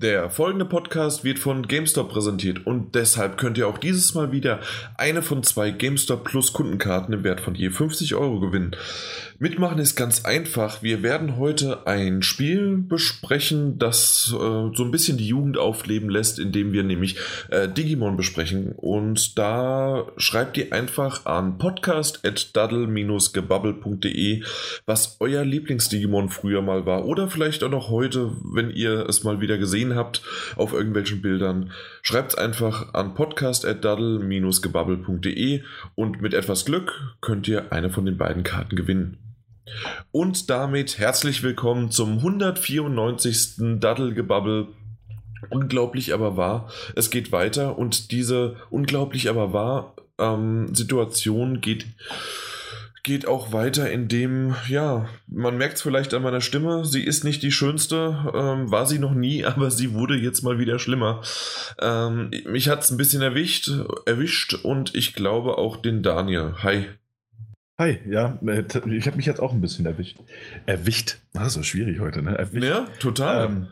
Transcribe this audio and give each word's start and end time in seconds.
Der 0.00 0.30
folgende 0.30 0.64
Podcast 0.64 1.24
wird 1.24 1.40
von 1.40 1.66
GameStop 1.66 2.10
präsentiert 2.10 2.64
und 2.64 2.94
deshalb 2.94 3.36
könnt 3.36 3.58
ihr 3.58 3.66
auch 3.66 3.78
dieses 3.78 4.14
Mal 4.14 4.30
wieder 4.30 4.60
eine 4.96 5.22
von 5.22 5.42
zwei 5.42 5.72
GameStop 5.72 6.22
Plus 6.22 6.52
Kundenkarten 6.52 7.12
im 7.12 7.24
Wert 7.24 7.40
von 7.40 7.56
je 7.56 7.70
50 7.70 8.14
Euro 8.14 8.38
gewinnen. 8.38 8.76
Mitmachen 9.40 9.78
ist 9.78 9.94
ganz 9.94 10.24
einfach. 10.24 10.82
Wir 10.82 11.04
werden 11.04 11.36
heute 11.36 11.86
ein 11.86 12.22
Spiel 12.22 12.76
besprechen, 12.76 13.78
das 13.78 14.34
äh, 14.34 14.36
so 14.36 14.80
ein 14.80 14.90
bisschen 14.90 15.16
die 15.16 15.28
Jugend 15.28 15.58
aufleben 15.58 16.10
lässt, 16.10 16.40
indem 16.40 16.72
wir 16.72 16.82
nämlich 16.82 17.14
äh, 17.50 17.68
Digimon 17.68 18.16
besprechen. 18.16 18.72
Und 18.76 19.38
da 19.38 20.06
schreibt 20.16 20.56
ihr 20.56 20.72
einfach 20.72 21.24
an 21.26 21.56
podcast.daddle-gebubble.de, 21.58 24.42
was 24.86 25.16
euer 25.20 25.44
Lieblings-Digimon 25.44 26.30
früher 26.30 26.62
mal 26.62 26.84
war 26.84 27.04
oder 27.04 27.28
vielleicht 27.28 27.62
auch 27.62 27.70
noch 27.70 27.90
heute, 27.90 28.32
wenn 28.42 28.70
ihr 28.70 29.08
es 29.08 29.22
mal 29.22 29.40
wieder 29.40 29.56
gesehen 29.56 29.87
habt 29.94 30.22
auf 30.56 30.72
irgendwelchen 30.72 31.22
Bildern. 31.22 31.70
Schreibt 32.02 32.32
es 32.32 32.38
einfach 32.38 32.94
an 32.94 33.14
podcast.daddle-gebubble.de 33.14 35.62
und 35.94 36.20
mit 36.22 36.34
etwas 36.34 36.64
Glück 36.64 37.14
könnt 37.20 37.46
ihr 37.48 37.72
eine 37.72 37.90
von 37.90 38.06
den 38.06 38.16
beiden 38.16 38.42
Karten 38.42 38.74
gewinnen. 38.76 39.18
Und 40.10 40.50
damit 40.50 40.98
herzlich 40.98 41.42
willkommen 41.42 41.90
zum 41.90 42.18
194. 42.18 43.80
Daddelgebabbel. 43.80 44.68
Unglaublich 45.50 46.14
aber 46.14 46.36
wahr. 46.36 46.68
Es 46.96 47.10
geht 47.10 47.32
weiter 47.32 47.78
und 47.78 48.10
diese 48.10 48.56
unglaublich 48.70 49.28
aber 49.28 49.52
wahr 49.52 49.94
ähm, 50.18 50.74
Situation 50.74 51.60
geht, 51.60 51.86
geht 53.08 53.26
auch 53.26 53.52
weiter, 53.54 53.90
indem, 53.90 54.54
ja, 54.68 55.08
man 55.28 55.56
merkt 55.56 55.76
es 55.76 55.82
vielleicht 55.82 56.12
an 56.12 56.20
meiner 56.20 56.42
Stimme, 56.42 56.84
sie 56.84 57.02
ist 57.02 57.24
nicht 57.24 57.42
die 57.42 57.50
schönste, 57.50 58.30
ähm, 58.34 58.70
war 58.70 58.84
sie 58.84 58.98
noch 58.98 59.14
nie, 59.14 59.44
aber 59.46 59.70
sie 59.70 59.94
wurde 59.94 60.14
jetzt 60.14 60.42
mal 60.42 60.58
wieder 60.58 60.78
schlimmer. 60.78 61.22
Ähm, 61.80 62.30
mich 62.44 62.68
hat 62.68 62.82
es 62.82 62.90
ein 62.90 62.98
bisschen 62.98 63.22
erwischt, 63.22 63.70
erwischt 64.04 64.52
und 64.62 64.94
ich 64.94 65.14
glaube 65.14 65.56
auch 65.56 65.78
den 65.78 66.02
Daniel. 66.02 66.56
Hi. 66.62 66.84
Hi, 67.78 67.98
ja, 68.06 68.38
ich 68.42 69.06
habe 69.06 69.16
mich 69.16 69.24
jetzt 69.24 69.40
auch 69.40 69.54
ein 69.54 69.62
bisschen 69.62 69.86
erwischt. 69.86 70.18
Erwischt. 70.66 71.16
Das 71.32 71.46
ist 71.46 71.54
so 71.54 71.62
schwierig 71.62 72.00
heute, 72.00 72.20
ne? 72.20 72.36
Erwischt. 72.36 72.64
Ja, 72.64 72.88
total. 73.00 73.46
Ähm, 73.46 73.68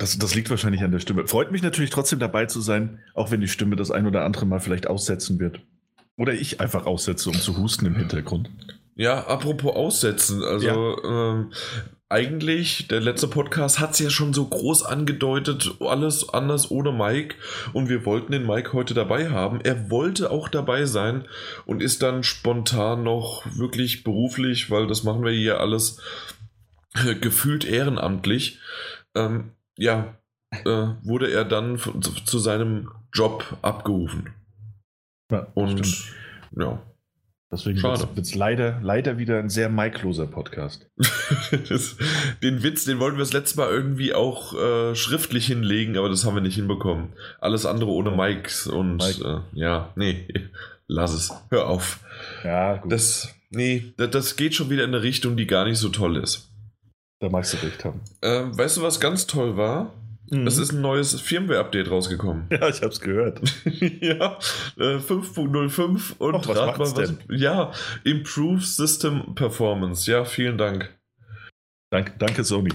das, 0.00 0.18
das 0.18 0.34
liegt 0.34 0.50
wahrscheinlich 0.50 0.82
an 0.82 0.90
der 0.90 0.98
Stimme. 0.98 1.28
Freut 1.28 1.52
mich 1.52 1.62
natürlich 1.62 1.90
trotzdem 1.90 2.18
dabei 2.18 2.46
zu 2.46 2.60
sein, 2.60 2.98
auch 3.14 3.30
wenn 3.30 3.40
die 3.40 3.48
Stimme 3.48 3.76
das 3.76 3.92
ein 3.92 4.08
oder 4.08 4.24
andere 4.24 4.46
Mal 4.46 4.58
vielleicht 4.58 4.88
aussetzen 4.88 5.38
wird. 5.38 5.60
Oder 6.16 6.34
ich 6.34 6.60
einfach 6.60 6.86
aussetze, 6.86 7.30
um 7.30 7.36
zu 7.36 7.56
husten 7.56 7.86
im 7.86 7.94
Hintergrund. 7.94 8.50
Ja, 9.00 9.26
apropos 9.28 9.74
aussetzen, 9.74 10.44
also 10.44 10.66
ja. 10.66 11.04
ähm, 11.04 11.52
eigentlich, 12.10 12.86
der 12.86 13.00
letzte 13.00 13.28
Podcast 13.28 13.80
hat 13.80 13.92
es 13.92 13.98
ja 13.98 14.10
schon 14.10 14.34
so 14.34 14.46
groß 14.46 14.82
angedeutet, 14.82 15.76
alles 15.80 16.28
anders 16.28 16.70
ohne 16.70 16.92
Mike. 16.92 17.36
Und 17.72 17.88
wir 17.88 18.04
wollten 18.04 18.32
den 18.32 18.46
Mike 18.46 18.74
heute 18.74 18.92
dabei 18.92 19.30
haben. 19.30 19.62
Er 19.62 19.90
wollte 19.90 20.30
auch 20.30 20.50
dabei 20.50 20.84
sein 20.84 21.26
und 21.64 21.82
ist 21.82 22.02
dann 22.02 22.24
spontan 22.24 23.02
noch 23.02 23.46
wirklich 23.56 24.04
beruflich, 24.04 24.70
weil 24.70 24.86
das 24.86 25.02
machen 25.02 25.24
wir 25.24 25.32
hier 25.32 25.60
alles 25.60 26.02
äh, 26.92 27.14
gefühlt 27.14 27.64
ehrenamtlich. 27.64 28.58
Ähm, 29.14 29.52
ja, 29.78 30.18
äh, 30.50 30.88
wurde 31.02 31.30
er 31.30 31.46
dann 31.46 31.78
zu, 31.78 31.92
zu 32.02 32.38
seinem 32.38 32.90
Job 33.14 33.56
abgerufen. 33.62 34.34
Ja, 35.32 35.46
und 35.54 35.86
stimmt. 35.86 36.14
ja. 36.58 36.82
Deswegen 37.52 37.82
wird 37.82 38.16
es 38.16 38.34
leider, 38.36 38.78
leider 38.80 39.18
wieder 39.18 39.40
ein 39.40 39.48
sehr 39.48 39.68
Mike-loser 39.68 40.26
Podcast. 40.26 40.88
das, 41.68 41.96
den 42.44 42.62
Witz, 42.62 42.84
den 42.84 43.00
wollten 43.00 43.16
wir 43.16 43.24
das 43.24 43.32
letzte 43.32 43.58
Mal 43.58 43.70
irgendwie 43.70 44.14
auch 44.14 44.54
äh, 44.54 44.94
schriftlich 44.94 45.46
hinlegen, 45.46 45.98
aber 45.98 46.08
das 46.08 46.24
haben 46.24 46.36
wir 46.36 46.42
nicht 46.42 46.54
hinbekommen. 46.54 47.08
Alles 47.40 47.66
andere 47.66 47.90
ohne 47.90 48.12
Mikes 48.12 48.68
und 48.68 48.98
Mike. 48.98 49.24
äh, 49.52 49.58
ja, 49.58 49.92
nee, 49.96 50.28
lass 50.86 51.12
es. 51.12 51.32
Hör 51.50 51.66
auf. 51.66 51.98
Ja, 52.44 52.76
gut. 52.76 52.92
Das, 52.92 53.34
nee, 53.50 53.94
das, 53.96 54.10
das, 54.10 54.36
geht 54.36 54.54
schon 54.54 54.70
wieder 54.70 54.84
in 54.84 54.94
eine 54.94 55.02
Richtung, 55.02 55.36
die 55.36 55.48
gar 55.48 55.64
nicht 55.64 55.78
so 55.78 55.88
toll 55.88 56.18
ist. 56.18 56.52
Da 57.18 57.30
magst 57.30 57.52
du 57.52 57.66
recht 57.66 57.84
haben. 57.84 58.00
Ähm, 58.22 58.56
weißt 58.56 58.76
du, 58.76 58.82
was 58.82 59.00
ganz 59.00 59.26
toll 59.26 59.56
war? 59.56 59.92
Mhm. 60.30 60.46
Es 60.46 60.58
ist 60.58 60.72
ein 60.72 60.80
neues 60.80 61.20
Firmware-Update 61.20 61.90
rausgekommen. 61.90 62.46
Ja, 62.50 62.68
ich 62.68 62.82
habe 62.82 62.92
es 62.92 63.00
gehört. 63.00 63.40
ja, 63.64 64.38
äh, 64.78 64.96
5.05 64.96 66.18
und 66.18 66.34
Och, 66.34 66.48
was 66.48 66.56
rat 66.56 66.78
mal, 66.78 66.96
was. 66.96 67.14
Ja, 67.28 67.72
Improve 68.04 68.60
System 68.60 69.34
Performance. 69.34 70.10
Ja, 70.10 70.24
vielen 70.24 70.56
Dank. 70.56 70.96
Dank, 71.90 72.18
danke, 72.18 72.44
Sony. 72.44 72.70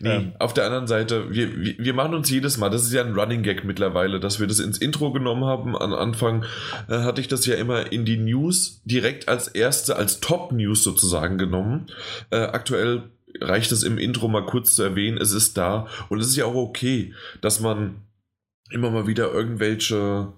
Nee, 0.00 0.08
ähm. 0.10 0.32
auf 0.38 0.54
der 0.54 0.64
anderen 0.64 0.86
Seite, 0.86 1.34
wir, 1.34 1.60
wir, 1.60 1.74
wir, 1.78 1.94
machen 1.94 2.14
uns 2.14 2.30
jedes 2.30 2.56
Mal, 2.56 2.70
das 2.70 2.84
ist 2.84 2.92
ja 2.92 3.02
ein 3.02 3.18
Running 3.18 3.42
Gag 3.42 3.64
mittlerweile, 3.64 4.20
dass 4.20 4.38
wir 4.38 4.46
das 4.46 4.60
ins 4.60 4.78
Intro 4.78 5.12
genommen 5.12 5.44
haben. 5.44 5.76
Am 5.76 5.92
Anfang 5.92 6.44
äh, 6.88 6.98
hatte 6.98 7.20
ich 7.20 7.26
das 7.26 7.46
ja 7.46 7.56
immer 7.56 7.90
in 7.90 8.04
die 8.04 8.16
News 8.16 8.80
direkt 8.84 9.28
als 9.28 9.48
erste, 9.48 9.96
als 9.96 10.20
Top-News 10.20 10.84
sozusagen 10.84 11.36
genommen. 11.36 11.86
Äh, 12.30 12.36
aktuell 12.36 13.10
reicht 13.40 13.72
es 13.72 13.82
im 13.82 13.98
Intro 13.98 14.28
mal 14.28 14.46
kurz 14.46 14.74
zu 14.74 14.82
erwähnen, 14.82 15.18
es 15.18 15.32
ist 15.32 15.56
da 15.56 15.88
und 16.08 16.20
es 16.20 16.28
ist 16.28 16.36
ja 16.36 16.44
auch 16.44 16.54
okay, 16.54 17.14
dass 17.40 17.60
man 17.60 18.02
immer 18.70 18.90
mal 18.90 19.06
wieder 19.06 19.32
irgendwelche, 19.32 20.32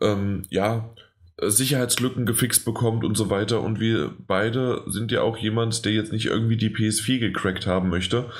ähm, 0.00 0.42
ja, 0.50 0.94
Sicherheitslücken 1.40 2.26
gefixt 2.26 2.64
bekommt 2.64 3.04
und 3.04 3.16
so 3.16 3.30
weiter. 3.30 3.62
Und 3.62 3.78
wir 3.78 4.12
beide 4.26 4.82
sind 4.86 5.12
ja 5.12 5.22
auch 5.22 5.36
jemand, 5.36 5.84
der 5.84 5.92
jetzt 5.92 6.12
nicht 6.12 6.26
irgendwie 6.26 6.56
die 6.56 6.70
PS4 6.70 7.20
gecrackt 7.20 7.66
haben 7.66 7.90
möchte. 7.90 8.30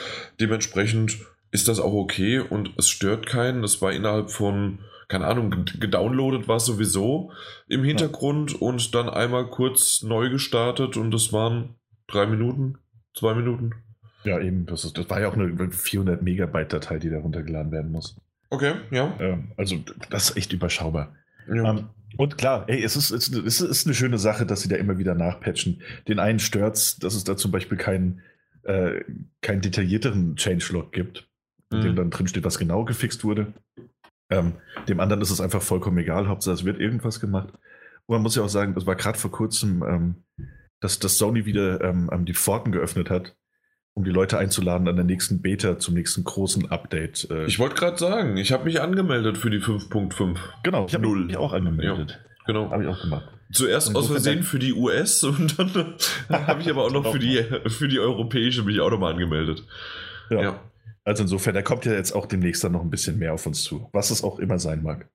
Dementsprechend 0.40 1.18
ist 1.50 1.68
das 1.68 1.80
auch 1.80 1.92
okay 1.92 2.40
und 2.40 2.72
es 2.76 2.88
stört 2.88 3.26
keinen. 3.26 3.62
Das 3.62 3.80
war 3.80 3.92
innerhalb 3.92 4.30
von, 4.30 4.80
keine 5.06 5.26
Ahnung, 5.26 5.64
gedownloadet 5.78 6.48
war 6.48 6.56
es 6.56 6.66
sowieso 6.66 7.30
im 7.68 7.84
Hintergrund 7.84 8.52
ja. 8.52 8.58
und 8.58 8.94
dann 8.94 9.08
einmal 9.08 9.48
kurz 9.48 10.02
neu 10.02 10.28
gestartet 10.28 10.96
und 10.96 11.12
das 11.12 11.32
waren 11.32 11.76
drei 12.08 12.26
Minuten, 12.26 12.78
zwei 13.14 13.34
Minuten. 13.34 13.74
Ja, 14.24 14.40
eben. 14.40 14.66
Das, 14.66 14.84
ist, 14.84 14.98
das 14.98 15.08
war 15.10 15.20
ja 15.20 15.28
auch 15.28 15.34
eine 15.34 15.70
400 15.70 16.22
Megabyte 16.22 16.72
Datei, 16.72 16.98
die 16.98 17.10
da 17.10 17.18
runtergeladen 17.18 17.72
werden 17.72 17.92
muss. 17.92 18.16
Okay, 18.50 18.74
ja. 18.90 19.14
Ähm, 19.20 19.52
also, 19.56 19.76
das 20.10 20.30
ist 20.30 20.36
echt 20.36 20.52
überschaubar. 20.52 21.14
Ja. 21.48 21.70
Ähm, 21.70 21.88
und 22.16 22.38
klar, 22.38 22.64
ey, 22.68 22.82
es 22.82 22.96
ist, 22.96 23.10
es 23.10 23.60
ist 23.60 23.86
eine 23.86 23.94
schöne 23.94 24.18
Sache, 24.18 24.46
dass 24.46 24.62
sie 24.62 24.68
da 24.68 24.76
immer 24.76 24.98
wieder 24.98 25.14
nachpatchen. 25.14 25.82
Den 26.08 26.18
einen 26.18 26.38
stört 26.38 26.76
es, 26.76 26.96
dass 26.96 27.14
es 27.14 27.24
da 27.24 27.36
zum 27.36 27.52
Beispiel 27.52 27.76
keinen 27.76 28.22
äh, 28.68 29.02
keinen 29.40 29.62
detaillierteren 29.62 30.36
Changelog 30.36 30.92
gibt, 30.92 31.28
in 31.72 31.80
dem 31.80 31.92
mhm. 31.92 31.96
dann 31.96 32.10
drin 32.10 32.28
steht, 32.28 32.44
was 32.44 32.58
genau 32.58 32.84
gefixt 32.84 33.24
wurde. 33.24 33.52
Ähm, 34.30 34.54
dem 34.88 35.00
anderen 35.00 35.22
ist 35.22 35.30
es 35.30 35.40
einfach 35.40 35.62
vollkommen 35.62 35.98
egal, 35.98 36.28
Hauptsache 36.28 36.54
es 36.54 36.64
wird 36.64 36.78
irgendwas 36.78 37.18
gemacht. 37.18 37.48
Und 38.06 38.14
man 38.14 38.22
muss 38.22 38.36
ja 38.36 38.42
auch 38.42 38.48
sagen, 38.48 38.74
das 38.74 38.86
war 38.86 38.94
gerade 38.94 39.18
vor 39.18 39.30
kurzem, 39.30 39.82
ähm, 39.82 40.14
dass, 40.80 40.98
dass 40.98 41.18
Sony 41.18 41.46
wieder 41.46 41.80
ähm, 41.82 42.10
die 42.26 42.34
Pforten 42.34 42.72
geöffnet 42.72 43.10
hat 43.10 43.34
um 43.98 44.04
die 44.04 44.12
Leute 44.12 44.38
einzuladen 44.38 44.86
an 44.86 44.94
der 44.94 45.04
nächsten 45.04 45.42
Beta 45.42 45.76
zum 45.80 45.94
nächsten 45.94 46.22
großen 46.22 46.70
Update. 46.70 47.28
Äh. 47.32 47.46
Ich 47.46 47.58
wollte 47.58 47.74
gerade 47.74 47.98
sagen, 47.98 48.36
ich 48.36 48.52
habe 48.52 48.64
mich 48.64 48.80
angemeldet 48.80 49.36
für 49.36 49.50
die 49.50 49.58
5.5. 49.58 50.36
Genau, 50.62 50.86
ich 50.86 50.94
habe 50.94 51.08
mich 51.08 51.36
auch 51.36 51.52
angemeldet. 51.52 52.10
Ja, 52.12 52.44
genau. 52.46 52.70
Habe 52.70 52.84
ich 52.84 52.88
auch 52.88 53.00
gemacht. 53.00 53.28
Zuerst 53.52 53.96
aus 53.96 54.06
Versehen 54.06 54.44
für 54.44 54.60
die 54.60 54.72
US 54.72 55.24
und 55.24 55.58
dann 55.58 55.96
habe 56.30 56.62
ich 56.62 56.70
aber 56.70 56.84
auch 56.84 56.92
noch 56.92 57.10
für 57.10 57.18
die, 57.18 57.42
für 57.66 57.88
die 57.88 57.98
europäische 57.98 58.62
mich 58.62 58.80
auch 58.80 58.90
nochmal 58.90 59.14
angemeldet. 59.14 59.64
Ja. 60.30 60.42
ja. 60.42 60.60
Also 61.04 61.24
insofern, 61.24 61.54
da 61.54 61.62
kommt 61.62 61.84
ja 61.84 61.92
jetzt 61.92 62.12
auch 62.12 62.26
demnächst 62.26 62.62
dann 62.62 62.72
noch 62.72 62.82
ein 62.82 62.90
bisschen 62.90 63.18
mehr 63.18 63.34
auf 63.34 63.46
uns 63.46 63.64
zu, 63.64 63.88
was 63.92 64.10
es 64.10 64.22
auch 64.22 64.38
immer 64.38 64.60
sein 64.60 64.84
mag. 64.84 65.08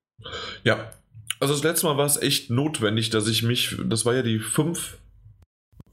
Ja, 0.65 0.91
also 1.39 1.53
das 1.53 1.63
letzte 1.63 1.85
Mal 1.85 1.95
war 1.95 2.05
es 2.05 2.21
echt 2.21 2.49
notwendig, 2.49 3.11
dass 3.11 3.29
ich 3.29 3.43
mich, 3.43 3.77
das 3.85 4.05
war 4.05 4.13
ja 4.13 4.23
die 4.23 4.39
5 4.39 4.97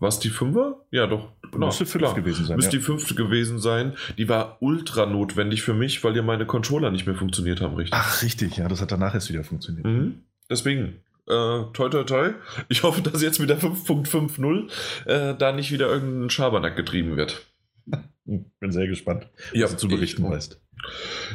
was 0.01 0.19
die 0.19 0.31
Fünfer? 0.31 0.85
Ja, 0.91 1.07
doch. 1.07 1.29
Genau, 1.53 1.67
Müsste 1.67 1.87
fünf 1.87 2.15
gewesen 2.15 2.47
sein. 2.47 2.57
Müsste 2.57 2.77
ja. 2.77 2.79
die 2.79 2.85
fünfte 2.85 3.15
gewesen 3.15 3.59
sein. 3.59 3.97
Die 4.19 4.29
war 4.29 4.57
ultra 4.61 5.07
notwendig 5.07 5.63
für 5.63 5.75
mich, 5.75 6.03
weil 6.03 6.17
ja 6.17 6.23
meine 6.23 6.47
Controller 6.47 6.91
nicht 6.91 7.07
mehr 7.07 7.15
funktioniert 7.15 7.61
haben, 7.61 7.75
richtig? 7.75 7.95
Ach, 7.95 8.23
richtig, 8.23 8.57
ja, 8.57 8.69
das 8.69 8.81
hat 8.81 8.93
danach 8.93 9.15
erst 9.15 9.29
wieder 9.29 9.45
funktioniert. 9.45 9.85
Mhm. 9.85 10.23
Deswegen, 10.49 11.01
äh, 11.27 11.65
toi 11.73 11.89
toi 11.91 12.05
toi. 12.05 12.33
Ich 12.69 12.83
hoffe, 12.83 13.03
dass 13.03 13.23
jetzt 13.23 13.39
mit 13.39 13.51
der 13.51 13.61
5.50 13.61 14.71
äh, 15.07 15.37
da 15.37 15.53
nicht 15.53 15.71
wieder 15.71 15.89
irgendein 15.89 16.31
Schabernack 16.31 16.77
getrieben 16.77 17.17
wird. 17.17 17.47
Bin 18.25 18.73
sehr 18.73 18.87
gespannt, 18.87 19.29
was 19.37 19.59
ja, 19.59 19.69
du 19.69 19.77
zu 19.77 19.89
berichten 19.89 20.25
ich, 20.25 20.31
weißt. 20.31 20.61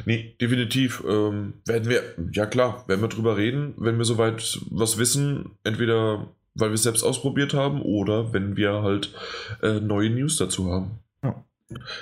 Nee, 0.05 0.35
definitiv. 0.41 1.03
Ähm, 1.07 1.53
werden 1.65 1.89
wir, 1.89 2.03
ja 2.31 2.45
klar, 2.45 2.83
werden 2.87 3.01
wir 3.01 3.09
drüber 3.09 3.37
reden, 3.37 3.73
wenn 3.77 3.97
wir 3.97 4.05
soweit 4.05 4.59
was 4.69 4.97
wissen. 4.97 5.51
Entweder 5.63 6.33
weil 6.55 6.69
wir 6.69 6.75
es 6.75 6.83
selbst 6.83 7.03
ausprobiert 7.03 7.53
haben 7.53 7.81
oder 7.81 8.33
wenn 8.33 8.57
wir 8.57 8.81
halt 8.81 9.13
äh, 9.61 9.79
neue 9.79 10.09
News 10.09 10.37
dazu 10.37 10.71
haben. 10.71 10.99
Ja. 11.23 11.43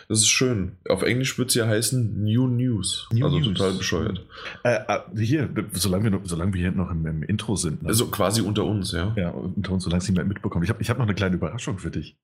Das 0.07 0.19
ist 0.19 0.27
schön. 0.27 0.77
Auf 0.88 1.03
Englisch 1.03 1.38
wird 1.38 1.50
es 1.50 1.55
ja 1.55 1.67
heißen 1.67 2.23
New 2.23 2.47
News. 2.47 3.07
New 3.11 3.25
also 3.25 3.39
News. 3.39 3.57
total 3.57 3.73
bescheuert. 3.73 4.25
Äh, 4.63 4.79
äh, 4.88 5.00
hier, 5.17 5.50
solange 5.71 6.05
wir, 6.05 6.11
noch, 6.11 6.21
solange 6.25 6.53
wir 6.53 6.61
hier 6.61 6.71
noch 6.71 6.91
im, 6.91 7.05
im 7.05 7.23
Intro 7.23 7.55
sind. 7.55 7.81
Ne? 7.81 7.89
Also 7.89 8.07
quasi 8.07 8.41
unter 8.41 8.65
uns, 8.65 8.91
ja. 8.91 9.13
Ja, 9.15 9.29
unter 9.29 9.71
uns, 9.71 9.83
solange 9.83 10.01
es 10.01 10.09
niemand 10.09 10.27
mitbekommt. 10.27 10.63
Ich 10.65 10.69
habe 10.69 10.81
ich 10.81 10.89
hab 10.89 10.97
noch 10.97 11.05
eine 11.05 11.15
kleine 11.15 11.35
Überraschung 11.35 11.79
für 11.79 11.91
dich. 11.91 12.17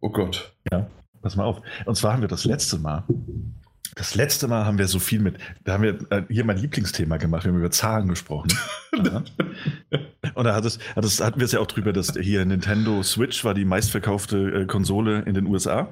Oh 0.00 0.10
Gott. 0.10 0.52
Ja, 0.72 0.90
pass 1.22 1.36
mal 1.36 1.44
auf. 1.44 1.62
Und 1.84 1.94
zwar 1.96 2.14
haben 2.14 2.22
wir 2.22 2.28
das 2.28 2.44
letzte 2.44 2.78
Mal 2.78 3.04
Das 3.94 4.14
letzte 4.14 4.48
Mal 4.48 4.64
haben 4.64 4.78
wir 4.78 4.88
so 4.88 4.98
viel 4.98 5.20
mit, 5.20 5.38
da 5.64 5.74
haben 5.74 5.82
wir 5.82 5.98
äh, 6.10 6.22
hier 6.28 6.44
mein 6.44 6.58
Lieblingsthema 6.58 7.16
gemacht, 7.16 7.44
wir 7.44 7.52
haben 7.52 7.58
über 7.58 7.70
Zahlen 7.70 8.08
gesprochen. 8.08 8.52
ja. 9.04 9.22
Und 10.34 10.44
da 10.44 10.54
hat 10.54 10.64
es, 10.64 10.78
hat 10.94 11.04
es, 11.04 11.20
hatten 11.20 11.40
wir 11.40 11.44
es 11.44 11.52
ja 11.52 11.60
auch 11.60 11.66
drüber, 11.66 11.92
dass 11.92 12.12
hier 12.14 12.44
Nintendo 12.44 13.02
Switch 13.02 13.44
war 13.44 13.54
die 13.54 13.64
meistverkaufte 13.64 14.62
äh, 14.62 14.66
Konsole 14.66 15.20
in 15.22 15.34
den 15.34 15.46
USA 15.46 15.88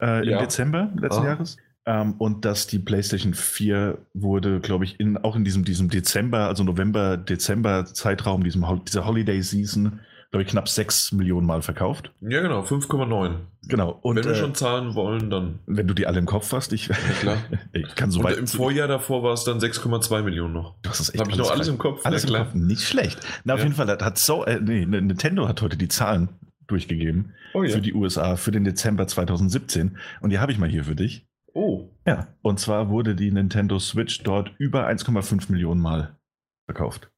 äh, 0.00 0.22
im 0.22 0.30
ja. 0.30 0.38
Dezember 0.38 0.92
letzten 0.96 1.22
ah. 1.22 1.26
Jahres. 1.26 1.56
Ähm, 1.86 2.14
und 2.18 2.44
dass 2.44 2.66
die 2.66 2.78
PlayStation 2.78 3.32
4 3.34 3.98
wurde, 4.12 4.60
glaube 4.60 4.84
ich, 4.84 5.00
in, 5.00 5.16
auch 5.16 5.36
in 5.36 5.44
diesem, 5.44 5.64
diesem 5.64 5.88
Dezember, 5.88 6.46
also 6.46 6.62
November, 6.62 7.16
Dezember 7.16 7.86
Zeitraum, 7.86 8.44
diesem, 8.44 8.66
dieser 8.84 9.06
Holiday 9.06 9.40
Season, 9.40 10.00
glaube 10.30 10.42
ich, 10.42 10.48
knapp 10.48 10.68
6 10.68 11.12
Millionen 11.12 11.46
Mal 11.46 11.62
verkauft. 11.62 12.12
Ja, 12.20 12.42
genau, 12.42 12.62
5,9. 12.62 13.36
Genau. 13.68 13.98
Und, 14.02 14.16
wenn 14.16 14.24
wir 14.24 14.32
äh, 14.32 14.36
schon 14.36 14.54
zahlen 14.54 14.94
wollen, 14.94 15.30
dann. 15.30 15.60
Wenn 15.66 15.88
du 15.88 15.94
die 15.94 16.06
alle 16.06 16.18
im 16.18 16.26
Kopf 16.26 16.52
hast, 16.52 16.72
ich, 16.72 16.88
ja, 16.88 16.94
klar. 17.20 17.36
ich 17.72 17.94
kann 17.94 18.10
so 18.10 18.20
Und 18.20 18.26
weit. 18.26 18.36
Im 18.36 18.46
Vorjahr 18.46 18.88
davor 18.88 19.22
war 19.22 19.32
es 19.32 19.44
dann 19.44 19.58
6,2 19.58 20.22
Millionen 20.22 20.52
noch. 20.52 20.74
Das 20.82 21.00
ist 21.00 21.10
echt 21.10 21.20
Habe 21.20 21.30
ich 21.30 21.36
noch 21.36 21.50
alles 21.50 21.68
im 21.68 21.78
Kopf? 21.78 22.04
Alles 22.04 22.24
im 22.24 22.34
Kopf. 22.34 22.54
Nicht 22.54 22.82
schlecht. 22.82 23.20
Na, 23.44 23.54
auf 23.54 23.60
ja. 23.60 23.64
jeden 23.64 23.76
Fall 23.76 23.88
hat 23.88 24.18
so, 24.18 24.44
äh, 24.44 24.60
nee, 24.60 24.84
Nintendo 24.84 25.48
hat 25.48 25.62
heute 25.62 25.76
die 25.76 25.88
Zahlen 25.88 26.28
durchgegeben 26.66 27.32
oh, 27.54 27.62
ja. 27.62 27.70
für 27.70 27.80
die 27.80 27.94
USA 27.94 28.36
für 28.36 28.50
den 28.50 28.64
Dezember 28.64 29.06
2017. 29.06 29.96
Und 30.20 30.30
die 30.30 30.38
habe 30.38 30.52
ich 30.52 30.58
mal 30.58 30.68
hier 30.68 30.84
für 30.84 30.94
dich. 30.94 31.26
Oh. 31.54 31.88
Ja. 32.06 32.28
Und 32.42 32.60
zwar 32.60 32.90
wurde 32.90 33.14
die 33.14 33.32
Nintendo 33.32 33.78
Switch 33.78 34.22
dort 34.22 34.52
über 34.58 34.86
1,5 34.86 35.50
Millionen 35.50 35.80
Mal 35.80 36.18
verkauft. 36.66 37.10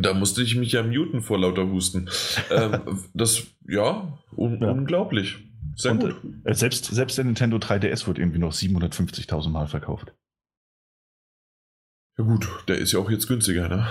Da 0.00 0.14
musste 0.14 0.42
ich 0.42 0.56
mich 0.56 0.72
ja 0.72 0.82
muten 0.82 1.22
vor 1.22 1.38
lauter 1.38 1.68
Husten. 1.68 2.08
ähm, 2.50 2.80
das, 3.14 3.46
ja, 3.68 4.18
un 4.36 4.60
ja, 4.60 4.70
unglaublich. 4.70 5.38
Sehr 5.76 5.92
Und, 5.92 6.00
gut. 6.00 6.16
Äh, 6.44 6.54
selbst, 6.54 6.86
selbst 6.86 7.18
der 7.18 7.24
Nintendo 7.24 7.56
3DS 7.56 8.06
wird 8.06 8.18
irgendwie 8.18 8.38
noch 8.38 8.52
750.000 8.52 9.50
Mal 9.50 9.66
verkauft. 9.66 10.12
Ja 12.16 12.24
gut, 12.24 12.48
der 12.68 12.78
ist 12.78 12.92
ja 12.92 13.00
auch 13.00 13.10
jetzt 13.10 13.26
günstiger, 13.26 13.68
ne? 13.68 13.88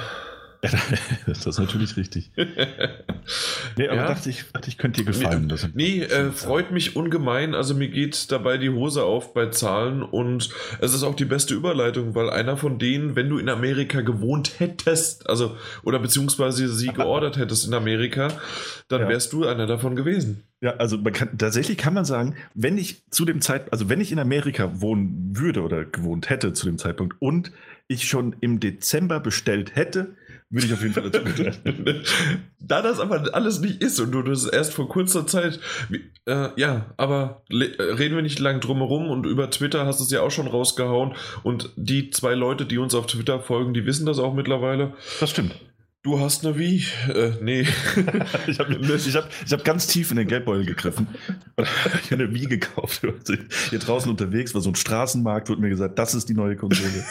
das 1.28 1.46
ist 1.46 1.60
natürlich 1.60 1.98
richtig. 1.98 2.32
nee, 3.78 3.88
aber 3.88 3.98
ja. 3.98 4.08
dachte, 4.08 4.30
ich, 4.30 4.46
dachte, 4.54 4.70
ich 4.70 4.78
könnte 4.78 5.02
dir 5.02 5.06
gefallen. 5.12 5.52
Nee, 5.74 6.00
nee 6.00 6.04
äh, 6.04 6.32
freut 6.32 6.72
mich 6.72 6.96
ungemein. 6.96 7.54
Also 7.54 7.76
mir 7.76 7.90
geht 7.90 8.32
dabei 8.32 8.58
die 8.58 8.70
Hose 8.70 9.04
auf 9.04 9.34
bei 9.34 9.48
Zahlen 9.48 10.04
und 10.04 10.50
es 10.80 10.94
ist 10.94 11.04
auch 11.04 11.16
die 11.16 11.26
beste 11.26 11.54
Überleitung, 11.54 12.16
weil 12.16 12.30
einer 12.30 12.56
von 12.56 12.80
denen, 12.80 13.18
wenn 13.18 13.30
du 13.30 13.40
in 13.40 13.50
Amerika 13.50 14.02
gewohnt 14.02 14.60
hättest, 14.60 15.30
also 15.30 15.58
oder 15.84 16.00
beziehungsweise 16.00 16.70
sie 16.70 16.88
geordert 16.94 17.36
hättest 17.38 17.68
in 17.68 17.74
Amerika, 17.74 18.30
dann 18.88 19.02
ja. 19.02 19.10
wärst 19.10 19.34
du 19.34 19.46
einer 19.46 19.68
davon 19.68 19.98
gewesen. 19.98 20.44
Ja, 20.62 20.78
also 20.78 20.98
man 20.98 21.12
kann, 21.12 21.38
tatsächlich 21.38 21.78
kann 21.78 21.94
man 21.94 22.06
sagen, 22.06 22.36
wenn 22.54 22.78
ich 22.78 23.04
zu 23.10 23.26
dem 23.26 23.42
Zeitpunkt, 23.42 23.74
also 23.74 23.90
wenn 23.90 24.00
ich 24.00 24.14
in 24.14 24.20
Amerika 24.20 24.80
wohnen 24.80 25.36
würde 25.36 25.62
oder 25.62 25.84
gewohnt 25.84 26.30
hätte 26.30 26.54
zu 26.54 26.68
dem 26.68 26.78
Zeitpunkt 26.78 27.18
und 27.20 27.52
ich 27.90 28.08
schon 28.08 28.36
im 28.40 28.62
Dezember 28.62 29.20
bestellt 29.20 29.76
hätte, 29.76 30.16
würde 30.54 30.68
ich 30.68 30.74
auf 30.74 30.82
jeden 30.82 30.94
Fall 30.94 31.10
dazu 31.10 31.24
gehören. 31.24 32.04
da 32.60 32.82
das 32.82 33.00
aber 33.00 33.34
alles 33.34 33.60
nicht 33.60 33.82
ist 33.82 34.00
und 34.00 34.12
du 34.12 34.22
das 34.22 34.46
erst 34.46 34.74
vor 34.74 34.88
kurzer 34.88 35.26
Zeit, 35.26 35.60
äh, 36.26 36.50
ja, 36.56 36.94
aber 36.98 37.44
äh, 37.50 37.82
reden 37.82 38.16
wir 38.16 38.22
nicht 38.22 38.40
lang 38.40 38.60
drumherum 38.60 39.10
und 39.10 39.26
über 39.26 39.50
Twitter 39.50 39.86
hast 39.86 40.00
du 40.00 40.04
es 40.04 40.12
ja 40.12 40.22
auch 40.22 40.32
schon 40.32 40.48
rausgehauen 40.48 41.16
und 41.42 41.72
die 41.76 42.12
zwei 42.12 42.36
Leute, 42.36 42.66
die 42.66 42.78
uns 42.78 42.94
auf 42.94 43.08
Twitter 43.08 43.40
folgen, 43.40 43.74
die 43.74 43.86
wissen 43.86 44.06
das 44.06 44.20
auch 44.20 44.34
mittlerweile. 44.34 44.94
Das 45.20 45.32
stimmt. 45.32 45.56
Du 46.04 46.20
hast 46.20 46.46
eine 46.46 46.60
Wie? 46.60 46.84
Äh, 47.08 47.32
nee. 47.42 47.62
ich 48.48 48.60
habe 48.60 48.76
ich 48.76 49.16
hab, 49.16 49.30
ich 49.46 49.54
hab 49.54 49.64
ganz 49.64 49.88
tief 49.88 50.12
in 50.12 50.18
den 50.18 50.28
Geldbeutel 50.28 50.66
gegriffen 50.66 51.08
und 51.56 51.66
habe 51.66 51.94
eine 52.12 52.34
Wie 52.34 52.46
gekauft. 52.46 53.08
Hier 53.70 53.80
draußen 53.80 54.12
unterwegs 54.12 54.54
war 54.54 54.60
so 54.60 54.70
ein 54.70 54.76
Straßenmarkt, 54.76 55.48
wurde 55.50 55.62
mir 55.62 55.70
gesagt, 55.70 55.98
das 55.98 56.14
ist 56.14 56.28
die 56.28 56.34
neue 56.34 56.58
Konsole. 56.58 57.06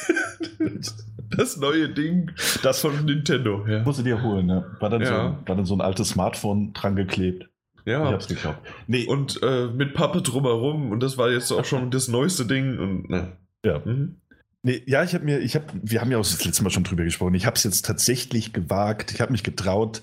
das 1.30 1.56
neue 1.56 1.88
Ding, 1.88 2.32
das 2.62 2.80
von 2.82 3.06
Nintendo. 3.06 3.66
Ja. 3.66 3.82
Musst 3.82 4.00
du 4.00 4.02
dir 4.02 4.22
holen, 4.22 4.44
ne? 4.44 4.76
War 4.78 4.90
dann, 4.90 5.00
ja. 5.00 5.06
so, 5.40 5.48
war 5.48 5.56
dann 5.56 5.64
so 5.64 5.74
ein 5.74 5.80
altes 5.80 6.10
Smartphone 6.10 6.74
dran 6.74 6.94
geklebt. 6.94 7.48
Ja. 7.86 8.04
Ich 8.04 8.12
hab's 8.12 8.28
gekauft. 8.28 8.60
Nee. 8.88 9.06
Und 9.06 9.42
äh, 9.42 9.68
mit 9.68 9.94
Pappe 9.94 10.20
drumherum 10.20 10.92
und 10.92 11.02
das 11.02 11.16
war 11.16 11.30
jetzt 11.30 11.50
auch 11.50 11.64
schon 11.64 11.90
das 11.90 12.08
neueste 12.08 12.44
Ding 12.44 12.78
und 12.78 13.08
ne. 13.08 13.38
Ja. 13.64 13.80
Mhm. 13.84 14.16
Nee, 14.64 14.82
ja, 14.87 15.03
ich 15.03 15.14
habe 15.14 15.25
mir, 15.25 15.41
ich 15.41 15.56
habe, 15.56 15.67
wir 15.75 16.00
haben 16.00 16.11
ja 16.12 16.19
auch 16.19 16.23
das 16.23 16.44
letzte 16.44 16.62
Mal 16.62 16.70
schon 16.70 16.85
drüber 16.85 17.03
gesprochen. 17.03 17.35
Ich 17.35 17.47
habe 17.47 17.56
es 17.56 17.64
jetzt 17.64 17.85
tatsächlich 17.85 18.53
gewagt. 18.53 19.12
Ich 19.12 19.20
habe 19.20 19.32
mich 19.32 19.43
getraut. 19.43 20.03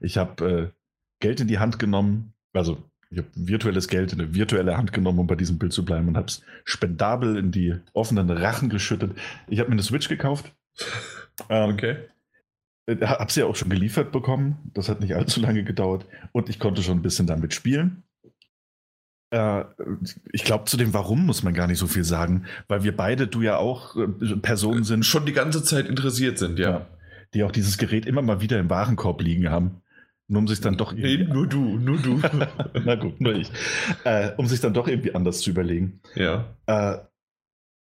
Ich 0.00 0.16
habe 0.16 0.50
äh, 0.50 0.68
Geld 1.20 1.40
in 1.40 1.46
die 1.46 1.58
Hand 1.58 1.78
genommen. 1.78 2.34
Also 2.52 2.82
ich 3.10 3.18
habe 3.18 3.28
virtuelles 3.34 3.86
Geld 3.86 4.12
in 4.12 4.20
eine 4.20 4.34
virtuelle 4.34 4.76
Hand 4.76 4.92
genommen, 4.92 5.20
um 5.20 5.26
bei 5.26 5.36
diesem 5.36 5.58
Bild 5.58 5.72
zu 5.72 5.84
bleiben 5.84 6.08
und 6.08 6.16
habe 6.16 6.26
es 6.26 6.42
spendabel 6.64 7.36
in 7.36 7.52
die 7.52 7.76
offenen 7.92 8.30
Rachen 8.30 8.68
geschüttet. 8.68 9.16
Ich 9.48 9.60
habe 9.60 9.68
mir 9.68 9.74
eine 9.74 9.82
Switch 9.82 10.08
gekauft. 10.08 10.52
Ähm, 11.48 11.70
okay. 11.70 11.96
Äh, 12.86 13.06
habe 13.06 13.32
sie 13.32 13.40
ja 13.40 13.46
auch 13.46 13.56
schon 13.56 13.70
geliefert 13.70 14.10
bekommen. 14.10 14.70
Das 14.74 14.88
hat 14.88 15.00
nicht 15.00 15.14
allzu 15.14 15.40
lange 15.40 15.62
gedauert. 15.62 16.06
Und 16.32 16.48
ich 16.48 16.58
konnte 16.58 16.82
schon 16.82 16.98
ein 16.98 17.02
bisschen 17.02 17.26
damit 17.26 17.54
spielen. 17.54 18.02
Äh, 19.30 19.64
ich 20.32 20.44
glaube, 20.44 20.64
zu 20.64 20.76
dem 20.76 20.92
Warum 20.92 21.26
muss 21.26 21.42
man 21.42 21.54
gar 21.54 21.66
nicht 21.66 21.78
so 21.78 21.86
viel 21.86 22.04
sagen, 22.04 22.46
weil 22.68 22.82
wir 22.82 22.96
beide, 22.96 23.26
du 23.26 23.42
ja 23.42 23.56
auch 23.56 23.96
äh, 23.96 24.36
Personen 24.36 24.84
sind. 24.84 25.06
Schon 25.06 25.26
die 25.26 25.32
ganze 25.32 25.62
Zeit 25.62 25.86
interessiert 25.86 26.38
sind, 26.38 26.58
ja. 26.58 26.70
ja. 26.70 26.86
Die 27.34 27.44
auch 27.44 27.52
dieses 27.52 27.78
Gerät 27.78 28.06
immer 28.06 28.22
mal 28.22 28.40
wieder 28.40 28.58
im 28.58 28.70
Warenkorb 28.70 29.22
liegen 29.22 29.50
haben. 29.50 29.82
Nur 30.26 30.40
um 30.40 30.48
sich 30.48 30.60
dann 30.60 30.76
doch 30.76 30.92
Nee, 30.92 31.18
nur 31.18 31.46
du, 31.46 31.78
nur 31.78 31.98
du. 31.98 32.20
Na 32.84 32.94
gut, 32.94 33.20
nur 33.20 33.34
ich. 33.34 33.50
Äh, 34.04 34.30
um 34.36 34.46
sich 34.46 34.60
dann 34.60 34.74
doch 34.74 34.86
irgendwie 34.86 35.14
anders 35.14 35.40
zu 35.40 35.50
überlegen. 35.50 36.00
Ja. 36.14 36.44
Äh, 36.66 36.98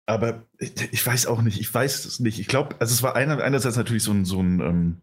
aber 0.07 0.47
ich, 0.59 0.73
ich, 0.93 1.07
weiß 1.07 1.27
auch 1.27 1.43
nicht, 1.43 1.61
ich 1.61 1.73
weiß 1.73 2.05
es 2.05 2.19
nicht. 2.19 2.41
Ich 2.41 2.49
glaube, 2.49 2.77
also 2.81 2.93
es 2.93 3.03
war 3.03 3.15
einer, 3.15 3.43
einerseits 3.43 3.77
natürlich 3.77 4.03
so 4.03 4.13
ein, 4.13 4.25
so 4.25 4.41
ein, 4.41 4.61
ähm, 4.61 4.97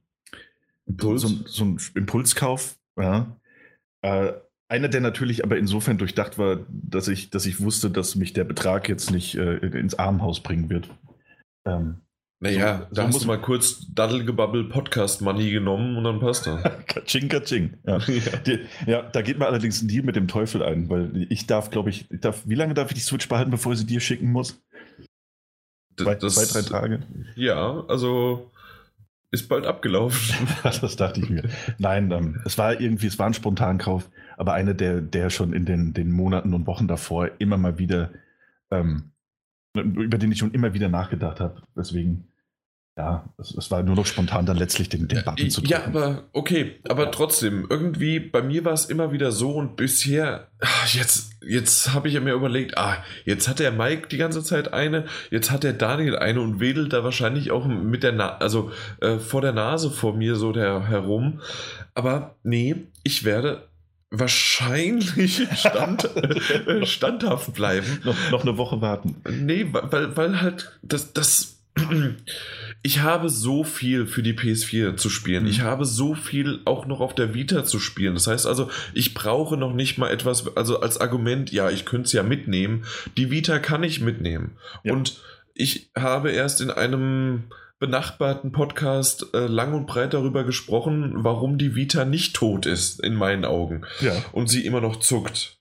Impuls. 0.88 1.22
So, 1.22 1.30
so, 1.46 1.66
ein 1.66 1.80
Impulskauf, 1.96 2.78
ja. 2.98 3.28
Äh, 4.02 4.34
einer, 4.70 4.90
der 4.90 5.02
natürlich 5.02 5.44
aber 5.44 5.58
insofern 5.58 5.98
durchdacht 5.98 6.38
war, 6.38 6.66
dass 6.70 7.08
ich, 7.08 7.30
dass 7.30 7.46
ich 7.46 7.62
wusste, 7.62 7.90
dass 7.90 8.16
mich 8.16 8.34
der 8.34 8.44
Betrag 8.44 8.90
jetzt 8.90 9.12
nicht 9.12 9.36
äh, 9.36 9.58
ins 9.58 9.98
Armenhaus 9.98 10.42
bringen 10.42 10.70
wird. 10.70 10.90
Ähm, 11.66 12.02
naja, 12.40 12.86
so, 12.90 12.96
da 12.96 13.12
so 13.12 13.20
du 13.20 13.26
mal 13.26 13.42
kurz 13.42 13.88
Daddelgebabbel 13.94 14.66
Podcast 14.66 15.22
Money 15.22 15.50
genommen 15.50 15.98
und 15.98 16.04
dann 16.04 16.20
passt 16.20 16.46
das. 16.46 16.62
kaching, 16.88 17.30
kaching. 17.30 17.78
Ja. 17.86 17.98
ja. 17.98 18.38
Die, 18.46 18.60
ja, 18.86 19.02
da 19.02 19.22
geht 19.22 19.40
man 19.40 19.48
allerdings 19.48 19.82
ein 19.82 19.88
Deal 19.88 20.04
mit 20.04 20.16
dem 20.16 20.28
Teufel 20.28 20.62
ein, 20.62 20.90
weil 20.90 21.26
ich 21.30 21.48
darf, 21.48 21.72
glaube 21.72 21.90
ich, 21.90 22.12
ich 22.12 22.20
darf, 22.20 22.44
wie 22.46 22.56
lange 22.56 22.76
darf 22.76 22.92
ich 22.92 22.96
die 22.96 23.04
Switch 23.04 23.28
behalten, 23.28 23.50
bevor 23.50 23.74
ich 23.74 23.80
sie 23.80 23.86
dir 23.86 24.02
schicken 24.02 24.32
muss? 24.32 24.62
Zwei, 26.00 26.14
das, 26.14 26.36
zwei 26.36 26.62
drei 26.62 26.70
Tage? 26.70 27.00
Ja, 27.36 27.84
also 27.88 28.52
ist 29.32 29.50
bald 29.50 29.66
abgelaufen. 29.66 30.48
das 30.64 30.96
dachte 30.96 31.20
ich 31.22 31.30
mir. 31.30 31.44
Nein, 31.80 32.12
ähm, 32.12 32.42
es 32.46 32.58
war 32.58 32.80
irgendwie, 32.80 33.08
es 33.08 33.18
war 33.18 33.26
ein 33.26 33.34
Spontankauf, 33.34 34.10
aber 34.38 34.54
einer, 34.54 34.74
der, 34.74 35.02
der 35.02 35.30
schon 35.30 35.52
in 35.52 35.66
den, 35.66 35.94
den 35.94 36.12
Monaten 36.12 36.54
und 36.54 36.68
Wochen 36.68 36.88
davor 36.88 37.30
immer 37.40 37.58
mal 37.58 37.78
wieder, 37.78 38.12
ähm, 38.72 39.12
über 39.74 40.18
den 40.18 40.32
ich 40.32 40.40
schon 40.40 40.52
immer 40.52 40.74
wieder 40.74 40.90
nachgedacht 40.90 41.40
habe. 41.40 41.62
Deswegen 41.76 42.28
ja, 42.98 43.30
es, 43.38 43.54
es, 43.56 43.70
war 43.70 43.84
nur 43.84 43.96
noch 43.96 44.08
spontan 44.08 44.48
dann 44.48 44.58
letztlich 44.58 44.90
den, 44.90 45.08
den 45.08 45.24
Button 45.24 45.52
zu 45.52 45.62
drücken. 45.62 45.72
Ja, 45.72 45.86
aber 45.86 46.24
okay, 46.34 46.80
aber 46.90 47.12
trotzdem, 47.12 47.68
irgendwie, 47.70 48.20
bei 48.20 48.42
mir 48.42 48.66
war 48.66 48.74
es 48.74 48.86
immer 48.86 49.12
wieder 49.12 49.32
so 49.32 49.54
und 49.54 49.76
bisher, 49.76 50.48
ach, 50.60 50.94
jetzt, 50.96 51.34
jetzt 51.46 51.94
habe 51.94 52.08
ich 52.08 52.20
mir 52.20 52.34
überlegt, 52.34 52.76
ah, 52.76 52.98
jetzt 53.24 53.48
hat 53.48 53.60
der 53.60 53.72
Mike 53.72 54.08
die 54.08 54.18
ganze 54.18 54.44
Zeit 54.44 54.74
eine, 54.74 55.06
jetzt 55.30 55.52
hat 55.52 55.64
der 55.64 55.74
Daniel 55.74 56.18
eine 56.18 56.42
und 56.42 56.60
wedelt 56.60 56.92
da 56.92 57.04
wahrscheinlich 57.04 57.52
auch 57.52 57.68
mit 57.68 58.02
der, 58.02 58.14
Na 58.14 58.38
also 58.38 58.72
äh, 59.00 59.20
vor 59.20 59.42
der 59.42 59.54
Nase 59.54 59.92
vor 59.92 60.16
mir 60.16 60.36
so 60.36 60.52
der, 60.52 60.88
herum. 60.88 61.42
Aber 61.94 62.36
nee, 62.42 62.88
ich 63.04 63.24
werde 63.24 63.67
wahrscheinlich 64.10 65.48
stand, 65.56 66.06
äh, 66.16 66.86
standhaft 66.86 67.54
bleiben. 67.54 68.00
noch, 68.04 68.16
noch 68.32 68.42
eine 68.42 68.58
Woche 68.58 68.82
warten. 68.82 69.22
Nee, 69.30 69.68
weil, 69.72 70.16
weil 70.16 70.42
halt 70.42 70.78
das, 70.82 71.14
das 71.14 71.58
ich 72.84 73.02
habe 73.02 73.30
so 73.30 73.64
viel 73.64 74.08
für 74.08 74.24
die 74.24 74.34
PS4 74.34 74.96
zu 74.96 75.10
spielen. 75.10 75.44
Mhm. 75.44 75.50
Ich 75.50 75.62
habe 75.62 75.86
so 75.86 76.16
viel 76.16 76.62
auch 76.66 76.86
noch 76.86 77.02
auf 77.02 77.16
der 77.16 77.34
Vita 77.34 77.66
zu 77.66 77.80
spielen. 77.80 78.14
Das 78.14 78.28
heißt 78.28 78.46
also, 78.46 78.70
ich 78.94 79.14
brauche 79.14 79.58
noch 79.58 79.74
nicht 79.74 79.98
mal 79.98 80.10
etwas, 80.10 80.56
also 80.56 80.80
als 80.80 81.00
Argument, 81.00 81.52
ja, 81.52 81.70
ich 81.70 81.86
könnte 81.86 82.08
es 82.08 82.14
ja 82.14 82.24
mitnehmen. 82.24 82.86
Die 83.18 83.30
Vita 83.32 83.60
kann 83.60 83.84
ich 83.84 84.02
mitnehmen. 84.02 84.58
Ja. 84.84 84.94
Und 84.94 85.22
ich 85.54 85.90
habe 85.98 86.32
erst 86.32 86.62
in 86.62 86.72
einem 86.72 87.44
benachbarten 87.80 88.52
Podcast 88.52 89.28
äh, 89.34 89.48
lang 89.48 89.74
und 89.74 89.86
breit 89.86 90.14
darüber 90.14 90.44
gesprochen, 90.44 91.14
warum 91.18 91.58
die 91.58 91.76
Vita 91.76 92.06
nicht 92.06 92.36
tot 92.36 92.66
ist, 92.66 93.00
in 93.04 93.16
meinen 93.16 93.46
Augen. 93.46 93.86
Ja. 94.02 94.14
Und 94.32 94.48
sie 94.48 94.66
immer 94.66 94.82
noch 94.82 94.98
zuckt. 94.98 95.60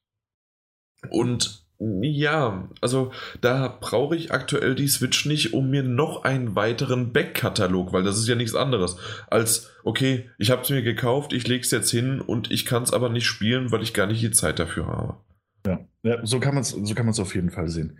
Und 1.10 1.66
ja, 1.78 2.70
also 2.80 3.12
da 3.42 3.68
brauche 3.68 4.16
ich 4.16 4.32
aktuell 4.32 4.74
die 4.74 4.88
Switch 4.88 5.26
nicht, 5.26 5.52
um 5.52 5.68
mir 5.68 5.82
noch 5.82 6.24
einen 6.24 6.56
weiteren 6.56 7.12
Backkatalog, 7.12 7.92
weil 7.92 8.02
das 8.02 8.18
ist 8.18 8.28
ja 8.28 8.34
nichts 8.34 8.54
anderes 8.54 8.96
als, 9.28 9.70
okay, 9.84 10.30
ich 10.38 10.50
habe 10.50 10.62
es 10.62 10.70
mir 10.70 10.82
gekauft, 10.82 11.34
ich 11.34 11.46
lege 11.46 11.60
es 11.62 11.70
jetzt 11.70 11.90
hin 11.90 12.22
und 12.22 12.50
ich 12.50 12.64
kann 12.64 12.82
es 12.82 12.94
aber 12.94 13.10
nicht 13.10 13.26
spielen, 13.26 13.72
weil 13.72 13.82
ich 13.82 13.92
gar 13.92 14.06
nicht 14.06 14.22
die 14.22 14.30
Zeit 14.30 14.58
dafür 14.58 14.86
habe. 14.86 15.16
Ja, 15.66 15.80
ja 16.02 16.24
so 16.24 16.40
kann 16.40 16.54
man 16.54 16.62
es 16.62 16.70
so 16.70 17.22
auf 17.22 17.34
jeden 17.34 17.50
Fall 17.50 17.68
sehen. 17.68 17.98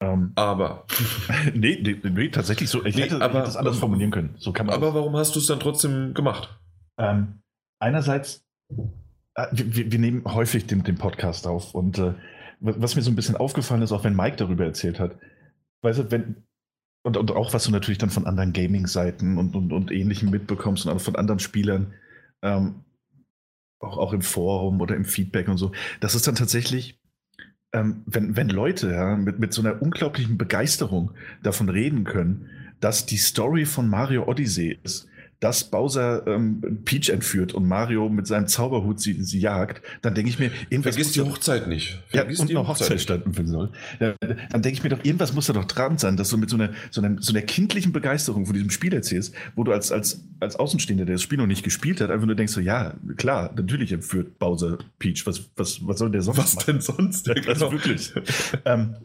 Ähm, 0.00 0.32
aber. 0.36 0.86
nee, 1.54 1.78
nee, 1.82 1.98
nee, 2.02 2.28
tatsächlich 2.28 2.70
so. 2.70 2.84
Ich, 2.84 2.96
nee, 2.96 3.02
hätte, 3.02 3.16
aber, 3.16 3.26
ich 3.26 3.38
hätte 3.38 3.48
es 3.48 3.56
anders 3.56 3.78
formulieren 3.78 4.10
können. 4.10 4.34
So 4.38 4.52
kann 4.52 4.66
man 4.66 4.74
aber 4.74 4.94
warum 4.94 5.16
hast 5.16 5.34
du 5.34 5.40
es 5.40 5.46
dann 5.46 5.60
trotzdem 5.60 6.14
gemacht? 6.14 6.60
Ähm, 6.98 7.40
einerseits, 7.80 8.44
äh, 9.34 9.46
wir, 9.50 9.92
wir, 9.92 9.98
nehmen 9.98 10.24
häufig 10.24 10.66
den, 10.66 10.84
den 10.84 10.98
Podcast 10.98 11.46
auf 11.46 11.74
und 11.74 11.98
äh, 11.98 12.14
was 12.60 12.96
mir 12.96 13.02
so 13.02 13.10
ein 13.10 13.16
bisschen 13.16 13.36
aufgefallen 13.36 13.82
ist, 13.82 13.92
auch 13.92 14.04
wenn 14.04 14.16
Mike 14.16 14.36
darüber 14.36 14.64
erzählt 14.64 14.98
hat, 14.98 15.16
weißt 15.82 15.98
du, 16.00 16.10
wenn, 16.10 16.44
und, 17.04 17.16
und 17.16 17.30
auch 17.30 17.52
was 17.52 17.64
du 17.64 17.70
natürlich 17.70 17.98
dann 17.98 18.10
von 18.10 18.26
anderen 18.26 18.52
Gaming-Seiten 18.52 19.38
und, 19.38 19.54
und, 19.54 19.72
und 19.72 19.92
Ähnlichem 19.92 20.30
mitbekommst 20.30 20.86
und 20.86 20.92
auch 20.92 21.00
von 21.00 21.16
anderen 21.16 21.38
Spielern, 21.38 21.94
ähm, 22.42 22.84
auch, 23.80 23.96
auch 23.96 24.12
im 24.12 24.22
Forum 24.22 24.80
oder 24.80 24.96
im 24.96 25.04
Feedback 25.04 25.48
und 25.48 25.56
so, 25.56 25.72
das 26.00 26.16
ist 26.16 26.26
dann 26.26 26.34
tatsächlich, 26.34 27.00
ähm, 27.72 28.02
wenn, 28.06 28.36
wenn 28.36 28.48
Leute 28.48 28.90
ja, 28.90 29.16
mit, 29.16 29.38
mit 29.38 29.52
so 29.52 29.62
einer 29.62 29.82
unglaublichen 29.82 30.38
Begeisterung 30.38 31.12
davon 31.42 31.68
reden 31.68 32.04
können, 32.04 32.48
dass 32.80 33.06
die 33.06 33.16
Story 33.16 33.64
von 33.64 33.88
Mario 33.88 34.26
Odyssey 34.26 34.78
ist, 34.82 35.08
dass 35.40 35.64
Bowser 35.64 36.26
ähm, 36.26 36.82
Peach 36.84 37.10
entführt 37.10 37.54
und 37.54 37.66
Mario 37.66 38.08
mit 38.08 38.26
seinem 38.26 38.48
Zauberhut 38.48 39.00
sie, 39.00 39.22
sie 39.22 39.38
jagt, 39.38 39.82
dann 40.02 40.14
denke 40.14 40.30
ich 40.30 40.38
mir, 40.38 40.50
irgendwas. 40.68 40.96
Vergiss 40.96 41.12
die 41.12 41.20
Hochzeit 41.20 41.68
nicht. 41.68 42.02
Vergiss 42.08 42.38
ja, 42.38 42.42
und 42.42 42.50
die 42.50 42.54
noch 42.54 42.68
Hochzeit 42.68 43.00
stattfinden 43.00 43.46
soll. 43.46 43.70
Ja, 44.00 44.14
dann 44.20 44.62
denke 44.62 44.70
ich 44.70 44.82
mir 44.82 44.88
doch, 44.88 45.04
irgendwas 45.04 45.32
muss 45.32 45.46
da 45.46 45.52
doch 45.52 45.64
dran 45.64 45.96
sein, 45.98 46.16
dass 46.16 46.30
du 46.30 46.38
mit 46.38 46.50
so 46.50 46.56
einer, 46.56 46.70
so, 46.90 47.00
einer, 47.00 47.22
so 47.22 47.32
einer 47.32 47.42
kindlichen 47.42 47.92
Begeisterung 47.92 48.46
von 48.46 48.54
diesem 48.54 48.70
Spiel 48.70 48.92
erzählst, 48.92 49.32
wo 49.54 49.62
du 49.62 49.72
als, 49.72 49.92
als, 49.92 50.24
als 50.40 50.56
Außenstehender, 50.56 51.04
der 51.04 51.14
das 51.14 51.22
Spiel 51.22 51.38
noch 51.38 51.46
nicht 51.46 51.62
gespielt 51.62 52.00
hat, 52.00 52.10
einfach 52.10 52.26
nur 52.26 52.34
denkst 52.34 52.52
so, 52.52 52.60
ja, 52.60 52.94
klar, 53.16 53.52
natürlich 53.56 53.92
entführt 53.92 54.38
Bowser 54.38 54.78
Peach. 54.98 55.24
Was, 55.26 55.50
was, 55.56 55.86
was 55.86 55.98
soll 55.98 56.10
der 56.10 56.22
sonst 56.22 56.38
Was 56.38 56.54
machen? 56.56 56.64
denn 56.66 56.80
sonst? 56.80 57.26
Ja, 57.28 57.34
also 57.46 57.70
wirklich. 57.70 58.12
ähm, 58.64 58.96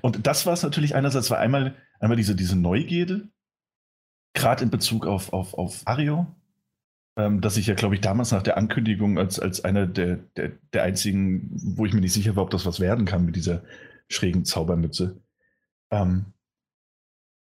und 0.00 0.26
das 0.26 0.46
war 0.46 0.54
es 0.54 0.62
natürlich 0.62 0.94
einerseits, 0.94 1.30
war 1.30 1.38
einmal, 1.38 1.74
einmal 2.00 2.16
diese, 2.16 2.34
diese 2.34 2.58
Neugierde, 2.58 3.28
gerade 4.34 4.64
in 4.64 4.70
Bezug 4.70 5.06
auf, 5.06 5.32
auf, 5.32 5.54
auf 5.54 5.82
Ario, 5.84 6.26
ähm, 7.16 7.40
dass 7.40 7.56
ich 7.56 7.66
ja, 7.66 7.74
glaube 7.74 7.94
ich, 7.94 8.00
damals 8.00 8.32
nach 8.32 8.42
der 8.42 8.56
Ankündigung 8.56 9.18
als, 9.18 9.38
als 9.38 9.64
einer 9.64 9.86
der, 9.86 10.16
der, 10.36 10.52
der 10.72 10.82
einzigen, 10.82 11.50
wo 11.76 11.84
ich 11.84 11.92
mir 11.92 12.00
nicht 12.00 12.14
sicher 12.14 12.36
war, 12.36 12.44
ob 12.44 12.50
das 12.50 12.64
was 12.66 12.80
werden 12.80 13.04
kann 13.04 13.26
mit 13.26 13.36
dieser 13.36 13.62
schrägen 14.08 14.44
Zaubermütze. 14.44 15.20
Ähm, 15.90 16.26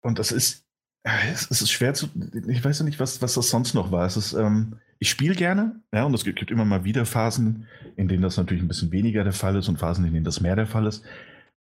und 0.02 0.18
das 0.18 0.32
ist, 0.32 0.66
es, 1.04 1.50
ist 1.50 1.70
schwer 1.70 1.94
zu, 1.94 2.08
ich 2.48 2.64
weiß 2.64 2.78
ja 2.78 2.84
nicht, 2.84 3.00
was, 3.00 3.20
was 3.22 3.34
das 3.34 3.48
sonst 3.48 3.74
noch 3.74 3.90
war. 3.90 4.06
Es 4.06 4.16
ist, 4.16 4.32
ähm, 4.32 4.78
ich 4.98 5.10
spiele 5.10 5.34
gerne, 5.34 5.80
ja, 5.92 6.04
und 6.04 6.14
es 6.14 6.24
gibt, 6.24 6.38
gibt 6.38 6.50
immer 6.50 6.64
mal 6.64 6.84
wieder 6.84 7.04
Phasen, 7.04 7.66
in 7.96 8.08
denen 8.08 8.22
das 8.22 8.36
natürlich 8.36 8.62
ein 8.62 8.68
bisschen 8.68 8.92
weniger 8.92 9.24
der 9.24 9.32
Fall 9.32 9.56
ist 9.56 9.68
und 9.68 9.78
Phasen, 9.78 10.04
in 10.04 10.12
denen 10.12 10.24
das 10.24 10.40
mehr 10.40 10.56
der 10.56 10.66
Fall 10.66 10.86
ist. 10.86 11.04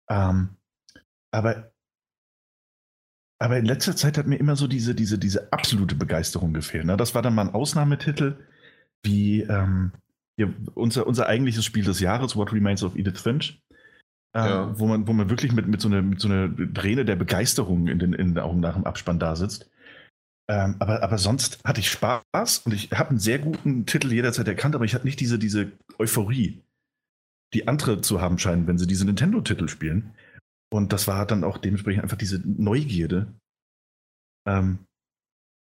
Ähm, 0.10 0.50
aber 1.32 1.73
aber 3.44 3.58
in 3.58 3.66
letzter 3.66 3.94
Zeit 3.94 4.18
hat 4.18 4.26
mir 4.26 4.38
immer 4.38 4.56
so 4.56 4.68
diese, 4.68 4.96
diese, 4.96 5.20
diese 5.20 5.52
absolute 5.52 5.96
Begeisterung 5.96 6.54
gefehlt. 6.54 6.86
Ne? 6.86 6.96
Das 6.96 7.14
war 7.14 7.22
dann 7.22 7.36
mal 7.36 7.42
ein 7.42 7.54
Ausnahmetitel, 7.54 8.38
wie 9.04 9.42
ähm, 9.42 9.92
ja, 10.38 10.48
unser, 10.76 11.06
unser 11.06 11.28
eigentliches 11.28 11.66
Spiel 11.66 11.84
des 11.84 12.00
Jahres, 12.00 12.38
What 12.38 12.54
Remains 12.54 12.84
of 12.84 12.96
Edith 12.96 13.20
Finch. 13.20 13.62
Äh, 14.34 14.40
ja. 14.40 14.80
wo, 14.80 14.88
man, 14.88 15.08
wo 15.08 15.14
man 15.14 15.30
wirklich 15.30 15.52
mit, 15.52 15.68
mit, 15.68 15.82
so 15.82 15.90
einer, 15.90 16.02
mit 16.02 16.22
so 16.22 16.30
einer 16.30 16.56
Träne 16.74 17.04
der 17.04 17.18
Begeisterung 17.18 17.88
in 17.88 18.00
den, 18.00 18.14
in 18.14 18.34
den 18.34 18.40
Augen 18.40 18.62
nach 18.62 18.76
dem 18.76 18.86
Abspann 18.86 19.20
da 19.20 19.36
sitzt. 19.36 19.70
Ähm, 20.48 20.78
aber, 20.80 21.04
aber 21.04 21.18
sonst 21.18 21.60
hatte 21.66 21.82
ich 21.82 21.92
Spaß 21.92 22.60
und 22.60 22.74
ich 22.74 22.92
habe 22.92 23.10
einen 23.10 23.20
sehr 23.20 23.40
guten 23.40 23.86
Titel 23.86 24.14
jederzeit 24.14 24.48
erkannt, 24.48 24.74
aber 24.74 24.86
ich 24.86 24.96
hatte 24.96 25.06
nicht 25.06 25.20
diese, 25.20 25.38
diese 25.38 25.74
Euphorie, 26.00 26.64
die 27.54 27.68
andere 27.68 28.00
zu 28.00 28.22
haben 28.22 28.40
scheinen, 28.40 28.68
wenn 28.68 28.78
sie 28.78 28.88
diese 28.88 29.06
Nintendo-Titel 29.06 29.68
spielen. 29.68 30.14
Und 30.74 30.92
das 30.92 31.08
war 31.08 31.28
dann 31.28 31.44
auch 31.44 31.60
dementsprechend 31.60 32.02
einfach 32.02 32.18
diese 32.18 32.42
Neugierde. 32.44 33.32
Ähm, 34.48 34.80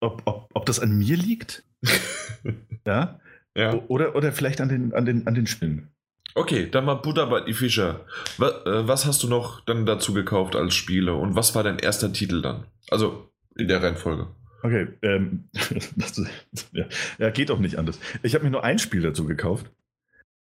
ob, 0.00 0.23
ob, 0.25 0.49
ob 0.54 0.64
das 0.64 0.81
an 0.81 0.97
mir 0.97 1.19
liegt? 1.19 1.64
ja? 2.87 3.21
ja. 3.54 3.75
Oder, 3.88 4.16
oder 4.16 4.33
vielleicht 4.33 4.62
an 4.62 4.71
den, 4.71 4.95
an, 4.95 5.04
den, 5.04 5.26
an 5.26 5.35
den 5.35 5.47
Spinnen. 5.47 5.90
Okay, 6.35 6.71
dann 6.71 6.87
mal 6.87 6.95
Butter 6.95 7.26
bei 7.26 7.42
die 7.42 7.52
Fischer. 7.52 8.07
Was, 8.38 8.52
äh, 8.64 8.88
was, 8.88 9.04
hast 9.04 9.23
du 9.23 9.28
noch 9.28 9.61
dann 9.61 9.85
dazu 9.85 10.14
gekauft 10.14 10.57
als 10.57 10.75
Spiele 10.75 11.12
und 11.12 11.37
was 11.37 11.54
war 11.54 11.62
dein 11.62 11.78
erster 11.78 12.11
Titel 12.11 12.40
dann? 12.40 12.64
Also 12.88 13.31
in 13.54 13.69
der 13.69 13.83
Reihenfolge. 13.83 14.28
Okay, 14.62 14.88
ähm, 15.02 15.50
ja, 16.73 16.87
ja, 17.19 17.28
geht 17.28 17.50
auch 17.50 17.59
nicht 17.59 17.76
anders. 17.76 18.00
Ich 18.23 18.35
habe 18.35 18.45
mir 18.45 18.50
nur 18.50 18.64
ein 18.64 18.78
Spiel 18.78 19.02
dazu 19.02 19.26
gekauft. 19.26 19.71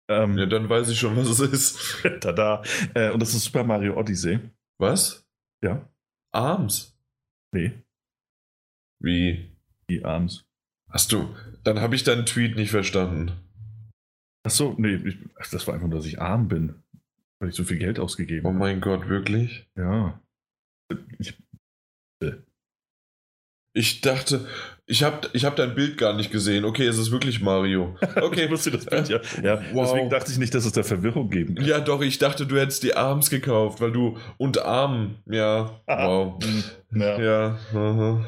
Ähm, 0.09 0.37
ja, 0.37 0.47
dann 0.47 0.69
weiß 0.69 0.89
ich 0.91 0.99
schon, 0.99 1.17
was 1.17 1.29
es 1.29 1.41
ist. 1.41 2.03
Tada. 2.21 2.63
Äh, 2.95 3.11
und 3.11 3.21
das 3.21 3.35
ist 3.35 3.45
Super 3.45 3.65
Mario 3.65 3.97
Odyssey. 3.97 4.41
Was? 4.79 5.27
Ja. 5.63 5.89
Arms? 6.33 6.99
Nee. 7.53 7.73
Wie? 9.01 9.51
Die 9.89 10.05
Arms. 10.05 10.45
Hast 10.91 11.13
du, 11.13 11.35
dann 11.63 11.81
habe 11.81 11.95
ich 11.95 12.05
deinen 12.05 12.27
Tweet 12.27 12.57
nicht 12.57 12.71
verstanden. 12.71 13.33
Ach 14.47 14.51
so, 14.51 14.75
nee, 14.79 14.97
ich, 14.97 15.19
das 15.51 15.67
war 15.67 15.75
einfach 15.75 15.89
nur, 15.89 15.99
dass 15.99 16.07
ich 16.07 16.21
arm 16.21 16.49
bin, 16.49 16.83
weil 17.39 17.49
ich 17.49 17.55
so 17.55 17.65
viel 17.65 17.79
Geld 17.79 17.99
ausgegeben 17.99 18.47
habe. 18.47 18.57
Oh 18.57 18.59
mein 18.59 18.81
Gott, 18.81 19.09
wirklich? 19.09 19.67
Ja. 19.77 20.21
Ich, 21.19 21.37
äh. 22.21 22.33
Ich 23.73 24.03
dachte, 24.03 24.47
ich 24.87 25.03
habe 25.03 25.29
ich 25.33 25.45
hab 25.45 25.57
dein 25.57 25.75
Bild 25.75 25.97
gar 25.97 26.15
nicht 26.15 26.31
gesehen. 26.31 26.65
Okay, 26.65 26.87
es 26.87 26.99
ist 26.99 27.11
wirklich 27.11 27.41
Mario. 27.41 27.97
Okay. 28.17 28.45
ich 28.45 28.51
wusste 28.51 28.71
das 28.71 28.85
Bild, 28.85 29.09
ja. 29.09 29.21
ja 29.43 29.61
wow. 29.73 29.91
Deswegen 29.91 30.11
dachte 30.11 30.31
ich 30.31 30.39
nicht, 30.39 30.55
dass 30.55 30.65
es 30.65 30.73
da 30.73 30.83
Verwirrung 30.83 31.31
geben 31.31 31.55
kann. 31.55 31.65
Ja, 31.65 31.81
doch, 31.81 32.01
ich 32.03 32.19
dachte, 32.19 32.47
du 32.47 32.59
hättest 32.59 32.83
die 32.83 32.95
Arms 32.95 33.31
gekauft, 33.31 33.81
weil 33.81 33.93
du. 33.93 34.19
Und 34.37 34.63
Arm, 34.63 35.17
ja. 35.27 35.81
Ah. 35.87 36.07
Wow. 36.07 36.39
Ja. 36.95 37.21
ja. 37.21 37.59
Uh. 37.75 38.21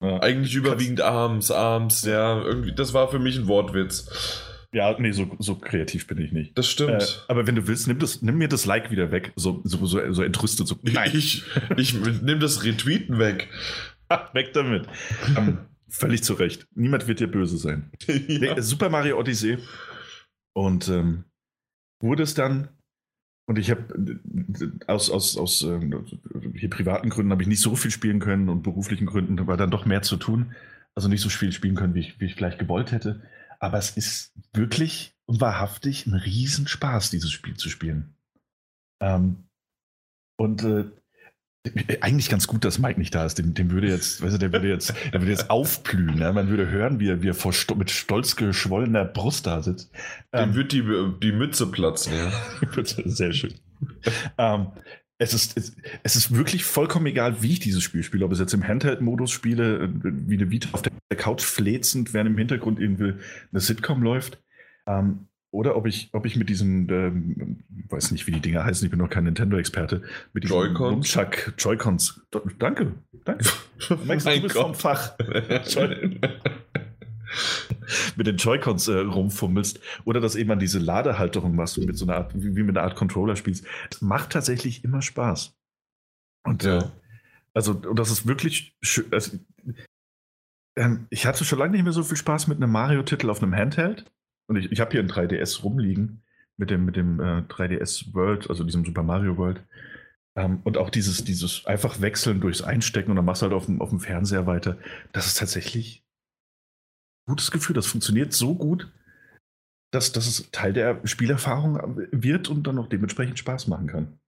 Eigentlich 0.00 0.54
überwiegend 0.54 1.00
Arms, 1.00 1.50
Arms, 1.50 2.04
ja. 2.04 2.42
Irgendwie, 2.42 2.74
das 2.74 2.92
war 2.92 3.08
für 3.08 3.18
mich 3.18 3.36
ein 3.36 3.46
Wortwitz. 3.46 4.42
Ja, 4.72 4.94
nee, 4.98 5.12
so, 5.12 5.30
so 5.38 5.54
kreativ 5.54 6.06
bin 6.06 6.18
ich 6.18 6.32
nicht. 6.32 6.58
Das 6.58 6.68
stimmt. 6.68 7.02
Äh, 7.02 7.06
aber 7.28 7.46
wenn 7.46 7.54
du 7.54 7.66
willst, 7.66 7.88
nimm, 7.88 7.98
das, 7.98 8.20
nimm 8.20 8.36
mir 8.36 8.48
das 8.48 8.66
Like 8.66 8.90
wieder 8.90 9.10
weg. 9.10 9.32
So, 9.36 9.62
so, 9.64 9.86
so, 9.86 10.12
so 10.12 10.22
entrüstet. 10.22 10.66
So, 10.66 10.76
nein. 10.82 11.10
Ich, 11.14 11.44
ich 11.76 11.94
nimm 11.94 12.40
das 12.40 12.64
Retweeten 12.64 13.18
weg. 13.18 13.48
Weg 14.32 14.52
damit. 14.52 14.86
Um, 15.36 15.36
ähm, 15.36 15.58
völlig 15.88 16.22
zu 16.22 16.34
Recht. 16.34 16.66
Niemand 16.74 17.06
wird 17.06 17.20
dir 17.20 17.30
böse 17.30 17.58
sein. 17.58 17.90
ja. 18.06 18.60
Super 18.60 18.88
Mario 18.88 19.18
Odyssey. 19.18 19.58
Und 20.54 20.88
ähm, 20.88 21.24
wurde 22.00 22.22
es 22.22 22.34
dann, 22.34 22.68
und 23.46 23.58
ich 23.58 23.70
habe 23.70 24.18
aus, 24.86 25.10
aus, 25.10 25.36
aus 25.36 25.62
ähm, 25.62 26.04
hier 26.54 26.70
privaten 26.70 27.10
Gründen 27.10 27.30
habe 27.30 27.42
ich 27.42 27.48
nicht 27.48 27.62
so 27.62 27.76
viel 27.76 27.90
spielen 27.90 28.18
können 28.18 28.48
und 28.48 28.62
beruflichen 28.62 29.06
Gründen 29.06 29.46
war 29.46 29.56
dann 29.56 29.70
doch 29.70 29.86
mehr 29.86 30.02
zu 30.02 30.16
tun. 30.16 30.54
Also 30.94 31.08
nicht 31.08 31.20
so 31.20 31.28
viel 31.28 31.52
spielen 31.52 31.74
können, 31.74 31.94
wie 31.94 32.00
ich, 32.00 32.20
wie 32.20 32.24
ich 32.24 32.34
vielleicht 32.34 32.58
gewollt 32.58 32.90
hätte. 32.90 33.22
Aber 33.60 33.78
es 33.78 33.96
ist 33.96 34.32
wirklich 34.52 35.14
und 35.26 35.40
wahrhaftig 35.40 36.06
ein 36.06 36.14
Riesenspaß, 36.14 37.10
dieses 37.10 37.30
Spiel 37.30 37.54
zu 37.54 37.68
spielen. 37.68 38.14
Ähm, 39.00 39.48
und 40.38 40.62
äh, 40.64 40.90
eigentlich 42.00 42.28
ganz 42.28 42.46
gut, 42.46 42.64
dass 42.64 42.78
Mike 42.78 42.98
nicht 42.98 43.14
da 43.14 43.24
ist. 43.24 43.38
Dem, 43.38 43.54
dem 43.54 43.70
würde 43.70 43.88
jetzt, 43.88 44.22
weißt 44.22 44.34
du, 44.34 44.38
der 44.38 44.52
würde 44.52 44.68
jetzt, 44.68 44.94
der 45.12 45.20
würde 45.20 45.30
jetzt 45.30 45.50
aufblühen. 45.50 46.18
Ne? 46.18 46.32
Man 46.32 46.48
würde 46.48 46.68
hören, 46.68 47.00
wie 47.00 47.08
er, 47.08 47.22
wie 47.22 47.28
er 47.28 47.34
vor, 47.34 47.52
mit 47.76 47.90
stolz 47.90 48.36
geschwollener 48.36 49.04
Brust 49.04 49.46
da 49.46 49.62
sitzt. 49.62 49.90
Dem 50.32 50.50
ähm, 50.50 50.54
wird 50.54 50.72
die, 50.72 50.82
die 51.22 51.32
Mütze 51.32 51.66
platzen, 51.66 52.12
ja. 52.14 52.32
Sehr 52.84 53.32
schön. 53.32 53.54
ähm, 54.38 54.68
es 55.18 55.32
ist, 55.32 55.56
es, 55.56 55.74
es, 56.02 56.16
ist 56.16 56.34
wirklich 56.34 56.64
vollkommen 56.64 57.06
egal, 57.06 57.42
wie 57.42 57.52
ich 57.52 57.60
dieses 57.60 57.82
Spiel 57.82 58.02
spiele. 58.02 58.24
Ob 58.24 58.32
ich 58.32 58.36
es 58.36 58.40
jetzt 58.40 58.54
im 58.54 58.66
Handheld-Modus 58.66 59.30
spiele, 59.30 59.84
äh, 59.84 59.88
wie 60.02 60.36
eine 60.36 60.50
Vita 60.50 60.68
auf 60.72 60.82
der 60.82 60.92
Couch 61.16 61.42
flezend, 61.42 62.12
während 62.12 62.30
im 62.30 62.38
Hintergrund 62.38 62.78
irgendwie 62.78 63.14
eine 63.50 63.60
Sitcom 63.60 64.02
läuft. 64.02 64.42
Ähm, 64.86 65.28
oder 65.56 65.74
ob 65.74 65.86
ich, 65.86 66.10
ob 66.12 66.26
ich 66.26 66.36
mit 66.36 66.50
diesen, 66.50 66.88
ähm, 66.90 67.64
weiß 67.88 68.10
nicht, 68.10 68.26
wie 68.26 68.32
die 68.32 68.40
Dinger 68.40 68.64
heißen, 68.64 68.84
ich 68.84 68.90
bin 68.90 68.98
noch 68.98 69.08
kein 69.08 69.24
Nintendo-Experte, 69.24 70.02
mit 70.34 70.44
diesen 70.44 70.54
Joy-Cons. 70.54 71.18
Joy-Cons. 71.58 72.20
Danke, 72.58 72.92
danke. 73.24 73.46
Max, 74.04 74.24
du 74.24 74.42
bist 74.42 74.56
vom 74.56 74.74
Fach. 74.74 75.16
mit 78.16 78.26
den 78.26 78.36
Joy-Cons 78.36 78.88
äh, 78.88 78.98
rumfummelst 78.98 79.80
oder 80.04 80.20
dass 80.20 80.36
eben 80.36 80.50
an 80.50 80.58
diese 80.58 80.78
Ladehalterung 80.78 81.56
machst 81.56 81.78
und 81.78 81.86
mit 81.86 81.96
so 81.96 82.04
einer 82.04 82.16
Art, 82.16 82.34
wie, 82.34 82.54
wie 82.54 82.62
mit 82.62 82.76
einer 82.76 82.86
Art 82.86 82.96
Controller 82.96 83.36
spielst. 83.36 83.64
Das 83.90 84.02
macht 84.02 84.30
tatsächlich 84.30 84.84
immer 84.84 85.00
Spaß. 85.00 85.56
Und 86.44 86.64
ja. 86.64 86.78
Äh, 86.78 86.84
also, 87.54 87.72
und 87.72 87.98
das 87.98 88.10
ist 88.10 88.26
wirklich 88.26 88.76
schön. 88.82 89.06
Also, 89.12 89.38
ähm, 90.76 91.06
ich 91.08 91.24
hatte 91.24 91.46
schon 91.46 91.58
lange 91.58 91.72
nicht 91.72 91.84
mehr 91.84 91.94
so 91.94 92.02
viel 92.02 92.18
Spaß 92.18 92.48
mit 92.48 92.58
einem 92.58 92.70
Mario-Titel 92.70 93.30
auf 93.30 93.42
einem 93.42 93.54
Handheld. 93.54 94.04
Und 94.48 94.56
ich, 94.56 94.72
ich 94.72 94.80
habe 94.80 94.92
hier 94.92 95.00
ein 95.00 95.10
3DS 95.10 95.62
rumliegen 95.62 96.22
mit 96.56 96.70
dem, 96.70 96.84
mit 96.84 96.96
dem 96.96 97.20
äh, 97.20 97.42
3DS 97.42 98.14
World, 98.14 98.48
also 98.48 98.64
diesem 98.64 98.84
Super 98.84 99.02
Mario 99.02 99.36
World. 99.36 99.62
Ähm, 100.36 100.60
und 100.64 100.78
auch 100.78 100.90
dieses, 100.90 101.24
dieses 101.24 101.66
einfach 101.66 102.00
Wechseln 102.00 102.40
durchs 102.40 102.62
Einstecken 102.62 103.10
und 103.10 103.16
dann 103.16 103.24
machst 103.24 103.42
du 103.42 103.46
halt 103.46 103.54
auf 103.54 103.66
dem, 103.66 103.80
auf 103.80 103.90
dem 103.90 104.00
Fernseher 104.00 104.46
weiter. 104.46 104.78
Das 105.12 105.26
ist 105.26 105.38
tatsächlich 105.38 106.04
ein 107.26 107.32
gutes 107.32 107.50
Gefühl. 107.50 107.74
Das 107.74 107.86
funktioniert 107.86 108.32
so 108.32 108.54
gut. 108.54 108.92
dass, 109.92 110.12
dass 110.12 110.26
es 110.26 110.50
Teil 110.50 110.72
der 110.72 111.00
Spielerfahrung 111.06 111.96
wird 112.12 112.48
und 112.48 112.64
dann 112.66 112.78
auch 112.78 112.88
dementsprechend 112.88 113.38
Spaß 113.38 113.68
machen 113.68 113.86
kann. 113.86 114.20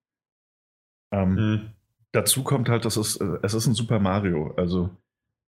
Ähm, 1.12 1.34
mhm. 1.34 1.70
Dazu 2.12 2.42
kommt 2.42 2.68
halt, 2.68 2.84
dass 2.84 2.96
es, 2.96 3.16
äh, 3.16 3.38
es 3.42 3.54
ist 3.54 3.66
ein 3.66 3.74
Super 3.74 3.98
Mario. 3.98 4.54
Also 4.56 4.90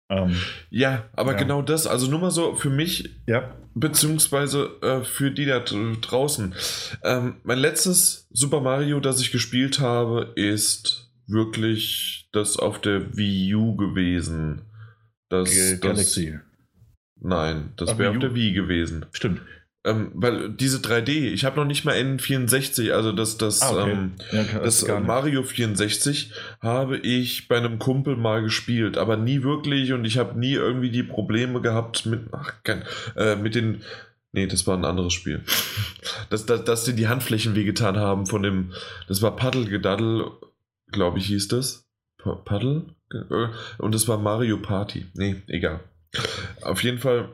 ähm, 0.10 0.36
ja, 0.70 1.06
aber 1.14 1.32
ja. 1.34 1.38
genau 1.38 1.62
das, 1.62 1.88
also 1.88 2.10
nur 2.10 2.20
mal 2.20 2.32
so 2.32 2.56
für 2.56 2.70
mich, 2.70 3.10
ja. 3.28 3.56
beziehungsweise 3.74 4.70
äh, 4.82 5.04
für 5.04 5.32
die 5.32 5.46
da 5.46 5.60
draußen. 5.60 6.54
Ähm, 7.04 7.38
mein 7.44 7.58
letztes 7.58 8.28
Super 8.32 8.62
Mario, 8.62 9.00
das 9.00 9.20
ich 9.20 9.32
gespielt 9.32 9.80
habe, 9.80 10.34
ist 10.36 11.12
wirklich 11.28 12.30
das 12.32 12.58
auf 12.58 12.80
der 12.80 13.18
Wii 13.18 13.56
U 13.56 13.76
gewesen. 13.76 14.62
Das, 15.30 15.50
Galaxy. 15.82 16.34
Das, 16.34 16.42
nein, 17.22 17.74
das 17.78 17.98
wäre 17.98 18.12
auf 18.12 18.20
der 18.20 18.36
Wii 18.36 18.54
gewesen. 18.54 19.08
Stimmt. 19.12 19.42
Ähm, 19.86 20.10
weil 20.16 20.50
diese 20.50 20.80
3D, 20.80 21.32
ich 21.32 21.46
habe 21.46 21.58
noch 21.58 21.66
nicht 21.66 21.86
mal 21.86 21.94
N64, 21.94 22.92
also 22.92 23.12
das, 23.12 23.38
das, 23.38 23.62
ah, 23.62 23.84
okay. 23.84 23.92
ähm, 23.92 24.14
ja, 24.32 24.60
das 24.60 24.88
Mario 24.88 25.44
64 25.44 26.32
habe 26.60 26.98
ich 26.98 27.48
bei 27.48 27.58
einem 27.58 27.78
Kumpel 27.78 28.16
mal 28.16 28.42
gespielt, 28.42 28.98
aber 28.98 29.16
nie 29.16 29.44
wirklich 29.44 29.94
und 29.94 30.04
ich 30.04 30.18
habe 30.18 30.40
nie 30.40 30.54
irgendwie 30.54 30.90
die 30.90 31.04
Probleme 31.04 31.62
gehabt 31.62 32.08
mit, 32.08 32.22
ach, 32.32 32.64
kein, 32.64 32.84
äh, 33.16 33.36
mit 33.36 33.54
den, 33.54 33.84
nee, 34.32 34.48
das 34.48 34.66
war 34.66 34.76
ein 34.76 34.86
anderes 34.86 35.14
Spiel, 35.14 35.44
dass, 36.32 36.48
dass, 36.48 36.64
dass 36.64 36.84
die 36.86 36.96
die 36.96 37.08
Handflächen 37.08 37.54
wehgetan 37.54 37.98
haben 37.98 38.26
von 38.26 38.42
dem, 38.42 38.74
das 39.08 39.22
war 39.22 39.36
Paddle-Gedaddel, 39.36 40.32
glaube 40.92 41.20
ich 41.20 41.28
hieß 41.28 41.48
das, 41.50 41.88
Paddle? 42.46 42.86
Äh, 43.14 43.50
und 43.78 43.94
das 43.94 44.08
war 44.08 44.18
Mario 44.18 44.58
Party, 44.58 45.06
nee, 45.14 45.44
egal. 45.46 45.82
Auf 46.64 46.82
jeden 46.82 46.98
Fall 46.98 47.30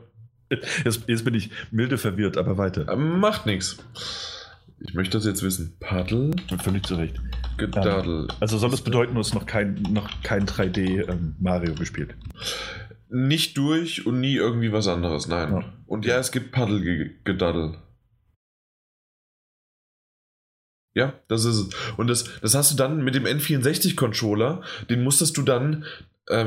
Jetzt, 0.84 1.04
jetzt, 1.06 1.24
bin 1.24 1.34
ich 1.34 1.50
milde 1.70 1.98
verwirrt, 1.98 2.36
aber 2.36 2.58
weiter. 2.58 2.86
Ähm, 2.90 3.20
macht 3.20 3.46
nichts. 3.46 3.78
Ich 4.80 4.94
möchte 4.94 5.16
das 5.16 5.24
jetzt 5.24 5.42
wissen. 5.42 5.76
Paddel? 5.80 6.32
Völlig 6.62 6.84
zurecht. 6.86 7.20
Gedaddel. 7.56 8.28
also 8.40 8.58
soll 8.58 8.70
das 8.70 8.82
bedeuten, 8.82 9.14
du 9.14 9.20
hast 9.20 9.34
noch 9.34 9.46
kein, 9.46 9.82
noch 9.90 10.10
kein 10.22 10.46
3D 10.46 11.08
ähm, 11.08 11.36
Mario 11.38 11.74
gespielt? 11.74 12.14
Nicht 13.08 13.56
durch 13.56 14.06
und 14.06 14.20
nie 14.20 14.34
irgendwie 14.34 14.72
was 14.72 14.88
anderes, 14.88 15.28
nein. 15.28 15.52
Ja. 15.52 15.64
Und 15.86 16.04
ja, 16.04 16.18
es 16.18 16.32
gibt 16.32 16.50
Paddelgedaddel. 16.52 17.76
Ja, 20.94 21.14
das 21.28 21.44
ist 21.44 21.56
es. 21.56 21.70
Und 21.96 22.08
das, 22.08 22.24
das 22.40 22.54
hast 22.54 22.72
du 22.72 22.76
dann 22.76 23.02
mit 23.02 23.14
dem 23.14 23.24
N64-Controller, 23.24 24.62
den 24.90 25.02
musstest 25.02 25.36
du 25.36 25.42
dann 25.42 25.84
äh, 26.28 26.44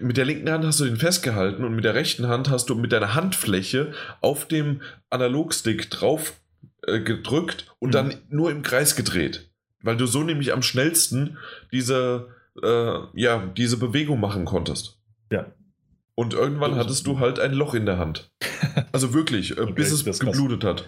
mit 0.00 0.16
der 0.16 0.24
linken 0.24 0.50
Hand 0.50 0.64
hast 0.64 0.80
du 0.80 0.84
den 0.84 0.96
festgehalten 0.96 1.64
und 1.64 1.74
mit 1.74 1.84
der 1.84 1.94
rechten 1.94 2.28
Hand 2.28 2.48
hast 2.48 2.70
du 2.70 2.74
mit 2.74 2.92
deiner 2.92 3.14
Handfläche 3.14 3.92
auf 4.20 4.46
dem 4.46 4.80
Analogstick 5.10 5.90
drauf 5.90 6.34
äh, 6.86 7.00
gedrückt 7.00 7.66
und 7.78 7.90
mhm. 7.90 7.92
dann 7.92 8.14
nur 8.28 8.50
im 8.50 8.62
Kreis 8.62 8.96
gedreht. 8.96 9.50
Weil 9.82 9.96
du 9.96 10.06
so 10.06 10.22
nämlich 10.22 10.52
am 10.52 10.62
schnellsten 10.62 11.38
diese, 11.72 12.28
äh, 12.62 12.98
ja, 13.14 13.46
diese 13.56 13.78
Bewegung 13.78 14.20
machen 14.20 14.44
konntest. 14.44 14.98
Ja. 15.30 15.46
Und 16.14 16.34
irgendwann 16.34 16.74
hattest 16.74 17.06
du 17.06 17.18
halt 17.18 17.40
ein 17.40 17.54
Loch 17.54 17.74
in 17.74 17.86
der 17.86 17.98
Hand. 17.98 18.30
Also 18.92 19.14
wirklich, 19.14 19.56
äh, 19.56 19.62
okay, 19.62 19.72
bis 19.72 19.90
es 19.90 20.18
geblutet 20.18 20.64
hat. 20.64 20.84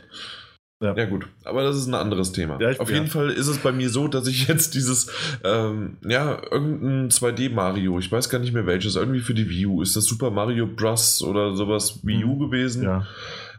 Ja. 0.82 0.96
ja. 0.96 1.04
gut, 1.04 1.28
aber 1.44 1.62
das 1.62 1.76
ist 1.76 1.86
ein 1.86 1.94
anderes 1.94 2.32
Thema. 2.32 2.60
Ja, 2.60 2.70
ich, 2.70 2.80
Auf 2.80 2.90
ja. 2.90 2.96
jeden 2.96 3.06
Fall 3.06 3.30
ist 3.30 3.46
es 3.46 3.58
bei 3.58 3.70
mir 3.70 3.88
so, 3.88 4.08
dass 4.08 4.26
ich 4.26 4.48
jetzt 4.48 4.74
dieses, 4.74 5.10
ähm, 5.44 5.96
ja, 6.04 6.42
irgendein 6.50 7.10
2D-Mario, 7.10 7.98
ich 7.98 8.10
weiß 8.10 8.28
gar 8.28 8.40
nicht 8.40 8.52
mehr 8.52 8.66
welches, 8.66 8.96
irgendwie 8.96 9.20
für 9.20 9.34
die 9.34 9.48
Wii 9.48 9.66
U, 9.66 9.82
ist 9.82 9.94
das 9.94 10.04
Super 10.04 10.30
Mario 10.30 10.66
Bros. 10.66 11.22
oder 11.22 11.54
sowas 11.54 12.00
Wii 12.02 12.24
U 12.24 12.34
mhm. 12.34 12.38
gewesen? 12.40 12.82
Ja. 12.82 13.06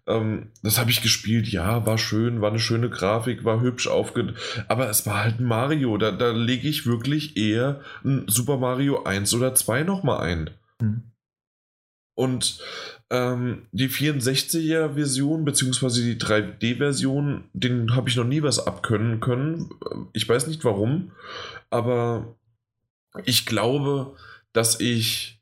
Ähm, 0.06 0.48
das 0.62 0.78
habe 0.78 0.92
ich 0.92 1.02
gespielt, 1.02 1.48
ja, 1.48 1.86
war 1.86 1.98
schön, 1.98 2.42
war 2.42 2.50
eine 2.50 2.60
schöne 2.60 2.90
Grafik, 2.90 3.46
war 3.46 3.62
hübsch 3.62 3.88
aufge... 3.88 4.34
Aber 4.68 4.90
es 4.90 5.06
war 5.06 5.24
halt 5.24 5.40
ein 5.40 5.46
Mario, 5.46 5.98
da, 5.98 6.12
da 6.12 6.32
lege 6.32 6.68
ich 6.68 6.86
wirklich 6.86 7.38
eher 7.38 7.80
ein 8.04 8.26
Super 8.28 8.58
Mario 8.58 9.04
1 9.04 9.34
oder 9.34 9.56
2 9.56 9.84
nochmal 9.84 10.20
ein. 10.20 10.50
Mhm. 10.82 11.04
Und 12.16 12.60
ähm, 13.10 13.68
die 13.72 13.90
64er-Version, 13.90 15.46
beziehungsweise 15.46 16.02
die 16.04 16.18
3D-Version, 16.18 17.44
den 17.54 17.96
habe 17.96 18.10
ich 18.10 18.16
noch 18.16 18.26
nie 18.26 18.42
was 18.42 18.66
abkönnen 18.66 19.20
können. 19.20 19.70
Ich 20.14 20.28
weiß 20.28 20.48
nicht 20.48 20.64
warum, 20.66 21.12
aber 21.70 22.36
ich 23.26 23.46
glaube, 23.46 24.16
dass 24.54 24.80
ich 24.80 25.42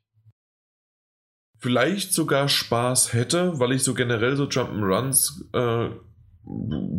vielleicht 1.58 2.12
sogar 2.12 2.48
Spaß 2.48 3.12
hätte, 3.12 3.58
weil 3.58 3.72
ich 3.72 3.84
so 3.84 3.94
generell 3.94 4.36
so 4.36 4.44
Jump'n'Runs 4.44 5.44
äh, 5.52 5.90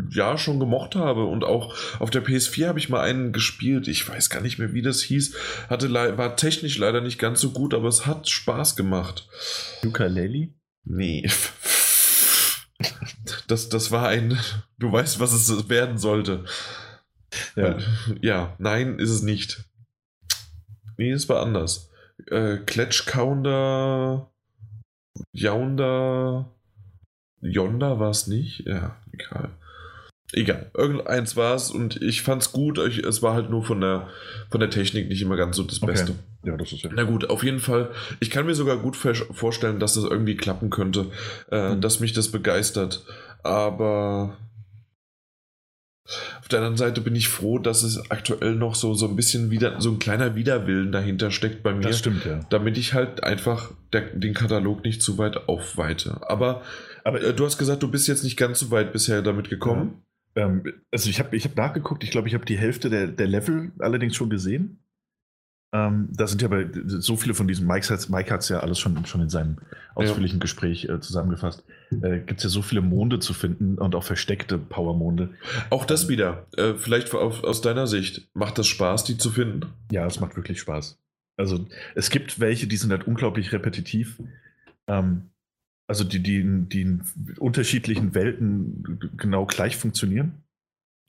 ja 0.10 0.38
schon 0.38 0.60
gemocht 0.60 0.96
habe 0.96 1.26
und 1.26 1.44
auch 1.44 1.76
auf 2.00 2.10
der 2.10 2.24
PS4 2.24 2.68
habe 2.68 2.80
ich 2.80 2.90
mal 2.90 3.02
einen 3.02 3.34
gespielt. 3.34 3.88
Ich 3.88 4.08
weiß 4.08 4.30
gar 4.30 4.42
nicht 4.42 4.58
mehr, 4.58 4.74
wie 4.74 4.82
das 4.82 5.02
hieß. 5.02 5.36
Hatte 5.70 5.94
war 5.94 6.36
technisch 6.36 6.78
leider 6.78 7.02
nicht 7.02 7.20
ganz 7.20 7.42
so 7.42 7.52
gut, 7.52 7.74
aber 7.74 7.88
es 7.88 8.06
hat 8.06 8.30
Spaß 8.30 8.76
gemacht. 8.76 9.28
Ukulele? 9.84 10.50
Nee. 10.86 11.30
Das, 13.48 13.70
das 13.70 13.92
war 13.92 14.08
ein, 14.08 14.40
du 14.80 14.92
weißt, 14.92 15.20
was 15.20 15.34
es 15.34 15.70
werden 15.70 15.98
sollte. 15.98 16.46
Ja. 17.56 17.78
ja, 18.22 18.56
nein, 18.60 19.00
ist 19.00 19.10
es 19.10 19.22
nicht. 19.22 19.64
Nee, 20.98 21.12
es 21.12 21.28
war 21.30 21.42
anders. 21.42 21.90
Äh, 22.28 22.60
Counter, 23.06 24.32
Yonder, 25.32 26.52
Yonder 27.42 28.00
war 28.00 28.10
es 28.12 28.28
nicht? 28.28 28.66
Ja, 28.66 29.03
egal. 29.14 29.50
Egal, 30.36 30.72
irgendeins 30.74 31.36
war 31.36 31.54
es 31.54 31.70
und 31.70 32.02
ich 32.02 32.24
fand 32.24 32.42
es 32.42 32.52
gut. 32.52 32.80
Es 32.80 33.22
war 33.22 33.36
halt 33.36 33.52
nur 33.52 33.64
von 33.64 33.80
der, 33.82 34.10
von 34.50 34.60
der 34.60 34.72
Technik 34.72 35.08
nicht 35.08 35.22
immer 35.22 35.36
ganz 35.36 35.56
so 35.58 35.64
das 35.64 35.82
okay. 35.82 35.92
Beste. 35.92 36.16
Ja, 36.44 36.58
das 36.58 36.72
ist 36.72 36.82
ja. 36.82 36.90
Na 36.92 37.04
gut, 37.04 37.30
auf 37.30 37.44
jeden 37.44 37.60
Fall. 37.60 37.92
Ich 38.20 38.32
kann 38.32 38.48
mir 38.48 38.56
sogar 38.56 38.78
gut 38.78 38.96
vorstellen, 38.96 39.80
dass 39.80 39.94
das 39.94 40.06
irgendwie 40.06 40.36
klappen 40.36 40.72
könnte, 40.72 41.12
äh, 41.52 41.76
mhm. 41.76 41.82
dass 41.82 42.00
mich 42.00 42.14
das 42.14 42.32
begeistert. 42.32 43.06
Aber 43.44 44.38
auf 46.42 46.50
der 46.50 46.60
anderen 46.60 46.78
Seite 46.78 47.00
bin 47.00 47.16
ich 47.16 47.30
froh, 47.30 47.60
dass 47.60 47.82
es 47.84 48.12
aktuell 48.12 48.56
noch 48.56 48.76
so, 48.76 48.94
so 48.94 49.08
ein 49.08 49.16
bisschen 49.16 49.52
wieder, 49.52 49.80
so 49.80 49.90
ein 49.90 50.00
kleiner 50.00 50.36
Widerwillen 50.36 50.92
dahinter 50.92 51.32
steckt 51.32 51.64
bei 51.64 51.74
mir. 51.74 51.82
Das 51.82 52.00
stimmt, 52.00 52.26
ja. 52.26 52.42
Damit 52.50 52.78
ich 52.78 52.94
halt 52.94 53.24
einfach 53.24 53.72
der, 53.94 54.02
den 54.02 54.34
Katalog 54.34 54.84
nicht 54.84 55.02
zu 55.02 55.18
weit 55.18 55.48
aufweite. 55.48 56.20
Aber, 56.28 56.62
Aber 57.04 57.22
äh, 57.22 57.34
du 57.34 57.46
hast 57.46 57.58
gesagt, 57.58 57.84
du 57.84 57.90
bist 57.90 58.08
jetzt 58.08 58.24
nicht 58.24 58.38
ganz 58.38 58.60
so 58.60 58.72
weit 58.72 58.94
bisher 58.94 59.22
damit 59.22 59.50
gekommen. 59.50 60.04
Ja. 60.36 60.46
Ähm, 60.46 60.74
also 60.92 61.10
ich 61.10 61.20
habe 61.20 61.36
ich 61.36 61.46
hab 61.46 61.56
nachgeguckt, 61.56 62.04
ich 62.04 62.12
glaube, 62.12 62.28
ich 62.28 62.34
habe 62.34 62.46
die 62.46 62.58
Hälfte 62.58 62.90
der, 62.90 63.08
der 63.08 63.28
Level 63.28 63.72
allerdings 63.80 64.16
schon 64.16 64.30
gesehen. 64.30 64.80
Ähm, 65.74 66.10
da 66.12 66.28
sind 66.28 66.42
ja 66.44 66.48
bei 66.50 66.70
so 66.86 67.16
viele 67.16 67.34
von 67.34 67.48
diesen, 67.48 67.66
Mike 67.66 67.92
hat 67.92 68.08
Mike 68.08 68.36
es 68.36 68.48
ja 68.48 68.60
alles 68.60 68.80
schon, 68.80 69.04
schon 69.08 69.22
in 69.22 69.30
seinem 69.30 69.58
ausführlichen 69.96 70.38
ja. 70.38 70.42
Gespräch 70.42 70.86
äh, 70.86 71.00
zusammengefasst. 71.00 71.64
Äh, 71.90 72.20
Gibt 72.20 72.40
es 72.40 72.44
ja 72.44 72.50
so 72.52 72.62
viele 72.62 72.82
Monde 72.82 73.18
zu 73.18 73.34
finden 73.34 73.80
und 73.80 73.96
auch 73.96 74.04
versteckte 74.04 74.60
Power-Monde. 74.60 75.32
Auch 75.72 75.86
das 75.86 76.08
wieder, 76.10 76.46
äh, 76.58 76.76
vielleicht 76.76 77.12
auf, 77.16 77.44
aus 77.44 77.62
deiner 77.62 77.88
Sicht, 77.88 78.30
macht 78.36 78.60
das 78.60 78.68
Spaß, 78.68 79.04
die 79.06 79.18
zu 79.18 79.32
finden? 79.32 79.66
Ja, 79.92 80.06
es 80.06 80.20
macht 80.20 80.36
wirklich 80.36 80.60
Spaß. 80.60 81.00
Also 81.38 81.66
es 81.96 82.12
gibt 82.12 82.40
welche, 82.40 82.68
die 82.68 82.78
sind 82.78 82.92
halt 82.92 83.08
unglaublich 83.08 83.52
repetitiv. 83.52 84.22
Ähm, 84.86 85.32
also 85.88 86.04
die, 86.04 86.22
die, 86.22 86.44
die 86.44 86.82
in 86.82 87.04
unterschiedlichen 87.40 88.16
Welten 88.16 89.12
genau 89.18 89.46
gleich 89.46 89.78
funktionieren. 89.78 90.44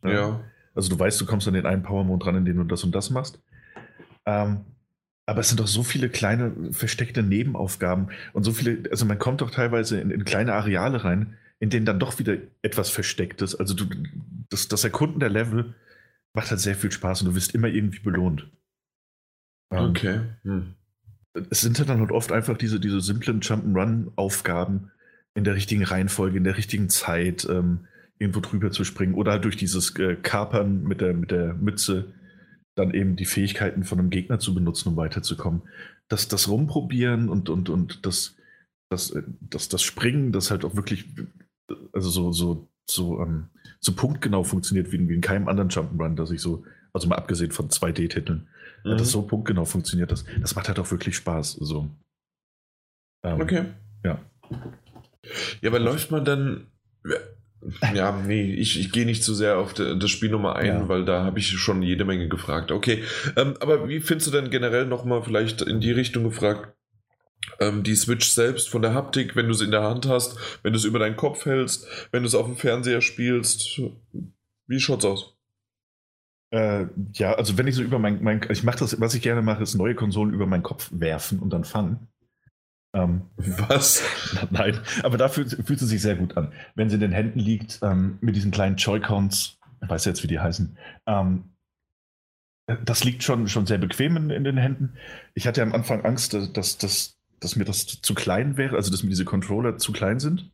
Ja. 0.02 0.10
ja. 0.10 0.44
Also 0.74 0.90
du 0.90 0.98
weißt, 0.98 1.20
du 1.20 1.26
kommst 1.26 1.46
an 1.46 1.54
den 1.54 1.66
einen 1.66 1.82
Power-Mond 1.82 2.26
ran, 2.26 2.36
in 2.36 2.44
dem 2.44 2.56
du 2.56 2.64
das 2.64 2.82
und 2.82 2.94
das 2.94 3.10
machst. 3.10 3.40
Ähm, 4.26 4.64
aber 5.26 5.40
es 5.40 5.48
sind 5.48 5.60
doch 5.60 5.68
so 5.68 5.82
viele 5.82 6.10
kleine 6.10 6.72
versteckte 6.72 7.22
Nebenaufgaben 7.22 8.08
und 8.32 8.42
so 8.42 8.52
viele, 8.52 8.90
also 8.90 9.06
man 9.06 9.18
kommt 9.18 9.40
doch 9.40 9.50
teilweise 9.50 10.00
in, 10.00 10.10
in 10.10 10.24
kleine 10.24 10.52
Areale 10.54 11.04
rein, 11.04 11.38
in 11.60 11.70
denen 11.70 11.86
dann 11.86 12.00
doch 12.00 12.18
wieder 12.18 12.36
etwas 12.62 12.90
versteckt 12.90 13.40
ist. 13.40 13.54
Also 13.54 13.74
du, 13.74 13.86
das, 14.50 14.68
das 14.68 14.84
Erkunden 14.84 15.20
der 15.20 15.30
Level 15.30 15.74
macht 16.34 16.50
halt 16.50 16.60
sehr 16.60 16.74
viel 16.74 16.90
Spaß 16.90 17.22
und 17.22 17.28
du 17.28 17.34
wirst 17.36 17.54
immer 17.54 17.68
irgendwie 17.68 18.00
belohnt. 18.00 18.50
Ähm, 19.70 19.90
okay. 19.90 20.20
Hm 20.42 20.74
es 21.50 21.60
sind 21.60 21.78
dann 21.80 22.00
halt 22.00 22.12
oft 22.12 22.32
einfach 22.32 22.56
diese, 22.56 22.80
diese 22.80 23.00
simplen 23.00 23.40
Jump'n'Run-Aufgaben 23.40 24.90
in 25.34 25.44
der 25.44 25.54
richtigen 25.54 25.84
Reihenfolge, 25.84 26.38
in 26.38 26.44
der 26.44 26.56
richtigen 26.56 26.88
Zeit, 26.88 27.46
ähm, 27.50 27.86
irgendwo 28.18 28.40
drüber 28.40 28.70
zu 28.70 28.84
springen 28.84 29.14
oder 29.14 29.32
halt 29.32 29.44
durch 29.44 29.56
dieses 29.56 29.96
äh, 29.98 30.14
Kapern 30.16 30.84
mit 30.84 31.00
der, 31.00 31.14
mit 31.14 31.30
der 31.32 31.54
Mütze 31.54 32.12
dann 32.76 32.92
eben 32.92 33.16
die 33.16 33.24
Fähigkeiten 33.24 33.84
von 33.84 33.98
einem 33.98 34.10
Gegner 34.10 34.38
zu 34.38 34.54
benutzen, 34.54 34.90
um 34.90 34.96
weiterzukommen. 34.96 35.62
Das, 36.08 36.28
das 36.28 36.48
Rumprobieren 36.48 37.28
und, 37.28 37.48
und, 37.48 37.68
und 37.68 38.06
das, 38.06 38.36
das, 38.88 39.10
äh, 39.10 39.22
das, 39.40 39.68
das 39.68 39.82
Springen, 39.82 40.32
das 40.32 40.50
halt 40.50 40.64
auch 40.64 40.76
wirklich, 40.76 41.06
also 41.92 42.10
so, 42.10 42.32
so, 42.32 42.68
so, 42.86 43.20
ähm, 43.20 43.48
so 43.80 43.92
punktgenau 43.92 44.44
funktioniert 44.44 44.92
wie 44.92 44.96
in, 44.96 45.08
wie 45.08 45.14
in 45.14 45.20
keinem 45.20 45.48
anderen 45.48 45.70
Jump'n'Run, 45.70 46.14
dass 46.14 46.30
ich 46.30 46.40
so, 46.40 46.64
also 46.92 47.08
mal 47.08 47.16
abgesehen 47.16 47.50
von 47.50 47.68
2D-Titeln, 47.68 48.46
mhm. 48.84 48.98
das 48.98 49.10
so 49.10 49.22
punktgenau 49.22 49.64
funktioniert. 49.64 50.12
Das, 50.12 50.24
das 50.40 50.54
macht 50.54 50.68
halt 50.68 50.78
auch 50.78 50.90
wirklich 50.90 51.16
Spaß. 51.16 51.52
So. 51.52 51.88
Ähm, 53.22 53.40
okay. 53.40 53.64
Ja. 54.04 54.20
Ja, 55.62 55.70
aber 55.70 55.78
läuft 55.78 56.10
man 56.10 56.24
dann, 56.24 56.66
Ja, 57.94 58.12
nee, 58.12 58.52
ich, 58.54 58.78
ich 58.78 58.92
gehe 58.92 59.06
nicht 59.06 59.24
zu 59.24 59.34
sehr 59.34 59.58
auf 59.58 59.74
das 59.74 60.10
Spiel 60.10 60.30
Nummer 60.30 60.56
ein, 60.56 60.66
ja. 60.66 60.88
weil 60.88 61.04
da 61.04 61.24
habe 61.24 61.38
ich 61.38 61.48
schon 61.48 61.82
jede 61.82 62.04
Menge 62.04 62.28
gefragt. 62.28 62.70
Okay, 62.70 63.02
ähm, 63.36 63.54
aber 63.60 63.88
wie 63.88 64.00
findest 64.00 64.28
du 64.28 64.30
denn 64.32 64.50
generell 64.50 64.86
nochmal 64.86 65.22
vielleicht 65.22 65.62
in 65.62 65.80
die 65.80 65.92
Richtung 65.92 66.24
gefragt, 66.24 66.74
ähm, 67.60 67.82
die 67.82 67.94
Switch 67.94 68.28
selbst 68.28 68.68
von 68.68 68.82
der 68.82 68.94
Haptik, 68.94 69.36
wenn 69.36 69.48
du 69.48 69.54
sie 69.54 69.64
in 69.64 69.70
der 69.70 69.82
Hand 69.82 70.06
hast, 70.06 70.36
wenn 70.62 70.72
du 70.72 70.78
es 70.78 70.84
über 70.84 70.98
deinen 70.98 71.16
Kopf 71.16 71.46
hältst, 71.46 71.86
wenn 72.10 72.22
du 72.22 72.26
es 72.26 72.34
auf 72.34 72.46
dem 72.46 72.56
Fernseher 72.56 73.00
spielst, 73.00 73.80
wie 74.66 74.80
schaut's 74.80 75.04
aus? 75.04 75.33
Äh, 76.54 76.86
ja, 77.14 77.32
also 77.32 77.58
wenn 77.58 77.66
ich 77.66 77.74
so 77.74 77.82
über 77.82 77.98
mein, 77.98 78.22
mein 78.22 78.40
ich 78.48 78.62
mache 78.62 78.78
das, 78.78 79.00
was 79.00 79.12
ich 79.14 79.22
gerne 79.22 79.42
mache, 79.42 79.64
ist 79.64 79.74
neue 79.74 79.96
Konsolen 79.96 80.32
über 80.32 80.46
meinen 80.46 80.62
Kopf 80.62 80.88
werfen 80.92 81.40
und 81.40 81.50
dann 81.50 81.64
fangen. 81.64 82.06
Ähm, 82.94 83.22
Was? 83.36 84.04
Nein, 84.50 84.78
aber 85.02 85.18
dafür 85.18 85.46
fühlt 85.48 85.80
sie 85.80 85.86
sich 85.86 86.00
sehr 86.00 86.14
gut 86.14 86.36
an. 86.36 86.52
Wenn 86.76 86.88
sie 86.88 86.94
in 86.94 87.00
den 87.00 87.10
Händen 87.10 87.40
liegt, 87.40 87.80
ähm, 87.82 88.18
mit 88.20 88.36
diesen 88.36 88.52
kleinen 88.52 88.76
Joy-Cons, 88.76 89.58
ich 89.82 89.88
weiß 89.88 90.04
jetzt, 90.04 90.22
wie 90.22 90.28
die 90.28 90.38
heißen, 90.38 90.78
ähm, 91.08 91.56
das 92.84 93.02
liegt 93.02 93.24
schon, 93.24 93.48
schon 93.48 93.66
sehr 93.66 93.78
bequem 93.78 94.16
in, 94.16 94.30
in, 94.30 94.44
den 94.44 94.56
Händen. 94.56 94.94
Ich 95.34 95.48
hatte 95.48 95.60
am 95.60 95.72
Anfang 95.72 96.04
Angst, 96.04 96.34
dass, 96.34 96.78
dass, 96.78 97.18
dass 97.40 97.56
mir 97.56 97.64
das 97.64 97.84
zu 97.84 98.14
klein 98.14 98.56
wäre, 98.56 98.76
also 98.76 98.92
dass 98.92 99.02
mir 99.02 99.10
diese 99.10 99.24
Controller 99.24 99.76
zu 99.76 99.90
klein 99.90 100.20
sind. 100.20 100.52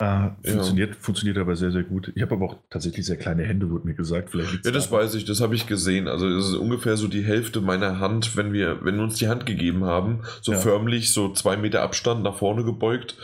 Äh, 0.00 0.30
funktioniert, 0.44 0.90
ja. 0.90 0.96
funktioniert 1.00 1.38
aber 1.38 1.56
sehr, 1.56 1.72
sehr 1.72 1.82
gut. 1.82 2.12
Ich 2.14 2.22
habe 2.22 2.36
aber 2.36 2.44
auch 2.46 2.56
tatsächlich 2.70 3.04
sehr 3.04 3.16
kleine 3.16 3.42
Hände, 3.42 3.68
wurde 3.68 3.84
mir 3.84 3.94
gesagt. 3.94 4.30
Vielleicht 4.30 4.64
ja, 4.64 4.70
das 4.70 4.90
daran. 4.90 5.04
weiß 5.04 5.14
ich, 5.16 5.24
das 5.24 5.40
habe 5.40 5.56
ich 5.56 5.66
gesehen. 5.66 6.06
Also 6.06 6.28
es 6.28 6.50
ist 6.50 6.54
ungefähr 6.54 6.96
so 6.96 7.08
die 7.08 7.24
Hälfte 7.24 7.60
meiner 7.60 7.98
Hand, 7.98 8.36
wenn 8.36 8.52
wir, 8.52 8.84
wenn 8.84 8.94
wir 8.94 9.02
uns 9.02 9.16
die 9.16 9.26
Hand 9.26 9.44
gegeben 9.44 9.84
haben, 9.84 10.20
so 10.40 10.52
ja. 10.52 10.58
förmlich, 10.58 11.12
so 11.12 11.32
zwei 11.32 11.56
Meter 11.56 11.82
Abstand 11.82 12.22
nach 12.22 12.36
vorne 12.36 12.62
gebeugt, 12.62 13.16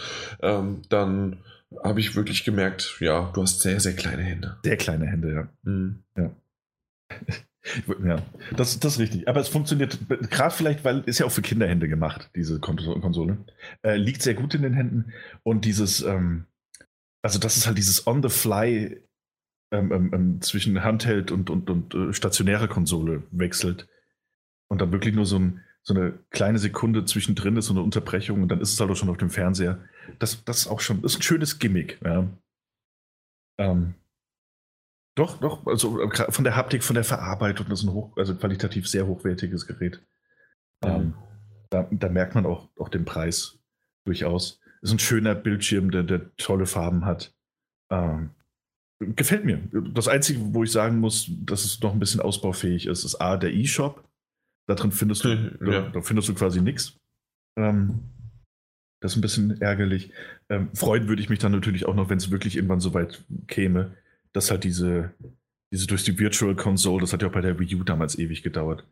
ähm, 0.43 0.83
dann 0.89 1.37
habe 1.85 2.01
ich 2.01 2.17
wirklich 2.17 2.45
gemerkt, 2.45 2.97
ja, 2.99 3.31
du 3.33 3.43
hast 3.43 3.61
sehr, 3.61 3.79
sehr 3.79 3.95
kleine 3.95 4.23
Hände. 4.23 4.57
Sehr 4.65 4.77
kleine 4.77 5.07
Hände, 5.07 5.33
ja. 5.33 5.49
Mhm. 5.63 6.03
Ja. 6.17 6.31
Ja, 8.05 8.19
das, 8.55 8.79
das 8.79 8.95
ist 8.95 8.99
richtig. 8.99 9.27
Aber 9.27 9.41
es 9.41 9.49
funktioniert 9.49 9.99
gerade 10.31 10.55
vielleicht, 10.55 10.85
weil 10.85 11.03
ist 11.07 11.21
ja 11.21 11.27
auch 11.27 11.33
für 11.33 11.41
Kinderhände 11.41 11.89
gemacht, 11.89 12.31
diese 12.35 12.61
Konsole. 12.61 13.39
Äh, 13.83 13.97
liegt 13.97 14.21
sehr 14.21 14.35
gut 14.35 14.55
in 14.55 14.63
den 14.63 14.75
Händen 14.75 15.13
und 15.45 15.65
dieses, 15.65 16.03
ähm, 16.03 16.45
also 17.25 17.39
das 17.39 17.57
ist 17.57 17.67
halt 17.67 17.79
dieses 17.79 18.07
On-the-Fly 18.07 19.03
ähm, 19.73 19.93
ähm, 19.93 20.11
ähm, 20.13 20.41
zwischen 20.43 20.85
Handheld 20.85 21.31
und, 21.33 21.49
und, 21.49 21.71
und 21.71 21.95
äh, 21.95 22.13
stationäre 22.13 22.69
Konsole 22.69 23.23
wechselt. 23.31 23.89
Und 24.69 24.83
dann 24.83 24.93
wirklich 24.93 25.15
nur 25.15 25.25
so, 25.25 25.39
ein, 25.39 25.63
so, 25.83 25.95
eine 25.95 26.19
kleine 26.29 26.59
Sekunde 26.59 27.07
zwischendrin 27.07 27.57
ist, 27.57 27.67
so 27.67 27.73
eine 27.73 27.83
Unterbrechung 27.83 28.43
und 28.43 28.49
dann 28.49 28.61
ist 28.61 28.75
es 28.75 28.81
halt 28.81 28.91
auch 28.91 28.97
schon 28.97 29.09
auf 29.09 29.17
dem 29.17 29.31
Fernseher. 29.31 29.83
Das, 30.19 30.45
das 30.45 30.59
ist 30.59 30.67
auch 30.67 30.81
schon, 30.81 31.03
ist 31.03 31.17
ein 31.17 31.23
schönes 31.23 31.59
Gimmick. 31.59 31.99
Ja. 32.05 32.29
Ähm, 33.59 33.95
doch, 35.17 35.41
doch, 35.41 35.67
also 35.67 36.03
äh, 36.03 36.31
von 36.31 36.45
der 36.45 36.57
Haptik, 36.57 36.85
von 36.85 36.95
der 36.95 37.05
Verarbeitung, 37.05 37.69
das 37.71 37.81
ist 37.81 37.87
ein 37.87 37.95
hoch, 37.95 38.15
also 38.19 38.35
qualitativ 38.35 38.87
sehr 38.87 39.07
hochwertiges 39.07 39.67
Gerät. 39.67 40.03
Mhm. 40.85 40.91
Ähm, 40.91 41.15
da, 41.71 41.89
da, 41.91 42.09
merkt 42.11 42.35
man 42.35 42.45
auch, 42.45 42.69
auch 42.79 42.91
den 42.91 43.07
Preis 43.07 43.59
durchaus 44.05 44.61
ist 44.85 44.93
ein 44.93 44.99
schöner 44.99 45.35
Bildschirm, 45.35 45.91
der, 45.91 46.03
der 46.03 46.37
tolle 46.37 46.67
Farben 46.67 47.07
hat. 47.07 47.35
Ähm, 47.91 48.31
gefällt 49.01 49.45
mir. 49.45 49.61
Das 49.93 50.09
Einzige, 50.09 50.41
wo 50.55 50.63
ich 50.63 50.71
sagen 50.71 51.01
muss, 51.01 51.31
dass 51.45 51.65
es 51.65 51.81
noch 51.81 51.93
ein 51.93 51.99
bisschen 51.99 52.21
ausbaufähig 52.21 52.87
ist, 52.87 53.05
ist 53.05 53.17
A, 53.17 53.37
der 53.37 53.53
E-Shop. 53.53 54.05
Da 54.67 54.75
drin 54.75 54.93
findest 54.93 55.25
du, 55.25 55.29
ja. 55.29 55.83
da, 55.83 55.89
da, 55.89 56.01
findest 56.03 56.29
du 56.29 56.35
quasi 56.35 56.61
nichts. 56.61 56.99
Ähm, 57.57 58.01
das 59.01 59.13
ist 59.13 59.19
ein 59.19 59.23
bisschen 59.23 59.61
ärgerlich. 59.61 60.11
Ähm, 60.49 60.69
freuen 60.75 61.09
würde 61.09 61.21
ich 61.21 61.29
mich 61.29 61.39
dann 61.39 61.53
natürlich 61.53 61.87
auch 61.87 61.95
noch, 61.95 62.09
wenn 62.09 62.19
es 62.19 62.31
wirklich 62.31 62.57
irgendwann 62.57 62.81
so 62.81 62.95
weit 62.95 63.25
käme, 63.47 63.97
dass 64.33 64.51
halt 64.51 64.65
diese, 64.65 65.13
diese 65.73 65.87
durch 65.87 66.05
die 66.05 66.19
Virtual 66.19 66.55
Console, 66.55 67.01
das 67.01 67.13
hat 67.13 67.23
ja 67.23 67.29
auch 67.29 67.33
bei 67.33 67.43
der 67.43 67.59
Wii 67.59 67.75
U 67.77 67.85
damals 67.85 68.19
ewig 68.19 68.43
gedauert, 68.43 68.87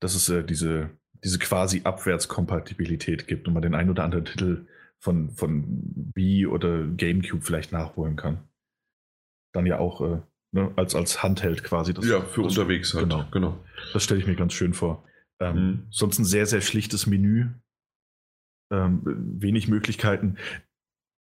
dass 0.00 0.14
es 0.14 0.28
äh, 0.28 0.44
diese, 0.44 0.90
diese 1.24 1.38
quasi 1.38 1.82
Abwärtskompatibilität 1.82 3.26
gibt 3.26 3.48
und 3.48 3.54
man 3.54 3.62
den 3.62 3.74
ein 3.74 3.90
oder 3.90 4.04
anderen 4.04 4.24
Titel 4.24 4.66
von, 5.02 5.30
von 5.30 5.64
Wii 6.14 6.46
oder 6.46 6.86
GameCube 6.86 7.42
vielleicht 7.42 7.72
nachholen 7.72 8.16
kann. 8.16 8.48
Dann 9.52 9.66
ja 9.66 9.78
auch 9.78 10.00
äh, 10.00 10.20
ne, 10.52 10.72
als, 10.76 10.94
als 10.94 11.22
Handheld 11.22 11.64
quasi. 11.64 11.94
Das, 11.94 12.06
ja, 12.06 12.20
für 12.20 12.42
das, 12.42 12.56
unterwegs 12.56 12.94
halt. 12.94 13.04
Genau. 13.04 13.24
genau. 13.30 13.64
Das 13.92 14.02
stelle 14.02 14.20
ich 14.20 14.26
mir 14.26 14.36
ganz 14.36 14.52
schön 14.52 14.74
vor. 14.74 15.04
Ähm, 15.40 15.56
mhm. 15.56 15.86
Sonst 15.90 16.18
ein 16.18 16.24
sehr, 16.24 16.46
sehr 16.46 16.60
schlichtes 16.60 17.06
Menü. 17.06 17.48
Ähm, 18.72 19.02
wenig 19.04 19.68
Möglichkeiten. 19.68 20.38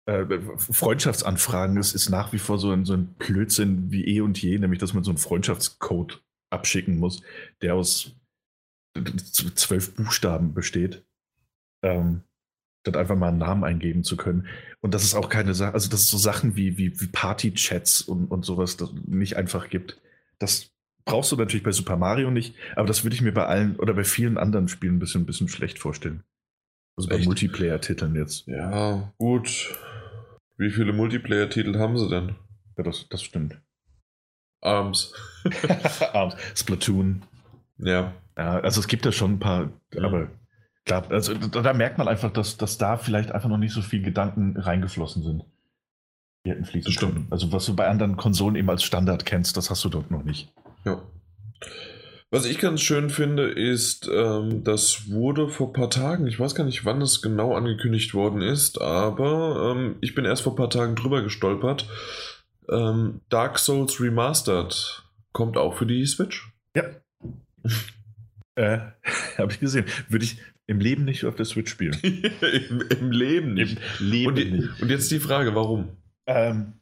Äh, 0.06 0.40
Freundschaftsanfragen 0.58 1.78
ist, 1.78 1.94
ist 1.94 2.10
nach 2.10 2.34
wie 2.34 2.40
vor 2.40 2.58
so 2.58 2.72
ein, 2.72 2.86
so 2.86 2.94
ein 2.94 3.14
Blödsinn 3.16 3.92
wie 3.92 4.06
eh 4.06 4.22
und 4.22 4.42
je, 4.42 4.58
nämlich 4.60 4.80
dass 4.80 4.94
man 4.94 5.04
so 5.04 5.12
einen 5.12 5.18
Freundschaftscode 5.18 6.22
abschicken 6.52 7.00
muss, 7.00 7.22
der 7.62 7.76
aus 7.76 8.16
zwölf 9.56 9.96
Buchstaben 9.96 10.54
besteht. 10.54 11.06
Ähm, 11.84 12.24
statt 12.84 12.98
einfach 12.98 13.16
mal 13.16 13.30
einen 13.30 13.38
Namen 13.38 13.64
eingeben 13.64 14.04
zu 14.04 14.18
können. 14.18 14.48
Und 14.82 14.94
das 14.94 15.06
ist 15.06 15.16
auch 15.16 15.30
keine 15.30 15.54
Sache, 15.54 15.74
also 15.74 15.90
dass 15.90 16.02
es 16.02 16.10
so 16.10 16.18
Sachen 16.18 16.58
wie, 16.58 16.78
wie, 16.78 17.00
wie 17.00 17.08
Party-Chats 17.08 18.02
und, 18.02 18.26
und 18.26 18.44
sowas 18.44 18.78
nicht 19.06 19.38
einfach 19.38 19.70
gibt. 19.70 20.02
Das 20.38 20.70
brauchst 21.06 21.32
du 21.32 21.38
natürlich 21.38 21.64
bei 21.64 21.72
Super 21.72 21.96
Mario 21.96 22.30
nicht, 22.30 22.56
aber 22.76 22.86
das 22.86 23.06
würde 23.06 23.16
ich 23.16 23.22
mir 23.22 23.32
bei 23.32 23.46
allen 23.46 23.78
oder 23.78 23.94
bei 23.94 24.04
vielen 24.04 24.38
anderen 24.38 24.68
Spielen 24.68 24.96
ein 24.98 25.00
bisschen, 25.00 25.22
ein 25.22 25.26
bisschen 25.26 25.48
schlecht 25.48 25.80
vorstellen. 25.80 26.24
Also 26.98 27.08
bei 27.08 27.20
Multiplayer-Titeln 27.20 28.16
jetzt. 28.16 28.48
Ja, 28.48 29.14
gut. 29.18 29.74
Wie 30.58 30.70
viele 30.70 30.92
Multiplayer-Titel 30.92 31.80
haben 31.80 31.98
sie 31.98 32.10
denn? 32.10 32.36
Ja, 32.78 32.84
das, 32.84 33.08
das 33.10 33.24
stimmt. 33.24 33.62
Arms. 34.62 35.14
Arms. 36.14 36.36
Splatoon. 36.54 37.24
Ja. 37.78 38.14
Ja, 38.38 38.60
also 38.60 38.82
es 38.82 38.88
gibt 38.88 39.06
ja 39.06 39.12
schon 39.12 39.34
ein 39.34 39.40
paar, 39.40 39.72
aber 39.96 40.30
Klar, 40.86 41.10
also 41.10 41.34
da, 41.34 41.62
da, 41.62 41.74
merkt 41.74 41.98
man 41.98 42.08
einfach, 42.08 42.32
dass, 42.32 42.58
dass 42.58 42.78
da 42.78 42.98
vielleicht 42.98 43.32
einfach 43.32 43.50
noch 43.50 43.58
nicht 43.58 43.74
so 43.74 43.82
viele 43.82 44.04
Gedanken 44.04 44.58
reingeflossen 44.58 45.24
sind. 45.24 45.46
Die 46.46 46.52
hätten 46.52 46.66
fließen 46.66 46.92
Stimmt. 46.92 47.14
können. 47.14 47.28
Also 47.30 47.52
was 47.54 47.66
du 47.66 47.76
bei 47.76 47.88
anderen 47.88 48.18
Konsolen 48.18 48.56
eben 48.56 48.70
als 48.70 48.84
Standard 48.84 49.26
kennst, 49.26 49.56
das 49.56 49.70
hast 49.70 49.84
du 49.86 49.90
dort 49.90 50.12
noch 50.12 50.24
nicht. 50.24 50.52
Ja. 50.84 51.02
Was 52.32 52.46
ich 52.46 52.58
ganz 52.58 52.82
schön 52.82 53.10
finde, 53.12 53.44
ist, 53.44 54.10
ähm, 54.12 54.64
das 54.64 55.12
wurde 55.12 55.50
vor 55.50 55.68
ein 55.68 55.74
paar 55.74 55.90
Tagen, 55.92 56.26
ich 56.26 56.40
weiß 56.40 56.56
gar 56.56 56.64
nicht, 56.64 56.84
wann 56.84 57.00
es 57.00 57.22
genau 57.22 57.56
angekündigt 57.56 58.14
worden 58.14 58.42
ist, 58.42 58.82
aber 58.82 59.72
ähm, 59.72 59.98
ich 60.02 60.16
bin 60.16 60.26
erst 60.26 60.42
vor 60.42 60.54
ein 60.54 60.58
paar 60.58 60.72
Tagen 60.72 60.96
drüber 60.96 61.22
gestolpert. 61.22 61.88
Ähm, 62.70 63.22
Dark 63.30 63.60
Souls 63.60 64.02
Remastered 64.02 65.04
kommt 65.32 65.58
auch 65.58 65.78
für 65.78 65.86
die 65.86 66.06
Switch. 66.08 66.52
Ja. 66.76 66.86
äh, 68.56 68.80
Habe 69.38 69.52
ich 69.52 69.60
gesehen. 69.60 69.86
Würde 70.10 70.26
ich, 70.26 70.38
im 70.68 70.80
Leben 70.80 71.06
nicht 71.06 71.26
auf 71.26 71.36
der 71.36 71.46
Switch 71.46 71.72
spielen. 71.72 71.98
Im, 72.04 72.82
Im, 72.82 73.12
Leben 73.12 73.54
nicht. 73.54 73.78
Im 74.00 74.10
Leben 74.10 74.28
und, 74.28 74.52
nicht. 74.52 74.82
Und 74.82 74.90
jetzt 74.90 75.12
die 75.12 75.20
Frage, 75.20 75.56
warum? 75.56 75.98
Ähm, 76.26 76.74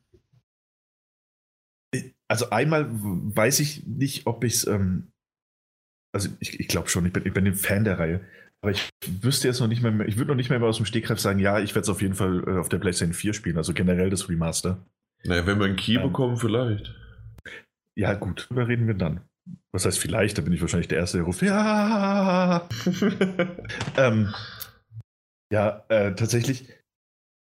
also 2.27 2.49
einmal 2.49 2.87
weiß 2.89 3.59
ich 3.59 3.85
nicht, 3.85 4.27
ob 4.27 4.43
ich 4.43 4.53
es, 4.53 4.67
ähm, 4.67 5.11
also 6.13 6.29
ich, 6.39 6.59
ich 6.59 6.67
glaube 6.67 6.89
schon, 6.89 7.05
ich 7.05 7.13
bin, 7.13 7.25
ich 7.25 7.33
bin 7.33 7.45
ein 7.45 7.55
Fan 7.55 7.83
der 7.83 7.99
Reihe, 7.99 8.21
aber 8.61 8.71
ich 8.71 8.89
wüsste 9.05 9.47
jetzt 9.47 9.59
noch 9.59 9.67
nicht 9.67 9.81
mehr, 9.81 10.07
ich 10.07 10.17
würde 10.17 10.29
noch 10.29 10.35
nicht 10.35 10.49
mehr 10.49 10.61
aus 10.61 10.77
dem 10.77 10.85
Stegreif 10.85 11.19
sagen, 11.19 11.39
ja, 11.39 11.59
ich 11.59 11.75
werde 11.75 11.81
es 11.81 11.89
auf 11.89 12.01
jeden 12.01 12.15
Fall 12.15 12.43
äh, 12.47 12.59
auf 12.59 12.69
der 12.69 12.77
PlayStation 12.77 13.13
4 13.13 13.33
spielen, 13.33 13.57
also 13.57 13.73
generell 13.73 14.09
das 14.09 14.29
Remaster. 14.29 14.85
Naja, 15.23 15.45
wenn 15.45 15.59
wir 15.59 15.65
einen 15.65 15.75
Key 15.75 15.95
ähm, 15.95 16.03
bekommen, 16.03 16.37
vielleicht. 16.37 16.95
Ja, 17.97 18.13
gut, 18.13 18.47
darüber 18.49 18.67
reden 18.67 18.87
wir 18.87 18.93
dann. 18.93 19.21
Was 19.73 19.85
heißt 19.85 19.99
vielleicht? 19.99 20.37
Da 20.37 20.41
bin 20.41 20.53
ich 20.53 20.61
wahrscheinlich 20.61 20.89
der 20.89 20.99
Erste, 20.99 21.17
der 21.17 21.25
ruft, 21.25 21.41
ja. 21.41 22.67
ähm, 23.97 24.33
ja, 25.51 25.85
äh, 25.89 26.13
tatsächlich 26.13 26.67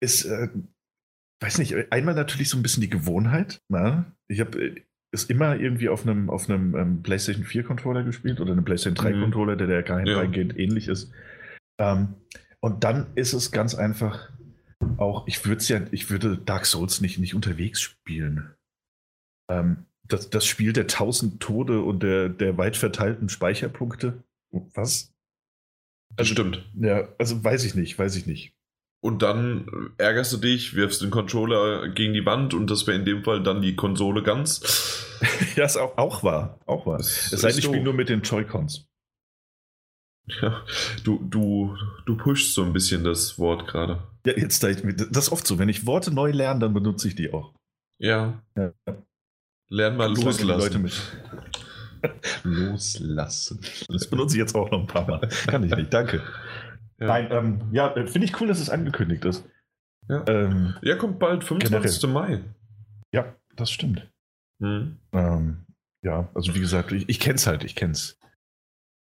ist, 0.01 0.25
äh, 0.25 0.49
weiß 1.41 1.57
nicht, 1.59 1.91
einmal 1.91 2.15
natürlich 2.15 2.49
so 2.49 2.57
ein 2.57 2.63
bisschen 2.63 2.81
die 2.81 2.89
Gewohnheit. 2.89 3.61
Na? 3.69 4.11
Ich 4.27 4.39
habe 4.39 4.61
äh, 4.61 4.81
es 5.13 5.25
immer 5.25 5.55
irgendwie 5.55 5.89
auf 5.89 6.03
einem, 6.03 6.29
auf 6.29 6.49
einem 6.49 6.75
ähm, 6.75 7.03
PlayStation 7.03 7.45
4 7.45 7.63
Controller 7.63 8.03
gespielt 8.03 8.41
oder 8.41 8.51
einem 8.51 8.65
PlayStation 8.65 8.95
3 8.95 9.15
mhm. 9.15 9.21
Controller, 9.21 9.55
der 9.55 9.67
der 9.67 9.83
gar 9.83 10.05
ja. 10.05 10.21
ähnlich 10.23 10.89
ist. 10.89 11.11
Ähm, 11.79 12.15
und 12.59 12.83
dann 12.83 13.07
ist 13.15 13.33
es 13.33 13.51
ganz 13.51 13.75
einfach 13.75 14.31
auch, 14.97 15.27
ich 15.27 15.45
würde 15.45 15.63
ja, 15.63 15.81
ich 15.91 16.09
würde 16.09 16.37
Dark 16.37 16.65
Souls 16.65 17.01
nicht, 17.01 17.19
nicht 17.19 17.35
unterwegs 17.35 17.81
spielen. 17.81 18.53
Ähm, 19.49 19.85
das, 20.07 20.29
das 20.29 20.45
Spiel 20.45 20.73
der 20.73 20.87
tausend 20.87 21.41
Tode 21.41 21.81
und 21.81 22.03
der, 22.03 22.29
der 22.29 22.57
weit 22.57 22.77
verteilten 22.77 23.29
Speicherpunkte. 23.29 24.23
Was? 24.73 25.13
Also, 26.15 26.33
stimmt. 26.33 26.65
Ja, 26.75 27.09
also 27.17 27.43
weiß 27.43 27.63
ich 27.65 27.75
nicht, 27.75 27.97
weiß 27.97 28.15
ich 28.15 28.25
nicht. 28.25 28.53
Und 28.99 29.21
dann 29.21 29.91
ärgerst 29.97 30.33
du 30.33 30.37
dich, 30.37 30.75
wirfst 30.75 31.01
den 31.01 31.11
Controller 31.11 31.89
gegen 31.89 32.13
die 32.13 32.25
Wand 32.25 32.53
und 32.53 32.69
das 32.69 32.87
wäre 32.87 32.97
in 32.97 33.05
dem 33.05 33.23
Fall 33.23 33.43
dann 33.43 33.61
die 33.61 33.75
Konsole 33.75 34.23
ganz. 34.23 35.05
ja, 35.55 35.65
ist 35.65 35.77
auch, 35.77 35.97
auch 35.97 36.23
wahr. 36.23 36.59
Auch 36.65 36.85
wahr. 36.85 36.99
Es 36.99 37.29
sei 37.29 37.49
denn, 37.49 37.59
ich 37.59 37.65
spiele 37.65 37.83
nur 37.83 37.93
mit 37.93 38.09
den 38.09 38.21
Joy-Cons. 38.21 38.87
Ja, 40.41 40.61
du, 41.03 41.23
du, 41.23 41.77
du 42.05 42.17
pushst 42.17 42.53
so 42.53 42.63
ein 42.63 42.73
bisschen 42.73 43.03
das 43.03 43.39
Wort 43.39 43.67
gerade. 43.67 44.03
Ja, 44.25 44.33
jetzt 44.35 44.61
das 44.61 44.77
ist 44.77 45.31
oft 45.31 45.47
so. 45.47 45.57
Wenn 45.57 45.69
ich 45.69 45.85
Worte 45.85 46.13
neu 46.13 46.31
lerne, 46.31 46.59
dann 46.59 46.73
benutze 46.73 47.07
ich 47.07 47.15
die 47.15 47.31
auch. 47.31 47.53
Ja. 47.99 48.43
ja. 48.57 48.73
Lern 49.69 49.97
mal 49.97 50.09
loslassen. 50.09 50.91
loslassen. 52.43 53.59
Das 53.89 54.09
benutze 54.09 54.35
ich 54.35 54.39
jetzt 54.39 54.55
auch 54.55 54.69
noch 54.71 54.79
ein 54.79 54.87
paar 54.87 55.07
Mal. 55.07 55.27
Kann 55.47 55.63
ich 55.63 55.75
nicht, 55.75 55.93
danke. 55.93 56.23
Ja. 56.99 57.07
Nein, 57.07 57.27
ähm, 57.31 57.61
ja, 57.71 57.93
finde 58.05 58.25
ich 58.25 58.39
cool, 58.39 58.47
dass 58.47 58.59
es 58.59 58.69
angekündigt 58.69 59.25
ist. 59.25 59.45
Ja, 60.09 60.23
ähm, 60.27 60.75
ja 60.81 60.95
kommt 60.95 61.19
bald, 61.19 61.43
25. 61.43 62.01
Generell. 62.01 62.37
Mai. 62.37 62.43
Ja, 63.11 63.35
das 63.55 63.71
stimmt. 63.71 64.09
Hm. 64.61 64.97
Ähm, 65.11 65.65
ja, 66.03 66.29
also 66.33 66.55
wie 66.55 66.59
gesagt, 66.59 66.91
ich, 66.91 67.09
ich 67.09 67.19
kenne 67.19 67.35
es 67.35 67.47
halt, 67.47 67.63
ich 67.63 67.75
kenne 67.75 67.91
es. 67.91 68.17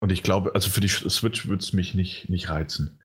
Und 0.00 0.10
ich 0.10 0.22
glaube, 0.22 0.54
also 0.54 0.70
für 0.70 0.80
die 0.80 0.88
Switch 0.88 1.46
würde 1.48 1.62
es 1.62 1.72
mich 1.72 1.94
nicht, 1.94 2.28
nicht 2.28 2.48
reizen. 2.48 3.02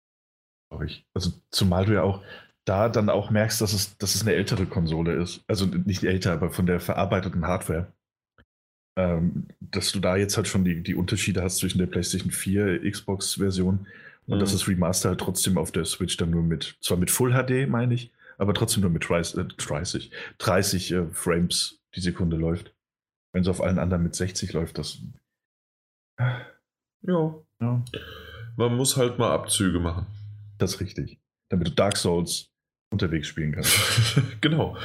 Glaube 0.70 0.86
ich. 0.86 1.06
Also 1.14 1.32
zumal 1.50 1.86
du 1.86 1.94
ja 1.94 2.04
auch 2.04 2.24
da 2.66 2.90
dann 2.90 3.10
auch 3.10 3.30
merkst, 3.30 3.60
dass 3.62 3.74
es, 3.74 3.98
dass 3.98 4.16
es 4.16 4.22
eine 4.22 4.34
ältere 4.34 4.66
Konsole 4.66 5.14
ist. 5.14 5.44
Also 5.48 5.66
nicht 5.66 6.04
älter, 6.04 6.34
aber 6.34 6.52
von 6.52 6.66
der 6.66 6.80
verarbeiteten 6.80 7.46
Hardware. 7.46 7.92
Ähm, 8.98 9.48
dass 9.62 9.92
du 9.94 10.00
da 10.00 10.18
jetzt 10.18 10.36
halt 10.36 10.48
schon 10.48 10.66
die, 10.66 10.84
die 10.84 10.96
Unterschiede 10.96 11.42
hast 11.42 11.58
zwischen 11.58 11.80
der 11.80 11.88
PlayStation 11.88 12.32
4 12.32 12.90
Xbox-Version 12.92 13.88
und 14.28 14.36
mhm. 14.36 14.40
dass 14.40 14.52
das 14.52 14.68
Remaster 14.68 15.10
halt 15.10 15.22
trotzdem 15.22 15.58
auf 15.58 15.72
der 15.72 15.86
Switch 15.86 16.18
dann 16.18 16.30
nur 16.30 16.44
mit, 16.44 16.78
zwar 16.82 16.98
mit 16.98 17.10
Full 17.10 17.32
HD, 17.32 17.70
meine 17.70 17.94
ich, 17.94 18.12
aber 18.38 18.54
trotzdem 18.54 18.82
nur 18.82 18.92
mit 18.92 19.08
30, 19.08 19.38
äh, 19.38 19.46
30, 19.46 20.12
30 20.40 20.92
äh, 20.92 21.06
Frames 21.14 21.80
die 21.96 22.02
Sekunde 22.02 22.38
läuft. 22.38 22.74
Wenn 23.34 23.44
es 23.44 23.48
auf 23.48 23.62
allen 23.62 23.80
anderen 23.80 24.04
mit 24.04 24.14
60 24.14 24.52
läuft, 24.52 24.78
das. 24.78 25.00
Ja. 27.04 27.36
ja. 27.62 27.84
Man 28.58 28.76
muss 28.76 28.98
halt 28.98 29.18
mal 29.18 29.32
Abzüge 29.32 29.80
machen. 29.80 30.06
Das 30.58 30.76
ist 30.76 30.82
richtig. 30.82 31.18
Damit 31.50 31.68
du 31.68 31.72
Dark 31.72 31.98
Souls 31.98 32.51
unterwegs 32.92 33.28
spielen 33.28 33.54
kannst. 33.54 34.22
genau. 34.42 34.78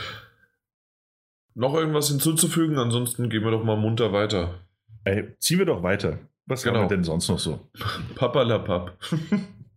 Noch 1.54 1.74
irgendwas 1.74 2.08
hinzuzufügen? 2.08 2.78
Ansonsten 2.78 3.28
gehen 3.28 3.44
wir 3.44 3.50
doch 3.50 3.64
mal 3.64 3.76
munter 3.76 4.12
weiter. 4.12 4.60
Ey, 5.04 5.36
ziehen 5.38 5.58
wir 5.58 5.66
doch 5.66 5.82
weiter. 5.82 6.18
Was 6.46 6.62
genau. 6.62 6.80
haben 6.80 6.84
wir 6.84 6.96
denn 6.96 7.04
sonst 7.04 7.28
noch 7.28 7.38
so? 7.38 7.68
Papa 8.14 8.42
la 8.42 8.58
Papp. 8.58 8.98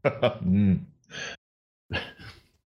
hm. 0.42 0.86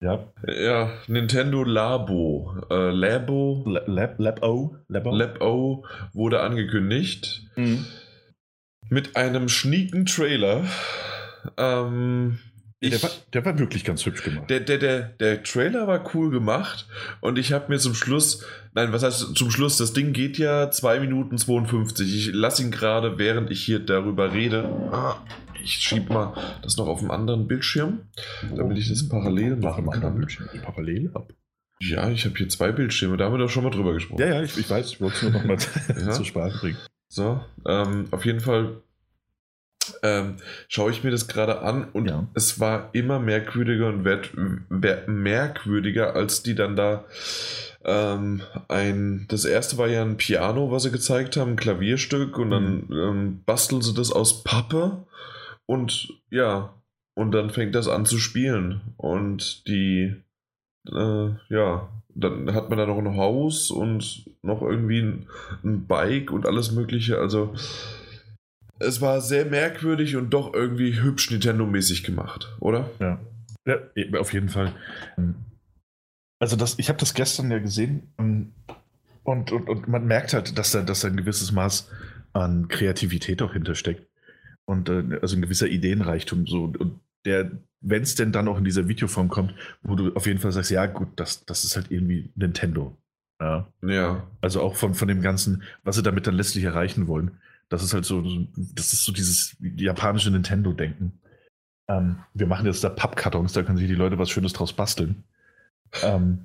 Ja. 0.01 0.33
Ja, 0.47 0.93
Nintendo 1.09 1.65
Labo. 1.65 2.55
Äh, 2.71 2.91
Labo. 2.91 3.65
Lab, 3.67 4.19
Lab 4.19 4.43
O. 4.45 4.77
Labo. 4.87 5.11
Lab 5.11 5.41
O 5.41 5.85
wurde 6.13 6.41
angekündigt. 6.41 7.43
Mhm. 7.57 7.85
Mit 8.91 9.17
einem 9.17 9.49
schnieken 9.49 10.07
Trailer. 10.07 10.65
Ähm, 11.57 12.39
ich, 12.81 12.91
der, 12.91 13.03
war, 13.03 13.11
der, 13.33 13.45
war, 13.45 13.59
wirklich 13.59 13.85
ganz 13.85 14.07
hübsch 14.07 14.23
gemacht. 14.23 14.49
Der, 14.49 14.61
der, 14.61 14.79
der, 14.79 15.01
der 15.01 15.43
Trailer 15.43 15.89
war 15.89 16.15
cool 16.15 16.31
gemacht 16.31 16.87
und 17.21 17.37
ich 17.39 17.53
habe 17.53 17.67
mir 17.69 17.79
zum 17.79 17.95
Schluss, 17.95 18.45
nein, 18.73 18.93
was 18.93 19.03
heißt 19.03 19.37
zum 19.37 19.51
Schluss, 19.51 19.79
das 19.79 19.93
Ding 19.93 20.13
geht 20.13 20.39
ja 20.39 20.71
2 20.71 21.01
Minuten 21.01 21.39
52. 21.39 22.15
Ich 22.15 22.35
lasse 22.35 22.63
ihn 22.63 22.71
gerade, 22.71 23.19
während 23.19 23.51
ich 23.51 23.65
hier 23.65 23.81
darüber 23.81 24.33
rede. 24.33 24.65
Ah, 24.93 25.17
ich 25.63 25.73
schiebe 25.73 26.13
mal 26.13 26.35
das 26.63 26.77
noch 26.77 26.87
auf 26.87 27.01
einem 27.01 27.11
anderen 27.11 27.49
Bildschirm, 27.49 28.03
damit 28.55 28.79
ich 28.79 28.89
das 28.89 29.09
parallel 29.09 29.57
machen 29.57 29.91
kann. 29.91 30.17
Bildschirm, 30.17 30.49
parallel 30.63 31.11
ab. 31.15 31.33
Ja, 31.81 32.11
ich 32.11 32.25
habe 32.25 32.37
hier 32.37 32.49
zwei 32.49 32.73
Bildschirme, 32.73 33.17
da 33.17 33.27
haben 33.27 33.35
wir 33.35 33.39
doch 33.39 33.51
schon 33.51 33.65
mal 33.65 33.71
drüber 33.71 33.93
gesprochen. 33.93 34.21
Ja, 34.21 34.35
ja, 34.35 34.43
ich, 34.43 34.57
ich 34.57 34.69
weiß, 34.69 34.87
ich 34.93 35.01
wollte 35.01 35.17
es 35.17 35.23
nur 35.23 35.33
noch 35.33 35.45
mal 35.45 35.59
ja. 35.89 36.11
zur 36.13 36.25
Sprache 36.25 36.59
bringen. 36.59 36.79
So, 37.09 37.41
ähm, 37.67 38.07
auf 38.11 38.25
jeden 38.25 38.41
Fall 38.41 38.83
ähm, 40.03 40.37
schaue 40.69 40.91
ich 40.91 41.05
mir 41.05 41.11
das 41.11 41.29
gerade 41.29 41.61
an 41.61 41.89
und 41.93 42.09
ja. 42.09 42.27
es 42.35 42.61
war 42.61 42.91
immer 42.93 43.19
merkwürdiger 43.19 43.89
und 43.89 44.05
wert, 44.05 44.33
merkwürdiger, 45.09 46.15
als 46.15 46.43
die 46.43 46.55
dann 46.55 46.77
da 46.77 47.05
ähm, 47.85 48.43
ein, 48.69 49.27
das 49.29 49.45
erste 49.45 49.79
war 49.79 49.89
ja 49.89 50.03
ein 50.03 50.17
Piano, 50.17 50.71
was 50.71 50.83
sie 50.83 50.91
gezeigt 50.91 51.37
haben, 51.37 51.53
ein 51.53 51.57
Klavierstück 51.57 52.39
und 52.39 52.51
dann 52.51 52.85
mhm. 52.89 52.97
ähm, 52.97 53.41
basteln 53.47 53.83
sie 53.83 53.95
das 53.95 54.13
aus 54.13 54.45
Pappe 54.45 55.07
und 55.67 56.09
ja, 56.31 56.75
und 57.15 57.33
dann 57.33 57.51
fängt 57.51 57.75
das 57.75 57.89
an 57.89 58.07
zu 58.07 58.19
spielen 58.19 58.81
und 58.97 59.67
die, 59.67 60.15
äh, 60.89 61.29
ja, 61.49 61.89
dann 62.15 62.53
hat 62.55 62.69
man 62.69 62.79
da 62.79 62.87
noch 62.87 62.99
ein 62.99 63.17
Haus 63.17 63.71
und 63.71 64.25
noch 64.43 64.63
irgendwie 64.63 65.01
ein, 65.01 65.27
ein 65.65 65.87
Bike 65.87 66.31
und 66.31 66.47
alles 66.47 66.73
mögliche, 66.73 67.19
also 67.19 67.55
es 68.79 69.01
war 69.01 69.21
sehr 69.21 69.45
merkwürdig 69.45 70.17
und 70.17 70.31
doch 70.31 70.55
irgendwie 70.55 71.01
hübsch 71.01 71.31
Nintendo-mäßig 71.31 72.05
gemacht, 72.05 72.55
oder? 72.61 72.91
Ja. 73.01 73.21
ja, 73.67 74.21
auf 74.21 74.33
jeden 74.33 74.49
Fall. 74.49 74.75
Also 76.39 76.57
das, 76.57 76.79
ich 76.79 76.89
habe 76.89 76.99
das 76.99 77.15
gestern 77.15 77.51
ja 77.51 77.59
gesehen 77.59 78.13
ähm, 78.19 78.53
und, 79.25 79.53
und, 79.53 79.69
und 79.69 79.89
man 79.89 80.07
merkt 80.07 80.33
halt, 80.33 80.57
dass 80.57 80.73
da, 80.73 80.83
dass 80.83 81.01
da 81.01 81.09
ein 81.09 81.17
gewisses 81.17 81.53
Maß 81.53 81.91
an 82.33 82.69
Kreativität 82.69 83.43
auch 83.43 83.53
hintersteckt 83.53 84.07
und 84.65 84.89
äh, 84.89 85.19
also 85.21 85.37
ein 85.37 85.43
gewisser 85.43 85.67
Ideenreichtum 85.67 86.47
so 86.47 86.65
und 86.65 87.01
der, 87.25 87.51
wenn 87.81 88.03
es 88.03 88.15
denn 88.15 88.33
dann 88.33 88.49
auch 88.49 88.59
in 88.59 88.65
dieser 88.65 88.89
Videoform 88.89 89.29
kommt, 89.29 89.55
wo 89.83 89.95
du 89.97 90.15
auf 90.15 90.27
jeden 90.27 90.39
Fall 90.39 90.53
sagst, 90.53 90.71
ja 90.71 90.87
gut, 90.87 91.09
das, 91.17 91.45
das 91.45 91.65
ist 91.65 91.77
halt 91.77 91.91
irgendwie 91.91 92.31
Nintendo. 92.37 92.97
Ja. 93.41 93.69
ja. 93.83 94.27
Also 94.41 94.63
auch 94.63 94.77
von, 94.77 94.95
von 94.95 95.09
dem 95.09 95.21
Ganzen, 95.21 95.63
was 95.85 95.97
sie 95.97 96.03
damit 96.03 96.27
dann 96.27 96.35
letztlich 96.35 96.65
erreichen 96.65 97.07
wollen. 97.07 97.39
Das 97.69 97.83
ist 97.83 97.93
halt 97.93 98.05
so, 98.05 98.23
das 98.57 98.93
ist 98.93 99.05
so 99.05 99.13
dieses 99.13 99.57
japanische 99.61 100.31
Nintendo-Denken. 100.31 101.21
Ähm, 101.89 102.19
wir 102.35 102.47
machen 102.47 102.67
jetzt 102.67 102.85
da 102.85 102.89
Pappkartons, 102.89 103.53
da 103.53 103.63
können 103.63 103.79
sich 103.79 103.89
die 103.89 103.95
Leute 103.95 104.19
was 104.19 104.31
Schönes 104.31 104.53
draus 104.53 104.73
basteln. 104.73 105.25
Ähm, 106.03 106.45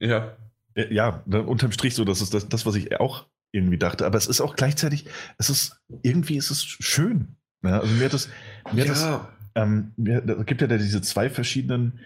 ja. 0.00 0.36
Ja, 0.74 1.22
ne, 1.26 1.42
unterm 1.42 1.72
Strich 1.72 1.94
so, 1.94 2.04
das 2.04 2.22
ist 2.22 2.32
das, 2.32 2.48
das, 2.48 2.64
was 2.64 2.74
ich 2.76 2.98
auch 2.98 3.26
irgendwie 3.52 3.78
dachte. 3.78 4.06
Aber 4.06 4.16
es 4.16 4.26
ist 4.26 4.40
auch 4.40 4.56
gleichzeitig, 4.56 5.06
es 5.38 5.50
ist, 5.50 5.80
irgendwie 6.02 6.36
ist 6.36 6.50
es 6.50 6.64
schön. 6.64 7.36
Ne? 7.60 7.78
Also 7.78 7.94
mir 7.94 8.06
hat 8.06 8.14
das, 8.14 8.28
mir 8.72 8.84
ja. 8.84 8.90
hat 8.90 8.96
das, 8.96 9.20
ähm, 9.54 9.92
mir, 9.96 10.24
es 10.24 10.46
gibt 10.46 10.62
ja 10.62 10.66
da 10.66 10.78
diese 10.78 11.02
zwei 11.02 11.28
verschiedenen 11.28 12.00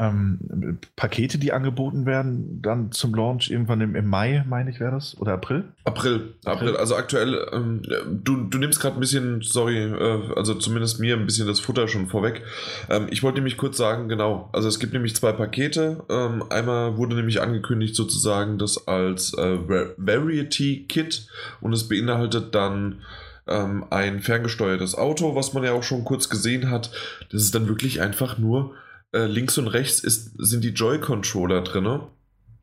ähm, 0.00 0.78
Pakete, 0.96 1.36
die 1.36 1.52
angeboten 1.52 2.06
werden, 2.06 2.62
dann 2.62 2.90
zum 2.90 3.14
Launch 3.14 3.50
irgendwann 3.50 3.82
im, 3.82 3.94
im 3.94 4.06
Mai, 4.06 4.44
meine 4.48 4.70
ich, 4.70 4.80
wäre 4.80 4.92
das? 4.92 5.14
Oder 5.20 5.34
April? 5.34 5.64
April, 5.84 6.34
April. 6.46 6.76
Also 6.76 6.96
aktuell, 6.96 7.46
ähm, 7.52 7.82
du, 8.08 8.44
du 8.44 8.58
nimmst 8.58 8.80
gerade 8.80 8.96
ein 8.96 9.00
bisschen, 9.00 9.42
sorry, 9.42 9.76
äh, 9.76 10.32
also 10.34 10.54
zumindest 10.54 11.00
mir 11.00 11.16
ein 11.16 11.26
bisschen 11.26 11.46
das 11.46 11.60
Futter 11.60 11.86
schon 11.86 12.06
vorweg. 12.06 12.42
Ähm, 12.88 13.08
ich 13.10 13.22
wollte 13.22 13.38
nämlich 13.38 13.58
kurz 13.58 13.76
sagen, 13.76 14.08
genau, 14.08 14.48
also 14.52 14.68
es 14.68 14.78
gibt 14.78 14.94
nämlich 14.94 15.14
zwei 15.14 15.32
Pakete. 15.32 16.02
Ähm, 16.08 16.44
einmal 16.48 16.96
wurde 16.96 17.14
nämlich 17.14 17.42
angekündigt 17.42 17.94
sozusagen 17.94 18.56
das 18.56 18.88
als 18.88 19.34
äh, 19.34 19.58
Variety 19.98 20.86
Kit 20.88 21.26
und 21.60 21.74
es 21.74 21.88
beinhaltet 21.88 22.54
dann 22.54 23.02
ähm, 23.46 23.84
ein 23.90 24.20
ferngesteuertes 24.20 24.94
Auto, 24.94 25.34
was 25.34 25.52
man 25.52 25.62
ja 25.62 25.72
auch 25.72 25.82
schon 25.82 26.04
kurz 26.04 26.30
gesehen 26.30 26.70
hat. 26.70 26.90
Das 27.30 27.42
ist 27.42 27.54
dann 27.54 27.68
wirklich 27.68 28.00
einfach 28.00 28.38
nur 28.38 28.74
äh, 29.12 29.26
links 29.26 29.58
und 29.58 29.68
rechts 29.68 30.00
ist, 30.00 30.32
sind 30.38 30.64
die 30.64 30.70
Joy-Controller 30.70 31.62
drin. 31.62 32.00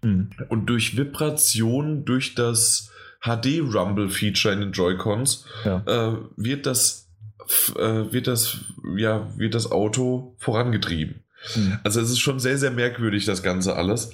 Mhm. 0.01 0.29
Und 0.49 0.67
durch 0.67 0.97
Vibration, 0.97 2.05
durch 2.05 2.36
das 2.36 2.91
HD-Rumble-Feature 3.21 4.53
in 4.53 4.60
den 4.62 4.71
Joy-Cons, 4.71 5.45
ja. 5.65 5.83
äh, 5.86 6.17
wird 6.36 6.65
das, 6.65 7.10
äh, 7.75 8.12
wird 8.12 8.27
das, 8.27 8.57
ja, 8.95 9.27
wird 9.38 9.55
das 9.55 9.71
Auto 9.71 10.36
vorangetrieben. 10.38 11.23
Mhm. 11.55 11.79
Also 11.83 12.01
es 12.01 12.10
ist 12.10 12.19
schon 12.19 12.39
sehr, 12.39 12.57
sehr 12.57 12.71
merkwürdig, 12.71 13.25
das 13.25 13.43
Ganze 13.43 13.75
alles. 13.75 14.12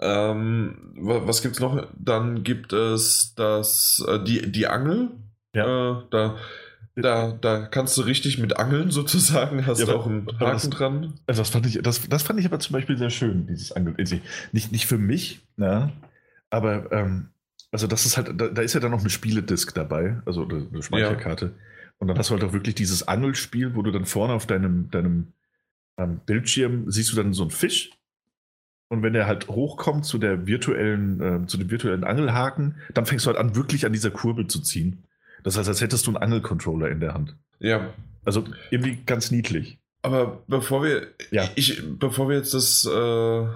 Ähm, 0.00 0.94
was 0.96 1.42
gibt 1.42 1.54
es 1.54 1.60
noch? 1.60 1.86
Dann 1.96 2.42
gibt 2.42 2.72
es 2.72 3.34
das, 3.36 4.04
äh, 4.08 4.22
die, 4.22 4.50
die 4.50 4.66
Angel. 4.66 5.10
Ja. 5.54 6.00
Äh, 6.00 6.02
da 6.10 6.36
da, 6.94 7.32
da 7.32 7.66
kannst 7.66 7.96
du 7.96 8.02
richtig 8.02 8.38
mit 8.38 8.58
angeln 8.58 8.90
sozusagen, 8.90 9.66
hast 9.66 9.80
ja, 9.80 9.86
du 9.86 9.96
auch 9.96 10.06
einen 10.06 10.26
Haken 10.26 10.38
das, 10.38 10.70
dran. 10.70 11.14
Also 11.26 11.42
das 11.42 11.50
fand, 11.50 11.66
ich, 11.66 11.80
das, 11.82 12.08
das 12.08 12.22
fand 12.22 12.38
ich 12.40 12.46
aber 12.46 12.58
zum 12.58 12.74
Beispiel 12.74 12.98
sehr 12.98 13.10
schön, 13.10 13.46
dieses 13.46 13.72
Angeln. 13.72 13.96
Nicht, 14.52 14.72
nicht 14.72 14.86
für 14.86 14.98
mich, 14.98 15.40
ne? 15.56 15.92
aber 16.50 16.92
ähm, 16.92 17.28
also 17.70 17.86
das 17.86 18.04
ist 18.04 18.18
halt, 18.18 18.28
da, 18.38 18.48
da, 18.48 18.62
ist 18.62 18.74
ja 18.74 18.80
dann 18.80 18.90
noch 18.90 19.00
eine 19.00 19.10
Spieledisk 19.10 19.74
dabei, 19.74 20.20
also 20.26 20.46
eine 20.46 20.82
Speicherkarte. 20.82 21.46
Ja. 21.46 21.52
Und 21.98 22.08
dann 22.08 22.18
hast 22.18 22.28
du 22.28 22.34
halt 22.34 22.44
auch 22.44 22.52
wirklich 22.52 22.74
dieses 22.74 23.08
Angelspiel, 23.08 23.74
wo 23.74 23.82
du 23.82 23.90
dann 23.90 24.04
vorne 24.04 24.34
auf 24.34 24.46
deinem, 24.46 24.90
deinem 24.90 25.32
ähm, 25.96 26.20
Bildschirm 26.26 26.90
siehst 26.90 27.12
du 27.12 27.16
dann 27.16 27.32
so 27.32 27.44
einen 27.44 27.50
Fisch. 27.50 27.90
Und 28.88 29.02
wenn 29.02 29.14
der 29.14 29.26
halt 29.26 29.48
hochkommt 29.48 30.04
zu 30.04 30.18
der 30.18 30.46
virtuellen, 30.46 31.20
äh, 31.20 31.46
zu 31.46 31.56
dem 31.56 31.70
virtuellen 31.70 32.04
Angelhaken, 32.04 32.76
dann 32.92 33.06
fängst 33.06 33.24
du 33.24 33.28
halt 33.28 33.38
an, 33.38 33.56
wirklich 33.56 33.86
an 33.86 33.92
dieser 33.94 34.10
Kurbel 34.10 34.48
zu 34.48 34.60
ziehen. 34.60 35.04
Das 35.42 35.56
heißt, 35.56 35.68
als 35.68 35.80
hättest 35.80 36.06
du 36.06 36.10
einen 36.10 36.22
Angelcontroller 36.22 36.88
in 36.88 37.00
der 37.00 37.14
Hand. 37.14 37.36
Ja. 37.58 37.90
Also 38.24 38.44
irgendwie 38.70 38.98
ganz 39.04 39.30
niedlich. 39.30 39.78
Aber 40.02 40.42
bevor 40.46 40.82
wir, 40.82 41.08
ja. 41.30 41.48
ich, 41.54 41.82
bevor 41.98 42.28
wir 42.28 42.36
jetzt 42.36 42.54
das, 42.54 42.84
äh, 42.84 43.46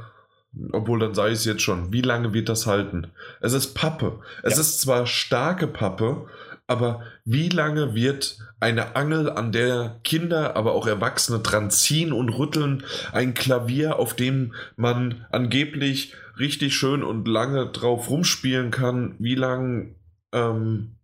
obwohl 0.73 1.01
dann 1.01 1.15
sage 1.15 1.33
ich 1.33 1.41
es 1.41 1.45
jetzt 1.45 1.63
schon, 1.63 1.93
wie 1.93 2.03
lange 2.03 2.33
wird 2.33 2.49
das 2.49 2.67
halten? 2.67 3.09
Es 3.41 3.53
ist 3.53 3.75
Pappe. 3.75 4.21
Es 4.43 4.55
ja. 4.55 4.61
ist 4.61 4.81
zwar 4.81 5.07
starke 5.07 5.67
Pappe, 5.67 6.27
aber 6.69 7.03
wie 7.25 7.49
lange 7.49 7.95
wird 7.95 8.39
eine 8.59 8.97
Angel, 8.97 9.31
an 9.31 9.53
der 9.53 10.01
Kinder, 10.03 10.57
aber 10.57 10.73
auch 10.73 10.87
Erwachsene 10.87 11.41
dran 11.41 11.71
ziehen 11.71 12.13
und 12.13 12.31
rütteln, 12.31 12.85
ein 13.13 13.35
Klavier, 13.35 13.99
auf 13.99 14.15
dem 14.15 14.55
man 14.77 15.27
angeblich 15.31 16.15
richtig 16.39 16.75
schön 16.75 17.03
und 17.03 17.29
lange 17.29 17.67
drauf 17.67 18.11
rumspielen 18.11 18.71
kann, 18.71 19.15
wie 19.19 19.35
lang 19.35 19.95
ähm, 20.33 20.96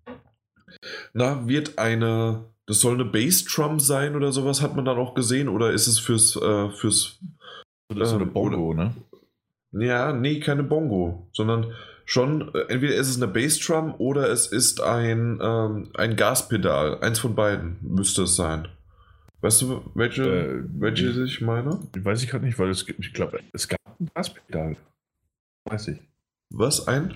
na, 1.12 1.46
wird 1.46 1.78
eine, 1.78 2.44
das 2.66 2.80
soll 2.80 2.94
eine 2.94 3.04
Bassdrum 3.04 3.80
sein 3.80 4.16
oder 4.16 4.32
sowas, 4.32 4.62
hat 4.62 4.76
man 4.76 4.84
dann 4.84 4.98
auch 4.98 5.14
gesehen, 5.14 5.48
oder 5.48 5.72
ist 5.72 5.86
es 5.86 5.98
fürs, 5.98 6.36
äh, 6.36 6.70
fürs 6.70 7.18
das 7.88 8.08
ist 8.08 8.10
so 8.10 8.16
eine 8.16 8.24
ähm, 8.24 8.32
Bongo, 8.32 8.56
oder, 8.68 8.84
ne? 8.84 8.94
Ja, 9.72 10.12
nee, 10.12 10.40
keine 10.40 10.62
Bongo, 10.62 11.28
sondern 11.32 11.72
schon, 12.04 12.54
äh, 12.54 12.60
entweder 12.68 12.94
ist 12.94 13.08
es 13.08 13.16
eine 13.16 13.28
Bassdrum 13.28 13.94
oder 13.98 14.28
es 14.28 14.46
ist 14.46 14.80
ein, 14.80 15.38
ähm, 15.42 15.90
ein 15.94 16.16
Gaspedal. 16.16 17.00
Eins 17.00 17.18
von 17.18 17.34
beiden 17.34 17.78
müsste 17.82 18.22
es 18.22 18.36
sein. 18.36 18.68
Weißt 19.40 19.62
du, 19.62 19.82
welche, 19.94 20.22
äh, 20.22 20.62
welche 20.78 21.08
ich 21.24 21.40
meine? 21.40 21.80
Weiß 21.96 22.22
ich 22.22 22.30
gerade 22.30 22.44
nicht, 22.44 22.58
weil 22.58 22.70
es, 22.70 22.86
ich 22.88 23.12
glaube, 23.12 23.40
es 23.52 23.66
gab 23.66 23.80
ein 23.98 24.10
Gaspedal. 24.14 24.76
Weiß 25.64 25.88
ich. 25.88 25.98
Was? 26.50 26.86
Ein? 26.86 27.14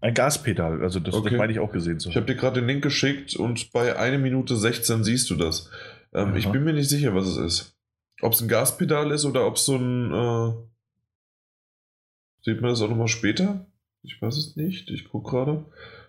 Ein 0.00 0.14
Gaspedal, 0.14 0.82
also 0.82 0.98
das, 0.98 1.14
okay. 1.14 1.30
das 1.30 1.38
meine 1.38 1.52
ich 1.52 1.58
auch 1.58 1.72
gesehen 1.72 2.00
zu 2.00 2.08
Ich 2.08 2.16
habe 2.16 2.26
dir 2.26 2.34
gerade 2.34 2.60
den 2.60 2.66
Link 2.66 2.82
geschickt 2.82 3.36
und 3.36 3.70
bei 3.72 3.96
1 3.98 4.20
Minute 4.20 4.56
16 4.56 5.04
siehst 5.04 5.28
du 5.28 5.34
das. 5.34 5.70
Ähm, 6.12 6.34
ich 6.36 6.48
bin 6.48 6.64
mir 6.64 6.72
nicht 6.72 6.88
sicher, 6.88 7.14
was 7.14 7.26
es 7.26 7.36
ist. 7.36 7.76
Ob 8.22 8.32
es 8.32 8.40
ein 8.40 8.48
Gaspedal 8.48 9.10
ist 9.10 9.24
oder 9.24 9.46
ob 9.46 9.56
es 9.56 9.66
so 9.66 9.76
ein. 9.76 10.12
Äh, 10.12 10.52
sieht 12.42 12.60
man 12.60 12.70
das 12.70 12.80
auch 12.80 12.88
nochmal 12.88 13.08
später? 13.08 13.66
Ich 14.02 14.20
weiß 14.20 14.36
es 14.36 14.56
nicht. 14.56 14.90
Ich 14.90 15.08
gucke 15.08 15.30
gerade. 15.30 15.64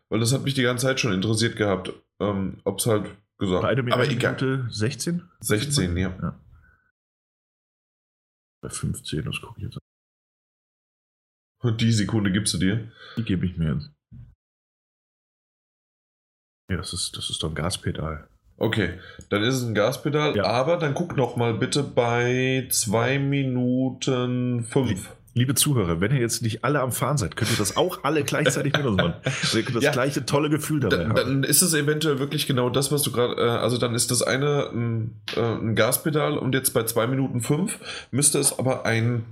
Weil 0.09 0.19
das 0.19 0.33
hat 0.33 0.43
mich 0.43 0.53
die 0.53 0.63
ganze 0.63 0.87
Zeit 0.87 0.99
schon 0.99 1.13
interessiert 1.13 1.55
gehabt. 1.55 1.93
Ähm, 2.19 2.59
Ob 2.63 2.79
es 2.79 2.85
halt 2.85 3.15
gesagt 3.37 3.63
Beide 3.63 3.81
Aber 3.93 4.09
egal. 4.09 4.67
16? 4.69 5.23
16, 5.39 5.97
ja. 5.97 6.13
ja. 6.21 6.39
Bei 8.61 8.69
15, 8.69 9.23
das 9.23 9.41
gucke 9.41 9.55
ich 9.57 9.63
jetzt 9.63 9.77
an. 9.77 9.81
Und 11.61 11.81
die 11.81 11.91
Sekunde 11.91 12.31
gibst 12.31 12.53
du 12.53 12.57
dir? 12.57 12.91
Die 13.17 13.23
gebe 13.23 13.45
ich 13.45 13.57
mir 13.57 13.73
jetzt. 13.73 13.91
Ja, 16.71 16.77
das 16.77 16.93
ist, 16.93 17.15
das 17.17 17.29
ist 17.29 17.43
doch 17.43 17.49
ein 17.49 17.55
Gaspedal. 17.55 18.27
Okay, 18.57 18.99
dann 19.29 19.43
ist 19.43 19.55
es 19.55 19.63
ein 19.63 19.73
Gaspedal, 19.73 20.35
ja. 20.35 20.43
aber 20.45 20.77
dann 20.77 20.93
guck 20.93 21.17
noch 21.17 21.35
mal 21.35 21.55
bitte 21.55 21.83
bei 21.83 22.67
2 22.69 23.19
Minuten 23.19 24.63
5. 24.63 25.15
Liebe 25.33 25.55
Zuhörer, 25.55 26.01
wenn 26.01 26.11
ihr 26.11 26.19
jetzt 26.19 26.41
nicht 26.41 26.65
alle 26.65 26.81
am 26.81 26.91
Fahren 26.91 27.17
seid, 27.17 27.37
könnt 27.37 27.51
ihr 27.51 27.57
das 27.57 27.77
auch 27.77 28.03
alle 28.03 28.23
gleichzeitig 28.23 28.73
mit 28.73 28.85
uns 28.85 28.97
machen. 28.97 29.13
Ihr 29.53 29.63
könnt 29.63 29.77
das 29.77 29.83
ja, 29.83 29.91
gleiche 29.91 30.25
tolle 30.25 30.49
Gefühl 30.49 30.81
dabei 30.81 30.97
dann, 30.97 31.09
haben. 31.09 31.15
Dann 31.15 31.43
ist 31.43 31.61
es 31.61 31.73
eventuell 31.73 32.19
wirklich 32.19 32.47
genau 32.47 32.69
das, 32.69 32.91
was 32.91 33.01
du 33.03 33.13
gerade, 33.13 33.41
äh, 33.41 33.47
also 33.47 33.77
dann 33.77 33.95
ist 33.95 34.11
das 34.11 34.21
eine 34.21 34.69
ein, 34.71 35.21
äh, 35.37 35.39
ein, 35.39 35.75
Gaspedal 35.75 36.37
und 36.37 36.53
jetzt 36.53 36.73
bei 36.73 36.83
2 36.83 37.07
Minuten 37.07 37.39
5 37.39 37.79
müsste 38.11 38.39
es 38.39 38.59
aber 38.59 38.85
ein, 38.85 39.23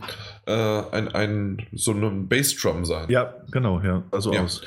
äh, 0.46 0.54
ein, 0.54 1.10
ein 1.10 1.68
so 1.74 1.92
ein 1.92 2.30
Bassdrum 2.30 2.86
sein. 2.86 3.10
Ja, 3.10 3.34
genau, 3.52 3.82
ja, 3.82 4.04
also 4.12 4.34
ja. 4.34 4.44
aus. 4.44 4.62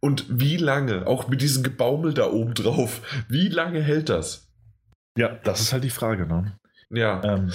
Und 0.00 0.26
wie 0.28 0.58
lange, 0.58 1.06
auch 1.06 1.28
mit 1.28 1.40
diesem 1.40 1.62
Gebaumel 1.62 2.12
da 2.12 2.30
oben 2.30 2.52
drauf, 2.52 3.00
wie 3.28 3.48
lange 3.48 3.80
hält 3.80 4.10
das? 4.10 4.50
Ja, 5.16 5.28
das 5.44 5.62
ist 5.62 5.72
halt 5.72 5.84
die 5.84 5.90
Frage, 5.90 6.26
ne? 6.26 6.58
Ja. 6.90 7.22
Ähm, 7.24 7.50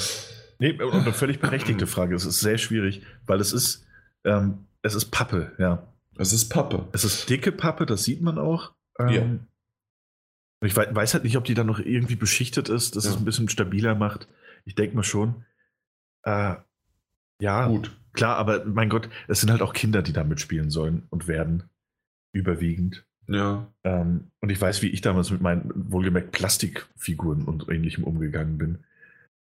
Nee, 0.60 0.78
eine 0.80 1.14
völlig 1.14 1.40
berechtigte 1.40 1.88
Frage. 1.88 2.16
Es 2.16 2.26
ist 2.26 2.42
sehr 2.42 2.58
schwierig, 2.58 3.02
weil 3.26 3.40
es 3.40 3.54
ist, 3.54 3.88
ähm, 4.26 4.66
es 4.82 4.94
ist 4.94 5.06
Pappe, 5.06 5.54
ja. 5.58 5.88
Es 6.18 6.34
ist 6.34 6.50
Pappe. 6.50 6.88
Es 6.92 7.06
ist 7.06 7.30
dicke 7.30 7.54
Pappe, 7.54 7.86
das 7.86 8.04
sieht 8.04 8.22
man 8.22 8.38
auch. 8.38 8.74
Ähm, 9.00 9.10
ja. 9.10 9.26
Ich 10.62 10.76
weiß 10.76 11.14
halt 11.14 11.24
nicht, 11.24 11.38
ob 11.38 11.46
die 11.46 11.54
dann 11.54 11.68
noch 11.68 11.80
irgendwie 11.80 12.18
beschichtet 12.18 12.68
ist, 12.68 12.98
dass 12.98 13.06
ja. 13.06 13.12
es 13.12 13.18
ein 13.18 13.24
bisschen 13.24 13.48
stabiler 13.48 13.96
macht. 13.96 14.28
Ich 14.66 14.76
denke 14.76 14.98
mal 14.98 15.04
schon. 15.04 15.46
Äh, 16.24 16.56
ja, 17.42 17.68
gut. 17.68 17.98
Klar, 18.12 18.36
aber 18.36 18.66
mein 18.66 18.90
Gott, 18.90 19.08
es 19.30 19.40
sind 19.40 19.52
halt 19.52 19.62
auch 19.62 19.72
Kinder, 19.72 20.02
die 20.02 20.12
da 20.12 20.26
mitspielen 20.26 20.70
sollen 20.70 21.08
und 21.10 21.30
werden. 21.30 21.70
Überwiegend. 22.34 23.06
Ja. 23.28 23.72
Ähm, 23.86 24.32
und 24.42 24.50
ich 24.50 24.60
weiß, 24.60 24.82
wie 24.82 24.90
ich 24.90 25.00
damals 25.00 25.32
mit 25.32 25.42
meinen 25.42 25.72
wohlgemerkt 25.74 26.32
Plastikfiguren 26.32 27.46
und 27.46 27.70
ähnlichem 27.70 28.04
umgegangen 28.04 28.58
bin. 28.58 28.84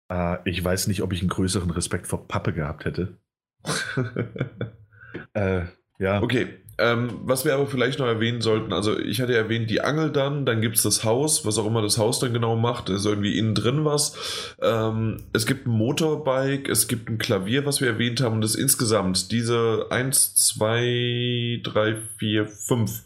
Äh, 0.10 0.38
ich 0.46 0.64
weiß 0.64 0.88
nicht, 0.88 1.02
ob 1.02 1.14
ich 1.14 1.22
einen 1.22 1.30
größeren 1.30 1.72
Respekt 1.72 2.08
vor 2.08 2.28
Pappe 2.28 2.54
gehabt 2.54 2.86
hätte. 2.86 3.18
äh, 5.34 5.64
ja. 6.00 6.22
Okay, 6.22 6.48
ähm, 6.80 7.20
was 7.24 7.44
wir 7.44 7.54
aber 7.54 7.68
vielleicht 7.68 8.00
noch 8.00 8.06
erwähnen 8.06 8.40
sollten, 8.42 8.72
also 8.72 8.98
ich 8.98 9.20
hatte 9.22 9.36
erwähnt 9.36 9.70
die 9.70 9.82
Angel 9.82 10.12
dann, 10.12 10.46
dann 10.46 10.62
gibt 10.62 10.78
es 10.78 10.84
das 10.84 11.04
Haus, 11.04 11.46
was 11.46 11.58
auch 11.58 11.66
immer 11.66 11.82
das 11.82 11.98
Haus 11.98 12.20
dann 12.20 12.32
genau 12.32 12.56
macht, 12.56 12.90
ist 12.90 13.06
irgendwie 13.06 13.38
innen 13.38 13.54
drin 13.54 13.84
was. 13.84 14.56
Ähm, 14.62 15.24
es 15.34 15.46
gibt 15.46 15.68
ein 15.68 15.72
Motorbike, 15.72 16.70
es 16.70 16.88
gibt 16.88 17.10
ein 17.10 17.18
Klavier, 17.18 17.66
was 17.66 17.82
wir 17.82 17.90
erwähnt 17.90 18.22
haben 18.22 18.36
und 18.36 18.42
das 18.42 18.56
insgesamt 18.56 19.32
diese 19.32 19.88
1, 19.90 20.36
2, 20.36 21.62
3, 21.64 21.96
4, 22.18 22.48
5 22.48 23.04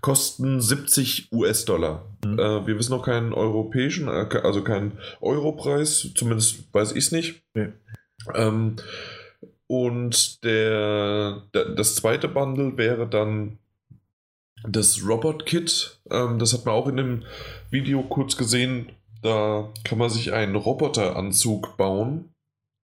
kosten 0.00 0.60
70 0.60 1.32
US-Dollar. 1.32 2.04
Mhm. 2.24 2.38
Äh, 2.38 2.66
wir 2.66 2.78
wissen 2.78 2.92
noch 2.92 3.04
keinen 3.04 3.32
europäischen, 3.32 4.08
äh, 4.08 4.26
also 4.42 4.62
keinen 4.62 4.98
Europreis, 5.20 6.10
zumindest 6.14 6.72
weiß 6.72 6.92
ich 6.92 7.04
es 7.04 7.12
nicht. 7.12 7.42
Nee. 7.54 7.68
Ähm, 8.34 8.76
und 9.66 10.44
der, 10.44 11.42
der, 11.54 11.70
das 11.70 11.94
zweite 11.94 12.28
Bundle 12.28 12.76
wäre 12.76 13.08
dann 13.08 13.58
das 14.68 15.04
Robot 15.06 15.46
Kit. 15.46 15.98
Ähm, 16.10 16.38
das 16.38 16.52
hat 16.52 16.66
man 16.66 16.74
auch 16.74 16.88
in 16.88 16.96
dem 16.96 17.22
Video 17.70 18.02
kurz 18.02 18.36
gesehen. 18.36 18.90
Da 19.22 19.70
kann 19.84 19.98
man 19.98 20.10
sich 20.10 20.32
einen 20.32 20.56
Roboteranzug 20.56 21.76
bauen. 21.76 22.31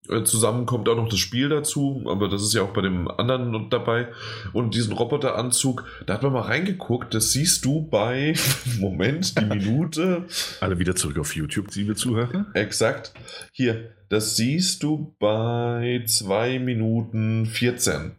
Äh, 0.10 0.24
zusammen 0.24 0.66
kommt 0.66 0.90
auch 0.90 0.96
noch 0.96 1.10
das 1.10 1.20
Spiel 1.20 1.50
dazu, 1.50 2.04
aber 2.08 2.28
das 2.28 2.42
ist 2.44 2.54
ja 2.54 2.62
auch 2.62 2.74
bei 2.74 2.82
dem 2.82 3.08
anderen 3.08 3.70
dabei. 3.70 4.08
Und 4.54 4.76
diesen 4.76 4.94
Roboteranzug, 4.94 5.86
da 6.06 6.16
hat 6.16 6.24
man 6.24 6.34
mal 6.34 6.42
reingeguckt, 6.42 7.14
das 7.14 7.32
siehst 7.32 7.66
du 7.66 7.82
bei, 7.82 8.34
Moment, 8.80 9.40
die 9.40 9.46
Minute. 9.46 10.26
Alle 10.62 10.80
wieder 10.80 10.96
zurück 10.96 11.20
auf 11.20 11.36
YouTube, 11.36 11.74
liebe 11.76 11.96
Zuhörer. 11.96 12.46
Exakt. 12.54 13.14
Hier, 13.52 13.92
das 14.10 14.36
siehst 14.36 14.84
du 14.84 15.16
bei 15.20 16.04
2 16.06 16.60
Minuten 16.60 17.46
14 17.46 18.14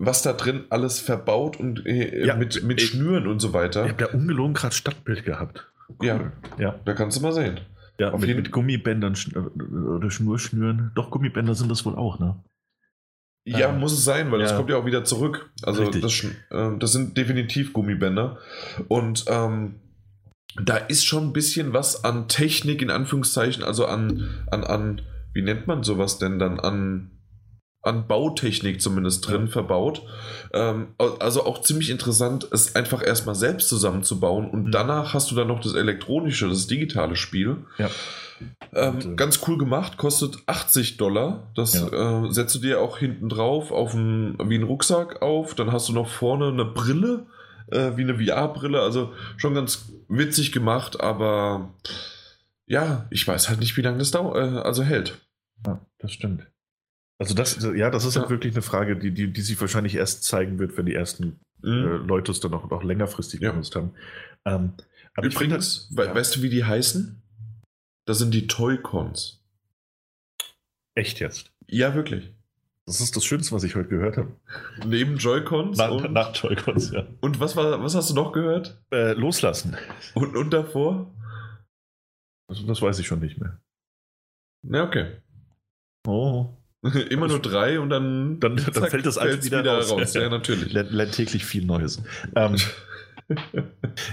was 0.00 0.22
da 0.22 0.32
drin 0.32 0.64
alles 0.70 1.00
verbaut 1.00 1.58
und 1.58 1.84
äh, 1.84 2.24
ja, 2.24 2.36
mit, 2.36 2.62
mit 2.62 2.80
Schnüren 2.80 3.26
und 3.26 3.40
so 3.40 3.52
weiter. 3.52 3.84
Ich 3.84 3.90
habe 3.90 4.04
da 4.04 4.16
ungelogen 4.16 4.54
gerade 4.54 4.72
Stadtbild 4.72 5.24
gehabt. 5.24 5.66
Cool. 5.88 6.06
Ja, 6.06 6.32
ja, 6.56 6.74
da 6.84 6.92
kannst 6.94 7.16
du 7.18 7.20
mal 7.20 7.32
sehen. 7.32 7.58
Ja, 8.00 8.16
mit, 8.16 8.36
mit, 8.36 8.50
Gummibändern 8.52 9.16
äh, 9.34 9.38
oder 9.38 10.10
Schnurschnüren. 10.10 10.92
Doch, 10.94 11.10
Gummibänder 11.10 11.54
sind 11.54 11.70
das 11.70 11.84
wohl 11.84 11.96
auch, 11.96 12.18
ne? 12.18 12.36
Ja, 13.44 13.70
ähm, 13.70 13.80
muss 13.80 13.92
es 13.92 14.04
sein, 14.04 14.30
weil 14.30 14.40
ja. 14.40 14.46
das 14.46 14.56
kommt 14.56 14.70
ja 14.70 14.76
auch 14.76 14.86
wieder 14.86 15.04
zurück. 15.04 15.50
Also 15.62 15.90
das, 15.90 16.24
äh, 16.24 16.78
das, 16.78 16.92
sind 16.92 17.16
definitiv 17.16 17.72
Gummibänder. 17.72 18.38
Und 18.88 19.24
ähm, 19.28 19.76
da 20.62 20.76
ist 20.76 21.06
schon 21.06 21.28
ein 21.28 21.32
bisschen 21.32 21.72
was 21.72 22.04
an 22.04 22.28
Technik, 22.28 22.82
in 22.82 22.90
Anführungszeichen, 22.90 23.64
also 23.64 23.86
an, 23.86 24.44
an, 24.50 24.64
an, 24.64 25.02
wie 25.32 25.42
nennt 25.42 25.66
man 25.66 25.82
sowas 25.82 26.18
denn 26.18 26.38
dann, 26.38 26.60
an 26.60 27.17
an 27.82 28.06
Bautechnik 28.06 28.82
zumindest 28.82 29.26
drin 29.28 29.46
ja. 29.46 29.52
verbaut. 29.52 30.02
Ähm, 30.52 30.88
also 30.98 31.46
auch 31.46 31.62
ziemlich 31.62 31.90
interessant, 31.90 32.46
es 32.50 32.74
einfach 32.74 33.04
erstmal 33.04 33.34
selbst 33.34 33.68
zusammenzubauen 33.68 34.50
und 34.50 34.66
mhm. 34.66 34.70
danach 34.70 35.14
hast 35.14 35.30
du 35.30 35.34
dann 35.34 35.48
noch 35.48 35.60
das 35.60 35.74
elektronische, 35.74 36.48
das 36.48 36.66
digitale 36.66 37.16
Spiel. 37.16 37.58
Ja. 37.78 37.90
Ähm, 38.74 38.98
äh, 38.98 39.14
ganz 39.16 39.40
cool 39.46 39.58
gemacht, 39.58 39.96
kostet 39.96 40.38
80 40.46 40.96
Dollar. 40.96 41.50
Das 41.54 41.74
ja. 41.74 42.24
äh, 42.24 42.32
setzt 42.32 42.54
du 42.54 42.58
dir 42.58 42.80
auch 42.80 42.98
hinten 42.98 43.28
drauf 43.28 43.72
auf 43.72 43.94
ein, 43.94 44.36
wie 44.44 44.56
ein 44.56 44.64
Rucksack 44.64 45.22
auf. 45.22 45.54
Dann 45.54 45.72
hast 45.72 45.88
du 45.88 45.92
noch 45.92 46.08
vorne 46.08 46.48
eine 46.48 46.64
Brille, 46.64 47.26
äh, 47.68 47.92
wie 47.96 48.02
eine 48.02 48.18
VR-Brille. 48.18 48.80
Also 48.80 49.12
schon 49.36 49.54
ganz 49.54 49.92
witzig 50.08 50.52
gemacht, 50.52 51.00
aber 51.00 51.74
ja, 52.66 53.06
ich 53.10 53.26
weiß 53.26 53.48
halt 53.48 53.60
nicht, 53.60 53.76
wie 53.76 53.82
lange 53.82 53.98
das 53.98 54.10
dauert, 54.10 54.36
äh, 54.36 54.58
also 54.58 54.82
hält. 54.82 55.18
Ja, 55.66 55.80
das 55.98 56.12
stimmt. 56.12 56.46
Also 57.18 57.34
das, 57.34 57.62
ja, 57.74 57.90
das 57.90 58.04
ist 58.04 58.16
halt 58.16 58.30
wirklich 58.30 58.54
eine 58.54 58.62
Frage, 58.62 58.96
die, 58.96 59.10
die, 59.10 59.32
die 59.32 59.40
sich 59.40 59.60
wahrscheinlich 59.60 59.96
erst 59.96 60.22
zeigen 60.22 60.58
wird, 60.58 60.76
wenn 60.76 60.86
die 60.86 60.94
ersten 60.94 61.40
mhm. 61.62 61.68
äh, 61.72 61.96
Leute 62.06 62.30
es 62.30 62.40
dann 62.40 62.54
auch, 62.54 62.70
auch 62.70 62.84
längerfristig 62.84 63.40
ja. 63.40 63.50
genutzt 63.50 63.74
haben. 63.74 63.92
Ähm, 64.44 64.74
aber 65.14 65.26
Übrigens, 65.26 65.88
halt, 65.88 65.98
we 65.98 66.06
ja. 66.06 66.14
weißt 66.14 66.36
du, 66.36 66.42
wie 66.42 66.48
die 66.48 66.64
heißen? 66.64 67.20
Das 68.06 68.18
sind 68.18 68.32
die 68.32 68.46
Toy-Cons. 68.46 69.42
Echt 70.94 71.18
jetzt? 71.18 71.52
Ja, 71.66 71.94
wirklich. 71.94 72.32
Das 72.86 73.00
ist 73.00 73.14
das 73.16 73.24
Schönste, 73.24 73.54
was 73.54 73.64
ich 73.64 73.74
heute 73.74 73.88
gehört 73.88 74.16
habe. 74.16 74.34
Neben 74.86 75.18
Joy-Cons? 75.18 75.76
Nach, 75.76 75.90
und, 75.90 76.12
nach 76.12 76.34
Joy-Cons, 76.34 76.92
ja. 76.92 77.06
Und 77.20 77.38
was, 77.40 77.54
war, 77.56 77.82
was 77.82 77.94
hast 77.94 78.10
du 78.10 78.14
noch 78.14 78.32
gehört? 78.32 78.80
Äh, 78.90 79.12
loslassen. 79.12 79.76
Und, 80.14 80.36
und 80.36 80.50
davor? 80.50 81.14
Also, 82.48 82.66
das 82.66 82.80
weiß 82.80 82.98
ich 83.00 83.06
schon 83.06 83.20
nicht 83.20 83.38
mehr. 83.38 83.60
Na, 84.62 84.84
okay. 84.84 85.20
Oh. 86.06 86.57
Immer 87.10 87.28
nur 87.28 87.40
drei 87.40 87.80
und 87.80 87.90
dann, 87.90 88.38
dann, 88.40 88.56
dann 88.56 88.72
zack, 88.72 88.90
fällt 88.90 89.06
das 89.06 89.18
alles 89.18 89.44
wieder, 89.44 89.60
wieder 89.60 89.78
raus. 89.78 89.90
raus. 89.90 90.14
Ja, 90.14 90.28
natürlich. 90.28 90.72
Lernt, 90.72 90.92
lernt 90.92 91.12
täglich 91.12 91.44
viel 91.44 91.64
Neues. 91.64 92.02
Ähm, 92.36 92.56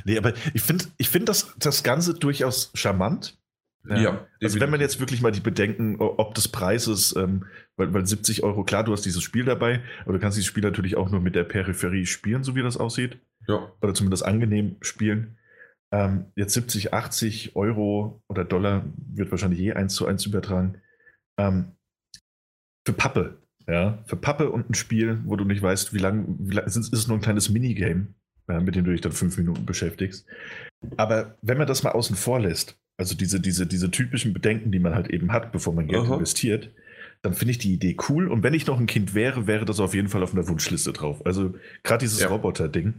nee, 0.05 0.17
aber 0.17 0.33
ich 0.53 0.61
finde 0.61 0.85
ich 0.97 1.09
find 1.09 1.29
das, 1.29 1.53
das 1.59 1.83
Ganze 1.83 2.15
durchaus 2.15 2.71
charmant. 2.73 3.37
Ja, 3.87 3.97
ja 3.97 4.27
also 4.41 4.59
wenn 4.59 4.71
man 4.71 4.81
jetzt 4.81 4.99
wirklich 4.99 5.21
mal 5.21 5.31
die 5.31 5.41
Bedenken, 5.41 5.97
ob 5.99 6.33
des 6.33 6.47
Preises, 6.47 7.15
ähm, 7.15 7.45
weil, 7.77 7.93
weil 7.93 8.05
70 8.05 8.43
Euro, 8.43 8.63
klar, 8.63 8.83
du 8.83 8.93
hast 8.93 9.05
dieses 9.05 9.21
Spiel 9.21 9.45
dabei, 9.45 9.81
aber 10.03 10.13
du 10.13 10.19
kannst 10.19 10.37
dieses 10.37 10.47
Spiel 10.47 10.63
natürlich 10.63 10.97
auch 10.97 11.11
nur 11.11 11.21
mit 11.21 11.35
der 11.35 11.43
Peripherie 11.43 12.07
spielen, 12.07 12.43
so 12.43 12.55
wie 12.55 12.63
das 12.63 12.77
aussieht. 12.77 13.19
Ja. 13.47 13.71
Oder 13.81 13.93
zumindest 13.93 14.25
angenehm 14.25 14.77
spielen. 14.81 15.37
Ähm, 15.91 16.25
jetzt 16.35 16.53
70, 16.53 16.93
80 16.93 17.55
Euro 17.55 18.23
oder 18.27 18.43
Dollar 18.43 18.85
wird 18.97 19.29
wahrscheinlich 19.29 19.59
je 19.59 19.73
eins 19.73 19.93
zu 19.93 20.07
eins 20.07 20.25
übertragen. 20.25 20.81
Ähm, 21.37 21.74
für 22.85 22.93
Pappe, 22.93 23.37
ja, 23.67 23.99
für 24.05 24.15
Pappe 24.15 24.49
und 24.49 24.69
ein 24.69 24.75
Spiel, 24.75 25.19
wo 25.25 25.35
du 25.35 25.43
nicht 25.43 25.61
weißt, 25.61 25.93
wie 25.93 25.99
lange, 25.99 26.25
wie 26.39 26.55
lang, 26.55 26.65
ist 26.65 26.77
es 26.77 27.07
nur 27.07 27.17
ein 27.17 27.21
kleines 27.21 27.49
Minigame, 27.49 28.07
mit 28.47 28.75
dem 28.75 28.85
du 28.85 28.91
dich 28.91 29.01
dann 29.01 29.11
fünf 29.11 29.37
Minuten 29.37 29.65
beschäftigst. 29.65 30.25
Aber 30.97 31.35
wenn 31.41 31.57
man 31.57 31.67
das 31.67 31.83
mal 31.83 31.91
außen 31.91 32.15
vor 32.15 32.39
lässt, 32.39 32.79
also 32.97 33.15
diese, 33.15 33.39
diese, 33.39 33.65
diese 33.65 33.91
typischen 33.91 34.33
Bedenken, 34.33 34.71
die 34.71 34.79
man 34.79 34.95
halt 34.95 35.09
eben 35.09 35.31
hat, 35.31 35.51
bevor 35.51 35.73
man 35.73 35.87
Geld 35.87 36.03
Aha. 36.03 36.13
investiert, 36.15 36.71
dann 37.21 37.33
finde 37.33 37.51
ich 37.51 37.57
die 37.57 37.73
Idee 37.73 37.97
cool. 38.09 38.27
Und 38.27 38.43
wenn 38.43 38.53
ich 38.53 38.67
noch 38.67 38.79
ein 38.79 38.85
Kind 38.85 39.15
wäre, 39.15 39.47
wäre 39.47 39.65
das 39.65 39.79
auf 39.79 39.93
jeden 39.93 40.07
Fall 40.07 40.23
auf 40.23 40.33
einer 40.33 40.47
Wunschliste 40.47 40.93
drauf. 40.93 41.25
Also 41.25 41.55
gerade 41.83 42.03
dieses 42.03 42.21
ja. 42.21 42.27
Roboter-Ding. 42.27 42.93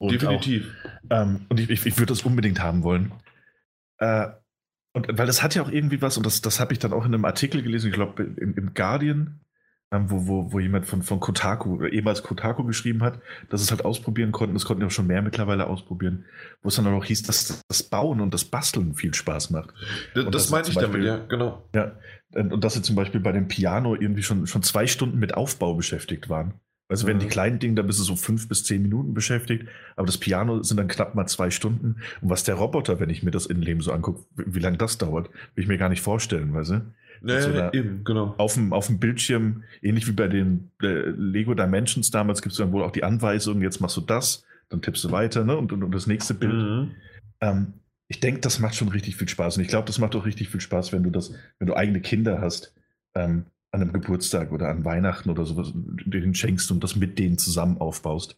Definitiv. 0.00 0.66
Auch, 1.08 1.22
ähm, 1.22 1.40
und 1.48 1.58
ich, 1.58 1.70
ich, 1.70 1.86
ich 1.86 1.98
würde 1.98 2.12
das 2.12 2.22
unbedingt 2.22 2.62
haben 2.62 2.82
wollen. 2.82 3.12
Äh, 3.98 4.28
und 4.92 5.06
weil 5.18 5.26
das 5.26 5.42
hat 5.42 5.54
ja 5.54 5.62
auch 5.62 5.70
irgendwie 5.70 6.02
was, 6.02 6.16
und 6.16 6.26
das, 6.26 6.40
das 6.40 6.60
habe 6.60 6.72
ich 6.72 6.78
dann 6.78 6.92
auch 6.92 7.04
in 7.04 7.14
einem 7.14 7.24
Artikel 7.24 7.62
gelesen, 7.62 7.88
ich 7.88 7.94
glaube 7.94 8.22
im, 8.22 8.54
im 8.54 8.74
Guardian, 8.74 9.40
ähm, 9.92 10.10
wo, 10.10 10.26
wo, 10.26 10.52
wo 10.52 10.60
jemand 10.60 10.86
von, 10.86 11.02
von 11.02 11.18
Kotaku, 11.18 11.84
ehemals 11.84 12.22
Kotaku 12.22 12.64
geschrieben 12.64 13.02
hat, 13.02 13.20
dass 13.48 13.60
es 13.60 13.70
halt 13.70 13.84
ausprobieren 13.84 14.30
konnten. 14.30 14.54
Das 14.54 14.64
konnten 14.64 14.82
ja 14.82 14.86
auch 14.86 14.92
schon 14.92 15.06
mehr 15.06 15.22
mittlerweile 15.22 15.66
ausprobieren, 15.66 16.26
wo 16.62 16.68
es 16.68 16.76
dann 16.76 16.86
auch 16.86 17.04
hieß, 17.04 17.24
dass 17.24 17.62
das 17.66 17.82
Bauen 17.82 18.20
und 18.20 18.32
das 18.32 18.44
Basteln 18.44 18.94
viel 18.94 19.14
Spaß 19.14 19.50
macht. 19.50 19.74
Das, 20.14 20.30
das 20.30 20.50
meinte 20.50 20.70
ich 20.70 20.76
Beispiel, 20.76 21.02
damit, 21.04 21.20
ja, 21.20 21.26
genau. 21.26 21.68
Ja, 21.74 21.96
und 22.34 22.62
dass 22.62 22.74
sie 22.74 22.82
zum 22.82 22.94
Beispiel 22.94 23.20
bei 23.20 23.32
dem 23.32 23.48
Piano 23.48 23.96
irgendwie 23.96 24.22
schon, 24.22 24.46
schon 24.46 24.62
zwei 24.62 24.86
Stunden 24.86 25.18
mit 25.18 25.34
Aufbau 25.34 25.74
beschäftigt 25.74 26.28
waren. 26.28 26.54
Also 26.90 27.06
wenn 27.06 27.20
die 27.20 27.26
mhm. 27.26 27.30
kleinen 27.30 27.58
Dinge, 27.60 27.76
da 27.76 27.82
bist 27.82 28.00
du 28.00 28.02
so 28.02 28.16
fünf 28.16 28.48
bis 28.48 28.64
zehn 28.64 28.82
Minuten 28.82 29.14
beschäftigt, 29.14 29.66
aber 29.94 30.06
das 30.06 30.18
Piano 30.18 30.62
sind 30.64 30.76
dann 30.76 30.88
knapp 30.88 31.14
mal 31.14 31.26
zwei 31.26 31.50
Stunden. 31.50 31.96
Und 32.20 32.30
was 32.30 32.42
der 32.42 32.56
Roboter, 32.56 32.98
wenn 32.98 33.10
ich 33.10 33.22
mir 33.22 33.30
das 33.30 33.46
Innenleben 33.46 33.80
so 33.80 33.92
angucke, 33.92 34.24
wie, 34.34 34.56
wie 34.56 34.58
lange 34.58 34.76
das 34.76 34.98
dauert, 34.98 35.30
will 35.54 35.62
ich 35.62 35.68
mir 35.68 35.78
gar 35.78 35.88
nicht 35.88 36.02
vorstellen, 36.02 36.52
weißt 36.52 36.70
du? 36.70 36.80
Naja, 37.22 37.46
also 37.46 37.78
eben, 37.78 38.02
genau. 38.02 38.34
Auf 38.38 38.54
dem, 38.54 38.72
auf 38.72 38.88
dem 38.88 38.98
Bildschirm, 38.98 39.62
ähnlich 39.82 40.08
wie 40.08 40.12
bei 40.12 40.26
den 40.26 40.70
äh, 40.82 41.10
Lego 41.10 41.54
Dimensions 41.54 42.10
damals, 42.10 42.42
gibt 42.42 42.52
es 42.52 42.58
dann 42.58 42.72
wohl 42.72 42.82
auch 42.82 42.90
die 42.90 43.04
Anweisung, 43.04 43.62
jetzt 43.62 43.80
machst 43.80 43.96
du 43.96 44.00
das, 44.00 44.44
dann 44.68 44.82
tippst 44.82 45.04
du 45.04 45.12
weiter, 45.12 45.44
ne? 45.44 45.56
Und, 45.56 45.72
und, 45.72 45.84
und 45.84 45.94
das 45.94 46.08
nächste 46.08 46.34
Bild. 46.34 46.54
Mhm. 46.54 46.90
Ähm, 47.40 47.74
ich 48.08 48.18
denke, 48.18 48.40
das 48.40 48.58
macht 48.58 48.74
schon 48.74 48.88
richtig 48.88 49.14
viel 49.14 49.28
Spaß. 49.28 49.56
Und 49.56 49.62
ich 49.62 49.68
glaube, 49.68 49.86
das 49.86 49.98
macht 49.98 50.16
auch 50.16 50.26
richtig 50.26 50.48
viel 50.48 50.60
Spaß, 50.60 50.92
wenn 50.92 51.04
du 51.04 51.10
das, 51.10 51.32
wenn 51.60 51.68
du 51.68 51.76
eigene 51.76 52.00
Kinder 52.00 52.40
hast, 52.40 52.74
ähm, 53.14 53.44
an 53.72 53.82
einem 53.82 53.92
Geburtstag 53.92 54.52
oder 54.52 54.68
an 54.68 54.84
Weihnachten 54.84 55.30
oder 55.30 55.44
sowas, 55.44 55.72
denen 55.74 56.34
schenkst 56.34 56.70
und 56.70 56.82
das 56.82 56.96
mit 56.96 57.18
denen 57.18 57.38
zusammen 57.38 57.78
aufbaust. 57.78 58.36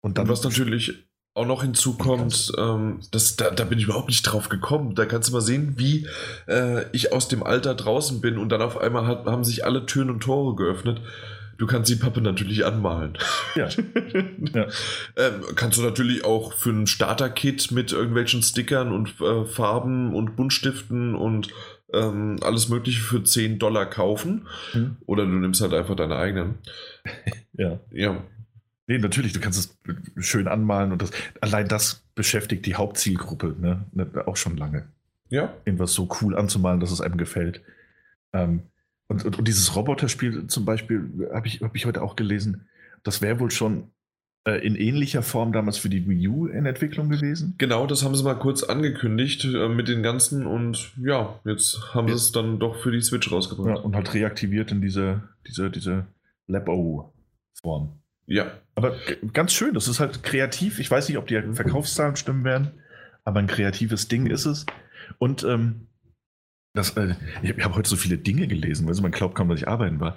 Und 0.00 0.18
dann. 0.18 0.24
Und 0.24 0.32
was 0.32 0.42
natürlich 0.42 1.08
auch 1.34 1.46
noch 1.46 1.62
hinzukommt, 1.62 2.52
ähm, 2.58 3.00
das, 3.12 3.36
da, 3.36 3.50
da, 3.50 3.64
bin 3.64 3.78
ich 3.78 3.84
überhaupt 3.84 4.08
nicht 4.08 4.22
drauf 4.22 4.48
gekommen. 4.48 4.96
Da 4.96 5.06
kannst 5.06 5.28
du 5.28 5.32
mal 5.32 5.40
sehen, 5.40 5.74
wie 5.76 6.06
äh, 6.48 6.84
ich 6.90 7.12
aus 7.12 7.28
dem 7.28 7.44
Alter 7.44 7.74
draußen 7.74 8.20
bin 8.20 8.38
und 8.38 8.48
dann 8.48 8.60
auf 8.60 8.76
einmal 8.76 9.06
hat, 9.06 9.26
haben 9.26 9.44
sich 9.44 9.64
alle 9.64 9.86
Türen 9.86 10.10
und 10.10 10.20
Tore 10.20 10.56
geöffnet. 10.56 11.00
Du 11.56 11.66
kannst 11.66 11.90
die 11.90 11.96
Pappe 11.96 12.20
natürlich 12.20 12.64
anmalen. 12.64 13.18
Ja. 13.56 13.68
ja. 14.54 14.66
Ähm, 15.16 15.42
kannst 15.56 15.78
du 15.78 15.82
natürlich 15.82 16.24
auch 16.24 16.52
für 16.52 16.70
ein 16.70 16.86
Starter-Kit 16.86 17.72
mit 17.72 17.92
irgendwelchen 17.92 18.42
Stickern 18.42 18.92
und 18.92 19.20
äh, 19.20 19.44
Farben 19.44 20.14
und 20.14 20.36
Buntstiften 20.36 21.16
und 21.16 21.48
ähm, 21.92 22.36
alles 22.42 22.68
Mögliche 22.68 23.00
für 23.00 23.22
10 23.22 23.58
Dollar 23.58 23.86
kaufen. 23.86 24.46
Mhm. 24.74 24.96
Oder 25.06 25.24
du 25.24 25.32
nimmst 25.32 25.60
halt 25.60 25.74
einfach 25.74 25.96
deine 25.96 26.16
eigenen. 26.16 26.58
ja. 27.52 27.80
Ja. 27.90 28.22
Nee, 28.86 28.98
natürlich, 28.98 29.34
du 29.34 29.40
kannst 29.40 29.58
es 29.58 30.26
schön 30.26 30.48
anmalen 30.48 30.92
und 30.92 31.02
das, 31.02 31.10
allein 31.42 31.68
das 31.68 32.02
beschäftigt 32.14 32.64
die 32.64 32.74
Hauptzielgruppe, 32.74 33.54
ne? 33.58 33.84
ne 33.92 34.26
auch 34.26 34.36
schon 34.36 34.56
lange. 34.56 34.88
Ja. 35.28 35.52
Irgendwas 35.66 35.92
so 35.92 36.08
cool 36.22 36.36
anzumalen, 36.36 36.80
dass 36.80 36.90
es 36.90 37.02
einem 37.02 37.18
gefällt. 37.18 37.62
Ähm, 38.32 38.62
und, 39.08 39.24
und, 39.24 39.38
und, 39.38 39.48
dieses 39.48 39.76
Roboterspiel 39.76 40.46
zum 40.46 40.64
Beispiel, 40.64 41.30
habe 41.32 41.46
ich, 41.46 41.60
hab 41.60 41.74
ich 41.74 41.86
heute 41.86 42.02
auch 42.02 42.16
gelesen, 42.16 42.66
das 43.02 43.20
wäre 43.22 43.40
wohl 43.40 43.50
schon 43.50 43.84
äh, 43.84 43.84
in 44.56 44.76
ähnlicher 44.76 45.22
Form 45.22 45.52
damals 45.52 45.78
für 45.78 45.88
die 45.88 46.08
Wii 46.08 46.28
U 46.28 46.46
in 46.46 46.66
Entwicklung 46.66 47.08
gewesen. 47.08 47.54
Genau, 47.58 47.86
das 47.86 48.04
haben 48.04 48.14
sie 48.14 48.24
mal 48.24 48.34
kurz 48.34 48.62
angekündigt 48.62 49.44
äh, 49.44 49.68
mit 49.68 49.88
den 49.88 50.02
ganzen 50.02 50.46
und 50.46 50.92
ja, 51.02 51.38
jetzt 51.44 51.94
haben 51.94 52.08
sie 52.08 52.14
es 52.14 52.32
dann 52.32 52.58
doch 52.58 52.76
für 52.76 52.92
die 52.92 53.00
Switch 53.00 53.30
rausgebracht. 53.30 53.78
Ja, 53.78 53.82
und 53.82 53.94
halt 53.94 54.12
reaktiviert 54.14 54.72
in 54.72 54.80
diese, 54.80 55.22
diese, 55.46 55.70
diese 55.70 56.06
Labo-Form. 56.46 57.92
Ja. 58.26 58.46
Aber 58.74 58.94
ganz 59.32 59.52
schön, 59.52 59.74
das 59.74 59.88
ist 59.88 60.00
halt 60.00 60.22
kreativ. 60.22 60.78
Ich 60.78 60.90
weiß 60.90 61.08
nicht, 61.08 61.18
ob 61.18 61.26
die 61.26 61.40
Verkaufszahlen 61.52 62.16
stimmen 62.16 62.44
werden, 62.44 62.72
aber 63.24 63.40
ein 63.40 63.46
kreatives 63.46 64.08
Ding 64.08 64.26
ist 64.26 64.46
es. 64.46 64.66
Und 65.18 65.44
ähm, 65.44 65.86
das, 66.74 66.90
äh, 66.96 67.14
ich, 67.42 67.50
ich 67.50 67.64
habe 67.64 67.74
heute 67.74 67.88
so 67.88 67.96
viele 67.96 68.18
Dinge 68.18 68.46
gelesen, 68.46 68.84
weil 68.84 68.90
also 68.90 69.02
man 69.02 69.10
glaubt 69.10 69.34
kaum, 69.34 69.48
dass 69.48 69.60
ich 69.60 69.68
arbeiten 69.68 70.00
war. 70.00 70.16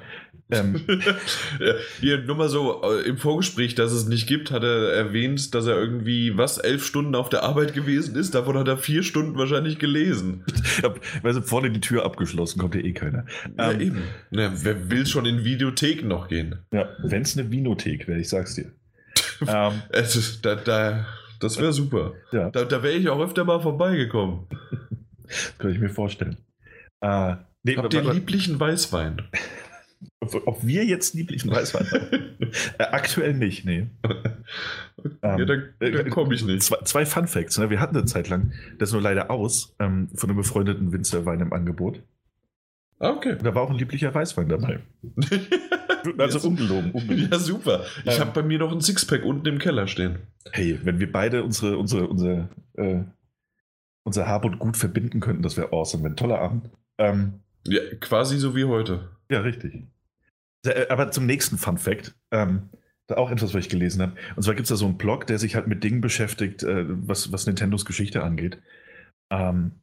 Ähm, 0.52 0.82
Hier, 2.00 2.20
nur 2.24 2.36
mal 2.36 2.50
so, 2.50 2.82
äh, 2.84 3.08
im 3.08 3.18
Vorgespräch, 3.18 3.74
dass 3.74 3.92
es 3.92 4.06
nicht 4.06 4.28
gibt, 4.28 4.52
hat 4.52 4.64
er 4.64 4.94
erwähnt, 4.94 5.56
dass 5.56 5.66
er 5.66 5.78
irgendwie, 5.78 6.38
was, 6.38 6.58
elf 6.58 6.86
Stunden 6.86 7.16
auf 7.16 7.30
der 7.30 7.44
Arbeit 7.44 7.74
gewesen 7.74 8.16
ist. 8.16 8.36
Davon 8.36 8.58
hat 8.58 8.68
er 8.68 8.78
vier 8.78 9.04
Stunden 9.04 9.38
wahrscheinlich 9.38 9.80
gelesen. 9.80 10.44
weil 11.22 11.34
sie 11.34 11.42
vorne 11.42 11.72
die 11.72 11.80
Tür 11.80 12.06
abgeschlossen, 12.06 12.60
kommt 12.60 12.76
ja 12.76 12.82
eh 12.82 12.94
keiner. 12.94 13.26
Ja, 13.58 13.72
ähm, 13.72 13.80
eben. 13.80 14.04
Ja, 14.32 14.52
wer 14.54 14.90
will 14.90 15.06
schon 15.06 15.26
in 15.26 15.44
Videotheken 15.44 16.08
noch 16.08 16.28
gehen? 16.28 16.60
Ja, 16.74 16.90
wenn 17.02 17.22
es 17.22 17.38
eine 17.38 17.50
Vinothek 17.50 18.08
wäre, 18.08 18.20
ich 18.20 18.30
sag's 18.30 18.56
dir. 18.56 18.72
ähm, 19.48 19.82
es, 19.90 20.42
da, 20.42 20.56
da, 20.56 21.06
das 21.40 21.60
wäre 21.60 21.74
super. 21.74 22.14
Ja. 22.32 22.50
Da, 22.50 22.66
da 22.66 22.84
wäre 22.84 22.94
ich 22.94 23.10
auch 23.10 23.20
öfter 23.20 23.46
mal 23.46 23.62
vorbeigekommen. 23.62 24.48
das 25.48 25.58
kann 25.58 25.72
ich 25.72 25.80
mir 25.80 25.90
vorstellen. 25.90 26.38
Äh, 27.02 27.36
nee, 27.64 27.78
Habt 27.78 27.94
ihr 27.94 28.14
lieblichen 28.14 28.60
Weißwein? 28.60 29.22
Ob 30.20 30.66
wir 30.66 30.84
jetzt 30.86 31.14
lieblichen 31.14 31.52
Weißwein 31.52 31.90
haben? 31.92 32.28
äh, 32.78 32.84
aktuell 32.84 33.34
nicht, 33.34 33.66
nee. 33.66 33.88
ja, 35.24 35.38
dann, 35.38 35.46
dann 35.46 35.74
äh, 35.80 36.10
komme 36.10 36.34
ich 36.34 36.44
nicht. 36.44 36.64
Zwei, 36.64 36.78
zwei 36.84 37.06
Fun 37.06 37.28
Facts. 37.28 37.58
Ne? 37.58 37.70
Wir 37.70 37.80
hatten 37.80 37.96
eine 37.96 38.06
Zeit 38.06 38.30
lang, 38.30 38.54
das 38.78 38.90
ist 38.90 38.94
nur 38.94 39.02
leider 39.02 39.30
aus, 39.30 39.76
ähm, 39.80 40.10
von 40.16 40.30
einem 40.30 40.38
befreundeten 40.38 40.92
Winzerwein 40.92 41.40
im 41.40 41.54
Angebot. 41.54 42.02
Ah, 43.02 43.12
okay. 43.12 43.34
Und 43.34 43.44
da 43.44 43.56
war 43.56 43.64
auch 43.64 43.72
ein 43.72 43.78
lieblicher 43.78 44.14
Weißwein 44.14 44.48
dabei. 44.48 44.80
also 46.18 46.40
ja, 46.40 46.46
ungelogen, 46.46 46.92
ungelogen. 46.92 47.30
Ja, 47.32 47.40
super. 47.40 47.86
Ich 48.06 48.16
ähm, 48.16 48.20
habe 48.20 48.32
bei 48.32 48.44
mir 48.44 48.60
noch 48.60 48.72
ein 48.72 48.82
Sixpack 48.82 49.26
unten 49.26 49.48
im 49.48 49.58
Keller 49.58 49.88
stehen. 49.88 50.20
Hey, 50.52 50.80
wenn 50.84 51.00
wir 51.00 51.12
beide 51.12 51.44
unsere, 51.44 51.78
unsere, 51.78 52.08
unsere, 52.08 52.50
äh, 52.78 53.00
unser 54.04 54.28
Hab 54.28 54.46
und 54.46 54.60
Gut 54.60 54.78
verbinden 54.78 55.20
könnten, 55.20 55.44
das 55.44 55.58
wäre 55.58 55.72
awesome. 55.72 56.04
Wenn 56.04 56.16
toller 56.16 56.40
Abend. 56.40 56.70
Ähm, 56.98 57.42
ja, 57.68 57.82
quasi 58.00 58.38
so 58.38 58.56
wie 58.56 58.66
heute. 58.66 59.10
Ja, 59.32 59.42
richtig. 59.42 59.88
Äh, 60.66 60.88
aber 60.90 61.12
zum 61.12 61.26
nächsten 61.26 61.58
Fun 61.58 61.78
Fact. 61.78 62.16
Ähm, 62.32 62.70
da 63.08 63.18
auch 63.18 63.32
etwas, 63.32 63.54
was 63.54 63.66
ich 63.66 63.70
gelesen 63.70 64.02
habe. 64.02 64.14
Und 64.36 64.44
zwar 64.44 64.56
gibt 64.56 64.66
es 64.66 64.70
da 64.70 64.76
so 64.76 64.86
einen 64.86 64.98
Blog, 64.98 65.28
der 65.28 65.38
sich 65.38 65.56
halt 65.56 65.68
mit 65.68 65.84
Dingen 65.84 66.02
beschäftigt, 66.02 66.64
äh, 66.64 66.86
was, 66.88 67.32
was 67.32 67.46
Nintendos 67.46 67.86
Geschichte 67.86 68.24
angeht. 68.24 68.62
Ähm, 69.30 69.82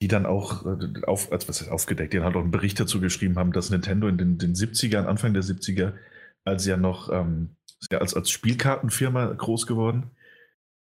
die 0.00 0.08
dann 0.08 0.26
auch 0.26 0.64
äh, 0.64 1.02
auf, 1.06 1.32
als 1.32 1.48
was 1.48 1.66
aufgedeckt, 1.68 2.12
die 2.12 2.18
dann 2.18 2.26
halt 2.26 2.36
auch 2.36 2.42
einen 2.42 2.50
Bericht 2.50 2.78
dazu 2.78 3.00
geschrieben 3.00 3.36
haben, 3.36 3.52
dass 3.52 3.70
Nintendo 3.70 4.06
in 4.06 4.18
den, 4.18 4.38
den 4.38 4.54
70ern, 4.54 5.06
Anfang 5.06 5.34
der 5.34 5.42
70er, 5.42 5.94
als 6.44 6.66
ja 6.66 6.76
noch 6.76 7.10
ähm, 7.12 7.56
als, 7.90 8.14
als 8.14 8.30
Spielkartenfirma 8.30 9.26
groß 9.32 9.66
geworden 9.66 10.10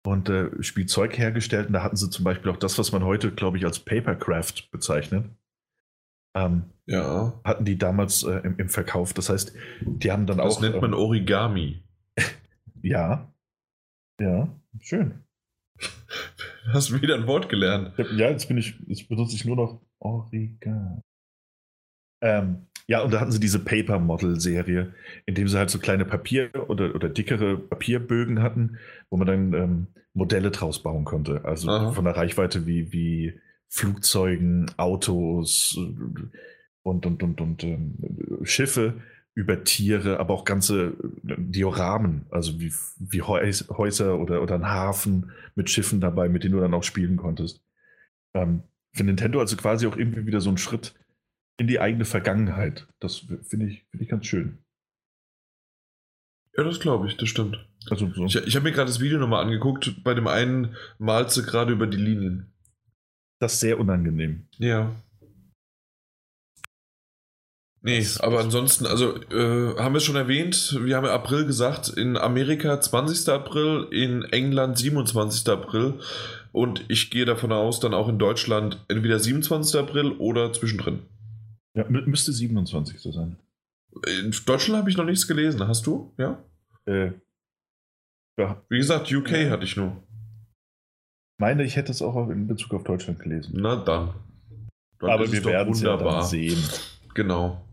und 0.04 0.28
äh, 0.28 0.50
Spielzeug 0.62 1.16
hergestellt. 1.16 1.68
Und 1.68 1.74
da 1.74 1.82
hatten 1.82 1.96
sie 1.96 2.10
zum 2.10 2.24
Beispiel 2.24 2.50
auch 2.50 2.56
das, 2.56 2.78
was 2.78 2.92
man 2.92 3.04
heute, 3.04 3.32
glaube 3.32 3.58
ich, 3.58 3.64
als 3.64 3.78
Papercraft 3.78 4.70
bezeichnet. 4.70 5.26
Ähm, 6.34 6.64
ja. 6.86 7.40
Hatten 7.44 7.64
die 7.64 7.78
damals 7.78 8.22
äh, 8.22 8.38
im, 8.38 8.58
im, 8.58 8.68
Verkauf. 8.68 9.12
Das 9.12 9.28
heißt, 9.28 9.52
die 9.80 10.10
haben 10.10 10.26
dann 10.26 10.38
das 10.38 10.46
auch. 10.46 10.60
Das 10.60 10.70
nennt 10.70 10.80
man 10.80 10.92
ähm, 10.92 10.98
Origami. 10.98 11.82
ja. 12.82 13.32
Ja, 14.20 14.48
schön. 14.80 15.24
Hast 16.72 16.90
du 16.90 17.00
wieder 17.00 17.16
ein 17.16 17.26
Wort 17.26 17.48
gelernt? 17.48 17.92
Ja, 17.98 18.30
jetzt 18.30 18.46
bin 18.46 18.58
ich, 18.58 18.78
jetzt 18.86 19.08
benutze 19.08 19.34
ich 19.34 19.44
nur 19.44 19.56
noch 19.56 19.80
Origami. 19.98 21.00
Ähm, 22.22 22.66
ja, 22.92 23.00
und 23.00 23.10
da 23.14 23.20
hatten 23.20 23.32
sie 23.32 23.40
diese 23.40 23.58
Paper 23.58 23.98
Model-Serie, 23.98 24.92
in 25.24 25.34
dem 25.34 25.48
sie 25.48 25.56
halt 25.56 25.70
so 25.70 25.78
kleine 25.78 26.04
Papier- 26.04 26.50
oder, 26.68 26.94
oder 26.94 27.08
dickere 27.08 27.56
Papierbögen 27.56 28.42
hatten, 28.42 28.76
wo 29.08 29.16
man 29.16 29.26
dann 29.26 29.54
ähm, 29.54 29.86
Modelle 30.12 30.50
draus 30.50 30.82
bauen 30.82 31.06
konnte. 31.06 31.42
Also 31.46 31.70
Aha. 31.70 31.92
von 31.92 32.04
der 32.04 32.14
Reichweite 32.18 32.66
wie, 32.66 32.92
wie 32.92 33.40
Flugzeugen, 33.68 34.70
Autos 34.76 35.74
und, 36.82 37.06
und, 37.06 37.22
und, 37.22 37.40
und 37.40 37.64
ähm, 37.64 37.94
Schiffe. 38.42 39.00
über 39.34 39.64
Tiere, 39.64 40.20
aber 40.20 40.34
auch 40.34 40.44
ganze 40.44 40.92
Dioramen, 41.22 42.26
also 42.30 42.60
wie, 42.60 42.74
wie 42.98 43.22
Häuser 43.22 44.18
oder, 44.18 44.42
oder 44.42 44.54
ein 44.56 44.66
Hafen 44.66 45.32
mit 45.54 45.70
Schiffen 45.70 46.00
dabei, 46.00 46.28
mit 46.28 46.44
denen 46.44 46.52
du 46.52 46.60
dann 46.60 46.74
auch 46.74 46.82
spielen 46.82 47.16
konntest. 47.16 47.62
Ähm, 48.34 48.64
für 48.92 49.04
Nintendo 49.04 49.40
also 49.40 49.56
quasi 49.56 49.86
auch 49.86 49.96
irgendwie 49.96 50.26
wieder 50.26 50.42
so 50.42 50.50
ein 50.50 50.58
Schritt 50.58 50.94
in 51.62 51.68
die 51.68 51.78
eigene 51.78 52.04
Vergangenheit. 52.04 52.88
Das 52.98 53.24
finde 53.48 53.66
ich, 53.66 53.84
find 53.90 54.02
ich 54.02 54.08
ganz 54.08 54.26
schön. 54.26 54.58
Ja, 56.56 56.64
das 56.64 56.80
glaube 56.80 57.06
ich, 57.06 57.16
das 57.16 57.28
stimmt. 57.28 57.64
Also 57.88 58.10
so. 58.12 58.26
Ich, 58.26 58.34
ich 58.34 58.56
habe 58.56 58.64
mir 58.64 58.72
gerade 58.72 58.88
das 58.88 58.98
Video 58.98 59.18
nochmal 59.18 59.44
angeguckt. 59.44 60.02
Bei 60.02 60.12
dem 60.12 60.26
einen 60.26 60.76
malst 60.98 61.36
du 61.36 61.44
gerade 61.44 61.72
über 61.72 61.86
die 61.86 61.98
Linien. 61.98 62.52
Das 63.38 63.54
ist 63.54 63.60
sehr 63.60 63.78
unangenehm. 63.78 64.48
Ja. 64.58 64.90
Nee, 67.80 68.00
das, 68.00 68.20
aber 68.20 68.40
ansonsten, 68.40 68.86
also 68.86 69.16
äh, 69.30 69.76
haben 69.78 69.94
wir 69.94 69.98
es 69.98 70.04
schon 70.04 70.16
erwähnt, 70.16 70.78
wir 70.82 70.96
haben 70.96 71.06
ja 71.06 71.14
April 71.14 71.46
gesagt, 71.46 71.88
in 71.88 72.16
Amerika 72.16 72.80
20. 72.80 73.28
April, 73.28 73.86
in 73.90 74.22
England 74.24 74.78
27. 74.78 75.48
April 75.48 76.00
und 76.50 76.84
ich 76.88 77.10
gehe 77.10 77.24
davon 77.24 77.52
aus, 77.52 77.78
dann 77.78 77.94
auch 77.94 78.08
in 78.08 78.18
Deutschland 78.18 78.84
entweder 78.88 79.18
27. 79.18 79.80
April 79.80 80.12
oder 80.12 80.52
zwischendrin. 80.52 81.00
Ja, 81.74 81.88
müsste 81.88 82.32
27. 82.32 83.00
sein. 83.12 83.36
In 84.06 84.34
Deutschland 84.46 84.78
habe 84.78 84.90
ich 84.90 84.96
noch 84.96 85.04
nichts 85.04 85.26
gelesen. 85.26 85.66
Hast 85.66 85.86
du? 85.86 86.12
Ja? 86.18 86.42
Äh, 86.86 87.12
ja. 88.38 88.62
Wie 88.68 88.78
gesagt, 88.78 89.12
UK 89.12 89.30
ja. 89.32 89.50
hatte 89.50 89.64
ich 89.64 89.76
nur. 89.76 90.02
meine, 91.38 91.64
ich 91.64 91.76
hätte 91.76 91.92
es 91.92 92.02
auch 92.02 92.28
in 92.28 92.46
Bezug 92.46 92.74
auf 92.74 92.84
Deutschland 92.84 93.20
gelesen. 93.20 93.52
Na 93.56 93.76
dann. 93.76 94.14
dann 94.98 95.10
Aber 95.10 95.30
wir 95.30 95.44
werden 95.44 95.72
es 95.72 95.82
ja 95.82 95.96
dann 95.96 96.24
sehen. 96.24 96.62
Genau. 97.14 97.64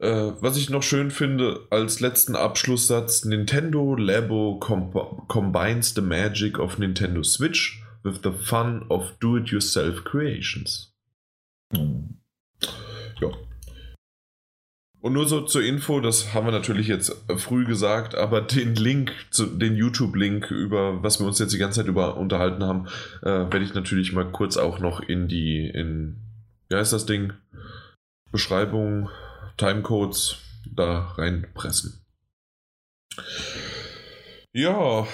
Äh, 0.00 0.32
was 0.40 0.56
ich 0.56 0.70
noch 0.70 0.84
schön 0.84 1.10
finde, 1.10 1.66
als 1.70 1.98
letzten 1.98 2.36
Abschlusssatz: 2.36 3.24
Nintendo 3.24 3.96
Labo 3.96 4.58
com 4.60 4.92
combines 5.26 5.92
the 5.94 6.00
magic 6.00 6.58
of 6.58 6.78
Nintendo 6.78 7.24
Switch 7.24 7.82
with 8.04 8.20
the 8.22 8.30
fun 8.30 8.86
of 8.88 9.18
do-it-yourself 9.18 10.04
creations. 10.04 10.94
Hm. 11.72 12.20
Ja. 13.20 13.28
Und 15.00 15.12
nur 15.12 15.28
so 15.28 15.42
zur 15.42 15.62
Info, 15.62 16.00
das 16.00 16.34
haben 16.34 16.46
wir 16.46 16.52
natürlich 16.52 16.88
jetzt 16.88 17.14
früh 17.36 17.64
gesagt, 17.64 18.14
aber 18.14 18.40
den 18.40 18.74
Link, 18.74 19.12
zu, 19.30 19.46
den 19.46 19.76
YouTube-Link, 19.76 20.50
über 20.50 21.02
was 21.02 21.20
wir 21.20 21.26
uns 21.26 21.38
jetzt 21.38 21.52
die 21.52 21.58
ganze 21.58 21.80
Zeit 21.80 21.88
über 21.88 22.16
unterhalten 22.16 22.64
haben, 22.64 22.88
äh, 23.22 23.26
werde 23.26 23.62
ich 23.62 23.74
natürlich 23.74 24.12
mal 24.12 24.30
kurz 24.30 24.56
auch 24.56 24.80
noch 24.80 25.00
in 25.00 25.28
die, 25.28 25.68
in, 25.68 26.16
wie 26.68 26.76
heißt 26.76 26.92
das 26.92 27.06
Ding? 27.06 27.32
Beschreibung, 28.32 29.08
Timecodes 29.56 30.36
da 30.74 31.12
reinpressen. 31.16 32.04
Ja, 34.58 35.06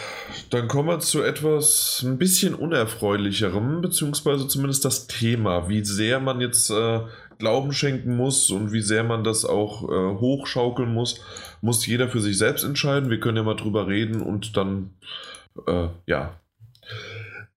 dann 0.49 0.69
kommen 0.69 0.89
wir 0.89 1.01
zu 1.01 1.23
etwas 1.23 2.03
ein 2.03 2.17
bisschen 2.17 2.55
unerfreulicherem, 2.55 3.83
beziehungsweise 3.83 4.49
zumindest 4.49 4.87
das 4.87 5.07
Thema, 5.07 5.69
wie 5.69 5.85
sehr 5.85 6.19
man 6.19 6.41
jetzt 6.41 6.71
äh, 6.71 7.01
Glauben 7.39 7.75
schenken 7.75 8.17
muss 8.17 8.51
und 8.51 8.73
wie 8.73 8.81
sehr 8.81 9.05
man 9.05 9.23
das 9.23 9.45
auch 9.45 9.83
äh, 9.83 10.19
hochschaukeln 10.19 10.91
muss, 10.91 11.21
muss 11.61 11.85
jeder 11.85 12.09
für 12.09 12.23
sich 12.23 12.39
selbst 12.39 12.65
entscheiden. 12.65 13.11
Wir 13.11 13.21
können 13.21 13.37
ja 13.37 13.43
mal 13.43 13.55
drüber 13.55 13.87
reden 13.87 14.23
und 14.23 14.57
dann, 14.57 14.95
äh, 15.67 15.89
ja. 16.07 16.41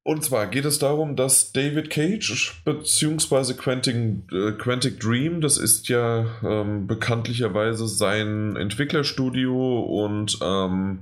Und 0.08 0.24
zwar 0.24 0.48
geht 0.48 0.64
es 0.64 0.80
darum, 0.80 1.18
dass 1.18 1.52
David 1.52 1.90
Cage 1.90 2.62
bzw. 2.64 3.56
Quantic, 3.56 3.96
äh, 4.32 4.54
Quantic 4.54 5.02
Dream, 5.02 5.42
das 5.42 5.58
ist 5.58 5.90
ja 5.90 6.26
ähm, 6.46 6.88
bekanntlicherweise 6.88 7.90
sein 7.90 8.56
Entwicklerstudio 8.56 9.82
und 9.82 10.40
ähm, 10.42 11.00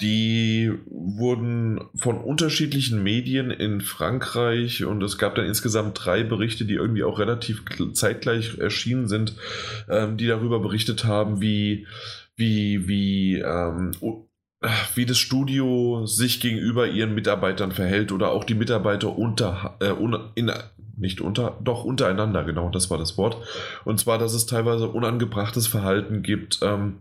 die 0.00 0.72
wurden 0.86 1.82
von 1.94 2.18
unterschiedlichen 2.18 3.00
Medien 3.04 3.52
in 3.52 3.80
Frankreich 3.80 4.84
und 4.84 5.00
es 5.04 5.18
gab 5.18 5.36
dann 5.36 5.46
insgesamt 5.46 6.04
drei 6.04 6.24
Berichte, 6.24 6.64
die 6.64 6.74
irgendwie 6.74 7.04
auch 7.04 7.20
relativ 7.20 7.62
zeitgleich 7.92 8.58
erschienen 8.58 9.06
sind, 9.06 9.36
ähm, 9.88 10.16
die 10.16 10.26
darüber 10.26 10.58
berichtet 10.58 11.04
haben, 11.04 11.40
wie 11.40 11.86
wie, 12.34 12.88
wie 12.88 13.38
ähm, 13.38 13.92
wie 14.94 15.06
das 15.06 15.18
Studio 15.18 16.06
sich 16.06 16.40
gegenüber 16.40 16.86
ihren 16.86 17.14
Mitarbeitern 17.14 17.72
verhält 17.72 18.12
oder 18.12 18.30
auch 18.30 18.44
die 18.44 18.54
Mitarbeiter 18.54 19.16
unter, 19.16 19.76
äh, 19.80 19.92
in, 20.34 20.52
nicht 20.96 21.20
unter, 21.20 21.58
doch 21.62 21.84
untereinander, 21.84 22.44
genau, 22.44 22.70
das 22.70 22.90
war 22.90 22.98
das 22.98 23.18
Wort. 23.18 23.36
Und 23.84 23.98
zwar, 23.98 24.18
dass 24.18 24.34
es 24.34 24.46
teilweise 24.46 24.88
unangebrachtes 24.88 25.66
Verhalten 25.66 26.22
gibt, 26.22 26.60
ähm, 26.62 26.98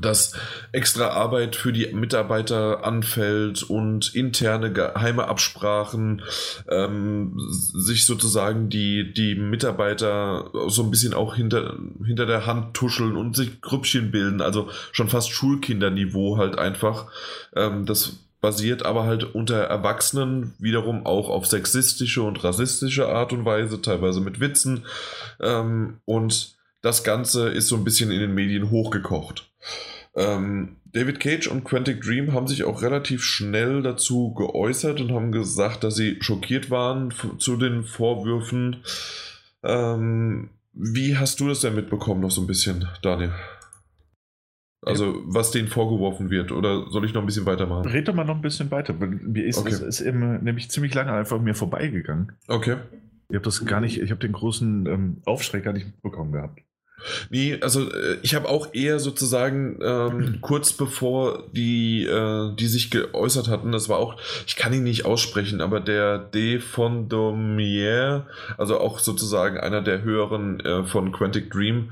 dass 0.00 0.32
extra 0.72 1.08
Arbeit 1.08 1.56
für 1.56 1.72
die 1.72 1.86
Mitarbeiter 1.92 2.84
anfällt 2.84 3.62
und 3.62 4.14
interne 4.14 4.72
geheime 4.72 5.28
Absprachen 5.28 6.22
ähm, 6.68 7.36
sich 7.38 8.06
sozusagen 8.06 8.68
die, 8.68 9.12
die 9.12 9.34
Mitarbeiter 9.34 10.50
so 10.68 10.82
ein 10.82 10.90
bisschen 10.90 11.14
auch 11.14 11.34
hinter, 11.34 11.76
hinter 12.04 12.26
der 12.26 12.46
Hand 12.46 12.74
tuscheln 12.74 13.16
und 13.16 13.36
sich 13.36 13.60
Grüppchen 13.60 14.10
bilden, 14.10 14.40
also 14.40 14.68
schon 14.92 15.08
fast 15.08 15.30
Schulkinderniveau 15.30 16.36
halt 16.36 16.58
einfach. 16.58 17.06
Ähm, 17.54 17.86
das 17.86 18.18
basiert 18.40 18.84
aber 18.84 19.04
halt 19.04 19.34
unter 19.34 19.56
Erwachsenen 19.56 20.54
wiederum 20.58 21.04
auch 21.06 21.28
auf 21.28 21.46
sexistische 21.46 22.22
und 22.22 22.44
rassistische 22.44 23.08
Art 23.08 23.32
und 23.32 23.44
Weise, 23.44 23.82
teilweise 23.82 24.20
mit 24.20 24.38
Witzen. 24.40 24.84
Ähm, 25.40 25.98
und 26.04 26.54
das 26.80 27.02
Ganze 27.02 27.48
ist 27.48 27.66
so 27.66 27.74
ein 27.74 27.82
bisschen 27.82 28.12
in 28.12 28.20
den 28.20 28.34
Medien 28.34 28.70
hochgekocht. 28.70 29.50
Ähm, 30.14 30.76
David 30.86 31.20
Cage 31.20 31.48
und 31.48 31.64
Quantic 31.64 32.00
Dream 32.00 32.32
haben 32.32 32.48
sich 32.48 32.64
auch 32.64 32.80
relativ 32.80 33.22
schnell 33.22 33.82
dazu 33.82 34.32
geäußert 34.32 35.00
und 35.00 35.12
haben 35.12 35.30
gesagt, 35.30 35.84
dass 35.84 35.94
sie 35.94 36.16
schockiert 36.20 36.70
waren 36.70 37.12
zu 37.38 37.56
den 37.56 37.84
Vorwürfen. 37.84 38.82
Ähm, 39.62 40.50
wie 40.72 41.16
hast 41.16 41.40
du 41.40 41.48
das 41.48 41.60
denn 41.60 41.74
mitbekommen, 41.74 42.20
noch 42.20 42.30
so 42.30 42.40
ein 42.40 42.46
bisschen, 42.46 42.88
Daniel? 43.02 43.32
Also, 44.82 45.20
was 45.24 45.50
denen 45.50 45.68
vorgeworfen 45.68 46.30
wird, 46.30 46.52
oder 46.52 46.88
soll 46.90 47.04
ich 47.04 47.12
noch 47.12 47.22
ein 47.22 47.26
bisschen 47.26 47.44
weitermachen? 47.44 47.88
Red 47.88 48.08
doch 48.08 48.14
mal 48.14 48.24
noch 48.24 48.36
ein 48.36 48.42
bisschen 48.42 48.70
weiter. 48.70 48.92
Mir 48.92 49.44
ist 49.44 49.58
okay. 49.58 49.70
es 49.70 49.80
ist 49.80 50.00
eben, 50.00 50.44
nämlich 50.44 50.70
ziemlich 50.70 50.94
lange 50.94 51.12
einfach 51.12 51.40
mir 51.40 51.54
vorbeigegangen. 51.54 52.32
Okay. 52.46 52.76
Ich 53.28 53.34
habe 53.34 53.44
das 53.44 53.64
gar 53.66 53.80
nicht, 53.80 54.00
ich 54.00 54.10
habe 54.10 54.20
den 54.20 54.32
großen 54.32 54.86
ähm, 54.86 55.22
Aufschrei 55.24 55.58
gar 55.58 55.72
nicht 55.72 55.86
mitbekommen 55.86 56.30
gehabt. 56.30 56.60
Nee, 57.30 57.58
also 57.60 57.90
äh, 57.90 58.18
ich 58.22 58.34
habe 58.34 58.48
auch 58.48 58.72
eher 58.72 58.98
sozusagen 58.98 59.78
ähm, 59.82 60.38
kurz 60.40 60.72
bevor 60.72 61.44
die, 61.52 62.04
äh, 62.04 62.54
die 62.56 62.66
sich 62.66 62.90
geäußert 62.90 63.48
hatten, 63.48 63.72
das 63.72 63.88
war 63.88 63.98
auch, 63.98 64.16
ich 64.46 64.56
kann 64.56 64.72
ihn 64.72 64.82
nicht 64.82 65.04
aussprechen, 65.04 65.60
aber 65.60 65.80
der 65.80 66.18
De 66.18 66.58
Fondomier, 66.58 68.26
also 68.58 68.80
auch 68.80 68.98
sozusagen 68.98 69.58
einer 69.58 69.82
der 69.82 70.02
höheren 70.02 70.60
äh, 70.60 70.84
von 70.84 71.12
Quantic 71.12 71.50
Dream, 71.50 71.90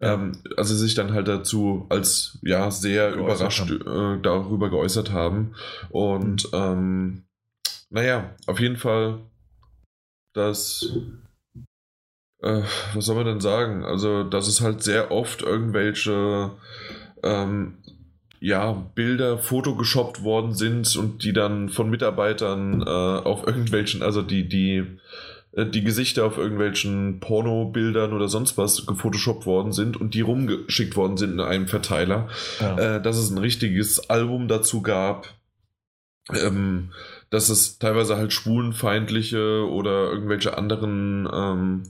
ähm, 0.00 0.32
also 0.56 0.74
sich 0.76 0.94
dann 0.94 1.12
halt 1.12 1.28
dazu 1.28 1.86
als 1.88 2.38
ja 2.42 2.70
sehr 2.70 3.14
überrascht 3.14 3.70
äh, 3.70 4.18
darüber 4.22 4.70
geäußert 4.70 5.12
haben. 5.12 5.54
Und 5.90 6.52
mhm. 6.52 6.58
ähm, 6.58 7.22
naja, 7.90 8.34
auf 8.46 8.60
jeden 8.60 8.76
Fall, 8.76 9.18
dass 10.34 10.86
äh, 12.42 12.62
was 12.94 13.04
soll 13.04 13.16
man 13.16 13.26
denn 13.26 13.40
sagen? 13.40 13.84
Also, 13.84 14.24
dass 14.24 14.46
es 14.46 14.60
halt 14.60 14.82
sehr 14.82 15.10
oft 15.10 15.42
irgendwelche 15.42 16.50
ähm, 17.22 17.78
ja, 18.40 18.72
Bilder 18.94 19.38
photogeshoppt 19.38 20.22
worden 20.22 20.54
sind 20.54 20.94
und 20.96 21.24
die 21.24 21.32
dann 21.32 21.68
von 21.68 21.90
Mitarbeitern 21.90 22.82
äh, 22.82 22.84
auf 22.84 23.46
irgendwelchen, 23.46 24.02
also 24.02 24.22
die, 24.22 24.48
die, 24.48 24.84
äh, 25.52 25.66
die 25.66 25.82
Gesichter 25.82 26.24
auf 26.24 26.38
irgendwelchen 26.38 27.18
Pornobildern 27.18 28.12
oder 28.12 28.28
sonst 28.28 28.56
was 28.56 28.86
gefotoshoppt 28.86 29.44
worden 29.44 29.72
sind 29.72 29.96
und 30.00 30.14
die 30.14 30.20
rumgeschickt 30.20 30.94
worden 30.96 31.16
sind 31.16 31.32
in 31.32 31.40
einem 31.40 31.66
Verteiler. 31.66 32.28
Ja. 32.60 32.96
Äh, 32.96 33.02
dass 33.02 33.16
es 33.16 33.30
ein 33.30 33.38
richtiges 33.38 34.08
Album 34.08 34.46
dazu 34.46 34.82
gab. 34.82 35.26
Ähm, 36.32 36.90
dass 37.30 37.48
es 37.48 37.78
teilweise 37.78 38.16
halt 38.16 38.32
schwulenfeindliche 38.32 39.66
oder 39.68 40.10
irgendwelche 40.10 40.56
anderen 40.56 41.28
ähm, 41.32 41.82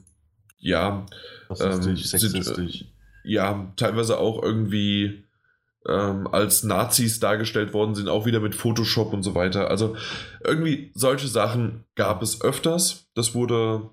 ja, 0.59 1.07
rassistisch, 1.49 1.87
ähm, 1.87 1.97
sexistisch. 1.97 2.45
Sind, 2.45 2.87
ja, 3.25 3.73
teilweise 3.77 4.19
auch 4.19 4.43
irgendwie 4.43 5.25
ähm, 5.87 6.27
als 6.27 6.63
Nazis 6.63 7.21
dargestellt 7.21 7.73
worden 7.73 7.95
sind, 7.95 8.09
auch 8.09 8.27
wieder 8.27 8.41
mit 8.41 8.55
Photoshop 8.55 9.13
und 9.13 9.23
so 9.23 9.35
weiter. 9.35 9.71
Also 9.71 9.97
irgendwie 10.45 10.91
solche 10.95 11.29
Sachen 11.29 11.85
gab 11.95 12.23
es 12.23 12.43
öfters. 12.43 13.09
Das 13.15 13.35
wurde, 13.35 13.91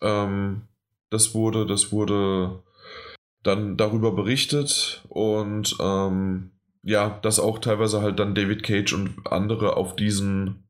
ähm, 0.00 0.62
das 1.10 1.34
wurde, 1.34 1.66
das 1.66 1.92
wurde 1.92 2.62
dann 3.42 3.76
darüber 3.76 4.12
berichtet 4.12 5.02
und 5.08 5.76
ähm, 5.80 6.52
ja, 6.82 7.18
dass 7.22 7.40
auch 7.40 7.58
teilweise 7.58 8.00
halt 8.00 8.18
dann 8.18 8.34
David 8.34 8.62
Cage 8.62 8.92
und 8.92 9.26
andere 9.30 9.76
auf 9.76 9.96
diesen 9.96 10.68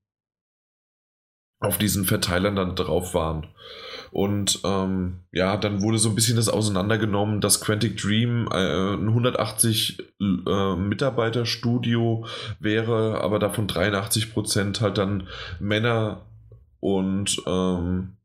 auf 1.63 1.79
diesen 1.79 2.05
Verteilern 2.05 2.57
dann 2.57 2.77
drauf 2.77 3.15
waren. 3.15 3.47
Und 4.11 4.61
ähm, 4.65 5.21
ja, 5.33 5.57
dann 5.57 5.81
wurde 5.81 5.97
so 5.97 6.11
ein 6.11 6.15
bisschen 6.15 6.37
das 6.37 6.51
auseinandergenommen, 6.51 7.41
dass 7.41 7.63
Quantic 7.63 7.97
Dream 7.97 8.47
äh, 8.53 8.95
ein 8.95 9.09
180 9.09 9.99
äh, 10.21 10.77
Mitarbeiter 10.77 11.47
Studio 11.47 12.27
wäre, 12.61 13.23
aber 13.23 13.39
davon 13.39 13.67
83 13.67 14.35
Prozent 14.35 14.83
halt 14.83 14.99
dann 14.99 15.29
Männer 15.61 16.27
und 16.81 17.41
ähm, 17.47 18.17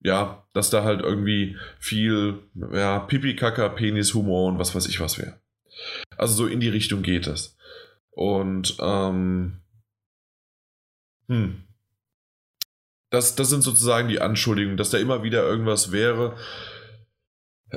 ja, 0.00 0.44
dass 0.52 0.70
da 0.70 0.82
halt 0.82 1.00
irgendwie 1.00 1.56
viel 1.78 2.40
ja, 2.72 2.98
Pipi, 2.98 3.36
Kaka, 3.36 3.68
Penis, 3.68 4.14
Humor 4.14 4.48
und 4.48 4.58
was 4.58 4.74
weiß 4.74 4.88
ich 4.88 5.00
was 5.00 5.18
wäre. 5.18 5.38
Also 6.16 6.34
so 6.34 6.46
in 6.46 6.58
die 6.58 6.68
Richtung 6.68 7.02
geht 7.02 7.28
es. 7.28 7.56
Und 8.10 8.76
ähm, 8.80 9.60
hm, 11.28 11.62
das, 13.10 13.34
das 13.34 13.48
sind 13.48 13.62
sozusagen 13.62 14.08
die 14.08 14.20
Anschuldigungen, 14.20 14.76
dass 14.76 14.90
da 14.90 14.98
immer 14.98 15.22
wieder 15.22 15.42
irgendwas 15.46 15.92
wäre. 15.92 16.36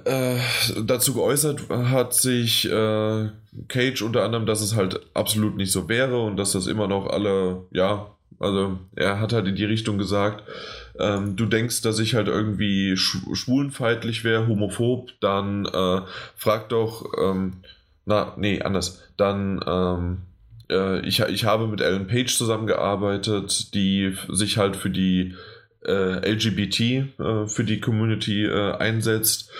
Äh, 0.05 0.39
dazu 0.85 1.13
geäußert 1.13 1.69
hat 1.69 2.13
sich 2.15 2.65
äh, 2.69 3.29
Cage 3.67 4.01
unter 4.01 4.23
anderem, 4.23 4.45
dass 4.45 4.61
es 4.61 4.75
halt 4.75 4.99
absolut 5.13 5.55
nicht 5.55 5.71
so 5.71 5.87
wäre 5.87 6.21
und 6.21 6.37
dass 6.37 6.53
das 6.53 6.65
immer 6.65 6.87
noch 6.87 7.07
alle, 7.07 7.65
ja, 7.71 8.07
also 8.39 8.79
er 8.95 9.19
hat 9.19 9.33
halt 9.33 9.47
in 9.47 9.55
die 9.55 9.65
Richtung 9.65 9.97
gesagt, 9.99 10.43
ähm, 10.99 11.35
du 11.35 11.45
denkst, 11.45 11.81
dass 11.81 11.99
ich 11.99 12.15
halt 12.15 12.27
irgendwie 12.27 12.97
sch 12.97 13.17
schwulenfeindlich 13.33 14.23
wäre, 14.23 14.47
homophob, 14.47 15.11
dann 15.21 15.65
äh, 15.65 16.01
frag 16.35 16.69
doch, 16.69 17.05
ähm, 17.21 17.57
na, 18.05 18.33
nee, 18.37 18.61
anders, 18.61 19.01
dann 19.17 19.63
ähm, 19.65 20.17
äh, 20.17 20.32
ich, 20.69 21.19
ich 21.19 21.45
habe 21.45 21.67
mit 21.67 21.81
Ellen 21.81 22.07
Page 22.07 22.35
zusammengearbeitet, 22.35 23.73
die 23.73 24.15
sich 24.29 24.57
halt 24.57 24.75
für 24.75 24.89
die 24.89 25.35
äh, 25.85 26.31
LGBT, 26.31 26.79
äh, 26.79 27.47
für 27.47 27.63
die 27.63 27.79
Community 27.79 28.45
äh, 28.45 28.73
einsetzt. 28.73 29.51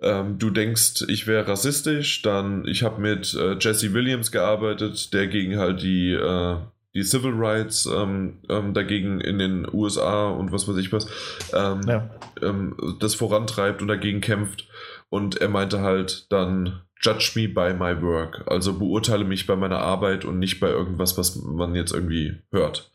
Ähm, 0.00 0.38
du 0.38 0.50
denkst, 0.50 1.04
ich 1.08 1.26
wäre 1.26 1.48
rassistisch, 1.48 2.22
dann 2.22 2.64
ich 2.66 2.82
habe 2.82 3.00
mit 3.00 3.34
äh, 3.34 3.56
Jesse 3.58 3.92
Williams 3.92 4.30
gearbeitet, 4.30 5.12
der 5.12 5.26
gegen 5.26 5.58
halt 5.58 5.82
die, 5.82 6.12
äh, 6.12 6.56
die 6.94 7.02
Civil 7.02 7.32
Rights 7.34 7.86
ähm, 7.86 8.38
ähm, 8.48 8.74
dagegen 8.74 9.20
in 9.20 9.38
den 9.38 9.66
USA 9.72 10.28
und 10.28 10.52
was 10.52 10.68
weiß 10.68 10.76
ich 10.76 10.92
was, 10.92 11.06
ähm, 11.52 11.80
ja. 11.86 12.10
Ähm, 12.42 12.76
das 13.00 13.16
vorantreibt 13.16 13.82
und 13.82 13.88
dagegen 13.88 14.20
kämpft. 14.20 14.68
Und 15.10 15.40
er 15.40 15.48
meinte 15.48 15.80
halt 15.80 16.30
dann, 16.30 16.80
judge 17.00 17.32
me 17.34 17.48
by 17.48 17.72
my 17.72 18.00
work. 18.02 18.44
Also 18.46 18.78
beurteile 18.78 19.24
mich 19.24 19.46
bei 19.46 19.56
meiner 19.56 19.78
Arbeit 19.78 20.24
und 20.24 20.38
nicht 20.38 20.60
bei 20.60 20.68
irgendwas, 20.68 21.16
was 21.16 21.36
man 21.36 21.74
jetzt 21.74 21.92
irgendwie 21.92 22.42
hört. 22.50 22.90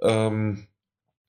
Ähm, 0.00 0.66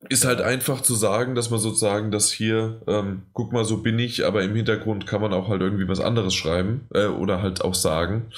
ist 0.10 0.26
halt 0.26 0.41
einfach 0.41 0.82
zu 0.82 0.96
sagen, 0.96 1.36
dass 1.36 1.50
man 1.50 1.60
sozusagen 1.60 2.12
das 2.12 2.32
hier, 2.32 2.82
ähm, 2.88 3.24
guck 3.34 3.54
mal, 3.54 3.66
so 3.66 3.78
bin 3.78 4.00
ich, 4.00 4.26
aber 4.26 4.44
im 4.44 4.56
Hintergrund 4.56 5.08
kann 5.08 5.22
man 5.22 5.34
auch 5.34 5.48
halt 5.48 5.62
irgendwie 5.62 5.88
was 5.88 6.00
anderes 6.00 6.34
schreiben 6.34 6.88
äh, 6.94 7.06
oder 7.06 7.41
halt 7.41 7.64
auch 7.64 7.76
sagen. 7.76 8.32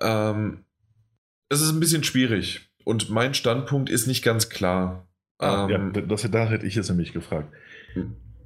Ähm, 0.00 0.64
es 1.48 1.60
ist 1.60 1.70
ein 1.70 1.80
bisschen 1.80 2.04
schwierig 2.04 2.70
und 2.84 3.10
mein 3.10 3.34
Standpunkt 3.34 3.90
ist 3.90 4.06
nicht 4.06 4.24
ganz 4.24 4.48
klar. 4.48 5.06
Ah, 5.38 5.68
ja, 5.70 5.78
das, 5.78 6.28
da 6.30 6.46
hätte 6.46 6.66
ich 6.66 6.76
es 6.76 6.88
nämlich 6.88 7.12
gefragt. 7.12 7.52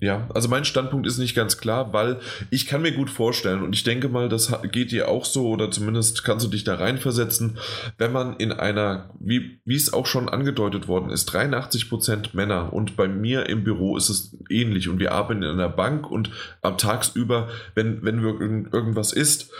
Ja, 0.00 0.28
also 0.34 0.48
mein 0.48 0.64
Standpunkt 0.64 1.06
ist 1.06 1.18
nicht 1.18 1.34
ganz 1.34 1.58
klar, 1.58 1.92
weil 1.92 2.18
ich 2.50 2.66
kann 2.66 2.82
mir 2.82 2.92
gut 2.92 3.10
vorstellen 3.10 3.62
und 3.62 3.74
ich 3.74 3.84
denke 3.84 4.08
mal, 4.08 4.28
das 4.28 4.52
geht 4.70 4.90
dir 4.90 5.08
auch 5.08 5.24
so 5.24 5.48
oder 5.48 5.70
zumindest 5.70 6.24
kannst 6.24 6.44
du 6.44 6.50
dich 6.50 6.64
da 6.64 6.74
reinversetzen, 6.74 7.58
wenn 7.96 8.12
man 8.12 8.36
in 8.36 8.52
einer, 8.52 9.10
wie, 9.18 9.60
wie 9.64 9.76
es 9.76 9.92
auch 9.92 10.06
schon 10.06 10.28
angedeutet 10.28 10.88
worden 10.88 11.10
ist, 11.10 11.30
83% 11.30 12.30
Männer 12.34 12.72
und 12.72 12.96
bei 12.96 13.08
mir 13.08 13.48
im 13.48 13.64
Büro 13.64 13.96
ist 13.96 14.10
es 14.10 14.36
ähnlich 14.50 14.88
und 14.88 14.98
wir 14.98 15.12
arbeiten 15.12 15.42
in 15.42 15.50
einer 15.50 15.68
Bank 15.68 16.10
und 16.10 16.30
am 16.60 16.76
tagsüber, 16.76 17.48
wenn, 17.74 18.04
wenn 18.04 18.22
wir 18.22 18.40
irgendwas 18.40 19.12
ist, 19.12 19.52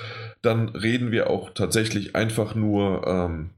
dann 0.43 0.69
reden 0.71 1.11
wir 1.11 1.31
auch 1.31 1.51
tatsächlich 1.55 2.15
einfach 2.15 2.55
nur 2.55 3.07
ähm, 3.07 3.51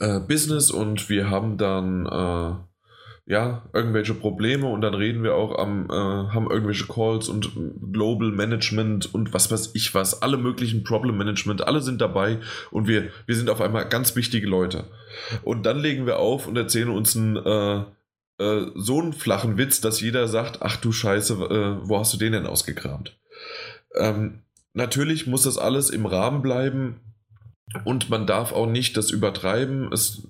äh, 0.00 0.20
Business 0.20 0.70
und 0.70 1.08
wir 1.08 1.30
haben 1.30 1.56
dann 1.56 2.06
äh, 2.06 2.54
ja, 3.28 3.68
irgendwelche 3.72 4.14
Probleme 4.14 4.66
und 4.68 4.82
dann 4.82 4.94
reden 4.94 5.24
wir 5.24 5.34
auch 5.34 5.58
am, 5.58 5.90
äh, 5.90 5.92
haben 5.92 6.48
irgendwelche 6.48 6.86
Calls 6.86 7.28
und 7.28 7.50
Global 7.92 8.30
Management 8.30 9.12
und 9.12 9.34
was 9.34 9.50
weiß 9.50 9.72
ich 9.74 9.92
was, 9.94 10.22
alle 10.22 10.36
möglichen 10.36 10.84
Problem 10.84 11.16
Management, 11.16 11.66
alle 11.66 11.80
sind 11.80 12.00
dabei 12.00 12.38
und 12.70 12.86
wir, 12.86 13.10
wir 13.26 13.34
sind 13.34 13.50
auf 13.50 13.60
einmal 13.60 13.88
ganz 13.88 14.14
wichtige 14.14 14.46
Leute. 14.46 14.84
Und 15.42 15.66
dann 15.66 15.80
legen 15.80 16.06
wir 16.06 16.20
auf 16.20 16.46
und 16.46 16.56
erzählen 16.56 16.88
uns 16.88 17.16
einen, 17.16 17.36
äh, 17.36 17.82
äh, 18.38 18.66
so 18.76 19.00
einen 19.00 19.12
flachen 19.12 19.58
Witz, 19.58 19.80
dass 19.80 20.00
jeder 20.00 20.28
sagt, 20.28 20.62
ach 20.62 20.76
du 20.76 20.92
Scheiße, 20.92 21.34
äh, 21.34 21.88
wo 21.88 21.98
hast 21.98 22.14
du 22.14 22.18
den 22.18 22.32
denn 22.32 22.46
ausgekramt? 22.46 23.18
Ähm, 23.96 24.42
natürlich 24.72 25.26
muss 25.26 25.42
das 25.42 25.58
alles 25.58 25.90
im 25.90 26.06
Rahmen 26.06 26.42
bleiben 26.42 27.00
und 27.84 28.08
man 28.08 28.24
darf 28.24 28.52
auch 28.52 28.66
nicht 28.66 28.96
das 28.96 29.10
übertreiben. 29.10 29.92
Es 29.92 30.28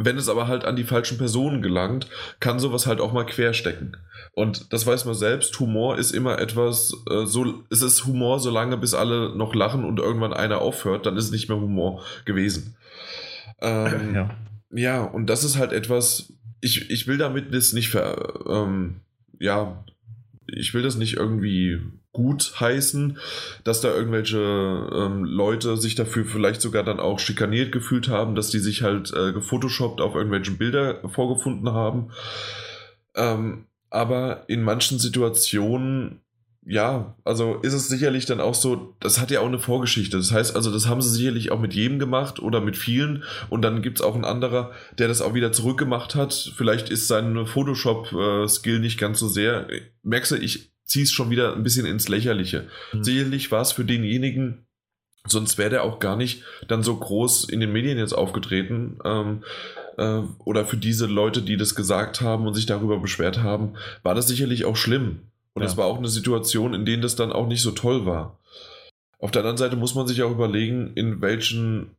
wenn 0.00 0.16
es 0.16 0.28
aber 0.28 0.46
halt 0.46 0.64
an 0.64 0.76
die 0.76 0.84
falschen 0.84 1.18
Personen 1.18 1.60
gelangt, 1.60 2.06
kann 2.38 2.60
sowas 2.60 2.86
halt 2.86 3.00
auch 3.00 3.12
mal 3.12 3.26
querstecken. 3.26 3.96
Und 4.32 4.72
das 4.72 4.86
weiß 4.86 5.04
man 5.06 5.16
selbst, 5.16 5.58
Humor 5.58 5.98
ist 5.98 6.12
immer 6.12 6.38
etwas, 6.38 6.92
äh, 7.10 7.26
so, 7.26 7.64
es 7.68 7.82
ist 7.82 8.06
Humor 8.06 8.38
so 8.38 8.50
lange, 8.50 8.76
bis 8.76 8.94
alle 8.94 9.36
noch 9.36 9.56
lachen 9.56 9.84
und 9.84 9.98
irgendwann 9.98 10.32
einer 10.32 10.60
aufhört, 10.60 11.04
dann 11.04 11.16
ist 11.16 11.24
es 11.24 11.30
nicht 11.32 11.48
mehr 11.48 11.58
Humor 11.58 12.04
gewesen. 12.24 12.76
Ähm, 13.60 14.14
ja. 14.14 14.30
ja, 14.70 15.02
und 15.02 15.26
das 15.26 15.42
ist 15.42 15.58
halt 15.58 15.72
etwas, 15.72 16.32
ich, 16.60 16.90
ich 16.90 17.08
will 17.08 17.18
damit 17.18 17.52
das 17.52 17.72
nicht 17.72 17.90
ver, 17.90 18.34
ähm, 18.48 19.00
ja, 19.40 19.84
ich 20.50 20.74
will 20.74 20.82
das 20.82 20.96
nicht 20.96 21.14
irgendwie 21.14 21.80
gut 22.12 22.54
heißen, 22.58 23.18
dass 23.64 23.80
da 23.80 23.94
irgendwelche 23.94 24.38
ähm, 24.38 25.24
Leute 25.24 25.76
sich 25.76 25.94
dafür 25.94 26.24
vielleicht 26.24 26.60
sogar 26.60 26.82
dann 26.82 27.00
auch 27.00 27.18
schikaniert 27.18 27.70
gefühlt 27.70 28.08
haben, 28.08 28.34
dass 28.34 28.50
die 28.50 28.58
sich 28.58 28.82
halt 28.82 29.12
äh, 29.12 29.32
gefotoshoppt 29.32 30.00
auf 30.00 30.14
irgendwelchen 30.14 30.56
Bilder 30.56 31.00
vorgefunden 31.08 31.72
haben. 31.72 32.10
Ähm, 33.14 33.66
aber 33.90 34.44
in 34.48 34.62
manchen 34.62 34.98
Situationen, 34.98 36.20
ja, 36.70 37.16
also 37.24 37.54
ist 37.62 37.72
es 37.72 37.88
sicherlich 37.88 38.26
dann 38.26 38.42
auch 38.42 38.54
so, 38.54 38.94
das 39.00 39.18
hat 39.18 39.30
ja 39.30 39.40
auch 39.40 39.46
eine 39.46 39.58
Vorgeschichte. 39.58 40.18
Das 40.18 40.32
heißt 40.32 40.54
also, 40.54 40.70
das 40.70 40.86
haben 40.86 41.00
sie 41.00 41.08
sicherlich 41.08 41.50
auch 41.50 41.58
mit 41.58 41.72
jedem 41.72 41.98
gemacht 41.98 42.40
oder 42.40 42.60
mit 42.60 42.76
vielen. 42.76 43.24
Und 43.48 43.62
dann 43.62 43.80
gibt 43.80 44.00
es 44.00 44.04
auch 44.04 44.14
einen 44.14 44.26
anderer, 44.26 44.72
der 44.98 45.08
das 45.08 45.22
auch 45.22 45.32
wieder 45.32 45.50
zurückgemacht 45.50 46.14
hat. 46.14 46.52
Vielleicht 46.56 46.90
ist 46.90 47.08
sein 47.08 47.46
Photoshop-Skill 47.46 48.80
nicht 48.80 48.98
ganz 48.98 49.18
so 49.18 49.28
sehr. 49.28 49.66
Merkst 50.02 50.32
du, 50.32 50.36
ich 50.36 50.70
ziehst 50.84 51.14
schon 51.14 51.30
wieder 51.30 51.54
ein 51.54 51.62
bisschen 51.62 51.86
ins 51.86 52.08
Lächerliche. 52.08 52.66
Mhm. 52.92 53.02
Sicherlich 53.02 53.50
war 53.50 53.62
es 53.62 53.72
für 53.72 53.86
denjenigen, 53.86 54.66
sonst 55.26 55.56
wäre 55.56 55.70
der 55.70 55.84
auch 55.84 56.00
gar 56.00 56.16
nicht 56.16 56.42
dann 56.68 56.82
so 56.82 56.94
groß 56.94 57.48
in 57.48 57.60
den 57.60 57.72
Medien 57.72 57.96
jetzt 57.96 58.12
aufgetreten. 58.12 58.98
Ähm, 59.06 59.42
äh, 59.96 60.20
oder 60.44 60.66
für 60.66 60.76
diese 60.76 61.06
Leute, 61.06 61.40
die 61.40 61.56
das 61.56 61.74
gesagt 61.74 62.20
haben 62.20 62.46
und 62.46 62.52
sich 62.52 62.66
darüber 62.66 62.98
beschwert 62.98 63.38
haben, 63.38 63.74
war 64.02 64.14
das 64.14 64.28
sicherlich 64.28 64.66
auch 64.66 64.76
schlimm. 64.76 65.22
Und 65.58 65.64
es 65.64 65.72
ja. 65.72 65.78
war 65.78 65.86
auch 65.86 65.98
eine 65.98 66.08
Situation, 66.08 66.74
in 66.74 66.84
denen 66.84 67.02
das 67.02 67.16
dann 67.16 67.32
auch 67.32 67.46
nicht 67.46 67.62
so 67.62 67.72
toll 67.72 68.06
war. 68.06 68.38
Auf 69.18 69.30
der 69.30 69.40
anderen 69.40 69.56
Seite 69.56 69.76
muss 69.76 69.94
man 69.94 70.06
sich 70.06 70.22
auch 70.22 70.30
überlegen, 70.30 70.92
in 70.94 71.20
welchen 71.20 71.96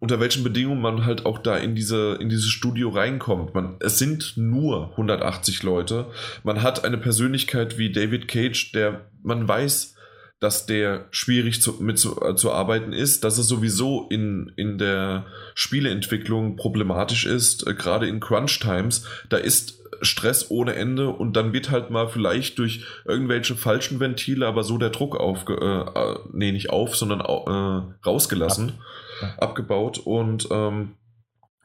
unter 0.00 0.18
welchen 0.18 0.42
Bedingungen 0.42 0.80
man 0.80 1.06
halt 1.06 1.26
auch 1.26 1.38
da 1.38 1.56
in 1.56 1.76
diese 1.76 2.18
in 2.20 2.28
dieses 2.28 2.48
Studio 2.48 2.88
reinkommt. 2.88 3.54
Man, 3.54 3.76
es 3.78 3.98
sind 3.98 4.34
nur 4.36 4.90
180 4.90 5.62
Leute. 5.62 6.06
Man 6.42 6.62
hat 6.62 6.84
eine 6.84 6.98
Persönlichkeit 6.98 7.78
wie 7.78 7.92
David 7.92 8.26
Cage, 8.26 8.72
der 8.72 9.08
man 9.22 9.46
weiß, 9.46 9.94
dass 10.40 10.66
der 10.66 11.06
schwierig 11.12 11.62
zu, 11.62 11.74
mit 11.74 12.00
zu, 12.00 12.20
äh, 12.20 12.34
zu 12.34 12.50
arbeiten 12.50 12.92
ist, 12.92 13.22
dass 13.22 13.38
es 13.38 13.46
sowieso 13.46 14.08
in, 14.10 14.50
in 14.56 14.76
der 14.76 15.24
Spieleentwicklung 15.54 16.56
problematisch 16.56 17.24
ist, 17.24 17.64
äh, 17.68 17.74
gerade 17.74 18.08
in 18.08 18.18
Crunch 18.18 18.58
Times. 18.58 19.06
Da 19.28 19.36
ist 19.36 19.81
Stress 20.02 20.50
ohne 20.50 20.74
Ende 20.74 21.08
und 21.08 21.34
dann 21.36 21.52
wird 21.52 21.70
halt 21.70 21.90
mal 21.90 22.08
vielleicht 22.08 22.58
durch 22.58 22.84
irgendwelche 23.04 23.54
falschen 23.54 24.00
Ventile 24.00 24.46
aber 24.46 24.64
so 24.64 24.76
der 24.78 24.90
Druck 24.90 25.16
auf, 25.16 25.48
äh, 25.48 25.52
äh, 25.54 26.18
nee, 26.32 26.52
nicht 26.52 26.70
auf, 26.70 26.96
sondern 26.96 27.20
äh, 27.20 28.06
rausgelassen. 28.06 28.70
Ab 28.70 29.52
abgebaut 29.52 29.98
und 29.98 30.48
ähm, 30.50 30.96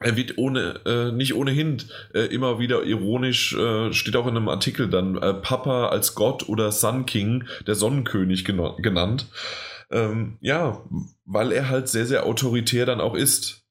er 0.00 0.16
wird 0.16 0.38
ohne, 0.38 0.80
äh, 0.86 1.10
nicht 1.10 1.34
ohnehin 1.34 1.82
äh, 2.14 2.20
immer 2.26 2.60
wieder 2.60 2.84
ironisch, 2.84 3.54
äh, 3.54 3.92
steht 3.92 4.14
auch 4.14 4.28
in 4.28 4.36
einem 4.36 4.48
Artikel 4.48 4.88
dann, 4.88 5.16
äh, 5.16 5.34
Papa 5.34 5.88
als 5.88 6.14
Gott 6.14 6.48
oder 6.48 6.70
Sun 6.70 7.04
King, 7.04 7.44
der 7.66 7.74
Sonnenkönig 7.74 8.44
genannt. 8.44 9.26
Ähm, 9.90 10.36
ja, 10.40 10.84
weil 11.24 11.50
er 11.50 11.68
halt 11.68 11.88
sehr, 11.88 12.06
sehr 12.06 12.26
autoritär 12.26 12.86
dann 12.86 13.00
auch 13.00 13.14
ist. 13.14 13.64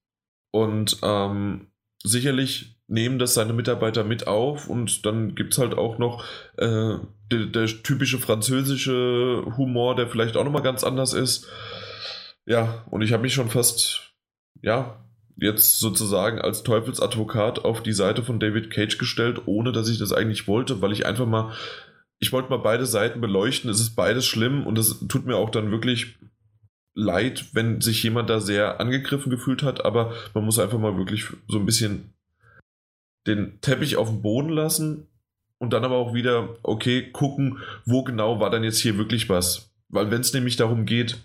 Und 0.52 0.98
ähm, 1.02 1.68
sicherlich 2.04 2.77
nehmen 2.88 3.20
das 3.20 3.34
seine 3.34 3.54
Mitarbeiter 3.54 4.04
mit 4.04 4.28
auf 4.28 4.70
und 4.70 5.06
dann 5.06 5.36
gibt 5.36 5.54
es 5.54 5.60
halt 5.60 5.78
auch 5.78 5.98
noch 5.98 6.24
äh, 6.58 6.96
der, 7.32 7.46
der, 7.46 7.68
typische 7.68 8.18
französische 8.18 9.44
Humor, 9.58 9.96
der 9.96 10.08
vielleicht 10.08 10.38
auch 10.38 10.46
nochmal 10.46 10.62
ganz 10.62 10.84
anders 10.84 11.14
ist. 11.14 11.48
Ja, 12.46 12.86
und 12.90 13.02
ich 13.02 13.12
habe 13.12 13.24
mich 13.24 13.34
schon 13.34 13.50
fast, 13.50 14.14
ja, 14.62 15.04
jetzt 15.36 15.80
sozusagen 15.80 16.40
als 16.40 16.64
Teufelsadvokat 16.64 17.66
auf 17.66 17.84
die 17.84 17.94
Seite 17.94 18.24
von 18.24 18.40
David 18.40 18.72
Cage 18.72 18.98
gestellt, 18.98 19.42
ohne 19.46 19.74
dass 19.74 19.90
ich 19.90 20.00
das 20.00 20.14
eigentlich 20.14 20.48
wollte, 20.48 20.82
weil 20.82 20.94
ich 20.94 21.06
einfach 21.06 21.28
mal, 21.28 21.54
ich 22.20 22.32
wollte 22.32 22.50
mal 22.50 22.58
beide 22.58 22.86
Seiten 22.86 23.20
beleuchten. 23.20 23.70
Es 23.70 23.82
ist 23.82 23.96
beides 23.96 24.26
schlimm 24.26 24.66
und 24.66 24.80
es 24.80 25.06
tut 25.08 25.26
mir 25.26 25.36
auch 25.36 25.50
dann 25.50 25.72
wirklich 25.72 26.16
leid, 26.96 27.46
wenn 27.54 27.82
sich 27.82 28.02
jemand 28.02 28.30
da 28.30 28.40
sehr 28.40 28.80
angegriffen 28.80 29.30
gefühlt 29.30 29.62
hat, 29.62 29.86
aber 29.86 30.14
man 30.34 30.46
muss 30.46 30.58
einfach 30.58 30.80
mal 30.80 30.98
wirklich 30.98 31.26
so 31.48 31.60
ein 31.60 31.66
bisschen 31.66 32.14
den 33.28 33.60
Teppich 33.62 33.98
auf 33.98 34.10
den 34.10 34.22
Boden 34.22 34.50
lassen 34.50 35.08
und 35.60 35.74
dann 35.74 35.84
aber 35.84 35.96
auch 35.96 36.14
wieder, 36.14 36.56
okay, 36.64 37.12
gucken, 37.12 37.60
wo 37.86 38.04
genau 38.04 38.40
war 38.40 38.50
dann 38.50 38.64
jetzt 38.64 38.80
hier 38.80 38.98
wirklich 38.98 39.30
was. 39.30 39.72
Weil 39.90 40.12
wenn 40.12 40.22
es 40.22 40.34
nämlich 40.34 40.56
darum 40.56 40.86
geht, 40.86 41.18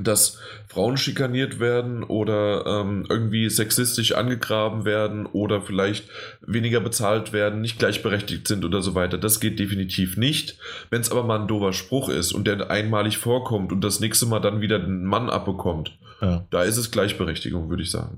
dass 0.00 0.38
Frauen 0.68 0.96
schikaniert 0.96 1.60
werden 1.60 2.02
oder 2.02 2.64
ähm, 2.66 3.04
irgendwie 3.08 3.50
sexistisch 3.50 4.12
angegraben 4.12 4.84
werden 4.86 5.26
oder 5.26 5.60
vielleicht 5.60 6.08
weniger 6.40 6.80
bezahlt 6.80 7.32
werden, 7.32 7.60
nicht 7.60 7.78
gleichberechtigt 7.78 8.48
sind 8.48 8.64
oder 8.64 8.80
so 8.80 8.94
weiter. 8.94 9.18
Das 9.18 9.38
geht 9.38 9.58
definitiv 9.58 10.16
nicht. 10.16 10.58
Wenn 10.88 11.02
es 11.02 11.10
aber 11.10 11.24
mal 11.24 11.40
ein 11.40 11.48
doofer 11.48 11.74
Spruch 11.74 12.08
ist 12.08 12.32
und 12.32 12.46
der 12.46 12.70
einmalig 12.70 13.18
vorkommt 13.18 13.70
und 13.70 13.82
das 13.82 14.00
nächste 14.00 14.24
Mal 14.24 14.40
dann 14.40 14.62
wieder 14.62 14.76
einen 14.76 15.04
Mann 15.04 15.28
abbekommt, 15.28 15.98
ja. 16.22 16.46
da 16.50 16.62
ist 16.62 16.78
es 16.78 16.90
Gleichberechtigung, 16.90 17.68
würde 17.68 17.82
ich 17.82 17.90
sagen. 17.90 18.16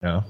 Ja, 0.00 0.26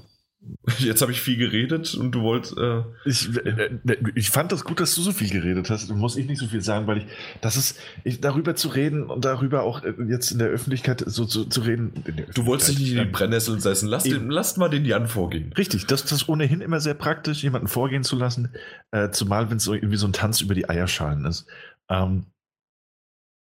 Jetzt 0.79 1.01
habe 1.01 1.11
ich 1.11 1.21
viel 1.21 1.37
geredet 1.37 1.93
und 1.95 2.11
du 2.11 2.21
wolltest. 2.21 2.57
Äh, 2.57 2.83
ich, 3.05 3.35
äh, 3.35 3.65
äh, 3.65 3.97
ich 4.15 4.29
fand 4.29 4.51
das 4.51 4.63
gut, 4.63 4.79
dass 4.79 4.95
du 4.95 5.01
so 5.01 5.11
viel 5.11 5.29
geredet 5.29 5.69
hast. 5.69 5.89
Da 5.89 5.93
muss 5.93 6.15
ich 6.15 6.25
nicht 6.25 6.39
so 6.39 6.47
viel 6.47 6.61
sagen, 6.61 6.87
weil 6.87 6.99
ich, 6.99 7.05
das 7.41 7.57
ist, 7.57 7.79
ich, 8.03 8.21
darüber 8.21 8.55
zu 8.55 8.69
reden 8.69 9.03
und 9.03 9.25
darüber 9.25 9.63
auch 9.63 9.83
äh, 9.83 9.93
jetzt 10.07 10.31
in 10.31 10.39
der 10.39 10.47
Öffentlichkeit 10.47 11.03
so 11.05 11.25
zu, 11.25 11.45
zu 11.45 11.61
reden. 11.61 11.93
Du 12.33 12.45
wolltest 12.45 12.71
dich 12.71 12.79
nicht 12.79 12.91
in 12.93 12.99
die 12.99 13.05
Brennnesseln 13.05 13.59
setzen. 13.59 13.87
Lass, 13.87 14.03
den, 14.03 14.29
lass 14.29 14.57
mal 14.57 14.69
den 14.69 14.85
Jan 14.85 15.07
vorgehen. 15.07 15.53
Richtig, 15.53 15.85
das, 15.85 16.03
das 16.03 16.11
ist 16.11 16.29
ohnehin 16.29 16.61
immer 16.61 16.79
sehr 16.79 16.93
praktisch, 16.93 17.43
jemanden 17.43 17.67
vorgehen 17.67 18.03
zu 18.03 18.15
lassen. 18.15 18.49
Äh, 18.91 19.11
zumal, 19.11 19.49
wenn 19.49 19.57
es 19.57 19.63
so 19.63 19.73
irgendwie 19.73 19.97
so 19.97 20.07
ein 20.07 20.13
Tanz 20.13 20.41
über 20.41 20.55
die 20.55 20.69
Eierschalen 20.69 21.25
ist. 21.25 21.45
Ähm, 21.89 22.25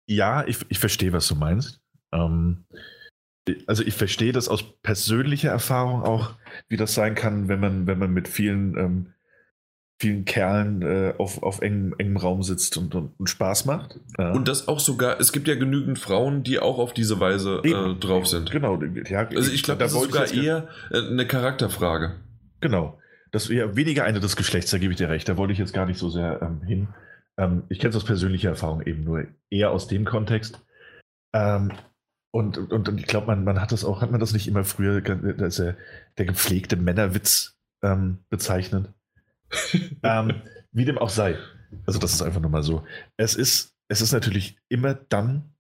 ja, 0.06 0.44
ich, 0.46 0.58
ich 0.68 0.78
verstehe, 0.78 1.12
was 1.12 1.28
du 1.28 1.34
meinst. 1.34 1.80
Ähm, 2.12 2.64
also 3.66 3.82
ich 3.84 3.94
verstehe 3.94 4.32
das 4.32 4.48
aus 4.48 4.64
persönlicher 4.82 5.50
Erfahrung 5.50 6.02
auch, 6.02 6.34
wie 6.68 6.76
das 6.76 6.94
sein 6.94 7.14
kann, 7.14 7.48
wenn 7.48 7.60
man, 7.60 7.86
wenn 7.86 7.98
man 7.98 8.12
mit 8.12 8.28
vielen, 8.28 8.76
ähm, 8.76 9.06
vielen 9.98 10.24
Kerlen 10.24 10.82
äh, 10.82 11.14
auf, 11.18 11.42
auf 11.42 11.60
engem, 11.60 11.94
engem 11.98 12.16
Raum 12.16 12.42
sitzt 12.42 12.76
und, 12.76 12.94
und, 12.94 13.12
und 13.18 13.28
Spaß 13.28 13.66
macht. 13.66 14.00
Ja. 14.18 14.32
Und 14.32 14.48
das 14.48 14.66
auch 14.66 14.80
sogar, 14.80 15.20
es 15.20 15.32
gibt 15.32 15.46
ja 15.46 15.54
genügend 15.54 15.98
Frauen, 15.98 16.42
die 16.42 16.58
auch 16.58 16.78
auf 16.78 16.94
diese 16.94 17.20
Weise 17.20 17.60
äh, 17.64 17.94
drauf 17.98 18.26
sind. 18.26 18.50
Genau, 18.50 18.80
ja, 19.08 19.28
also 19.28 19.52
ich 19.52 19.62
glaube, 19.62 19.80
das 19.80 19.92
ist 19.92 20.00
sogar 20.00 20.32
eher 20.32 20.68
äh, 20.90 20.98
eine 20.98 21.26
Charakterfrage. 21.26 22.16
Genau. 22.60 22.98
Das 23.30 23.48
eher 23.48 23.76
weniger 23.76 24.04
eine 24.04 24.20
des 24.20 24.36
Geschlechts, 24.36 24.70
da 24.70 24.78
gebe 24.78 24.92
ich 24.92 24.96
dir 24.96 25.08
recht. 25.08 25.28
Da 25.28 25.36
wollte 25.36 25.52
ich 25.52 25.58
jetzt 25.58 25.72
gar 25.72 25.86
nicht 25.86 25.98
so 25.98 26.10
sehr 26.10 26.40
ähm, 26.42 26.62
hin. 26.62 26.88
Ähm, 27.36 27.62
ich 27.68 27.78
kenne 27.78 27.90
es 27.90 27.96
aus 27.96 28.04
persönlicher 28.04 28.50
Erfahrung 28.50 28.82
eben 28.82 29.04
nur 29.04 29.26
eher 29.50 29.70
aus 29.70 29.86
dem 29.86 30.04
Kontext. 30.04 30.60
Ähm, 31.32 31.72
und, 32.32 32.58
und, 32.58 32.88
und 32.88 32.98
ich 32.98 33.06
glaube, 33.06 33.26
man, 33.26 33.44
man 33.44 33.60
hat 33.60 33.72
das 33.72 33.84
auch, 33.84 34.02
hat 34.02 34.10
man 34.10 34.20
das 34.20 34.32
nicht 34.32 34.46
immer 34.46 34.64
früher 34.64 35.02
als 35.38 35.56
der, 35.56 35.76
der 36.18 36.26
gepflegte 36.26 36.76
Männerwitz 36.76 37.56
ähm, 37.82 38.18
bezeichnet? 38.28 38.92
ähm, 40.02 40.42
wie 40.72 40.84
dem 40.84 40.98
auch 40.98 41.08
sei. 41.08 41.36
Also, 41.86 41.98
das 41.98 42.12
ist 42.12 42.22
einfach 42.22 42.40
nur 42.40 42.50
mal 42.50 42.62
so. 42.62 42.84
Es 43.16 43.34
ist, 43.34 43.74
es 43.88 44.00
ist 44.00 44.12
natürlich 44.12 44.58
immer 44.68 44.94
dann, 44.94 45.54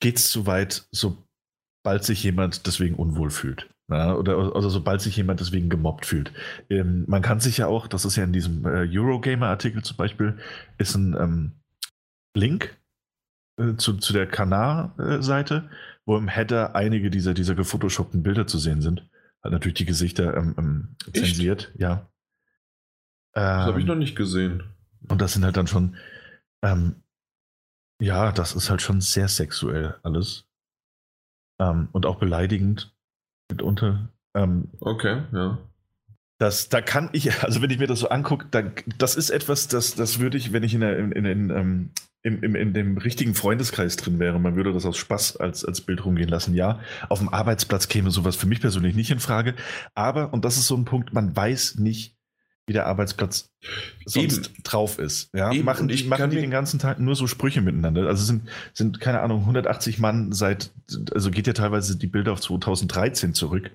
geht 0.00 0.16
es 0.16 0.30
zu 0.30 0.46
weit, 0.46 0.86
sobald 0.92 2.04
sich 2.04 2.22
jemand 2.22 2.66
deswegen 2.66 2.94
unwohl 2.94 3.30
fühlt. 3.30 3.68
Ja, 3.90 4.14
oder 4.14 4.54
also 4.54 4.70
sobald 4.70 5.02
sich 5.02 5.14
jemand 5.16 5.40
deswegen 5.40 5.68
gemobbt 5.68 6.06
fühlt. 6.06 6.32
Ähm, 6.70 7.04
man 7.06 7.20
kann 7.20 7.40
sich 7.40 7.58
ja 7.58 7.66
auch, 7.66 7.86
das 7.86 8.06
ist 8.06 8.16
ja 8.16 8.24
in 8.24 8.32
diesem 8.32 8.64
äh, 8.64 8.88
Eurogamer-Artikel 8.90 9.82
zum 9.82 9.98
Beispiel, 9.98 10.38
ist 10.78 10.94
ein 10.94 11.14
ähm, 11.20 11.52
Link 12.34 12.78
äh, 13.60 13.76
zu, 13.76 13.98
zu 13.98 14.14
der 14.14 14.26
Kanar-Seite, 14.26 15.68
wo 16.06 16.16
im 16.16 16.28
Header 16.28 16.74
einige 16.74 17.10
dieser, 17.10 17.34
dieser 17.34 17.54
gefotoshoppten 17.54 18.22
Bilder 18.22 18.46
zu 18.46 18.58
sehen 18.58 18.80
sind. 18.80 19.08
Hat 19.42 19.52
natürlich 19.52 19.74
die 19.74 19.84
Gesichter 19.84 20.36
ähm, 20.36 20.54
ähm, 20.58 20.96
zensiert, 21.12 21.70
Echt? 21.72 21.80
ja. 21.80 22.10
das 23.32 23.66
habe 23.66 23.78
ich 23.78 23.84
ähm, 23.84 23.88
noch 23.88 23.96
nicht 23.96 24.16
gesehen. 24.16 24.62
Und 25.08 25.20
das 25.20 25.34
sind 25.34 25.44
halt 25.44 25.56
dann 25.56 25.66
schon, 25.66 25.96
ähm, 26.62 27.02
ja, 28.00 28.32
das 28.32 28.54
ist 28.54 28.70
halt 28.70 28.80
schon 28.80 29.00
sehr 29.00 29.28
sexuell 29.28 29.96
alles. 30.02 30.46
Ähm, 31.60 31.88
und 31.92 32.06
auch 32.06 32.16
beleidigend 32.18 32.94
mitunter. 33.50 34.08
Okay, 34.80 35.22
ja. 35.32 35.58
Das, 36.38 36.68
da 36.68 36.80
kann 36.80 37.10
ich, 37.12 37.42
also 37.44 37.62
wenn 37.62 37.70
ich 37.70 37.78
mir 37.78 37.86
das 37.86 38.00
so 38.00 38.08
angucke, 38.08 38.46
das 38.98 39.16
ist 39.16 39.30
etwas, 39.30 39.68
das, 39.68 39.94
das 39.94 40.18
würde 40.18 40.36
ich, 40.36 40.52
wenn 40.52 40.62
ich 40.62 40.74
in, 40.74 40.80
der, 40.80 40.98
in, 40.98 41.12
in, 41.12 41.24
in, 41.24 41.50
ähm, 41.50 41.90
im, 42.22 42.42
im, 42.42 42.54
in 42.54 42.72
dem 42.72 42.96
richtigen 42.96 43.34
Freundeskreis 43.34 43.96
drin 43.96 44.18
wäre, 44.18 44.40
man 44.40 44.56
würde 44.56 44.72
das 44.72 44.86
aus 44.86 44.96
Spaß 44.96 45.36
als, 45.36 45.64
als 45.64 45.82
Bild 45.82 46.04
rumgehen 46.04 46.30
lassen. 46.30 46.54
Ja, 46.54 46.80
auf 47.10 47.18
dem 47.18 47.28
Arbeitsplatz 47.28 47.88
käme 47.88 48.10
sowas 48.10 48.34
für 48.34 48.46
mich 48.46 48.62
persönlich 48.62 48.94
nicht 48.96 49.10
in 49.10 49.20
Frage. 49.20 49.54
Aber, 49.94 50.32
und 50.32 50.44
das 50.44 50.56
ist 50.56 50.66
so 50.66 50.74
ein 50.74 50.86
Punkt, 50.86 51.12
man 51.12 51.36
weiß 51.36 51.76
nicht, 51.76 52.16
wie 52.66 52.72
der 52.72 52.86
Arbeitsplatz 52.86 53.50
sonst 54.06 54.46
Eben. 54.48 54.62
drauf 54.62 54.98
ist. 54.98 55.28
Ja, 55.34 55.52
Eben. 55.52 55.66
machen, 55.66 55.86
die, 55.86 56.04
machen 56.04 56.30
die 56.30 56.36
den 56.36 56.50
ganzen 56.50 56.78
Tag 56.78 56.98
nur 56.98 57.14
so 57.14 57.26
Sprüche 57.26 57.60
miteinander. 57.60 58.06
Also 58.06 58.24
sind, 58.24 58.48
sind, 58.72 59.00
keine 59.00 59.20
Ahnung, 59.20 59.40
180 59.40 59.98
Mann 59.98 60.32
seit, 60.32 60.70
also 61.12 61.30
geht 61.30 61.46
ja 61.46 61.52
teilweise 61.52 61.98
die 61.98 62.06
Bilder 62.06 62.32
auf 62.32 62.40
2013 62.40 63.34
zurück 63.34 63.70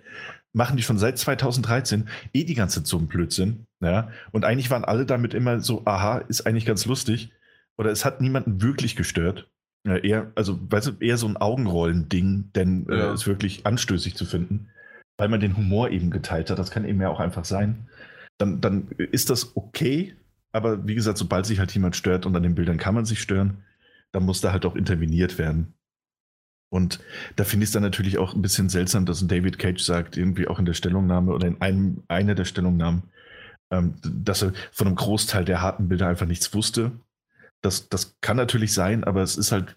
machen 0.53 0.77
die 0.77 0.83
schon 0.83 0.97
seit 0.97 1.17
2013 1.17 2.07
eh 2.33 2.43
die 2.43 2.55
ganze 2.55 2.79
Zeit 2.79 2.87
so 2.87 2.97
einen 2.97 3.07
Blödsinn. 3.07 3.67
Ja? 3.81 4.09
Und 4.31 4.45
eigentlich 4.45 4.71
waren 4.71 4.85
alle 4.85 5.05
damit 5.05 5.33
immer 5.33 5.59
so, 5.61 5.85
aha, 5.85 6.19
ist 6.19 6.45
eigentlich 6.45 6.65
ganz 6.65 6.85
lustig. 6.85 7.31
Oder 7.77 7.91
es 7.91 8.03
hat 8.03 8.21
niemanden 8.21 8.61
wirklich 8.61 8.95
gestört. 8.95 9.49
Ja, 9.87 9.95
eher, 9.95 10.31
also, 10.35 10.59
weißt 10.69 10.87
du, 10.87 10.91
eher 10.99 11.17
so 11.17 11.27
ein 11.27 11.37
Augenrollen-Ding, 11.37 12.51
denn 12.53 12.87
äh, 12.89 12.97
ja. 12.97 13.11
äh, 13.11 13.13
ist 13.13 13.27
wirklich 13.27 13.65
anstößig 13.65 14.15
zu 14.15 14.25
finden, 14.25 14.67
weil 15.17 15.29
man 15.29 15.39
den 15.39 15.55
Humor 15.55 15.89
eben 15.89 16.11
geteilt 16.11 16.49
hat. 16.49 16.59
Das 16.59 16.71
kann 16.71 16.83
eben 16.83 16.99
ja 16.99 17.09
auch 17.09 17.21
einfach 17.21 17.45
sein. 17.45 17.87
Dann, 18.37 18.59
dann 18.59 18.89
ist 18.89 19.29
das 19.29 19.55
okay, 19.55 20.15
aber 20.51 20.85
wie 20.87 20.95
gesagt, 20.95 21.17
sobald 21.17 21.45
sich 21.45 21.59
halt 21.59 21.73
jemand 21.73 21.95
stört 21.95 22.25
und 22.25 22.35
an 22.35 22.43
den 22.43 22.55
Bildern 22.55 22.77
kann 22.77 22.95
man 22.95 23.05
sich 23.05 23.21
stören, 23.21 23.63
dann 24.11 24.23
muss 24.23 24.41
da 24.41 24.51
halt 24.51 24.65
auch 24.65 24.75
interveniert 24.75 25.37
werden. 25.37 25.73
Und 26.69 26.99
da 27.35 27.43
finde 27.43 27.63
ich 27.63 27.69
es 27.69 27.73
dann 27.73 27.83
natürlich 27.83 28.17
auch 28.17 28.33
ein 28.33 28.41
bisschen 28.41 28.69
seltsam, 28.69 29.05
dass 29.05 29.21
ein 29.21 29.27
David 29.27 29.57
Cage 29.57 29.81
sagt, 29.81 30.17
irgendwie 30.17 30.47
auch 30.47 30.59
in 30.59 30.65
der 30.65 30.73
Stellungnahme 30.73 31.33
oder 31.33 31.47
in 31.47 31.61
einem, 31.61 32.03
einer 32.07 32.35
der 32.35 32.45
Stellungnahmen, 32.45 33.03
ähm, 33.71 33.95
dass 34.03 34.43
er 34.43 34.53
von 34.71 34.87
einem 34.87 34.95
Großteil 34.95 35.45
der 35.45 35.61
harten 35.61 35.89
Bilder 35.89 36.07
einfach 36.07 36.27
nichts 36.27 36.53
wusste. 36.53 36.91
Das, 37.61 37.89
das 37.89 38.15
kann 38.21 38.37
natürlich 38.37 38.73
sein, 38.73 39.03
aber 39.03 39.21
es 39.23 39.35
ist 39.35 39.51
halt 39.51 39.75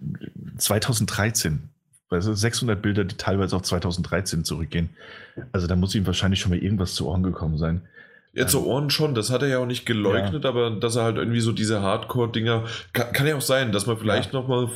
2013. 0.59 1.71
Also 2.11 2.35
600 2.35 2.81
Bilder, 2.81 3.05
die 3.05 3.17
teilweise 3.17 3.57
auf 3.57 3.63
2013 3.63 4.45
zurückgehen. 4.45 4.91
Also 5.51 5.67
da 5.67 5.77
muss 5.77 5.95
ihm 5.95 6.07
wahrscheinlich 6.07 6.41
schon 6.41 6.51
mal 6.51 6.59
irgendwas 6.59 6.95
zu 6.95 7.09
Ohren 7.09 7.23
gekommen 7.23 7.57
sein. 7.57 7.89
Ja, 8.35 8.47
zu 8.47 8.67
Ohren 8.67 8.89
schon, 8.89 9.15
das 9.15 9.31
hat 9.31 9.43
er 9.43 9.49
ja 9.49 9.59
auch 9.59 9.67
nicht 9.67 9.85
geleugnet, 9.85 10.45
ja. 10.45 10.51
aber 10.51 10.71
dass 10.71 10.97
er 10.97 11.05
halt 11.05 11.19
irgendwie 11.19 11.41
so 11.41 11.53
diese 11.53 11.83
Hardcore-Dinger, 11.83 12.65
kann, 12.95 13.13
kann, 13.13 13.27
ja 13.27 13.37
auch 13.37 13.43
sein, 13.43 13.73
dass 13.73 13.87
man 13.87 13.99
vielleicht 13.99 14.33
ja. 14.33 14.41
nochmal 14.41 14.71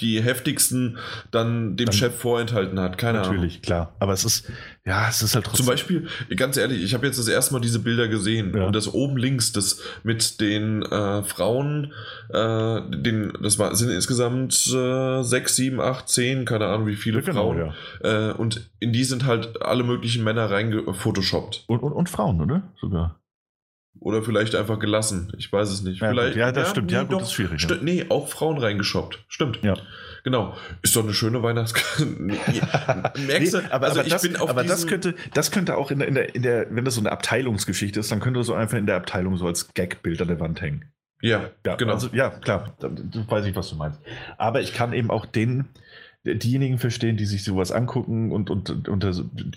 die 0.00 0.22
heftigsten 0.22 0.98
dann 1.30 1.76
dem 1.76 1.86
dann, 1.86 1.94
Chef 1.94 2.14
vorenthalten 2.14 2.78
hat, 2.80 2.98
keine 2.98 3.18
natürlich, 3.18 3.28
Ahnung. 3.28 3.42
Natürlich, 3.42 3.62
klar, 3.62 3.94
aber 3.98 4.12
es 4.12 4.24
ist, 4.24 4.50
ja, 4.84 5.08
es 5.08 5.22
ist 5.22 5.34
halt 5.34 5.44
trotzdem. 5.46 5.64
Zum 5.64 5.72
Beispiel, 5.72 6.08
ganz 6.36 6.56
ehrlich, 6.56 6.82
ich 6.82 6.94
habe 6.94 7.06
jetzt 7.06 7.18
das 7.18 7.28
erste 7.28 7.54
Mal 7.54 7.60
diese 7.60 7.78
Bilder 7.78 8.08
gesehen 8.08 8.56
ja. 8.56 8.66
und 8.66 8.74
das 8.74 8.92
oben 8.92 9.16
links, 9.16 9.52
das 9.52 9.80
mit 10.02 10.40
den 10.40 10.82
äh, 10.82 11.22
Frauen, 11.22 11.92
äh, 12.30 12.80
den, 12.90 13.32
das 13.42 13.58
war, 13.58 13.74
sind 13.74 13.90
insgesamt 13.90 14.54
äh, 14.74 15.22
sechs, 15.22 15.56
sieben, 15.56 15.80
acht, 15.80 16.08
zehn, 16.08 16.44
keine 16.44 16.66
Ahnung 16.66 16.86
wie 16.86 16.96
viele 16.96 17.22
genau, 17.22 17.52
Frauen. 17.52 17.74
Äh, 18.02 18.32
und 18.32 18.68
in 18.80 18.92
die 18.92 19.04
sind 19.04 19.26
halt 19.26 19.62
alle 19.62 19.84
möglichen 19.84 20.24
Männer 20.24 20.50
reingefotoshoppt. 20.50 21.64
Und, 21.66 21.80
und, 21.82 21.92
und 21.92 22.08
Frauen, 22.08 22.40
oder? 22.40 22.62
Sogar. 22.80 23.20
Oder 24.00 24.22
vielleicht 24.22 24.54
einfach 24.54 24.78
gelassen. 24.78 25.32
Ich 25.36 25.52
weiß 25.52 25.70
es 25.70 25.82
nicht. 25.82 26.00
Ja, 26.00 26.10
vielleicht, 26.10 26.36
ja 26.36 26.52
das 26.52 26.68
ja, 26.68 26.70
stimmt. 26.70 26.92
Ja, 26.92 27.02
gut, 27.02 27.12
doch, 27.12 27.18
das 27.18 27.28
ist 27.28 27.34
schwierig. 27.34 27.60
St 27.60 27.70
ja. 27.70 27.76
Nee, 27.80 28.06
auch 28.08 28.28
Frauen 28.28 28.58
reingeschoppt. 28.58 29.24
Stimmt. 29.28 29.60
Ja. 29.62 29.74
Genau. 30.24 30.56
Ist 30.82 30.94
doch 30.94 31.02
eine 31.02 31.14
schöne 31.14 31.42
Weihnachtskarte. 31.42 32.06
Merkst 33.26 33.54
du? 33.54 33.58
Nee, 33.58 33.64
aber, 33.70 33.86
also 33.86 34.00
aber, 34.00 34.08
das, 34.08 34.34
aber 34.40 34.64
das, 34.64 34.86
könnte, 34.86 35.14
das 35.34 35.50
könnte 35.50 35.76
auch 35.76 35.90
in 35.90 35.98
der, 36.00 36.08
in, 36.08 36.14
der, 36.14 36.34
in 36.34 36.42
der, 36.42 36.66
wenn 36.70 36.84
das 36.84 36.94
so 36.94 37.00
eine 37.00 37.12
Abteilungsgeschichte 37.12 38.00
ist, 38.00 38.12
dann 38.12 38.20
könnte 38.20 38.40
das 38.40 38.46
so 38.46 38.54
einfach 38.54 38.78
in 38.78 38.86
der 38.86 38.96
Abteilung 38.96 39.36
so 39.36 39.46
als 39.46 39.72
Gagbild 39.74 40.20
an 40.20 40.28
der 40.28 40.40
Wand 40.40 40.60
hängen. 40.60 40.92
Ja, 41.20 41.50
ja 41.66 41.76
genau. 41.76 41.94
Also, 41.94 42.08
ja, 42.12 42.30
klar. 42.30 42.76
Da, 42.78 42.90
weiß 42.90 43.46
ich, 43.46 43.56
was 43.56 43.70
du 43.70 43.76
meinst. 43.76 44.00
Aber 44.36 44.60
ich 44.60 44.72
kann 44.72 44.92
eben 44.92 45.10
auch 45.10 45.26
den, 45.26 45.66
diejenigen 46.24 46.78
verstehen, 46.78 47.16
die 47.16 47.24
sich 47.24 47.44
sowas 47.44 47.72
angucken 47.72 48.32
und, 48.32 48.50
und, 48.50 48.88
und 48.88 49.04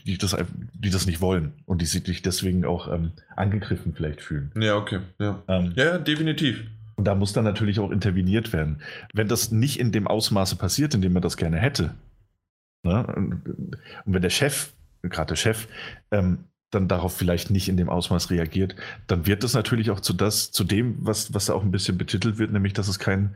die, 0.05 0.17
das, 0.17 0.37
die 0.73 0.89
das 0.89 1.05
nicht 1.05 1.21
wollen 1.21 1.53
und 1.65 1.81
die 1.81 1.85
sich 1.85 2.21
deswegen 2.21 2.65
auch 2.65 2.91
ähm, 2.91 3.11
angegriffen 3.35 3.93
vielleicht 3.95 4.21
fühlen. 4.21 4.51
Ja, 4.55 4.77
okay. 4.77 4.99
Ja. 5.19 5.43
Ähm, 5.47 5.73
ja, 5.75 5.97
definitiv. 5.97 6.63
Und 6.95 7.05
da 7.05 7.15
muss 7.15 7.33
dann 7.33 7.43
natürlich 7.43 7.79
auch 7.79 7.91
interveniert 7.91 8.53
werden. 8.53 8.81
Wenn 9.13 9.27
das 9.27 9.51
nicht 9.51 9.79
in 9.79 9.91
dem 9.91 10.07
Ausmaße 10.07 10.55
passiert, 10.55 10.93
in 10.93 11.01
dem 11.01 11.13
man 11.13 11.23
das 11.23 11.35
gerne 11.35 11.57
hätte, 11.57 11.95
ne? 12.83 13.05
und 13.15 13.77
wenn 14.05 14.21
der 14.21 14.29
Chef 14.29 14.71
gerade 15.09 15.29
der 15.29 15.35
Chef, 15.35 15.67
ähm, 16.11 16.45
dann 16.69 16.87
darauf 16.87 17.15
vielleicht 17.15 17.49
nicht 17.49 17.67
in 17.67 17.75
dem 17.75 17.89
Ausmaß 17.89 18.29
reagiert, 18.29 18.75
dann 19.07 19.25
wird 19.25 19.43
das 19.43 19.53
natürlich 19.53 19.91
auch 19.91 19.99
zu 19.99 20.13
das, 20.13 20.51
zu 20.51 20.63
dem, 20.63 20.95
was, 20.99 21.33
was 21.33 21.47
da 21.47 21.53
auch 21.53 21.63
ein 21.63 21.71
bisschen 21.71 21.97
betitelt 21.97 22.37
wird, 22.37 22.51
nämlich 22.51 22.73
dass 22.73 22.87
es 22.87 22.97
kein, 22.97 23.35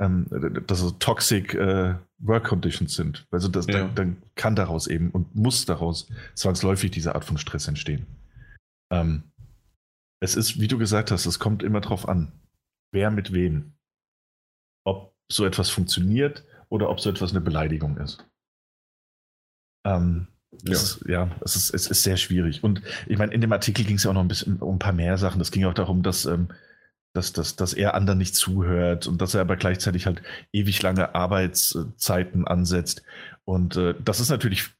ähm, 0.00 0.26
dass 0.66 0.82
es 0.82 0.98
toxic 0.98 1.54
äh, 1.54 1.94
Work 2.18 2.44
Conditions 2.44 2.94
sind. 2.94 3.26
Also 3.30 3.48
das, 3.48 3.66
ja. 3.66 3.84
dann, 3.84 3.94
dann, 3.94 4.22
kann 4.34 4.56
daraus 4.56 4.88
eben 4.88 5.10
und 5.10 5.34
muss 5.36 5.64
daraus 5.64 6.08
zwangsläufig 6.34 6.90
diese 6.90 7.14
Art 7.14 7.24
von 7.24 7.38
Stress 7.38 7.68
entstehen. 7.68 8.06
Ähm, 8.92 9.22
es 10.20 10.36
ist, 10.36 10.58
wie 10.58 10.68
du 10.68 10.78
gesagt 10.78 11.10
hast, 11.10 11.26
es 11.26 11.38
kommt 11.38 11.62
immer 11.62 11.80
drauf 11.80 12.08
an, 12.08 12.32
wer 12.92 13.10
mit 13.10 13.32
wem. 13.32 13.74
Ob 14.84 15.14
so 15.30 15.46
etwas 15.46 15.70
funktioniert 15.70 16.44
oder 16.68 16.90
ob 16.90 17.00
so 17.00 17.10
etwas 17.10 17.30
eine 17.30 17.40
Beleidigung 17.40 17.96
ist. 17.98 18.26
Ähm, 19.86 20.28
ja. 20.62 20.72
Es 20.72 20.82
ist, 20.82 21.08
ja, 21.08 21.30
es 21.44 21.56
ist, 21.56 21.74
es 21.74 21.86
ist 21.86 22.02
sehr 22.02 22.16
schwierig. 22.16 22.64
Und 22.64 22.82
ich 23.06 23.18
meine, 23.18 23.32
in 23.32 23.40
dem 23.40 23.52
Artikel 23.52 23.84
ging 23.84 23.96
es 23.96 24.04
ja 24.04 24.10
auch 24.10 24.14
noch 24.14 24.22
ein 24.22 24.28
bisschen 24.28 24.58
um 24.58 24.76
ein 24.76 24.78
paar 24.78 24.92
mehr 24.92 25.18
Sachen. 25.18 25.40
Es 25.40 25.50
ging 25.50 25.64
auch 25.64 25.74
darum, 25.74 26.02
dass, 26.02 26.26
ähm, 26.26 26.48
dass, 27.14 27.32
dass, 27.32 27.56
dass 27.56 27.72
er 27.72 27.94
anderen 27.94 28.18
nicht 28.18 28.34
zuhört 28.34 29.06
und 29.06 29.22
dass 29.22 29.34
er 29.34 29.40
aber 29.40 29.56
gleichzeitig 29.56 30.06
halt 30.06 30.22
ewig 30.52 30.82
lange 30.82 31.14
Arbeitszeiten 31.14 32.46
ansetzt. 32.46 33.02
Und 33.44 33.76
äh, 33.76 33.94
das 34.04 34.20
ist 34.20 34.30
natürlich 34.30 34.70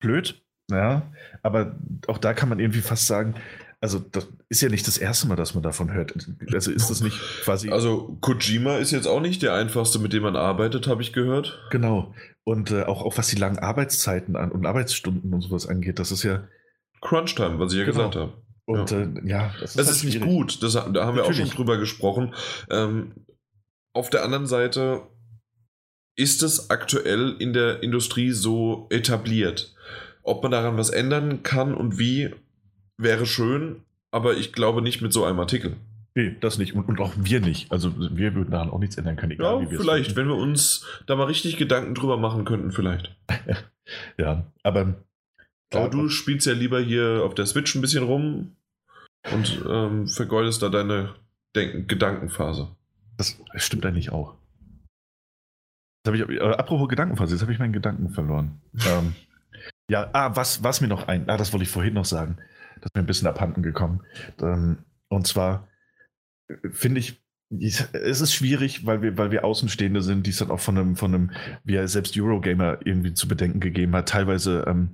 blöd, 0.00 0.42
ja, 0.70 1.10
aber 1.42 1.76
auch 2.08 2.18
da 2.18 2.34
kann 2.34 2.48
man 2.48 2.58
irgendwie 2.58 2.80
fast 2.80 3.06
sagen, 3.06 3.34
also 3.80 4.00
das 4.00 4.26
ist 4.48 4.60
ja 4.60 4.68
nicht 4.68 4.88
das 4.88 4.98
erste 4.98 5.28
Mal, 5.28 5.36
dass 5.36 5.54
man 5.54 5.62
davon 5.62 5.92
hört. 5.92 6.12
Also 6.52 6.72
ist 6.72 6.90
das 6.90 7.00
nicht 7.00 7.16
quasi. 7.44 7.70
Also 7.70 8.18
Kojima 8.20 8.78
ist 8.78 8.90
jetzt 8.90 9.06
auch 9.06 9.20
nicht 9.20 9.40
der 9.42 9.54
einfachste, 9.54 10.00
mit 10.00 10.12
dem 10.12 10.24
man 10.24 10.34
arbeitet, 10.34 10.88
habe 10.88 11.00
ich 11.02 11.12
gehört. 11.12 11.60
Genau. 11.70 12.12
Und 12.42 12.72
äh, 12.72 12.82
auch, 12.82 13.02
auch 13.02 13.16
was 13.16 13.28
die 13.28 13.36
langen 13.36 13.60
Arbeitszeiten 13.60 14.34
an 14.34 14.50
und 14.50 14.66
Arbeitsstunden 14.66 15.32
und 15.32 15.42
sowas 15.42 15.68
angeht, 15.68 16.00
das 16.00 16.10
ist 16.10 16.24
ja. 16.24 16.48
Crunch-Time, 17.00 17.60
was 17.60 17.72
ich 17.72 17.78
ja 17.78 17.84
genau. 17.84 18.08
gesagt 18.08 18.16
habe. 18.16 18.47
Und 18.68 18.90
ja, 18.90 18.98
äh, 18.98 19.08
ja 19.24 19.54
das 19.60 19.70
ist, 19.70 19.78
das 19.78 19.86
halt 19.86 19.96
ist 19.96 20.04
nicht 20.04 20.20
gut. 20.20 20.62
Das, 20.62 20.74
da 20.74 20.82
haben 20.82 20.92
Natürlich. 20.92 21.16
wir 21.16 21.24
auch 21.24 21.32
schon 21.32 21.48
drüber 21.48 21.78
gesprochen. 21.78 22.34
Ähm, 22.68 23.12
auf 23.94 24.10
der 24.10 24.22
anderen 24.22 24.46
Seite 24.46 25.02
ist 26.16 26.42
es 26.42 26.68
aktuell 26.68 27.34
in 27.38 27.54
der 27.54 27.82
Industrie 27.82 28.30
so 28.30 28.86
etabliert. 28.90 29.74
Ob 30.22 30.42
man 30.42 30.52
daran 30.52 30.76
was 30.76 30.90
ändern 30.90 31.42
kann 31.42 31.72
und 31.72 31.98
wie, 31.98 32.34
wäre 32.98 33.24
schön, 33.24 33.84
aber 34.10 34.36
ich 34.36 34.52
glaube 34.52 34.82
nicht 34.82 35.00
mit 35.00 35.14
so 35.14 35.24
einem 35.24 35.40
Artikel. 35.40 35.76
Nee, 36.14 36.36
das 36.40 36.58
nicht. 36.58 36.74
Und, 36.74 36.88
und 36.88 37.00
auch 37.00 37.14
wir 37.16 37.40
nicht. 37.40 37.72
Also 37.72 37.94
wir 37.96 38.34
würden 38.34 38.50
daran 38.50 38.68
auch 38.68 38.80
nichts 38.80 38.98
ändern 38.98 39.16
können. 39.16 39.32
Egal, 39.32 39.62
ja, 39.62 39.78
vielleicht, 39.78 40.14
wenn 40.14 40.28
wir 40.28 40.36
uns 40.36 40.84
da 41.06 41.16
mal 41.16 41.24
richtig 41.24 41.56
Gedanken 41.56 41.94
drüber 41.94 42.18
machen 42.18 42.44
könnten, 42.44 42.70
vielleicht. 42.70 43.16
ja, 44.18 44.44
aber. 44.62 45.02
Aber 45.72 45.88
du 45.88 46.08
spielst 46.08 46.46
ja 46.46 46.52
lieber 46.52 46.80
hier 46.80 47.22
auf 47.24 47.34
der 47.34 47.46
Switch 47.46 47.74
ein 47.74 47.80
bisschen 47.80 48.04
rum 48.04 48.56
und 49.32 49.64
ähm, 49.68 50.06
vergeudest 50.06 50.62
da 50.62 50.68
deine 50.68 51.14
Denken 51.54 51.86
Gedankenphase. 51.86 52.68
Das 53.16 53.36
stimmt 53.56 53.84
eigentlich 53.86 54.12
auch. 54.12 54.34
Ich, 56.06 56.20
äh, 56.20 56.40
apropos 56.40 56.88
Gedankenphase, 56.88 57.34
jetzt 57.34 57.42
habe 57.42 57.52
ich 57.52 57.58
meinen 57.58 57.72
Gedanken 57.72 58.10
verloren. 58.10 58.60
ähm, 58.86 59.14
ja, 59.90 60.08
ah, 60.12 60.36
was, 60.36 60.62
was 60.62 60.80
mir 60.80 60.88
noch 60.88 61.08
ein, 61.08 61.28
ah, 61.28 61.36
das 61.36 61.52
wollte 61.52 61.64
ich 61.64 61.70
vorhin 61.70 61.94
noch 61.94 62.04
sagen. 62.04 62.36
Das 62.76 62.86
ist 62.86 62.94
mir 62.94 63.02
ein 63.02 63.06
bisschen 63.06 63.28
abhanden 63.28 63.62
gekommen. 63.62 64.02
Ähm, 64.40 64.78
und 65.08 65.26
zwar 65.26 65.68
äh, 66.48 66.70
finde 66.70 67.00
ich, 67.00 67.20
es 67.50 68.20
ist 68.20 68.34
schwierig, 68.34 68.84
weil 68.84 69.00
wir, 69.00 69.16
weil 69.16 69.30
wir 69.30 69.44
Außenstehende 69.44 70.02
sind, 70.02 70.26
die 70.26 70.30
es 70.30 70.38
dann 70.38 70.50
auch 70.50 70.60
von 70.60 70.76
einem, 70.76 70.96
von 70.96 71.14
einem, 71.14 71.30
wie 71.64 71.76
er 71.76 71.88
selbst 71.88 72.18
Eurogamer 72.18 72.78
irgendwie 72.84 73.14
zu 73.14 73.26
bedenken 73.26 73.60
gegeben 73.60 73.96
hat, 73.96 74.10
teilweise 74.10 74.64
ähm, 74.68 74.90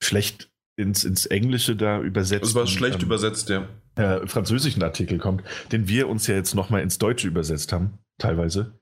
schlecht 0.00 0.51
ins, 0.76 1.04
ins 1.04 1.26
Englische 1.26 1.76
da 1.76 2.00
übersetzt. 2.00 2.44
Es 2.44 2.54
war 2.54 2.66
schlecht 2.66 3.00
ähm, 3.00 3.06
übersetzt, 3.06 3.48
ja. 3.48 3.68
Äh, 3.94 4.26
französischen 4.26 4.82
Artikel 4.82 5.18
kommt, 5.18 5.42
den 5.70 5.86
wir 5.88 6.08
uns 6.08 6.26
ja 6.26 6.34
jetzt 6.34 6.54
nochmal 6.54 6.82
ins 6.82 6.98
Deutsche 6.98 7.28
übersetzt 7.28 7.72
haben, 7.72 7.98
teilweise. 8.18 8.78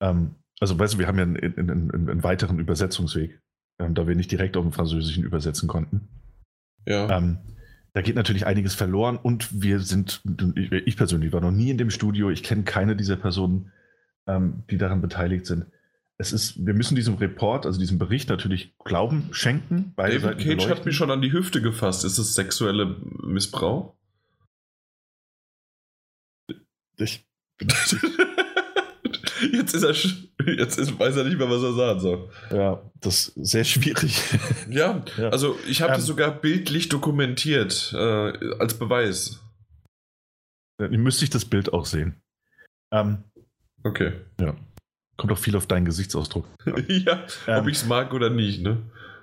Ähm, 0.00 0.34
also, 0.58 0.78
weißt 0.78 0.94
du, 0.94 0.98
wir 0.98 1.06
haben 1.06 1.18
ja 1.18 1.24
einen, 1.24 1.70
einen, 1.70 1.90
einen, 1.90 2.22
weiteren 2.22 2.58
Übersetzungsweg, 2.58 3.40
ähm, 3.78 3.94
da 3.94 4.06
wir 4.06 4.14
nicht 4.14 4.30
direkt 4.30 4.56
auf 4.56 4.64
den 4.64 4.72
Französischen 4.72 5.24
übersetzen 5.24 5.68
konnten. 5.68 6.08
Ja. 6.86 7.16
Ähm, 7.16 7.38
da 7.94 8.00
geht 8.00 8.16
natürlich 8.16 8.46
einiges 8.46 8.74
verloren 8.74 9.16
und 9.16 9.60
wir 9.60 9.80
sind, 9.80 10.22
ich 10.86 10.96
persönlich 10.96 11.32
war 11.32 11.42
noch 11.42 11.50
nie 11.50 11.70
in 11.70 11.78
dem 11.78 11.90
Studio, 11.90 12.30
ich 12.30 12.42
kenne 12.42 12.62
keine 12.62 12.96
dieser 12.96 13.16
Personen, 13.16 13.70
ähm, 14.26 14.64
die 14.70 14.78
daran 14.78 15.02
beteiligt 15.02 15.46
sind. 15.46 15.66
Es 16.22 16.32
ist, 16.32 16.64
wir 16.64 16.72
müssen 16.72 16.94
diesem 16.94 17.16
Report, 17.16 17.66
also 17.66 17.80
diesem 17.80 17.98
Bericht 17.98 18.28
natürlich 18.28 18.78
Glauben 18.78 19.28
schenken. 19.32 19.92
David 19.96 20.22
Seiten 20.22 20.38
Cage 20.38 20.46
beleuchten. 20.46 20.70
hat 20.70 20.86
mich 20.86 20.96
schon 20.96 21.10
an 21.10 21.20
die 21.20 21.32
Hüfte 21.32 21.60
gefasst. 21.60 22.04
Ist 22.04 22.16
es 22.18 22.36
sexuelle 22.36 22.96
Missbrauch? 23.24 23.96
Ich, 26.96 27.26
Jetzt 29.52 29.74
ist 29.74 29.82
er, 29.82 30.54
jetzt 30.54 30.78
ist, 30.78 30.96
weiß 30.96 31.16
er 31.16 31.24
nicht 31.24 31.36
mehr, 31.36 31.50
was 31.50 31.64
er 31.64 31.72
sagen 31.72 31.98
soll. 31.98 32.30
Ja, 32.52 32.80
das 33.00 33.28
ist 33.28 33.50
sehr 33.50 33.64
schwierig. 33.64 34.22
Ja, 34.70 35.04
ja. 35.16 35.30
also 35.30 35.58
ich 35.66 35.82
habe 35.82 35.94
ähm, 35.94 35.98
das 35.98 36.06
sogar 36.06 36.30
bildlich 36.30 36.88
dokumentiert, 36.88 37.92
äh, 37.94 38.54
als 38.60 38.78
Beweis. 38.78 39.40
Dann 40.78 40.92
müsste 40.92 41.24
ich 41.24 41.30
das 41.30 41.44
Bild 41.44 41.72
auch 41.72 41.84
sehen. 41.84 42.22
Ähm, 42.92 43.24
okay. 43.82 44.12
Ja. 44.40 44.54
Kommt 45.22 45.32
auch 45.34 45.38
viel 45.38 45.54
auf 45.54 45.68
deinen 45.68 45.84
Gesichtsausdruck. 45.84 46.48
ja, 46.88 47.24
ähm, 47.46 47.60
ob 47.60 47.68
ich 47.68 47.76
es 47.76 47.86
mag 47.86 48.12
oder 48.12 48.28
nicht, 48.28 48.60
ne? 48.60 48.78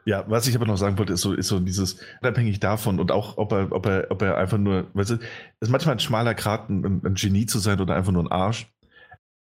Ja, 0.06 0.24
was 0.30 0.47
ich 0.47 0.56
aber 0.56 0.66
noch 0.66 0.78
sagen 0.78 0.97
wollte, 0.97 1.12
ist 1.12 1.20
so, 1.20 1.34
ist 1.34 1.50
so 1.50 1.60
dieses, 1.60 2.00
unabhängig 2.22 2.62
davon 2.62 3.02
und 3.02 3.12
auch, 3.12 3.38
ob 3.38 3.52
er, 3.52 3.74
ob 3.74 3.86
er, 3.86 4.08
ob 4.10 4.22
er 4.22 4.38
einfach 4.38 4.58
nur, 4.58 4.88
weißt 4.93 5.10
du, 5.10 5.16
es 5.16 5.68
ist 5.68 5.70
manchmal 5.70 5.95
ein 5.95 6.00
schmaler 6.00 6.36
Grat, 6.36 6.70
ein, 6.70 7.02
ein, 7.04 7.16
Genie 7.16 7.47
zu 7.47 7.60
sein 7.60 7.82
oder 7.82 7.95
einfach 7.95 8.14
nur 8.14 8.24
ein 8.24 8.32
Arsch. 8.32 8.72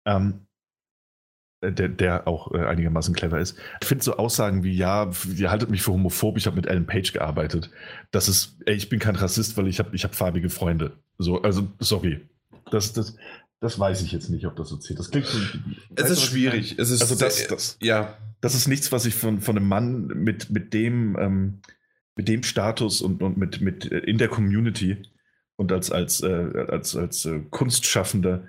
Ähm, 0.06 0.46
äh, 1.62 1.72
der, 1.72 1.90
der 1.90 2.28
auch 2.28 2.54
äh, 2.54 2.68
einigermaßen 2.68 3.16
clever 3.16 3.40
ist. 3.40 3.58
Ich 3.82 3.88
finde 3.88 4.04
so 4.04 4.18
Aussagen 4.18 4.64
wie, 4.64 4.76
ja, 4.76 5.10
ihr 5.36 5.50
haltet 5.50 5.72
mich 5.72 5.82
für 5.82 5.94
homophob, 5.94 6.38
ich 6.38 6.46
habe 6.46 6.56
mit 6.56 6.68
Ellen 6.68 6.86
Page 6.86 7.14
gearbeitet. 7.14 7.72
Das 8.12 8.30
ist, 8.30 8.62
ey, 8.68 8.76
ich 8.76 8.90
bin 8.90 9.00
kein 9.00 9.16
Rassist, 9.16 9.58
weil 9.58 9.68
ich 9.68 9.80
habe 9.80 9.96
ich 9.96 10.04
hab 10.04 10.14
farbige 10.14 10.52
Freunde. 10.52 11.00
So, 11.18 11.42
also, 11.42 11.68
sorry. 11.80 12.30
Das, 12.70 12.94
das, 12.94 13.18
das 13.64 13.80
weiß 13.80 14.02
ich 14.02 14.12
jetzt 14.12 14.30
nicht, 14.30 14.46
ob 14.46 14.56
das 14.56 14.70
so 14.70 14.78
zählt. 14.78 15.00
Das 15.00 15.10
klingt 15.10 15.26
so, 15.26 15.40
Es 15.96 16.10
ist 16.10 16.22
schwierig. 16.22 16.78
Es 16.78 16.90
ist 16.90 17.02
also 17.02 17.16
das, 17.16 17.48
das, 17.48 17.78
ja. 17.82 18.18
das 18.42 18.56
ist 18.56 18.68
nichts, 18.68 18.92
was 18.92 19.06
ich 19.06 19.16
von, 19.16 19.40
von 19.40 19.58
einem 19.58 19.68
Mann 19.68 20.08
mit, 20.08 20.50
mit 20.50 20.74
dem, 20.74 21.18
ähm, 21.18 21.60
mit 22.16 22.28
dem 22.28 22.44
Status 22.44 23.02
und, 23.02 23.24
und 23.24 23.38
mit, 23.38 23.62
mit 23.62 23.92
äh, 23.92 24.00
in 24.00 24.18
der 24.18 24.28
Community 24.28 25.04
und 25.56 25.72
als, 25.72 25.92
als, 25.92 26.22
äh, 26.22 26.66
als, 26.68 26.96
als 26.96 27.26
äh, 27.26 27.40
Kunstschaffender, 27.50 28.48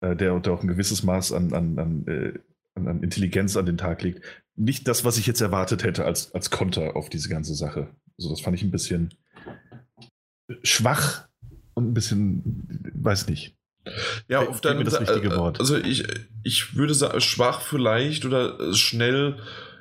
äh, 0.00 0.14
der, 0.14 0.38
der 0.38 0.52
auch 0.52 0.62
ein 0.62 0.68
gewisses 0.68 1.02
Maß 1.02 1.32
an, 1.32 1.52
an, 1.52 1.78
an 1.78 2.06
äh, 2.06 2.38
an, 2.74 2.88
an 2.88 3.02
Intelligenz 3.02 3.56
an 3.56 3.66
den 3.66 3.78
Tag 3.78 4.02
legt. 4.02 4.22
Nicht 4.54 4.86
das, 4.86 5.04
was 5.04 5.18
ich 5.18 5.26
jetzt 5.26 5.40
erwartet 5.40 5.82
hätte 5.82 6.04
als, 6.04 6.34
als 6.34 6.50
Konter 6.50 6.96
auf 6.96 7.08
diese 7.08 7.28
ganze 7.28 7.54
Sache. 7.54 7.90
Also 8.18 8.30
das 8.30 8.40
fand 8.40 8.56
ich 8.56 8.62
ein 8.62 8.70
bisschen 8.70 9.14
schwach 10.62 11.28
und 11.74 11.88
ein 11.88 11.94
bisschen, 11.94 12.92
weiß 12.94 13.28
nicht. 13.28 13.56
Ja, 14.28 14.40
auf 14.40 14.60
deinem 14.60 14.84
das 14.84 15.00
richtige 15.00 15.36
Wort. 15.36 15.58
Also 15.60 15.76
ich, 15.76 16.04
ich 16.42 16.76
würde 16.76 16.94
sagen, 16.94 17.20
schwach 17.20 17.60
vielleicht 17.60 18.24
oder 18.24 18.74
schnell 18.74 19.38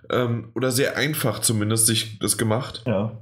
ähm, 0.09 0.51
oder 0.55 0.71
sehr 0.71 0.97
einfach 0.97 1.39
zumindest 1.39 1.85
sich 1.85 2.19
das 2.19 2.37
gemacht. 2.37 2.83
Ja. 2.85 3.21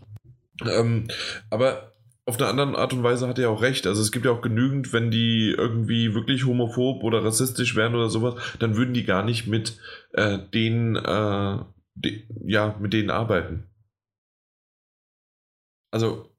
Ähm, 0.66 1.08
aber 1.50 1.94
auf 2.26 2.40
eine 2.40 2.48
andere 2.48 2.78
Art 2.78 2.94
und 2.94 3.04
Weise 3.04 3.28
hat 3.28 3.40
er 3.40 3.50
auch 3.50 3.62
recht. 3.62 3.88
Also 3.88 4.02
es 4.02 4.12
gibt 4.12 4.26
ja 4.26 4.32
auch 4.32 4.42
genügend, 4.42 4.94
wenn 4.94 5.10
die 5.10 5.54
irgendwie 5.58 6.14
wirklich 6.14 6.46
homophob 6.46 7.04
oder 7.04 7.24
rassistisch 7.24 7.76
wären 7.76 7.96
oder 7.96 8.10
sowas, 8.10 8.36
dann 8.60 8.76
würden 8.78 8.94
die 8.94 9.04
gar 9.04 9.24
nicht 9.24 9.48
mit 9.48 9.80
äh, 10.14 10.38
denen, 10.54 10.96
äh, 10.96 11.58
de, 11.96 12.24
ja, 12.46 12.78
mit 12.80 12.94
denen 12.94 13.10
arbeiten. 13.10 13.68
Also 15.92 16.30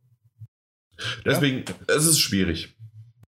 deswegen, 1.24 1.64
ja. 1.66 1.94
es 1.96 2.06
ist 2.06 2.20
schwierig. 2.20 2.76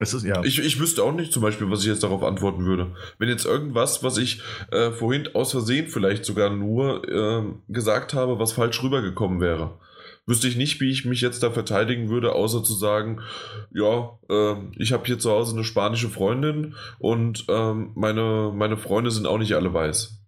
Es 0.02 0.14
ist, 0.14 0.26
ja. 0.26 0.44
Ich, 0.44 0.60
ich 0.60 0.80
wüsste 0.80 1.04
auch 1.04 1.14
nicht 1.14 1.32
zum 1.32 1.44
Beispiel, 1.44 1.70
was 1.70 1.82
ich 1.82 1.86
jetzt 1.86 2.04
darauf 2.04 2.24
antworten 2.24 2.66
würde. 2.66 2.96
Wenn 3.20 3.30
jetzt 3.30 3.46
irgendwas, 3.46 4.04
was 4.04 4.18
ich 4.18 4.42
äh, 4.72 4.92
vorhin 4.92 5.30
aus 5.36 5.52
Versehen 5.52 5.88
vielleicht 5.88 6.26
sogar 6.26 6.50
nur 6.50 7.08
äh, 7.08 7.44
gesagt 7.70 8.14
habe, 8.14 8.40
was 8.40 8.52
falsch 8.52 8.82
rübergekommen 8.82 9.40
wäre 9.40 9.80
wüsste 10.28 10.48
ich 10.48 10.56
nicht, 10.56 10.80
wie 10.80 10.92
ich 10.92 11.06
mich 11.06 11.22
jetzt 11.22 11.44
da 11.44 11.52
verteidigen 11.52 12.10
würde, 12.10 12.34
außer 12.34 12.64
zu 12.64 12.74
sagen, 12.74 13.22
ja, 13.72 14.18
äh, 14.30 14.56
ich 14.78 14.94
habe 14.94 15.06
hier 15.06 15.20
zu 15.20 15.32
Hause 15.32 15.56
eine 15.56 15.64
spanische 15.64 16.10
Freundin 16.10 16.76
und 17.00 17.46
ähm, 17.50 17.92
meine, 17.96 18.52
meine 18.56 18.78
Freunde 18.78 19.12
sind 19.12 19.26
auch 19.26 19.40
nicht 19.40 19.56
alle 19.56 19.74
weiß. 19.74 20.20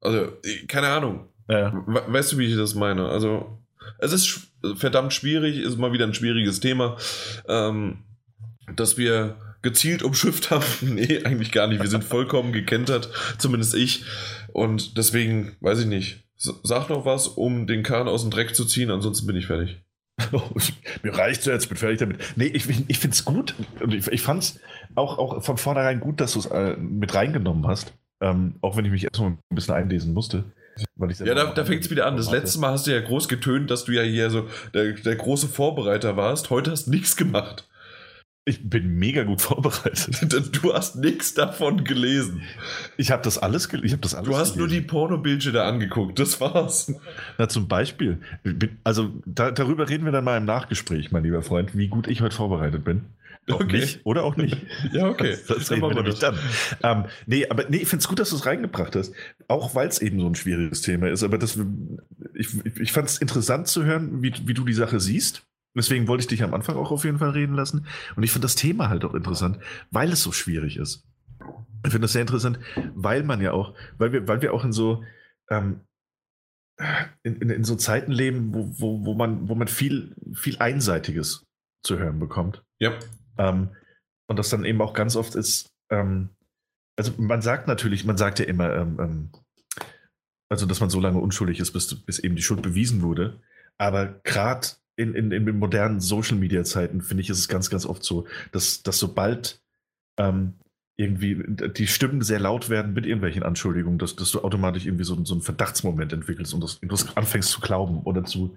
Also, 0.00 0.32
keine 0.66 0.88
Ahnung. 0.88 1.28
Ja. 1.48 1.72
Weißt 1.86 2.32
du, 2.32 2.38
wie 2.38 2.46
ich 2.46 2.56
das 2.56 2.74
meine? 2.74 3.08
Also, 3.08 3.58
es 3.98 4.12
ist 4.12 4.52
verdammt 4.76 5.12
schwierig, 5.12 5.58
ist 5.58 5.78
mal 5.78 5.92
wieder 5.92 6.06
ein 6.06 6.14
schwieriges 6.14 6.60
Thema, 6.60 6.96
ähm, 7.48 8.04
dass 8.76 8.96
wir 8.96 9.36
gezielt 9.62 10.02
umschifft 10.02 10.50
haben. 10.50 10.64
nee, 10.80 11.24
eigentlich 11.24 11.52
gar 11.52 11.66
nicht. 11.66 11.82
Wir 11.82 11.90
sind 11.90 12.04
vollkommen 12.04 12.52
gekentert, 12.52 13.08
zumindest 13.38 13.74
ich. 13.74 14.04
Und 14.52 14.96
deswegen, 14.96 15.56
weiß 15.60 15.80
ich 15.80 15.86
nicht 15.86 16.22
Sag 16.64 16.88
noch 16.88 17.04
was, 17.04 17.28
um 17.28 17.68
den 17.68 17.84
Kahn 17.84 18.08
aus 18.08 18.22
dem 18.22 18.32
Dreck 18.32 18.56
zu 18.56 18.64
ziehen, 18.64 18.90
ansonsten 18.90 19.26
bin 19.28 19.36
ich 19.36 19.46
fertig. 19.46 19.80
Mir 21.02 21.16
reicht 21.16 21.40
es 21.40 21.46
jetzt, 21.46 21.68
bin 21.68 21.78
fertig 21.78 22.00
damit. 22.00 22.18
Nee, 22.34 22.46
ich, 22.46 22.68
ich 22.68 22.98
finde 22.98 23.14
es 23.14 23.24
gut. 23.24 23.54
Und 23.80 23.94
ich, 23.94 24.08
ich 24.08 24.22
fand 24.22 24.42
es 24.42 24.60
auch, 24.96 25.18
auch 25.18 25.42
von 25.44 25.56
vornherein 25.56 26.00
gut, 26.00 26.20
dass 26.20 26.32
du 26.32 26.40
es 26.40 26.46
äh, 26.46 26.76
mit 26.76 27.14
reingenommen 27.14 27.68
hast. 27.68 27.94
Ähm, 28.20 28.56
auch 28.60 28.76
wenn 28.76 28.84
ich 28.84 28.90
mich 28.90 29.04
erstmal 29.04 29.30
ein 29.30 29.38
bisschen 29.50 29.74
einlesen 29.74 30.14
musste. 30.14 30.44
ja, 30.98 31.34
da, 31.34 31.52
da 31.52 31.64
fängt 31.64 31.84
es 31.84 31.90
wieder 31.90 32.06
an. 32.06 32.16
Das 32.16 32.30
letzte 32.30 32.58
Mal 32.58 32.72
hast 32.72 32.88
du 32.88 32.90
ja 32.90 33.00
groß 33.00 33.28
getönt, 33.28 33.70
dass 33.70 33.84
du 33.84 33.92
ja 33.92 34.02
hier 34.02 34.30
so 34.30 34.48
der, 34.74 34.92
der 34.94 35.16
große 35.16 35.46
Vorbereiter 35.46 36.16
warst. 36.16 36.50
Heute 36.50 36.72
hast 36.72 36.86
du 36.86 36.90
nichts 36.90 37.16
gemacht. 37.16 37.68
Ich 38.44 38.68
bin 38.68 38.98
mega 38.98 39.22
gut 39.22 39.40
vorbereitet. 39.40 40.52
Du 40.62 40.74
hast 40.74 40.96
nichts 40.96 41.34
davon 41.34 41.84
gelesen. 41.84 42.42
Ich 42.96 43.12
habe 43.12 43.22
das 43.22 43.38
alles 43.38 43.68
gelesen. 43.68 44.00
Du 44.00 44.08
hast 44.08 44.54
gelesen. 44.54 44.58
nur 44.58 44.68
die 44.68 44.80
Pornobildchen 44.80 45.56
angeguckt. 45.56 46.18
Das 46.18 46.40
war's. 46.40 46.92
Na, 47.38 47.48
zum 47.48 47.68
Beispiel. 47.68 48.18
Also, 48.82 49.12
da, 49.26 49.52
darüber 49.52 49.88
reden 49.88 50.04
wir 50.04 50.12
dann 50.12 50.24
mal 50.24 50.36
im 50.36 50.44
Nachgespräch, 50.44 51.12
mein 51.12 51.22
lieber 51.22 51.42
Freund, 51.42 51.76
wie 51.76 51.86
gut 51.86 52.08
ich 52.08 52.20
heute 52.20 52.34
vorbereitet 52.34 52.84
bin. 52.84 53.02
Auch 53.50 53.60
okay. 53.60 53.80
Nicht, 53.80 54.00
oder 54.04 54.24
auch 54.24 54.36
nicht. 54.36 54.56
ja, 54.92 55.08
okay. 55.08 55.36
Das, 55.46 55.58
das 55.58 55.70
reden 55.70 55.82
wir 55.82 55.94
nämlich 55.94 56.18
dann. 56.18 56.36
Ähm, 56.82 57.04
nee, 57.26 57.46
aber 57.48 57.64
nee, 57.68 57.78
ich 57.78 57.88
finde 57.88 58.02
es 58.02 58.08
gut, 58.08 58.18
dass 58.18 58.30
du 58.30 58.36
es 58.36 58.46
reingebracht 58.46 58.96
hast. 58.96 59.14
Auch 59.46 59.74
weil 59.76 59.88
es 59.88 60.00
eben 60.00 60.18
so 60.18 60.26
ein 60.26 60.34
schwieriges 60.34 60.82
Thema 60.82 61.08
ist. 61.08 61.22
Aber 61.22 61.38
das, 61.38 61.58
ich, 62.34 62.48
ich 62.80 62.92
fand 62.92 63.08
es 63.08 63.18
interessant 63.18 63.68
zu 63.68 63.84
hören, 63.84 64.22
wie, 64.22 64.32
wie 64.46 64.54
du 64.54 64.64
die 64.64 64.74
Sache 64.74 64.98
siehst. 64.98 65.44
Deswegen 65.74 66.06
wollte 66.06 66.22
ich 66.22 66.28
dich 66.28 66.42
am 66.42 66.54
Anfang 66.54 66.76
auch 66.76 66.90
auf 66.90 67.04
jeden 67.04 67.18
Fall 67.18 67.30
reden 67.30 67.54
lassen. 67.54 67.86
Und 68.14 68.22
ich 68.22 68.30
finde 68.30 68.44
das 68.44 68.54
Thema 68.54 68.88
halt 68.88 69.04
auch 69.04 69.14
interessant, 69.14 69.58
weil 69.90 70.12
es 70.12 70.22
so 70.22 70.32
schwierig 70.32 70.76
ist. 70.76 71.04
Ich 71.84 71.90
finde 71.90 72.02
das 72.02 72.12
sehr 72.12 72.20
interessant, 72.20 72.58
weil 72.94 73.22
man 73.22 73.40
ja 73.40 73.52
auch, 73.52 73.74
weil 73.98 74.12
wir, 74.12 74.28
weil 74.28 74.42
wir 74.42 74.52
auch 74.52 74.64
in 74.64 74.72
so, 74.72 75.02
ähm, 75.50 75.80
in, 77.22 77.36
in, 77.36 77.50
in, 77.50 77.64
so 77.64 77.76
Zeiten 77.76 78.12
leben, 78.12 78.54
wo, 78.54 78.72
wo, 78.78 79.04
wo, 79.06 79.14
man, 79.14 79.48
wo 79.48 79.54
man 79.54 79.68
viel, 79.68 80.14
viel 80.34 80.58
Einseitiges 80.58 81.44
zu 81.82 81.98
hören 81.98 82.18
bekommt. 82.18 82.62
Ja. 82.78 82.98
Ähm, 83.38 83.70
und 84.28 84.38
das 84.38 84.50
dann 84.50 84.64
eben 84.64 84.80
auch 84.80 84.94
ganz 84.94 85.16
oft 85.16 85.34
ist, 85.34 85.68
ähm, 85.90 86.30
also 86.96 87.12
man 87.18 87.42
sagt 87.42 87.66
natürlich, 87.66 88.04
man 88.04 88.16
sagt 88.16 88.38
ja 88.38 88.44
immer, 88.44 88.74
ähm, 88.74 88.98
ähm, 89.00 89.30
also 90.48 90.66
dass 90.66 90.80
man 90.80 90.90
so 90.90 91.00
lange 91.00 91.18
unschuldig 91.18 91.60
ist, 91.60 91.72
bis, 91.72 91.94
bis 92.04 92.18
eben 92.18 92.36
die 92.36 92.42
Schuld 92.42 92.62
bewiesen 92.62 93.02
wurde. 93.02 93.40
Aber 93.78 94.20
gerade 94.22 94.68
in, 94.96 95.14
in, 95.14 95.32
in 95.32 95.58
modernen 95.58 96.00
Social 96.00 96.36
Media 96.36 96.64
Zeiten, 96.64 97.00
finde 97.00 97.22
ich, 97.22 97.30
ist 97.30 97.38
es 97.38 97.48
ganz, 97.48 97.70
ganz 97.70 97.86
oft 97.86 98.04
so, 98.04 98.26
dass, 98.52 98.82
dass 98.82 98.98
sobald 98.98 99.60
ähm, 100.18 100.54
irgendwie 100.96 101.42
die 101.70 101.86
Stimmen 101.86 102.20
sehr 102.20 102.38
laut 102.38 102.68
werden 102.68 102.92
mit 102.92 103.06
irgendwelchen 103.06 103.42
Anschuldigungen, 103.42 103.98
dass, 103.98 104.14
dass 104.14 104.30
du 104.30 104.42
automatisch 104.42 104.86
irgendwie 104.86 105.04
so, 105.04 105.22
so 105.24 105.34
einen 105.34 105.42
Verdachtsmoment 105.42 106.12
entwickelst 106.12 106.52
und 106.54 106.62
das, 106.62 106.80
das 106.82 107.16
anfängst 107.16 107.50
zu 107.50 107.60
glauben 107.60 108.02
oder 108.02 108.24
zu. 108.24 108.56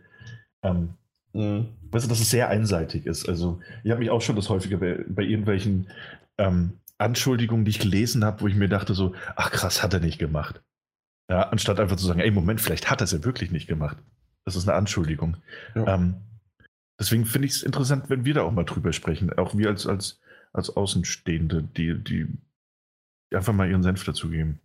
Ähm, 0.62 0.90
mhm. 1.34 1.70
Weißt 1.92 2.06
du, 2.06 2.10
dass 2.10 2.20
es 2.20 2.30
sehr 2.30 2.50
einseitig 2.50 3.06
ist. 3.06 3.28
Also, 3.30 3.62
ich 3.84 3.92
habe 3.92 4.00
mich 4.00 4.10
auch 4.10 4.22
schon 4.22 4.36
das 4.36 4.50
häufiger 4.50 4.78
bei, 4.78 5.04
bei 5.08 5.24
irgendwelchen 5.24 5.88
ähm, 6.38 6.74
Anschuldigungen, 6.98 7.66
die 7.66 7.72
ich 7.72 7.80
gelesen 7.80 8.26
habe, 8.26 8.42
wo 8.42 8.48
ich 8.48 8.56
mir 8.56 8.70
dachte, 8.70 8.94
so, 8.94 9.16
ach 9.36 9.52
krass, 9.52 9.82
hat 9.82 9.94
er 9.94 10.00
nicht 10.02 10.20
gemacht. 10.20 10.62
Ja, 11.30 11.50
anstatt 11.50 11.80
einfach 11.80 11.96
zu 11.96 12.06
sagen, 12.06 12.20
ey, 12.20 12.32
Moment, 12.32 12.62
vielleicht 12.62 12.92
hat 12.92 13.02
er 13.02 13.06
es 13.06 13.12
ja 13.12 13.24
wirklich 13.24 13.52
nicht 13.52 13.68
gemacht. 13.68 13.98
Das 14.46 14.56
ist 14.56 14.68
eine 14.68 14.78
Anschuldigung. 14.78 15.38
Ja. 15.74 15.96
Ähm, 15.96 16.16
deswegen 17.00 17.26
finde 17.26 17.48
ich 17.48 17.56
es 17.56 17.64
interessant, 17.64 18.10
wenn 18.10 18.26
wir 18.26 18.36
da 18.36 18.44
auch 18.44 18.52
mal 18.52 18.64
drüber 18.64 18.94
sprechen. 18.94 19.34
Auch 19.34 19.58
wir 19.58 19.70
als, 19.70 19.88
als, 19.88 20.22
als 20.54 20.70
Außenstehende, 20.70 21.64
die, 21.64 21.96
die 21.96 22.28
einfach 23.36 23.54
mal 23.54 23.70
ihren 23.70 23.84
Senf 23.84 24.04
dazugeben. 24.04 24.60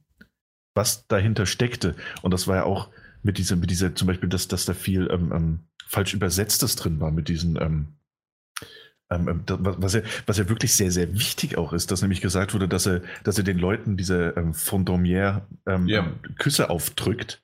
Was 0.75 1.07
dahinter 1.09 1.47
steckte. 1.47 1.97
Und 2.23 2.33
das 2.33 2.47
war 2.47 2.57
ja 2.57 2.65
auch 2.65 2.91
mit 3.23 3.39
dieser, 3.39 3.57
mit 3.57 3.71
dieser 3.71 3.95
zum 3.95 4.07
Beispiel, 4.07 4.29
dass, 4.29 4.49
dass 4.49 4.67
da 4.67 4.75
viel 4.75 5.09
ähm, 5.11 5.33
ähm, 5.33 5.59
falsch 5.87 6.15
Übersetztes 6.15 6.77
drin 6.77 7.01
war 7.01 7.11
mit 7.11 7.29
diesen. 7.29 7.57
Ähm, 7.57 7.89
ähm, 9.11 9.29
ähm 9.29 9.45
was, 9.47 9.95
ja, 9.95 10.03
was 10.27 10.37
ja 10.37 10.49
wirklich 10.49 10.75
sehr, 10.75 10.93
sehr 10.93 11.15
wichtig 11.15 11.57
auch 11.57 11.73
ist, 11.73 11.91
dass 11.91 12.03
nämlich 12.03 12.21
gesagt 12.21 12.55
wurde, 12.55 12.69
dass 12.69 12.87
er, 12.87 13.01
dass 13.25 13.39
er 13.39 13.45
den 13.45 13.59
Leuten 13.59 13.97
diese 13.97 14.35
ähm, 14.37 14.53
Fondomière 14.53 15.43
ähm, 15.67 15.89
ja. 15.89 16.13
Küsse 16.39 16.71
aufdrückt 16.71 17.43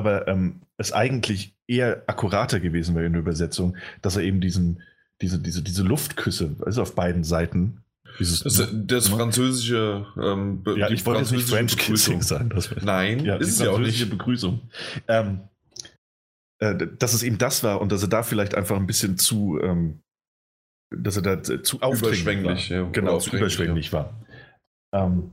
aber 0.00 0.26
ähm, 0.28 0.62
es 0.78 0.92
eigentlich 0.92 1.54
eher 1.66 2.04
akkurater 2.06 2.58
gewesen 2.58 2.94
wäre 2.94 3.04
in 3.04 3.12
der 3.12 3.20
Übersetzung, 3.20 3.76
dass 4.00 4.16
er 4.16 4.22
eben 4.22 4.40
diesen, 4.40 4.82
diese, 5.20 5.38
diese, 5.38 5.62
diese 5.62 5.82
Luftküsse, 5.82 6.56
also 6.64 6.80
auf 6.80 6.94
beiden 6.94 7.22
Seiten. 7.22 7.82
Dieses, 8.18 8.42
das, 8.42 8.68
das 8.72 9.08
französische. 9.08 10.06
Ähm, 10.16 10.64
ja, 10.76 10.88
ich 10.88 11.04
wollte 11.04 11.20
jetzt 11.20 11.32
nicht 11.32 11.48
French 11.48 11.76
Kissing 11.76 12.22
sagen. 12.22 12.50
Nein, 12.82 13.24
ja, 13.24 13.36
ist 13.36 13.50
es 13.50 13.58
ja 13.58 13.70
auch 13.70 13.78
nicht. 13.78 14.08
Begrüßung. 14.08 14.60
Ähm, 15.06 15.42
äh, 16.58 16.74
dass 16.98 17.12
es 17.12 17.22
eben 17.22 17.36
das 17.36 17.62
war 17.62 17.80
und 17.80 17.92
dass 17.92 18.02
er 18.02 18.08
da 18.08 18.22
vielleicht 18.22 18.54
einfach 18.54 18.76
ein 18.76 18.86
bisschen 18.86 19.18
zu, 19.18 19.60
ähm, 19.62 20.00
dass 20.90 21.16
er 21.16 21.22
da 21.22 21.42
zu 21.42 21.76
überschwänglich, 21.76 22.70
war. 22.70 22.78
Ja, 22.78 22.88
genau, 22.90 23.18
zu 23.18 23.36
überschwänglich 23.36 23.92
ja. 23.92 23.92
war. 23.92 24.26
Ähm, 24.92 25.32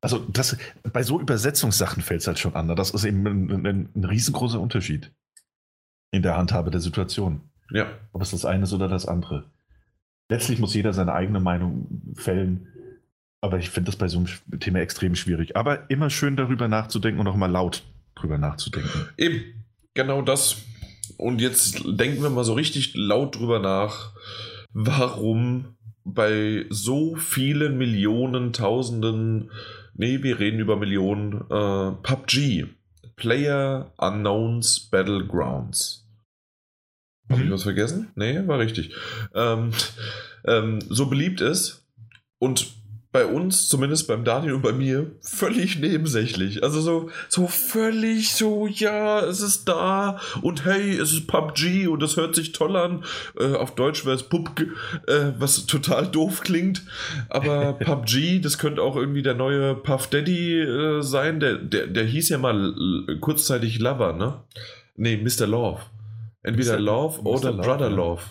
also 0.00 0.18
das, 0.18 0.56
bei 0.92 1.02
so 1.02 1.20
Übersetzungssachen 1.20 2.02
fällt 2.02 2.20
es 2.20 2.26
halt 2.26 2.38
schon 2.38 2.54
an. 2.54 2.66
Ne? 2.66 2.74
Das 2.74 2.90
ist 2.90 3.04
eben 3.04 3.26
ein, 3.26 3.66
ein, 3.66 3.88
ein, 3.94 4.04
riesengroßer 4.04 4.60
Unterschied 4.60 5.12
in 6.10 6.22
der 6.22 6.36
Handhabe 6.36 6.70
der 6.70 6.80
Situation. 6.80 7.50
Ja. 7.70 7.88
Ob 8.12 8.22
es 8.22 8.30
das 8.30 8.44
eine 8.44 8.64
ist 8.64 8.72
oder 8.72 8.88
das 8.88 9.06
andere. 9.06 9.50
Letztlich 10.28 10.58
muss 10.58 10.74
jeder 10.74 10.92
seine 10.92 11.12
eigene 11.12 11.40
Meinung 11.40 12.14
fällen. 12.14 12.68
Aber 13.40 13.58
ich 13.58 13.70
finde 13.70 13.90
das 13.90 13.96
bei 13.96 14.08
so 14.08 14.18
einem 14.18 14.60
Thema 14.60 14.80
extrem 14.80 15.14
schwierig. 15.14 15.56
Aber 15.56 15.90
immer 15.90 16.10
schön 16.10 16.36
darüber 16.36 16.68
nachzudenken 16.68 17.20
und 17.20 17.28
auch 17.28 17.36
mal 17.36 17.50
laut 17.50 17.82
drüber 18.14 18.38
nachzudenken. 18.38 19.08
Eben, 19.16 19.64
genau 19.94 20.22
das. 20.22 20.56
Und 21.16 21.40
jetzt 21.40 21.82
denken 21.86 22.22
wir 22.22 22.30
mal 22.30 22.44
so 22.44 22.54
richtig 22.54 22.94
laut 22.94 23.36
drüber 23.36 23.58
nach, 23.58 24.12
warum 24.72 25.76
bei 26.04 26.66
so 26.70 27.16
vielen 27.16 27.78
Millionen, 27.78 28.52
Tausenden 28.52 29.50
Nee, 29.98 30.22
wir 30.22 30.38
reden 30.38 30.60
über 30.60 30.76
Millionen. 30.76 31.42
Äh, 31.50 31.92
PUBG. 32.02 32.66
Player 33.16 33.92
Unknowns 33.96 34.90
Battlegrounds. 34.90 36.06
Habe 37.30 37.40
ich 37.40 37.48
mhm. 37.48 37.52
was 37.52 37.62
vergessen? 37.62 38.10
Nee, 38.14 38.46
war 38.46 38.58
richtig. 38.58 38.94
Ähm, 39.34 39.70
ähm, 40.44 40.80
so 40.88 41.06
beliebt 41.06 41.40
ist 41.40 41.84
und 42.38 42.74
bei 43.16 43.24
uns, 43.24 43.70
zumindest 43.70 44.08
beim 44.08 44.24
Daniel 44.24 44.52
und 44.52 44.60
bei 44.60 44.74
mir, 44.74 45.10
völlig 45.22 45.78
nebensächlich. 45.78 46.62
Also 46.62 46.82
so, 46.82 47.08
so 47.30 47.46
völlig 47.46 48.34
so, 48.34 48.66
ja, 48.66 49.20
es 49.20 49.40
ist 49.40 49.64
da 49.64 50.20
und 50.42 50.66
hey, 50.66 50.98
es 50.98 51.14
ist 51.14 51.26
PUBG 51.26 51.86
und 51.86 52.02
es 52.02 52.18
hört 52.18 52.34
sich 52.34 52.52
toll 52.52 52.76
an. 52.76 53.04
Äh, 53.40 53.54
auf 53.54 53.74
Deutsch 53.74 54.04
wäre 54.04 54.16
es 54.16 54.24
PUBG, 54.24 54.64
äh, 55.06 55.32
was 55.38 55.64
total 55.64 56.08
doof 56.08 56.42
klingt. 56.42 56.82
Aber 57.30 57.72
PUBG, 57.80 58.42
das 58.42 58.58
könnte 58.58 58.82
auch 58.82 58.96
irgendwie 58.96 59.22
der 59.22 59.32
neue 59.32 59.74
Puff 59.74 60.08
Daddy 60.08 60.60
äh, 60.60 61.00
sein. 61.00 61.40
Der, 61.40 61.56
der, 61.56 61.86
der 61.86 62.04
hieß 62.04 62.28
ja 62.28 62.36
mal 62.36 62.74
kurzzeitig 63.22 63.78
Lover, 63.78 64.12
ne? 64.12 64.42
Nee, 64.94 65.16
Mr. 65.16 65.46
Love. 65.46 65.80
Entweder 66.42 66.74
Mr. 66.74 66.80
Love 66.80 67.20
oder 67.22 67.52
Mr. 67.54 67.62
Brother 67.62 67.88
Love. 67.88 68.22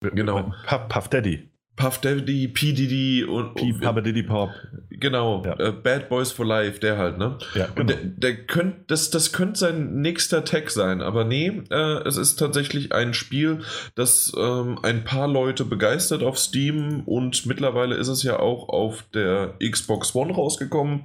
Love. 0.00 0.14
Genau. 0.14 0.54
Puff 0.88 1.08
Daddy. 1.08 1.50
Puff 1.76 2.00
Daddy, 2.00 2.48
P. 2.48 2.72
Diddy 2.72 3.24
und. 3.24 3.54
P. 3.54 3.72
Papa 3.72 4.00
Diddy 4.00 4.22
Pop. 4.22 4.50
Genau. 4.90 5.42
Ja. 5.44 5.58
Äh, 5.58 5.72
Bad 5.72 6.08
Boys 6.08 6.30
for 6.30 6.46
Life, 6.46 6.78
der 6.78 6.98
halt, 6.98 7.18
ne? 7.18 7.38
Ja, 7.54 7.66
genau. 7.66 7.80
Und 7.80 7.90
der, 7.90 7.96
der 7.96 8.46
könnt, 8.46 8.90
das, 8.90 9.10
das 9.10 9.32
könnte 9.32 9.58
sein 9.58 10.00
nächster 10.00 10.44
Tag 10.44 10.70
sein, 10.70 11.02
aber 11.02 11.24
nee, 11.24 11.62
äh, 11.70 12.06
es 12.06 12.16
ist 12.16 12.36
tatsächlich 12.36 12.92
ein 12.92 13.12
Spiel, 13.12 13.62
das 13.96 14.32
ähm, 14.38 14.78
ein 14.82 15.04
paar 15.04 15.26
Leute 15.26 15.64
begeistert 15.64 16.22
auf 16.22 16.38
Steam 16.38 17.00
und 17.06 17.44
mittlerweile 17.46 17.96
ist 17.96 18.08
es 18.08 18.22
ja 18.22 18.38
auch 18.38 18.68
auf 18.68 19.04
der 19.12 19.54
Xbox 19.58 20.14
One 20.14 20.32
rausgekommen. 20.32 21.04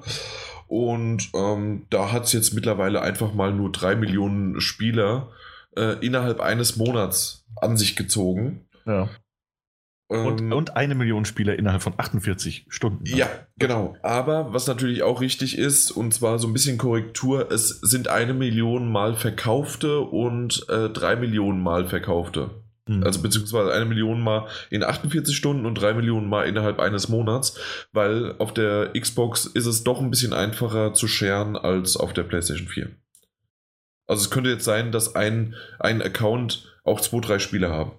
Und 0.67 1.32
ähm, 1.34 1.88
da 1.89 2.11
hat 2.11 2.26
es 2.26 2.34
jetzt 2.34 2.53
mittlerweile 2.53 3.01
einfach 3.01 3.34
mal 3.34 3.51
nur 3.51 3.72
drei 3.72 3.95
Millionen 3.95 4.61
Spieler 4.61 5.32
äh, 5.76 5.97
innerhalb 6.05 6.41
eines 6.41 6.76
Monats 6.78 7.43
an 7.55 7.76
sich 7.76 7.95
gezogen. 7.95 8.67
Ja. 8.86 9.09
Und, 10.10 10.41
ähm, 10.41 10.53
und, 10.53 10.76
eine 10.76 10.95
Million 10.95 11.24
Spieler 11.24 11.57
innerhalb 11.60 11.84
von 11.84 11.93
48 11.95 12.66
Stunden. 12.68 13.05
Ja, 13.05 13.30
genau. 13.60 13.95
Aber 14.01 14.51
was 14.53 14.66
natürlich 14.66 15.03
auch 15.03 15.22
richtig 15.22 15.55
ist, 15.55 15.91
und 15.91 16.16
zwar 16.16 16.39
so 16.39 16.47
ein 16.47 16.53
bisschen 16.53 16.80
Korrektur, 16.80 17.51
es 17.51 17.70
sind 17.70 18.07
eine 18.07 18.34
Million 18.34 18.91
Mal 18.91 19.16
verkaufte 19.16 19.99
und 19.99 20.66
äh, 20.68 20.89
drei 20.89 21.16
Millionen 21.16 21.62
Mal 21.62 21.86
verkaufte. 21.86 22.49
Mhm. 22.88 23.03
Also 23.03 23.22
beziehungsweise 23.22 23.72
eine 23.72 23.86
Million 23.86 24.20
Mal 24.20 24.47
in 24.72 24.84
48 24.84 25.36
Stunden 25.36 25.68
und 25.68 25.76
drei 25.76 25.93
Millionen 25.93 26.28
Mal 26.28 26.47
innerhalb 26.47 26.80
eines 26.80 27.07
Monats, 27.07 27.60
weil 27.93 28.34
auf 28.39 28.51
der 28.51 28.93
Xbox 28.99 29.45
ist 29.45 29.68
es 29.68 29.84
doch 29.84 30.01
ein 30.01 30.10
bisschen 30.10 30.34
einfacher 30.34 30.95
zu 30.95 31.07
scheren 31.07 31.55
als 31.55 31.95
auf 31.95 32.14
der 32.14 32.24
PlayStation 32.24 32.68
4. 32.68 32.89
Also 34.07 34.24
es 34.24 34.32
könnte 34.32 34.49
jetzt 34.49 34.66
sein, 34.66 34.91
dass 34.91 35.14
ein, 35.14 35.53
ein 35.78 36.01
Account 36.01 36.80
auch 36.84 36.99
zwei, 36.99 37.20
drei 37.20 37.38
Spiele 37.38 37.70
haben. 37.70 37.91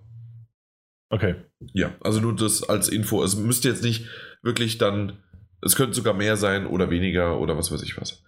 Okay. 1.11 1.35
Ja, 1.73 1.95
also 2.01 2.21
nur 2.21 2.35
das 2.35 2.63
als 2.63 2.89
Info. 2.89 3.23
Es 3.23 3.37
müsste 3.37 3.69
jetzt 3.69 3.83
nicht 3.83 4.07
wirklich 4.43 4.79
dann 4.79 5.19
es 5.63 5.77
könnte 5.77 5.95
sogar 5.95 6.15
mehr 6.15 6.37
sein 6.37 6.67
oder 6.67 6.91
weniger 6.91 7.39
oder 7.39 7.57
was 7.57 7.71
weiß 7.71 7.83
ich 7.83 8.01
was. 8.01 8.23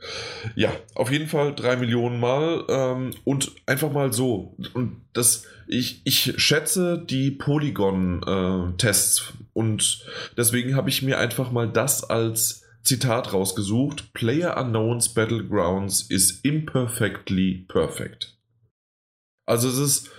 Ja, 0.54 0.70
auf 0.94 1.10
jeden 1.10 1.28
Fall 1.28 1.54
drei 1.54 1.76
Millionen 1.76 2.20
Mal 2.20 2.64
ähm, 2.68 3.12
und 3.24 3.52
einfach 3.66 3.90
mal 3.90 4.12
so. 4.12 4.54
Und 4.74 5.00
das, 5.12 5.46
ich, 5.66 6.02
ich 6.04 6.34
schätze 6.36 7.02
die 7.04 7.30
Polygon-Tests 7.30 9.20
äh, 9.20 9.44
und 9.54 10.04
deswegen 10.36 10.76
habe 10.76 10.90
ich 10.90 11.02
mir 11.02 11.18
einfach 11.18 11.50
mal 11.50 11.68
das 11.70 12.04
als 12.04 12.64
Zitat 12.82 13.32
rausgesucht. 13.32 14.12
Player 14.12 14.58
Unknowns 14.58 15.08
Battlegrounds 15.14 16.02
is 16.02 16.40
imperfectly 16.40 17.64
perfect. 17.66 18.36
Also 19.46 19.68
es 19.68 19.78
ist 19.78 20.10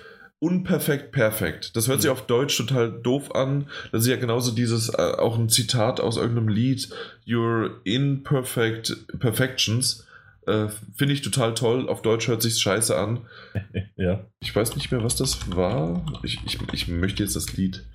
unperfekt 0.44 1.14
perfekt. 1.14 1.74
Das 1.78 1.88
hört 1.88 2.02
sich 2.02 2.10
mhm. 2.10 2.18
auf 2.18 2.28
Deutsch 2.28 2.58
total 2.58 2.92
doof 2.92 3.34
an. 3.34 3.70
Das 3.94 4.02
ist 4.02 4.10
ja 4.10 4.18
genauso 4.18 4.54
dieses, 4.54 4.90
äh, 4.90 5.14
auch 5.18 5.40
ein 5.40 5.48
Zitat 5.48 6.02
aus 6.02 6.18
irgendeinem 6.18 6.50
Lied, 6.50 6.90
Your 7.26 7.80
imperfect 7.86 9.08
perfections. 9.20 10.06
Äh, 10.46 10.68
Finde 10.96 11.14
ich 11.14 11.22
total 11.22 11.54
toll. 11.54 11.88
Auf 11.88 12.02
Deutsch 12.02 12.28
hört 12.28 12.42
sich 12.42 12.60
scheiße 12.60 12.94
an. 12.94 13.26
ja. 13.96 14.26
Ich 14.42 14.54
weiß 14.54 14.76
nicht 14.76 14.92
mehr, 14.92 15.02
was 15.02 15.16
das 15.16 15.56
war. 15.56 16.06
Ich, 16.24 16.38
ich, 16.46 16.60
ich 16.74 16.90
möchte 16.90 17.24
jetzt 17.24 17.38
das 17.38 17.56
Lied 17.56 17.86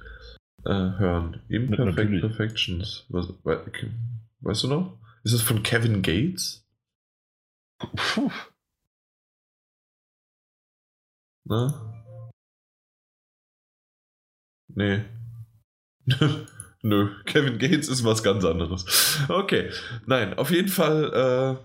äh, 0.64 0.70
hören. 0.70 1.42
Imperfect 1.50 2.18
Perfections. 2.22 3.04
Was, 3.10 3.28
weißt 3.44 4.62
du 4.62 4.68
noch? 4.68 4.98
Ist 5.22 5.34
das 5.34 5.42
von 5.42 5.62
Kevin 5.62 6.00
Gates? 6.00 6.66
Puh. 7.78 8.30
Na? 11.44 11.87
Nee. 14.74 15.02
Nö, 16.82 17.10
Kevin 17.24 17.58
Gates 17.58 17.88
ist 17.88 18.04
was 18.04 18.22
ganz 18.22 18.44
anderes. 18.44 19.18
Okay, 19.28 19.70
nein, 20.06 20.34
auf 20.34 20.50
jeden 20.50 20.68
Fall, 20.68 21.12
äh, 21.12 21.56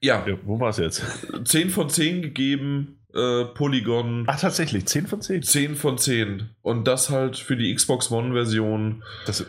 ja. 0.00 0.26
ja. 0.26 0.38
Wo 0.44 0.58
war 0.58 0.70
es 0.70 0.78
jetzt? 0.78 1.02
10 1.44 1.70
von 1.70 1.88
10 1.88 2.22
gegeben, 2.22 3.00
äh, 3.14 3.44
Polygon. 3.44 4.24
Ach, 4.26 4.40
tatsächlich, 4.40 4.86
10 4.86 5.06
von 5.06 5.22
10? 5.22 5.42
10 5.42 5.76
von 5.76 5.98
10. 5.98 6.50
Und 6.62 6.88
das 6.88 7.10
halt 7.10 7.36
für 7.36 7.56
die 7.56 7.72
Xbox 7.72 8.10
One-Version. 8.10 9.04
Das, 9.26 9.46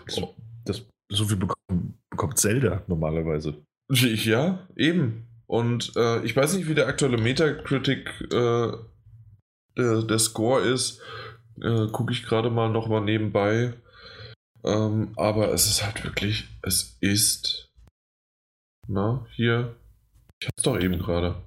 das, 0.66 0.86
so 1.09 1.26
viel 1.26 1.38
bekommt, 1.38 1.95
bekommt 2.09 2.38
Zelda 2.38 2.84
normalerweise. 2.88 3.55
Ja, 3.89 4.68
eben. 4.76 5.28
Und 5.47 5.93
äh, 5.95 6.24
ich 6.24 6.36
weiß 6.36 6.55
nicht, 6.55 6.68
wie 6.68 6.76
der 6.76 6.88
aktuelle 6.88 7.18
Metacritic 7.18 8.09
äh, 8.32 8.72
der, 9.78 10.01
der 10.03 10.20
Score 10.20 10.61
ist 10.61 11.01
äh, 11.62 11.88
gucke 11.91 12.14
ich 12.14 12.24
gerade 12.24 12.49
mal 12.49 12.70
nochmal 12.70 13.01
nebenbei. 13.01 13.74
Ähm, 14.64 15.14
aber 15.18 15.51
es 15.54 15.68
ist 15.68 15.84
halt 15.84 16.04
wirklich, 16.04 16.47
es 16.62 16.97
ist. 17.01 17.70
Na, 18.88 19.26
hier. 19.32 19.76
Ich 20.39 20.47
hab's 20.47 20.64
doch 20.64 20.80
eben 20.80 20.99
gerade. 20.99 21.41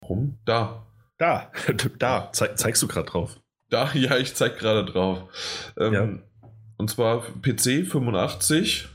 Warum? 0.00 0.38
Da. 0.44 0.86
Da, 1.18 1.52
da, 1.98 2.32
Ze 2.32 2.54
zeigst 2.56 2.82
du 2.82 2.88
gerade 2.88 3.08
drauf. 3.08 3.40
Da, 3.70 3.92
ja, 3.94 4.18
ich 4.18 4.34
zeig 4.34 4.58
gerade 4.58 4.84
drauf. 4.84 5.72
Ähm, 5.78 5.92
ja. 5.92 6.18
Und 6.76 6.90
zwar 6.90 7.22
PC 7.42 7.86
85. 7.86 8.88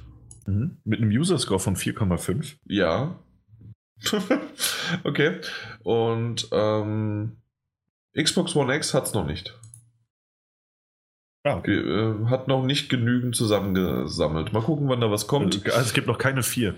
Mhm. 0.45 0.78
Mit 0.84 1.01
einem 1.01 1.10
User-Score 1.10 1.60
von 1.60 1.76
4,5. 1.76 2.58
Ja. 2.66 3.20
okay. 5.03 5.39
Und 5.84 6.49
ähm, 6.51 7.38
Xbox 8.22 8.55
One 8.55 8.76
X 8.76 8.93
hat 8.93 9.05
es 9.05 9.13
noch 9.13 9.26
nicht. 9.26 9.57
Ah, 11.43 11.57
okay. 11.57 11.78
Äh, 11.78 12.26
hat 12.26 12.47
noch 12.47 12.65
nicht 12.65 12.89
genügend 12.89 13.36
zusammengesammelt. 13.36 14.51
Mal 14.51 14.61
gucken, 14.61 14.89
wann 14.89 14.99
da 14.99 15.09
was 15.09 15.28
kommt. 15.28 15.65
Also, 15.65 15.80
es 15.80 15.93
gibt 15.93 16.07
noch 16.07 16.18
keine 16.18 16.43
vier. 16.43 16.76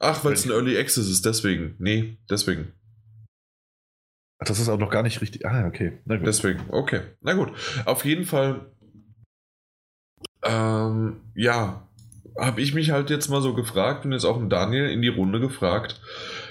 Ach, 0.00 0.24
weil 0.24 0.32
es 0.32 0.44
ein 0.44 0.50
Early 0.50 0.76
Access 0.76 1.08
ist, 1.08 1.24
deswegen. 1.24 1.76
Nee, 1.78 2.18
deswegen. 2.28 2.72
Ach, 4.40 4.46
das 4.46 4.58
ist 4.58 4.68
auch 4.68 4.78
noch 4.78 4.90
gar 4.90 5.04
nicht 5.04 5.20
richtig. 5.20 5.46
Ah, 5.46 5.66
okay. 5.66 6.00
Deswegen, 6.04 6.64
okay. 6.70 7.02
Na 7.20 7.34
gut. 7.34 7.52
Auf 7.84 8.04
jeden 8.04 8.24
Fall, 8.24 8.72
ähm, 10.42 11.20
ja, 11.36 11.86
habe 12.36 12.60
ich 12.60 12.74
mich 12.74 12.90
halt 12.90 13.10
jetzt 13.10 13.28
mal 13.28 13.40
so 13.40 13.54
gefragt 13.54 14.04
und 14.04 14.10
jetzt 14.10 14.24
auch 14.24 14.40
Daniel 14.48 14.90
in 14.90 15.02
die 15.02 15.08
Runde 15.08 15.38
gefragt. 15.38 16.00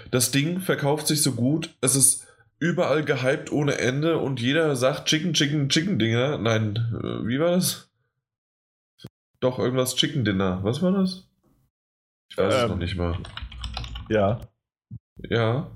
Das 0.09 0.32
Ding 0.32 0.61
verkauft 0.61 1.07
sich 1.07 1.22
so 1.22 1.34
gut. 1.34 1.76
Es 1.82 1.95
ist 1.97 2.28
überall 2.62 3.03
gehypt 3.03 3.51
ohne 3.51 3.80
Ende 3.80 4.20
und 4.20 4.39
jeder 4.39 4.76
sagt 4.76 5.07
Chicken, 5.07 5.34
Chicken, 5.34 5.68
Chicken 5.68 5.99
Dinger. 5.99 6.38
Nein, 6.38 6.76
äh, 6.93 7.28
wie 7.28 7.39
war 7.39 7.51
das? 7.51 7.91
Doch, 9.41 9.57
irgendwas 9.57 9.95
Chicken 9.95 10.24
Dinner. 10.24 10.64
Was 10.64 10.82
war 10.84 10.91
das? 10.91 11.28
Ich 12.30 12.38
weiß 12.38 12.53
ähm, 12.53 12.62
es 12.64 12.70
noch 12.70 12.78
nicht 12.78 12.95
mal. 12.95 13.18
Ja. 14.09 14.39
Ja. 15.18 15.72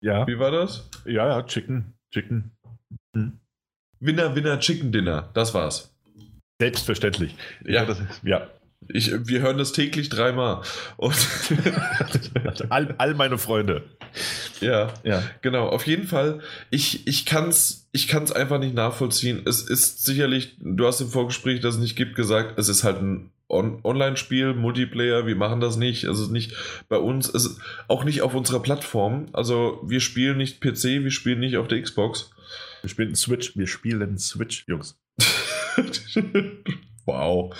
Ja. 0.00 0.26
Wie 0.26 0.38
war 0.38 0.50
das? 0.50 0.88
Ja, 1.04 1.28
ja, 1.28 1.42
Chicken. 1.42 1.92
Chicken. 2.10 2.50
Hm. 3.14 3.38
Winner, 4.00 4.34
Winner, 4.34 4.58
Chicken 4.58 4.90
Dinner. 4.90 5.28
Das 5.34 5.52
war's. 5.52 5.94
Selbstverständlich. 6.58 7.36
Ja, 7.64 7.84
das, 7.84 8.00
ja. 8.22 8.48
Ich, 8.88 9.12
wir 9.26 9.40
hören 9.40 9.58
das 9.58 9.72
täglich 9.72 10.08
dreimal. 10.08 10.62
Und 10.96 11.14
all, 12.68 12.94
all 12.98 13.14
meine 13.14 13.38
Freunde. 13.38 13.84
Ja, 14.60 14.92
ja, 15.04 15.22
genau. 15.40 15.68
Auf 15.68 15.86
jeden 15.86 16.06
Fall, 16.06 16.40
ich, 16.70 17.06
ich 17.06 17.26
kann 17.26 17.48
es 17.48 17.82
ich 17.92 18.08
kann's 18.08 18.32
einfach 18.32 18.58
nicht 18.58 18.74
nachvollziehen. 18.74 19.42
Es 19.44 19.60
ist 19.60 20.04
sicherlich, 20.04 20.56
du 20.58 20.86
hast 20.86 21.02
im 21.02 21.08
Vorgespräch, 21.08 21.60
das 21.60 21.74
es 21.74 21.80
nicht 21.80 21.94
gibt, 21.94 22.16
gesagt, 22.16 22.58
es 22.58 22.68
ist 22.68 22.84
halt 22.84 23.02
ein 23.02 23.30
On 23.48 23.80
Online-Spiel, 23.84 24.54
Multiplayer, 24.54 25.26
wir 25.26 25.36
machen 25.36 25.60
das 25.60 25.76
nicht. 25.76 26.04
Es 26.04 26.18
ist 26.18 26.30
nicht 26.30 26.56
bei 26.88 26.96
uns, 26.96 27.28
es 27.28 27.44
ist 27.44 27.60
auch 27.86 28.04
nicht 28.04 28.22
auf 28.22 28.34
unserer 28.34 28.60
Plattform. 28.60 29.26
Also 29.34 29.82
wir 29.84 30.00
spielen 30.00 30.38
nicht 30.38 30.62
PC, 30.62 31.04
wir 31.04 31.10
spielen 31.10 31.40
nicht 31.40 31.58
auf 31.58 31.68
der 31.68 31.82
Xbox. 31.82 32.30
Wir 32.80 32.88
spielen 32.88 33.14
Switch, 33.14 33.56
wir 33.56 33.66
spielen 33.66 34.18
Switch, 34.18 34.64
Jungs. 34.66 34.98
Wow. 37.04 37.54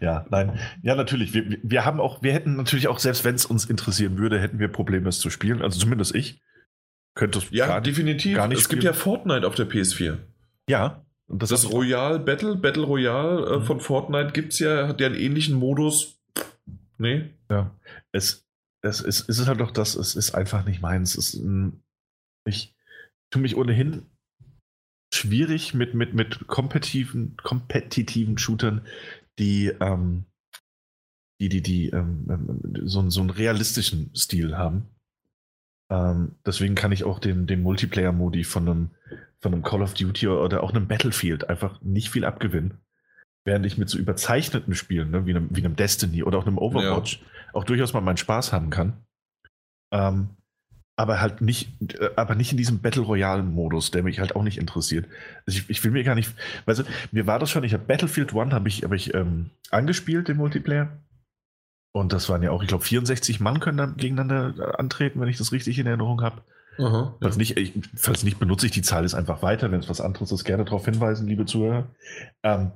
Ja, 0.00 0.26
nein. 0.30 0.58
Ja, 0.82 0.94
natürlich. 0.94 1.34
Wir, 1.34 1.58
wir 1.62 1.84
haben 1.84 2.00
auch, 2.00 2.22
wir 2.22 2.32
hätten 2.32 2.56
natürlich 2.56 2.88
auch, 2.88 2.98
selbst 2.98 3.24
wenn 3.24 3.34
es 3.34 3.46
uns 3.46 3.64
interessieren 3.64 4.18
würde, 4.18 4.40
hätten 4.40 4.58
wir 4.58 4.68
Probleme, 4.68 5.08
es 5.08 5.18
zu 5.18 5.30
spielen. 5.30 5.62
Also 5.62 5.78
zumindest 5.80 6.14
ich. 6.14 6.40
Könnte 7.14 7.38
es 7.38 7.46
Ja, 7.50 7.66
gar 7.66 7.80
definitiv. 7.80 8.36
Gar 8.36 8.48
nicht 8.48 8.58
es 8.58 8.64
spielen. 8.64 8.80
gibt 8.80 8.84
ja 8.84 8.92
Fortnite 8.92 9.46
auf 9.46 9.54
der 9.54 9.68
PS4. 9.68 10.18
Ja. 10.68 11.04
Und 11.28 11.42
das, 11.42 11.50
das 11.50 11.72
Royal 11.72 12.20
Battle, 12.20 12.54
Battle 12.54 12.84
Royale 12.84 13.46
äh, 13.46 13.58
mhm. 13.58 13.64
von 13.64 13.80
Fortnite 13.80 14.32
gibt 14.32 14.52
es 14.52 14.60
ja, 14.60 14.86
hat 14.86 15.00
ja 15.00 15.06
einen 15.06 15.16
ähnlichen 15.16 15.56
Modus. 15.56 16.20
Nee. 16.98 17.30
Ja. 17.50 17.74
Es, 18.12 18.46
es, 18.82 19.00
es, 19.00 19.28
es 19.28 19.38
ist 19.40 19.48
halt 19.48 19.60
doch 19.60 19.72
das, 19.72 19.96
es 19.96 20.14
ist 20.14 20.34
einfach 20.34 20.64
nicht 20.64 20.80
meins. 20.80 21.16
Es, 21.16 21.40
ich 22.44 22.76
tue 23.30 23.42
mich 23.42 23.56
ohnehin 23.56 24.06
schwierig 25.16 25.74
mit, 25.74 25.94
mit, 25.94 26.14
mit 26.14 26.46
kompetitiven, 26.46 27.36
kompetitiven 27.36 28.38
Shootern, 28.38 28.82
die, 29.38 29.72
ähm, 29.80 30.24
die, 31.40 31.48
die, 31.48 31.62
die 31.62 31.88
ähm, 31.90 32.26
ähm, 32.28 32.60
so, 32.86 33.08
so 33.10 33.20
einen 33.20 33.30
realistischen 33.30 34.14
Stil 34.14 34.56
haben. 34.56 34.88
Ähm, 35.90 36.36
deswegen 36.44 36.74
kann 36.74 36.92
ich 36.92 37.04
auch 37.04 37.18
den, 37.18 37.46
den 37.46 37.62
Multiplayer-Modi 37.62 38.44
von 38.44 38.68
einem, 38.68 38.90
von 39.40 39.52
einem 39.52 39.62
Call 39.62 39.82
of 39.82 39.94
Duty 39.94 40.28
oder 40.28 40.62
auch 40.62 40.70
einem 40.70 40.88
Battlefield 40.88 41.48
einfach 41.48 41.80
nicht 41.82 42.10
viel 42.10 42.24
abgewinnen. 42.24 42.78
Während 43.44 43.64
ich 43.64 43.78
mit 43.78 43.88
so 43.88 43.98
überzeichneten 43.98 44.74
Spielen, 44.74 45.10
ne, 45.10 45.26
wie, 45.26 45.30
einem, 45.30 45.54
wie 45.54 45.64
einem 45.64 45.76
Destiny 45.76 46.24
oder 46.24 46.38
auch 46.38 46.46
einem 46.46 46.58
Overwatch, 46.58 47.20
ja. 47.20 47.54
auch 47.54 47.64
durchaus 47.64 47.92
mal 47.92 48.00
meinen 48.00 48.16
Spaß 48.16 48.52
haben 48.52 48.70
kann. 48.70 49.04
Ähm, 49.92 50.30
aber 50.96 51.20
halt 51.20 51.42
nicht, 51.42 51.70
äh, 52.00 52.10
aber 52.16 52.34
nicht 52.34 52.52
in 52.52 52.58
diesem 52.58 52.80
Battle 52.80 53.02
Royale-Modus, 53.02 53.90
der 53.90 54.02
mich 54.02 54.18
halt 54.18 54.34
auch 54.34 54.42
nicht 54.42 54.58
interessiert. 54.58 55.06
Also 55.46 55.58
ich, 55.58 55.70
ich, 55.70 55.84
will 55.84 55.90
mir 55.90 56.04
gar 56.04 56.14
nicht, 56.14 56.32
weißt 56.64 56.80
du, 56.80 56.84
mir 57.12 57.26
war 57.26 57.38
das 57.38 57.50
schon, 57.50 57.64
ich 57.64 57.74
habe 57.74 57.84
Battlefield 57.84 58.32
One 58.34 58.52
habe 58.52 58.68
ich, 58.68 58.82
hab 58.82 58.92
ich 58.92 59.14
ähm, 59.14 59.50
angespielt, 59.70 60.28
den 60.28 60.38
Multiplayer. 60.38 60.88
Und 61.92 62.12
das 62.12 62.28
waren 62.28 62.42
ja 62.42 62.50
auch, 62.50 62.62
ich 62.62 62.68
glaube, 62.68 62.84
64 62.84 63.40
Mann 63.40 63.60
können 63.60 63.78
dann 63.78 63.96
gegeneinander 63.96 64.54
äh, 64.58 64.76
antreten, 64.76 65.20
wenn 65.20 65.28
ich 65.28 65.38
das 65.38 65.52
richtig 65.52 65.78
in 65.78 65.86
Erinnerung 65.86 66.22
habe. 66.22 66.42
Aha, 66.78 67.16
falls, 67.20 67.36
ja. 67.36 67.38
nicht, 67.38 67.56
ich, 67.56 67.72
falls 67.94 68.22
nicht, 68.22 68.38
benutze 68.38 68.66
ich 68.66 68.72
die 68.72 68.82
Zahl 68.82 69.04
ist 69.04 69.14
einfach 69.14 69.42
weiter. 69.42 69.70
Wenn 69.72 69.80
es 69.80 69.88
was 69.88 70.02
anderes 70.02 70.30
ist, 70.30 70.44
gerne 70.44 70.64
darauf 70.64 70.84
hinweisen, 70.84 71.26
liebe 71.26 71.46
Zuhörer. 71.46 71.88
Ähm, 72.42 72.72